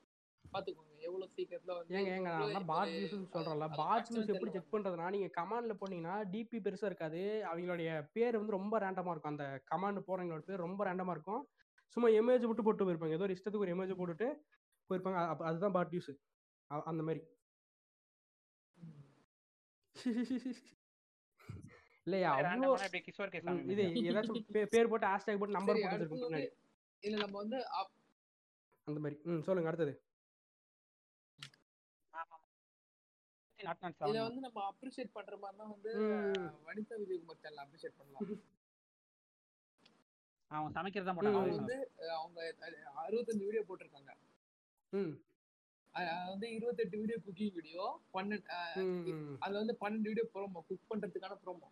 பாத்துக்கோங்க 0.44 0.94
எவ்வளவு 1.06 1.32
சீக்கிரத்துல 1.36 1.74
வந்து 1.76 1.94
ஏங்க 1.98 2.10
ஏங்க 2.16 2.30
நான் 2.55 2.66
பாட் 2.70 2.90
வியூஸ் 2.94 3.14
சொல்றேன்ல. 3.34 3.66
பாட் 3.80 4.09
வியூஸ் 4.10 4.32
எப்படி. 4.34 4.52
செக் 4.56 4.72
பண்றதுனா 4.74 5.06
நீங்க 5.14 5.28
கமாண்ட்ல 5.39 5.74
போனீங்கன்னா 5.82 6.16
டிபி 6.34 6.59
பெருசா 6.66 6.89
இருக்காது. 6.90 7.20
அவங்களுடைய 7.52 7.93
பேர் 8.16 8.39
வந்து 8.40 8.56
ரொம்ப 8.59 8.80
ரேண்டமா 8.84 9.12
இருக்கும். 9.12 9.32
அந்த 9.34 9.47
கமாண்ட் 9.70 10.06
போறவங்களோட 10.09 10.44
பேர் 10.51 10.64
ரொம்ப 10.66 10.80
ரேண்டமா 10.89 11.14
இருக்கும். 11.16 11.43
சும்மா 11.97 12.09
எமேஜ் 12.18 12.47
மட்டும் 12.51 12.66
போட்டு 12.68 12.86
போயிருப்பாங்க. 12.86 13.16
ஏதோ 13.18 13.26
ஒரு 13.28 13.36
இஷ்டத்துக்கு 13.39 13.64
ஒரு 13.64 13.74
எமேஜ் 13.76 13.98
போட்டுட்டு 14.01 14.28
போயிருப்பாங்க. 14.90 15.18
அதுதான் 15.51 15.76
பாட் 15.78 15.93
வியூஸ் 15.94 16.12
அந்த 16.93 17.02
மாதிரி. 17.09 17.22
இல்லையா? 22.06 22.30
அவ்வளோ 22.38 22.70
இது 23.72 23.82
ஏதாச்சும் 24.08 24.40
பேர் 24.72 24.90
போட்டு 24.92 25.10
ஹேஷ்டேக் 25.10 25.40
போட்டு 25.40 25.58
நம்பர் 25.58 25.82
போட்டு 25.84 26.08
பின்னாடி 26.14 26.48
இல்ல 27.02 27.16
நம்ம 27.24 27.36
வந்து 27.42 27.58
அந்த 28.86 28.98
மாதிரி. 29.00 29.16
ம் 29.30 29.44
சொல்லுங்க 29.46 29.70
அடுத்தது. 29.70 29.94
இத 34.08 34.16
வந்து 34.26 34.40
நம்ம 34.44 34.60
அப்ரிஷியேட் 34.70 35.12
பண்ற 35.12 35.34
மாதிரினா 35.42 35.66
வந்து. 35.72 35.90
வனிதா 36.66 36.96
விஜயகுமார் 37.02 37.42
சேனல் 37.42 37.64
அப்ரிஷியேட் 37.64 37.98
பண்ணலாம். 38.00 38.30
அவன் 40.50 40.74
சமைக்கிறது 40.76 41.12
அவங்க 41.12 41.30
அவன் 41.32 41.52
வந்து 41.52 41.76
அவங்க 42.16 42.40
அறுபத்தஞ்சு 43.04 43.46
வீடியோ 43.46 43.62
போட்டிருக்காங்க. 43.68 44.12
அது 45.94 46.10
வந்து 46.30 46.48
இருபத்தெட்டு 46.56 47.00
வீடியோ 47.00 47.18
குக்கிங் 47.24 47.54
வீடியோ 47.54 47.84
பன்னெண்டு 48.14 48.50
அதுல 49.42 49.60
வந்து 49.62 49.76
பன்னெண்டு 49.82 50.10
வீடியோ 50.10 50.26
ப்ரோமோ 50.34 50.62
குக் 50.68 50.90
பண்றதுக்கான 50.90 51.36
ப்ரோமோ 51.42 51.68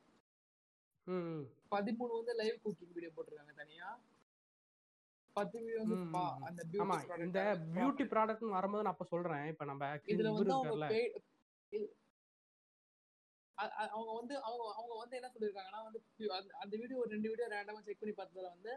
பதிமூணு 1.73 2.13
வந்து 2.15 2.35
லைவ் 2.35 2.57
குக்கிங் 2.65 2.93
வீடியோ 2.93 3.13
போட்டிருக்காங்க 3.13 3.55
தனியா. 3.55 3.89
பத்து 5.37 5.57
வீடியோ 5.61 5.81
வந்து. 5.83 5.97
அந்த 6.47 6.63
பியூட்டி 6.71 6.87
இந்த 7.25 7.41
பியூட்டி 7.75 8.05
ப்ராடக்ட்னு 8.13 8.49
வரும்போது 8.51 8.83
நான் 8.83 8.93
அப்ப 8.93 9.07
சொல்றேன். 9.07 9.45
இப்ப 9.47 9.65
நம்ம 9.65 9.91
இதுல 10.15 10.31
வந்து 10.37 10.55
அவங்க 10.55 10.87
அவங்க 13.93 14.13
வந்து 14.15 14.35
அவங்க 14.41 14.65
அவங்க 14.75 14.95
வந்து 14.99 15.17
என்ன 15.17 15.29
சொல்லிருக்காங்கன்னா 15.33 15.81
வந்து 15.85 15.99
அந்த- 16.59 16.79
வீடியோ 16.79 16.99
ஒரு 16.99 17.11
ரெண்டு 17.11 17.29
வீடியோ 17.29 17.49
ரேண்டமா 17.49 17.81
செக் 17.81 18.01
பண்ணி 18.01 18.15
பார்த்ததுல 18.15 18.49
வந்து 18.49 18.73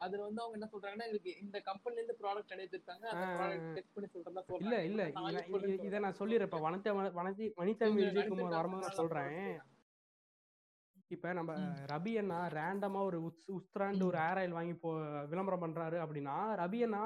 அதுல 0.00 0.22
வந்து 0.22 0.42
அவங்க 0.42 0.56
என்ன 0.58 0.68
சொல்றாங்கன்னா 0.72 1.06
எங்களுக்கு 1.06 1.32
இந்த 1.38 1.58
கம்பெனில 1.60 2.00
இருந்து 2.00 2.18
ப்ராடக்ட் 2.20 2.54
அடைத்திருக்காங்க 2.54 3.04
அந்த 3.12 3.26
ப்ராடக்ட். 3.36 3.70
செக் 3.74 3.94
பண்ணி 3.94 4.08
சொல்றதா 4.08 4.30
இல்ல 4.32 4.42
சொல்றாங்க 4.50 4.88
இல்ல. 4.88 5.02
நான் 5.16 5.28
இத-. 5.84 6.02
நான் 6.02 6.18
சொல்லிடுறேன். 6.20 6.48
இப்ப 6.50 6.60
வனத்த 6.66 6.88
வனதி 7.14 7.46
வனிதா 7.56 7.86
விஜயகுமார் 8.00 8.26
வரும்போது 8.56 8.84
நான் 8.86 9.00
சொல்றேன். 9.02 9.32
இப்ப 11.10 11.32
நம்ம. 11.32 11.52
ரபி 11.90 12.12
அண்ணா 12.18 12.38
ரேண்டமா 12.54 13.00
ஒரு 13.02 13.18
உஸ் 13.26 13.44
உஸ்திராண்டு 13.56 14.06
ஒரு 14.06 14.18
ஏர் 14.24 14.40
ஆயில் 14.40 14.56
வாங்கி 14.58 14.74
போ 14.76 14.90
விளம்பரம் 15.32 15.64
பண்றாரு 15.64 15.98
அப்படின்னா 16.04 16.36
ரபி 16.62 16.80
அண்ணா 16.86 17.02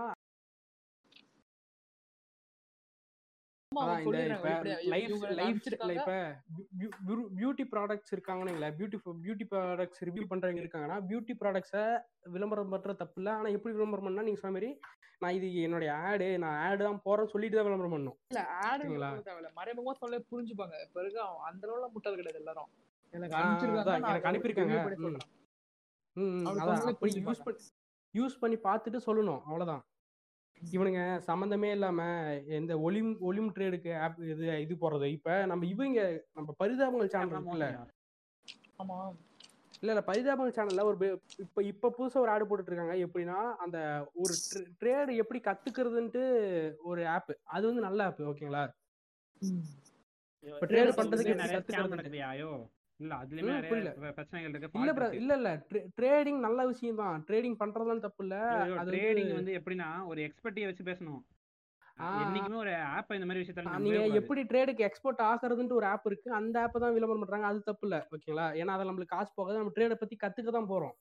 இப்ப. 3.73 4.15
இப்ப 5.97 6.15
பியூட்டி 7.39 7.65
ப்ராடக்ட்ஸ் 7.73 8.13
இருக்காங்கன்னு 8.15 8.71
பியூட்டி 8.79 8.99
பியூட்டி 9.21 9.45
ப்ராடக்ட்ஸ் 9.53 10.03
ரிவ்யூ 10.09 10.25
பண்றவங்க 10.31 10.63
இருக்காங்கன்னா 10.65 10.99
பியூட்டி 11.09 11.35
ப்ராடக்ட்ஸை 11.43 11.85
விளம்பரம் 12.35 12.73
பண்ற 12.75 12.95
தப்பு 12.95 13.21
இல்ல. 13.21 13.31
ஆனா 13.39 13.51
எப்படி 13.57 13.75
விளம்பரம் 13.77 14.09
பண்ணா 14.09 14.27
நீங்க 14.29 14.43
சொன்ன 14.43 14.57
மாதிரி 14.57 14.71
நான் 15.23 15.37
இது 15.39 15.49
என்னுடைய 15.67 15.93
ஆடு 16.05 16.29
நான் 16.45 16.59
ஆடு 16.65 16.83
தான் 16.83 17.03
போறேன்னு 17.07 17.33
சொல்லிட்டு 17.33 17.59
தான் 17.59 17.69
விளம்பரம் 17.69 17.95
பண்ணணும் 17.95 18.19
இல்ல 18.31 18.43
ஆடு 18.63 18.83
ஓகேங்களா? 18.83 19.11
தேவையில்ல 19.27 19.51
மறைமுகமா 19.59 19.95
சொல்ல 19.99 20.21
புரிஞ்சுப்பாங்க. 20.31 20.77
அவன் 21.25 21.47
அந்த 21.49 21.63
அளவுல 21.67 21.89
முட்டாள் 21.95 22.19
கிடையாது 22.19 22.41
எல்லாரும். 22.43 22.71
எனக்கு 23.13 23.37
அனுப்பிச்சிருக்காங்க 23.37 24.09
எனக்கு 24.09 24.29
அனுப்பியிருக்காங்க. 24.31 24.75
யூஸ். 27.21 27.45
பண்ணி 27.45 27.63
யூஸ் 28.15 28.41
பண்ணி 28.41 28.57
பார்த்துட்டு 28.65 28.99
சொல்லணும் 29.07 29.43
அவ்வளவுதான் 29.47 29.83
இவனுங்க 30.61 31.01
சம்மந்தமே 31.27 31.69
இல்லாம 31.71 32.01
இந்த 32.59 32.73
ஒலிம் 32.87 33.13
ஒலிம் 33.23 33.51
ட்ரேடுக்கு 33.55 33.93
ஆப் 34.01 34.19
இது 34.27 34.47
இது 34.65 34.75
போடுறது 34.77 35.07
இப்ப 35.13 35.37
நம்ம 35.47 35.67
இவங்க 35.67 36.01
நம்ம 36.37 36.55
பரிதாபங்கள் 36.61 37.13
சேனல் 37.15 37.35
இருக்குல்ல 37.35 37.69
ஆமா 38.79 38.99
இல்ல 39.83 39.91
இல்ல 39.93 40.03
பரிதாபங்கள் 40.09 40.57
சேனல்ல 40.57 40.85
ஒரு 40.89 40.97
இப்ப 41.39 41.63
இப்ப 41.65 41.91
புதுசா 41.91 42.19
ஒரு 42.21 42.33
ஆடு 42.33 42.49
போட்டுட்டு 42.49 42.73
இருக்காங்க 42.73 42.97
எப்படின்னா 43.05 43.39
அந்த 43.65 43.79
ஒரு 44.23 44.35
ட்ரேடு 44.81 45.15
எப்படி 45.23 45.41
கத்துக்கிறதுன்ட்டு 45.47 46.25
ஒரு 46.85 47.05
ஆப் 47.15 47.33
அது 47.51 47.65
வந்து 47.71 47.87
நல்ல 47.89 48.09
ஆப் 48.09 48.21
ஓகேங்களா 48.31 48.65
இப்ப 50.45 50.67
trade 50.67 50.91
பண்றதுக்கு 50.99 52.21
இல்ல 53.01 53.13
அதுலயுமே 53.21 53.53
நிறைய 53.59 53.83
பிரச்சனைகள் 54.17 54.53
இருக்கு 54.53 54.81
இல்ல. 54.81 55.09
இல்ல 55.21 55.33
இல்ல. 55.39 55.51
ட்ரேடிங் 55.99 56.41
நல்ல 56.47 56.61
விஷயம் 56.67 57.01
தான். 57.03 57.19
ட்ரேடிங் 57.29 57.59
பண்றதுலாம் 57.63 58.05
தப்பு 58.07 58.23
இல்ல. 58.25 58.37
trading 58.91 59.31
வந்து 59.39 59.53
எப்படின்னா 59.61 59.91
ஒரு 60.11 60.21
எக்ஸ்பர்ட்டியை 60.27 60.69
வச்சு 60.71 60.85
பேசணும். 60.91 61.23
என்னைக்குமே 62.21 62.59
ஒரு 62.59 62.73
ஆப் 62.93 63.11
இந்த 63.17 63.27
மாதிரி 63.29 63.43
விஷயத்துல 63.43 63.73
நீங்க. 63.79 64.19
எப்படி 64.21 64.43
ட்ரேடுக்கு 64.51 64.87
எக்ஸ்போர்ட் 64.87 65.23
ஆகுறதுன்ட்டு 65.31 65.79
ஒரு 65.81 65.87
ஆப் 65.87 66.07
இருக்கு 66.11 66.29
அந்த 66.39 66.55
தான் 66.77 66.95
விளம்பரம் 66.97 67.23
பண்றாங்க. 67.25 67.49
அது 67.51 67.69
தப்பு 67.71 67.87
இல்ல 67.89 67.97
ஓகேங்களா 68.11 68.47
ஏன்னா 68.61 68.75
அதில் 68.77 68.91
நம்மளுக்கு 68.91 69.17
காசு 69.17 69.33
போகாது. 69.35 69.61
நம்ம 69.61 69.75
ட்ரேடை 69.77 69.97
பத்தி 70.03 70.17
கத்துக்க 70.17 70.53
தான் 70.59 70.71
போறோம். 70.73 70.95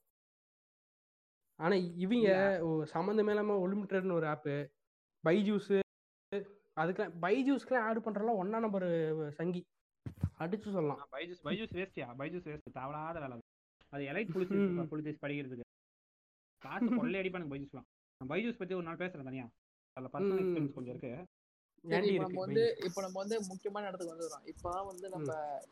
ஆனா 1.58 1.76
இவங்க 2.04 2.28
சம்மந்தமே 2.92 3.32
இல்லாம 3.34 3.56
ஒலிம் 3.64 3.88
ட்ரேட்னு 3.88 4.18
ஒரு 4.20 4.28
ஆப்பு 4.28 4.54
பைஜூஸ் 5.24 5.72
அதுக்கெல்லாம் 6.76 7.16
பைஜூஸ்க்குலாம் 7.24 7.86
ஆட் 7.88 8.04
பண்றலாம் 8.04 8.40
ஒன்னா 8.42 8.58
நம்பர் 8.58 8.86
சங்கி. 9.38 9.62
அடிச்சு 10.40 10.68
சொல்லலாம் 10.68 11.00
பைஜூஸ் 11.12 11.42
பைஜூஸ் 11.46 11.74
வேஸ்ட்யா 11.76 12.06
பைஜூஸ் 12.18 12.46
வேஸ்ட் 12.46 12.68
தேவையில்லாத 12.70 13.18
வேலை 13.24 13.36
அது. 13.92 14.04
எலைட் 14.10 14.30
ம். 14.58 14.88
புலிஸ் 14.90 15.22
படிக்கிறதுக்கு 15.22 15.66
காசு 16.62 16.88
கொள்ளை 16.92 17.18
அடிப்பானுங்க 17.20 17.52
பைஜூஸ்லாம் 17.52 17.88
நான் 18.20 18.30
பைஜூஸ் 18.30 18.58
பத்தி 18.58 18.74
ஒரு 18.74 18.86
நாள் 18.88 19.02
பேசுறேன் 19.02 19.28
தனியா 19.28 19.46
அதுல 19.96 20.10
பர்சனல். 20.12 20.40
எக்ஸ்பீரியன்ஸ் 20.40 20.74
கொஞ்சம் 20.74 20.94
இருக்கு 20.94 21.12
நம்ம 22.22 22.40
வந்து? 22.40 22.64
இப்ப 22.86 23.02
நம்ம 23.04 23.18
வந்து 23.22 23.36
முக்கியமான 23.48 23.88
இடத்துக்கு 23.88 24.14
வந்துடுறோம் 24.14 24.46
இப்பதான் 24.50 24.88
வந்து 24.88 25.06
நம்ம 25.08 25.30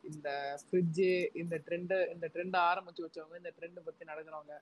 இந்த 0.09 0.29
ஃப்ரிட்ஜ் 0.63 1.03
இந்த 1.35 1.55
ட்ரெண்ட் 1.67 1.95
இந்த 2.15 2.27
ட்ரெண்ட் 2.35 2.57
ஆரம்பிச்சு 2.65 3.05
வச்சவங்க 3.05 3.41
இந்த 3.43 3.53
ட்ரெண்ட் 3.57 3.81
பத்தி 3.85 4.05
நடக்கிறவங்க 4.05 4.55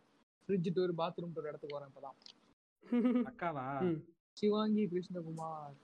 ஃப்ரிட்ஜ் 0.49 0.71
டூர் 0.77 0.95
பாத்ரூம் 0.99 1.35
டூர் 1.37 1.49
இடத்துக்கு 1.49 1.77
வரோம் 1.77 1.93
இப்பதான் 1.93 2.19
அக்காவா. 3.31 3.67
சிவாங்கி 4.37 4.83
கிருஷ்ணகுமார். 4.87 5.77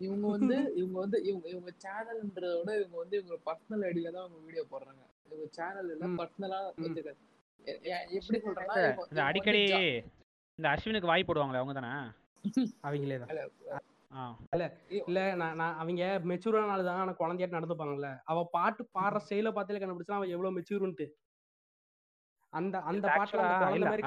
இவங்க 0.00 0.26
வந்து 0.34 0.56
இவங்க 0.78 0.96
வந்து 1.00 1.18
இவங்க 1.24 1.46
இவங்க 1.50 1.70
சேனல்ன்றத 1.82 2.52
விட 2.60 2.70
இவங்க 2.78 2.96
வந்து 3.00 3.16
இவங்க 3.18 3.36
பர்சனல் 3.46 3.84
ஐடியில 3.88 4.12
தான் 4.14 4.24
அவங்க 4.24 4.38
வீடியோ 4.46 4.64
போடுறாங்க. 4.70 5.02
இவங்க 5.26 5.46
சேனல் 5.56 5.90
இல்ல. 5.94 6.06
பர்சனலா 6.20 6.60
எ- 7.88 8.06
எப்படி 8.10 8.38
சொல்றேன்னா 8.38 8.74
இந்த- 8.74 8.82
இவங்க- 8.82 9.04
இந்த 9.04 9.12
இவங்க 9.12 9.28
அடிக்கடி 9.28 9.62
இந்த 10.58 10.68
அஸ்வினுக்கு 10.70 11.10
வாய் 11.10 11.26
போடுவாங்களே 11.28 11.60
அவங்க 11.60 11.74
தானே? 11.78 11.92
அவங்களே 12.86 13.16
தான். 13.18 13.32
ஆ. 14.10 14.22
இல்ல 15.00 15.20
நான் 15.40 15.56
நான் 15.58 15.76
அவங்க 15.80 16.02
மெச்சூரான 16.30 16.72
ஆளு 16.72 16.84
தான் 16.86 17.00
ஆனா 17.02 17.12
குழந்தையாட்டு 17.18 17.58
நடந்துப்பாங்கல்ல. 17.58 18.08
அவ 18.26 18.38
பாட்டு 18.54 18.82
பாடுற 18.96 19.18
ஸ்டைல 19.24 19.50
பார்த்தாலே 19.52 19.80
கண்டுபிடிச்சா 19.80 20.16
அவன் 20.16 20.32
எவ்வளவு 20.34 20.56
மெச்சூர்ன்ட்டு 20.56 21.06
அந்த 22.52 22.76
அந்த 22.88 23.04
பாட்டுல 23.10 23.42
அந்த 23.48 23.66
இல்ல, 23.76 23.90
மாதிரி 23.90 24.04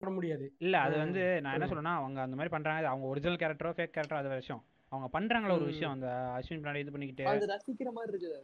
போட 0.00 0.12
முடியாது. 0.12 0.54
இல்ல 0.58 0.80
அது 0.80 0.98
வந்து 0.98 1.40
நான் 1.40 1.52
என்ன. 1.52 1.66
சொல்றேன்னா 1.66 1.94
அவங்க 1.94 2.20
அந்த 2.20 2.36
மாதிரி 2.36 2.48
பண்றாங்க. 2.48 2.88
அவங்க 2.88 3.06
ஒரிஜினல் 3.06 3.36
கேரக்டரோ 3.36 3.72
ஃபேக் 3.72 3.92
கேரக்டரோ 3.96 4.14
அது 4.14 4.28
விஷயம். 4.28 4.64
அவங்க 4.88 5.20
பண்றாங்களா 5.20 5.52
ஒரு. 5.52 5.64
விஷயம் 5.64 5.92
அந்த 5.92 6.06
அஸ்வின் 6.06 6.62
பின்னாடி 6.62 6.76
இது 6.76 6.90
பண்ணிக்கிட்டு. 6.90 7.30
அது 7.30 7.46
ரசிக்கிற 7.46 7.92
மாதிரி 7.92 8.16
இருக்குது. 8.16 8.40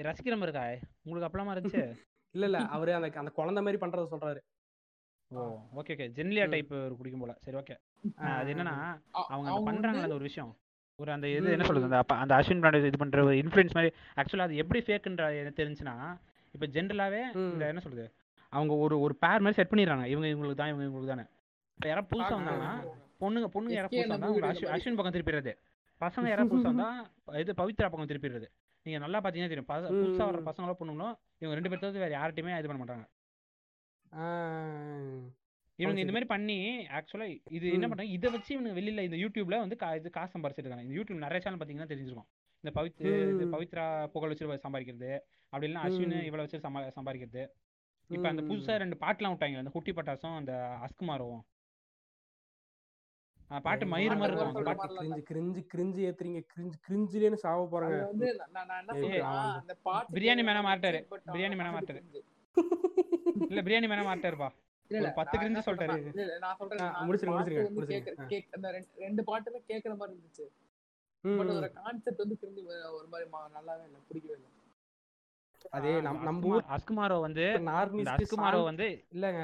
ரசிக்கிற 0.00 0.36
மாதிரி 0.36 0.40
இருக்கா? 0.40 0.88
உங்களுக்கு 1.02 1.28
அப்பலாமா 1.28 1.56
இருந்துச்சு? 1.56 1.94
இல்ல 2.30 2.44
இல்ல 2.44 2.58
அவரு 2.58 2.94
அந்த 2.94 3.10
அந்த 3.14 3.30
குழந்தை 3.30 3.62
மாதிரி 3.62 3.86
பண்றத 3.86 4.06
சொல்றாரு. 4.10 4.38
ஓ 5.28 5.58
ஓகே 5.76 5.90
ஓகே 5.90 6.10
ஜென்லியா. 6.14 6.48
டைப் 6.48 6.68
பிடிக்கும் 6.68 7.20
போல. 7.20 7.36
சரி 7.40 7.56
ஓகே 7.56 7.76
அது 8.16 8.54
என்னன்னா 8.54 9.00
அவங்க 9.10 9.48
அந்த 9.48 9.60
வந்து 9.60 9.88
அந்த 9.88 10.14
ஒரு 10.14 10.18
விஷயம். 10.18 10.56
ஒரு 10.96 11.12
அந்த 11.12 11.28
இது 11.28 11.50
என்ன 11.50 11.64
சொல்றது. 11.64 11.84
அந்த 11.84 11.96
அப்ப- 11.96 12.14
அந்த 12.14 12.34
அஸ்வின் 12.34 12.58
பிராண்ட் 12.58 12.86
இது 12.86 12.98
பண்ற 12.98 13.24
ஒரு 13.24 13.34
இன்ஃப்ளூயன்ஸ் 13.36 13.74
மாதிரி. 13.74 13.94
ஆக்சுவலா 14.16 14.38
அது 14.38 14.56
எப்படி 14.56 14.82
ஃபேக்குன்ற 14.82 15.38
எனக்கு 15.38 15.64
தெரிஞ்சுன்னா 15.64 16.20
இப்போ 16.52 16.66
ஜென்ரலாவே. 16.66 17.36
இந்த 17.36 17.66
என்ன 17.66 17.80
சொல்றது? 17.80 18.12
அவங்க 18.52 18.72
ஒரு 18.80 18.94
ஒரு 19.00 19.14
பேர் 19.20 19.42
மாதிரி 19.42 19.56
செட் 19.56 19.70
பண்ணிடுறாங்க 19.70 20.04
இவங்க 20.08 20.26
இவங்களுக்கு 20.28 20.58
தான் 20.58 20.70
இவங்க 20.70 20.84
இவங்களுக்கு 20.84 21.12
தானே 21.12 21.24
இப்போ 21.78 21.88
யாராவது 21.88 22.10
புதுசா 22.10 22.30
ஆ, 22.30 22.38
வந்தாங்கன்னா. 22.38 22.72
பொண்ணுங்க 23.20 23.48
பொண்ணுங்க 23.48 23.74
யாராவது 23.74 23.92
SK 23.92 23.98
புதுசா 23.98 24.08
நம்ம 24.12 24.16
வந்தா 24.16 24.28
அவங்க 24.28 24.56
வீடு 24.58 24.72
அஸ்வின் 24.74 24.96
பக்கம் 24.96 25.14
திருப்பிடுறது 25.16 25.52
பசங்க 26.00 26.26
யாராவது 26.30 26.52
புதுசா 26.52 26.70
வந்தா 26.72 26.88
இது 27.40 27.52
பவித்ரா 27.56 27.88
பக்கம் 27.88 28.10
திருப்பிடுறது 28.10 28.48
நீங்க 28.86 28.98
நல்லா 29.00 29.18
பாத்தீங்கன்னா 29.20 29.52
தெரியும் 29.52 29.70
பச- 29.70 29.90
புதுசா 29.94 30.26
வர 30.28 30.38
ம். 30.38 30.46
பசங்களோ 30.48 30.74
பொண்ணுங்களோ 30.78 31.08
இவங்க 31.42 31.56
ரெண்டு 31.56 31.70
பேர் 31.70 31.82
தவிர்த்து 31.82 32.04
வேற 32.04 32.12
யார்ட்டையுமே 32.16 32.54
இது 32.56 32.70
பண்ண 32.70 32.80
மாட்டாங்க 32.82 33.06
இவங்க 35.78 36.00
இந்த. 36.00 36.12
மாதிரி 36.12 36.28
பண்ணி 36.28 36.56
ஆக்சுவலா 36.96 37.26
இது 37.56 37.66
என்ன. 37.70 37.86
பண்றாங்க 37.86 38.12
இதை 38.16 38.28
வச்சு 38.32 38.50
இவங்க 38.54 38.70
வெளியில 38.78 39.04
இந்த 39.06 39.18
யூடியூப்ல 39.20 39.58
வந்து 39.62 39.76
இது 39.98 40.10
காசு 40.12 40.32
சம்பாரிச்சிட்டு 40.34 40.64
இருக்காங்க 40.64 40.86
இந்த 40.86 40.96
யூடியூப் 40.98 41.22
நிறைய 41.22 41.40
சேனல் 41.40 41.60
பாத்தீங்கன்னா 41.60 41.90
தெரிஞ்சிருக்கும் 41.90 42.28
இந்த 42.64 42.70
பவித். 42.72 42.98
பவித்ரா 43.52 43.84
புகழ் 44.14 44.32
வச்சு 44.32 44.64
சம்பாதிக்கிறது 44.64 45.10
அப்படி 45.52 45.66
இல்லைன்னா 45.68 45.84
அஸ்வின். 45.86 46.16
இவளை 46.26 46.42
வச்சு 46.44 46.64
சம்பா 46.64 46.80
சம்பாதிக்கிறது 46.96 47.44
இப்ப 48.10 48.26
அந்த 48.28 48.42
புதுசா. 48.42 48.74
ரெண்டு 48.76 48.96
பாட்டுலாம் 49.00 49.32
விட்டாங்க 49.32 49.62
அந்த 49.62 49.70
குட்டி 49.70 49.92
பட்டாசும் 49.92 50.36
அந்த 50.36 50.52
அஸ்குமாரும் 50.86 51.40
ஆ, 53.50 53.58
பாட்டு 53.58 53.84
மயிறு 53.86 54.16
மாதிரி 54.18 54.34
பாட்டு 54.34 54.58
இருக்கும். 54.58 54.76
பாட்டு 54.80 55.22
கிரிஞ்சு 55.28 55.60
கிரிஞ்சு 55.60 55.60
கிரிஞ்சு 55.72 56.00
ஏத்துறீங்க. 56.08 56.40
கிரிஞ்சு 56.52 56.76
கிரிஞ்சுலேன்னு 56.86 57.38
சாவ 57.40 57.62
போறாங்க 57.72 57.96
பிரியாணி 60.14 60.42
மேனா 60.42 60.62
மாட்டாரு. 60.62 61.00
பிரியாணி 61.28 61.56
மேனா 61.56 61.72
மாட்டாரு. 61.72 62.00
இல்ல 63.50 63.60
பிரியாணி 63.62 63.88
மேனா 63.90 64.04
மாட்டாருப்பா. 64.04 64.48
பத்து 65.16 65.34
கிரிஞ்சு 65.34 65.60
இல்ல 66.12 66.28
நான் 66.38 66.56
சொல்றேன். 66.58 66.86
முடிச்சிருங்க, 67.08 67.36
பாட்டு 67.38 67.74
முடிச்சிருங்க, 67.76 68.40
அந்த 68.54 68.68
ரெண்டு 69.00 69.22
பாட்டுமே 69.22 69.60
கேட்கற 69.68 69.92
மாதிரி 69.96 70.16
இருந்துச்சு. 70.16 70.46
பட் 71.24 71.52
கான்செப்ட் 71.78 72.18
வந்து 72.18 72.38
திரும்பி 72.38 72.62
ஒரு 72.98 73.06
மாதிரி 73.08 73.28
நல்லாவே 73.56 73.84
இல்லை 73.84 74.00
பிடிக்கவே 74.08 74.34
இல்லை. 74.34 74.50
அதே 75.70 75.92
நம்ம 76.00 76.46
ஊர் 76.50 76.64
அஸ்குமாரோ 76.68 77.16
வந்து 77.20 77.44
அஸ்குமாரோ 78.14 78.60
வந்து 78.64 78.86
இல்லங்க. 79.12 79.42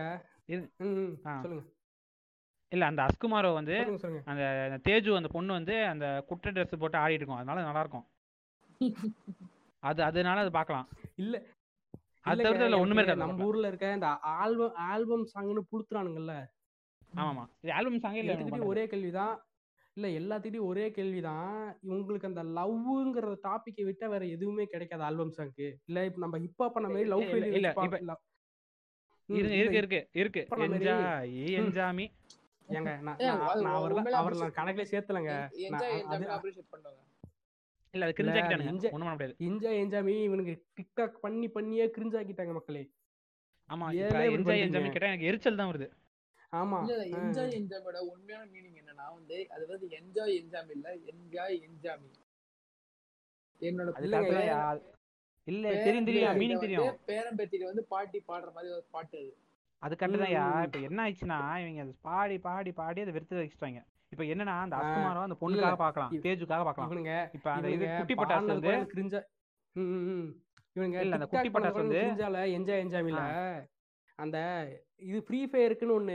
சொல்லுங்க. 1.42 1.62
இல்ல 2.72 2.84
அந்த 2.86 3.00
அஸ்குமாரோ 3.02 3.50
வந்து 3.54 3.74
அந்த 4.26 4.78
தேஜு 4.84 5.16
அந்த 5.16 5.28
பொண்ணு 5.28 5.52
வந்து 5.52 5.74
அந்த 5.86 6.06
குட்டை 6.28 6.50
ட்ரெஸ் 6.50 6.80
போட்டு 6.80 6.98
ஆடிட்டு 6.98 7.22
இருக்கும். 7.22 7.40
அதனால 7.40 7.62
நல்லா 7.62 7.82
இருக்கும் 7.84 8.06
அது 9.82 10.00
அதனால 10.02 10.40
அது 10.40 10.50
பார்க்கலாம் 10.50 10.86
இல்ல 11.16 11.34
அது 12.24 12.44
தவிர்த்து 12.44 12.66
அதுல 12.66 12.80
ஒண்ணுமே 12.80 13.00
இருக்காது 13.00 13.22
நம்ம. 13.22 13.44
ஊர்ல 13.44 13.68
இருக்க 13.68 13.92
இந்த 13.92 14.08
ஆல்பம் 14.36 14.74
ஆல்பம் 14.86 15.26
சாங்னு 15.34 15.62
புளுத்துறானுங்கல்ல 15.70 16.34
ஆமாமா. 17.12 17.44
இது 17.62 17.72
ஆல்பம் 17.72 18.00
சாங்கே 18.00 18.22
இல்ல. 18.22 18.64
ஒரே 18.64 18.84
கேள்விதான்? 18.86 19.34
இல்ல 19.96 20.08
எல்லாத்துக்கிட்டையும் 20.20 20.64
ஒரே 20.64 20.90
கேள்விதான். 20.90 21.60
உங்களுக்கு 21.82 22.28
அந்த 22.28 22.42
லவ்ங்கிற 22.56 23.36
டாபிக்கை 23.42 23.84
விட்டா 23.84 24.06
வேற 24.06 24.24
எதுவுமே 24.26 24.64
கிடைக்காது 24.64 25.02
ஆல்பம் 25.02 25.32
சாங்க்கு 25.36 25.74
இல்ல 25.84 26.04
இப்ப 26.04 26.18
நம்ம 26.18 26.38
ஹிப் 26.38 26.72
பண்ண 26.72 26.88
மாதிரி 26.88 27.08
லவ் 27.08 27.20
இல்ல, 27.20 28.14
இருக்கு 29.28 29.76
இருக்கு 29.76 30.08
இருக்கு. 30.12 30.42
என்ஜாமி. 30.50 32.06
ஏங்க 32.68 33.00
நான் 33.00 33.18
ஏய், 33.18 33.26
நான் 33.26 33.40
அது 33.40 33.62
நான் 33.62 33.74
அவர்ல 33.76 33.92
உண்மையிலே 33.92 34.18
அவர்ல 34.18 34.22
appreciate 34.22 34.58
கணக்குல 34.58 34.84
சேர்த்தலங்க. 34.92 35.32
இல்ல 35.56 35.76
அது 38.04 38.14
இல்ல, 38.18 38.32
கிரிஞ்ச் 38.32 38.36
ஆக்கிட்டானுங்க. 38.36 38.70
enjoy- 38.70 38.92
ஒண்ணும் 38.92 39.08
பண்ண 39.08 39.10
முடியாது. 39.10 39.34
என்ஜாய் 39.38 39.78
என்ஜாமி 39.82 40.22
இவனுக்கு 40.22 40.66
டிக்டாக் 40.76 41.14
பண்ணி 41.20 41.48
பண்ணியே 41.48 41.86
கிரிஞ்ச் 41.86 42.16
ஆக்கிட்டாங்க 42.20 42.52
மக்களே. 42.52 42.90
ஆமா 43.68 43.86
என்ஜாய்? 43.92 44.62
என்ஜாமி 44.62 44.90
கேட்டா 44.90 45.06
எனக்கு 45.06 45.24
எரிச்சல் 45.24 45.56
தான் 45.56 45.72
வருது. 45.72 45.88
ஆமா. 46.52 46.78
என்ஜாய் 47.14 47.54
என்ஜாயோட 47.58 47.98
உண்மையான 47.98 48.50
மீனிங் 48.50 48.76
என்னன்னா 49.06 49.18
வந்து 49.18 49.38
அது 49.50 49.64
வந்து 49.66 49.86
என்ஜாய் 49.96 50.34
என்ஜாம் 50.38 50.70
இல்ல 50.72 50.88
என்ஜாய் 51.10 51.56
என்ஜாமி 51.66 52.10
என்னோட 53.60 53.90
யா- 54.50 54.92
இல்ல 55.46 55.66
தெரியும் 55.78 56.06
தெரியும் 56.06 56.38
மீனிங் 56.38 56.62
தெரியும். 56.62 56.96
பேரன் 57.04 57.36
பேத்திட்டு 57.38 57.66
வந்து 57.66 57.84
பாட்டி 57.86 58.18
பாடுற 58.28 58.48
மாதிரி 58.52 58.72
ஒரு 58.72 58.84
பாட்டு 58.90 59.18
அது. 59.18 59.30
அது 59.82 59.94
கரெக்ட் 59.94 60.22
தான் 60.22 60.32
யா. 60.32 60.44
ம், 60.46 60.56
ம். 60.56 60.64
இப்ப 60.66 60.78
என்ன 60.86 60.98
ஆயிடுச்சுன்னா 61.02 61.38
இவங்க 61.60 61.82
அது 61.82 61.92
பாடி 62.02 62.36
பாடி 62.40 62.70
பாடி 62.72 63.00
அதை 63.00 63.12
வெறுத்து 63.12 63.36
வச்சுட்டாங்க. 63.36 63.80
இப்ப 64.12 64.24
என்னன்னா 64.24 64.54
அந்த 64.60 64.76
அஸ்குமாரோ 64.78 65.20
அந்த 65.20 65.26
இல்ல, 65.28 65.40
பொண்ணுக்காக 65.42 65.76
பார்க்கலாம் 65.76 66.12
இவ்- 66.12 66.22
தேஜுக்காக 66.24 66.64
இவனுங்க 66.88 67.14
இப்ப 67.32 67.48
அந்த 67.52 67.70
இது 67.70 67.86
குட்டி 67.92 68.14
பட்டாசு 68.14 68.50
வந்து 68.54 68.72
கிரிஞ்சா. 68.92 69.20
இவனுங்க 70.76 70.98
இல்ல, 71.00 71.16
அந்த 71.18 71.28
குட்டி 71.28 71.50
பட்டாசு 71.50 71.80
வந்து- 71.82 72.02
என்ஜாய் 72.52 72.82
என்ஜாய்மில்ல 72.84 73.22
அந்த 74.18 74.38
இது 74.98 75.22
ஃப்ரீ 75.22 75.46
ஃபயருக்குன்னு 75.46 75.96
ஒண்ணு 75.96 76.14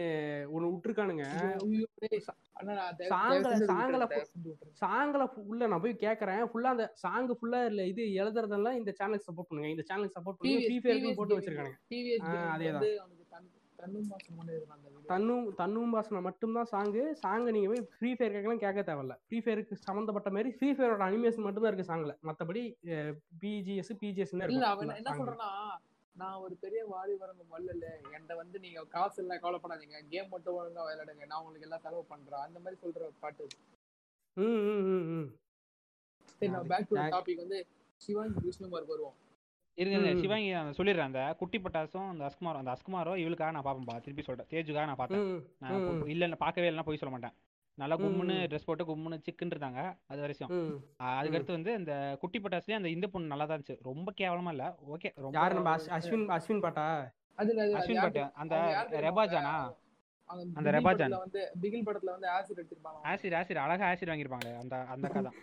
ஒண்ணு 0.54 0.70
விட்டுருக்கானுங்க. 0.72 1.26
சாங்கல- 3.12 3.52
சாங்கல 4.82 5.26
உள்ள 5.46 5.68
நான் 5.68 5.82
போய் 5.82 5.96
கேக்குறேன். 6.00 6.42
ஃபுல்லா 6.52 6.72
அந்த 6.72 6.92
சாங் 6.96 7.30
ஃபுல்லா 7.32 7.66
இல்ல 7.66 7.86
இது 7.86 8.04
எழுதுறதெல்லாம் 8.22 8.72
இந்த 8.72 8.94
சேனலுக்கு 9.00 9.28
சப்போர்ட் 9.28 9.50
பண்ணுங்க. 9.50 9.70
இந்த 9.70 9.84
சேனலுக்கு 9.90 10.16
சப்போர்ட் 10.18 10.40
பண்ணுங்க. 10.40 10.62
ஃப்ரீ 10.62 10.78
ஃபயருக்கு 10.80 11.16
போட்டு 11.16 11.38
வச்சிருக்கானுங்க. 11.38 11.78
அதேதான். 12.54 12.86
தன்னும். 13.80 14.08
தன்னும் 15.06 15.56
தன்னும் 15.56 15.92
பாசனை 15.92 16.22
மட்டும்தான் 16.22 16.68
சாங்கு. 16.72 17.04
சாங்க 17.24 17.52
நீங்க 17.52 17.68
போய் 17.68 17.88
ஃப்ரீ 17.94 18.14
ஃபயர் 18.14 18.32
கேட்கலாம் 18.32 18.58
கேட்க 18.58 18.82
தேவையில்ல. 18.84 19.16
ஃப்ரீ 19.28 19.40
ஃபயருக்கு 19.40 19.76
சம்மந்தப்பட்ட 19.82 20.30
மாதிரி 20.30 20.50
ஃப்ரீ 20.52 20.72
ஃபயரோட 20.72 21.04
அனிமேஷன் 21.08 21.46
மட்டும் 21.48 21.64
தான் 21.64 21.74
இருக்கு 21.74 21.94
சாங்ல 21.94 22.14
மத்தபடி 22.24 22.64
பிஜிஎஸ் 23.42 23.94
பிஜிஎஸ் 24.02 24.34
என்ன 24.34 24.50
சொல்றான்னா 25.14 25.50
நான் 26.16 26.36
ஒரு 26.36 26.56
பெரிய 26.56 26.82
வாலிபரங்க 26.86 27.44
வல்லல 27.52 27.86
என்கிட்ட 28.06 28.36
வந்து 28.36 28.58
நீங்க 28.60 28.82
காசு 28.86 29.18
இல்ல 29.24 29.34
கவலைப்படாதீங்க. 29.36 30.00
கேம் 30.10 30.30
மட்டும் 30.30 30.58
ஒழுங்கா 30.58 30.84
விளையாடுங்க. 30.84 31.26
நான் 31.26 31.40
உங்களுக்கு 31.40 31.68
எல்லாம் 31.68 31.82
செலவு 31.82 32.04
பண்றேன். 32.04 32.44
அந்த 32.48 32.60
மாதிரி 32.60 32.80
சொல்ற 32.82 33.10
பாட்டு. 33.20 33.46
இது. 33.46 33.58
ம் 34.38 34.62
ம் 34.68 34.84
ம் 34.90 35.06
ம். 35.16 35.30
சரி 36.32 36.52
நான் 36.52 36.68
பேக் 36.68 36.90
டு 36.90 36.98
டாபிக் 37.16 37.44
வந்து 37.44 37.60
சிவாங்கி 38.02 38.40
விஷ்ணுமார்க்கு 38.48 38.96
வருவோம். 38.96 39.18
இருங்க. 39.78 40.12
சிவாங்கி 40.22 40.50
நான் 40.52 40.78
சொல்லிடுறேன். 40.78 41.10
அந்த 41.10 41.22
குட்டி 41.40 41.58
பட்டாசும் 41.60 42.10
அந்த 42.10 42.24
அஸ்குமாரும் 42.30 42.62
அந்த 42.64 42.74
அஸ்குமாரோ 42.76 43.14
இவளுக்காக 43.16 43.52
நான் 43.52 43.68
பார்ப்பேன்பா. 43.68 43.96
திருப்பி 44.02 44.24
சொல்றேன். 44.24 44.50
தேஜுக்காக 44.52 44.86
நான் 44.86 45.02
பார்த்தேன் 45.02 45.26
நான் 45.60 46.10
இல்ல 46.16 46.36
பார்க்கவே 46.36 46.70
இல்லைன்னா 46.70 46.88
போய் 46.90 47.02
சொல்ல 47.04 47.14
மாட்டேன். 47.16 47.36
நல்லா 47.74 47.96
கும்முன்னு. 47.96 48.48
ட்ரெஸ் 48.48 48.64
போட்டு 48.66 48.84
கும்முன்னு 48.86 49.22
சிக்குன்னு 49.22 49.52
இருந்தாங்க 49.56 49.98
அது 50.08 50.20
வரைக்கும். 50.20 50.50
அதுக்கடுத்து 51.04 51.52
வந்து 51.52 51.74
இந்த 51.74 52.18
குட்டி 52.20 52.40
பட்டாசுலயே 52.40 52.74
அந்த 52.74 52.90
இந்த 52.90 53.08
பொண்ணு 53.08 53.28
நல்லா 53.28 53.46
தான் 53.46 53.60
இருந்துச்சு. 53.60 53.78
ரொம்ப 53.82 54.14
கேவலமா 54.22 54.50
இல்ல. 54.50 54.76
ஓகே 54.90 55.12
ரொம்ப 55.16 55.40
யாரு 55.40 55.54
நம்ம 55.54 55.76
அஸ்- 55.76 55.90
அஸ்வின் 55.90 56.40
அஸ்வின் 56.40 56.60
பாட்டா? 56.60 57.12
அஸ்வின் 57.38 57.94
யார் 57.94 58.12
பட் 58.12 58.12
தெரியுமா? 58.12 58.32
அந்த? 58.34 58.56
ரெபாஜானா? 58.90 59.76
அந்த 60.54 60.72
பிகில் 60.72 60.74
ரெபாஜான். 60.74 61.18
வந்து 61.18 61.52
பிகில் 61.62 61.84
படத்துல 61.86 62.20
வந்து 62.20 62.30
ஆசிட் 62.30 62.58
எடுத்திருப்பாங்க. 62.58 63.08
Acid 63.08 63.36
acid. 63.36 63.56
அழகா 63.56 63.92
ஆசிட் 63.92 64.10
வாங்கியிருப்பாங்களே 64.10 64.58
அந்த 64.58 64.76
அந்த 64.78 65.08
தான். 65.08 65.34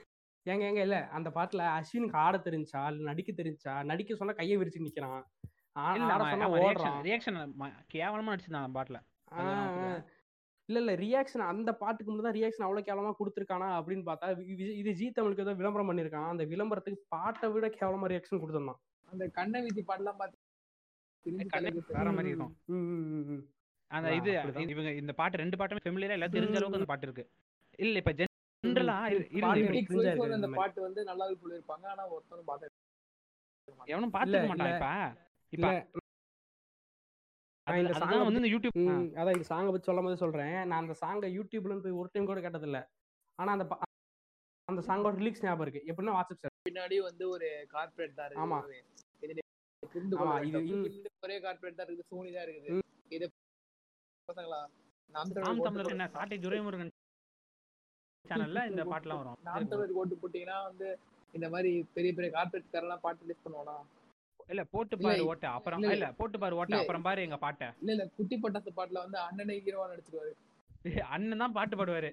ஏங்க 0.45 0.51
ஏங்க 0.51 0.81
இல்ல. 0.81 1.09
அந்த 1.09 1.31
பாட்டுல 1.31 1.83
அஸ்வினுக்கு 1.83 2.13
ஆட 2.13 2.39
தெரிஞ்சா 2.39 2.89
இல்ல 2.89 3.03
நடிக்க 3.03 3.33
தெரிஞ்சா 3.33 3.83
நடிக்க 3.83 4.15
சொன்னா 4.15 4.33
கையை 4.33 4.59
விரிச்சு 4.59 4.79
நிக்கிறான். 4.79 5.23
கேவலமா 7.95 8.39
நடிச்சிருந்தான் 8.39 8.63
அந்த 8.63 8.83
பாட்டுல. 8.83 8.97
இல்ல 10.69 10.79
இல்ல 10.83 10.93
ரியாக்ஷன் 11.03 11.45
அந்த 11.51 11.71
பாட்டுக்கு 11.81 12.09
மட்டும் 12.09 12.27
தான் 12.27 12.37
ரியாக்ஷன் 12.39 12.65
அவ்வளவு 12.65 12.87
கேவலமா 12.89 13.13
கொடுத்துருக்கானா 13.19 13.69
அப்படின்னு 13.79 14.05
பார்த்தா 14.09 14.27
இது 14.81 14.93
ஜி 14.99 15.07
தமிழுக்கு 15.17 15.45
ஏதோ 15.45 15.55
விளம்பரம் 15.61 15.91
பண்ணிருக்கான் 15.91 16.33
அந்த 16.33 16.45
விளம்பரத்துக்கு 16.51 17.01
பாட்டை 17.15 17.49
விட 17.55 17.69
கேவலமா 17.77 18.11
ரியாக்ஷன் 18.13 18.41
கொடுத்துருந்தான் 18.43 18.81
அந்த 19.09 19.27
கண்ணை 19.39 19.61
வீதி 19.67 19.83
பாட்டுலாம் 19.89 20.21
பார்த்து 20.21 20.47
வேற 21.95 22.09
மாதிரி 22.17 22.31
இருக்கும். 22.33 22.53
அந்த 23.91 24.09
இது. 24.19 24.31
இவங்க 24.67 24.91
இந்த 25.01 25.13
பாட்டு 25.19 25.41
ரெண்டு 25.43 25.57
பாட்டுமே 25.61 25.83
ஃபெமிலியரா 25.85 26.17
எல்லாம் 26.17 26.35
தெரிஞ்ச. 26.35 26.57
அளவுக்கு 26.59 26.81
அந்த 26.81 26.91
பாட்டு 26.91 27.07
இருக்கு 27.09 27.25
இல்ல 27.79 28.01
இப்ப 28.03 28.13
ஜென்ரலா 28.19 28.97
அந்த. 30.37 30.49
பாட்டு 30.61 30.81
வந்து 30.87 31.01
நல்லா 31.11 31.27
சொல்லியிருப்பாங்க 31.43 31.87
ஆனா 31.95 32.05
ஒருத்தனும் 32.15 32.49
பார்த்து 32.51 32.75
எவனும் 33.89 34.15
பாத்துக்க 34.15 34.51
மாட்டான். 34.51 34.73
இப்ப 34.73 34.89
இல்ல 35.53 35.69
இப்ப 35.83 36.05
நான் 37.69 37.81
இந்த 37.81 37.93
அ 38.07 38.19
வந்து 38.21 38.41
இந்த 38.41 38.51
யூடியூப் 38.53 38.77
அதான் 39.19 39.35
இந்த 39.37 39.47
சாங்கை 39.51 39.71
பத்தி 39.71 39.89
சொல்லும் 39.89 40.07
போது 40.07 40.23
சொல்றேன். 40.23 40.55
நான் 40.69 40.83
அந்த 40.83 40.95
சாங்கை 41.01 41.29
யூடியூப்ல 41.37 41.75
போய் 41.85 41.99
ஒரு 42.01 42.09
டைம் 42.13 42.29
கூட 42.31 42.41
கேட்டதில்ல. 42.41 42.79
ஆனா 43.39 43.51
அந்த 43.57 43.65
பா- 43.71 43.81
அந்த 44.69 44.81
சாங்கோட 44.87 45.15
ரிலீக்ஸ் 45.17 45.45
ஞாபகம் 45.45 45.65
இருக்கு. 45.67 45.83
எப்படின்னா 45.91 46.15
வாட்ஸ்அப் 46.17 46.43
சார். 46.43 46.55
பின்னாடி 46.69 46.97
வந்து 47.09 47.25
ஒரு 47.35 47.47
கார்ப்பரேட் 47.75 48.17
தான் 48.19 48.27
இருக்கு 48.29 48.43
ஆமா. 48.45 48.59
இது 49.25 49.43
ஒரே 51.23 51.37
கார்ப்பரேட் 51.41 51.79
தான் 51.79 51.87
இருக்குது. 51.89 52.09
சோனி 52.13 52.31
தான் 52.33 52.47
இருக்குது. 52.47 52.71
இது 53.11 53.27
பசங்களா? 54.29 54.61
நாம் 55.11 55.35
தமிழர் 55.67 55.95
என்ன? 55.95 56.09
சாட்டை 56.17 56.39
துரைமுருகன் 56.39 56.95
சேனல்ல 58.25 58.59
இந்த 58.73 58.83
பாட்டுலாம் 58.93 59.21
வரும். 59.21 59.39
நாம் 59.47 59.71
தமிழ் 59.71 59.95
ஓட்டு 60.01 60.17
போட்டீங்கன்னா 60.23 60.59
வந்து 60.65 60.89
இந்த 61.35 61.47
மாதிரி 61.55 61.71
பெரிய 61.95 62.11
பெரிய 62.15 62.31
கார்ப்பரேட் 62.33 62.73
காரெல்லாம் 62.75 63.03
பாட்டு 63.05 63.25
ரிலீஸ் 63.25 63.45
பண்ணுவானா? 63.45 63.77
இல்ல 64.49 64.63
போட்டு 64.71 64.95
பாரு 64.99 65.23
ஓட்ட 65.27 65.47
அப்புறம் 65.57 65.83
இல்ல, 65.87 66.07
போட்டு 66.19 66.37
பாரு 66.39 66.55
ஓட்ட. 66.59 66.75
அப்புறம் 66.81 67.05
பாரு 67.07 67.25
எங்க 67.27 67.39
பாட்டை. 67.41 67.67
இல்ல 67.83 67.91
இல்ல 67.95 68.05
குட்டி 68.17 68.37
பட்டாசு 68.39 68.71
பாட்டுல 68.77 69.03
வந்து 69.05 69.19
அண்ணனை 69.23 69.57
ஹீரோவா 69.61 69.87
நடிச்சிருவாரு. 69.91 70.33
அண்ணன் 71.11 71.43
தான் 71.43 71.57
பாட்டு 71.57 71.77
பாடுவாரு. 71.77 72.11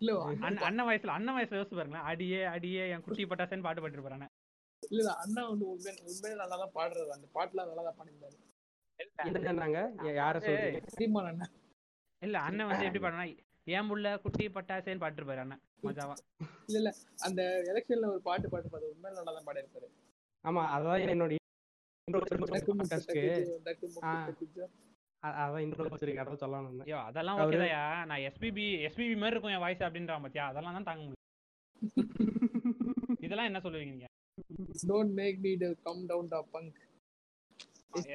இல்ல 0.00 0.12
அண்ணன் 0.28 0.64
அண்ணன் 0.68 0.88
வயசுல 0.88 1.14
அண்ணன் 1.16 1.36
வயசுல 1.36 1.58
யோசிச்சு 1.58 1.78
பாருங்களேன். 1.78 2.06
அடியே 2.10 2.40
அடியே 2.52 2.84
என் 2.92 3.04
குட்டி 3.04 3.24
பட்டாசேன்னு 3.24 3.66
பாட்டு 3.66 3.82
பாட்டு 3.82 4.06
போறானே 4.06 4.28
இல்ல 4.82 5.00
இல்ல 5.00 5.12
அண்ணா 5.22 5.42
வந்து 5.48 5.64
உண்மையில 5.68 5.98
உண்மையில 6.08 6.38
நல்லா 6.42 6.56
தான் 6.62 6.74
பாடுறது 6.74 7.10
அந்த 7.12 7.26
பாட்டுலாம் 7.34 7.68
நல்லா 7.70 7.84
தான் 7.84 8.10
யா- 10.00 10.16
யார 10.16 10.36
சொல்றீங்க? 10.40 10.80
சீமான் 10.96 11.28
அண்ணன்? 11.30 11.52
இல்ல 12.22 12.36
அண்ணன் 12.46 12.68
வந்து 12.68 12.86
எப்படி 12.86 13.02
பாடுனா 13.04 13.24
ஏன் 13.66 13.88
புள்ள 13.88 14.06
குட்டி 14.22 14.44
பட்டாசேன்னு 14.50 15.02
பாட்டு 15.02 15.20
இருப்பாரு 15.20 15.42
அண்ணன் 15.42 15.62
மஜாவா. 15.84 16.14
இல்ல 16.68 16.78
இல்ல 16.80 16.90
அந்த 17.26 17.40
எலெக்ஷன்ல 17.70 18.08
ஒரு 18.12 18.22
பாட்டு 18.22 18.46
பாட்டு 18.48 18.70
பாரு 18.70 18.90
உண்மையில 18.92 19.16
நல்லா 19.18 19.32
தான் 19.36 19.46
பாடியிருப்பாரு. 19.48 19.88
ஆமா 20.44 20.62
அதான் 20.74 21.02
என்னோட 21.06 21.38
அதெல்லாம் 27.06 27.40
ஓகேதாயா 27.42 27.82
நான் 28.08 28.22
எஸ்பிபி 28.28 28.64
எஸ்பிபி 28.86 29.16
மாதிரி 29.16 29.34
இருக்கும் 29.34 29.54
என் 29.54 29.64
வாய்ஸ் 29.64 29.84
அப்படின்றான் 29.86 30.24
பாத்தியா. 30.24 30.46
அதெல்லாம் 30.50 30.76
தான் 30.78 30.88
தாங்க 30.88 31.02
முடியும். 31.02 31.18
இதெல்லாம் 33.26 33.48
என்ன 33.50 33.60
சொல்லுவீங்க 33.64 33.92
நீங்க? 33.92 34.08
Don't 34.88 35.12
make 35.18 35.38
me 35.40 35.52
come 35.86 36.00
down 36.10 36.30
to 36.32 36.40
bunk 36.52 36.78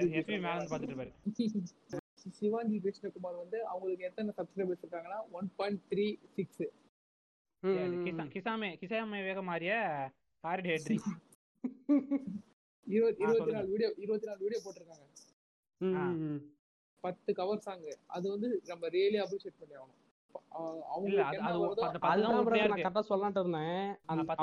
SPB 0.02 0.38
மேல 0.40 0.56
இருந்து 0.56 0.72
பாத்துட்டு 0.72 0.94
இருப்பாரு 0.94 1.14
சிவாஜி 2.38 2.78
கிருஷ்ணகுமார் 2.84 3.38
வந்து 3.42 3.58
அவங்களுக்கு 3.72 4.08
எத்தனை 4.08 4.32
சப்ஸ்கிரைபர்ஸ் 4.38 4.82
இருக்காங்கன்னா 4.84 5.20
ஒன் 5.32 5.48
பாயிண்ட் 5.58 5.82
த்ரீ 5.92 6.06
சிக்ஸ் 6.36 6.64
கிசாமே 8.34 8.70
கிசாமே 8.82 9.20
வேக 9.28 9.42
மாறிய. 9.44 9.74
ஹார்ட் 10.44 10.68
ஹெட்ரி 10.72 10.98
இருபத்தி 12.88 13.22
இருபத்தி. 13.24 13.52
நாலு 13.56 13.68
வீடியோ 13.74 13.90
இருபத்தி 14.04 14.28
நாலு 14.30 14.42
வீடியோ 14.46 14.60
போட்டிருக்காங்க. 14.64 15.06
பத்து 17.04 17.32
கவர் 17.40 17.64
சாங் 17.66 17.84
அது 18.16 18.26
வந்து 18.34 18.48
நம்ம 18.66 18.88
ரியலி 18.96 19.18
அப்ரிஷியேட் 19.24 19.60
பண்ணி 19.62 19.76
ஆகணும். 19.80 20.04
கரெக்டா 22.84 23.02
சொல்லலாம்னு 23.12 23.42
இருந்தேன். 23.44 23.84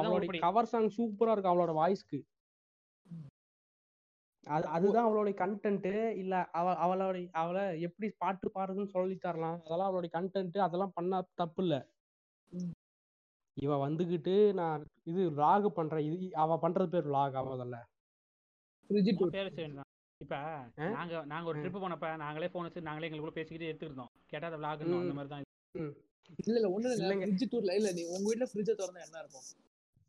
அவளோட. 0.00 0.40
கவர் 0.46 0.70
சாங் 0.72 0.94
சூப்பரா 0.98 1.34
இருக்கு 1.34 1.52
அவளோட 1.52 1.74
வாய்ஸ்க்கு 1.80 2.20
அது 4.46 4.66
அதுதான் 4.76 5.06
அவளோட 5.08 5.30
கண்டென்ட் 5.42 5.86
இல்ல 6.22 6.34
அவ 6.58 6.72
அவளோட 6.84 7.18
அவளை 7.42 7.62
எப்படி 7.86 8.08
பாட்டு 8.22 8.46
பாடுறதுன்னு 8.54 8.94
சொல்லி 8.96 9.16
தரலாம். 9.16 9.58
அதெல்லாம் 9.64 9.90
அவளோட 9.90 10.08
கண்டென்ட் 10.16 10.58
அதெல்லாம் 10.66 10.96
பண்ணா 10.98 11.18
தப்பு 11.34 11.62
இல்ல. 11.64 11.74
இவ 13.56 13.72
வந்துகிட்டு 13.80 14.34
நான் 14.54 14.80
இது 15.04 15.22
vlog 15.30 15.64
பண்றேன் 15.72 16.06
இது 16.08 16.16
அவ 16.36 16.56
பண்றது 16.62 16.90
பேர் 16.94 17.08
vlog 17.08 17.34
அவதல்ல 17.40 17.76
ஃப்ரிட்ஜ் 18.90 19.10
டூர் 19.12 19.34
பேர் 19.34 19.54
சரி 19.54 19.72
தான். 19.74 19.90
இப்ப? 20.20 20.36
நாங்க 20.96 21.20
நாங்க 21.24 21.46
ஒரு. 21.48 21.60
ட்ரிப் 21.62 21.78
போனப்ப 21.78 22.08
நாங்களே 22.16 22.48
போன் 22.48 22.66
வச்சு 22.66 22.88
நாங்களே 22.88 23.06
எங்களுக்குள்ள 23.08 23.36
பேசிக்கிட்டு 23.36 23.70
எடுத்துருந்தோம் 23.70 24.10
கேட்டா 24.28 24.48
அது 24.72 24.84
ம். 24.88 24.98
அந்த 25.00 25.14
மாதிரி 25.14 25.32
தான் 25.34 25.42
இல்ல 26.42 26.56
இல்ல 26.56 26.68
ஒண்ணு 26.70 26.92
இல்ல. 26.94 27.14
ஃப்ரிட்ஜ் 27.22 27.50
டூர்ல 27.52 27.72
இல்ல 27.74 27.88
நீ 27.92 28.02
உங்க 28.12 28.26
வீட்ல 28.26 28.46
ஃப்ரிட்ஜ 28.50 28.70
திறந்தா 28.72 29.02
என்ன 29.06 29.18
இருக்கும்? 29.18 29.46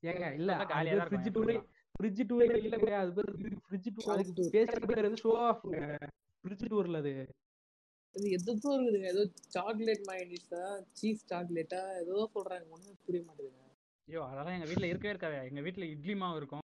ஏங்க 0.04 0.26
இல்ல 0.36 0.52
காலியா 0.70 1.06
ஃப்ரிட்ஜ் 1.08 1.32
டூரே 1.36 1.56
ஃப்ரிட்ஜ் 1.96 2.22
டூரே 2.30 2.48
இல்லைங்க 2.60 2.92
அது 3.02 3.12
பேர் 3.18 3.32
ஃப்ரிட்ஜ் 3.66 3.90
டூர் 3.96 4.14
அதுக்கு. 4.16 4.46
பேசுற 4.56 4.84
பேர் 4.92 5.08
வந்து 5.08 5.22
ஷோ 5.24 5.34
ஆஃப்ங்க 5.46 5.80
ஃப்ரிட்ஜ் 6.44 6.66
டூர்ல 6.72 7.02
அது. 7.04 7.14
இது 8.16 8.28
எதுக்கோ 8.36 8.74
இருக்குதுங்க 8.74 9.08
ஏதோ 9.08 9.24
சாக்லேட் 9.36 10.06
மைனிஸா 10.08 10.82
சீஸ் 10.92 11.34
சாக்லேட்டா 11.34 11.82
ஏதோ 12.02 12.30
சொல்றாங்க. 12.36 12.70
ஒண்ணுமே 12.70 12.94
புரிய 13.06 13.24
மாட்டேங்குதுங்க. 13.28 13.64
ஐயோ 14.08 14.24
அதெல்லாம் 14.24 14.54
எங்க 14.54 14.66
வீட்ல 14.66 14.86
இருக்கவே 14.86 15.14
இருக்காது. 15.14 15.48
எங்க 15.48 15.62
வீட்ல 15.62 15.86
இட்லி 15.86 16.16
மாவு 16.16 16.38
இருக்கும். 16.38 16.60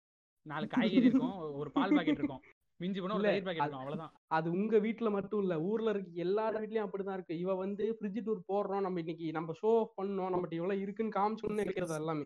நாலு 0.46 0.68
காய்கறி 0.68 1.06
இருக்கும். 1.06 1.36
ஒரு 1.54 1.72
பால் 1.72 1.96
பாக்கெட் 1.96 2.18
இருக்கும். 2.18 2.42
மிஞ்சி 2.80 3.02
போனா 3.02 3.14
ஒரு 3.14 3.24
பாக்கெட் 3.24 3.44
அது- 3.44 3.52
இருக்கும். 3.52 3.78
அவ்வளவுதான். 3.78 4.14
அது 4.28 4.52
உங்க 4.52 4.80
வீட்ல 4.80 5.10
மட்டும் 5.10 5.42
இல்ல. 5.42 5.62
ஊர்ல 5.62 5.90
இருக்க 5.90 6.12
எல்லார் 6.12 6.62
வீட்லயும் 6.62 6.88
அப்படிதான் 6.88 7.14
இருக்கு. 7.14 7.38
இவ 7.38 7.56
வந்து 7.56 7.98
ஃப்ரிட்ஜ் 8.00 8.22
டூர் 8.26 8.42
போடுறோம். 8.48 8.82
நம்ம 8.82 9.00
இன்னைக்கு 9.00 9.32
நம்ம 9.32 9.54
ஷோ 9.62 9.72
பண்ணோம். 9.98 10.32
நம்மகிட்ட 10.34 10.54
இவ்வளவு 10.54 10.82
இருக்குன்னு 10.82 11.18
காமிச்சோம்னு 11.20 11.60
நினைக்கிறது 11.62 11.96
எல்லாமே. 11.96 12.26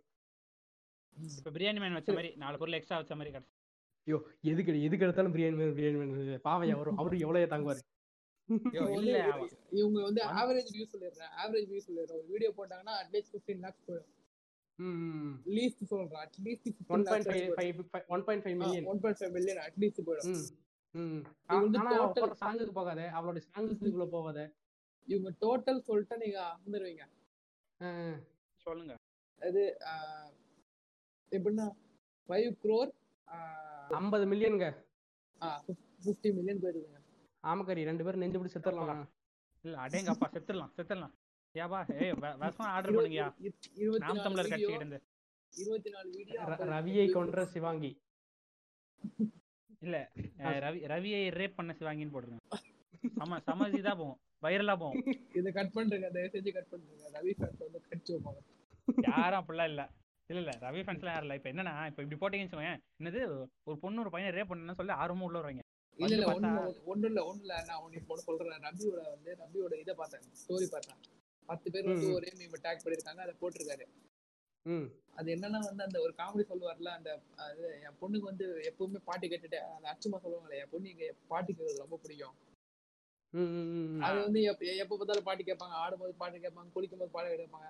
இப்ப 1.38 1.50
பிரியாணி 1.50 1.80
மேன் 1.80 1.94
வச்ச 1.94 2.14
மாதிரி 2.14 2.36
நாலு 2.36 2.58
பொருள் 2.58 2.74
எக்ஸ்ட்ரா 2.74 2.98
வச்ச 2.98 3.16
மாதிரி 3.16 3.38
கிடைச்சு 3.38 3.54
ஐயோ 4.08 4.18
எதுக்கு 4.42 4.82
எதுக்கு 4.82 5.06
எடுத்தாலும் 5.06 5.34
பிரியாணி 5.34 5.56
வேணும் 5.56 5.78
பிரியாணி 5.78 5.98
வேணும் 5.98 6.42
பாவையா 6.44 6.78
வரும் 6.78 6.98
அவரு 6.98 7.20
எவ்வளவு 7.20 7.46
தாங்குவாரு? 7.46 7.82
இவங்க 8.50 8.98
இல்ல 8.98 9.20
வந்து 10.08 10.22
ஆவரேஜ் 10.42 10.72
வியூ 10.74 10.86
சொல்லிடுறேன். 10.92 11.32
ஆவரேஜ் 11.44 11.70
வியூ 11.72 11.82
சொல்லிடுறேன். 11.88 12.20
ஒரு 12.20 12.28
வீடியோ 12.34 12.52
போட்டாங்கன்னா 12.58 12.96
அட்லீஸ்ட் 13.02 13.32
ஃபிஃப்டீன் 13.34 13.64
லேக்ஸ் 13.66 13.86
போயிடும். 13.88 14.12
லீஸ்ட் 15.56 15.84
சொல்றேன். 15.92 16.22
At least 16.26 16.70
one 16.96 17.06
point 17.10 17.28
five 17.58 17.80
one 18.16 18.26
point 18.28 18.46
five 18.46 18.58
million 18.62 18.88
one 18.92 19.02
point 19.04 19.20
five 19.22 19.34
million 19.38 19.62
at least 19.68 20.06
போயிடும். 20.10 20.44
சாங்குக்கு 22.40 22.76
போகாத. 22.80 23.02
அவளோட 23.18 23.40
சாங்குக்கு 23.48 23.90
இவ்வளவு 23.92 24.14
போகாத. 24.18 24.40
இவங்க 25.08 25.32
டோட்டல் 25.44 25.86
சொல்லிட்டு 25.90 26.16
நீங்க 26.18 26.40
வந்துருவீங்க 26.62 27.04
சொல்லுங்க. 28.66 28.94
ஆஹ் 29.92 30.30
எப்படின்னா 31.32 31.66
ஃபைவ் 32.30 32.52
க்ரோர் 32.64 32.92
ஐம்பது 33.98 34.26
மில்லியனுங்க 34.32 34.68
ஃபிஃப்டி 36.04 36.30
மில்லியன் 36.38 36.62
போயிருக்குங்க 36.64 37.02
ஆமக்கறி 37.46 37.82
ரெண்டு 37.90 38.06
பேரும் 38.06 38.24
நெஞ்சு 38.24 38.40
பிடிச்சி 38.40 38.58
செத்துடலாம் 38.58 39.04
இல்ல 39.64 39.76
அடேங்கப்பா 39.84 40.28
செத்துடலாம் 40.36 40.72
செத்துடலாம். 40.78 41.14
ஏப்பா 41.56 41.80
ஏய் 41.96 42.14
விஷம் 42.42 42.72
ஆர்டர் 42.72 42.96
பண்ணுங்கயா 42.96 43.28
நாம் 44.04 44.24
தமிழர் 44.26 44.52
கட்சிகிட்ட 44.52 44.80
இருந்து. 44.80 45.00
ரவியை 46.74 47.06
கொன்ற 47.12 47.44
சிவாங்கி. 47.54 47.92
இல்ல 49.82 49.96
ரவி 50.64 50.80
ரவியை 50.92 51.22
ரேப் 51.38 51.58
பண்ண 51.58 51.72
சிவாங்கின்னு 51.80 52.14
போட்டுருங்க. 52.16 52.44
சம 53.18 53.40
சம 53.48 53.68
இதா 53.80 53.94
போகும் 53.94 54.18
வைரலா 54.44 54.74
போகும் 54.76 55.04
இதை 55.40 55.50
கட் 55.58 55.76
பண்றேங்க 55.76 56.08
தயவு 56.16 56.34
செஞ்சு 56.36 56.52
கட் 56.58 56.72
பண்றேங்க. 56.72 57.06
ரவி 57.16 57.34
ஃபேன்ஸ் 57.38 57.62
வந்து 57.66 57.82
கடிச்சு 57.86 58.12
வைப்பாங்க 58.16 58.42
யாரும் 59.10 59.40
அப்படிலாம் 59.40 59.70
இல்ல. 59.72 59.84
இல்ல 60.30 60.40
இல்ல 60.44 60.54
ரவி 60.64 60.82
ஃபேன்ஸ்லாம் 60.84 61.14
யாரும் 61.14 61.28
இல்ல. 61.28 61.38
இப்ப 61.40 61.50
என்னன்னா 61.54 61.76
இப்ப 61.90 62.04
இப்படி 62.04 62.20
போட்டீங்கன்னு 62.22 62.50
வச்சுக்கோங்க 62.50 62.72
என்னது 63.00 63.22
ஒரு 63.68 63.78
பொண்ணு 63.84 64.04
ஒரு 64.04 64.14
பையனை 64.14 64.36
ரேப் 64.38 64.52
பண்ணணும்னு 64.52 64.80
சொல்லி 64.82 64.96
ஆர்வமா 65.02 65.28
உள்ள 65.28 65.40
வருவாங்க. 65.40 65.65
இல்ல 66.00 66.14
இல்ல 66.16 66.26
ஒண்ணு 66.32 66.50
ஒண்ணு 66.92 67.08
இல்ல 67.08 67.22
ஒண்ணு 67.30 67.44
இல்ல 67.44 67.56
நான் 67.68 67.84
உனக்கு 67.84 68.12
ஒண்ணு 68.14 68.26
சொல்றேன். 68.28 68.64
ரபியோட 68.66 69.02
வந்து 69.12 69.30
ரபியோட 69.42 69.74
இதை 69.80 69.94
பார்த்தேன். 69.96 70.26
ஸ்டோரி 70.42 70.68
பார்த்தேன். 70.70 71.00
பத்து 71.50 71.68
பேர் 71.72 71.90
வந்து. 71.92 72.08
ஒரே 72.16 72.32
மீம் 72.40 72.58
டேக் 72.66 72.84
பண்ணிருக்காங்க 72.84 73.22
அதை 73.26 73.36
போட்டிருக்காரு. 73.42 73.86
அது 75.16 75.28
என்னன்னா 75.36 75.60
வந்து 75.66 75.84
அந்த 75.84 75.98
ஒரு 76.02 76.14
காமெடி 76.18 76.44
சொல்லுவார்ல 76.50 76.90
அந்த 76.98 77.10
அது 77.46 77.64
என் 77.88 77.98
பொண்ணுக்கு 78.02 78.30
வந்து 78.30 78.46
எப்பவுமே 78.70 79.00
பாட்டு 79.06 79.26
கேட்டுட்டு 79.28 79.60
அந்த 79.76 79.88
அச்சுமா 79.92 80.18
சொல்லுவாங்களே 80.24 80.60
என் 80.62 80.72
பொண்ணு 80.72 80.90
இங்க 80.90 81.06
பாட்டு 81.28 81.50
கேட்கறது 81.52 81.84
ரொம்ப 81.84 81.98
பிடிக்கும். 82.04 82.36
அது 84.06 84.18
வந்து 84.26 84.42
எப்ப 84.52 84.66
எப்ப 84.84 84.98
பார்த்தாலும் 84.98 85.28
பாட்டு 85.30 85.44
கேட்பாங்க. 85.44 85.76
ஆடும்போது 85.84 86.14
பாட்டு 86.14 86.38
கேட்பாங்க. 86.38 86.70
குளிக்கும் 86.72 87.00
போது 87.00 87.12
பாட்டு 87.12 87.38
கேட்பாங்க. 87.38 87.70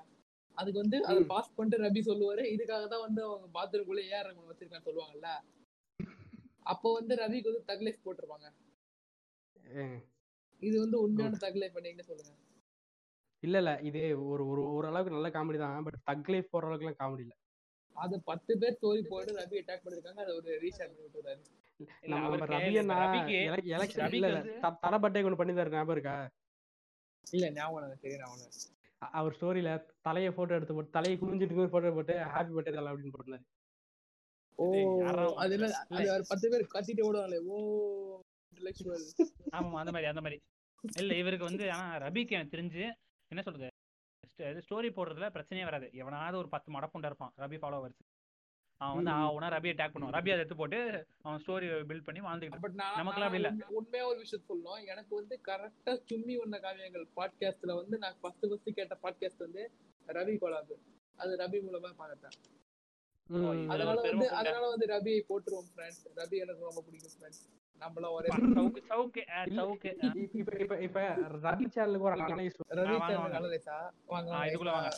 அதுக்கு 0.57 0.81
வந்து 0.81 0.97
அதை. 1.03 1.21
பாஸ் 1.33 1.55
பண்ணிட்டு 1.55 1.83
ரபி 1.85 2.01
சொல்லுவாரு. 2.09 2.43
இதுக்காக 2.55 2.87
தான் 2.87 3.05
வந்து 3.07 3.21
அவங்க 3.27 3.47
பாத்ரூம்குள்ள 3.57 4.03
ரஹ்மான் 4.27 4.49
வச்சிருக்கான்னு 4.51 4.87
சொல்லுவாங்கல்ல. 4.89 5.29
அப்போ 6.65 6.93
வந்து 6.93 7.15
ரவிக்கு 7.15 7.49
வந்து 7.49 7.65
தக்லைஃப் 7.71 8.03
போட்டிருப்பாங்க 8.05 8.47
ஏ. 9.77 9.85
இது 10.61 10.79
வந்து 10.79 11.01
உண்மையான 11.01 11.37
தக்லைஃப் 11.37 11.75
பண்ணீங்கன்னு 11.75 12.09
சொல்லுங்க. 12.09 12.33
இல்ல 13.43 13.57
இல்ல. 13.57 13.71
இது 13.81 14.01
ஒரு 14.27 14.43
ஒரு 14.47 14.61
ஓரளவுக்கு 14.69 15.13
நல்ல 15.13 15.29
காமெடி 15.29 15.57
தான். 15.57 15.83
பட் 15.83 15.99
தக் 16.05 16.29
லைஃப் 16.29 16.51
போற 16.51 16.67
அளவுக்குலாம் 16.67 16.99
காமெடி 16.99 17.19
இல்ல. 17.19 17.35
அது 17.95 18.21
பத்து 18.23 18.57
பேர் 18.57 18.73
ஸ்டோரி 18.73 19.01
போட்டு 19.07 19.37
ரவி 19.37 19.57
அட்டாக் 19.61 19.83
பண்ணிருக்காங்க. 19.85 20.21
அதை 20.23 20.33
ஒரு 20.35 20.47
பண்ணி 20.79 21.03
விட்டுறாரு. 21.03 21.43
நம்ம 22.05 22.45
ரவி 22.45 22.71
எலெக்ஷன் 23.71 24.13
இல்ல 24.13 24.27
இல்ல. 24.27 24.39
வந்து- 24.39 24.59
த- 24.59 24.79
தடபட்டை 24.81 25.23
ஒன்று 25.23 25.39
பண்ணியிருந்தாரு 25.39 25.69
ஞாபகம் 25.69 25.91
இருக்கா? 25.91 26.15
இல்ல 27.31 27.51
ஞாபகம் 27.51 27.99
தெரியும் 28.01 28.23
ஞாபகம் 28.23 28.73
அவர் 29.11 29.35
ஸ்டோரியில 29.35 29.69
தலையை 30.01 30.31
போட்டோ 30.31 30.53
எடுத்து 30.53 30.73
போட்டு 30.73 30.89
தலையை 30.89 31.17
குனிஞ்சிட்டு 31.19 31.67
போட்டோ 31.67 31.91
போட்டு 31.91 32.13
ஹாப்பி 32.33 32.53
பர்த்டே 32.55 32.73
தலை 32.73 32.93
அப்படின்னு 32.93 33.13
போட்டுருந்தாரு 33.15 33.45
ஓ. 34.59 34.65
டேய், 34.71 34.99
யாரா 34.99 35.23
அது 35.35 35.53
என்ன 35.53 35.65
இல்ல. 35.65 35.79
அது 35.89 36.11
ஒரு 36.13 36.25
பத்து 36.27 36.49
பேர் 36.49 36.71
கத்திட்டு 36.73 37.05
ஓடுவாங்களே. 37.07 37.39
ஓ 37.45 37.55
இன்டெலெக்சுவல். 38.51 39.05
ஆமா 39.51 39.75
அந்த 39.75 39.91
மாதிரி 39.91 40.05
அந்த 40.05 40.21
மாதிரி. 40.21 40.37
இல்ல 40.83 41.13
இவருக்கு 41.15 41.45
வந்து 41.45 41.71
ஆனா 41.71 42.07
ரபிக்கு 42.07 42.31
எனக்கு 42.31 42.55
தெரிஞ்சு 42.57 42.83
என்ன 43.31 43.41
சொல்றது? 43.41 43.69
ஸ்டோரி 44.65 44.89
போடுறதுல 44.91 45.27
பிரச்சனையே 45.35 45.63
வராது. 45.63 45.89
எவனாவது 45.93 46.37
ஒரு 46.37 46.49
பத்து 46.49 46.71
மடப்புண்டா 46.71 47.05
இருப்பான் 47.05 47.33
ரபி 47.37 47.57
ஃபாலோவர்ஸ் 47.61 48.01
அவன் 48.81 48.95
வந்து. 48.95 49.11
அவனா 49.11 49.47
ரபி 49.47 49.69
அட்டாக் 49.71 49.93
பண்ணுவான். 49.93 50.15
ரபி 50.15 50.31
அதை 50.31 50.37
எடுத்து 50.37 50.55
போட்டு 50.55 50.79
அவன் 51.21 51.41
ஸ்டோரி 51.43 51.67
பில்ட் 51.89 52.03
பண்ணி 52.03 52.21
நான் 52.21 52.97
நமக்கெல்லாம் 52.97 53.29
அப்படி 53.29 53.41
இல்ல. 53.43 53.51
உண்மையா 53.69 54.07
ஒரு 54.07 54.19
விஷயம் 54.19 54.45
சொல்லணும். 54.49 54.81
எனக்கு 54.85 55.15
வந்து 55.15 55.39
கரெக்டா 55.47 55.93
சும்மி 56.09 56.35
வந்த 56.35 56.59
காவியங்கள் 56.59 57.07
பாட்காஸ்ட்ல 57.15 57.75
வந்து 57.75 57.97
நான் 57.97 58.17
ஃபர்ஸ்ட் 58.21 58.47
ஃபர்ஸ்ட் 58.49 58.73
கேட்ட 58.73 58.97
பாட்காஸ்ட் 59.03 59.45
வந்து 59.47 59.63
ரவி 60.07 60.35
கொலாபு 60.41 60.75
அது 61.19 61.37
ரவி 61.37 61.59
மூலமா 61.67 61.91
பார்த்தேன் 61.97 62.35
அதனால 63.69 63.99
வந்து 64.03 64.27
அதனால 64.39 64.63
வந்து 64.69 64.87
ரபியை 64.87 65.21
போட்டுருவோம் 65.29 65.69
ஃப்ரெண்ட்ஸ் 65.69 66.03
ரபி 66.17 66.37
எனக்கு 66.37 66.67
ரொம்ப 66.67 66.81
பிடிக்கும் 66.85 67.13
ஃப்ரெண்ட்ஸ் 67.15 67.43
நம்மளாம் 67.81 68.13
ஒரே 68.13 68.29
சவுக்கு 68.89 69.21
சவுக்கு 69.51 69.89
இப்ப 70.39 70.57
இப்ப 70.63 70.75
இப்ப 70.87 70.99
ரவி 71.45 71.65
சேனலுக்கு 71.73 72.07
ஒரு 72.09 72.17
அனலைஸ் 72.17 72.59
ரவி 72.79 72.95
வாங்க, 72.95 73.09
சேனல். 73.11 73.37
அனலைஸா 73.39 73.77
வாங்க 74.07 74.29
ஆ, 74.29 74.35
வாங்க. 74.35 74.49
இதுக்குள்ள 74.49 74.73
வாங்க. 74.75 74.91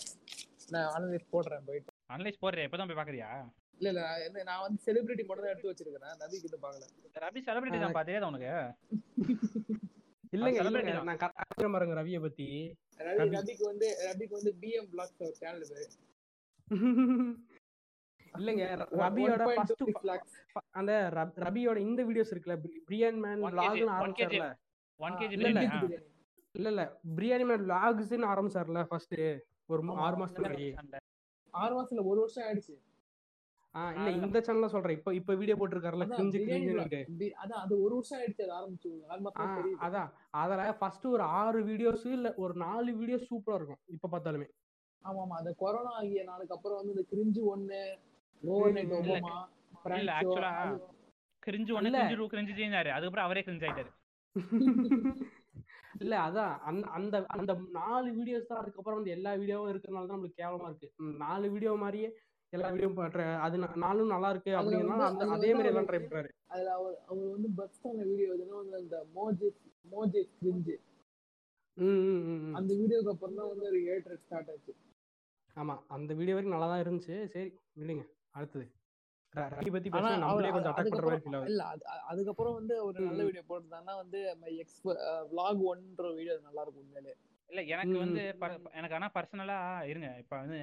நான் 0.69 0.89
அனலைஸ் 0.95 1.31
போடுறேன் 1.31 1.65
போயிட்டு. 1.67 1.91
அனலைஸ் 2.09 2.41
போடுறியா? 2.41 2.65
இப்பதான் 2.67 2.89
போய் 2.89 2.99
பாக்குறியா? 2.99 3.29
இல்ல 3.79 3.89
இல்ல 3.91 4.43
நான் 4.43 4.61
வந்து 4.61 4.79
செலிபிரிட்டி 4.85 5.23
மட்டும் 5.25 5.45
தான் 5.45 5.53
எடுத்து 5.53 5.71
வச்சிருக்கேன் 5.71 6.21
ரவி 6.23 6.37
கிட்ட 6.39 6.57
பாக்கல. 6.57 6.85
ரபி 7.25 7.39
செலிபிரிட்டி 7.41 7.79
தான் 7.79 7.97
தெரியாத 8.01 8.27
உனக்கு? 8.27 8.53
இல்லங்க. 10.33 10.61
நான் 11.01 11.21
கரெக்டா 11.23 11.69
பாருங்க 11.75 11.95
ரவியை 11.99 12.21
பத்தி. 12.21 12.47
ரவி 12.99 13.19
ரவி. 13.21 13.35
ரவிக்கு 13.37 13.65
வந்து 13.65 13.89
ரவிக்கு 14.07 14.35
வந்து 14.39 14.53
பிஎம் 14.61 14.89
பிளாக்ஸ் 14.93 15.21
ஒரு 15.21 15.35
சேனல் 15.35 15.69
பேரு 15.71 15.87
இல்லங்க 18.33 18.63
ரபியோட 19.03 19.43
ஃபர்ஸ்ட் 19.49 19.81
1.26 19.83 20.07
lakhs. 20.09 20.33
அந்த 20.71 20.91
ரப்- 21.13 21.37
ரபியோட 21.37 21.77
இந்த 21.83 22.01
வீடியோஸ் 22.03 22.31
இருக்குல்ல 22.33 22.57
பிரி- 22.63 22.81
பிரியாணி 22.87 23.19
மேன் 23.19 23.43
one 23.43 23.59
ஆரம்பிச்சார்ல. 23.93 24.47
ஒன் 24.99 25.11
ஆ, 25.11 25.19
கேஜி 25.19 25.35
இல்ல, 25.37 25.49
இல்ல. 25.51 25.99
இல்ல 26.55 26.83
பிரியாணி 27.15 27.45
மேன் 27.45 27.63
vlogsனு 27.65 28.27
ஆரம்பிச்சார்ல 28.29 28.83
ஃபர்ஸ்ட் 28.87 29.15
ஒரு 29.69 29.81
ஆறு 29.99 30.17
மாசத்துக்கு 30.17 30.67
ஆறு 31.53 31.73
மாசத்துல 31.75 32.03
ஒரு 32.05 32.19
வருஷம் 32.19 32.45
ஆயிடுச்சு. 32.45 32.75
ஆ 33.75 33.81
இல்ல 33.95 34.09
இந்த 34.17 34.37
சேனல்ல 34.39 34.67
சொல்றேன். 34.67 34.97
இப்போ 34.97 35.11
இப்போ 35.13 35.33
வீடியோ 35.33 35.55
போட்டிருக்காருல 35.57 36.05
கிரிஞ்சுன்னு 36.11 36.85
பி- 37.19 37.33
அதான் 37.41 37.61
அது 37.61 37.73
ஒரு 37.81 37.93
வருஷம் 37.95 38.19
ஆயிடுச்சு 38.19 38.43
அது 38.43 38.53
ஆரம்பிச்சு. 38.53 38.91
அதான். 39.81 40.09
அதுல 40.37 40.73
ஃபர்ஸ்ட் 40.73 41.05
ஒரு 41.07 41.23
ஆறு 41.37 41.59
வீடியோஸ் 41.65 42.05
இல்ல 42.11 42.29
ஒரு 42.37 42.53
நாலு 42.57 42.91
வீடியோ 42.93 43.19
சூப்பரா 43.27 43.55
இருக்கும் 43.55 43.81
இப்ப 43.87 44.09
பார்த்தாலுமே. 44.09 44.47
ஆமா 45.03 45.19
ஆமா 45.23 45.35
அந்த 45.35 45.51
கொரோனா 45.57 45.91
ஆகிய 45.93 46.23
நாளுக்கு 46.23 46.55
அப்புறம் 46.55 46.77
வந்து 46.77 46.93
இந்த 46.93 47.05
கிரிஞ்சு 47.11 47.41
ஒண்ணு 47.51 47.79
ம், 47.91 48.16
இல்ல. 48.43 50.11
ஆக்சுவலா 50.13 50.51
கிரிஞ்சு 51.43 51.71
ஒண்ணு. 51.73 51.89
கிரிஞ்சு 51.97 52.17
டூ 52.17 52.25
கிரிஞ்சு 52.27 52.53
அதுக்கப்புறம் 52.91 53.25
அவரே 53.25 53.41
கிரிஞ்சு 53.41 53.65
ஆயிட்டாரு. 53.67 53.91
இல்ல 56.01 56.15
அதான். 56.23 56.55
அந்த 56.63 56.85
அந்த 56.97 57.15
அந்த 57.35 57.51
நாலு 57.77 58.09
வீடியோஸ் 58.17 58.49
தான் 58.49 58.59
அதுக்கப்புறம் 58.59 58.97
வந்து 58.99 59.11
எல்லா 59.11 59.31
வீடியோவும் 59.33 59.71
இருக்கிறனால 59.71 60.07
தான் 60.07 60.17
நம்மளுக்கு 60.17 60.41
கேவலமா 60.41 60.67
இருக்கு. 60.69 60.87
நாலு 61.21 61.45
வீடியோ 61.49 61.71
மாதிரியே 61.75 62.09
எல்லா 62.53 62.67
வீடியோ 62.67 62.89
பண்ற 62.91 63.23
அது 63.37 63.55
நா- 63.57 63.75
நாலும் 63.75 64.07
நல்லா 64.07 64.29
இருக்கு 64.29 64.51
வந்து- 64.57 64.75
அந்த 65.07 65.23
அதே 65.35 65.49
மாதிரி 65.53 65.69
எல்லாம் 65.69 65.87
ட்ரை 65.87 65.99
பண்றாரு. 66.03 66.29
அதுல 66.47 66.69
அவர் 66.73 66.95
அவர் 67.07 67.25
வந்து 67.31 67.49
பெஸ்ட் 67.57 67.87
ஆன 67.87 68.03
வீடியோ 68.03 68.29
எதுனா 68.33 68.55
வந்து 68.55 68.77
அந்த 68.77 68.97
மோஜி 69.15 69.47
மோஜி 69.85 70.21
கிரிஞ்சு. 70.37 70.75
அந்த 72.55 72.71
வீடியோக்கு 72.73 73.09
அப்புறம் 73.09 73.35
தான் 73.35 73.49
வந்து 73.49 73.65
ஒரு 73.65 73.79
ஏட்ரட் 73.87 74.21
ஸ்டார்ட் 74.21 74.49
ஆச்சு. 74.49 74.73
ஆமா 75.55 75.75
அந்த 75.87 76.13
வீடியோ 76.13 76.35
வரைக்கும் 76.35 76.55
நல்லா 76.55 76.69
தான் 76.71 76.83
இருந்துச்சு. 76.83 77.17
சரி 77.27 77.49
விடுங்க. 77.77 78.05
அடுத்தது. 78.37 78.65
ரவி 79.53 79.71
பத்தி 79.71 79.89
ஆனா 79.89 79.99
பேசினா 79.99 80.27
அவர் 80.27 80.43
நம்மளே 80.43 80.51
கொஞ்சம் 80.51 80.71
அட்டாக் 80.71 80.91
பண்ற 80.93 81.07
மாதிரி 81.07 81.23
அதுக்கப்புறம் 81.23 81.23
ஃபீல் 81.23 81.49
இல்ல 81.49 81.63
வந்து 82.57 82.75
ஒரு 82.87 82.99
நல்ல. 83.05 83.23
வீடியோ 83.23 83.43
போட்டிருந்தாங்கன்னா 83.49 83.95
வந்து 83.95 84.19
மை 84.35 84.51
எக்ஸ் 84.57 84.79
vlog 85.31 85.59
ஒன்ற 85.71 86.13
வீடியோ 86.15 86.35
நல்லா 86.39 86.61
இருக்கும் 86.61 86.85
உண்மையிலே. 86.85 87.13
இல்ல 87.49 87.61
எனக்கு 87.73 87.97
வந்து 87.97 88.21
எனக்கு 88.73 88.95
ஆனா 88.95 89.09
பர்சனலா 89.13 89.57
இருங்க. 89.91 90.09
இப்ப 90.17 90.33
வந்து 90.37 90.59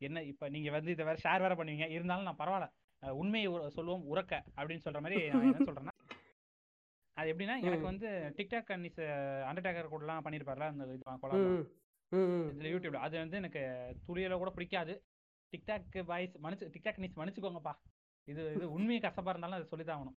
என்ன 0.00 0.22
இப்ப 0.22 0.48
நீங்க 0.48 0.70
வந்து 0.70 0.90
இதை 0.90 1.04
வேற 1.04 1.18
ஷேர் 1.24 1.40
வேற 1.40 1.54
பண்ணுவீங்க. 1.54 1.86
இருந்தாலும் 1.88 2.28
நான் 2.30 2.40
பரவாயில்ல 2.42 2.68
உண்மையை 3.02 3.48
சொல்லுவோம் 3.70 4.06
உறக்க 4.12 4.34
அப்படின்னு 4.56 4.84
சொல்ற 4.84 5.00
மாதிரி 5.00 5.28
நான் 5.28 5.46
என்ன 5.48 5.66
சொல்றேன்னா 5.68 5.94
அது 7.16 7.28
எப்படின்னா 7.32 7.56
எனக்கு. 7.62 7.84
வந்து 7.84 8.08
டிக்டாக் 8.36 8.72
அன்னிஸ் 8.74 9.00
அண்டர்டேக்கர் 9.48 9.88
கூட 9.88 10.02
எல்லாம் 10.02 10.24
பண்ணிருப்பார்ல 10.24 10.68
அந்த 10.68 10.84
இது 10.88 11.02
கொலாபம். 11.22 11.46
ம், 11.52 11.64
ம், 12.12 12.28
ம். 12.34 12.46
இதுல 12.50 12.70
யூடியூப்ல 12.72 13.00
அது 13.06 13.16
வந்து 13.18 13.36
எனக்கு 13.36 13.62
துளியில 14.06 14.36
கூட 14.36 14.50
பிடிக்காது. 14.50 14.94
டிக்டாக் 15.56 16.04
பாய்ஸ் 16.04 16.38
மன்னிச்சு 16.42 16.72
டிக்டாக் 16.74 16.98
நிஸ் 16.98 17.18
மன்னிச்சுக்கோங்கப்பா. 17.18 17.72
இது 18.24 18.52
இது 18.54 18.72
உண்மையை 18.72 19.10
கசப்பா 19.10 19.28
இருந்தாலும் 19.28 19.56
அதை 19.56 19.64
சொல்லிதான் 19.64 19.98
ஆகணும். 19.98 20.16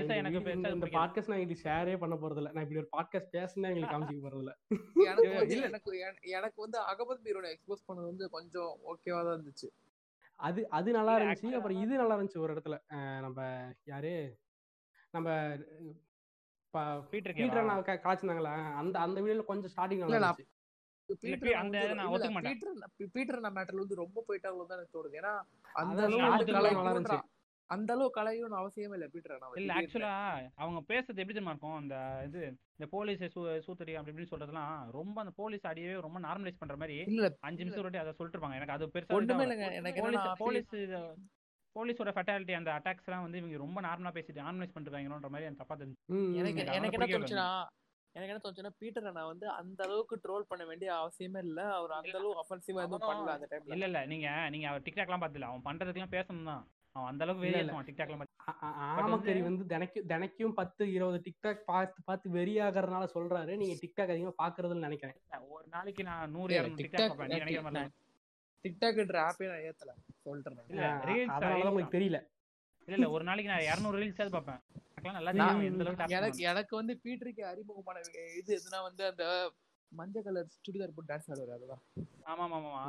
இந்த 0.00 0.14
எனக்கு 0.14 0.38
வீடியோ- 0.38 0.42
பெருசா 0.42 0.54
இந்த 0.54 0.68
பிடிக்காது. 0.70 1.20
பாட்காஸ்ட் 1.20 1.28
நான் 1.28 1.38
இது 1.38 1.60
ஷேரே 1.62 1.98
பண்ண 1.98 2.14
போறது 2.14 2.36
இல்ல 2.36 2.50
நான் 2.52 2.68
இப்படி 2.68 2.76
ஒரு 2.76 2.88
பாட்காஸ்ட் 2.96 3.34
பேசினா 3.36 3.74
எங்களுக்கு 3.74 3.98
காமிச்சிக்க 3.98 4.24
போறது 4.24 4.38
இல்ல. 4.38 4.58
எனக்கு. 4.94 5.60
எனக்கு 5.60 5.98
என- 5.98 6.18
எனக்கு 6.20 6.60
வந்து 6.60 6.78
அகமது 6.80 7.26
பீரோட 7.26 7.46
எக்ஸ்போஸ் 7.46 7.90
பண்ணது 7.92 8.04
வந்து 8.04 8.30
கொஞ்சம் 8.30 8.78
ஓகேவா 8.86 9.24
தான் 9.24 9.40
இருந்துச்சு. 9.40 9.68
அது 10.36 10.68
அது 10.68 10.92
நல்லா 10.92 11.18
இருந்துச்சு. 11.18 11.52
அப்புறம் 11.52 11.82
இது 11.82 11.96
நல்லா 11.96 12.16
இருந்துச்சு 12.16 12.38
ஒரு 12.38 12.54
இடத்துல. 12.54 12.78
நம்ம 13.20 13.68
யாரு? 13.84 14.38
நம்ம 15.10 15.56
பீட்டர் 17.10 17.34
காய்ச்சிருந்தாங்களா 17.34 18.74
அந்த 18.74 18.98
அந்த 18.98 19.20
வீடியோல 19.20 19.44
கொஞ்சம் 19.44 19.70
ஸ்டார்டிங் 19.76 19.96
நல்லா 19.96 20.36
பீட்டர் 23.14 23.40
மேட்டர்ல 23.48 23.82
வந்து 23.82 24.02
ரொம்ப 24.02 24.24
போயிட்டாங்களோ 24.28 24.66
தான் 24.66 24.78
எனக்கு 24.78 24.96
தோணுது. 24.96 25.18
ஏன்னா 25.20 25.32
அந்த 25.74 26.00
அளவு 26.02 27.18
அந்த 27.70 27.92
அளவு 27.94 28.06
அவசியமே 28.58 28.96
இல்ல 28.98 29.06
பீட்டர் 29.08 29.34
இல்ல 29.60 29.72
ஆக்சுவலா 29.74 30.12
அவங்க 30.56 30.80
பேசுறது 30.90 31.20
எப்படி 31.22 31.34
தெரியுமா 31.34 31.54
இருக்கும்? 31.54 31.78
அந்த 31.80 31.96
இது 32.26 32.40
இந்த 32.78 32.86
போலீஸ் 32.92 33.24
சூத்தடி 33.66 33.96
அப்படி 33.96 34.12
இப்படின்னு 34.12 34.32
சொல்றதுலாம் 34.32 34.76
ரொம்ப 34.90 35.16
அந்த 35.20 35.32
போலீஸ் 35.36 35.66
அடியவே 35.66 35.96
ரொம்ப 36.06 36.20
நார்மலைஸ் 36.20 36.60
பண்ற 36.60 36.76
மாதிரி 36.76 36.96
அஞ்சு 37.40 37.62
நிமிஷம் 37.62 37.82
ஒரு 37.82 38.00
அதை 38.04 38.14
சொல்லிட்டு 38.20 38.56
எனக்கு 38.58 38.76
அது 38.76 38.92
பெருசா 38.94 39.18
ஒண்ணுமே 39.18 39.46
இல்லைங்க. 39.46 39.68
எனக்கு 39.80 40.04
போலீஸ் 40.44 40.70
போலீஸோட 41.76 42.10
ஃபெட்டாலிட்டி 42.14 42.52
அந்த 42.52 42.70
அட்டாக்ஸ் 42.72 43.08
எல்லாம் 43.08 43.24
வந்து 43.24 43.38
இவங்க 43.38 43.56
ரொம்ப 43.56 43.80
நார்மலா 43.80 44.12
பேசிட்டு 44.14 44.44
நார்மலைஸ் 44.44 44.72
பண்ணிருக்காங்கன்ற 44.74 45.30
மாதிரி 45.30 45.48
எனக்கு 45.48 45.62
தப்பா 45.62 45.74
தெரிஞ்சு. 45.74 45.98
எனக்கு. 46.40 46.62
எனக்கு 46.78 47.16
என்ன 47.18 47.48
எனக்கு 48.20 48.52
என்ன 48.52 48.70
தோணுச்சுன்னா 48.70 48.82
பீட்டரை 48.82 49.12
நான் 49.12 49.26
வந்து 49.26 49.48
அந்த 49.48 49.84
அளவுக்கு 49.84 50.16
ட்ரோல் 50.16 50.44
பண்ண 50.48 50.64
வேண்டிய 50.64 50.92
அவசியமே 50.94 51.38
இல்ல. 51.38 51.74
அவர் 51.74 51.90
அந்த 51.90 52.18
அளவு 52.18 52.34
அஃபென்சிவா 52.40 52.82
எதுவும் 52.82 53.00
பண்ணல 53.00 53.26
அந்த 53.26 53.46
டைம்ல 53.50 53.72
இல்ல 53.72 53.84
இல்ல. 53.84 54.06
நீங்க 54.06 54.48
நீங்க 54.50 54.68
அவர் 54.68 54.80
டிக்டாக்லாம் 54.80 55.22
பார்த்துல 55.22 55.40
அவன் 55.40 55.64
பண்றதுக்கெல்லாம் 55.64 56.10
பேசணும் 56.10 56.44
தான் 56.44 56.68
அவன் 56.92 57.10
அந்த 57.10 57.24
அளவுக்கு 57.24 57.50
இல்ல. 57.50 57.62
இருக்கான் 57.62 57.84
டிக்டாக்ல 57.84 58.16
மட்டும் 58.16 58.26
ஆ- 58.48 58.58
ஆ- 58.62 58.98
வந்து- 58.98 59.12
ஆமக்கறி 59.12 59.42
வந்து 59.42 59.64
தினைக்கும் 59.64 60.06
தினைக்கும் 60.08 60.52
பத்து 60.52 60.92
இருபது 60.92 61.22
டிக்டாக் 61.24 61.62
பார்த்து 61.66 62.02
பார்த்து 62.04 62.30
வெறியாகறதுனால 62.30 63.08
சொல்றாரு. 63.14 63.56
நீங்க 63.56 63.86
டிக்டாக் 63.86 64.10
அதிகமா 64.10 64.32
பாக்குறதுன்னு 64.42 64.78
நினைக்கிறேன். 64.78 65.16
ஒரு 65.48 65.64
நாளைக்கு 65.70 66.02
நான் 66.02 66.30
நூறு 66.30 66.60
இரநூறு 66.60 66.64
டிக்டாக் 66.64 67.06
பார்ப்பேன். 67.06 67.26
நினைக்கிற 67.26 67.62
மாதிரி 67.62 67.84
டிக்டாக்ன்ற 68.64 69.28
ஆப்பே 69.28 69.46
நான் 69.46 69.64
ஏத்தல. 69.68 69.92
ரீல்ஸ் 71.04 71.30
அதனாலதான் 71.30 71.64
உங்களுக்கு 71.64 71.98
தெரியல. 71.98 72.18
இல்ல 72.88 72.96
இல்ல 72.96 73.08
ஒரு 73.10 73.24
நாளைக்கு 73.24 73.50
நான் 73.52 73.66
இரநூறு 73.68 73.96
ரீல்ஸ் 73.98 74.20
பார்ப்பேன். 74.30 74.60
அளவுக்கு 75.20 75.96
task 75.96 76.12
எனக்கு. 76.12 76.40
எனக்கு 76.42 76.74
வந்து 76.76 76.94
பீட்டருக்கு 77.04 77.42
அறிமுகமான 77.44 78.00
இது 78.38 78.50
எதுனா 78.56 78.78
வந்து 78.82 79.02
அந்த 79.06 79.24
மஞ்சள் 79.92 80.24
கலர் 80.24 80.48
சுடிதார் 80.56 80.94
போட்டு 80.94 81.10
டான்ஸ் 81.12 81.28
ஆடுவாரு 81.30 81.52
அதுதான். 81.52 81.82
ஆமா 82.24 82.44
ஆமா 82.46 82.58
ஆமா 82.62 82.80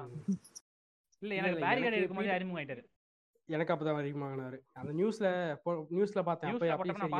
இல்ல 1.21 1.33
எனக்கு 1.35 1.65
பேரிகார்டு 1.65 1.99
இருக்கும்போது 1.99 2.31
அறிமுகம் 2.31 2.59
ஆயிட்டாரு 2.61 2.83
எனக்கு 3.49 3.73
அப்பதான் 3.73 3.99
அதிகமாகினாரு 3.99 4.57
அந்த 4.73 4.91
நியூஸ்ல 4.93 5.27
நியூஸ்ல 5.93 6.21
பார்த்தேன். 6.23 6.49
அப்ப 6.49 6.65
நியூஸ்ல 6.65 6.77
போட்டப்ப 6.79 7.01
நான் 7.01 7.13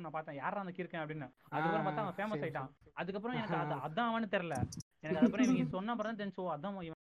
சரி 0.00 0.14
பார்த்தேன். 0.16 0.38
யாரா 0.38 0.60
அந்த 0.60 0.72
கீர்க்கன் 0.76 1.02
அப்படின்னு. 1.02 1.26
அதுக்கப்புறம் 1.50 1.86
பார்த்தா 1.86 2.04
அவன் 2.04 2.16
ஃபேமஸ் 2.18 2.44
ஆயிட்டான். 2.44 2.70
அதுக்கப்புறம் 2.94 3.36
எனக்கு 3.36 3.56
அது. 3.56 3.74
அதான் 3.86 4.10
அவனு 4.10 4.34
தெரியல. 4.34 4.56
எனக்கு 5.02 5.10
அதுக்கப்புறம் 5.12 5.48
இவங்க 5.48 5.74
சொன்ன 5.76 5.92
அப்புறம் 5.92 6.10
தான் 6.10 6.20
தெரிஞ்சு 6.22 6.48
அதான் 6.54 6.78
இவன். 6.82 7.00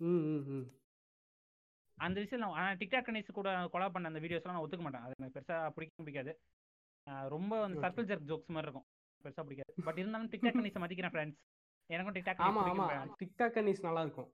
ம் 0.00 0.22
ம் 0.28 0.44
ம். 0.50 0.66
அந்த 2.00 2.16
விஷயம் 2.22 2.42
நான் 2.42 2.56
ஆனா 2.58 2.70
டிக்டாக் 2.80 3.06
கணேஷ் 3.06 3.38
கூட 3.38 3.50
கொலா 3.74 3.86
பண்ண 3.94 4.10
அந்த 4.10 4.20
வீடியோஸ்லாம் 4.24 4.54
நான் 4.54 4.64
ஒத்துக்க 4.64 4.84
மாட்டேன். 4.86 5.04
அது 5.06 5.14
எனக்கு 5.18 5.36
பெருசா 5.36 5.56
பிடிக்க 5.76 6.02
பிடிக்காது. 6.02 6.32
ரொம்ப 7.34 7.52
அந்த. 7.64 7.80
சர்க்கிள் 7.84 8.08
ஜர்க் 8.10 8.28
ஜோக்ஸ் 8.30 8.54
மாதிரி 8.54 8.68
இருக்கும். 8.68 8.86
பெருசா 9.24 9.42
பிடிக்காது. 9.46 9.72
பட் 9.86 9.98
இருந்தாலும் 10.02 10.30
டிக்டாக் 10.32 10.58
கணேஷ் 10.58 10.82
மதிக்கிறேன் 10.84 11.14
ஃப்ரெண்ட்ஸ் 11.14 11.40
எனக்கும் 11.90 12.16
டிக்டாக் 12.16 12.42
ஆமா 12.48 12.62
ஆமா. 12.66 12.86
டிக்டாக் 13.20 13.56
கன்னிஸ் 13.56 13.86
நல்லா 13.86 14.02
இருக்கும் 14.06 14.30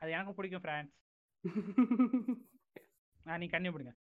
அது 0.00 0.10
எனக்கும் 0.12 0.38
பிடிக்கும் 0.38 0.64
ஃப்ரெண்ட்ஸ் 0.64 0.96
நீ 3.42 3.46
கண்ணி 3.48 3.68
பிடிங்க 3.70 3.92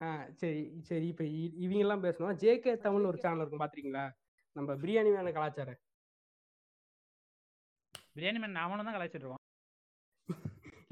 ஆ 0.00 0.08
சரி 0.40 0.60
சரி. 0.88 1.06
இப்ப 1.12 1.24
இவங்க 1.64 1.80
எல்லாம் 1.84 2.04
பேசணும். 2.04 2.38
ஜேகே 2.42 2.72
தமிழ்னு 2.84 3.10
ஒரு 3.10 3.18
சேனல் 3.18 3.42
இருக்கும் 3.42 3.62
பாத்திருக்கீங்களா? 3.62 4.04
நம்ம 4.56 4.74
பிரியாணி 4.82 5.10
வேன 5.14 5.32
கலாச்சாரம். 5.32 5.80
பிரியாணி 8.14 8.38
மேன் 8.38 8.58
நாமளும் 8.58 8.86
தான் 8.86 8.96
கலாய்ச்சிட்டு 8.96 9.30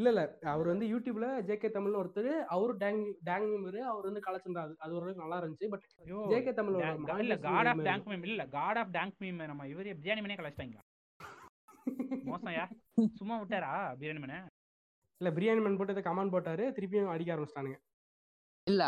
இல்ல 0.00 0.10
இல்ல. 0.12 0.22
அவர் 0.52 0.68
வந்து 0.68 0.86
யூடியூப்ல 0.90 1.26
ஜேகே 1.48 1.68
தமிழ்னு 1.72 2.00
ஒருத்தர் 2.00 2.28
அவரு 2.54 2.72
டேங் 2.82 3.00
டேங் 3.26 3.46
மெம்பர் 3.52 3.78
அவர் 3.90 4.06
வந்து 4.08 4.22
கலாச்சிருந்தாரு 4.26 4.72
அது 4.78 4.94
ஓரளவுக்கு 4.96 5.24
நல்லா 5.24 5.38
இருந்துச்சு. 5.40 5.68
பட் 5.72 5.84
ஐயோ 6.04 6.20
ஜேகே 6.30 6.52
தமிழ் 6.58 6.76
இல்ல 7.24 7.36
காட் 7.46 7.68
ஆஃப் 7.72 7.82
டேங்க் 7.88 8.08
மீம் 8.10 8.24
இல்ல 8.28 8.44
காட் 8.54 8.80
ஆஃப் 8.82 8.92
டேங்க் 8.96 9.18
மீம் 9.22 9.42
நம்ம 9.44 9.66
இவரே 9.72 9.94
பிரியாணி 9.98 10.22
மேனே 10.24 10.38
கலாச்சிட்டாங்க 10.40 10.78
மோசம் 12.30 12.54
யா 12.54 12.64
சும்மா 13.18 13.36
விட்டாரா 13.40 13.70
பிரியாணி 14.00 14.22
மேனே 14.24 14.38
இல்ல 15.20 15.30
பிரியாணி 15.36 15.62
மேன் 15.62 15.78
போட்டு 15.78 16.06
கமெண்ட் 16.06 16.34
போட்டாரு 16.34 16.64
திருப்பியும் 16.76 17.12
அடிக்க 17.12 17.34
ஆரம்பிச்சிட்டானுங்க. 17.34 17.78
இல்ல 18.66 18.84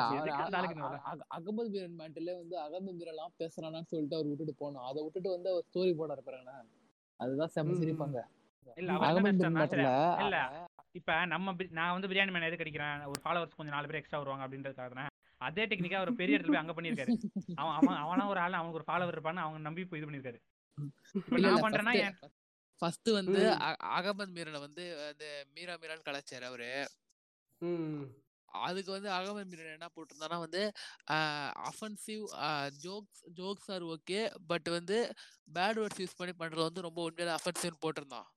அகமது 1.37 1.69
பீரன் 1.73 1.99
மேட்டில் 1.99 2.31
வந்து 2.39 2.57
அகமது 2.63 2.99
பீரெல்லாம் 2.99 3.33
பேசுறானான்னு 3.41 3.91
சொல்லிட்டு 3.91 4.17
அவர் 4.19 4.31
விட்டுட்டு 4.31 4.55
போனோம் 4.61 4.87
அதை 4.89 5.01
விட்டுட்டு 5.05 5.31
வந்து 5.31 5.51
அவர் 5.53 5.67
ஸ்டோரி 5.69 5.93
போட 5.95 6.17
இருப்பாருங்கண்ணா 6.17 6.57
அதுதான் 7.21 7.53
செம்ம. 7.55 7.77
சிரிப்பாங்க. 7.81 8.21
இல்ல 8.77 8.93
அகமது 9.01 9.31
நினைச்சிட்டாருன்னா, 9.31 9.95
மேட்டில் 10.19 10.72
இப்ப 10.94 11.24
நம்ம 11.27 11.55
நான் 11.70 11.94
வந்து 11.94 12.09
பிரியாணி 12.09 12.32
மேன் 12.32 12.43
எதுக்கு 12.43 12.64
அடிக்கிறேன்? 12.64 13.05
ஒரு 13.06 13.20
ஃபாலோவர்ஸ் 13.23 13.56
கொஞ்சம் 13.56 13.74
நாலு 13.74 13.86
பேர் 13.86 14.01
எக்ஸ்ட்ரா 14.01 14.19
வருவாங்க 14.19 14.44
அப்படின்றதுக்காக 14.47 14.89
தானே 14.93 15.05
அதே 15.40 15.62
டெக்னிக்கா 15.66 15.98
அவர் 16.01 16.19
பெரிய 16.19 16.36
இடத்துல 16.36 16.52
போய் 16.52 16.62
அங்க 16.62 16.74
பண்ணிருக்காரு 16.74 17.12
அவன் 17.56 17.77
அவன் 17.78 18.01
அவனா 18.02 18.24
ஒரு 18.28 18.40
ஆள் 18.40 18.52
அவனுக்கு 18.52 18.81
ஒரு 18.81 18.89
ஃபாலோவர் 18.89 19.14
இருப்பான்னு 19.14 19.44
அவங்க 19.44 19.59
நம்பி 19.59 19.85
போய் 19.85 20.01
இது 20.01 20.09
பண்ணிருக்காரு 20.09 20.40
நான் 21.44 21.64
பண்றேன்னா 21.64 21.94
ஃபர்ஸ்ட் 22.82 23.09
வந்து 23.12 23.40
அகமது 23.97 24.32
மீரனை 24.36 24.60
வந்து 24.60 24.85
அந்த 25.09 25.24
மீரா 25.52 25.74
மீரான்னு 25.77 26.06
கலாச்சாரு 26.06 26.44
அவரு. 26.44 26.70
அதுக்கு 28.48 28.90
வந்து 28.93 29.10
அகமது 29.10 29.47
மீரன் 29.47 29.74
என்ன 29.74 29.89
போட்டிருந்தானா 29.93 30.39
வந்து 30.39 30.62
offensive 31.69 32.24
jokes 32.82 33.23
jokes 33.35 33.70
are 33.70 33.86
okay 33.93 34.20
but 34.47 34.69
வந்து 34.69 34.98
பேட் 35.55 35.78
வேர்ட்ஸ் 35.78 36.02
யூஸ் 36.02 36.16
பண்ணி 36.16 36.35
பண்றது 36.39 36.69
வந்து 36.69 36.81
ரொம்ப 36.81 37.01
உண்மையில 37.09 37.36
அஃபென்சிவ்னு 37.39 37.82
போட்டிருந்தான். 37.82 38.28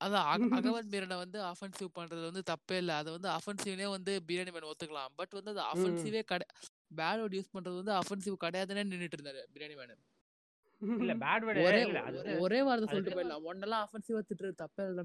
அதான் 0.00 0.26
அக- 0.26 0.48
அகமது 0.58 0.90
மீரனை 0.92 1.16
வந்து 1.16 1.38
அஃபென்சிவ் 1.46 1.88
பண்றது 1.94 2.22
வந்து 2.24 2.42
தப்பே 2.50 2.76
இல்லை. 2.76 2.94
அது 2.96 3.10
வந்து 3.10 3.28
அஃபென்சிவ்னே 3.28 3.86
வந்து 3.90 4.12
பிரியாணி 4.26 4.52
மேன் 4.52 4.68
ஒத்துக்கலாம். 4.70 5.12
பட் 5.16 5.34
வந்து 5.34 5.50
அது 5.54 5.62
அஃபென்சிவே 5.72 6.20
கடை 6.24 6.46
பேட் 6.98 7.18
வேர்ட் 7.20 7.36
யூஸ் 7.36 7.54
பண்றது 7.54 7.76
வந்து 7.80 7.94
அஃபென்சிவ் 7.94 8.36
கிடையாதுன்னே 8.44 8.84
நின்னுட்டு 8.86 9.18
இருந்தாரு 9.18 9.42
பிரியாணி 9.54 9.76
மேன் 9.76 9.94
இல்ல 10.98 11.12
பேட் 11.24 11.44
வேர்டு 11.46 11.64
ஒரே 11.64 11.80
இல்ல 11.84 12.00
அது 12.02 12.18
ஒரே- 12.22 12.38
ஒரே 12.40 12.58
வார்த்தை 12.62 12.84
அது- 12.84 12.92
சொல்லிட்டு 12.92 13.16
போயிடலாம். 13.18 13.46
ஒன்னெல்லாம் 13.48 13.84
அஃபென்சிவா 13.86 14.20
திட்டுறது 14.26 14.56
தப்பே 14.60 14.84
இல்ல. 14.86 15.02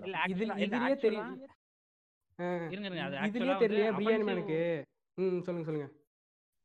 இல்ல 0.00 0.18
இதுலயே 0.66 0.96
தெரியும். 1.00 1.32
இருங்க 2.68 2.86
இருங்க 2.88 3.02
அது 3.06 3.16
இதுலயே 3.30 3.56
தெரியல 3.64 3.88
பிரியாணி 3.98 4.24
மேனுக்கு 4.28 4.58
ம் 5.18 5.40
சொல்லுங்க 5.40 5.66
சொல்லுங்க. 5.68 5.88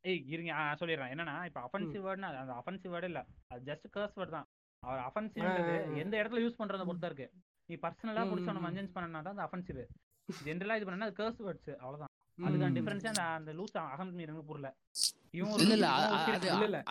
ஏய் 0.04 0.22
இருங்க 0.28 0.52
சொல்லிடுறேன். 0.80 1.12
என்னன்னா 1.12 1.34
இப்ப 1.48 1.60
அஃபென்சிவ் 1.62 2.04
வேர்ட்னா 2.06 2.30
அந்த 2.36 2.54
அஃபென்சிவ் 2.54 2.92
வேர்டு 2.94 3.04
இல்ல. 3.04 3.20
அது 3.48 3.60
ஜஸ்ட் 3.68 3.86
கர்ஸ் 3.92 4.16
வேர்ட் 4.16 4.36
தான். 4.36 4.48
அவர் 4.82 5.02
அஃபென்சிவ்ன்றது. 5.06 5.74
எந்த 6.02 6.14
இடத்துல 6.20 6.42
யூஸ் 6.42 6.60
பண்றத 6.60 6.84
பொறுத்தா 6.86 7.08
இருக்கு. 7.10 7.26
நீ 7.68 7.74
பர்சனலா 7.82 8.22
புடிச்சு 8.24 8.46
ம், 8.46 8.52
அவன 8.52 8.60
ம். 8.60 8.66
மஞ்சன்ஸ் 8.66 8.94
பண்ணனா 8.94 9.20
தான் 9.22 9.34
அது 9.34 9.44
அஃபென்சிவ் 9.46 9.80
ஜென்ரலா 10.28 10.76
இது 10.78 10.86
பண்ணா 10.86 11.06
அது 11.08 11.16
கர்ஸ் 11.18 11.40
வேர்ட்ஸ் 11.44 11.70
அவ்வளவுதான். 11.76 12.10
அதுக்கான. 12.38 12.74
டிஃபரன்ஸ் 12.76 13.06
அந்த 13.10 13.22
அந்த 13.32 13.50
லூஸ் 13.58 13.76
அகமது 13.84 14.16
மீரனுக்கு 14.18 14.46
புரியல. 14.48 14.68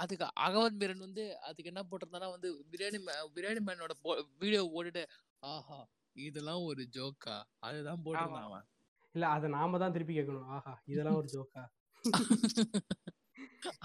அதுக்கு 0.02 0.26
அகமது 0.44 0.78
மீரன் 0.82 1.06
வந்து 1.06 1.24
அதுக்கு 1.48 1.72
என்ன 1.72 1.82
போட்டிருந்தானா 1.90 2.30
வந்து 2.34 2.50
பிரியாணி 2.72 3.00
பிரியாணி 3.36 3.62
மேனோட 3.68 3.94
வீடியோ 4.42 4.62
போட்டுட்டு 4.74 5.04
ஆஹா 5.44 5.80
இதெல்லாம் 6.16 6.64
ஒரு 6.70 6.82
ஜோக்கா 6.96 7.36
அதுதான் 7.68 8.02
போட்டிருந்தான் 8.06 8.48
அவன். 8.50 8.66
இல்ல 9.16 9.26
அத 9.36 9.48
நாம 9.56 9.80
தான் 9.80 9.94
திருப்பி 9.96 10.14
கேட்கணும். 10.18 10.50
ஆஹா 10.56 10.74
இதெல்லாம் 10.88 11.20
ஒரு 11.22 11.30
ஜோக்கா 11.36 11.64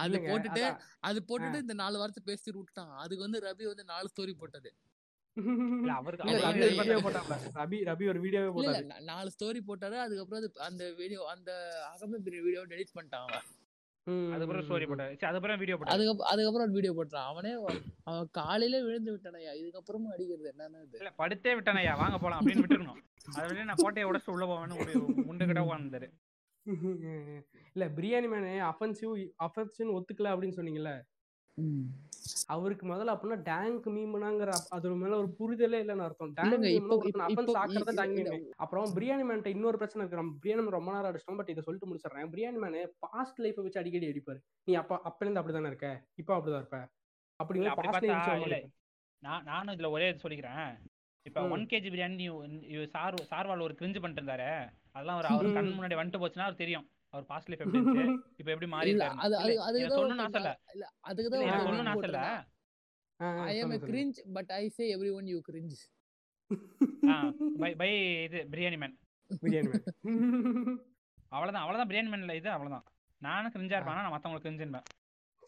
அது 0.03 0.17
போட்டுட்டு. 0.27 0.63
அது 0.99 1.19
போட்டுட்டு 1.29 1.63
இந்த 1.65 1.75
நாலு 1.81 1.97
வார்த்தை 1.97 2.23
பேசிட்டு 2.29 2.59
விட்டுட்டான். 2.59 2.93
அதுக்கு 3.03 3.25
வந்து 3.25 3.41
ரவி 3.47 3.65
வந்து 3.71 3.85
நாலு 3.93 4.07
ஸ்டோரி 4.13 4.35
போட்டது. 4.41 4.71
நாலு 9.09 9.29
ஸ்டோரி 9.35 9.59
போட்டாரு. 9.67 9.97
அதுக்கப்புறம் 10.05 10.41
அது 10.41 10.49
அந்த 10.67 10.83
வீடியோ 11.01 11.21
அந்த 11.33 11.51
அகமது 11.91 12.35
வீடியோ 12.37 12.63
டெலிட் 12.71 12.95
பண்ணிட்டான் 12.95 13.25
அவன். 13.25 13.45
அதுக்கப்புறம் 14.33 14.65
ஸ்டோரி. 14.67 14.85
போட்டாரு. 14.89 15.13
சரி 15.13 15.27
அதுக்கப்புறம் 15.29 15.61
வீடியோ 15.61 15.77
போட்டாரு. 15.77 15.93
அதுக்கப்புறம் 15.95 16.29
அதுக்கப்புறம் 16.31 16.75
வீடியோ 16.77 16.93
போட்டான் 16.99 17.27
அவனே 17.31 17.51
அவன் 18.09 18.29
காலையில 18.31 18.79
விழுந்து 18.85 19.13
விட்டானயா 19.15 19.53
இதுக்கப்புறமா 19.61 20.13
அடிக்கிறது 20.15 20.51
என்னன்னு 20.53 20.99
இல்ல 20.99 21.11
படுத்தே 21.21 21.53
விட்டானயா 21.57 21.93
வாங்க 22.03 22.17
போலாம் 22.17 22.39
அப்படின்னு 22.41 22.63
விட்டுருக்கணும் 22.63 23.03
அதை 23.37 23.63
நான் 23.63 23.81
கோட்டையை 23.83 24.07
உடச்சு 24.11 24.33
உள்ள 24.35 24.45
போவேன்னு 24.45 24.79
ஒரு 24.83 24.93
முண்டு 25.27 25.49
கிட்ட 25.49 25.63
உட்காந்துரு 25.67 26.09
இல்ல 27.77 27.89
பிரியாணி 27.95 28.23
மேனு 28.23 28.71
அஃபென்சிவ் 28.71 29.29
அஃபென்சிவ் 29.43 29.99
ஒத்துக்கல 29.99 30.27
அப்படின்னு 30.33 30.53
சொன்னீங்கல்ல? 30.55 31.01
அவருக்கு 32.45 32.87
முதல்ல 32.87 33.07
அப்படின்னா 33.07 33.41
டேங்க் 33.41 33.87
மீம்னாங்கிற 33.87 34.53
அது 34.69 34.95
மேல 34.95 35.17
ஒரு 35.17 35.35
புரிதலே 35.39 35.73
இல்லைன்னு 35.73 35.97
அர்த்தம். 35.97 36.33
டேங்க் 36.33 36.63
அப்புறம் 38.57 38.95
பிரியாணி 38.95 39.31
மேன்ட்ட 39.31 39.47
இன்னொரு 39.47 39.77
பிரச்சனை 39.77 40.07
இருக்கு. 40.07 40.15
நம்ம 40.15 40.33
பிரியாணி 40.33 40.61
மேன் 40.61 40.71
ரொம்ப 40.71 40.93
நேரம் 40.93 41.15
அடிச்சிட்டோம். 41.15 41.35
பட் 41.35 41.49
இதை 41.49 41.63
சொல்லிட்டு 41.63 41.95
முடிச்சிடுறேன் 41.95 42.29
பிரியாணி 42.29 42.65
மேனு 42.65 42.87
பாஸ்ட் 42.99 43.41
லைஃபை 43.41 43.61
வச்சு 43.61 43.79
அடிக்கடி 43.79 44.07
அடிப்பாரு. 44.07 44.39
நீ 44.63 44.73
அப்ப 44.73 45.01
அப்ப 45.03 45.25
இருந்து 45.25 45.41
அப்படிதானே 45.41 45.67
இருக்க? 45.67 46.05
இப்போ 46.15 46.37
அப்படிதான் 46.37 46.55
இருப்ப? 46.55 46.77
இல்ல, 46.77 47.67
அப்படிங்கிற 47.67 47.69
அப்படி 47.69 47.87
பாஸ்ட் 47.87 48.03
பார்த்தா 48.03 48.07
லைஃப் 48.07 48.41
இல்ல. 48.41 48.67
நான் 49.19 49.43
நானும் 49.43 49.75
இதுல 49.75 49.89
ஒரே 49.89 50.09
இது 50.09 50.29
சொல்லிக்கிறேன். 50.29 50.77
இப்ப. 51.21 51.41
ஒன் 51.47 51.65
கேஜி 51.65 51.89
பிரியாணி 51.89 52.47
நீ- 52.47 52.87
சார் 52.87 53.13
சார்வால் 53.13 53.61
ஒரு 53.61 53.75
கிரிஞ்சு 53.79 54.01
பண்ணிட்டு 54.01 54.31
இருந்தாரு. 54.31 54.69
அதெல்லாம் 54.91 55.19
அவர் 55.19 55.31
அவர் 55.31 55.53
கண். 55.53 55.65
முன்னாடி 55.65 55.97
வந்துட்டு 56.05 56.21
போச்சுன்னா 56.21 56.39
அவர் 56.39 56.55
தெரியும். 56.55 56.89
அவர் 57.17 57.27
பாஸ்ட் 57.31 57.49
லைஃப் 57.51 57.61
எப்படி 57.63 57.79
இருந்துச்சு? 57.79 58.05
இப்ப 58.41 58.49
எப்படி 58.53 58.69
மாறி. 58.73 58.91
அது 59.25 59.35
அது 59.67 59.77
சொல்லணும்னு 59.97 60.25
ஆசை 60.25 60.39
இல்ல. 60.41 60.51
இல்ல 60.75 60.85
அதுக்கு 61.09 61.29
தான் 61.33 61.65
சொல்லணும்னு 61.67 61.93
ஆசை 61.93 62.07
இல்ல. 62.09 62.21
I 63.49 63.53
am 63.61 63.73
a 63.75 63.81
cringe 63.87 64.17
but 64.35 64.51
I 64.57 64.65
say 64.77 64.85
everyone 65.19 65.29
you 65.33 65.39
cringe. 65.49 65.77
Bye 67.61 67.71
bye 67.81 67.89
இது 68.25 68.39
பிரியாணி 68.51 68.77
மேன் 68.83 68.93
பிரியாணி 69.43 69.69
மேன் 69.71 69.85
அவ்வளவுதான் 71.31 71.63
அவ்வளவுதான் 71.63 71.89
பிரியாணி 71.89 72.11
மேன்ல 72.11 72.35
இது 72.41 72.49
அவ்வளவுதான். 72.55 72.85
நானும் 73.21 73.53
கிரிஞ்சா 73.55 73.77
இருப்பேன் 73.77 73.95
ஆனா 73.95 74.05
நான் 74.05 74.15
மத்தவங்களுக்கு 74.15 74.47
கிரிஞ்சுன்பேன் 74.47 74.87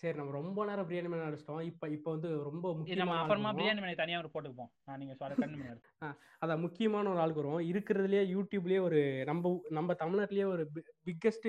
சரி 0.01 0.15
நம்ம 0.17 0.34
ரொம்ப 0.38 0.65
நேரம் 0.67 0.88
பிரியாணி 0.89 1.09
மேன் 1.11 1.26
அடிச்சிட்டோம் 1.27 1.63
இப்ப 1.69 1.88
இப்ப 1.95 2.07
வந்து 2.15 2.30
ரொம்ப 2.45 2.65
நம்ம 3.01 3.15
அப்புறமா. 3.21 3.49
பிரியாணி 3.57 3.81
மேனை 3.84 3.95
தனியா 4.01 4.19
ஒரு 4.21 4.30
போட்டுப்போம் 4.34 4.69
நான் 4.88 4.99
நீங்க 5.01 5.15
சொல்ல 5.19 5.35
கண்ணு 5.39 5.57
மேல 5.61 6.11
அதான் 6.41 6.63
முக்கியமான 6.65 7.09
ஒரு 7.13 7.21
ஆளுக்கு 7.23 7.41
வருவோம். 7.41 7.65
இருக்கிறதுலயே 7.71 8.23
யூடியூப்லயே 8.34 8.81
ஒரு 8.88 8.99
நம்ம 9.30 9.51
நம்ம 9.77 9.95
தமிழ்நாட்டிலேயே 10.03 10.47
ஒரு 10.53 10.65
பிக்கெஸ்ட் 11.07 11.47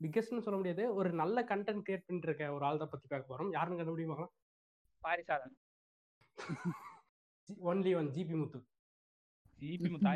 பிக்கெஸ்ட்னு 0.00 0.44
சொல்ல 0.46 0.56
முடியாது. 0.60 0.84
ஒரு 0.98 1.10
நல்ல 1.20 1.44
கண்டென்ட் 1.50 1.84
கிரியேட் 1.86 2.06
பண்ணிட்டு 2.06 2.28
இருக்க 2.30 2.48
ஒரு 2.56 2.64
ஆள் 2.68 2.80
தான் 2.82 2.92
பத்தி 2.94 3.06
பார்க்க 3.08 3.30
போறோம். 3.32 3.52
யாருன்னு 3.56 3.78
கண்டுபிடிப்பாங்க 3.80 4.26
பாரிசாதன் 5.02 5.54
only 7.70 7.92
one 7.98 8.10
GP 8.16 8.36
Muthu. 8.40 8.58
GP 9.58 9.88
முத்தா 9.92 10.10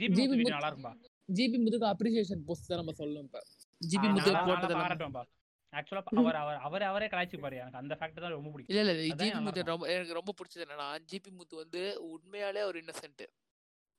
ஜிபி 0.00 0.14
ஜிபி 0.18 0.34
முத்து 0.34 0.56
நல்லா 0.56 0.70
இருக்கும்பா. 0.70 0.94
ஜிபி 1.28 1.58
முத்துக்கு 1.60 1.88
அப்ரிசியேஷன் 1.92 2.44
போஸ்ட் 2.48 2.70
தான் 2.70 2.80
நம்ம 2.82 2.94
சொல்லணும் 2.98 3.26
இப்ப. 3.28 3.40
ஜிபி 3.80 4.08
முத்து 4.14 4.32
போட்டதெல்லாம். 4.48 5.30
ஆக்சுவலா 5.74 6.02
அவர் 6.20 6.38
அவர் 6.40 6.58
அவரே 6.66 6.84
அவரே 6.84 7.06
கலாய்ச்சி 7.06 7.38
பாரு 7.38 7.56
எனக்கு 7.58 7.80
அந்த 7.80 7.94
ஃபேக்ட் 7.94 8.20
தான் 8.20 8.34
ரொம்ப 8.34 8.50
பிடிக்கும். 8.50 8.74
இல்ல 8.74 8.92
ஜிபி 9.20 9.40
முத்து. 9.40 9.62
ரொம்ப 9.70 9.86
எனக்கு 9.92 10.18
ரொம்ப 10.18 10.34
பிடிச்சது 10.38 10.64
என்னன்னா 10.66 10.88
ஜிபி 11.10 11.32
முத்து 11.32 11.56
வந்து 11.62 11.82
உண்மையாலே 12.08 12.62
ஒரு 12.64 12.78
இன்னசென்ட் 12.82 13.24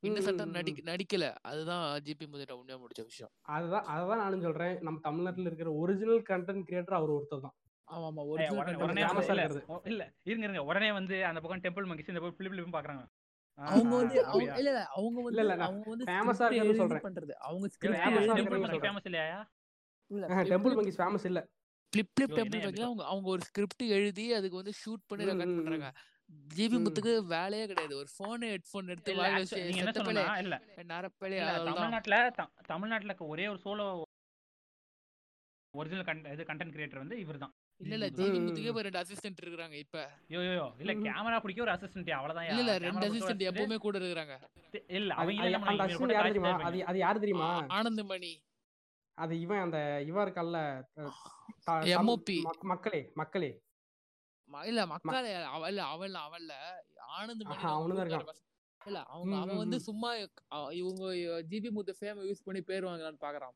ம், 0.03 0.51
நடிக்க 0.51 0.81
நடிக்கல. 0.89 1.25
அதுதான் 1.49 1.83
ஜிபி 2.05 2.25
முத்துட்ட 2.27 2.55
உண்மையா 2.57 2.77
முடிச்ச 2.79 3.03
விஷயம். 3.05 3.31
அதுதான் 3.49 3.85
அதுதான் 3.93 4.21
நானும் 4.23 4.43
சொல்றேன். 4.43 4.75
நம்ம 4.83 4.99
தமிழ்நாட்டுல 5.03 5.49
இருக்கிற 5.51 5.69
ஒரிஜினல் 5.79 6.23
கண்டென்ட் 6.27 6.67
கிரியேட்டர் 6.67 6.97
அவர் 6.97 7.13
ஒருத்தர் 7.15 7.45
தான். 7.45 7.55
ஆமா 7.87 8.05
ஆமா 8.07 8.21
உடனே 8.25 8.45
இல்ல. 9.85 10.03
இருங்க 10.23 10.45
இருங்க. 10.47 10.61
உடனே 10.69 10.89
வந்து 10.91 11.15
அந்த 11.25 11.39
பக்கம் 11.41 11.63
டெம்பிள் 11.65 11.87
மங்கிஸ் 11.89 12.11
இந்த 12.11 12.21
பக்கம் 12.21 12.39
பிலிப் 12.39 12.53
பிலிப் 12.53 12.75
பாக்குறாங்க. 12.77 13.03
அவங்க 13.59 13.91
வந்து? 13.95 14.15
இல்ல 14.37 14.55
இல்ல 14.63 14.71
அவங்க 14.93 15.19
இல்ல, 15.33 15.43
வந்து 15.43 15.65
அவங்க 15.65 15.89
வந்து 15.91 16.05
script 16.05 16.55
இருக்கிறது 16.55 16.81
சொல்றேன். 16.81 17.05
பண்றது. 17.05 17.33
அவங்க. 17.41 17.67
ஃபேமஸ் 18.85 19.07
இல்லையா? 19.09 19.39
இல்ல 20.11 20.25
டெம்பிள் 20.49 20.75
மங்கிஸ் 20.77 20.99
ஃபேமஸ் 20.99 21.27
இல்ல. 21.29 21.39
Flip 21.95 22.09
flip 22.11 22.29
ஐயோ, 22.29 22.37
டெம்பிள் 22.37 22.57
என்ன 22.57 22.67
மங்கில 22.67 22.85
அவங்க 22.85 23.05
அவங்க 23.05 23.29
ஒரு 23.29 23.41
ஸ்கிரிப்ட் 23.41 23.83
எழுதி 23.97 24.33
அதுக்கு 24.33 24.55
வந்து 24.55 24.73
ஷூட் 24.79 25.03
பண்ணி 25.07 25.25
ரெக்கார்ட். 25.25 25.55
பண்றாங்க. 25.59 25.89
ஜிபி. 26.55 26.77
முத்துக்கு 26.83 27.11
வேலையே 27.27 27.65
கிடையாது. 27.65 27.95
ஒரு 27.97 28.09
போன் 28.17 28.43
ஹெட்போன் 28.45 28.87
எடுத்து 28.87 29.11
இல்ல 29.11 29.25
இல்ல. 30.39 30.55
இல்ல 31.41 31.51
அவ்வளவுதான் 31.51 31.75
தமிழ்நாட்டுல 31.75 32.17
தமிழ்நாட்டுல 32.67 33.15
ஒரே 33.27 33.47
ஒரு 33.47 33.59
சோலோ 33.65 33.85
ஒரிஜினல் 35.73 36.05
கண்ட் 36.05 36.27
இது 36.31 36.43
கண்டென்ட் 36.43 36.73
கிரியேட்டர் 36.75 36.97
வந்து 36.97 37.19
இவர்தான். 37.19 37.53
இல்ல 37.81 37.93
இல்ல 37.95 38.07
ஜிபி 38.09 38.25
ஜிபி 38.25 38.37
ம், 38.37 38.43
முத்துக்கே 38.45 38.81
ரெண்டு 38.81 38.99
அசிஸ்டன்ட் 38.99 39.39
இருக்காங்க 39.43 39.77
இப்ப. 39.77 39.97
யோ 40.29 40.39
யோ 40.39 40.53
யோ 40.53 40.67
இல்ல. 40.79 40.91
கேமரா 41.05 41.39
பிடிக்க 41.39 41.61
ஒரு 41.61 41.71
அசிஸ்டன்ட் 41.71 42.11
அவ்வளவுதான் 42.11 42.45
இல்ல 42.45 42.61
இல்ல 42.61 42.75
ரெண்டு 42.77 43.07
அசிஸ்டன்ட் 43.07 43.43
எப்பவுமே 43.49 43.77
கூட 43.77 43.97
இருக்காங்க 44.01 44.35
இல்ல 44.91 45.11
அவங்க 45.15 45.33
அது- 45.33 45.43
இல்ல. 45.43 46.97
யார் 46.99 47.19
தெரியுமா? 47.19 47.49
அது 47.79 47.99
அது 49.15 49.39
இவன் 49.39 49.59
அந்த 49.59 50.03
இவன் 50.05 50.27
இருக்கல்ல 50.27 50.83
மக்களே 52.61 53.11
மக்களே. 53.13 53.61
ம- 54.51 54.65
இல்ல 54.65 54.85
மக்கள் 54.85 55.43
அவ 55.43 55.67
இல்ல 55.67 55.83
அவன் 55.83 56.05
இல்ல 56.05 56.19
அவன் 56.19 56.39
இல்ல. 56.39 56.83
ஆனந்த் 57.19 57.45
அவனுதான் 57.45 58.09
இருக்கான். 58.09 58.43
இல்ல 58.85 59.03
அவங்க 59.03 59.35
அவன் 59.37 59.57
வந்து. 59.57 59.79
சும்மா 59.79 60.15
இவங்க 60.69 61.13
ஜிபி 61.49 61.69
முத்து 61.69 61.95
ஃபேம் 61.99 62.31
யூஸ் 62.31 62.43
பண்ணி 62.43 62.61
பேர் 62.61 62.83
வாங்கலாம்னு 62.83 63.21
பாக்குறான். 63.21 63.55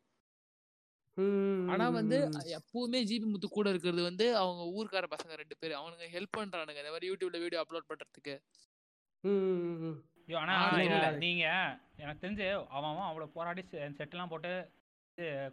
ம், 1.14 1.69
ஆனா 1.69 1.90
வந்து. 1.90 2.30
எப்பவுமே 2.30 3.03
ஜிபி 3.03 3.26
முத்து 3.26 3.49
கூட 3.49 3.69
இருக்கிறது 3.69 4.03
வந்து 4.03 4.36
அவங்க 4.38 4.84
ஊர்க்கார 4.84 5.03
பசங்க 5.03 5.34
ரெண்டு 5.34 5.57
பேர். 5.60 5.72
அவனுங்க 5.72 6.07
ஹெல்ப் 6.11 6.38
பண்றானுங்க. 6.38 6.76
இந்த 6.76 6.90
மாதிரி 6.90 7.10
யூடியூப்ல 7.11 7.40
வீடியோ 7.40 7.65
அப்லோட் 7.69 7.90
பண்றதுக்கு. 7.90 8.40
ஆனா 10.36 10.69
இல்ல 10.81 11.11
நீங்க 11.11 11.44
எனக்கு 11.95 12.27
தெரிஞ்சு 12.27 12.53
அவன் 12.68 12.90
அவன் 12.90 13.03
அவ்வளவு 13.03 13.31
போராடி 13.31 13.61
செட்டெல்லாம் 13.61 14.27
போட்டு 14.27 14.72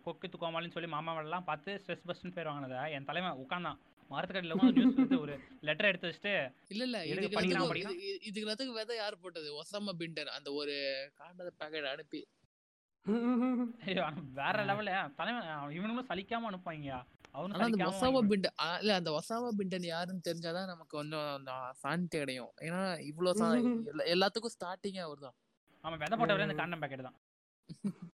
கொக்கு 0.05 0.27
துக்கோமாலின்னு 0.27 0.75
சொல்லி 0.75 0.91
மாமாவெல்லாம் 0.93 1.47
பார்த்து 1.49 1.71
ஸ்ட்ரெஸ் 1.81 2.07
பஸ்ட்னு 2.09 2.35
பேர் 2.35 2.51
வாங்கினத? 2.51 2.79
என் 2.97 3.09
தலைவன் 3.09 3.41
உட்காந்தான் 3.43 3.79
மரத்துக்கடியில் 4.11 4.57
நியூஸ் 4.77 4.99
வந்து 4.99 5.19
ஒரு 5.23 5.35
லெட்டர் 5.63 5.89
எடுத்து 5.89 6.09
வச்சுட்டு 6.09 6.35
இல்ல 6.73 6.83
இல்ல. 6.89 6.99
இதுக்கு 7.07 7.29
எல்லாத்துக்கும் 8.43 8.79
விதை 8.79 8.97
யார் 8.97 9.23
போட்டது? 9.23 9.49
ஒசாமா 9.61 9.95
பின்டன் 10.01 10.35
அந்த 10.37 10.49
ஒரு 10.61 10.75
காண்டத 11.21 11.51
பேக்கெட் 11.61 11.93
அனுப்பி. 11.93 12.21
அவன் 14.03 14.23
வேற 14.39 14.57
லெவல்ல 14.69 14.93
தலைவன் 15.19 15.51
அவன் 15.55 15.77
இவனுங்களும் 15.77 16.11
சலிக்காம 16.11 16.49
அனுப்பாங்க 16.51 16.95
அந்த 17.37 17.57
சலிக்காம 17.61 17.91
ஒசாமா 17.93 18.21
பிண்டன் 18.31 18.57
இல்ல 18.81 18.93
அந்த 19.01 19.11
ஒசாமா 19.19 19.51
பிண்டன் 19.59 19.87
யாருன்னு 19.91 20.27
தெரிஞ்சாதான் 20.29 20.71
நமக்கு 20.73 20.93
கொஞ்சம் 20.97 21.27
அந்த 21.35 21.53
சாந்தி 21.83 22.19
அடையும். 22.23 22.53
ஏன்னா 22.67 22.81
இவ்வளவு 23.11 23.49
எல்லாத்துக்கும் 24.15 24.55
ஸ்டார்டிங்கே 24.57 25.03
அவர்தான். 25.07 25.37
அவன் 25.85 26.01
விதை 26.03 26.17
போட்டவரே 26.17 26.47
இந்த 26.49 26.59
காண்டம் 26.61 26.83
பேக்கெட் 26.83 27.09
தான் 27.09 27.19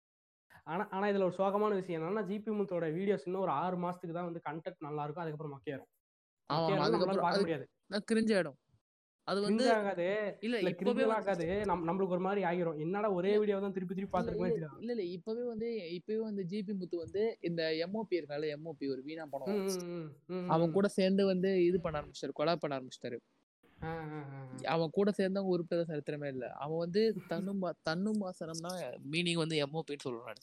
ஆனா 0.73 0.85
ஆனா 0.93 1.05
இதுல 1.11 1.27
ஒரு 1.27 1.36
சோகமான 1.39 1.73
விஷயம் 1.78 1.99
என்னன்னா 2.01 2.24
ஜிபி 2.28 2.51
முத்தோட 2.57 2.86
வீடியோஸ் 2.97 3.27
இன்னும் 3.27 3.44
ஒரு 3.44 3.55
ஆறு 3.59 3.77
மாசத்துக்கு 3.82 4.16
தான் 4.16 4.28
வந்து 4.28 4.43
கண்டென்ட் 4.47 4.85
நல்லா 4.86 5.05
இருக்கும் 5.05 5.24
அதுக்கப்புறம் 5.24 5.55
மொக்கையாயிரும் 5.55 5.90
பார்க்க 7.20 7.32
அது- 7.32 7.44
முடியாது. 7.44 7.65
கிரிஞ்ச 8.09 8.32
இடம் 8.39 8.59
அது 9.28 9.40
வந்து 9.43 9.65
ஆகாது 9.73 10.07
இல்ல 10.47 10.57
இப்பவே 10.73 11.05
ஆகாது 11.16 11.44
நம் 11.69 11.85
நம்மளுக்கு 11.89 12.15
ஒரு 12.16 12.24
மாதிரி 12.24 12.40
ஆகிரும். 12.49 12.78
என்னடா 12.85 13.09
ஒரே 13.19 13.32
வீடியோ 13.40 13.59
தான் 13.59 13.74
திருப்பி 13.77 13.94
திருப்பி 13.94 14.09
இல்ல, 14.09 14.15
பார்த்துருக்கோம் 14.15 14.49
இல்ல, 14.81 14.93
இல்ல. 14.93 15.05
இப்பவே 15.16 15.44
வந்து 15.51 15.69
இப்பவே 15.97 16.19
வந்து 16.23 16.43
ஜிபி 16.51 16.74
முத்து 16.78 16.97
வந்து 17.03 17.23
இந்த 17.49 17.62
எம்ஓபி 17.85 18.19
இருக்கால 18.20 18.49
எம்ஓபி 18.55 18.86
ஒரு 18.94 19.03
வீணா 19.07 19.27
படம் 19.32 19.61
அவன் 20.51 20.74
கூட 20.74 20.89
சேர்ந்து 20.97 21.24
வந்து 21.28 21.51
இது 21.69 21.78
பண்ண 21.81 22.01
ஆரம்பிச்சிட்டாரு 22.01 22.36
கொலை 22.40 22.55
பண்ண 22.57 22.78
ஆரம்பிச்சிட்டாரு. 22.78 23.19
அவன் 24.73 24.93
கூட 24.93 25.11
சேர்ந்தவங்க 25.16 25.55
உருப்பிட 25.55 25.85
சரித்திரமே 25.86 26.28
இல்ல. 26.28 26.44
அவன் 26.59 26.78
வந்து 26.78 27.03
தன்னும் 27.31 27.62
தன்னும் 27.82 28.20
வாசனம்னா 28.23 28.73
மீனிங் 29.12 29.40
வந்து 29.40 29.57
எம்ஓபின்னு 29.65 30.07
சொல்றான் 30.07 30.43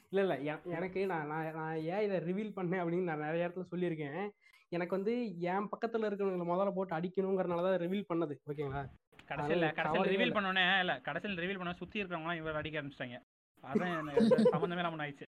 இல்ல 0.09 0.35
இல்ல. 0.35 0.59
எனக்கு 0.63 1.05
நான் 1.05 1.27
நான் 1.27 1.53
நான் 1.53 1.75
ஏன் 1.75 2.01
இதை 2.01 2.17
ரிவீல் 2.17 2.51
பண்ணேன் 2.51 2.81
அப்படின்னு 2.81 3.03
நான் 3.03 3.19
நிறைய 3.19 3.47
இடத்துல 3.47 3.65
சொல்லியிருக்கேன். 3.71 4.29
எனக்கு 4.67 4.95
வந்து 4.95 5.39
என் 5.39 5.69
பக்கத்துல 5.69 6.05
இருக்கிறவங்களை 6.05 6.45
முதல்ல 6.45 6.71
போட்டு 6.71 6.95
அடிக்கணுங்கிறனால 6.95 7.61
தான் 7.61 7.79
ரிவீல் 7.79 8.05
பண்ணது. 8.13 8.35
ஓகேங்களா? 8.51 8.89
கடைசியில் 9.25 9.71
கடைசியில் 9.71 10.17
ரிவீல். 10.17 10.35
பண்ணோன்னே 10.35 10.79
இல்ல. 10.79 10.99
கடைசியில் 10.99 11.37
ரிவீல் 11.37 11.57
பண்ண 11.57 11.73
சுத்தி 11.73 12.03
இருக்கிறவங்களாம் 12.03 12.35
இவர் 12.35 12.55
அடிக்க 12.55 12.81
ஆரம்பிச்சிட்டாங்க. 12.81 13.19
அதான் 13.63 14.15
சம்மந்தமே 14.51 14.75
இல்லாம 14.75 15.07
ஆயிடுச்சு. 15.07 15.32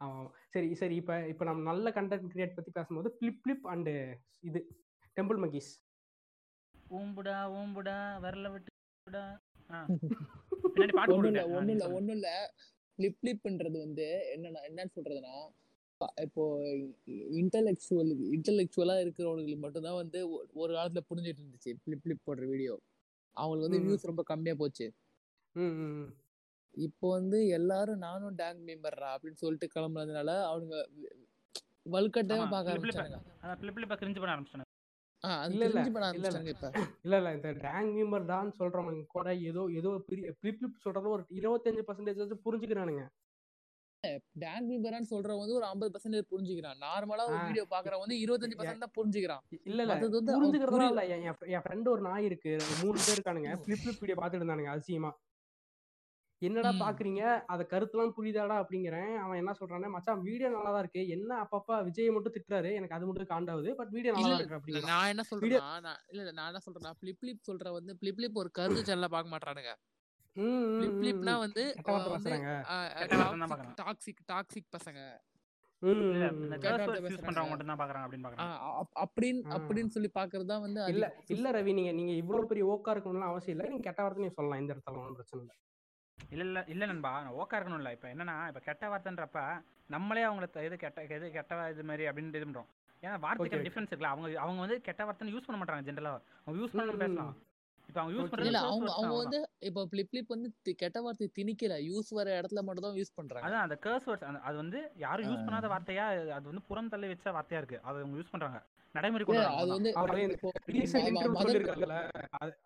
ஆமா 0.00 0.14
ஆமா. 0.14 0.30
சரி 0.52 0.68
சரி 0.74 0.94
இப்ப 0.96 1.14
இப்ப 1.32 1.44
நம்ம 1.44 1.64
நல்ல 1.68 1.90
கண்டென்ட் 1.96 2.32
கிரியேட் 2.32 2.56
பத்தி 2.56 2.70
பேசும்போது 2.70 3.10
பிளிப் 3.18 3.40
பிளிப் 3.42 3.66
அண்டு 3.72 3.94
இது 4.42 4.60
டெம்பிள் 5.16 5.40
மங்கீஸ் 5.42 5.70
ஊம்புடா 6.92 7.36
ஊம்புடா 7.56 7.94
விரல 8.22 8.48
விட்டுடா 8.50 9.24
ஆ. 9.70 9.80
பின்னாடி 10.74 10.92
பாட்டு 10.94 11.14
ஒண்ணும் 11.14 11.30
இல்ல 11.32 11.42
நீங்க 11.60 11.72
இல்ல. 11.76 11.96
ஒண்ணும் 11.96 12.16
இல்ல 12.16 12.28
ஃபிளிப் 12.98 13.18
ஃபிளிப்ன்றது 13.18 13.76
வந்து 13.78 14.06
என்னன்னா 14.32 14.60
என்னன்னு 14.68 14.94
சொல்றதுன்னா 14.96 15.34
ப- 16.00 16.14
இப்போ 16.24 16.44
இன்டலெக்சுவல் 17.40 18.10
இன்டலெக்சுவலா 18.36 18.96
இருக்கிறவங்களுக்கு 19.02 19.58
மட்டும்தான் 19.58 20.00
வந்து 20.00 20.18
ஒரு 20.54 20.70
காலத்துல 20.76 21.02
புரிஞ்சிட்டு 21.08 21.42
இருந்துச்சு 21.42 21.72
ஃபிளிப் 21.80 22.02
ஃபிளிப் 22.02 22.24
போடுற 22.26 22.44
வீடியோ 22.46 22.74
அவங்களுக்கு 23.36 23.66
வந்து. 23.68 23.82
வியூஸ் 23.84 24.10
ரொம்ப 24.10 24.22
கம்மியா 24.30 24.54
போச்சு. 24.54 24.86
இப்போ 26.80 27.06
வந்து 27.10 27.38
எல்லாரும் 27.56 28.02
நானும் 28.04 28.36
டேங்க் 28.36 28.62
மெம்பர்ரா 28.68 29.08
அப்படின்னு 29.14 29.42
சொல்லிட்டு 29.42 29.68
கிளம்புனதுனால 29.74 30.32
அவனுங்க 30.46 30.76
வலுக்கட்டாயமா 31.92 32.42
ஆமா, 32.42 32.52
பார்க்க. 32.54 32.72
ஆரம்பிச்சாங்க 32.74 33.18
அதான் 33.42 33.60
பிளிப் 33.60 33.76
பிளிப்பா 33.76 33.96
கிரிஞ்சு 33.96 34.20
பண்ண 34.20 34.34
ஆரம்பிச்சிட்டாங்க 34.34 34.68
ஆ 35.22 35.30
அது 35.38 35.52
இல்ல, 35.54 35.64
இல்ல. 35.64 35.80
ஆரம்பிச்சாங்க 36.02 37.32
இந்த 37.36 37.48
டேங் 37.64 37.90
மீம்பர் 37.96 38.30
தான் 38.30 38.50
சொல்றவங்க 38.58 39.02
கூட 39.08 39.28
ஏதோ 39.48 39.62
ஏதோ 39.78 39.90
பெரிய 40.06 40.28
பிளிப் 40.34 40.58
பிளிப் 40.60 40.84
சொல்றது 40.84 41.08
ஒரு 41.08 41.24
இருபத்தஞ்சு 41.38 41.82
பர்சன்டேஜ் 41.88 42.44
புரிஞ்சுக்கிறானுங்க. 42.46 43.02
டேங்க் 44.42 44.68
மெம்பரான்னு 44.68 45.08
சொல்றவன் 45.10 45.42
வந்து 45.42 45.56
ஒரு 45.56 45.66
ஐம்பது 45.66 45.90
பர்சன்டேஜ் 45.94 46.30
புரிஞ்சுக்கிறான். 46.30 46.78
நார்மலா 46.84 47.24
ஒரு. 47.26 47.38
வீடியோ 47.48 47.64
பாக்குறவன் 47.72 48.04
வந்து 48.04 48.20
இருபத்தஞ்சு 48.22 48.56
பர்சன்ட் 48.58 48.84
தான் 48.86 48.94
புரிஞ்சுக்கிறான். 48.98 49.42
இல்ல 49.66 49.80
இல்ல. 49.82 49.90
மத்தது 49.92 50.16
வந்து 50.20 50.34
புரிஞ்சுக்கிறதா 50.36 50.86
இல்ல. 50.90 51.02
என் 51.50 51.64
ஃப்ரெண்ட் 51.64 51.90
ஒரு 51.94 52.02
நாய் 52.02 52.24
இருக்கு. 52.24 52.52
மூணு 52.80 52.96
பேர் 52.98 53.16
இருக்கானுங்க. 53.16 53.50
பிளிப் 53.66 53.82
பிளிப் 53.82 54.00
வீடியோ 54.02 54.18
பார்த்துட்டு 54.18 54.42
இருந்தானுங்க 54.42 54.72
அதிசயமா. 54.74 55.10
என்னடா. 56.42 56.70
பாக்குறீங்க? 56.80 57.22
அத 57.52 57.62
கருத்துலாம் 57.70 58.14
புரியுதாடா 58.16 58.56
அப்படிங்கிறேன். 58.62 59.12
அவன் 59.22 59.40
என்ன 59.40 59.52
சொல்றானே 59.58 59.88
மச்சான் 59.94 60.22
வீடியோ 60.26 60.48
நல்லா 60.48 60.70
தான் 60.70 60.82
இருக்கு. 60.84 61.02
என்ன 61.08 61.30
அப்பப்ப 61.42 61.78
விஜய் 61.88 62.14
மட்டும் 62.16 62.34
திட்டுறாரு. 62.36 62.70
எனக்கு 62.78 62.96
அது 62.98 63.08
மட்டும் 63.08 63.30
காண்டாவுது 63.32 63.72
பட் 63.74 63.92
வீடியோ 63.96 64.12
நல்லா 64.16 64.38
இருக்கு 64.38 64.58
அப்படிங்கிறான். 64.58 64.92
நான் 64.94 65.10
என்ன 65.12 65.24
சொல்றேன்னா 65.30 65.48
நான் 65.88 66.00
இல்ல 66.10 66.20
இல்ல. 66.24 66.34
நான் 66.38 66.50
என்ன 66.52 66.62
சொல்றேன்னா 66.66 66.92
பிளிப் 67.02 67.20
பிளிப் 67.22 67.46
சொல்ற 67.48 67.72
வந்து 67.78 67.94
பிளிப் 68.00 68.18
பிளிப் 68.18 68.40
ஒரு 68.42 68.50
கருத்து 68.52 68.86
சேனல்ல 68.88 69.10
பார்க்க 69.14 69.34
மாட்டானுங்க. 69.34 69.74
பிளிப்னா. 70.96 71.34
வந்து. 71.44 71.62
டாக்ஸிக் 73.80 74.22
டாக்ஸிக் 74.28 74.70
பசங்க. 74.72 75.00
அப்படின்னு 79.56 79.92
சொல்லி 79.94 80.10
பாக்குறது 80.16 80.46
தான் 80.46 80.64
வந்து 80.64 80.80
இல்ல. 80.92 81.04
இல்ல 81.34 81.50
ரவி 81.56 81.72
நீங்க 81.78 81.92
நீங்க 81.92 82.12
இவ்வளவு 82.22 82.50
பெரிய 82.50 82.64
ஓக்கா 82.72 82.92
இருக்கணும்னு 82.94 83.30
அவசியம் 83.30 83.56
இல்ல. 83.56 83.70
நீங்க 83.70 83.86
கெட்ட 83.88 84.00
வார்த்தை 84.02 84.22
நீங்க 84.22 84.36
சொல்லலாம். 84.38 84.62
இந்த 84.62 84.74
இடத்துல 84.74 84.98
ஒன்றும் 84.98 85.18
பிரச்சனை 85.18 85.40
இல்ல. 85.40 85.54
இல்ல 86.30 86.42
இல்ல 86.44 86.58
இல்ல 86.68 86.84
நண்பா 86.86 87.12
நான் 87.22 87.36
ஓக்கா 87.36 87.56
இருக்கணும் 87.58 87.80
இல்ல 87.80 87.92
இப்ப 87.92 88.06
என்னன்னா 88.12 88.36
இப்ப 88.50 88.60
கெட்ட 88.60 88.90
வார்த்தைன்றப்ப 88.90 89.40
நம்மளே 89.90 90.24
அவங்கள 90.26 90.46
இது 90.64 90.76
கெட்ட 90.78 91.04
இது 91.10 91.28
கெட்ட 91.32 91.62
இது 91.72 91.84
மாதிரி 91.84 92.04
அப்படின்னு 92.08 92.32
இது 92.32 92.48
பண்றோம். 92.48 92.68
ஏன்னா 93.02 93.14
வார்த்தைக்கு. 93.20 93.64
டிஃபரன்ஸ் 93.66 93.90
இருக்குல்ல. 93.90 94.12
அவங்க 94.14 94.28
அவங்க 94.44 94.60
வந்து 94.60 94.76
கெட்ட 94.88 95.04
வார்த்தை 95.04 95.32
யூஸ் 95.34 95.46
பண்ண 95.46 95.58
மாட்டாங்க 95.60 95.86
ஜென்ரலா 95.88 96.12
அவங்க 96.40 96.56
யூஸ் 96.62 96.74
பண்ண 96.74 96.96
பேசலாம். 97.02 97.32
இப்ப 97.88 97.98
அவங்க 98.00 98.14
யூஸ். 98.16 98.32
பண்றது 98.32 98.58
அவங்க 98.64 98.90
அவங்க 98.96 99.14
வந்து 99.22 99.38
இப்போ 99.68 99.80
பிளிப் 99.92 100.10
பிளிப் 100.10 100.32
வந்து 100.34 100.48
கெட்ட 100.82 100.98
வார்த்தை 101.00 101.28
திணிக்கல. 101.38 101.76
யூஸ் 101.88 102.10
வர 102.18 102.28
இடத்துல 102.40 102.62
மட்டும் 102.66 102.86
தான் 102.86 102.98
யூஸ் 103.00 103.16
பண்றாங்க. 103.16 103.46
அதான் 103.46 103.64
அந்த 103.66 103.76
words 104.06 104.24
அந்த 104.30 104.40
அது 104.48 104.56
வந்து 104.56 104.80
யாரும் 105.04 105.30
யூஸ் 105.30 105.46
பண்ணாத 105.46 105.68
வார்த்தையா 105.74 106.04
அது 106.36 106.46
வந்து 106.52 106.64
புறம் 106.68 106.92
தள்ளி 106.94 107.08
வச்ச 107.08 107.32
வார்த்தையா 107.38 107.62
இருக்கு. 107.62 107.80
அது 107.84 107.98
அவங்க 108.00 108.18
யூஸ் 108.20 108.34
பண்றாங்க. 108.34 108.60
நடைமுறை 108.94 109.24
அது 109.52 109.68
வந்து 109.70 109.90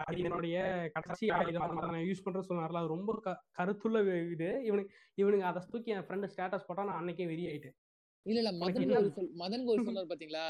அது 0.04 0.20
என்னுடைய 0.22 0.56
கடைசி 0.94 1.24
ஆயுதம் 1.30 1.64
அதை 1.66 1.74
நான் 1.84 2.06
யூஸ் 2.06 2.24
பண்றது 2.24 2.48
சொன்னார்ல 2.48 2.80
அது 2.80 2.94
ரொம்ப 2.94 3.16
க- 3.20 3.38
கருத்துள்ள 3.58 3.98
இது. 4.28 4.48
இவனுக்கு 4.64 4.92
இவனுக்கு 5.18 5.48
அதை 5.50 5.62
தூக்கி 5.66 5.90
என் 5.90 6.06
ஃப்ரெண்டு 6.06 6.30
ஸ்டேட்டஸ் 6.32 6.66
போட்டா 6.66 6.84
நான் 6.84 7.00
அன்னைக்கே 7.00 7.26
வெறி 7.26 7.44
ஆயிட்டேன். 7.46 7.76
இல்ல 8.26 8.38
இல்ல 8.42 8.52
மதன் 8.62 8.86
சொல் 9.16 9.30
மதன் 9.40 9.66
கோரி 9.66 9.84
சொன்னார் 9.84 10.10
பாத்தீங்களா? 10.12 10.46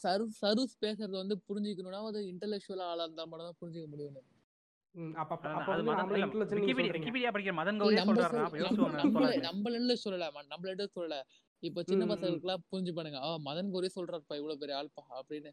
சரு 0.00 0.24
சருஸ் 0.40 0.74
பேசுறது 0.82 1.16
வந்து 1.16 1.36
புரிஞ்சுக்கணும்னா 1.48 2.00
அது 2.06 2.20
இன்டெலெக்சுவல் 2.28 2.84
ஆளா 2.86 3.04
இருந்தா 3.04 3.24
மட்டும் 3.26 3.48
தான் 3.48 3.60
புரிஞ்சுக்க 3.60 3.88
முடியும் 3.88 4.14
நம்மள 4.14 4.30
சொல்லல. 9.96 11.16
இப்போ 11.62 11.80
சின்ன. 11.84 12.04
பசங்களுக்குலாம் 12.06 12.64
புரிஞ்சு 12.70 12.92
பண்ணுங்க 12.94 13.18
ஆ 13.22 13.32
மதன் 13.44 13.72
கோரி 13.72 13.88
சொல்றாருப்பா 13.94 14.38
இவ்வளவு 14.38 14.60
பெரிய 14.62 14.78
ஆள்பா 14.78 15.02
அப்படின்னு. 15.18 15.52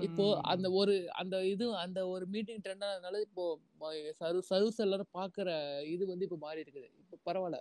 இப்போ. 0.00 0.24
அந்த 0.52 0.66
ஒரு 0.74 0.92
அந்த 1.18 1.36
இது 1.46 1.64
அந்த 1.80 2.00
ஒரு 2.10 2.24
மீட்டிங் 2.34 2.62
ட்ரெண்ட் 2.64 2.84
ஆனதுனால 2.86 3.18
இப்போ 3.26 3.44
ம- 3.80 3.90
சரு 4.20 4.38
சர்வீஸ் 4.48 4.84
எல்லாரும் 4.84 5.10
பாக்குற 5.14 5.48
இது 5.90 6.04
வந்து 6.06 6.26
இப்போ 6.28 6.38
மாறி 6.40 6.64
இருக்குது 6.64 6.88
இப்போ 7.02 7.16
பரவாயில்ல 7.26 7.58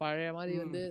பழைய 0.00 0.30
மாதிரி. 0.36 0.54
வந்து 0.62 0.82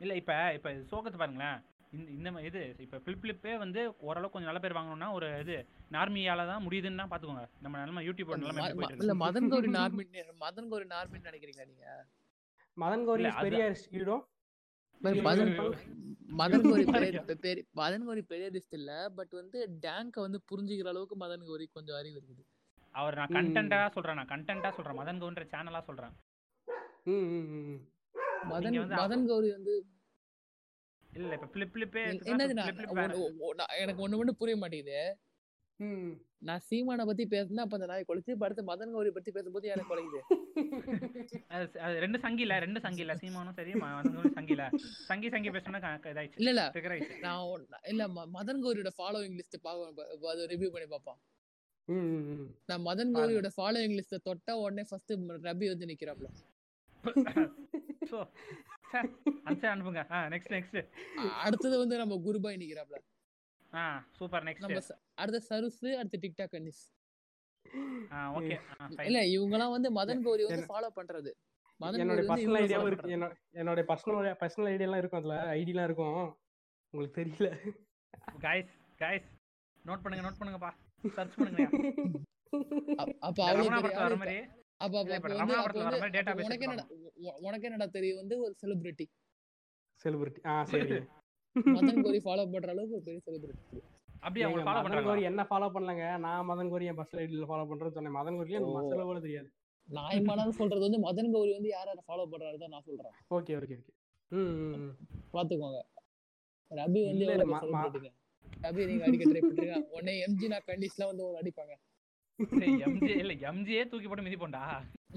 இல்ல 0.00 0.12
இப்ப 0.14 0.32
இப்ப 0.56 0.70
சோகத்தை 0.90 1.18
பாருங்களேன். 1.18 1.58
இந்த 1.92 2.08
இந்த 2.16 2.30
இது 2.48 2.82
இப்ப 2.84 2.96
ஃபிளிப் 2.98 3.20
ஃபிளிப்பே 3.20 3.52
வந்து 3.60 3.80
ஓரளவுக்கு 4.06 4.34
கொஞ்சம் 4.34 4.50
நல்ல 4.50 4.62
பேர் 4.64 4.76
வாங்கணும்னா 4.76 5.08
ஒரு 5.14 5.28
இது 5.42 5.56
நார்மியால 5.90 6.46
தான் 6.46 6.64
முடியுதுன்னு 6.64 7.00
தான் 7.02 7.10
பாத்துக்கோங்க. 7.12 7.44
நம்ம 7.64 7.80
நிலைமை 7.80 8.02
யூடியூப் 8.06 8.32
நிலைமை 8.36 8.66
இல்ல 8.98 9.14
மதன் 9.22 9.50
கௌரி 9.52 9.70
நார்மின் 9.76 10.12
மதன் 10.42 10.70
கௌரி 10.70 10.86
நார்மின் 10.90 11.28
நினைக்கிறீங்களா 11.28 11.68
நீங்க? 11.70 11.86
மதன் 12.78 13.04
கோரி 13.06 13.20
இல்ல, 13.20 13.30
இஸ் 13.30 13.38
அது- 13.38 13.46
பெரிய 13.46 13.64
ஹீரோ 13.92 14.16
மதன் 15.20 15.52
கோரி 15.52 15.76
மதன் 17.80 18.04
கோரி 18.06 18.22
பெரிய 18.24 18.46
லிஸ்ட் 18.50 18.74
இல்ல 18.74 18.90
பட் 19.16 19.32
வந்து 19.38 19.58
டேங்க 19.84 20.16
வந்து 20.20 20.38
புரிஞ்சுக்கிற 20.50 20.88
அளவுக்கு 20.88 21.16
மதன் 21.16 21.44
கோரி 21.46 21.66
கொஞ்சம் 21.70 21.98
அறிவு 21.98 22.16
இருக்குது 22.18 22.42
அவர் 22.94 23.18
நான். 23.18 23.34
கண்டென்ட்டா 23.36 23.78
சொல்றேன் 23.94 24.18
நான் 24.18 24.30
கண்டென்ட்டா 24.30 24.70
சொல்றேன் 24.76 24.98
மதன் 24.98 25.20
கவுன்ற 25.20 25.44
சேனலா 25.50 25.80
சொல்றேன். 25.82 26.14
மதன் 28.48 28.76
மதன் 28.94 29.24
கௌரி 29.28 29.48
வந்து 29.52 29.74
இல்ல 31.10 31.30
இப்ப 31.34 31.48
ஃபிளிப் 31.52 31.72
ஃபிளிப்பே 31.72 32.00
எ- 32.04 32.18
என்னது 32.30 32.54
ஒண்ணு- 32.94 33.70
எனக்கு 33.78 34.02
ஒண்ணு 34.04 34.18
மட்டும் 34.18 34.40
புரிய 34.40 34.56
மாட்டேங்குது. 34.56 34.98
நான் 36.40 36.60
சீமானை 36.66 37.06
பத்தி 37.06 37.26
பேசினா 37.26 37.64
அப்ப 37.64 37.78
அந்த 37.78 37.86
நாய் 37.86 38.04
கொலைச்சு 38.08 38.34
இப்ப 38.34 38.46
அடுத்து 38.46 38.62
மதன் 38.62 38.92
கௌரி 38.92 39.10
பத்தி 39.10 39.30
பேசும்போது 39.30 39.68
எனக்கு 39.68 39.92
கொலைக்குது. 39.92 40.20
ரெண்டு 42.04 42.18
சங்கி 42.18 42.42
இல்ல 42.42 42.58
ரெண்டு 42.58 42.80
சங்கி 42.80 43.00
இல்ல. 43.00 43.14
சீமானும் 43.14 43.52
சரி 43.52 43.72
மதன் 43.82 44.16
கௌரி 44.16 44.34
சங்கி 44.34 44.54
இல்ல. 44.56 44.70
சங்கி 45.08 45.28
சங்கி 45.28 45.50
பேசினா 45.50 45.98
இதாயிடுச்சு. 46.12 46.36
இல்ல 46.36 46.50
இல்ல. 46.50 46.72
நான் 47.20 47.66
இல்ல 47.86 48.08
மதன் 48.36 48.64
கௌரியோட 48.64 48.90
ஃபாலோவிங் 48.98 49.40
லிஸ்ட் 49.40 49.56
பாக்க 49.62 50.32
அது 50.32 50.48
ரிவ்யூ 50.52 50.68
பண்ணி 50.68 50.86
ம். 51.88 52.48
நான் 52.66 52.82
மதன். 52.82 53.16
கௌரியோட 53.16 53.50
ஃபாலோவிங் 53.56 53.98
லிஸ்ட் 53.98 54.26
தொட்டா 54.26 54.62
உடனே 54.62 54.84
ஃபர்ஸ்ட் 54.90 55.12
ரபி 55.48 55.68
வந்து 55.68 55.86
நிக்கிறாப்ல. 55.86 56.28
அனுப்புங்க. 59.70 60.04
அடுத்தது 61.42 61.78
வந்து 61.78 61.96
நம்ம 61.96 62.22
குருபாய் 62.26 62.56
நிக்கிறாப்ல. 62.56 62.96
ஆ 63.72 63.82
சூப்பர் 64.18 64.44
நெக்ஸ்ட் 64.48 64.92
அடுத்த 65.22 65.40
சருசு 65.48 65.88
அடுத்து 66.00 66.18
டிக்டாக் 66.24 66.56
அனிஸ் 66.60 66.82
ஆ 68.12 68.18
ஓகே. 68.38 68.56
இல்ல 69.08 69.18
இவங்கலாம் 69.36 69.72
வந்து 69.74 69.88
மதன் 69.96 70.22
கௌரி 70.26 70.44
வந்து 70.48 70.68
ஃபாலோ 70.70 70.88
பண்றது. 70.98 71.30
என்னோட 72.02 72.22
பர்சனல் 72.30 72.58
ஐடியாவும் 72.60 72.88
இருக்கு. 72.90 73.10
என்னோட 73.16 73.32
என்னோட 73.60 73.80
பர்சனல் 73.90 74.38
பர்சனல் 74.42 74.70
ஐடியாலாம் 74.72 75.02
இருக்கும் 75.02 75.20
அதுல. 75.20 75.36
ஐடிலாம் 75.58 75.88
இருக்கும். 75.88 76.20
உங்களுக்கு 76.94 77.18
தெரியல. 77.20 77.48
கைஸ் 78.46 78.72
கைஸ் 79.02 79.28
நோட் 79.84 80.02
பண்ணுங்க 80.04 80.24
நோட் 80.28 80.38
பண்ணுங்கப்பா. 80.40 80.72
சர்ச் 81.16 81.36
பண்ணுங்க 81.36 81.64
அப்ப 83.00 83.38
படத்துல 83.40 84.04
வர 84.04 84.16
மாதிரி. 84.22 84.38
அப்ப 84.80 84.98
அப்ப 85.02 85.28
உனக்கு 87.46 87.66
என்னடா 87.68 87.86
தெரியும் 87.96 88.20
வந்து 88.22 88.34
ஒரு 88.44 88.54
செலிபிரிட்டி 88.62 89.06
செலிபிரிட்டி 90.04 90.40
ஆ 90.50 90.52
சரி. 90.72 90.98
மதன் 91.68 92.02
கோரி 92.02 92.20
ஃபாலோ 92.24 92.44
பண்ற 92.46 92.68
அளவுக்கு 92.68 92.96
ஒரு 92.96 93.04
பெரிய 93.04 93.20
செலிபிரிட்டி 93.26 93.80
அப்படியே 94.22 94.44
அவங்க 94.46 94.62
ஃபாலோ 94.64 94.80
பண்றாங்க 94.84 95.08
கோரி 95.08 95.22
என்ன 95.22 95.42
ஃபாலோ 95.50 95.68
பண்ணலங்க? 95.74 96.04
நான் 96.18 96.46
மதன் 96.46 96.70
கோரி 96.70 96.86
என் 96.86 96.98
பர்சனல் 96.98 97.22
ஐடியில 97.22 97.48
ஃபாலோ 97.50 97.66
பண்றேன்னு 97.68 97.96
சொன்னேன். 97.96 98.16
மதன் 98.16 98.38
கோரில 98.38 98.58
எனக்கு. 98.58 98.76
மசாலா 98.78 99.04
கூட 99.04 99.20
தெரியாது. 99.20 99.48
நாயமானு 99.88 100.54
சொல்றது 100.56 100.84
வந்து 100.86 100.98
மதன் 101.04 101.30
கௌரி 101.32 101.52
வந்து 101.52 101.68
யார் 101.68 101.88
யாரை 101.88 102.02
ஃபாலோ 102.08 102.24
பண்றாரு 102.32 102.58
தான் 102.58 102.72
நான் 102.74 102.86
சொல்றேன். 102.86 103.14
Okay 103.30 103.52
okay 103.58 103.76
okay. 103.76 103.92
ம். 104.30 104.90
பாத்துக்கோங்க. 105.32 105.78
ரபி 106.70 107.02
வந்து. 107.04 107.26
ரபி 108.62 108.82
நீங்க 108.86 109.04
அடிக்க 109.04 109.24
ட்ரை 109.24 109.42
பண்றீங்க 109.42 109.76
உடனே 109.90 110.14
எம்ஜி 110.24 110.46
நான் 110.48 110.66
கண்டிஸ்லாம் 110.66 111.10
வந்து 111.12 111.24
ஒரு 111.24 111.38
அடிப்பாங்க. 111.40 111.74
எம்ஜி 112.86 113.12
இல்ல 113.16 113.32
எம்ஜியே 113.48 113.84
தூக்கி 113.88 114.08
போட்டு 114.08 114.26
மிதிப்போண்டா 114.26 114.62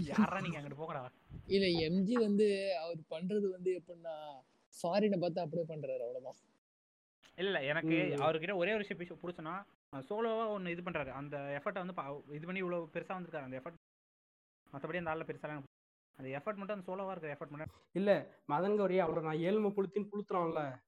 யாரா 0.07 0.38
நீங்க 0.39 0.57
அங்கிட்டு 0.59 0.80
போங்கடா? 0.80 1.03
இல்ல 1.47 1.65
எம்ஜி 1.88 2.15
வந்து 2.19 2.47
அவர் 2.81 3.01
பண்றது 3.09 3.47
வந்து 3.51 3.72
எப்படின்னா 3.80 4.15
ஃபாரினை 4.83 5.19
பார்த்து 5.19 5.41
அப்படியே 5.41 5.63
பண்றாரு 5.67 5.91
அவ்வளவுதான். 5.91 6.33
இல்ல 7.35 7.59
இல்ல 7.59 7.63
எனக்கு. 7.63 7.95
அவர்கிட்ட 8.23 8.55
ஒரே 8.55 8.73
ஒரு 8.73 8.85
விஷயம் 8.87 9.21
பிடிச்சனா 9.21 9.63
சோலோவா 10.09 10.47
ஒன்னு 10.47 10.71
இது 10.71 10.81
பண்றாரு. 10.81 11.09
அந்த 11.09 11.61
எஃபர்ட்டை 11.61 11.85
வந்து 11.85 12.01
பா- 12.01 12.33
இது 12.33 12.45
பண்ணி 12.45 12.59
இவ்வளவு 12.59 12.89
பெருசா 12.93 13.11
வந்திருக்காரு. 13.11 13.43
அந்த 13.43 13.57
எஃபர்ட் 13.59 13.75
மத்தபடி 14.73 14.97
அந்த 14.97 15.15
ஆள்ல 15.15 15.27
பெருசா 15.27 15.63
அந்த 16.17 16.39
எஃபர்ட் 16.39 16.55
மட்டும் 16.55 16.67
அந்த 16.67 16.95
சோலோவா 16.95 17.09
இருக்கிற 17.09 17.33
எஃபர்ட் 17.33 17.49
மட்டும். 17.49 17.75
இல்ல 17.91 18.27
மதன் 18.47 18.77
கோரி 18.77 18.99
அவரை 18.99 19.23
நான் 19.23 19.37
ஏழ்மை 19.37 19.71
புளுத்தின்னு 19.71 20.07
புளுத்துறான்ல 20.11 20.79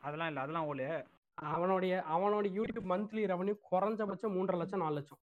அதெல்லாம் 0.00 0.26
இல்ல 0.26 0.40
அதெல்லாம் 0.40 0.74
ஓலு. 0.74 1.06
அவனுடைய 1.34 2.04
அவனோட 2.08 2.46
யூடியூப் 2.46 2.88
மந்த்லி 2.88 3.26
ரெவன்யூ 3.26 3.54
குறைஞ்சபட்சம் 3.70 4.32
மூன்றரை 4.32 4.56
லட்சம் 4.56 4.80
நாலு 4.80 4.94
லட்சம். 4.94 5.18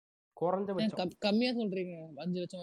குறைஞ்சபட்சம் 0.41 0.99
கம்- 0.99 1.17
கம்மியா 1.19 1.51
சொல்றீங்க 1.55 1.95
அஞ்சு 2.17 2.37
லட்சம் 2.39 2.61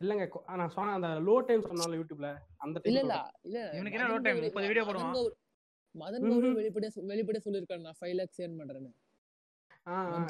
இல்லங்க 0.00 0.24
நான் 0.56 0.72
சொன்ன 0.76 0.94
அந்த 0.94 1.10
லோ 1.26 1.36
டைம் 1.48 1.68
சொன்னால 1.68 1.98
யூடியூப்ல 1.98 2.30
அந்த 2.58 2.76
இல்ல 2.84 3.00
டைம் 3.00 3.04
இல்ல 3.04 3.16
இல்ல 3.48 3.58
இவனுக்கு 3.76 3.98
என்ன 3.98 4.08
time? 4.18 4.38
கௌரி- 4.38 4.48
30 4.48 4.70
video 4.70 4.82
மதன் 4.82 4.88
போடுவான். 4.90 5.14
கௌரி- 5.18 5.36
மதன் 5.94 6.24
கௌரி. 6.26 6.48
வெளிப்படையா 6.58 6.90
வெளிப்படையா 7.10 7.44
சொல்லியிருக்காரு 7.44 7.82
நான் 7.82 7.98
ஃபைவ் 8.00 8.16
லேக்ஸ் 8.18 8.40
ஏர்ன் 8.40 8.58
பண்றேன்னு. 8.60 8.90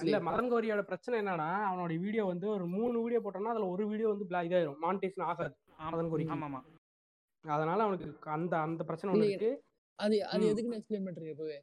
இல்ல 0.04 0.18
மதன் 0.24 0.50
கோரியோட 0.50 0.82
பிரச்சனை 0.84 1.14
என்னன்னா 1.20 1.46
அவனோட 1.68 1.92
வீடியோ 2.02 2.24
வந்து 2.26 2.46
ஒரு 2.50 2.66
மூணு 2.74 2.96
வீடியோ 3.02 3.20
போட்டோம்னா 3.22 3.54
அதுல 3.54 3.68
ஒரு 3.70 3.84
வீடியோ 3.88 4.08
வந்து 4.08 4.26
black 4.26 4.46
இதாயிரும் 4.48 4.82
மானிட்டேஷன் 4.82 5.26
ஆகாது 5.28 5.54
மதன் 5.88 6.10
கோரிக்கு. 6.12 6.34
ஆமா 6.34 6.48
ஆமா 6.50 6.60
அதனால 7.44 7.78
அவனுக்கு 7.82 8.06
அந்த 8.32 8.54
அந்த 8.60 8.82
பிரச்சனை 8.84 9.10
ஒண்ணு 9.14 9.28
இருக்கு 9.30 9.50
அது 9.98 10.16
அது. 10.26 10.44
எதுக்குன்னு 10.50 10.78
எக்ஸ்பிளைன் 10.78 11.06
பண்றீங்க 11.06 11.32
இப்பவே 11.34 11.58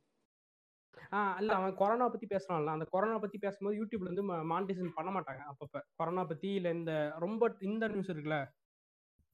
இல்ல 1.37 1.53
அவன் 1.53 1.75
கொரோனா 1.75 2.07
பத்தி 2.07 2.27
பேசுறான்ல 2.27 2.65
அந்த 2.67 2.85
கொரோனா 2.85 3.17
பத்தி 3.17 3.37
பேசும்போது 3.37 3.77
யூடியூப்ல 3.77 4.09
இருந்து 4.09 4.23
மானிட்டேஷன் 4.51 4.95
பண்ண 4.95 5.11
மாட்டாங்க 5.11 5.41
அப்பப்ப. 5.51 5.81
கொரோனா 5.95 6.23
பத்தி 6.23 6.53
இல்ல 6.53 6.69
இந்த 6.69 6.93
ரொம்ப 7.17 7.55
இந்த 7.59 7.87
நியூஸ் 7.87 8.11
இருக்குல்ல? 8.11 8.39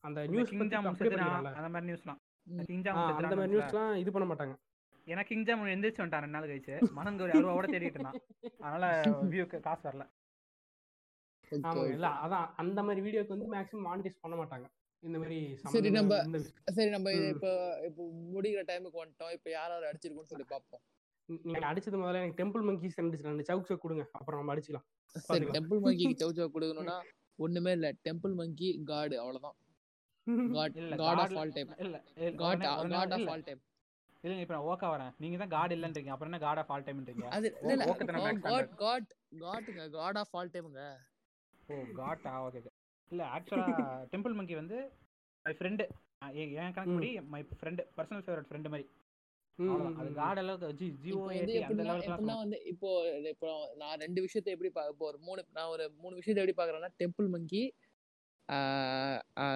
அந்த 0.04 0.28
நியூஸ் 0.28 0.54
அந்த 1.56 1.70
மாதிரி 1.70 1.88
நியூஸ்லாம் 1.92 2.20
அந்த 3.22 3.36
மாதிரி 3.36 3.54
நியூஸ்லாம் 3.54 3.96
இது 3.96 4.12
பண்ண 4.12 4.28
மாட்டாங்க. 4.34 4.56
எனக்கு 5.08 5.36
கிங்ஜாம் 5.36 5.62
எந்திரிச்சு 5.76 6.02
வந்துட்டான் 6.02 6.20
ரெண்டு 6.20 6.38
நாள் 6.38 6.50
கழிச்சு. 6.50 6.74
மதன் 6.98 7.18
கௌரி 7.18 7.32
அருவாவோட 7.32 7.68
தேடிட்டு 7.68 7.98
இருந்தான். 8.00 8.20
அதனால 8.60 8.86
வியூக்கு 9.24 9.60
காசு 9.60 9.90
வரல. 9.90 10.06
okay. 11.52 11.94
இல்ல 11.94 12.08
அதான் 12.24 12.54
அந்த 12.56 12.84
மாதிரி 12.84 13.02
வீடியோக்கு 13.02 13.28
வந்து 13.28 13.50
மேக்ஸிமம் 13.54 13.88
மானிட்டேஸ் 13.88 14.22
பண்ண 14.22 14.36
மாட்டாங்க. 14.36 14.68
இந்த 15.04 15.20
மாதிரி 15.20 15.38
சரி, 15.56 15.90
நம்ம-. 15.90 16.20
சரி 16.72 16.90
நம்ம. 16.90 17.12
இப்போ 17.14 17.50
இப்போ 17.86 18.04
முடிக்கிற 18.34 18.62
டைமுக்கு 18.68 19.02
வந்துட்டோம். 19.02 19.32
இப்போ 19.32 19.50
யார் 19.50 19.72
யார் 19.72 19.84
அடிச்சிருக்கோம்னு 19.84 20.32
சொல்லி 20.34 20.46
பார்ப்போம். 20.50 20.84
நீங்க 21.46 21.66
அடிச்சது 21.70 22.00
முதல்ல 22.02 22.22
எனக்கு 22.22 22.40
டெம்பிள் 22.42 22.64
மங்கீஸ் 22.68 23.00
ரெண்டு 23.00 23.24
ரெண்டு 23.28 23.48
சவுக் 23.50 23.68
சவுக் 23.70 23.84
கொடுங்க. 23.86 24.04
அப்புறம் 24.18 24.40
நம்ம 24.40 24.54
அடிச்சுக்கலாம். 24.54 24.88
சரி. 25.16 25.48
டெம்பிள் 25.58 25.82
மங்கிக்கு 25.86 26.22
சவு 26.22 26.38
சவு 26.38 26.54
கொடுக்கணும்னா 26.56 26.98
ஒண்ணுமே 27.40 27.72
இல்ல. 27.72 27.90
டெம்பிள் 28.08 28.34
மங்கி 28.40 28.70
காட் 28.90 29.16
அவ்வளவுதான். 29.22 29.58
காட் 30.56 30.76
இல்ல 30.82 30.96
காட் 30.98 31.22
ஆஃப் 31.24 31.38
ஆல் 31.42 31.54
டைம் 31.56 31.70
இல்ல 31.78 31.96
இல்ல, 32.18 32.32
காட் 32.42 32.64
காட் 32.90 33.14
ஆஃப் 33.14 33.20
இல்ல. 33.20 33.32
ஆல் 33.36 33.46
டைம் 33.48 33.62
இல்லைங்க 34.24 34.44
இப்ப 34.46 34.56
நான் 34.56 34.68
ஓகா 34.72 34.88
வரேன். 34.94 35.14
நீங்க 35.18 35.38
தான் 35.38 35.54
காட் 35.54 35.74
இல்லன்றீங்க. 35.76 36.12
அப்புறம் 36.14 36.30
என்ன 36.32 36.42
காட் 36.44 36.60
ஆஃப் 36.64 36.72
ஆல் 36.74 36.86
டைம்ன்றீங்க 36.88 37.26
அது 37.38 37.48
இல்ல 37.62 37.72
இல்ல 37.78 37.86
காட். 38.48 38.76
காட் 38.84 39.08
காட்டுங்க 39.44 39.86
காட் 39.98 40.20
ஆஃப் 40.22 40.36
ஆல் 40.40 40.54
டைமுங்க 40.56 40.84
ஓ 41.70 41.76
காட் 42.00 42.28
ஆ 42.28 42.36
ஓகே 42.46 42.62
இல்ல 43.12 43.24
ஆக்சுவலா 43.36 43.68
டெம்பிள் 44.14 44.38
மங்கி 44.40 44.56
வந்து 44.56 44.78
மை 45.46 45.54
ஃப்ரெண்டு 45.58 45.86
என் 46.58 46.74
கணக்கு 46.74 46.98
படி 46.98 47.10
my 47.34 47.42
friend 47.52 47.84
personal 47.96 48.24
favourite 48.26 48.50
friend 48.50 48.72
மாதிரி. 48.74 48.86
அது 50.00 50.10
காட் 50.14 50.42
அளவுக்கு 50.42 50.68
வந்து 50.68 52.36
அந்த 52.38 52.58
இப்போ 52.72 52.90
இப்போ 53.26 53.50
நான் 53.78 54.00
ரெண்டு 54.00 54.20
விஷயத்தை 54.22 54.54
எப்படி 54.54 54.70
இப்போ 54.86 55.06
ஒரு 55.08 55.20
மூணு 55.20 55.42
நான் 55.52 55.72
ஒரு 55.72 55.86
மூணு 55.98 56.14
விஷயத்தை 56.16 56.42
எப்படி 56.44 56.58
பாக்குறேன்னா 56.60 56.92
டெம்பிள் 57.00 57.30
மங்கி 57.30 57.64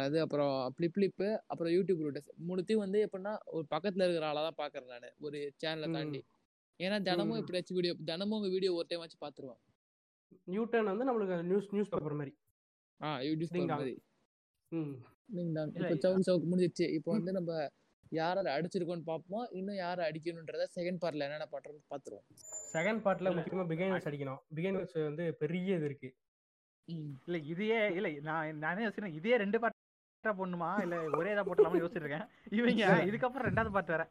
அது 0.03 0.17
அப்புறம் 0.22 0.53
பிளிப்ளிப்பு 0.77 1.30
அப்புறம் 1.48 1.74
யூடியூப் 1.74 2.03
ரூட்டஸ் 2.03 2.30
மூணுத்தையும் 2.48 2.84
வந்து 2.84 3.00
எப்படின்னா 3.06 3.34
ஒரு 3.51 3.66
பக்கத்துல 3.72 4.06
இருக்கிற 4.06 4.27
ஆளா 4.27 4.43
தான் 4.43 4.59
பாக்குறேன் 4.61 4.92
நான் 4.95 5.16
ஒரு 5.19 5.40
சேனலை. 5.61 5.88
தாண்டி. 5.95 6.22
ஏன்னா 6.80 6.98
தினமும். 7.01 7.40
எப்படியாச்சும் 7.42 7.77
வீடியோ 7.80 7.95
தினமும் 8.06 8.38
உங்க 8.38 8.50
வீடியோ 8.50 8.72
ஒரு 8.74 8.88
டைம் 8.88 9.03
வச்சு 9.03 9.19
பாத்துருவேன் 9.22 9.61
நியூட்டன் 10.48 10.90
வந்து 10.92 11.06
நம்மளுக்கு 11.06 11.35
நியூஸ் 11.43 11.69
நியூஸ் 11.72 11.92
பேப்பர் 11.92 12.17
மாதிரி. 12.19 12.34
ஆ. 13.01 13.09
மாதிரி. 13.72 13.95
சவுக்கு 16.01 16.27
சவுக்கு 16.27 16.50
முடிஞ்சிச்சு 16.51 16.85
இப்போ 16.98 17.09
வந்து 17.11 17.32
நம்ம 17.32 17.51
யார 18.11 18.43
அடிச்சிருக்கோம்னு 18.56 19.09
பார்ப்போம் 19.11 19.45
இன்னும் 19.59 19.75
யாரை 19.75 20.01
அடிக்கணுன்றத 20.09 20.66
செகண்ட் 20.75 21.01
பார்ட்ல 21.03 21.27
என்னென்ன 21.27 21.48
பண்றோம்னு 21.53 21.90
பாத்துருவோம் 21.93 22.25
செகண்ட் 22.75 23.01
பார்ட்ல. 23.06 23.34
முக்கியமா 23.38 23.66
பிகைனர்ஸ் 23.72 24.08
அடிக்கணும். 24.09 24.42
பிகைனர்ஸ் 24.56 24.95
வந்து 25.03 25.25
பெரிய 25.42 25.77
இது 25.77 25.88
இருக்கு. 25.90 26.09
இல்ல 27.27 27.38
இதையே 27.51 27.80
இல்ல 27.98 28.09
நான் 28.30 28.58
நானே 28.66 28.84
யோசிக்கிறேன். 28.85 29.16
இதே 29.19 29.38
ரெண்டு 29.43 29.59
பாட்டா 29.64 30.34
போடணுமா? 30.40 30.69
இல்ல 30.85 30.98
ஒரே 31.19 31.32
இதா 31.35 31.45
போட்டலாமா 31.48 31.82
யோசிச்சிட்டு 31.82 32.06
இருக்கேன் 32.06 32.27
இவங்க 32.59 32.90
இதுக்கப்புறம் 33.09 33.48
ரெண்டாவது 33.50 33.75
பாட்டு 33.77 33.93
வேற. 33.95 34.06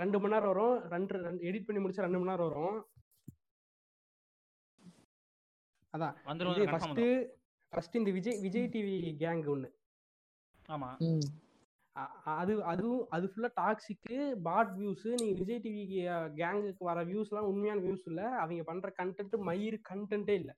ரெண்டு 0.00 0.18
மணி 0.20 0.34
நேரம் 0.34 0.50
வரும். 0.52 0.76
ரெண்டு 0.94 1.14
எடிட் 1.50 1.66
பண்ணி 1.68 1.82
முடிச்சா 1.84 2.06
ரெண்டு 2.06 2.20
மணி 2.20 2.32
நேரம் 2.32 2.50
வரும். 2.50 2.78
அதான். 5.94 6.14
ஃபர்ஸ்ட் 6.72 7.02
ஃபர்ஸ்ட் 7.72 7.98
இந்த 8.00 8.10
விஜய் 8.18 8.38
விஜய் 8.44 8.70
டிவி 8.74 8.94
கேங் 9.24 9.42
ஒண்ணு. 9.54 9.70
ஆமா. 10.68 10.90
அது 12.34 12.52
அதுவும் 12.64 13.02
அது 13.10 13.26
ஃபுல்லா 13.30 13.50
டாக்ஸிக்கு 13.56 14.16
பாட் 14.42 14.72
வியூஸ் 14.76 15.04
நீங்க 15.14 15.34
விஜய் 15.40 15.60
டிவி 15.64 15.82
கேங்குக்கு 16.38 16.84
வர 16.84 17.00
வியூஸ்லாம் 17.04 17.48
உண்மையான 17.50 17.82
வியூஸ் 17.84 18.06
இல்ல. 18.10 18.22
அவங்க 18.40 18.64
பண்ற 18.64 18.88
கண்டென்ட் 18.98 19.36
மயிர் 19.48 19.76
கண்டென்ட்டே 19.90 20.36
இல்ல. 20.40 20.52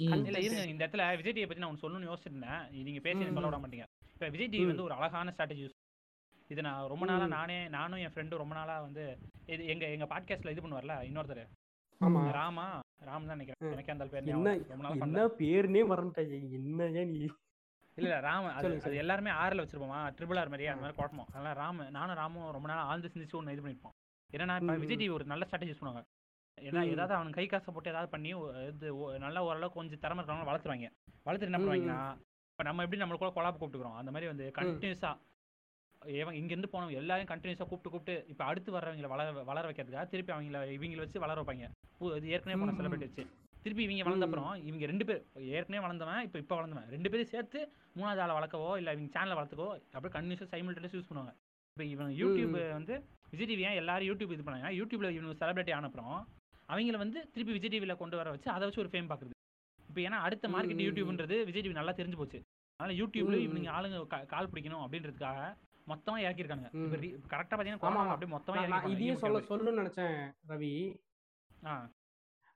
இல்ல 0.00 0.38
இருங்க. 0.38 0.62
இந்த 0.70 0.82
இடத்துல 0.84 1.06
விஜய் 1.18 1.34
டிவி 1.36 1.48
பத்தி 1.48 1.62
நான் 1.62 1.72
ஒன்று 1.72 1.84
சொல்லணும்னு 1.84 2.10
யோசிச்சிருந்தேன். 2.10 2.62
நீங்க 2.86 3.00
பேசி 3.00 3.26
சொல்ல. 3.28 3.48
விட 3.48 3.58
மாட்டீங்க. 3.58 3.86
இப்போ 4.14 4.28
விஜய் 4.28 4.52
டிவி. 4.54 4.70
வந்து 4.70 4.86
ஒரு 4.88 4.96
அழகான 4.98 5.34
ஸ்ட்ராட்டஜி 5.34 5.64
யூஸ் 5.64 5.78
இது 6.50 6.62
நான் 6.62 6.88
ரொம்ப 6.88 7.04
நாளா. 7.06 7.26
நானே 7.34 7.58
நானும் 7.70 8.00
என் 8.00 8.14
ஃப்ரெண்டும் 8.14 8.42
ரொம்ப 8.42 8.54
நாளா 8.54 8.74
வந்து 8.80 9.04
இது 9.48 9.62
எங்க 9.66 9.84
எங்க 9.88 10.06
பாட்காஸ்ட்ல 10.06 10.54
இது 10.54 10.64
பண்ணுவார்ல 10.64 10.96
இன்னொருத்தர். 11.08 11.44
ஆமா. 12.00 12.22
ராமா 12.32 12.66
ராம் 13.02 13.26
தான் 13.26 13.36
நினைக்கிறேன். 13.36 13.72
எனக்கு 13.72 13.92
அந்த 13.92 14.04
பேர் 14.06 14.26
என்ன. 14.26 14.50
ரொம்ப 14.70 14.82
நாளா 14.84 14.96
என்ன 15.06 15.22
பேருனே 15.38 15.82
மறந்துட்டாங்க 15.90 16.36
என்னையா 16.58 17.04
நீ 17.12 17.20
இல்ல 17.98 18.06
இல்ல 18.06 18.18
ராம் 18.22 18.46
அது. 18.50 18.96
எல்லாருமே 19.00 19.30
ஆறுல 19.40 19.62
வச்சிருப்போமா 19.62 19.98
ட்ரிபிள் 20.16 20.40
ஆர் 20.40 20.50
மாதிரியே 20.50 20.70
அந்த. 20.70 20.82
மாதிரி 20.84 20.98
குழப்பம் 20.98 21.26
அதனால 21.28 21.52
ராம் 21.58 21.80
நானும் 21.96 22.18
ராமும் 22.20 22.52
ரொம்ப 22.56 22.68
நாள் 22.70 22.86
ஆழ்ந்து 22.88 23.10
சிந்திச்சு 23.12 23.38
ஒன்று 23.38 23.54
இது 23.54 23.64
பண்ணிருப்போம் 23.64 23.96
ஏன்னா 24.30 24.54
இப்ப 24.60 24.76
விஜய். 24.76 24.98
டிவி 25.00 25.14
ஒரு 25.16 25.24
நல்ல 25.32 25.46
ஸ்ட்ராட்டஜி 25.46 25.74
பண்ணுவாங்க 25.74 26.02
ஏன்னா. 26.58 26.82
ஏதாவது 26.92 27.14
அவனுக்கு 27.16 27.38
கை 27.38 27.46
காசை 27.48 27.70
போட்டு 27.70 27.92
ஏதாவது 27.92 28.10
பண்ணி 28.10 28.30
இது 28.68 28.88
நல்லா 29.24 29.40
ஓரளவுக்கு 29.46 29.78
கொஞ்சம் 29.78 30.02
திறமை 30.02 30.20
இருக்கிறவங்க 30.20 30.48
வளர்த்துருவாங்க 30.50 30.88
வளர்த்துட்டு 31.26 31.50
என்ன. 31.50 31.60
பண்ணுவாங்கன்னா 31.60 32.00
இப்போ 32.52 32.64
நம்ம 32.68 32.82
எப்படி 32.84 33.00
நம்ம 33.00 33.16
கூட 33.16 33.30
கொலாப் 33.34 33.54
கூப்பிட்டுக்கிறோம் 33.54 33.98
அந்த 34.00 34.10
மாதிரி 34.10 34.30
வந்து 34.32 34.46
கண்டினியூஸா 34.56 35.12
இவன் 36.02 36.36
இங்கேருந்து 36.38 36.70
போனவங்க 36.70 37.00
எல்லாரையும் 37.00 37.30
கண்டினியூஸாக 37.30 37.68
கூப்பிட்டு 37.68 37.90
கூப்பிட்டு 37.90 38.14
இப்போ 38.28 38.44
அடுத்து 38.46 38.70
வர்றவங்கள 38.72 39.08
வளர 39.12 39.44
வளர 39.50 39.64
வைக்கிறதுக்காக 39.68 40.06
திருப்பி 40.12 40.32
அவங்கள 40.34 40.60
இவங்கள 40.74 41.04
வச்சு 41.04 41.24
வளர 41.24 41.36
வைப்பாங்க 41.40 41.66
இது 42.18 42.32
ஏற்கனவே 42.34 42.58
போன. 42.62 42.74
செலிபிரிட்டி 42.78 43.08
வச்சு 43.08 43.24
திருப்பி 43.62 43.82
இவங்க 43.84 44.04
வளர்ந்த 44.06 44.26
அப்புறம் 44.28 44.52
இவங்க 44.68 44.84
ரெண்டு 44.86 45.04
பேர் 45.08 45.20
ஏற்கனவே 45.56 45.82
வளர்ந்தவன் 45.84 46.22
இப்போ 46.26 46.38
இப்போ 46.38 46.54
வளர்ந்தவன் 46.58 46.88
ரெண்டு 46.94 47.10
பேரும் 47.10 47.32
சேர்த்து 47.32 47.58
மூணாவது 47.96 48.22
ஆளை 48.24 48.34
வளர்க்கவோ 48.38 48.70
இல்லை 48.80 48.92
இவங்க 48.94 49.10
சேனலை 49.14 49.36
வளர்த்துக்கோ 49.38 49.66
அப்படியே 49.92 50.14
கண்டினியூஸாக 50.16 50.48
சைமில்டேனியஸ் 50.52 50.96
யூஸ் 50.96 51.08
பண்ணுவாங்க. 51.10 51.32
இப்போ 51.70 51.84
இவங்க 51.92 52.12
யூடியூப் 52.20 52.56
வந்து 52.74 52.94
விஜய் 53.32 53.48
டிவி 53.50 53.64
ஏன் 53.68 53.78
எல்லாரும் 53.82 54.08
யூடியூப் 54.08 54.34
இது 54.34 54.44
பண்ணாங்க? 54.46 54.70
யூடியூப்ல 54.78 55.10
இவங்க 55.14 55.36
செலிபிரிட்டி 55.42 55.74
ஆன 55.76 55.88
அப்புறம் 55.90 56.16
அவங்கள 56.68 56.98
வந்து 56.98 57.20
திருப்பி 57.34 57.52
விஜய் 57.56 57.72
டிவியில் 57.74 58.00
கொண்டு 58.00 58.16
வர 58.16 58.30
வச்சு 58.34 58.48
அதை 58.50 58.64
வச்சு 58.66 58.82
ஒரு 58.82 58.90
ஃபேம் 58.92 59.08
பார்க்குறது 59.10 59.36
இப்போ 59.80 60.00
ஏன்னா 60.02 60.18
அடுத்த 60.26 60.46
மார்க்கெட். 60.48 60.82
யூடியூப்ன்றது 60.86 61.36
விஜய் 61.48 61.64
டிவி 61.64 61.78
நல்லா 61.78 61.92
தெரிஞ்சு 61.92 62.18
போச்சு. 62.20 62.38
அதனால 62.80 62.94
யூடியூப்ல. 62.98 63.38
இவங்க 63.46 63.70
ஆளுங்க 63.72 63.98
கால் 64.30 64.50
பிடிக்கணும் 64.50 64.84
அப்படின்றதுக்காக 64.84 65.40
மொத்தமா 65.86 66.18
இறக்கிருக்காங்க 66.24 66.68
கொரோனா 67.82 68.02
ஆமா. 68.02 68.12
அப்படியே 68.14 68.32
மொத்தமா 68.34 68.60
இதையும் 68.94 69.22
சொல்ல 69.24 69.40
சொல்லணும்னு 69.50 69.82
நினைச்சேன் 69.82 70.16
ரவி. 70.50 70.72
ஆ. 71.66 71.74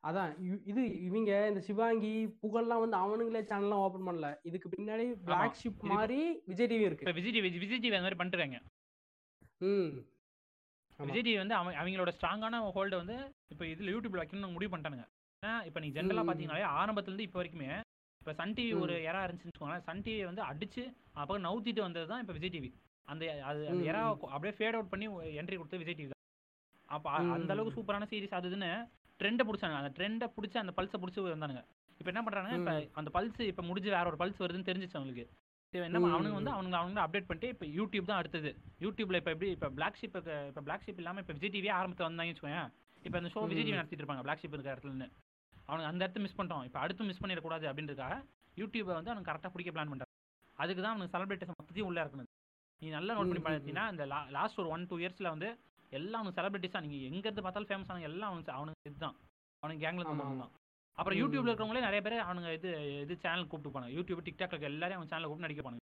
அதான் 0.04 0.32
இது 0.70 0.82
இவங்க 1.06 1.30
இந்த 1.48 1.60
சிவாங்கி 1.66 2.10
புகழ்லாம் 2.42 2.82
வந்து 2.82 2.98
அவனுங்களே 2.98 3.40
சேனல்லாம் 3.48 3.84
ஓபன் 3.84 4.06
பண்ணல 4.08 4.28
இதுக்கு 4.48 4.68
பின்னாடி 4.72 5.06
பிளாக் 5.26 5.58
ஷிப் 5.60 5.82
மாதிரி 5.92 6.18
விஜய் 6.50 6.70
டிவி 6.72 6.84
இருக்கு 6.88 7.14
விஜய் 7.18 7.34
டிவி 7.36 7.50
விஜய் 7.56 7.82
டிவி 7.84 7.96
அந்த 7.96 8.06
மாதிரி 8.06 8.20
பண்ணிட்டுருக்காங்க 8.20 8.58
ம். 9.66 9.90
விஜய் 10.98 11.24
டிவி 11.26 11.38
வந்து 11.42 11.56
அவங்க 11.56 11.72
அவங்களோட 11.80 12.12
ஸ்ட்ராங்கான 12.16 12.60
ஹோல்டை 12.76 12.98
வந்து 13.02 13.16
இப்போ 13.52 13.64
இதில் 13.72 13.92
யூடியூப்ல 13.94 14.22
வைக்கணும்னு 14.22 14.54
முடிவு 14.54 14.72
பண்ணிட்டானுங்க 14.72 15.06
ஏன்னா 15.42 15.54
இப்போ 15.66 15.80
நீ 15.82 15.88
ஜென்ரலாக. 15.96 16.24
பார்த்தீங்கன்னாலே 16.24 16.68
ஆரம்பத்துலேருந்து 16.76 17.26
இப்போ 17.26 17.38
வரைக்குமே 17.40 17.68
இப்போ 18.20 18.32
சன் 18.38 18.54
டிவி 18.56 18.72
ஒரு. 18.76 18.94
எரா 19.08 19.20
இருந்துச்சுன்னு 19.24 19.50
வச்சுக்கோங்களேன் 19.50 19.86
சன் 19.88 20.04
டிவி 20.06 20.22
வந்து 20.28 20.42
அடிச்சு 20.46 20.84
அப்போ 21.16 21.34
நவுத்திட்டு 21.44 21.82
வந்தது 21.84 22.06
தான் 22.12 22.22
இப்போ 22.22 22.34
விஜய் 22.36 22.54
டிவி 22.54 22.70
அந்த 23.08 23.22
அது 23.48 23.60
அந்த 23.70 23.82
எரா. 23.90 24.00
அப்படியே 24.28 24.54
ஃபேட் 24.56 24.76
அவுட் 24.76 24.92
பண்ணி 24.92 25.08
என்ட்ரி 25.40 25.58
கொடுத்து 25.58 25.82
விஜய் 25.82 25.98
டிவி 25.98 26.08
தான் 26.08 26.22
அப்போ 26.88 27.08
அந்த 27.36 27.50
அளவுக்கு. 27.54 27.76
சூப்பரான 27.76 28.08
சீரிஸ் 28.10 28.38
அது 28.38 28.50
இதுன்னு 28.50 28.70
ட்ரெண்டை 29.20 29.44
பிடிச்சாங்க 29.48 29.76
அந்த 29.80 29.90
ட்ரெண்டை 29.96 30.26
பிடிச்சி 30.36 30.56
அந்த 30.62 30.72
பல்ஸை 30.78 30.98
பிடிச்சி 31.02 31.20
வந்தானுங்க. 31.26 31.62
இப்போ 32.00 32.10
என்ன 32.12 32.22
பண்ணுறாங்க 32.24 32.50
இப்போ. 32.58 32.72
அந்த 33.00 33.10
பல்ஸ் 33.16 33.40
இப்போ 33.50 33.62
முடிஞ்சு 33.68 33.90
வேற 33.96 34.06
ஒரு 34.12 34.18
பல்ஸ் 34.22 34.40
வருதுன்னு 34.42 34.68
தெரிஞ்சிச்சு 34.70 34.98
அவங்களுக்கு. 34.98 35.26
என்ன 35.72 36.00
அவனுங்க 36.16 36.36
வந்து 36.38 36.50
ம். 36.50 36.56
அவனுங்க 36.56 36.76
அவனுங்க 36.80 37.00
அப்டேட் 37.04 37.28
பண்ணிட்டு 37.28 37.48
இப்போ 37.54 37.66
யூடியூப் 37.78 38.10
தான் 38.10 38.20
அடுத்தது. 38.20 38.50
யூடியூப்ல 38.84 39.18
இப்போ 39.20 39.32
எப்படி 39.34 39.48
இப்போ 39.56 39.68
பிளாக் 39.78 39.98
ஷிப் 40.00 40.16
இப்போ 40.50 40.62
பிளாக் 40.66 40.84
ஷிப் 40.86 41.00
இல்லாமல் 41.02 41.22
இப்போ 41.24 41.34
விஜய் 41.38 41.52
டிவியே 41.54 41.72
ஆரம்பத்தில் 41.78 42.08
வந்தாங்கன்னு 42.08 42.34
வச்சுக்கோங்க 42.34 42.60
இப்போ 43.02 43.16
அந்த 43.20 43.30
ஷோ 43.34 43.40
விஜய் 43.50 43.64
டிவி. 43.66 43.76
நடத்திட்டு 43.78 44.02
இருப்பாங்க 44.02 44.22
பிளாக் 44.26 44.42
ஷிப் 44.42 44.54
இருக்கிற 44.56 44.74
இடத்துலன்னு. 44.76 45.08
அவனுக்கு 45.68 45.90
அந்த 45.90 46.00
இடத்த 46.04 46.20
மிஸ் 46.24 46.36
பண்ணிட்டோம். 46.38 46.64
இப்போ 46.68 46.78
அடுத்து 46.84 47.08
மிஸ் 47.10 47.22
பண்ணிடக்கூடாது 47.22 47.66
அப்படின்றதுக்காக 47.70 48.16
யூடியூபை 48.56 48.94
வந்து 48.98 49.12
அவனுக்கு 49.12 49.30
கரெக்டாக 49.30 49.52
பிடிக்க 49.54 49.70
பிளான் 49.76 49.92
பண்ணுறாங்க 49.92 50.12
அதுக்கு 50.58 50.82
தான் 50.82 50.94
அவனுக்கு 50.94 51.14
செலிபிரிட்டிஸ் 51.14 51.52
மொத்தத்தையும் 51.52 51.88
உள்ள 51.90 51.98
இருக்கணும் 52.04 52.30
நீ 52.82 52.88
நல்லா 52.96 53.12
நோட் 53.16 53.28
பண்ணி. 53.28 53.42
பார்த்தீங்கன்னா 53.46 53.84
இந்த 53.92 54.04
லாஸ்ட் 54.36 54.60
ஒரு 54.62 54.70
ஒன் 54.74 54.86
டூ 54.90 54.96
இயர்ஸில் 55.02 55.32
வந்து 55.34 55.48
எல்லாம் 55.98 56.20
அவனுக்கு 56.20 56.38
செலிபிரிட்டிஸாக 56.38 56.82
நீங்கள் 56.84 57.08
எங்கேருந்து 57.10 57.44
பார்த்தாலும் 57.44 57.70
ஃபேமஸ் 57.70 57.90
ஆனவங்க 57.90 58.10
எல்லாம் 58.10 58.30
அவனுக்கு 58.32 58.52
அவனுக்கு 58.54 58.90
இதுதான் 58.90 59.16
அவனுக்கு 59.62 59.82
கேங்கில் 59.84 60.08
தான். 60.08 60.52
அப்புறம் 60.98 61.18
யூடியூப்ல 61.20 61.42
ம். 61.42 61.50
இருக்கிறவங்களே 61.50 61.86
நிறைய 61.86 62.02
பேர் 62.04 62.24
அவனுங்க 62.24 62.50
இது 62.56 62.68
இது 63.02 63.14
சேனல் 63.22 63.46
கூப்பிட்டு 63.46 63.72
போனாங்க 63.72 63.94
யூடியூப் 63.96 64.22
டிக்டாக்ல 64.26 64.54
இருக்க 64.54 64.72
எல்லாரையும் 64.72 65.00
அவன் 65.00 65.10
சேனல் 65.10 65.26
கூப்பிட்டு 65.26 65.48
நடிக்க 65.48 65.62
போனாங்க 65.62 65.82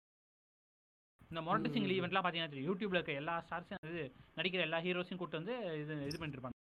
இந்த 1.30 1.40
மொரட்டு 1.42 1.72
சிங்கிள். 1.72 1.94
ஈவெண்ட்லாம் 1.96 2.22
பார்த்தீங்கன்னா 2.22 2.52
தெரியும். 2.52 2.68
யூடியூப்ல 2.70 2.98
இருக்க 2.98 3.20
எல்லா 3.20 3.34
ஸ்டார்ஸையும் 3.44 3.84
இது 3.88 4.02
நடிக்கிற 4.38 4.62
எல்லா 4.66 4.80
ஹீரோஸையும் 4.84 5.20
கூப்பிட்டு 5.20 5.40
வந்து 5.40 5.54
இது 5.80 5.92
இது 6.08 6.16
பண்ணிட்டு 6.16 6.38
இருப்பாங்க 6.38 6.56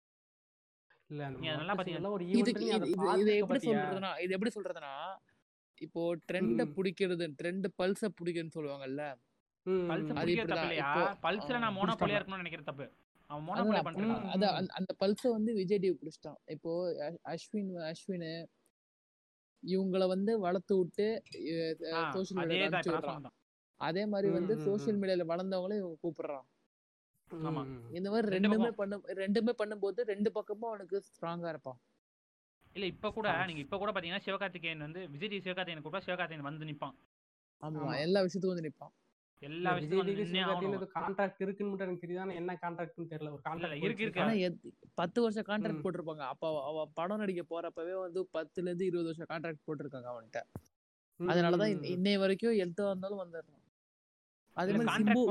இது 3.15 3.33
எப்படி 3.37 3.61
சொல்றதுன்னா 3.67 4.11
இது 4.23 4.35
எப்படி 4.37 4.53
சொல்றதுன்னா 4.55 4.93
இப்போ 5.79 6.01
ட்ரெண்ட. 6.29 6.63
பிடிக்கிறது 6.75 7.25
ட்ரெண்ட் 7.39 7.67
பல்ஸ 7.79 8.11
பிடிக்குன்னு 8.19 8.57
சொல்லுவாங்கல்ல 8.57 9.05
பல்ஸ் 9.87 10.07
ம். 10.07 10.17
அது 10.17 10.27
பிடிக்கிற 10.27 10.47
தப்பு. 10.53 10.65
இல்லையா 10.67 10.89
பல்ஸ்ல 11.25 11.61
நான் 11.61 11.77
மோனோபோலியா. 11.77 12.19
இருக்கணும்னு 12.19 12.43
நினைக்கிற 12.43 12.65
தப்பு 12.65 12.87
அந்த- 14.75 14.97
பல்ஸ 15.01 15.23
வந்து 15.31 15.51
விஜய் 15.55 15.81
டிவி 15.81 15.97
பிடிச்சிட்டான் 16.01 16.39
இப்போ 16.47 16.73
அஸ்வின் 17.33 17.71
அஸ்வின் 17.89 18.27
இவங்கள 19.63 20.05
வந்து 20.09 20.33
வளர்த்து 20.41 20.75
விட்டு 20.77 21.07
அதே 21.95 22.33
மீடியால 22.41 23.23
அதே 23.81 24.03
மாதிரி 24.07 24.29
வந்து 24.33 24.55
ம். 24.57 25.01
மீடியால 25.01 25.25
வளர்ந்தவங்களே 25.31 25.79
இவங்க 25.79 25.97
கூப்பிடுறான். 26.03 26.45
இந்த 27.93 28.09
மாதிரி 28.09 28.27
ரெண்டு 28.27 28.35
ரெண்டுமே 28.37 28.57
பக்கம். 28.59 28.79
பண்ண 28.81 28.95
ரெண்டுமே 29.21 29.53
பண்ணும்போது 29.61 30.01
ரெண்டு 30.11 30.31
பக்கமும் 30.33 30.71
அவனுக்கு 30.71 30.97
ஸ்ட்ராங்கா 31.09 31.49
இருப்பான் 31.49 31.79
இல்ல 32.77 32.87
இப்ப 32.93 33.11
கூட. 33.13 33.27
நீங்க 33.49 33.61
இப்ப 33.61 33.79
கூட 33.79 33.91
பாத்தீங்கன்னா 33.93 34.25
சிவகார்த்திகேயன் 34.27 34.85
வந்து 34.87 35.01
விஜய் 35.11 35.31
டிவி 35.31 35.45
சிவகார்த்திகேயன் 35.45 35.85
கூப்பிட்டா 35.85 36.07
சிவகார்த்திகேயன் 36.07 36.49
வந்து 36.49 36.69
நிப்பான் 36.71 36.97
ஆமா 37.63 37.81
ஆமா. 37.83 37.95
எல்லா 38.01 38.21
விஷயத்துக்கும் 38.21 38.55
வந்து 38.55 38.69
நிப்பான் 38.69 38.93
எல்லா 39.45 39.77
ஏதோ 39.79 40.91
கான்ட்ராக்ட் 40.95 41.43
இருக்குன்னு 41.43 41.77
மட்டும் 41.77 41.89
எனக்கு 41.89 42.07
தெரியுது. 42.07 42.35
என்ன 42.35 42.59
கான்ட்ராக்ட்னு 42.63 43.11
தெரியல. 43.11 43.31
ஒரு 43.31 43.41
கான்ட்ராக்ட் 43.49 43.83
இருக்கு, 43.83 44.05
இருக்கு. 44.35 44.75
பத்து 44.95 45.23
வருஷம் 45.23 45.45
கான்ட்ராக்ட். 45.45 45.85
போட்டிருப்பாங்க. 45.85 46.19
அப்ப 46.19 46.65
அவ- 46.65 46.91
படம் 46.95 47.19
நடிக்க 47.19 47.43
போறப்பவே 47.43 48.01
வந்து 48.01 48.29
பத்துல 48.33 48.61
இருந்து 48.63 48.87
இருபது 48.87 49.15
வருஷம் 49.15 49.27
கான்ட்ராக்ட் 49.29 49.71
போட்டிருக்காங்க 49.71 50.07
அவன்கிட்ட. 50.07 50.41
அதனாலதான் 51.19 51.85
இன்ன- 51.85 51.89
இன்னைய 51.89 52.19
வரைக்கும் 52.19 52.53
எந்த 52.53 52.85
வந்தாலும் 52.85 53.19
வந்துடுறான். 53.19 53.63
அதே 54.53 54.73
மாதிரி 54.73 55.03
கான்ட்ராக்ட் 55.03 55.25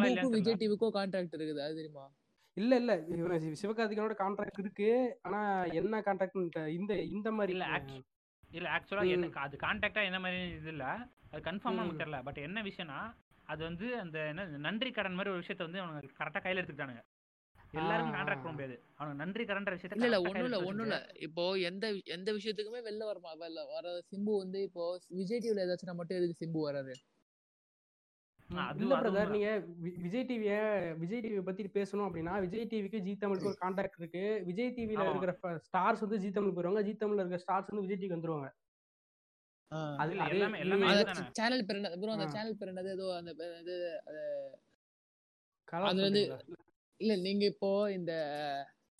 கான்ட்ராக்ட் 0.00 0.30
விஜய். 0.30 0.54
டிவிக்கும் 0.54 0.94
கான்ட்ராக்ட் 0.94 1.34
இருக்குது. 1.36 1.64
அது 1.64 1.74
தெரியுமா? 1.74 2.12
இல்ல 2.52 2.76
இல்ல. 2.76 3.04
இவன் 3.08 3.30
சி- 3.30 3.54
சிவகார்த்திகேயனோட 3.62 4.14
கான்ட்ராக்ட் 4.18 4.58
இருக்கு. 4.58 5.18
ஆனா 5.22 5.64
என்ன 5.64 6.00
கான்ட்ராக்ட் 6.00 6.68
இந்த 6.68 7.00
இந்த 7.00 7.30
மாதிரி 7.30 7.52
இல்ல 7.52 7.84
இல்ல 8.50 8.68
ஆக்சுவலா. 8.68 9.08
என்ன 9.08 9.28
அது 9.32 9.56
கான்டாக்டா 9.56 10.04
என்ன 10.04 10.20
மாதிரி 10.20 10.48
இது 10.48 10.68
இல்ல. 10.68 11.08
அது 11.34 11.42
கன்ஃபார்மா 11.46 11.80
நமக்கு 11.80 11.96
ம். 11.96 12.02
தெரியல 12.02 12.20
பட் 12.26 12.40
என்ன 12.44 12.58
விஷயம்னா 12.66 12.98
அது 13.48 13.60
வந்து 13.64 13.86
அந்த 14.00 14.18
என்ன 14.30 14.42
நன்றி 14.64 14.90
கடன் 14.92 15.16
மாதிரி 15.16 15.32
ஒரு 15.32 15.42
விஷயத்த 15.42 15.66
வந்து 15.66 15.80
அவனுங்க 15.80 16.12
கரெக்டா 16.18 16.40
கையில 16.42 16.60
எடுத்துக்கிட்டானுங்க 16.60 17.02
எல்லாருக்கும் 17.74 18.12
ஆ, 18.12 18.16
கான்ட்ராக்ட். 18.16 18.42
பண்ண 18.42 18.54
முடியாது 18.54 18.74
அவனுக்கு 18.96 19.20
நன்றி 19.20 19.44
கடன்ற 19.46 19.70
விஷயத்த 19.74 19.98
இல்ல 20.00 20.18
ஒண்ணும் 20.24 20.46
இல்ல 20.48 20.58
ஒண்ணும் 20.68 20.86
இல்ல 20.86 20.96
இப்போ 21.26 21.44
எந்த 21.68 21.86
எந்த 22.16 22.28
விஷயத்துக்குமே 22.36 22.80
வெளில 22.86 23.08
வரமா 23.08 23.32
வெளில 23.40 23.62
வர 23.72 23.86
சிம்பு 24.10 24.34
வந்து 24.38 24.60
இப்போ 24.66 24.84
விஜய் 25.18 25.42
டிவில 25.42 25.64
ஏதாச்சும் 25.66 25.98
மட்டும் 26.00 26.18
எதுக்கு 26.18 26.40
சிம்பு 26.42 26.62
வராரு 26.66 26.94
அது 28.50 28.80
இல்ல 28.80 28.94
பிரதர். 28.96 29.30
நீங்க 29.34 29.50
வி- 29.82 29.96
விஜய் 30.02 30.26
டிவிய 30.28 30.54
விஜய் 30.98 31.22
டிவி 31.22 31.38
பத்தி 31.46 31.62
பேசணும் 31.76 32.06
அப்படின்னா 32.08 32.34
விஜய் 32.42 32.66
டிவிக்கு 32.72 32.98
ஜி 33.06 33.12
தமிழுக்கு 33.16 33.50
ஒரு 33.50 33.58
கான்ட்ராக்ட் 33.62 33.98
இருக்கு 34.00 34.22
விஜய் 34.48 34.74
டிவில. 34.76 35.06
இருக்கிற 35.12 35.34
ஸ்டார்ஸ் 35.66 36.04
வந்து 36.04 36.18
ஜி 36.18 36.30
தமிழ் 36.32 36.54
போயிருவாங்க 36.56 36.82
ஜி 36.88 36.94
தமிழ்ல 36.96 37.22
இருக்கிற 37.22 37.40
ஸ்டார்ஸ் 37.44 37.70
வந்து 37.70 37.84
விஜய் 37.86 37.98
டிவிக்கு 37.98 38.18
வந்துருவாங்க 38.18 38.50
அது 38.50 38.52
இல்ல, 38.52 38.52
அதே 38.52 38.52
எல்லாமே- 38.52 38.52
எல்லாமே 38.52 38.52
இது- 38.52 38.52
இதுதானே. 38.52 39.53
சேனல் 41.34 41.64
பேர் 41.68 41.80
ப்ரோ 42.00 42.12
அந்த. 42.14 42.26
சேனல் 42.34 42.56
பேர் 42.58 42.70
என்னது 42.72 42.90
ஏதோ 42.90 43.06
அந்த 43.18 43.30
இது 43.62 43.76
கலர் 45.68 45.88
அது 45.90 46.00
வந்து? 46.06 46.22
இல்ல 47.00 47.12
நீங்க 47.24 47.44
இப்போ 47.52 47.70
இந்த 47.90 48.12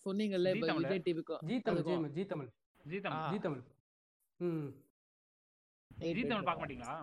சொன்னீங்கல்ல 0.07 0.49
ஜீ 0.49 0.57
இப்ப 0.57 0.69
தமிழ். 0.71 0.85
விஜய் 0.85 1.05
டிவிக்கும் 1.07 1.43
ஜி 1.45 1.57
தமிழ் 1.61 1.85
ஜி 2.17 2.25
தமிழ் 2.27 2.51
ஜீ 2.85 2.99
தமிழ். 3.01 3.23
ஜி 3.33 3.39
தமிழ் 3.41 3.63
ம் 4.41 4.71
ஜீ 6.11 6.23
தமிழ் 6.25 6.49
பார்க்க 6.49 6.63
மாட்டீங்களா 6.63 6.95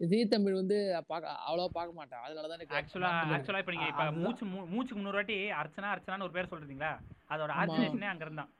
ஜீ 0.00 0.18
தமிழ் 0.26 0.54
வந்து 0.54 0.76
பாக்க 1.08 1.24
அவ்வளவா 1.46 1.68
பார்க்க 1.74 1.98
மாட்டேன் 1.98 2.22
எனக்கு 2.50 2.76
ஆக்சுவலா 2.78 3.10
ஆக்சுவலா 3.34 3.60
இப்ப 3.62 3.74
நீங்க 3.74 3.88
இப்ப. 3.92 4.04
மூச்சு 4.18 4.44
மூச்சுக்கு 4.72 4.98
முன்னூறு 4.98 5.20
வாட்டி 5.20 5.36
அர்ச்சனா 5.60 5.92
அர்ச்சனான்னு 5.94 6.26
ஒரு 6.28 6.36
பேர் 6.36 6.52
சொல்றீங்களா 6.52 6.92
அதோட. 7.30 7.50
ஆர்ஜினேஷனே 7.60 8.10
அங்க 8.12 8.26
இருந்தான் 8.26 8.50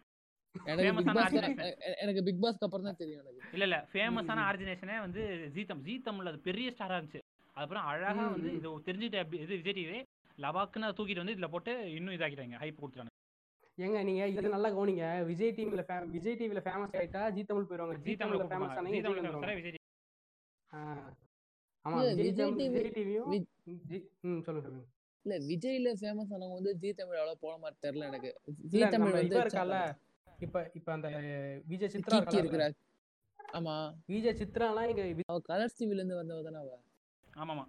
எனக்கு 0.54 2.22
பிக் 2.22 2.38
ஆன 2.38 2.42
பாஸ்க்கு 2.42 2.66
அப்புறம் 2.66 2.86
தான் 2.88 2.98
தெரியும் 3.00 3.20
எனக்கு. 3.22 3.40
இல்ல 3.54 3.64
இல்ல. 3.68 3.78
ஃபேமஸான. 3.92 4.42
ஆர்ஜினேஷனே 4.48 4.96
வந்து 5.04 5.22
ஜீ 5.54 5.62
தமிழ் 5.70 5.86
ஜீ 5.88 5.94
தமிழ் 6.06 6.30
அது 6.30 6.38
பெரிய 6.48 6.72
ஸ்டாரா 6.74 6.96
இருந்துச்சு. 6.98 7.20
அதுக்கப்புறம் 7.56 7.86
அழகா 7.90 8.24
வந்து. 8.34 8.50
இது 8.58 8.68
தெரிஞ்சுட்டு 8.88 9.18
இது 9.44 9.54
விஜய் 9.60 9.76
டிவி 9.78 10.00
லவாக்குன்னு 10.38 10.94
தூக்கிட்டு 10.98 11.22
வந்து 11.22 11.34
இதுல 11.36 11.48
போட்டு 11.54 11.72
இன்னும் 11.96 12.14
இதாக்கிட்டாங்க 12.16 12.60
ஹைப் 12.62 12.80
கொடுத்துட்டாங்க. 12.80 13.12
ஏங்க 13.78 13.98
நீங்க 14.08 14.22
இது 14.32 14.54
நல்லா 14.54 14.70
கவனிங்க. 14.76 15.04
விஜய் 15.30 15.54
டிவில 15.58 15.82
விஜய் 16.14 16.38
டிவில 16.40 16.62
ஃபேமஸ் 16.66 16.96
ஆயிட்டா 17.00 17.22
ஜி 17.36 17.42
தமிழ் 17.50 17.68
போயிருவாங்க. 17.68 17.98
ஜி 18.06 18.14
தமிழ்ல 18.22 18.46
ஃபேமஸ் 18.50 18.74
ஆனீங்க 18.78 18.98
ஜி 18.98 19.04
தமிழ்ல 19.06 19.54
விஜய் 19.60 19.78
ஆமா 21.84 22.00
விஜய் 22.20 22.52
டிவியும் 22.96 23.30
ம் 24.26 24.42
சொல்லுங்க 24.46 24.64
சொல்லுங்க. 24.66 24.84
இல்ல 25.26 25.34
விஜய்ல 25.48 25.90
ஃபேமஸ் 26.00 26.32
ஆனவங்க 26.34 26.56
வந்து 26.60 26.72
ஜி 26.82 26.90
தமிழ் 27.00 27.18
அவ்வளவு 27.20 27.42
போன 27.44 27.58
மாதிரி 27.64 27.76
தெரியல 27.86 28.08
எனக்கு. 28.10 28.30
ஜி 28.72 28.80
தமிழ் 28.94 29.16
வந்து 29.18 29.38
இருக்கால 29.44 29.76
இப்ப 30.42 30.58
இப்ப 30.74 30.88
அந்த 30.92 31.08
விஜய் 31.66 31.92
சித்ரா 31.94 32.14
கீர்த்தி 32.14 32.36
இருக்கால 32.36 32.42
இருக்கிறா 32.44 32.68
ஆமா. 33.54 33.74
விஜய் 34.06 34.38
சித்ராலாம் 34.38 34.88
இங்க 34.90 35.02
அவ 35.28 35.38
கலர்ஸ் 35.48 35.78
டிவில 35.78 36.00
இருந்து 36.00 36.18
வந்தவ 36.20 36.42
தானே 36.46 36.60
அவ? 36.62 36.76
ஆமாமா. 37.36 37.64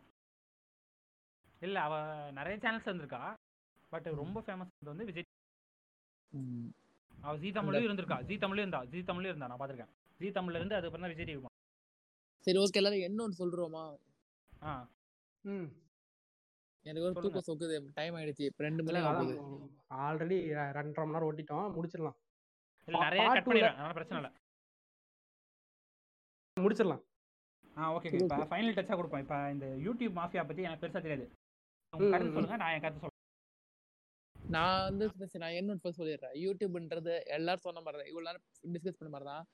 இல்ல 1.62 1.78
அவ 1.82 1.96
நிறைய 2.38 2.56
சேனல்ஸ் 2.64 2.90
வந்திருக்கா 2.92 3.22
பட் 3.92 4.08
ரொம்ப 4.22 4.38
ஃபேமஸ் 4.46 4.72
வந்து 4.86 5.08
விஜய். 5.10 5.28
அவ 7.14 7.34
ஜி 7.38 7.50
தமிழ்லயும் 7.52 7.88
இருந்திருக்கா. 7.88 8.18
ஜி 8.30 8.36
தமிழ்லயும் 8.38 8.66
இருந்தா 8.66 8.82
ஜி 8.92 9.02
தமிழ்லயும் 9.04 9.34
இருந்தா 9.34 9.50
நான் 9.52 9.62
பாத்திருக்கேன் 9.62 9.92
ஜி 10.20 10.30
தமிழ்ல 10.32 10.60
இருந்து 10.60 10.78
அதுக்கப்புறம் 10.78 11.06
தான் 11.06 11.14
விஜய் 11.14 11.30
டிவி 11.30 11.52
சரி 12.48 12.60
ஓகே 12.60 12.80
எல்லாரும் 12.80 13.04
இன்னொன்னு 13.04 13.40
சொல்றோமா? 13.40 13.84
ஆ. 14.64 14.74
ம். 15.44 15.68
எனக்கு 16.86 17.06
ஒரு. 17.08 17.16
தூக்கம் 17.18 17.48
சொக்குது 17.48 17.76
டைம் 17.94 18.16
ஆயிடுச்சு. 18.16 18.48
இப்ப 18.50 18.64
ரெண்டு 18.64 18.84
மணி 18.84 19.02
ஆல்ரெடி 20.02 20.38
ரெண்டரை 20.78 21.04
மணி 21.04 21.16
நேரம் 21.16 21.30
ஓட்டிட்டோம் 21.30 21.68
முடிச்சிடலாம். 21.76 22.18
நிறைய 22.88 23.26
கட் 23.28 23.50
அதனால 23.68 23.94
பிரச்சனை 23.94 24.20
இல்ல. 24.22 24.30
முடிச்சிடலாம். 26.58 27.04
ஆ 27.76 27.84
ஓகே 27.96 28.10
இப்போ 28.16 28.46
ஃபைனல் 28.52 28.78
டச்சா 28.78 28.96
கொடுப்போம். 28.96 29.24
இப்போ 29.24 29.38
இந்த 29.50 29.68
யூடியூப் 29.86 30.18
மாஃபியா 30.20 30.44
பத்தி 30.50 30.68
எனக்கு 30.68 30.84
பெருசா 30.84 31.02
தெரியாது. 31.06 31.26
உங்க 31.94 32.04
ம், 32.06 32.12
கருத்து 32.14 32.30
ம். 32.30 32.36
சொல்லுங்க 32.36 32.58
நான் 32.58 32.74
என் 32.76 32.84
கருத்து 32.84 33.04
சொல்றேன். 33.04 33.12
நான் 34.36 34.84
வந்து 34.88 35.06
நான் 35.44 35.58
என்னோட 35.60 35.80
first 35.84 36.00
சொல்லிடுறேன். 36.00 36.36
யூடியூப்ன்றது 36.44 37.14
எல்லாரும் 37.38 37.66
சொன்ன 37.68 37.82
மாதிரி 37.82 38.00
தான் 38.00 38.12
இவ்வளவு 38.12 38.28
நேரம் 38.30 38.46
டிஸ்கஸ் 38.76 39.00
பண்ண 39.00 39.12
மாதிரி 39.12 39.30
தான் 39.32 39.46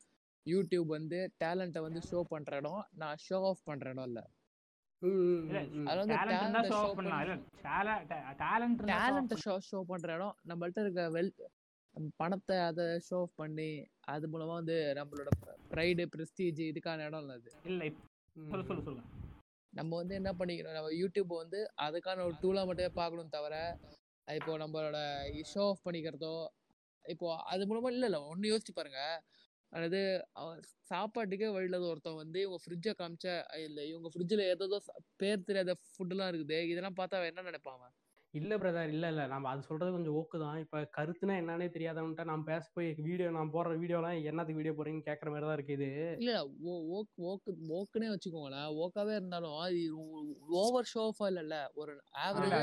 யூடியூப் 0.46 0.90
வந்து 0.98 1.18
டேலண்ட்டை 1.44 1.82
வந்து 1.88 2.02
ஷோ 2.10 2.20
பண்ற 2.32 2.52
இடம். 2.58 2.82
நான் 3.02 3.18
ஷோ 3.26 3.40
ஆஃப் 3.50 3.64
பண்ற 3.64 3.86
இடம் 3.94 4.08
இல்ல. 4.10 4.22
டேலண்ட் 8.92 9.36
ஷோ 9.70 9.80
பண்ற 9.92 10.10
இடம். 10.16 10.36
நம்மள்ட்ட 10.50 10.84
இருக்க 10.86 11.04
வெல் 11.18 11.32
பணத்தை 12.20 12.58
அதை 12.68 12.86
ஷோ 13.08 13.18
ஆஃப் 13.20 13.36
பண்ணி 13.36 13.70
அது 14.14 14.26
மூலமா 14.28 14.56
வந்து 14.60 14.78
நம்மளோட 15.00 15.32
ப்ரைடு 15.72 16.04
ப்ரெஸ்டீஜ் 16.14 16.62
இதுக்கான 16.70 17.06
இடம் 17.08 17.24
இல்ல 17.24 17.38
அது. 17.40 17.52
இல்ல 17.66 17.90
சொல்லு 18.46 18.66
சொல்லு 18.70 18.86
சொல்லுங்க. 18.86 19.06
நம்ம 19.74 19.92
வந்து 20.00 20.14
என்ன 20.20 20.32
பண்ணிக்கணும்? 20.38 20.78
நம்ம 20.78 20.92
யூடியூப் 21.00 21.34
வந்து 21.36 21.60
அதுக்கான 21.86 22.24
ஒரு 22.24 22.36
டூலா 22.42 22.62
மட்டுமே 22.66 22.92
பார்க்கணும் 22.96 23.36
தவிர 23.36 23.56
இப்போ 24.28 24.54
நம்மளோட 24.62 25.00
ஷோ 25.52 25.64
ஆஃப் 25.68 25.86
பண்ணிக்கிறதோ 25.86 26.34
இப்போ 27.06 27.28
அது 27.52 27.64
மூலமா 27.70 27.92
இல்ல 27.92 28.06
இல்ல 28.06 28.20
ஒண்ணு 28.32 28.52
யோசிச்சு 28.52 28.74
பாருங்க. 28.74 29.02
அதாவது 29.72 30.00
சாப்பாட்டுக்கே 30.90 31.50
வழியில்லாத 31.50 31.86
ஒருத்தன் 31.90 32.22
வந்து 32.22 32.40
இவங்க 32.42 32.60
ஃப்ரிட்ஜை 32.64 32.94
காமிச்ச 32.96 33.28
இல்ல 33.66 33.80
இவங்க 33.86 34.10
ஃப்ரிட்ஜில் 34.14 34.44
ஏதோ 34.48 34.80
பேர் 35.18 35.48
தெரியாத 35.48 35.74
ஃபுட்டுலாம் 35.88 36.32
இருக்குது. 36.32 36.60
இதெல்லாம் 36.72 37.00
பார்த்தா 37.00 37.20
அவன் 37.20 37.32
என்ன 37.32 37.48
நினைப்பான்? 37.50 37.84
இல்ல 38.34 38.54
பிரதர் 38.58 38.92
இல்ல 38.92 39.06
இல்ல. 39.12 39.22
நம்ம 39.30 39.50
அது 39.52 39.62
சொல்றது 39.68 39.92
கொஞ்சம் 39.94 40.16
ஓக்கு 40.18 40.38
தான். 40.42 40.58
இப்ப 40.64 40.82
கருத்துனா 40.96 41.36
என்னன்னே 41.40 41.68
தெரியாதவன்ட்ட 41.76 42.24
நான் 42.26 42.44
பேச 42.44 42.66
போய் 42.76 42.90
வீடியோ 43.00 43.28
நான் 43.36 43.52
போடுற 43.54 43.72
வீடியோலாம் 43.80 44.18
என்னத்துக்கு 44.30 44.60
வீடியோ 44.60 44.74
போடுறீங்கன்னு 44.76 45.08
கேட்கற 45.08 45.30
மாதிரி 45.32 45.48
தான் 45.48 45.58
இருக்கு 45.58 45.76
இது. 45.78 45.88
இல்ல 46.16 46.28
இல்ல, 46.28 46.36
ஓ- 46.68 46.84
ஓக் 46.92 47.10
ஓக்கு 47.30 47.50
ஓக்குனே 47.78 48.10
வச்சுக்கோங்களேன். 48.12 48.68
ஓக்காவே 48.82 49.14
இருந்தாலும் 49.16 49.56
அது 49.60 49.82
ஓவர் 50.60 50.90
ஷோ 50.92 51.04
ஆஃபா 51.06 51.28
இல்லல்ல? 51.32 51.58
ஒரு 51.76 51.94
ஆவரேஜா 52.22 52.60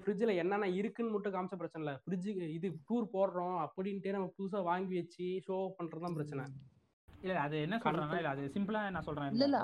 ஃப்ரிட்ஜ்ல 0.00 0.32
என்னென்ன 0.38 0.70
இருக்குன்னு 0.78 1.14
மட்டும் 1.14 1.34
காமிச்ச 1.34 1.56
பிரச்சனை 1.56 1.82
இல்ல. 1.84 1.94
ஃப்ரிட்ஜ் 2.02 2.28
இது 2.56 2.68
டூர் 2.88 3.12
போடுறோம் 3.12 3.56
அப்படின்ட்டு 3.64 4.12
நம்ம 4.12 4.28
புதுசா 4.36 4.60
வாங்கி 4.64 4.94
வச்சு 5.00 5.28
ஷோ 5.46 5.56
பண்றது 5.78 6.04
தான் 6.06 6.18
பிரச்சனை. 6.18 6.44
இல்ல 7.08 7.32
அது 7.40 7.56
என்ன 7.62 7.76
சொல்றாங்கன்னா 7.80 8.20
இல்ல 8.20 8.30
அது 8.34 8.44
சிம்பிளா 8.54 8.82
நான் 8.90 9.06
சொல்றேன். 9.08 9.32
இல்ல 9.36 9.58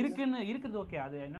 இருக்குன்னு 0.00 0.40
இருக்குது 0.50 0.76
ஓகே 0.82 0.98
அது 1.02 1.16
என்ன 1.22 1.38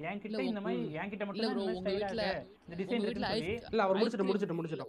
என்கிட்ட 0.00 0.38
இந்த 0.42 0.60
மாதிரி. 0.60 0.84
என்கிட்ட 1.00 1.24
மட்டும் 1.26 1.44
bro, 1.46 1.58
தான் 1.58 1.74
உங்க 1.74 1.90
வீட்ல 1.90 2.22
இந்த 2.24 2.44
உங்க 2.64 2.76
டிசைன் 2.80 3.04
வீட்ல 3.04 3.08
இருக்குன்னு 3.08 3.28
ஐஸ் 3.28 3.42
சொல்லி 3.42 3.54
இல்ல 3.72 3.82
அவர் 3.86 3.96
ஐஸ் 3.96 4.02
முடிச்சிட்டு 4.02 4.26
முடிச்சிட்டு. 4.28 4.86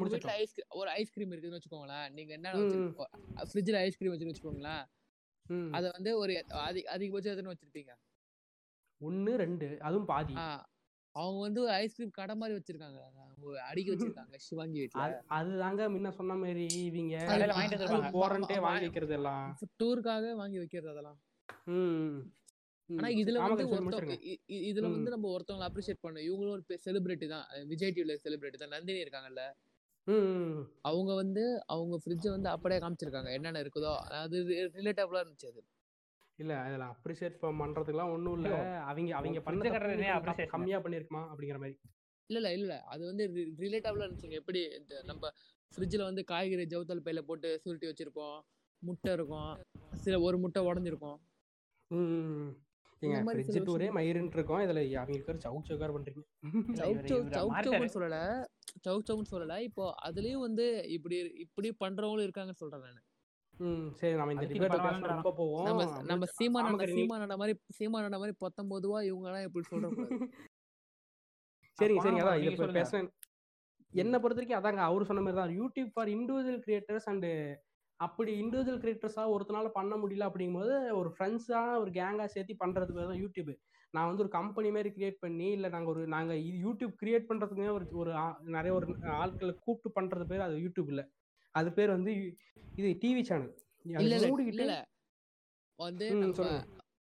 முடிச்சிட்டோம் 0.00 0.28
அவர் 0.28 0.38
ஐஸ் 0.42 0.54
ஒரு 0.80 0.90
ஐஸ்கிரீம் 0.90 1.32
இருக்குன்னு 1.32 1.58
வச்சுக்கோங்களேன். 1.58 2.06
நீங்க 2.10 2.32
என்ன 2.38 2.52
ம், 2.52 2.60
வச்சு 2.60 2.78
ஃப்ரிட்ஜ்ல 3.50 3.82
ஐஸ்கிரீம் 3.86 4.14
வச்சுன்னு 4.14 4.32
வச்சுக்கோங்களேன். 4.32 4.84
அத 5.76 5.84
வந்து 5.96 6.12
ஒரு 6.18 6.32
அதிக 6.68 6.84
அதிகபட்சம் 6.94 7.34
எத்தனை 7.34 7.52
வச்சிருப்பீங்க? 7.52 7.92
ஒன்னு 9.00 9.32
ரெண்டு. 9.36 9.68
அதுவும் 9.80 10.08
பாதி. 10.12 10.34
அவங்க 11.14 11.38
வந்து 11.40 11.60
ஐஸ்கிரீம் 11.74 12.16
கடை 12.18 12.34
மாதிரி 12.34 12.56
வச்சிருக்காங்க. 12.58 12.98
அடுக்கி 13.68 13.90
வச்சிருக்காங்க 13.92 14.36
சிவாங்கி 14.46 14.80
அது 15.04 15.14
அதுதாங்க 15.38 15.82
முன்ன 15.94 16.10
சொன்ன 16.18 16.36
மாதிரி 16.42 16.66
இவங்க. 16.88 17.14
போறேன்ட்டே 18.16 18.58
வாங்கி 18.66 18.86
வைக்கிறது 18.86 19.14
எல்லாம். 19.18 19.46
டூருக்காக 19.82 20.34
வாங்கி 20.42 20.58
வைக்கிறது 20.62 20.90
அதெல்லாம். 20.94 21.18
ஆனா 22.90 23.08
இதுல 23.20 23.38
வந்து 23.44 23.64
ஒருத்தவங்க 23.68 24.16
இதுல 24.68 24.86
வந்து. 24.88 25.10
நம்ம 25.10 25.30
ஒருத்தவங்களை 25.34 25.68
அப்ரிஷியேட் 25.70 26.02
பண்ணணும் 26.02 26.26
இவங்களும் 26.28 26.54
ஒரு 26.56 26.80
செலிபிரிட்டி 26.84 27.26
தான். 27.26 27.46
விஜய் 27.64 27.94
டிவில 27.96 28.16
செலிபிரிட்டி 28.24 28.58
தான். 28.58 28.74
நந்தினி 28.74 29.04
இருக்காங்கல்ல. 29.04 29.44
அவங்க 30.84 31.14
வந்து 31.14 31.42
அவங்க 31.66 31.96
ஃப்ரிட்ஜை 32.02 32.30
வந்து 32.30 32.48
அப்படியே 32.48 32.80
காமிச்சிருக்காங்க. 32.80 33.30
என்னென்ன 33.36 33.62
இருக்குதோ. 33.64 33.92
அது 34.20 34.36
ரிலேட்டபிளா 34.78 35.22
இருந்துச்சு 35.24 35.50
அது. 35.52 35.62
இல்ல 36.38 36.54
அதுல 36.60 36.86
அப்ரிஷியேட் 36.94 37.36
பண்றதுக்குலாம் 37.60 38.12
ஒண்ணும் 38.12 38.36
இல்ல. 38.38 38.56
அவங்க 38.88 39.12
அவங்க 39.14 39.40
fridge 39.40 39.68
பண்ண. 40.20 40.46
கம்மியா 40.50 40.78
பண்ணிருக்குமா 40.78 41.22
அப்படிங்கிற 41.30 41.58
மாதிரி. 41.58 41.76
இல்ல 42.30 42.38
இல்ல 42.38 42.52
இல்ல. 42.58 42.74
அது 42.84 43.02
வந்து 43.06 43.24
ரிலேட்டபிளா 43.64 44.04
இருந்துச்சுங்க. 44.06 44.40
எப்படி 44.40 44.60
இந்த 44.78 45.02
நம்ம 45.04 45.30
ஃப்ரிட்ஜில் 45.72 46.08
வந்து 46.08 46.24
காய்கறி 46.24 46.66
ஜவுத்தல் 46.66 47.04
பையில 47.04 47.20
போட்டு 47.20 47.60
சுருட்டி 47.64 47.86
வச்சிருப்போம். 47.86 48.38
முட்டை 48.82 49.12
இருக்கும். 49.12 49.52
சில 49.96 50.20
ஒரு 50.20 50.38
முட்டை 50.38 50.62
உடஞ்சிருக்கும். 50.66 51.18
ஏங்க 53.02 53.18
ஃப்ரிட்ஜ் 53.26 53.58
டூரே 53.66 53.88
மயிருன்ட்டு 53.96 54.38
இருக்கோம் 54.38 54.62
இதுல 54.64 54.82
அவங்களுக்கு 55.00 55.42
சவுக் 55.44 55.66
சவுக்கார் 55.68 55.94
பண்றீங்க. 55.96 56.22
சவுக் 56.78 57.10
சவுக். 57.10 57.34
சவுக்குன்னு 57.36 57.94
சொல்லல. 57.96 58.18
சவுக் 58.84 59.06
சவுக்குன்னு 59.08 59.32
சொல்லல. 59.34 59.56
இப்போ 59.68 59.84
அதுலயும் 60.08 60.44
வந்து 60.46 60.64
இப்படி 60.96 61.16
இப்படி 61.44 61.68
பண்றவங்களும் 61.82 62.26
இருக்காங்கன்னு 62.26 62.62
சொல்றேன் 62.62 62.86
நான். 62.88 63.04
சரி 63.98 64.14
நம்ம 64.20 64.32
இந்த 64.36 64.46
டிபேட். 64.48 64.74
ரொம்ப 65.12 65.30
போவோம். 65.38 65.66
நம்ம 65.68 65.84
நம்ம 66.10 66.24
சீமானண்ட 66.36 66.86
சீமானண்ட 66.96 67.36
மாதிரி 67.42 67.54
சீமானண்ட 67.78 68.18
மாதிரி 68.22 68.36
பத்தொன்பதுவா 68.44 69.00
இவங்க 69.10 69.28
எல்லாம் 69.30 69.46
எப்படி 69.48 69.66
சொல்றக்கூடாது 69.70 70.18
சரிங்க 71.78 72.20
அதான் 72.20 72.42
இது. 72.42 72.66
பேசுறேன் 72.76 73.08
என்ன 73.92 74.14
பொறுத்த 74.20 74.38
வரைக்கும் 74.38 74.58
அதாங்க 74.58 74.82
அவர் 74.86 75.08
சொன்ன 75.08 75.22
மாதிரி 75.24 75.38
தான் 75.38 75.52
YouTube 75.58 75.90
for 75.94 76.10
individual 76.14 76.62
creators 76.64 77.08
and 77.12 77.26
அப்படி 78.00 78.30
இண்டிவிஜுவல் 78.40 78.80
கிரியேட்டர்ஸா 78.82 79.22
ஒருத்தனால 79.34 79.68
பண்ண 79.76 79.94
முடியல 79.96 80.28
அப்படிங்கும்போது 80.28 80.74
ஒரு 80.98 81.10
ஃப்ரெண்ட்ஸா 81.14 81.60
ஒரு 81.82 81.90
கேங்கா 81.90 82.26
சேர்த்து 82.34 82.62
பண்றது 82.62 82.94
பேர் 82.96 83.10
தான் 83.10 83.22
யூடியூப் 83.22 83.52
நான் 83.94 84.08
வந்து 84.08 84.22
ஒரு 84.24 84.32
கம்பெனி 84.36 84.70
மாதிரி 84.70 84.90
கிரியேட் 84.96 85.22
பண்ணி 85.22 85.46
இல்ல 85.56 85.66
நாங்க 85.74 85.88
ஒரு 85.92 86.02
நாங்க 86.14 86.32
இது 86.40 86.56
யூடியூப் 86.66 86.94
கிரியேட் 87.02 87.28
பண்றதுக்குமே 87.30 87.70
ஒரு 87.76 87.86
ஒரு 88.02 88.10
நிறைய 88.56 88.72
ஒரு 88.78 88.86
ஆட்களை 89.16 89.54
கூப்பிட்டு 89.58 89.96
பண்றது 89.98 90.26
பேர் 90.30 90.46
அது 90.46 90.56
யூடியூப் 90.64 90.90
இல்ல 90.94 91.04
அது 91.54 91.70
பேர் 91.78 91.94
வந்து 91.96 92.12
இது 92.78 92.88
டிவி 93.02 93.22
சேனல் 93.28 93.54
வந்து. 95.78 96.06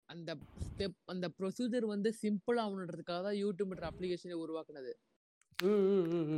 அந்த 0.09 0.31
ஸ்டெப் 0.63 0.97
அந்த 1.13 1.25
ப்ரொசீஜர் 1.37 1.85
வந்து 1.91 2.09
சிம்பிள் 2.21 2.59
ஆகணுன்றதுக்காக 2.63 3.21
தான் 3.25 3.37
யூடியூப்ன்ற 3.41 3.85
அப்ளிகேஷனை 3.89 4.37
உருவாக்குனது. 4.43 4.91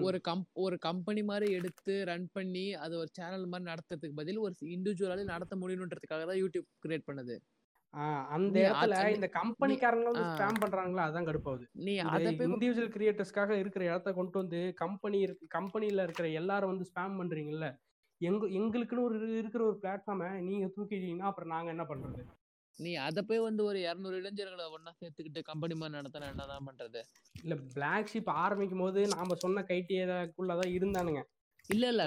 ஒரு 0.01 0.21
கம் 0.21 0.45
ஒரு 0.53 0.77
கம்பெனி 0.77 1.23
மாதிரி 1.23 1.51
எடுத்து 1.51 2.05
ரன் 2.05 2.29
பண்ணி 2.31 2.73
அது 2.73 2.97
ஒரு 2.97 3.07
சேனல் 3.11 3.47
மாதிரி 3.47 3.71
நடத்துறதுக்கு 3.71 4.11
பதில் 4.15 4.37
ஒரு 4.37 4.53
இண்டிவிஜுவலாலே 4.61 5.23
நடத்த 5.23 5.55
முடியணுன்றதுக்காக 5.55 6.25
தான் 6.25 6.27
யூடியூப் 6.27 6.67
கிரியேட் 6.87 7.03
பண்ணது. 7.11 7.37
அந்த 8.29 8.59
இடத்துல 8.73 9.13
இந்த 9.13 9.29
கம்பெனிக்காரங்க 9.33 10.03
வந்து. 10.03 10.19
ஸ்பேம் 10.19 10.61
பண்றாங்களா? 10.65 11.01
அதான் 11.07 11.27
கடுப்பாகுது. 11.29 11.65
நீ 11.71 11.97
அதை 11.97 12.25
இண்டிவிஜுவல் 12.47 12.91
கிரியேட்டர்ஸ்க்காக 12.91 13.49
இருக்கிற 13.49 13.85
இடத்த 13.85 14.13
கொண்டு 14.13 14.39
வந்து 14.39 14.73
கம்பெனி 14.75 15.35
கம்பெனில 15.47 16.03
இருக்கிற 16.03 16.29
எல்லாரும் 16.29 16.69
வந்து 16.69 16.89
ஸ்பேம் 16.89 17.19
பண்றீங்கல்ல? 17.19 17.77
எங்க 18.17 18.45
எங்களுக்குன்னு 18.47 19.01
ஒரு 19.01 19.19
இரு- 19.19 19.37
இருக்கிற 19.37 19.65
ஒரு 19.65 19.77
பிளாட்ஃபார்மை 19.81 20.41
நீங்க 20.41 20.71
தூக்கிட்டீங்கன்னா 20.77 21.19
அப்புறம் 21.19 21.49
நாங்க 21.49 21.69
என்ன 21.69 21.83
பண்றது? 21.83 22.25
நீ 22.79 22.91
அதை 23.05 23.21
போய் 23.23 23.39
வந்து 23.39 23.63
ஒரு 23.63 23.79
இரநூறு 23.79 24.15
இளைஞர்களை 24.19 24.65
ஒண்ணா 24.75 24.91
சேர்த்துக்கிட்டு 24.99 25.41
கம்பெனி 25.41 25.75
மாதிரி 25.75 25.97
நடத்தினா 25.99 26.29
என்னதான் 26.33 26.67
பண்றது? 26.69 27.01
இல்ல 27.35 27.55
பிளாக் 27.75 28.09
ஷிப் 28.13 28.31
ஆரம்பிக்கும் 28.43 28.79
போது 28.79 29.01
நாம 29.07 29.35
சொன்ன 29.35 29.63
கைட்டியக்குள்ளதான் 29.69 30.73
இருந்தானுங்க. 30.77 31.21
இல்ல 31.69 31.87
இல்ல. 31.87 32.03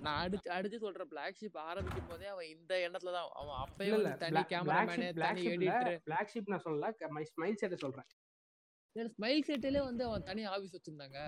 நான் 0.00 0.18
அடிச்சு 0.24 0.48
அடிச்சு 0.56 0.78
சொல்றேன். 0.78 1.08
பிளாக் 1.08 1.38
ஷிப் 1.40 1.58
ஆரம்பிக்கும் 1.68 2.10
போதே 2.10 2.26
அவன் 2.34 2.50
இந்த 2.54 2.72
எண்ணத்துல 2.86 3.14
தான் 3.16 3.28
அவன் 3.40 3.58
அப்பயே 3.64 3.94
இல்ல 3.96 4.10
தனி 4.22 4.42
கேமராமேனு 4.52 5.08
பிளாக் 5.18 5.38
தனி 5.38 5.48
எடிட்டர் 5.54 5.98
பிளாக் 6.08 6.30
ஷிப் 6.34 6.52
நான் 6.52 6.64
சொல்லல. 6.66 6.90
மை 7.16 7.24
ஸ்மைல் 7.32 7.58
செட்டை 7.62 7.78
சொல்றேன். 7.84 8.08
ஸ்மைல் 9.12 9.46
செட்டிலே 9.48 9.82
வந்து 9.88 10.04
அவன் 10.08 10.26
தனி 10.30 10.44
ஆபீஸ் 10.54 10.76
வச்சிருந்தாங்க. 10.76 11.18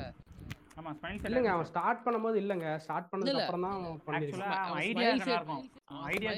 ஆமா 0.79 0.93
ஸ்மைல் 0.99 1.19
இல்லங்க 1.29 1.51
அவன் 1.57 1.69
ஸ்டார்ட் 1.73 2.05
பண்ணும்போது 2.07 2.37
இல்லங்க. 2.45 2.69
ஸ்டார்ட் 2.85 3.11
பண்ணதுக்கு. 3.11 3.43
அப்புறம் 3.43 3.67
தான் 3.67 3.83
பண்ணிருக்கான். 4.07 4.57
ஐடியா 4.85 5.11
நல்லா 5.15 5.37
இருக்கும். 5.37 5.67
ஐடியா 6.11 6.33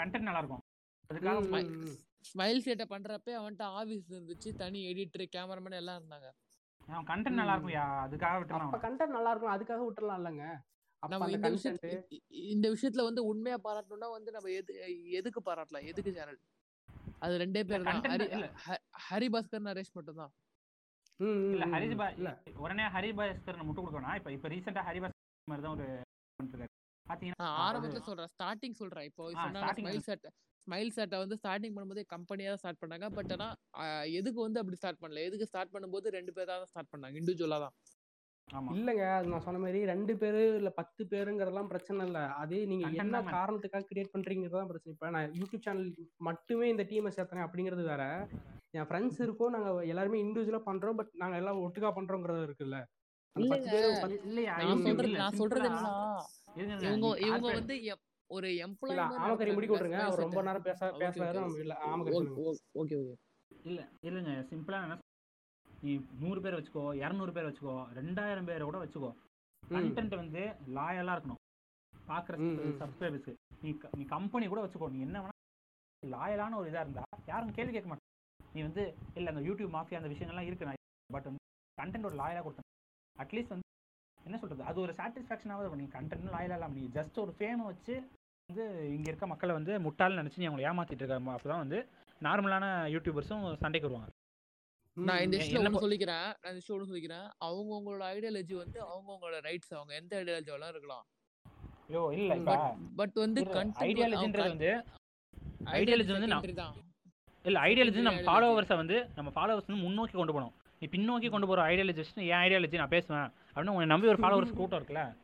கண்டென்ட் 0.00 0.28
நல்லா 0.28 0.42
இருக்கும். 0.44 0.64
அதுக்காக. 1.10 1.60
ஸ்மைல் 2.28 2.64
செட்டை 2.64 2.84
பண்றப்ப 2.86 3.28
அவன்கிட்ட 3.38 3.66
ஆபீஸ் 3.78 4.08
இருந்துச்சு 4.12 4.48
தனி 4.60 4.80
எடிட்டர் 4.90 5.24
கேமராமேன் 5.34 5.78
எல்லாம் 5.80 5.98
இருந்தாங்க. 6.00 6.28
அவன் 6.88 7.06
கண்டென்ட் 7.10 7.40
நல்லா 7.40 7.54
இருக்கும்யா 7.56 7.84
அதுக்காக 8.04 8.36
விட்டுலாம் 8.40 8.68
அப்ப 8.68 8.80
கண்டென்ட் 8.84 9.16
நல்லா 9.16 9.30
இருக்கும் 9.32 9.54
அதுக்காக 9.54 9.82
விட்டுறலாம் 9.86 10.20
இல்லைங்க? 10.20 10.44
அப்ப 11.02 11.10
நம்ம 11.12 11.26
அந்த 11.26 11.36
இந்த 11.36 11.46
கண்டென்ட் 11.46 12.66
விஷயத்துல 12.74 13.04
வந்து 13.08 13.22
உண்மையா 13.30 13.58
பாராட்டணும்னா 13.66 14.08
வந்து 14.16 14.30
நம்ம 14.36 14.50
எது 14.58 14.72
எதுக்கு 15.20 15.40
பாராட்டலாம்? 15.48 15.86
எதுக்கு 15.92 16.12
சேனல் 16.18 16.40
அது 17.24 17.34
ரெண்டே 17.42 17.62
பேர் 17.70 17.86
தான் 17.86 18.02
content 18.04 18.44
ஹரி 19.06 19.28
பாஸ்கர் 19.34 19.66
நரேஷ் 19.68 19.96
மட்டும் 19.98 20.20
தான் 20.22 20.32
இல்ல 21.50 21.64
ஹரிஜ் 21.72 21.94
இல்ல. 22.18 22.30
உடனே 22.64 22.84
ஹரி 22.94 23.10
பாஸ்கர் 23.18 23.64
முட்டு 23.68 23.80
கொடுக்கணும் 23.82 24.18
இப்ப 24.20 24.30
இப்ப 24.36 24.48
ரீசெண்டா 24.54 24.84
ஹரி 24.88 25.00
பாஸ்கர் 25.04 25.26
மாதிரி 25.48 25.64
தான் 25.66 25.74
ஒரு 25.76 25.86
பண்ணிருக்காரு 26.38 26.70
பாத்தீங்கன்னா 27.06 27.48
ஆரம்பத்துல 27.64 28.02
சொல்றேன் 28.08 28.30
ஸ்டார்டிங் 28.34 28.78
சொல்றேன். 28.80 29.06
இப்போ 29.10 29.22
starting 29.56 29.86
ஸ்மைல் 29.86 30.06
செட் 30.08 30.26
ஸ்மைல் 30.66 30.94
செட்டை 30.96 31.18
வந்து 31.20 31.38
ஸ்டார்டிங் 31.40 31.74
பண்ணும்போது 31.76 32.02
கம்பெனியா 32.12 32.50
தான் 32.50 32.60
ஸ்டார்ட் 32.62 32.82
பண்ணாங்க. 32.82 33.06
பட் 33.16 33.32
ஆனா 33.36 33.48
ஆ, 33.80 33.84
எதுக்கு 34.18 34.40
வந்து 34.44 34.60
அப்படி 34.62 34.78
ஸ்டார்ட் 34.80 35.02
பண்ணல? 35.02 35.22
எதுக்கு 35.28 35.48
ஸ்டார்ட் 35.50 35.74
பண்ணும்போது 35.74 36.16
ரெண்டு 36.16 36.34
பேர் 36.36 36.50
தான் 36.52 36.68
ஸ்டார்ட் 36.70 36.92
பண்ணாங்க? 36.92 37.16
இண்டிவிஜுவலா 37.20 37.60
தான். 37.64 37.74
இல்லங்க 38.74 39.02
அது 39.16 39.26
நான் 39.32 39.44
சொன்ன 39.44 39.60
மாதிரி 39.64 39.80
ரெண்டு 39.90 40.12
பேரு 40.20 40.40
இல்ல 40.56 40.70
பத்து 40.78 41.02
பேருங்கிறதெல்லாம் 41.10 41.68
பிரச்சனை 41.72 42.06
இல்ல. 42.08 42.20
அதே 42.40 42.60
நீங்க 42.70 42.86
என்ன. 42.96 43.20
காரணத்துக்காக 43.34 43.86
கிரியேட் 43.90 44.14
பண்றீங்கிறது 44.14 44.56
தான் 44.56 44.70
பிரச்சனை. 44.70 44.94
இப்ப 44.96 45.10
நான் 45.16 45.36
யூடியூப் 45.38 45.66
சேனல் 45.66 45.84
மட்டுமே 46.28 46.68
இந்த 46.72 46.84
டீமை 46.90 47.12
சேர்த்தனேன் 47.16 47.46
அப்படிங்கிறது 47.46 47.84
வேற. 47.90 48.02
என் 48.74 48.88
ஃப்ரெண்ட்ஸ் 48.88 49.20
இருக்கோம் 49.22 49.54
நாங்க 49.56 49.70
எல்லாருமே 49.92 50.18
இண்டிவிஜுவலா 50.24 50.62
பண்றோம். 50.66 50.98
பட் 51.00 51.12
நாங்க 51.22 51.36
எல்லாம் 51.40 51.62
ஒட்டுக்கா 51.64 51.90
பண்றோங்கிறது 51.96 52.46
இருக்குல்ல. 52.48 52.78
இல்லையா 54.26 54.54
நான் 55.16 55.38
சொல்றது 55.40 55.68
என்னன்னா 56.54 56.86
இவங்க 56.86 57.08
இவங்க 57.26 57.48
வந்து 57.58 57.74
ஒரு 58.36 58.48
எம்ப்ளாயி 58.64 59.52
முடிக்க 59.56 59.72
விட்டுருங்க. 59.74 60.00
அவர் 60.08 60.24
ரொம்ப 60.24 60.42
நேரம் 60.48 60.66
பேச 60.68 60.90
பேசுறாரு 61.02 61.40
இல்ல 61.64 61.74
ஆமக்கறி 61.88 62.16
சொல்லுங்க. 62.18 62.42
ஓகே 62.80 62.96
ஓகே 63.00 63.14
இல்ல 63.50 63.80
இல்லைங்க 64.08 64.34
சிம்பிளா 64.50 64.80
என்ன 64.86 64.98
நீ 65.84 65.92
நூறு 66.22 66.40
பேர் 66.44 66.56
வச்சுக்கோ 66.58 66.84
இரநூறு 67.02 67.32
பேர் 67.36 67.48
வச்சுக்கோ 67.48 67.76
ரெண்டாயிரம் 67.98 68.48
பேரை 68.50 68.64
கூட 68.68 68.78
வச்சுக்கோ. 68.82 69.10
கண்டென்ட் 69.62 70.14
வந்து 70.22 70.42
லாயலா 70.76 71.14
இருக்கணும். 71.16 71.40
பாக்குற. 71.92 72.34
சப்ஸ்கிரைபர்ஸ்க்கு 72.82 73.32
நீ 73.62 73.70
நீ 73.98 74.04
கம்பெனி 74.14 74.46
கூட 74.52 74.60
வச்சுக்கோ. 74.64 74.88
நீ 74.94 75.00
என்ன 75.06 75.18
வேணா 75.24 75.36
லாயலான 76.02 76.56
ஒரு 76.60 76.68
இதா 76.72 76.82
இருந்தா 76.84 77.04
யாரும் 77.32 77.56
கேள்வி 77.58 77.72
கேட்க 77.74 77.88
மாட்டாங்க. 77.90 78.06
நீ 78.54 78.60
வந்து 78.68 78.84
இல்ல 79.18 79.32
அந்த 79.32 79.42
யூடியூப் 79.48 79.74
மாஃபியா 79.78 80.00
அந்த 80.00 80.10
விஷயங்கள்லாம் 80.12 80.48
இருக்கு 80.50 80.68
நான் 80.68 80.80
பட் 81.10 81.28
வந்து 81.30 81.42
கண்டென்ட் 81.78 82.08
ஒரு 82.10 82.18
லாயலா 82.22 82.42
கொடுத்தேன். 82.44 82.68
அட்லீஸ்ட் 83.16 83.54
வந்து 83.54 83.66
என்ன 84.20 84.38
சொல்றது? 84.40 84.62
அது 84.70 84.78
ஒரு 84.84 84.92
சாட்டிஸ்ஃபேக்ஷனாவது 85.00 85.82
நீ 85.82 85.86
கண்டென்ட் 85.96 86.32
லாயலா 86.36 86.56
இல்லாம 86.58 86.76
நீ 86.80 86.86
ஜஸ்ட் 86.98 87.22
ஒரு 87.24 87.34
ஃபேமை 87.38 87.66
வச்சு 87.70 87.94
வந்து 88.54 88.88
இங்க 88.88 89.02
இருக்க 89.02 89.26
மக்களை 89.26 89.54
வந்து 89.54 89.78
முட்டாள்னு 89.78 90.24
நினைச்சு 90.24 90.36
நீ 90.36 90.48
அவங்களை 90.48 90.68
ஏமாத்திட்டு 90.68 91.02
இருக்க 91.02 91.18
அப்பதான் 91.18 91.56
வந்து 91.56 91.88
நார்மலான 92.22 92.64
யூடியூபர்ஸும் 92.90 93.56
சண்டைக்கு 93.56 93.88
வருவாங்க. 93.88 94.08
நான் 94.94 95.22
இந்த 95.22 95.36
விஷயம் 95.36 95.64
ஒன்று 95.64 95.90
சொல்லிக்கிறேன். 95.90 96.24
நான் 96.24 96.34
இந்த 96.42 96.52
விஷயம் 96.52 96.82
ஒன்று 96.82 96.94
சொல்லிக்கிறேன். 96.94 97.30
அவங்கவுங்களோட 97.44 98.02
ஐடியாலஜி 98.02 98.54
வந்து 98.54 98.80
அவங்கவுங்களோட 98.82 99.44
ரைட்ஸ் 99.44 99.74
அவங்க 99.74 99.94
எந்த 99.94 100.24
ஐடியாலஜி 100.24 100.50
வேணாலும் 100.50 100.68
இருக்கலாம். 100.68 101.04
ஐயோ 101.88 102.10
இல்ல 102.12 102.74
பட் 102.96 103.12
வந்து 103.12 103.42
கண்டென்ட் 103.42 103.72
ஐடியாலஜின்றது 103.78 104.48
வந்து 104.48 104.84
ideology 105.64 106.12
வந்து 106.12 106.26
நான்- 106.26 106.54
தான். 106.54 106.74
இல்ல 107.42 107.60
ஐடியாலஜி 107.60 108.00
நம்ம. 108.00 108.20
ஃபாலோவர்ஸை 108.20 108.76
வந்து 108.76 109.08
நம்ம 109.14 109.30
ஃபாலோவர்ஸ் 109.30 109.64
வந்து 109.66 109.82
முன்னோக்கி 109.82 110.12
கொண்டு 110.12 110.32
போகணும். 110.32 110.54
நீ 110.80 110.88
பின்னோக்கி 110.88 111.30
கொண்டு 111.30 111.46
போற 111.46 111.66
ஐடியாலஜி 111.66 111.96
வச்சு 111.96 112.26
என் 112.26 112.36
ஐடியாலஜி 112.36 112.74
நான் 112.74 112.88
பேசுவேன். 112.88 113.30
அப்படின்னு 113.54 113.68
உன்னை 113.68 113.86
நம்பி 113.86 114.06
ஒரு 114.06 114.16
ஃபாலோவர்ஸ் 114.22 114.52
கூட்டம் 114.52 114.84
இருக்குல்ல? 114.84 115.16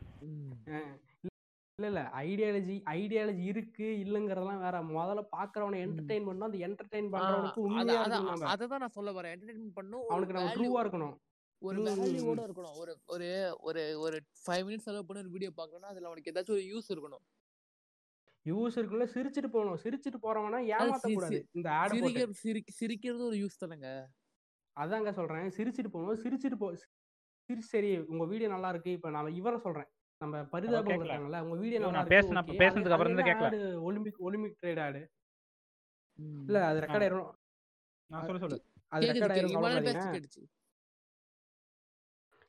இல்ல 1.78 1.88
இல்ல. 1.90 2.02
ஐடியாலஜி 2.22 2.74
ஐடியாலஜி 2.92 3.42
இருக்கு 3.50 3.86
இல்லங்கிறதெல்லாம் 4.04 4.62
வேற. 4.62 4.76
முதல்ல 4.90 5.22
பாக்குறவனை 5.34 5.78
என்டர்டெயின் 5.84 6.26
பண்ணணும். 6.28 6.48
அந்த 6.48 6.60
என்டர்டெயின் 6.66 7.10
பண்றவனுக்கு 7.14 7.60
உண்மையா 7.66 7.96
இருக்கணும் 7.96 8.30
நம்ம 8.30 8.48
அதை 8.52 8.66
தான் 8.70 8.82
நான் 8.84 8.94
சொல்ல 8.94 9.12
வரேன். 9.16 9.32
என்டர்டைன்மெண்ட் 9.34 9.76
பண்ணும் 9.78 10.06
அவனுக்கு 10.10 10.36
நம்ம 10.36 10.52
ட்ரூவா 10.56 10.82
இருக்கணும். 10.84 11.14
ஒரு 11.62 11.76
வேல்யூவோட. 11.98 12.40
இருக்கணும். 12.48 12.76
ஒரு 12.82 12.92
ஒரு 13.14 13.28
ஒரு 13.68 13.82
ஒரு 14.04 14.16
ஃபைவ் 14.44 14.64
மினிட்ஸ் 14.66 14.88
செலவு 14.88 15.06
பண்ணி 15.08 15.22
ஒரு 15.24 15.34
வீடியோ 15.36 15.50
பார்க்கணும்னா 15.58 15.90
அதுல 15.92 16.08
அவனுக்கு 16.10 16.32
ஏதாச்சும் 16.32 16.56
ஒரு 16.58 16.64
யூஸ் 16.72 16.88
இருக்கணும். 16.94 17.24
யூஸ் 18.46 18.78
இருக்குல்ல 18.78 19.06
சிரிச்சிட்டு 19.14 19.50
போகணும். 19.54 19.78
சிரிச்சிட்டு 19.84 20.20
போறவனா 20.24 20.60
ஏமாத்த 20.72 21.06
கூடாது 21.10 21.38
இந்த 21.58 21.68
ஆட் 21.78 21.94
போட்டு. 21.94 22.04
சிரிக்க 22.16 22.40
சிரிக்க 22.42 22.78
சிரிக்கிறது 22.80 23.24
ஒரு 23.30 23.38
யூஸ் 23.42 23.62
தானேங்க. 23.62 23.90
அதாங்க 24.76 25.12
சொல்றேன். 25.20 25.48
சிரிச்சிட்டு 25.58 25.92
போகணும் 25.94 26.22
சிரிச்சிட்டு 26.24 26.58
போ 26.62 26.68
சரி 27.70 27.90
உங்க 28.12 28.24
வீடியோ 28.30 28.48
நல்லா 28.52 28.70
இருக்கு. 28.72 28.90
இப்ப 28.98 29.10
நான் 29.16 29.36
இவரை 29.40 29.58
சொல்றேன். 29.58 29.88
நம்ம 30.18 30.44
பரிதாபம். 30.44 30.92
இருக்காங்கல்ல 30.92 31.40
உங்க 31.40 31.56
வீடியோ 31.56 31.90
நான் 31.90 32.06
பேசுன-. 32.06 32.42
பேசுனதுக்கு 32.60 32.90
அப்புறம் 32.90 33.16
என்ன 33.16 33.22
கேட்கல. 33.22 33.80
ஒலிம்பிக் 33.80 34.20
ஒலிம்பிக் 34.20 34.56
ட்ரேட் 34.62 34.80
ஆடு. 34.80 35.02
இல்ல 36.46 36.66
அது 36.66 36.80
ரெக்கார்ட் 36.80 37.06
ஆயிரும். 37.06 37.32
நான் 38.10 38.24
சொல்ல 38.24 38.38
சொல்லு. 38.38 38.62
அது 38.88 39.06
ரெக்கார்ட் 39.06 39.34
ஆயிரும் 39.36 39.50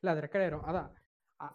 இல்ல 0.02 0.10
அது 0.10 0.20
ரெக்கார்ட் 0.20 0.44
ஆயிரும். 0.46 0.66
அதான். 0.70 0.88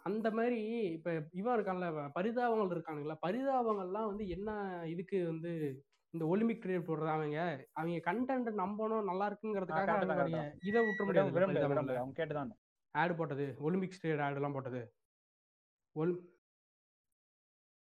அந்த 0.03 0.31
மாதிரி 0.31 0.59
இப்ப 0.97 1.27
இவன் 1.31 1.59
இருக்கான்ல 1.59 1.87
பரிதாபங்கள் 2.15 2.73
இருக்கானுங்களா? 2.73 3.15
பரிதாபங்கள்லாம் 3.27 4.05
வந்து 4.05 4.27
என்ன 4.27 4.49
இதுக்கு 4.87 5.25
வந்து 5.25 5.51
இந்த 6.13 6.25
ஒலிம்பிக் 6.25 6.63
ட்ரேட் 6.65 6.87
போடுறது 6.87 7.09
அவங்க? 7.09 7.37
அவங்க 7.71 8.11
கண்டென்ட் 8.11 8.51
நம்பணும் 8.61 9.03
நல்லா 9.03 9.25
இருக்குங்கிறதுக்காக 9.29 10.57
இதை 10.61 10.81
விட்டுற 10.85 11.31
விட 11.31 11.45
முடியாது. 11.45 11.97
அவங்க 11.97 12.25
கேட்டுதான். 12.25 12.51
ஆடு 12.95 13.15
போட்டது 13.15 13.55
ஒலிம்பிக் 13.59 13.91
ஸ்டேட் 13.91 14.19
ஆடு 14.19 14.35
எல்லாம் 14.35 14.53
போட்டது. 14.53 14.81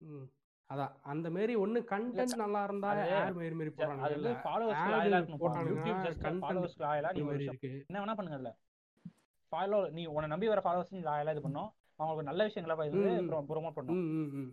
ம். 0.01 0.25
அதான். 0.69 0.93
அந்த 1.03 1.27
மாதிரி 1.29 1.53
ஒண்ணு 1.55 1.79
கண்டென்ட் 1.89 2.35
நல்லா 2.35 2.61
இருந்தா 2.63 2.89
அது- 2.93 3.13
ஆட் 3.17 3.35
மாரி 3.35 3.55
மாரி 3.55 3.71
அது 3.75 3.89
வந்து 3.93 4.15
இல்ல 4.17 4.29
ஃபாலோவர்ஸ் 4.43 4.83
லாயலா 4.93 5.17
இருக்கணும் 5.19 5.41
யூடியூப் 5.71 6.01
ஜஸ்ட் 6.05 6.23
content 6.23 6.43
ஃபாலோவர்ஸ் 6.45 6.77
லாயலா 6.83 7.11
நீ 7.11 7.19
ஒரு 7.19 7.27
மாதிரி 7.27 7.43
விஷயம் 7.43 7.57
இருக்கு. 7.57 7.85
என்ன 7.89 8.01
வேணா 8.01 8.15
பண்ணுங்கல்ல. 8.19 8.51
ஃபாலோ 9.51 9.79
நீ 9.91 10.03
உன்னை 10.07 10.29
நம்பி 10.29 10.47
வர 10.47 10.61
ஃபாலோவர்ஸ் 10.65 10.91
நீ 10.91 11.01
லாயலா 11.01 11.33
இது 11.35 11.43
பண்ணணும் 11.43 11.71
அவங்களுக்கு 11.99 12.29
நல்ல 12.29 12.43
விஷயங்களா 12.47 12.75
ம். 12.93 13.49
ப்ரோமோட் 13.49 13.75
பண்ணணும் 13.77 14.51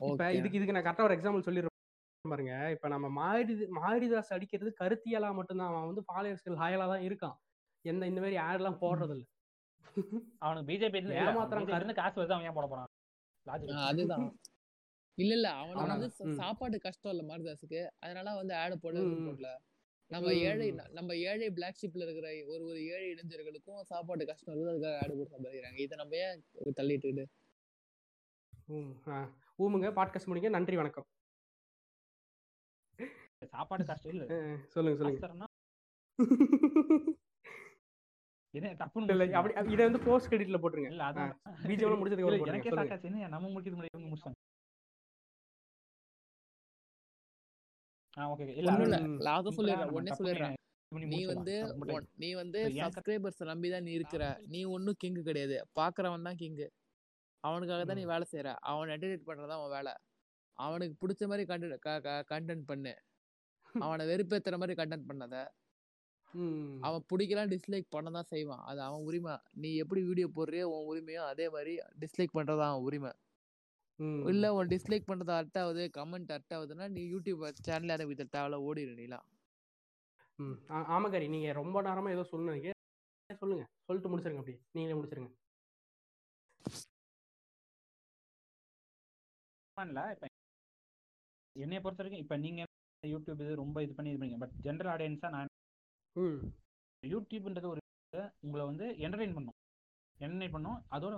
இப்ப 0.00 0.06
ஓகே 0.08 0.26
இதுக்கு 0.34 0.58
இதுக்கு 0.58 0.74
நான் 0.74 0.84
கரெக்டா 0.84 1.06
ஒரு 1.06 1.14
எக்ஸாம்பிள் 1.16 1.44
சொல்லிடுறேன் 1.44 1.74
பாருங்க. 2.24 2.54
இப்ப 2.70 2.88
நம்ம 2.88 3.06
மாரி 3.14 3.54
மாரிதாஸ் 3.76 4.32
அடிக்கிறது 4.32 4.70
கருத்தியலா 4.80 5.30
மட்டும்தான். 5.34 5.70
அவன் 5.70 5.86
வந்து 5.86 6.04
ஃபாலோவர்ஸ்கள் 6.06 6.60
ஹாயலா 6.60 6.86
தான் 6.86 7.04
இருக்கான். 7.04 7.36
எந்த 7.84 8.06
இந்த 8.06 8.20
மாதிரி 8.20 8.36
ஆட் 8.40 8.54
எல்லாம் 8.54 8.80
போடுறது 8.80 9.10
இல்ல 9.10 9.24
அவனுக்கு 10.38 10.68
பிஜேபி 10.70 10.98
ஏமாத்துறான் 11.20 11.74
இருந்து 11.74 11.94
காசு 11.94 12.16
வருது 12.18 12.32
அவன் 12.32 12.46
ஏன் 12.46 12.52
போட 12.52 12.66
போறான்? 12.66 12.90
லாஜிக் 13.46 13.86
அதுதான். 13.90 14.26
இல்ல 15.18 15.32
இல்ல 15.34 15.48
அவனுக்கு 15.52 15.82
ஆனா, 15.82 15.94
வந்து. 15.94 16.34
சாப்பாடு 16.34 16.76
கஷ்டம் 16.80 17.12
இல்ல 17.12 17.24
மாரிதாஸுக்கு. 17.28 17.80
அதனால 17.98 18.34
வந்து 18.34 18.54
ஆடு 18.54 18.76
போட. 18.78 18.98
போடல. 19.26 19.48
நம்ம 20.10 20.28
ஏழை 20.42 20.66
நம்ம 20.90 21.16
ஏழை 21.22 21.50
பிளாக் 21.50 21.80
ஷிப்ல 21.80 22.04
இருக்கிற 22.06 22.28
ஒரு 22.46 22.62
ஒரு 22.64 22.78
ஏழை 22.86 23.08
இளைஞர்களுக்கும் 23.10 23.82
சாப்பாடு 23.84 24.26
கஷ்டம் 24.26 24.54
இருக்குது 24.54 24.72
அதுக்காக 24.74 25.00
ஆடு 25.02 25.16
போட்டு 25.16 25.34
சம்பாதிக்கிறாங்க. 25.34 25.78
இதை 25.78 25.96
நம்ம 25.96 26.16
ஏன் 26.16 26.42
தள்ளிட்டு. 26.80 27.24
ஊமுங்க 29.58 29.88
பாட்காஸ்ட் 29.98 30.30
முடிங்க. 30.30 30.50
நன்றி 30.50 30.76
வணக்கம். 30.76 31.06
சாப்பாடு 33.46 33.84
கஷ்டம் 33.84 34.12
இல்ல. 34.12 34.24
சொல்லுங்க 34.68 34.98
சொல்லுங்க. 35.00 35.46
என்ன 38.54 38.66
இல்ல 38.66 38.78
தப்புன்னு 38.82 39.36
அப்படி 39.38 39.54
இதை 39.74 39.82
வந்து 39.88 40.00
போஸ்ட் 40.06 40.30
கிரெடிட்ல 40.30 40.58
போட்டுருங்க. 40.62 40.90
இல்ல 40.92 41.04
அதான். 41.08 41.32
பிஜிஎம் 41.62 42.00
முடிச்சதுக்கு 42.00 42.26
இல்ல, 42.26 42.36
அப்புறம் 42.36 42.52
எனக்கே 42.52 42.70
போட்டுருங்க 42.70 42.72
சொல்லுங்க. 42.72 42.90
சாக்காச்சு 42.90 43.10
என்ன 43.12 43.30
நம்ம 43.36 43.50
முடிக்கிறது 43.54 43.78
முன்னாடி 43.78 43.94
இவங்க 43.94 44.10
முடிச்சாங்க. 44.12 44.38
தப்பு 50.10 50.32
நீ. 51.12 51.18
வந்து 51.32 51.54
தப்பு 51.70 51.96
நீ 52.22 52.28
வந்து 52.40 52.60
சப்ஸ்கிரைபர்ஸ் 52.78 53.42
நம்பி 53.50 53.68
தான் 53.74 53.84
நீ 53.86 53.92
இருக்கிற. 53.98 54.22
நீ 54.52 54.60
ஒன்றும் 54.76 54.98
கிங்கு 55.02 55.22
கிடையாது. 55.28 55.56
பாக்குறவன் 55.80 56.26
தான் 56.28 56.40
கிங்கு 56.42 56.66
அவனுக்காக 57.44 57.82
தான் 57.84 57.98
நீ 58.00 58.04
வேலை 58.12 58.26
செய்யற 58.30 58.50
அவன் 58.70 58.92
என்டர்டெயின் 58.94 59.28
பண்றதா 59.28 59.56
அவன் 59.58 59.74
வேலை. 59.76 59.92
அவனுக்கு 60.58 60.94
பிடிச்ச 61.02 61.22
மாதிரி 61.30 61.44
கண்டென்ட் 61.50 61.76
கண்டென்ட் 62.32 62.66
பண்ணு. 62.70 62.94
அவனை 63.88 64.04
வெறுப்பேத்துற 64.10 64.56
மாதிரி 64.62 64.74
கண்டென்ட் 64.80 65.08
பண்ணாத. 65.10 65.36
அவன் 66.80 67.04
பிடிக்கலாம் 67.12 67.50
டிஸ்லைக் 67.52 67.86
பண்ண 67.88 68.10
தான் 68.10 68.22
செய்வான். 68.22 68.64
அது 68.64 68.80
அவன் 68.80 69.00
உரிமை. 69.00 69.36
நீ 69.52 69.74
எப்படி 69.76 70.02
வீடியோ 70.04 70.28
போடுறியோ 70.28 70.62
உன் 70.62 70.86
உரிமையோ 70.88 71.26
அதே 71.26 71.48
மாதிரி 71.50 71.78
டிஸ்லைக் 71.78 72.28
பண்றது 72.34 72.62
அவன் 72.62 72.82
உரிமை. 72.82 73.12
ம். 73.96 74.28
இல்ல 74.28 74.54
உன் 74.54 74.66
டிஸ்லைக் 74.66 75.08
பண்றது 75.08 75.30
அர்ட் 75.30 75.58
ஆகுது 75.58 75.90
கமெண்ட் 75.94 76.32
அர்ட் 76.32 76.52
ஆகுதுன்னா 76.54 76.88
நீ 76.88 77.12
யூடியூப் 77.14 77.50
சேனல் 77.62 77.88
ஆரம்பித்த 77.88 78.24
தேவையில்ல 78.24 78.60
ஓடிடு 78.68 78.94
நீலாம் 79.00 79.26
ம். 80.36 80.52
ஆ- 80.70 80.98
ஆமாக்காரி 80.98 81.28
நீங்க 81.28 81.52
ரொம்ப 81.52 81.82
நேரமா 81.82 82.10
ஏதோ 82.10 82.24
சொல்லுங்க 82.24 82.70
சொல்லுங்க. 83.34 83.66
சொல்லிட்டு 83.84 84.18
முடிச்சிருங்க 84.18 84.38
அப்படி 84.38 84.60
நீங்களே 84.72 84.98
முடிச்சிருங்க. 85.00 85.30
பண்ணல. 89.76 90.10
இப்ப 90.10 90.26
என்னைய 91.52 91.80
பொறுத்த 91.80 92.02
வரைக்கும் 92.02 92.20
இப்ப 92.20 92.36
நீங்க 92.36 92.62
யூடியூப் 93.06 93.40
இது 93.40 93.54
ரொம்ப 93.54 93.82
இது 93.82 93.94
பண்ணி 93.94 94.12
இது 94.12 94.24
பண்ணீங்க. 94.24 94.38
பட் 94.38 94.52
ஜென்ரல் 94.62 94.90
ஆடியன்ஸா 94.94 95.28
நான் 95.30 95.46
யூடியூப்ன்றது 97.02 97.68
ஒரு 97.68 97.80
உங்களை 98.40 98.64
வந்து 98.64 98.86
என்டர்டெயின் 99.04 99.36
பண்ணும். 99.36 99.56
என்டர்டெயின் 100.18 100.54
பண்ணும். 100.56 100.78
அதோட 100.90 101.14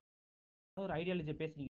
ஒரு 0.77 0.93
ஐடியாலஜி 0.93 1.35
பேசுறீங்க 1.43 1.70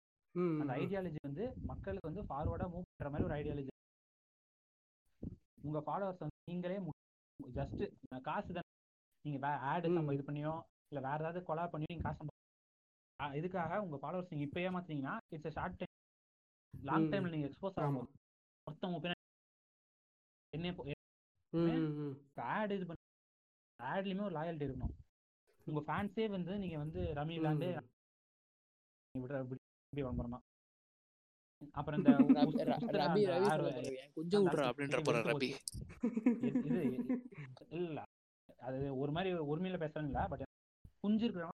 அந்த. 0.56 0.74
ஐடியாலஜி 0.82 1.19
வந்து 1.24 1.43
மக்களுக்கு 1.72 2.10
வந்து 2.10 2.24
ஃபார்வர்டா 2.30 2.68
மூவ் 2.74 2.90
பண்ற 2.90 3.10
மாதிரி 3.10 3.27
ஒரு 3.30 3.35
ஐடியாலஜி 3.40 3.72
உங்க 5.68 5.80
ஃபாலோவர்ஸ் 5.85 6.24
வந்து 6.24 6.40
நீங்களே 6.52 6.77
ஜஸ்ட் 7.40 7.82
காசு 8.22 8.52
தான். 8.53 8.68
நீங்க 9.26 9.38
ஆடு 9.69 9.90
ம். 9.90 9.95
நம்ம 9.98 10.14
இது 10.16 10.24
பண்ணியோ 10.24 10.53
இல்ல 10.90 11.02
வேற 11.02 11.19
ஏதாவது 11.24 11.42
கொலா 11.50 11.66
பண்ணியோ 11.66 11.92
நீங்க 11.93 12.06
காசு 12.08 12.32
இதுக்காக 13.19 13.77
உங்க 13.84 13.98
ஃபாலோவர்ஸ் 14.02 14.32
நீங்க 14.32 14.45
இப்ப 14.48 14.60
ஏமாத்துனீங்கன்னா 14.61 15.14
இட்ஸ் 15.35 15.56
ஷார்ட் 15.58 15.77
டைம் 15.80 15.93
லாங். 16.74 17.08
டைம்ல 17.11 17.34
நீங்க 17.35 17.48
எக்ஸ்போஸ் 17.50 17.80
ஆகும் 17.84 18.10
ஒருத்தவங்க 18.68 19.00
பின்னாடி 19.03 19.22
என்ன. 20.53 20.74
ஆட் 22.50 22.74
இது 22.76 22.85
பண்ணி 22.90 23.02
ஆட்லயுமே 23.86 24.24
ஒரு 24.24 24.36
லாயல்ட்டி 24.36 24.66
இருக்கணும். 24.68 24.94
உங்க 25.68 25.82
ஃபேன்ஸே 25.82 26.26
வந்து 26.30 26.58
நீங்க 26.58 26.78
வந்து 26.78 27.02
ரம்மி 27.16 27.36
விளாண்டு 27.38 27.70
விளம்பரமா 29.94 30.40
அப்புறம் 31.74 32.00
இந்த 32.00 32.10
ரபி 32.38 32.45
உஸ்- 32.45 32.64
ர- 32.68 32.78
உசுத்துற 32.78 32.95
ரபி 32.95 33.22
அந்த 33.24 33.28
ரவி 33.30 33.45
ஆறு- 33.45 33.52
சொல்ல 33.52 33.70
போறாரு 33.70 33.92
"என் 33.98 34.14
கொஞ்சம் 34.14 34.48
இது 36.50 36.80
இல்ல. 37.78 38.00
அது 38.60 38.80
ஒரு 38.98 39.12
மாதிரி 39.12 39.30
உரிமையில 39.45 39.78
இல்ல 40.06 40.26
பட் 40.28 40.44
குஞ்சு 41.00 41.26
இருக்கிறவங்க 41.26 41.52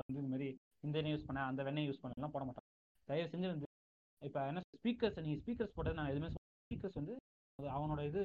வந்து 0.00 0.20
இந்த 0.20 0.30
மாதிரி 0.30 0.48
இந்த 0.82 1.02
யூஸ் 1.08 1.26
பண்ண 1.26 1.40
அந்த 1.44 1.62
வெண்ணெய் 1.62 1.88
யூஸ் 1.88 2.00
பண்ணலாம் 2.00 2.32
போட 2.32 2.44
மாட்டாங்க. 2.44 2.68
தயவு 3.08 3.28
செஞ்சு 3.28 3.48
வந்து 3.48 3.68
இப்ப 4.22 4.46
என்ன 4.46 4.62
ஸ்பீக்கர்ஸ் 4.76 5.20
நீ 5.20 5.32
ஸ்பீக்கர்ஸ் 5.36 5.74
போட்டது 5.74 5.94
நான் 5.94 6.10
எதுவுமே 6.10 6.30
ஸ்பீக்கர்ஸ் 6.34 6.94
வந்து 6.94 7.14
அவனோட 7.58 8.00
இது. 8.06 8.22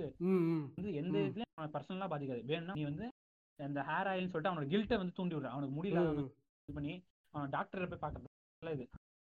வந்து 0.75 0.91
எந்த. 0.93 1.15
இதுலயும் 1.21 1.53
அவனை 1.55 1.71
பர்சனலா 1.73 2.07
பாதிக்காது. 2.09 2.43
வேணும்னா 2.45 2.73
நீ 2.73 2.83
வந்து 2.83 3.05
அந்த 3.59 3.81
ஹேர் 3.87 4.09
ஆயில்னு 4.09 4.31
சொல்லிட்டு 4.31 4.51
அவனோட 4.51 4.67
கில்ட்டை 4.71 4.97
வந்து 4.97 5.15
தூண்டி 5.17 5.35
விடுற 5.35 5.49
அவனுக்கு 5.53 5.75
முடியல. 5.77 6.01
இது 6.69 6.75
பண்ணி 6.77 6.93
அவன் 7.33 7.53
டாக்டரை 7.53 7.87
போய் 7.87 8.03
பார்க்கறது 8.03 8.29
நல்ல 8.61 8.73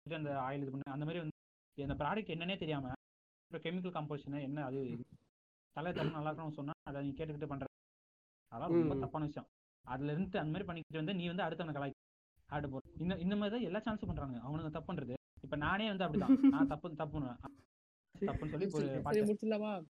இது 0.05 0.15
அந்த 0.15 0.31
ஆயில் 0.45 0.63
இது 0.63 0.71
பண்ணி 0.73 0.93
அந்த 0.95 1.05
மாதிரி 1.05 1.21
வந்து 1.23 1.35
இந்த 1.77 1.95
ப்ராடக்ட் 2.01 2.33
என்னன்னே 2.35 2.57
தெரியாம 2.57 2.91
இப்போ 3.51 3.59
கெமிக்கல் 3.65 3.95
கம்போசிஷன் 3.97 4.45
என்ன 4.47 4.63
அது 4.67 4.79
தலை 5.75 5.89
தலை 5.91 6.09
நல்லா 6.15 6.29
இருக்கணும்னு 6.29 6.59
சொன்னா 6.59 6.73
அதை 6.89 7.01
நீ 7.01 7.11
கேட்டுக்கிட்டு 7.11 7.51
பண்ற. 7.51 7.65
அதெல்லாம் 8.51 8.73
ரொம்ப. 8.75 8.95
தப்பான 9.03 9.27
விஷயம். 9.27 9.47
அதுல 9.85 10.11
இருந்து 10.11 10.39
அந்த 10.39 10.51
மாதிரி 10.53 10.67
பண்ணிக்கிட்டு 10.67 11.01
வந்து 11.01 11.13
நீ 11.13 11.25
வந்து 11.27 11.45
அடுத்தவனை 11.45 11.75
கலாய் 11.75 11.95
ஆடு 12.49 12.67
போற 12.69 12.83
இந்த 12.97 13.13
இந்த 13.23 13.35
மாதிரி 13.35 13.53
தான் 13.55 13.67
எல்லா 13.69 13.79
சான்ஸும் 13.85 14.09
பண்றாங்க 14.11 14.37
அவனுங்க 14.45 14.71
தப்பு 14.75 14.89
பண்றது 14.89 15.15
இப்ப 15.43 15.55
நானே 15.63 15.87
வந்து 15.89 16.05
அப்படிதான் 16.05 16.35
நான் 16.53 16.71
தப்பு 16.73 16.95
தப்புன்னு 17.01 17.31
தப்புன்னு 18.15 18.53
சொல்லி 18.53 18.67
முடிச்சிடலாமா? 19.23 19.71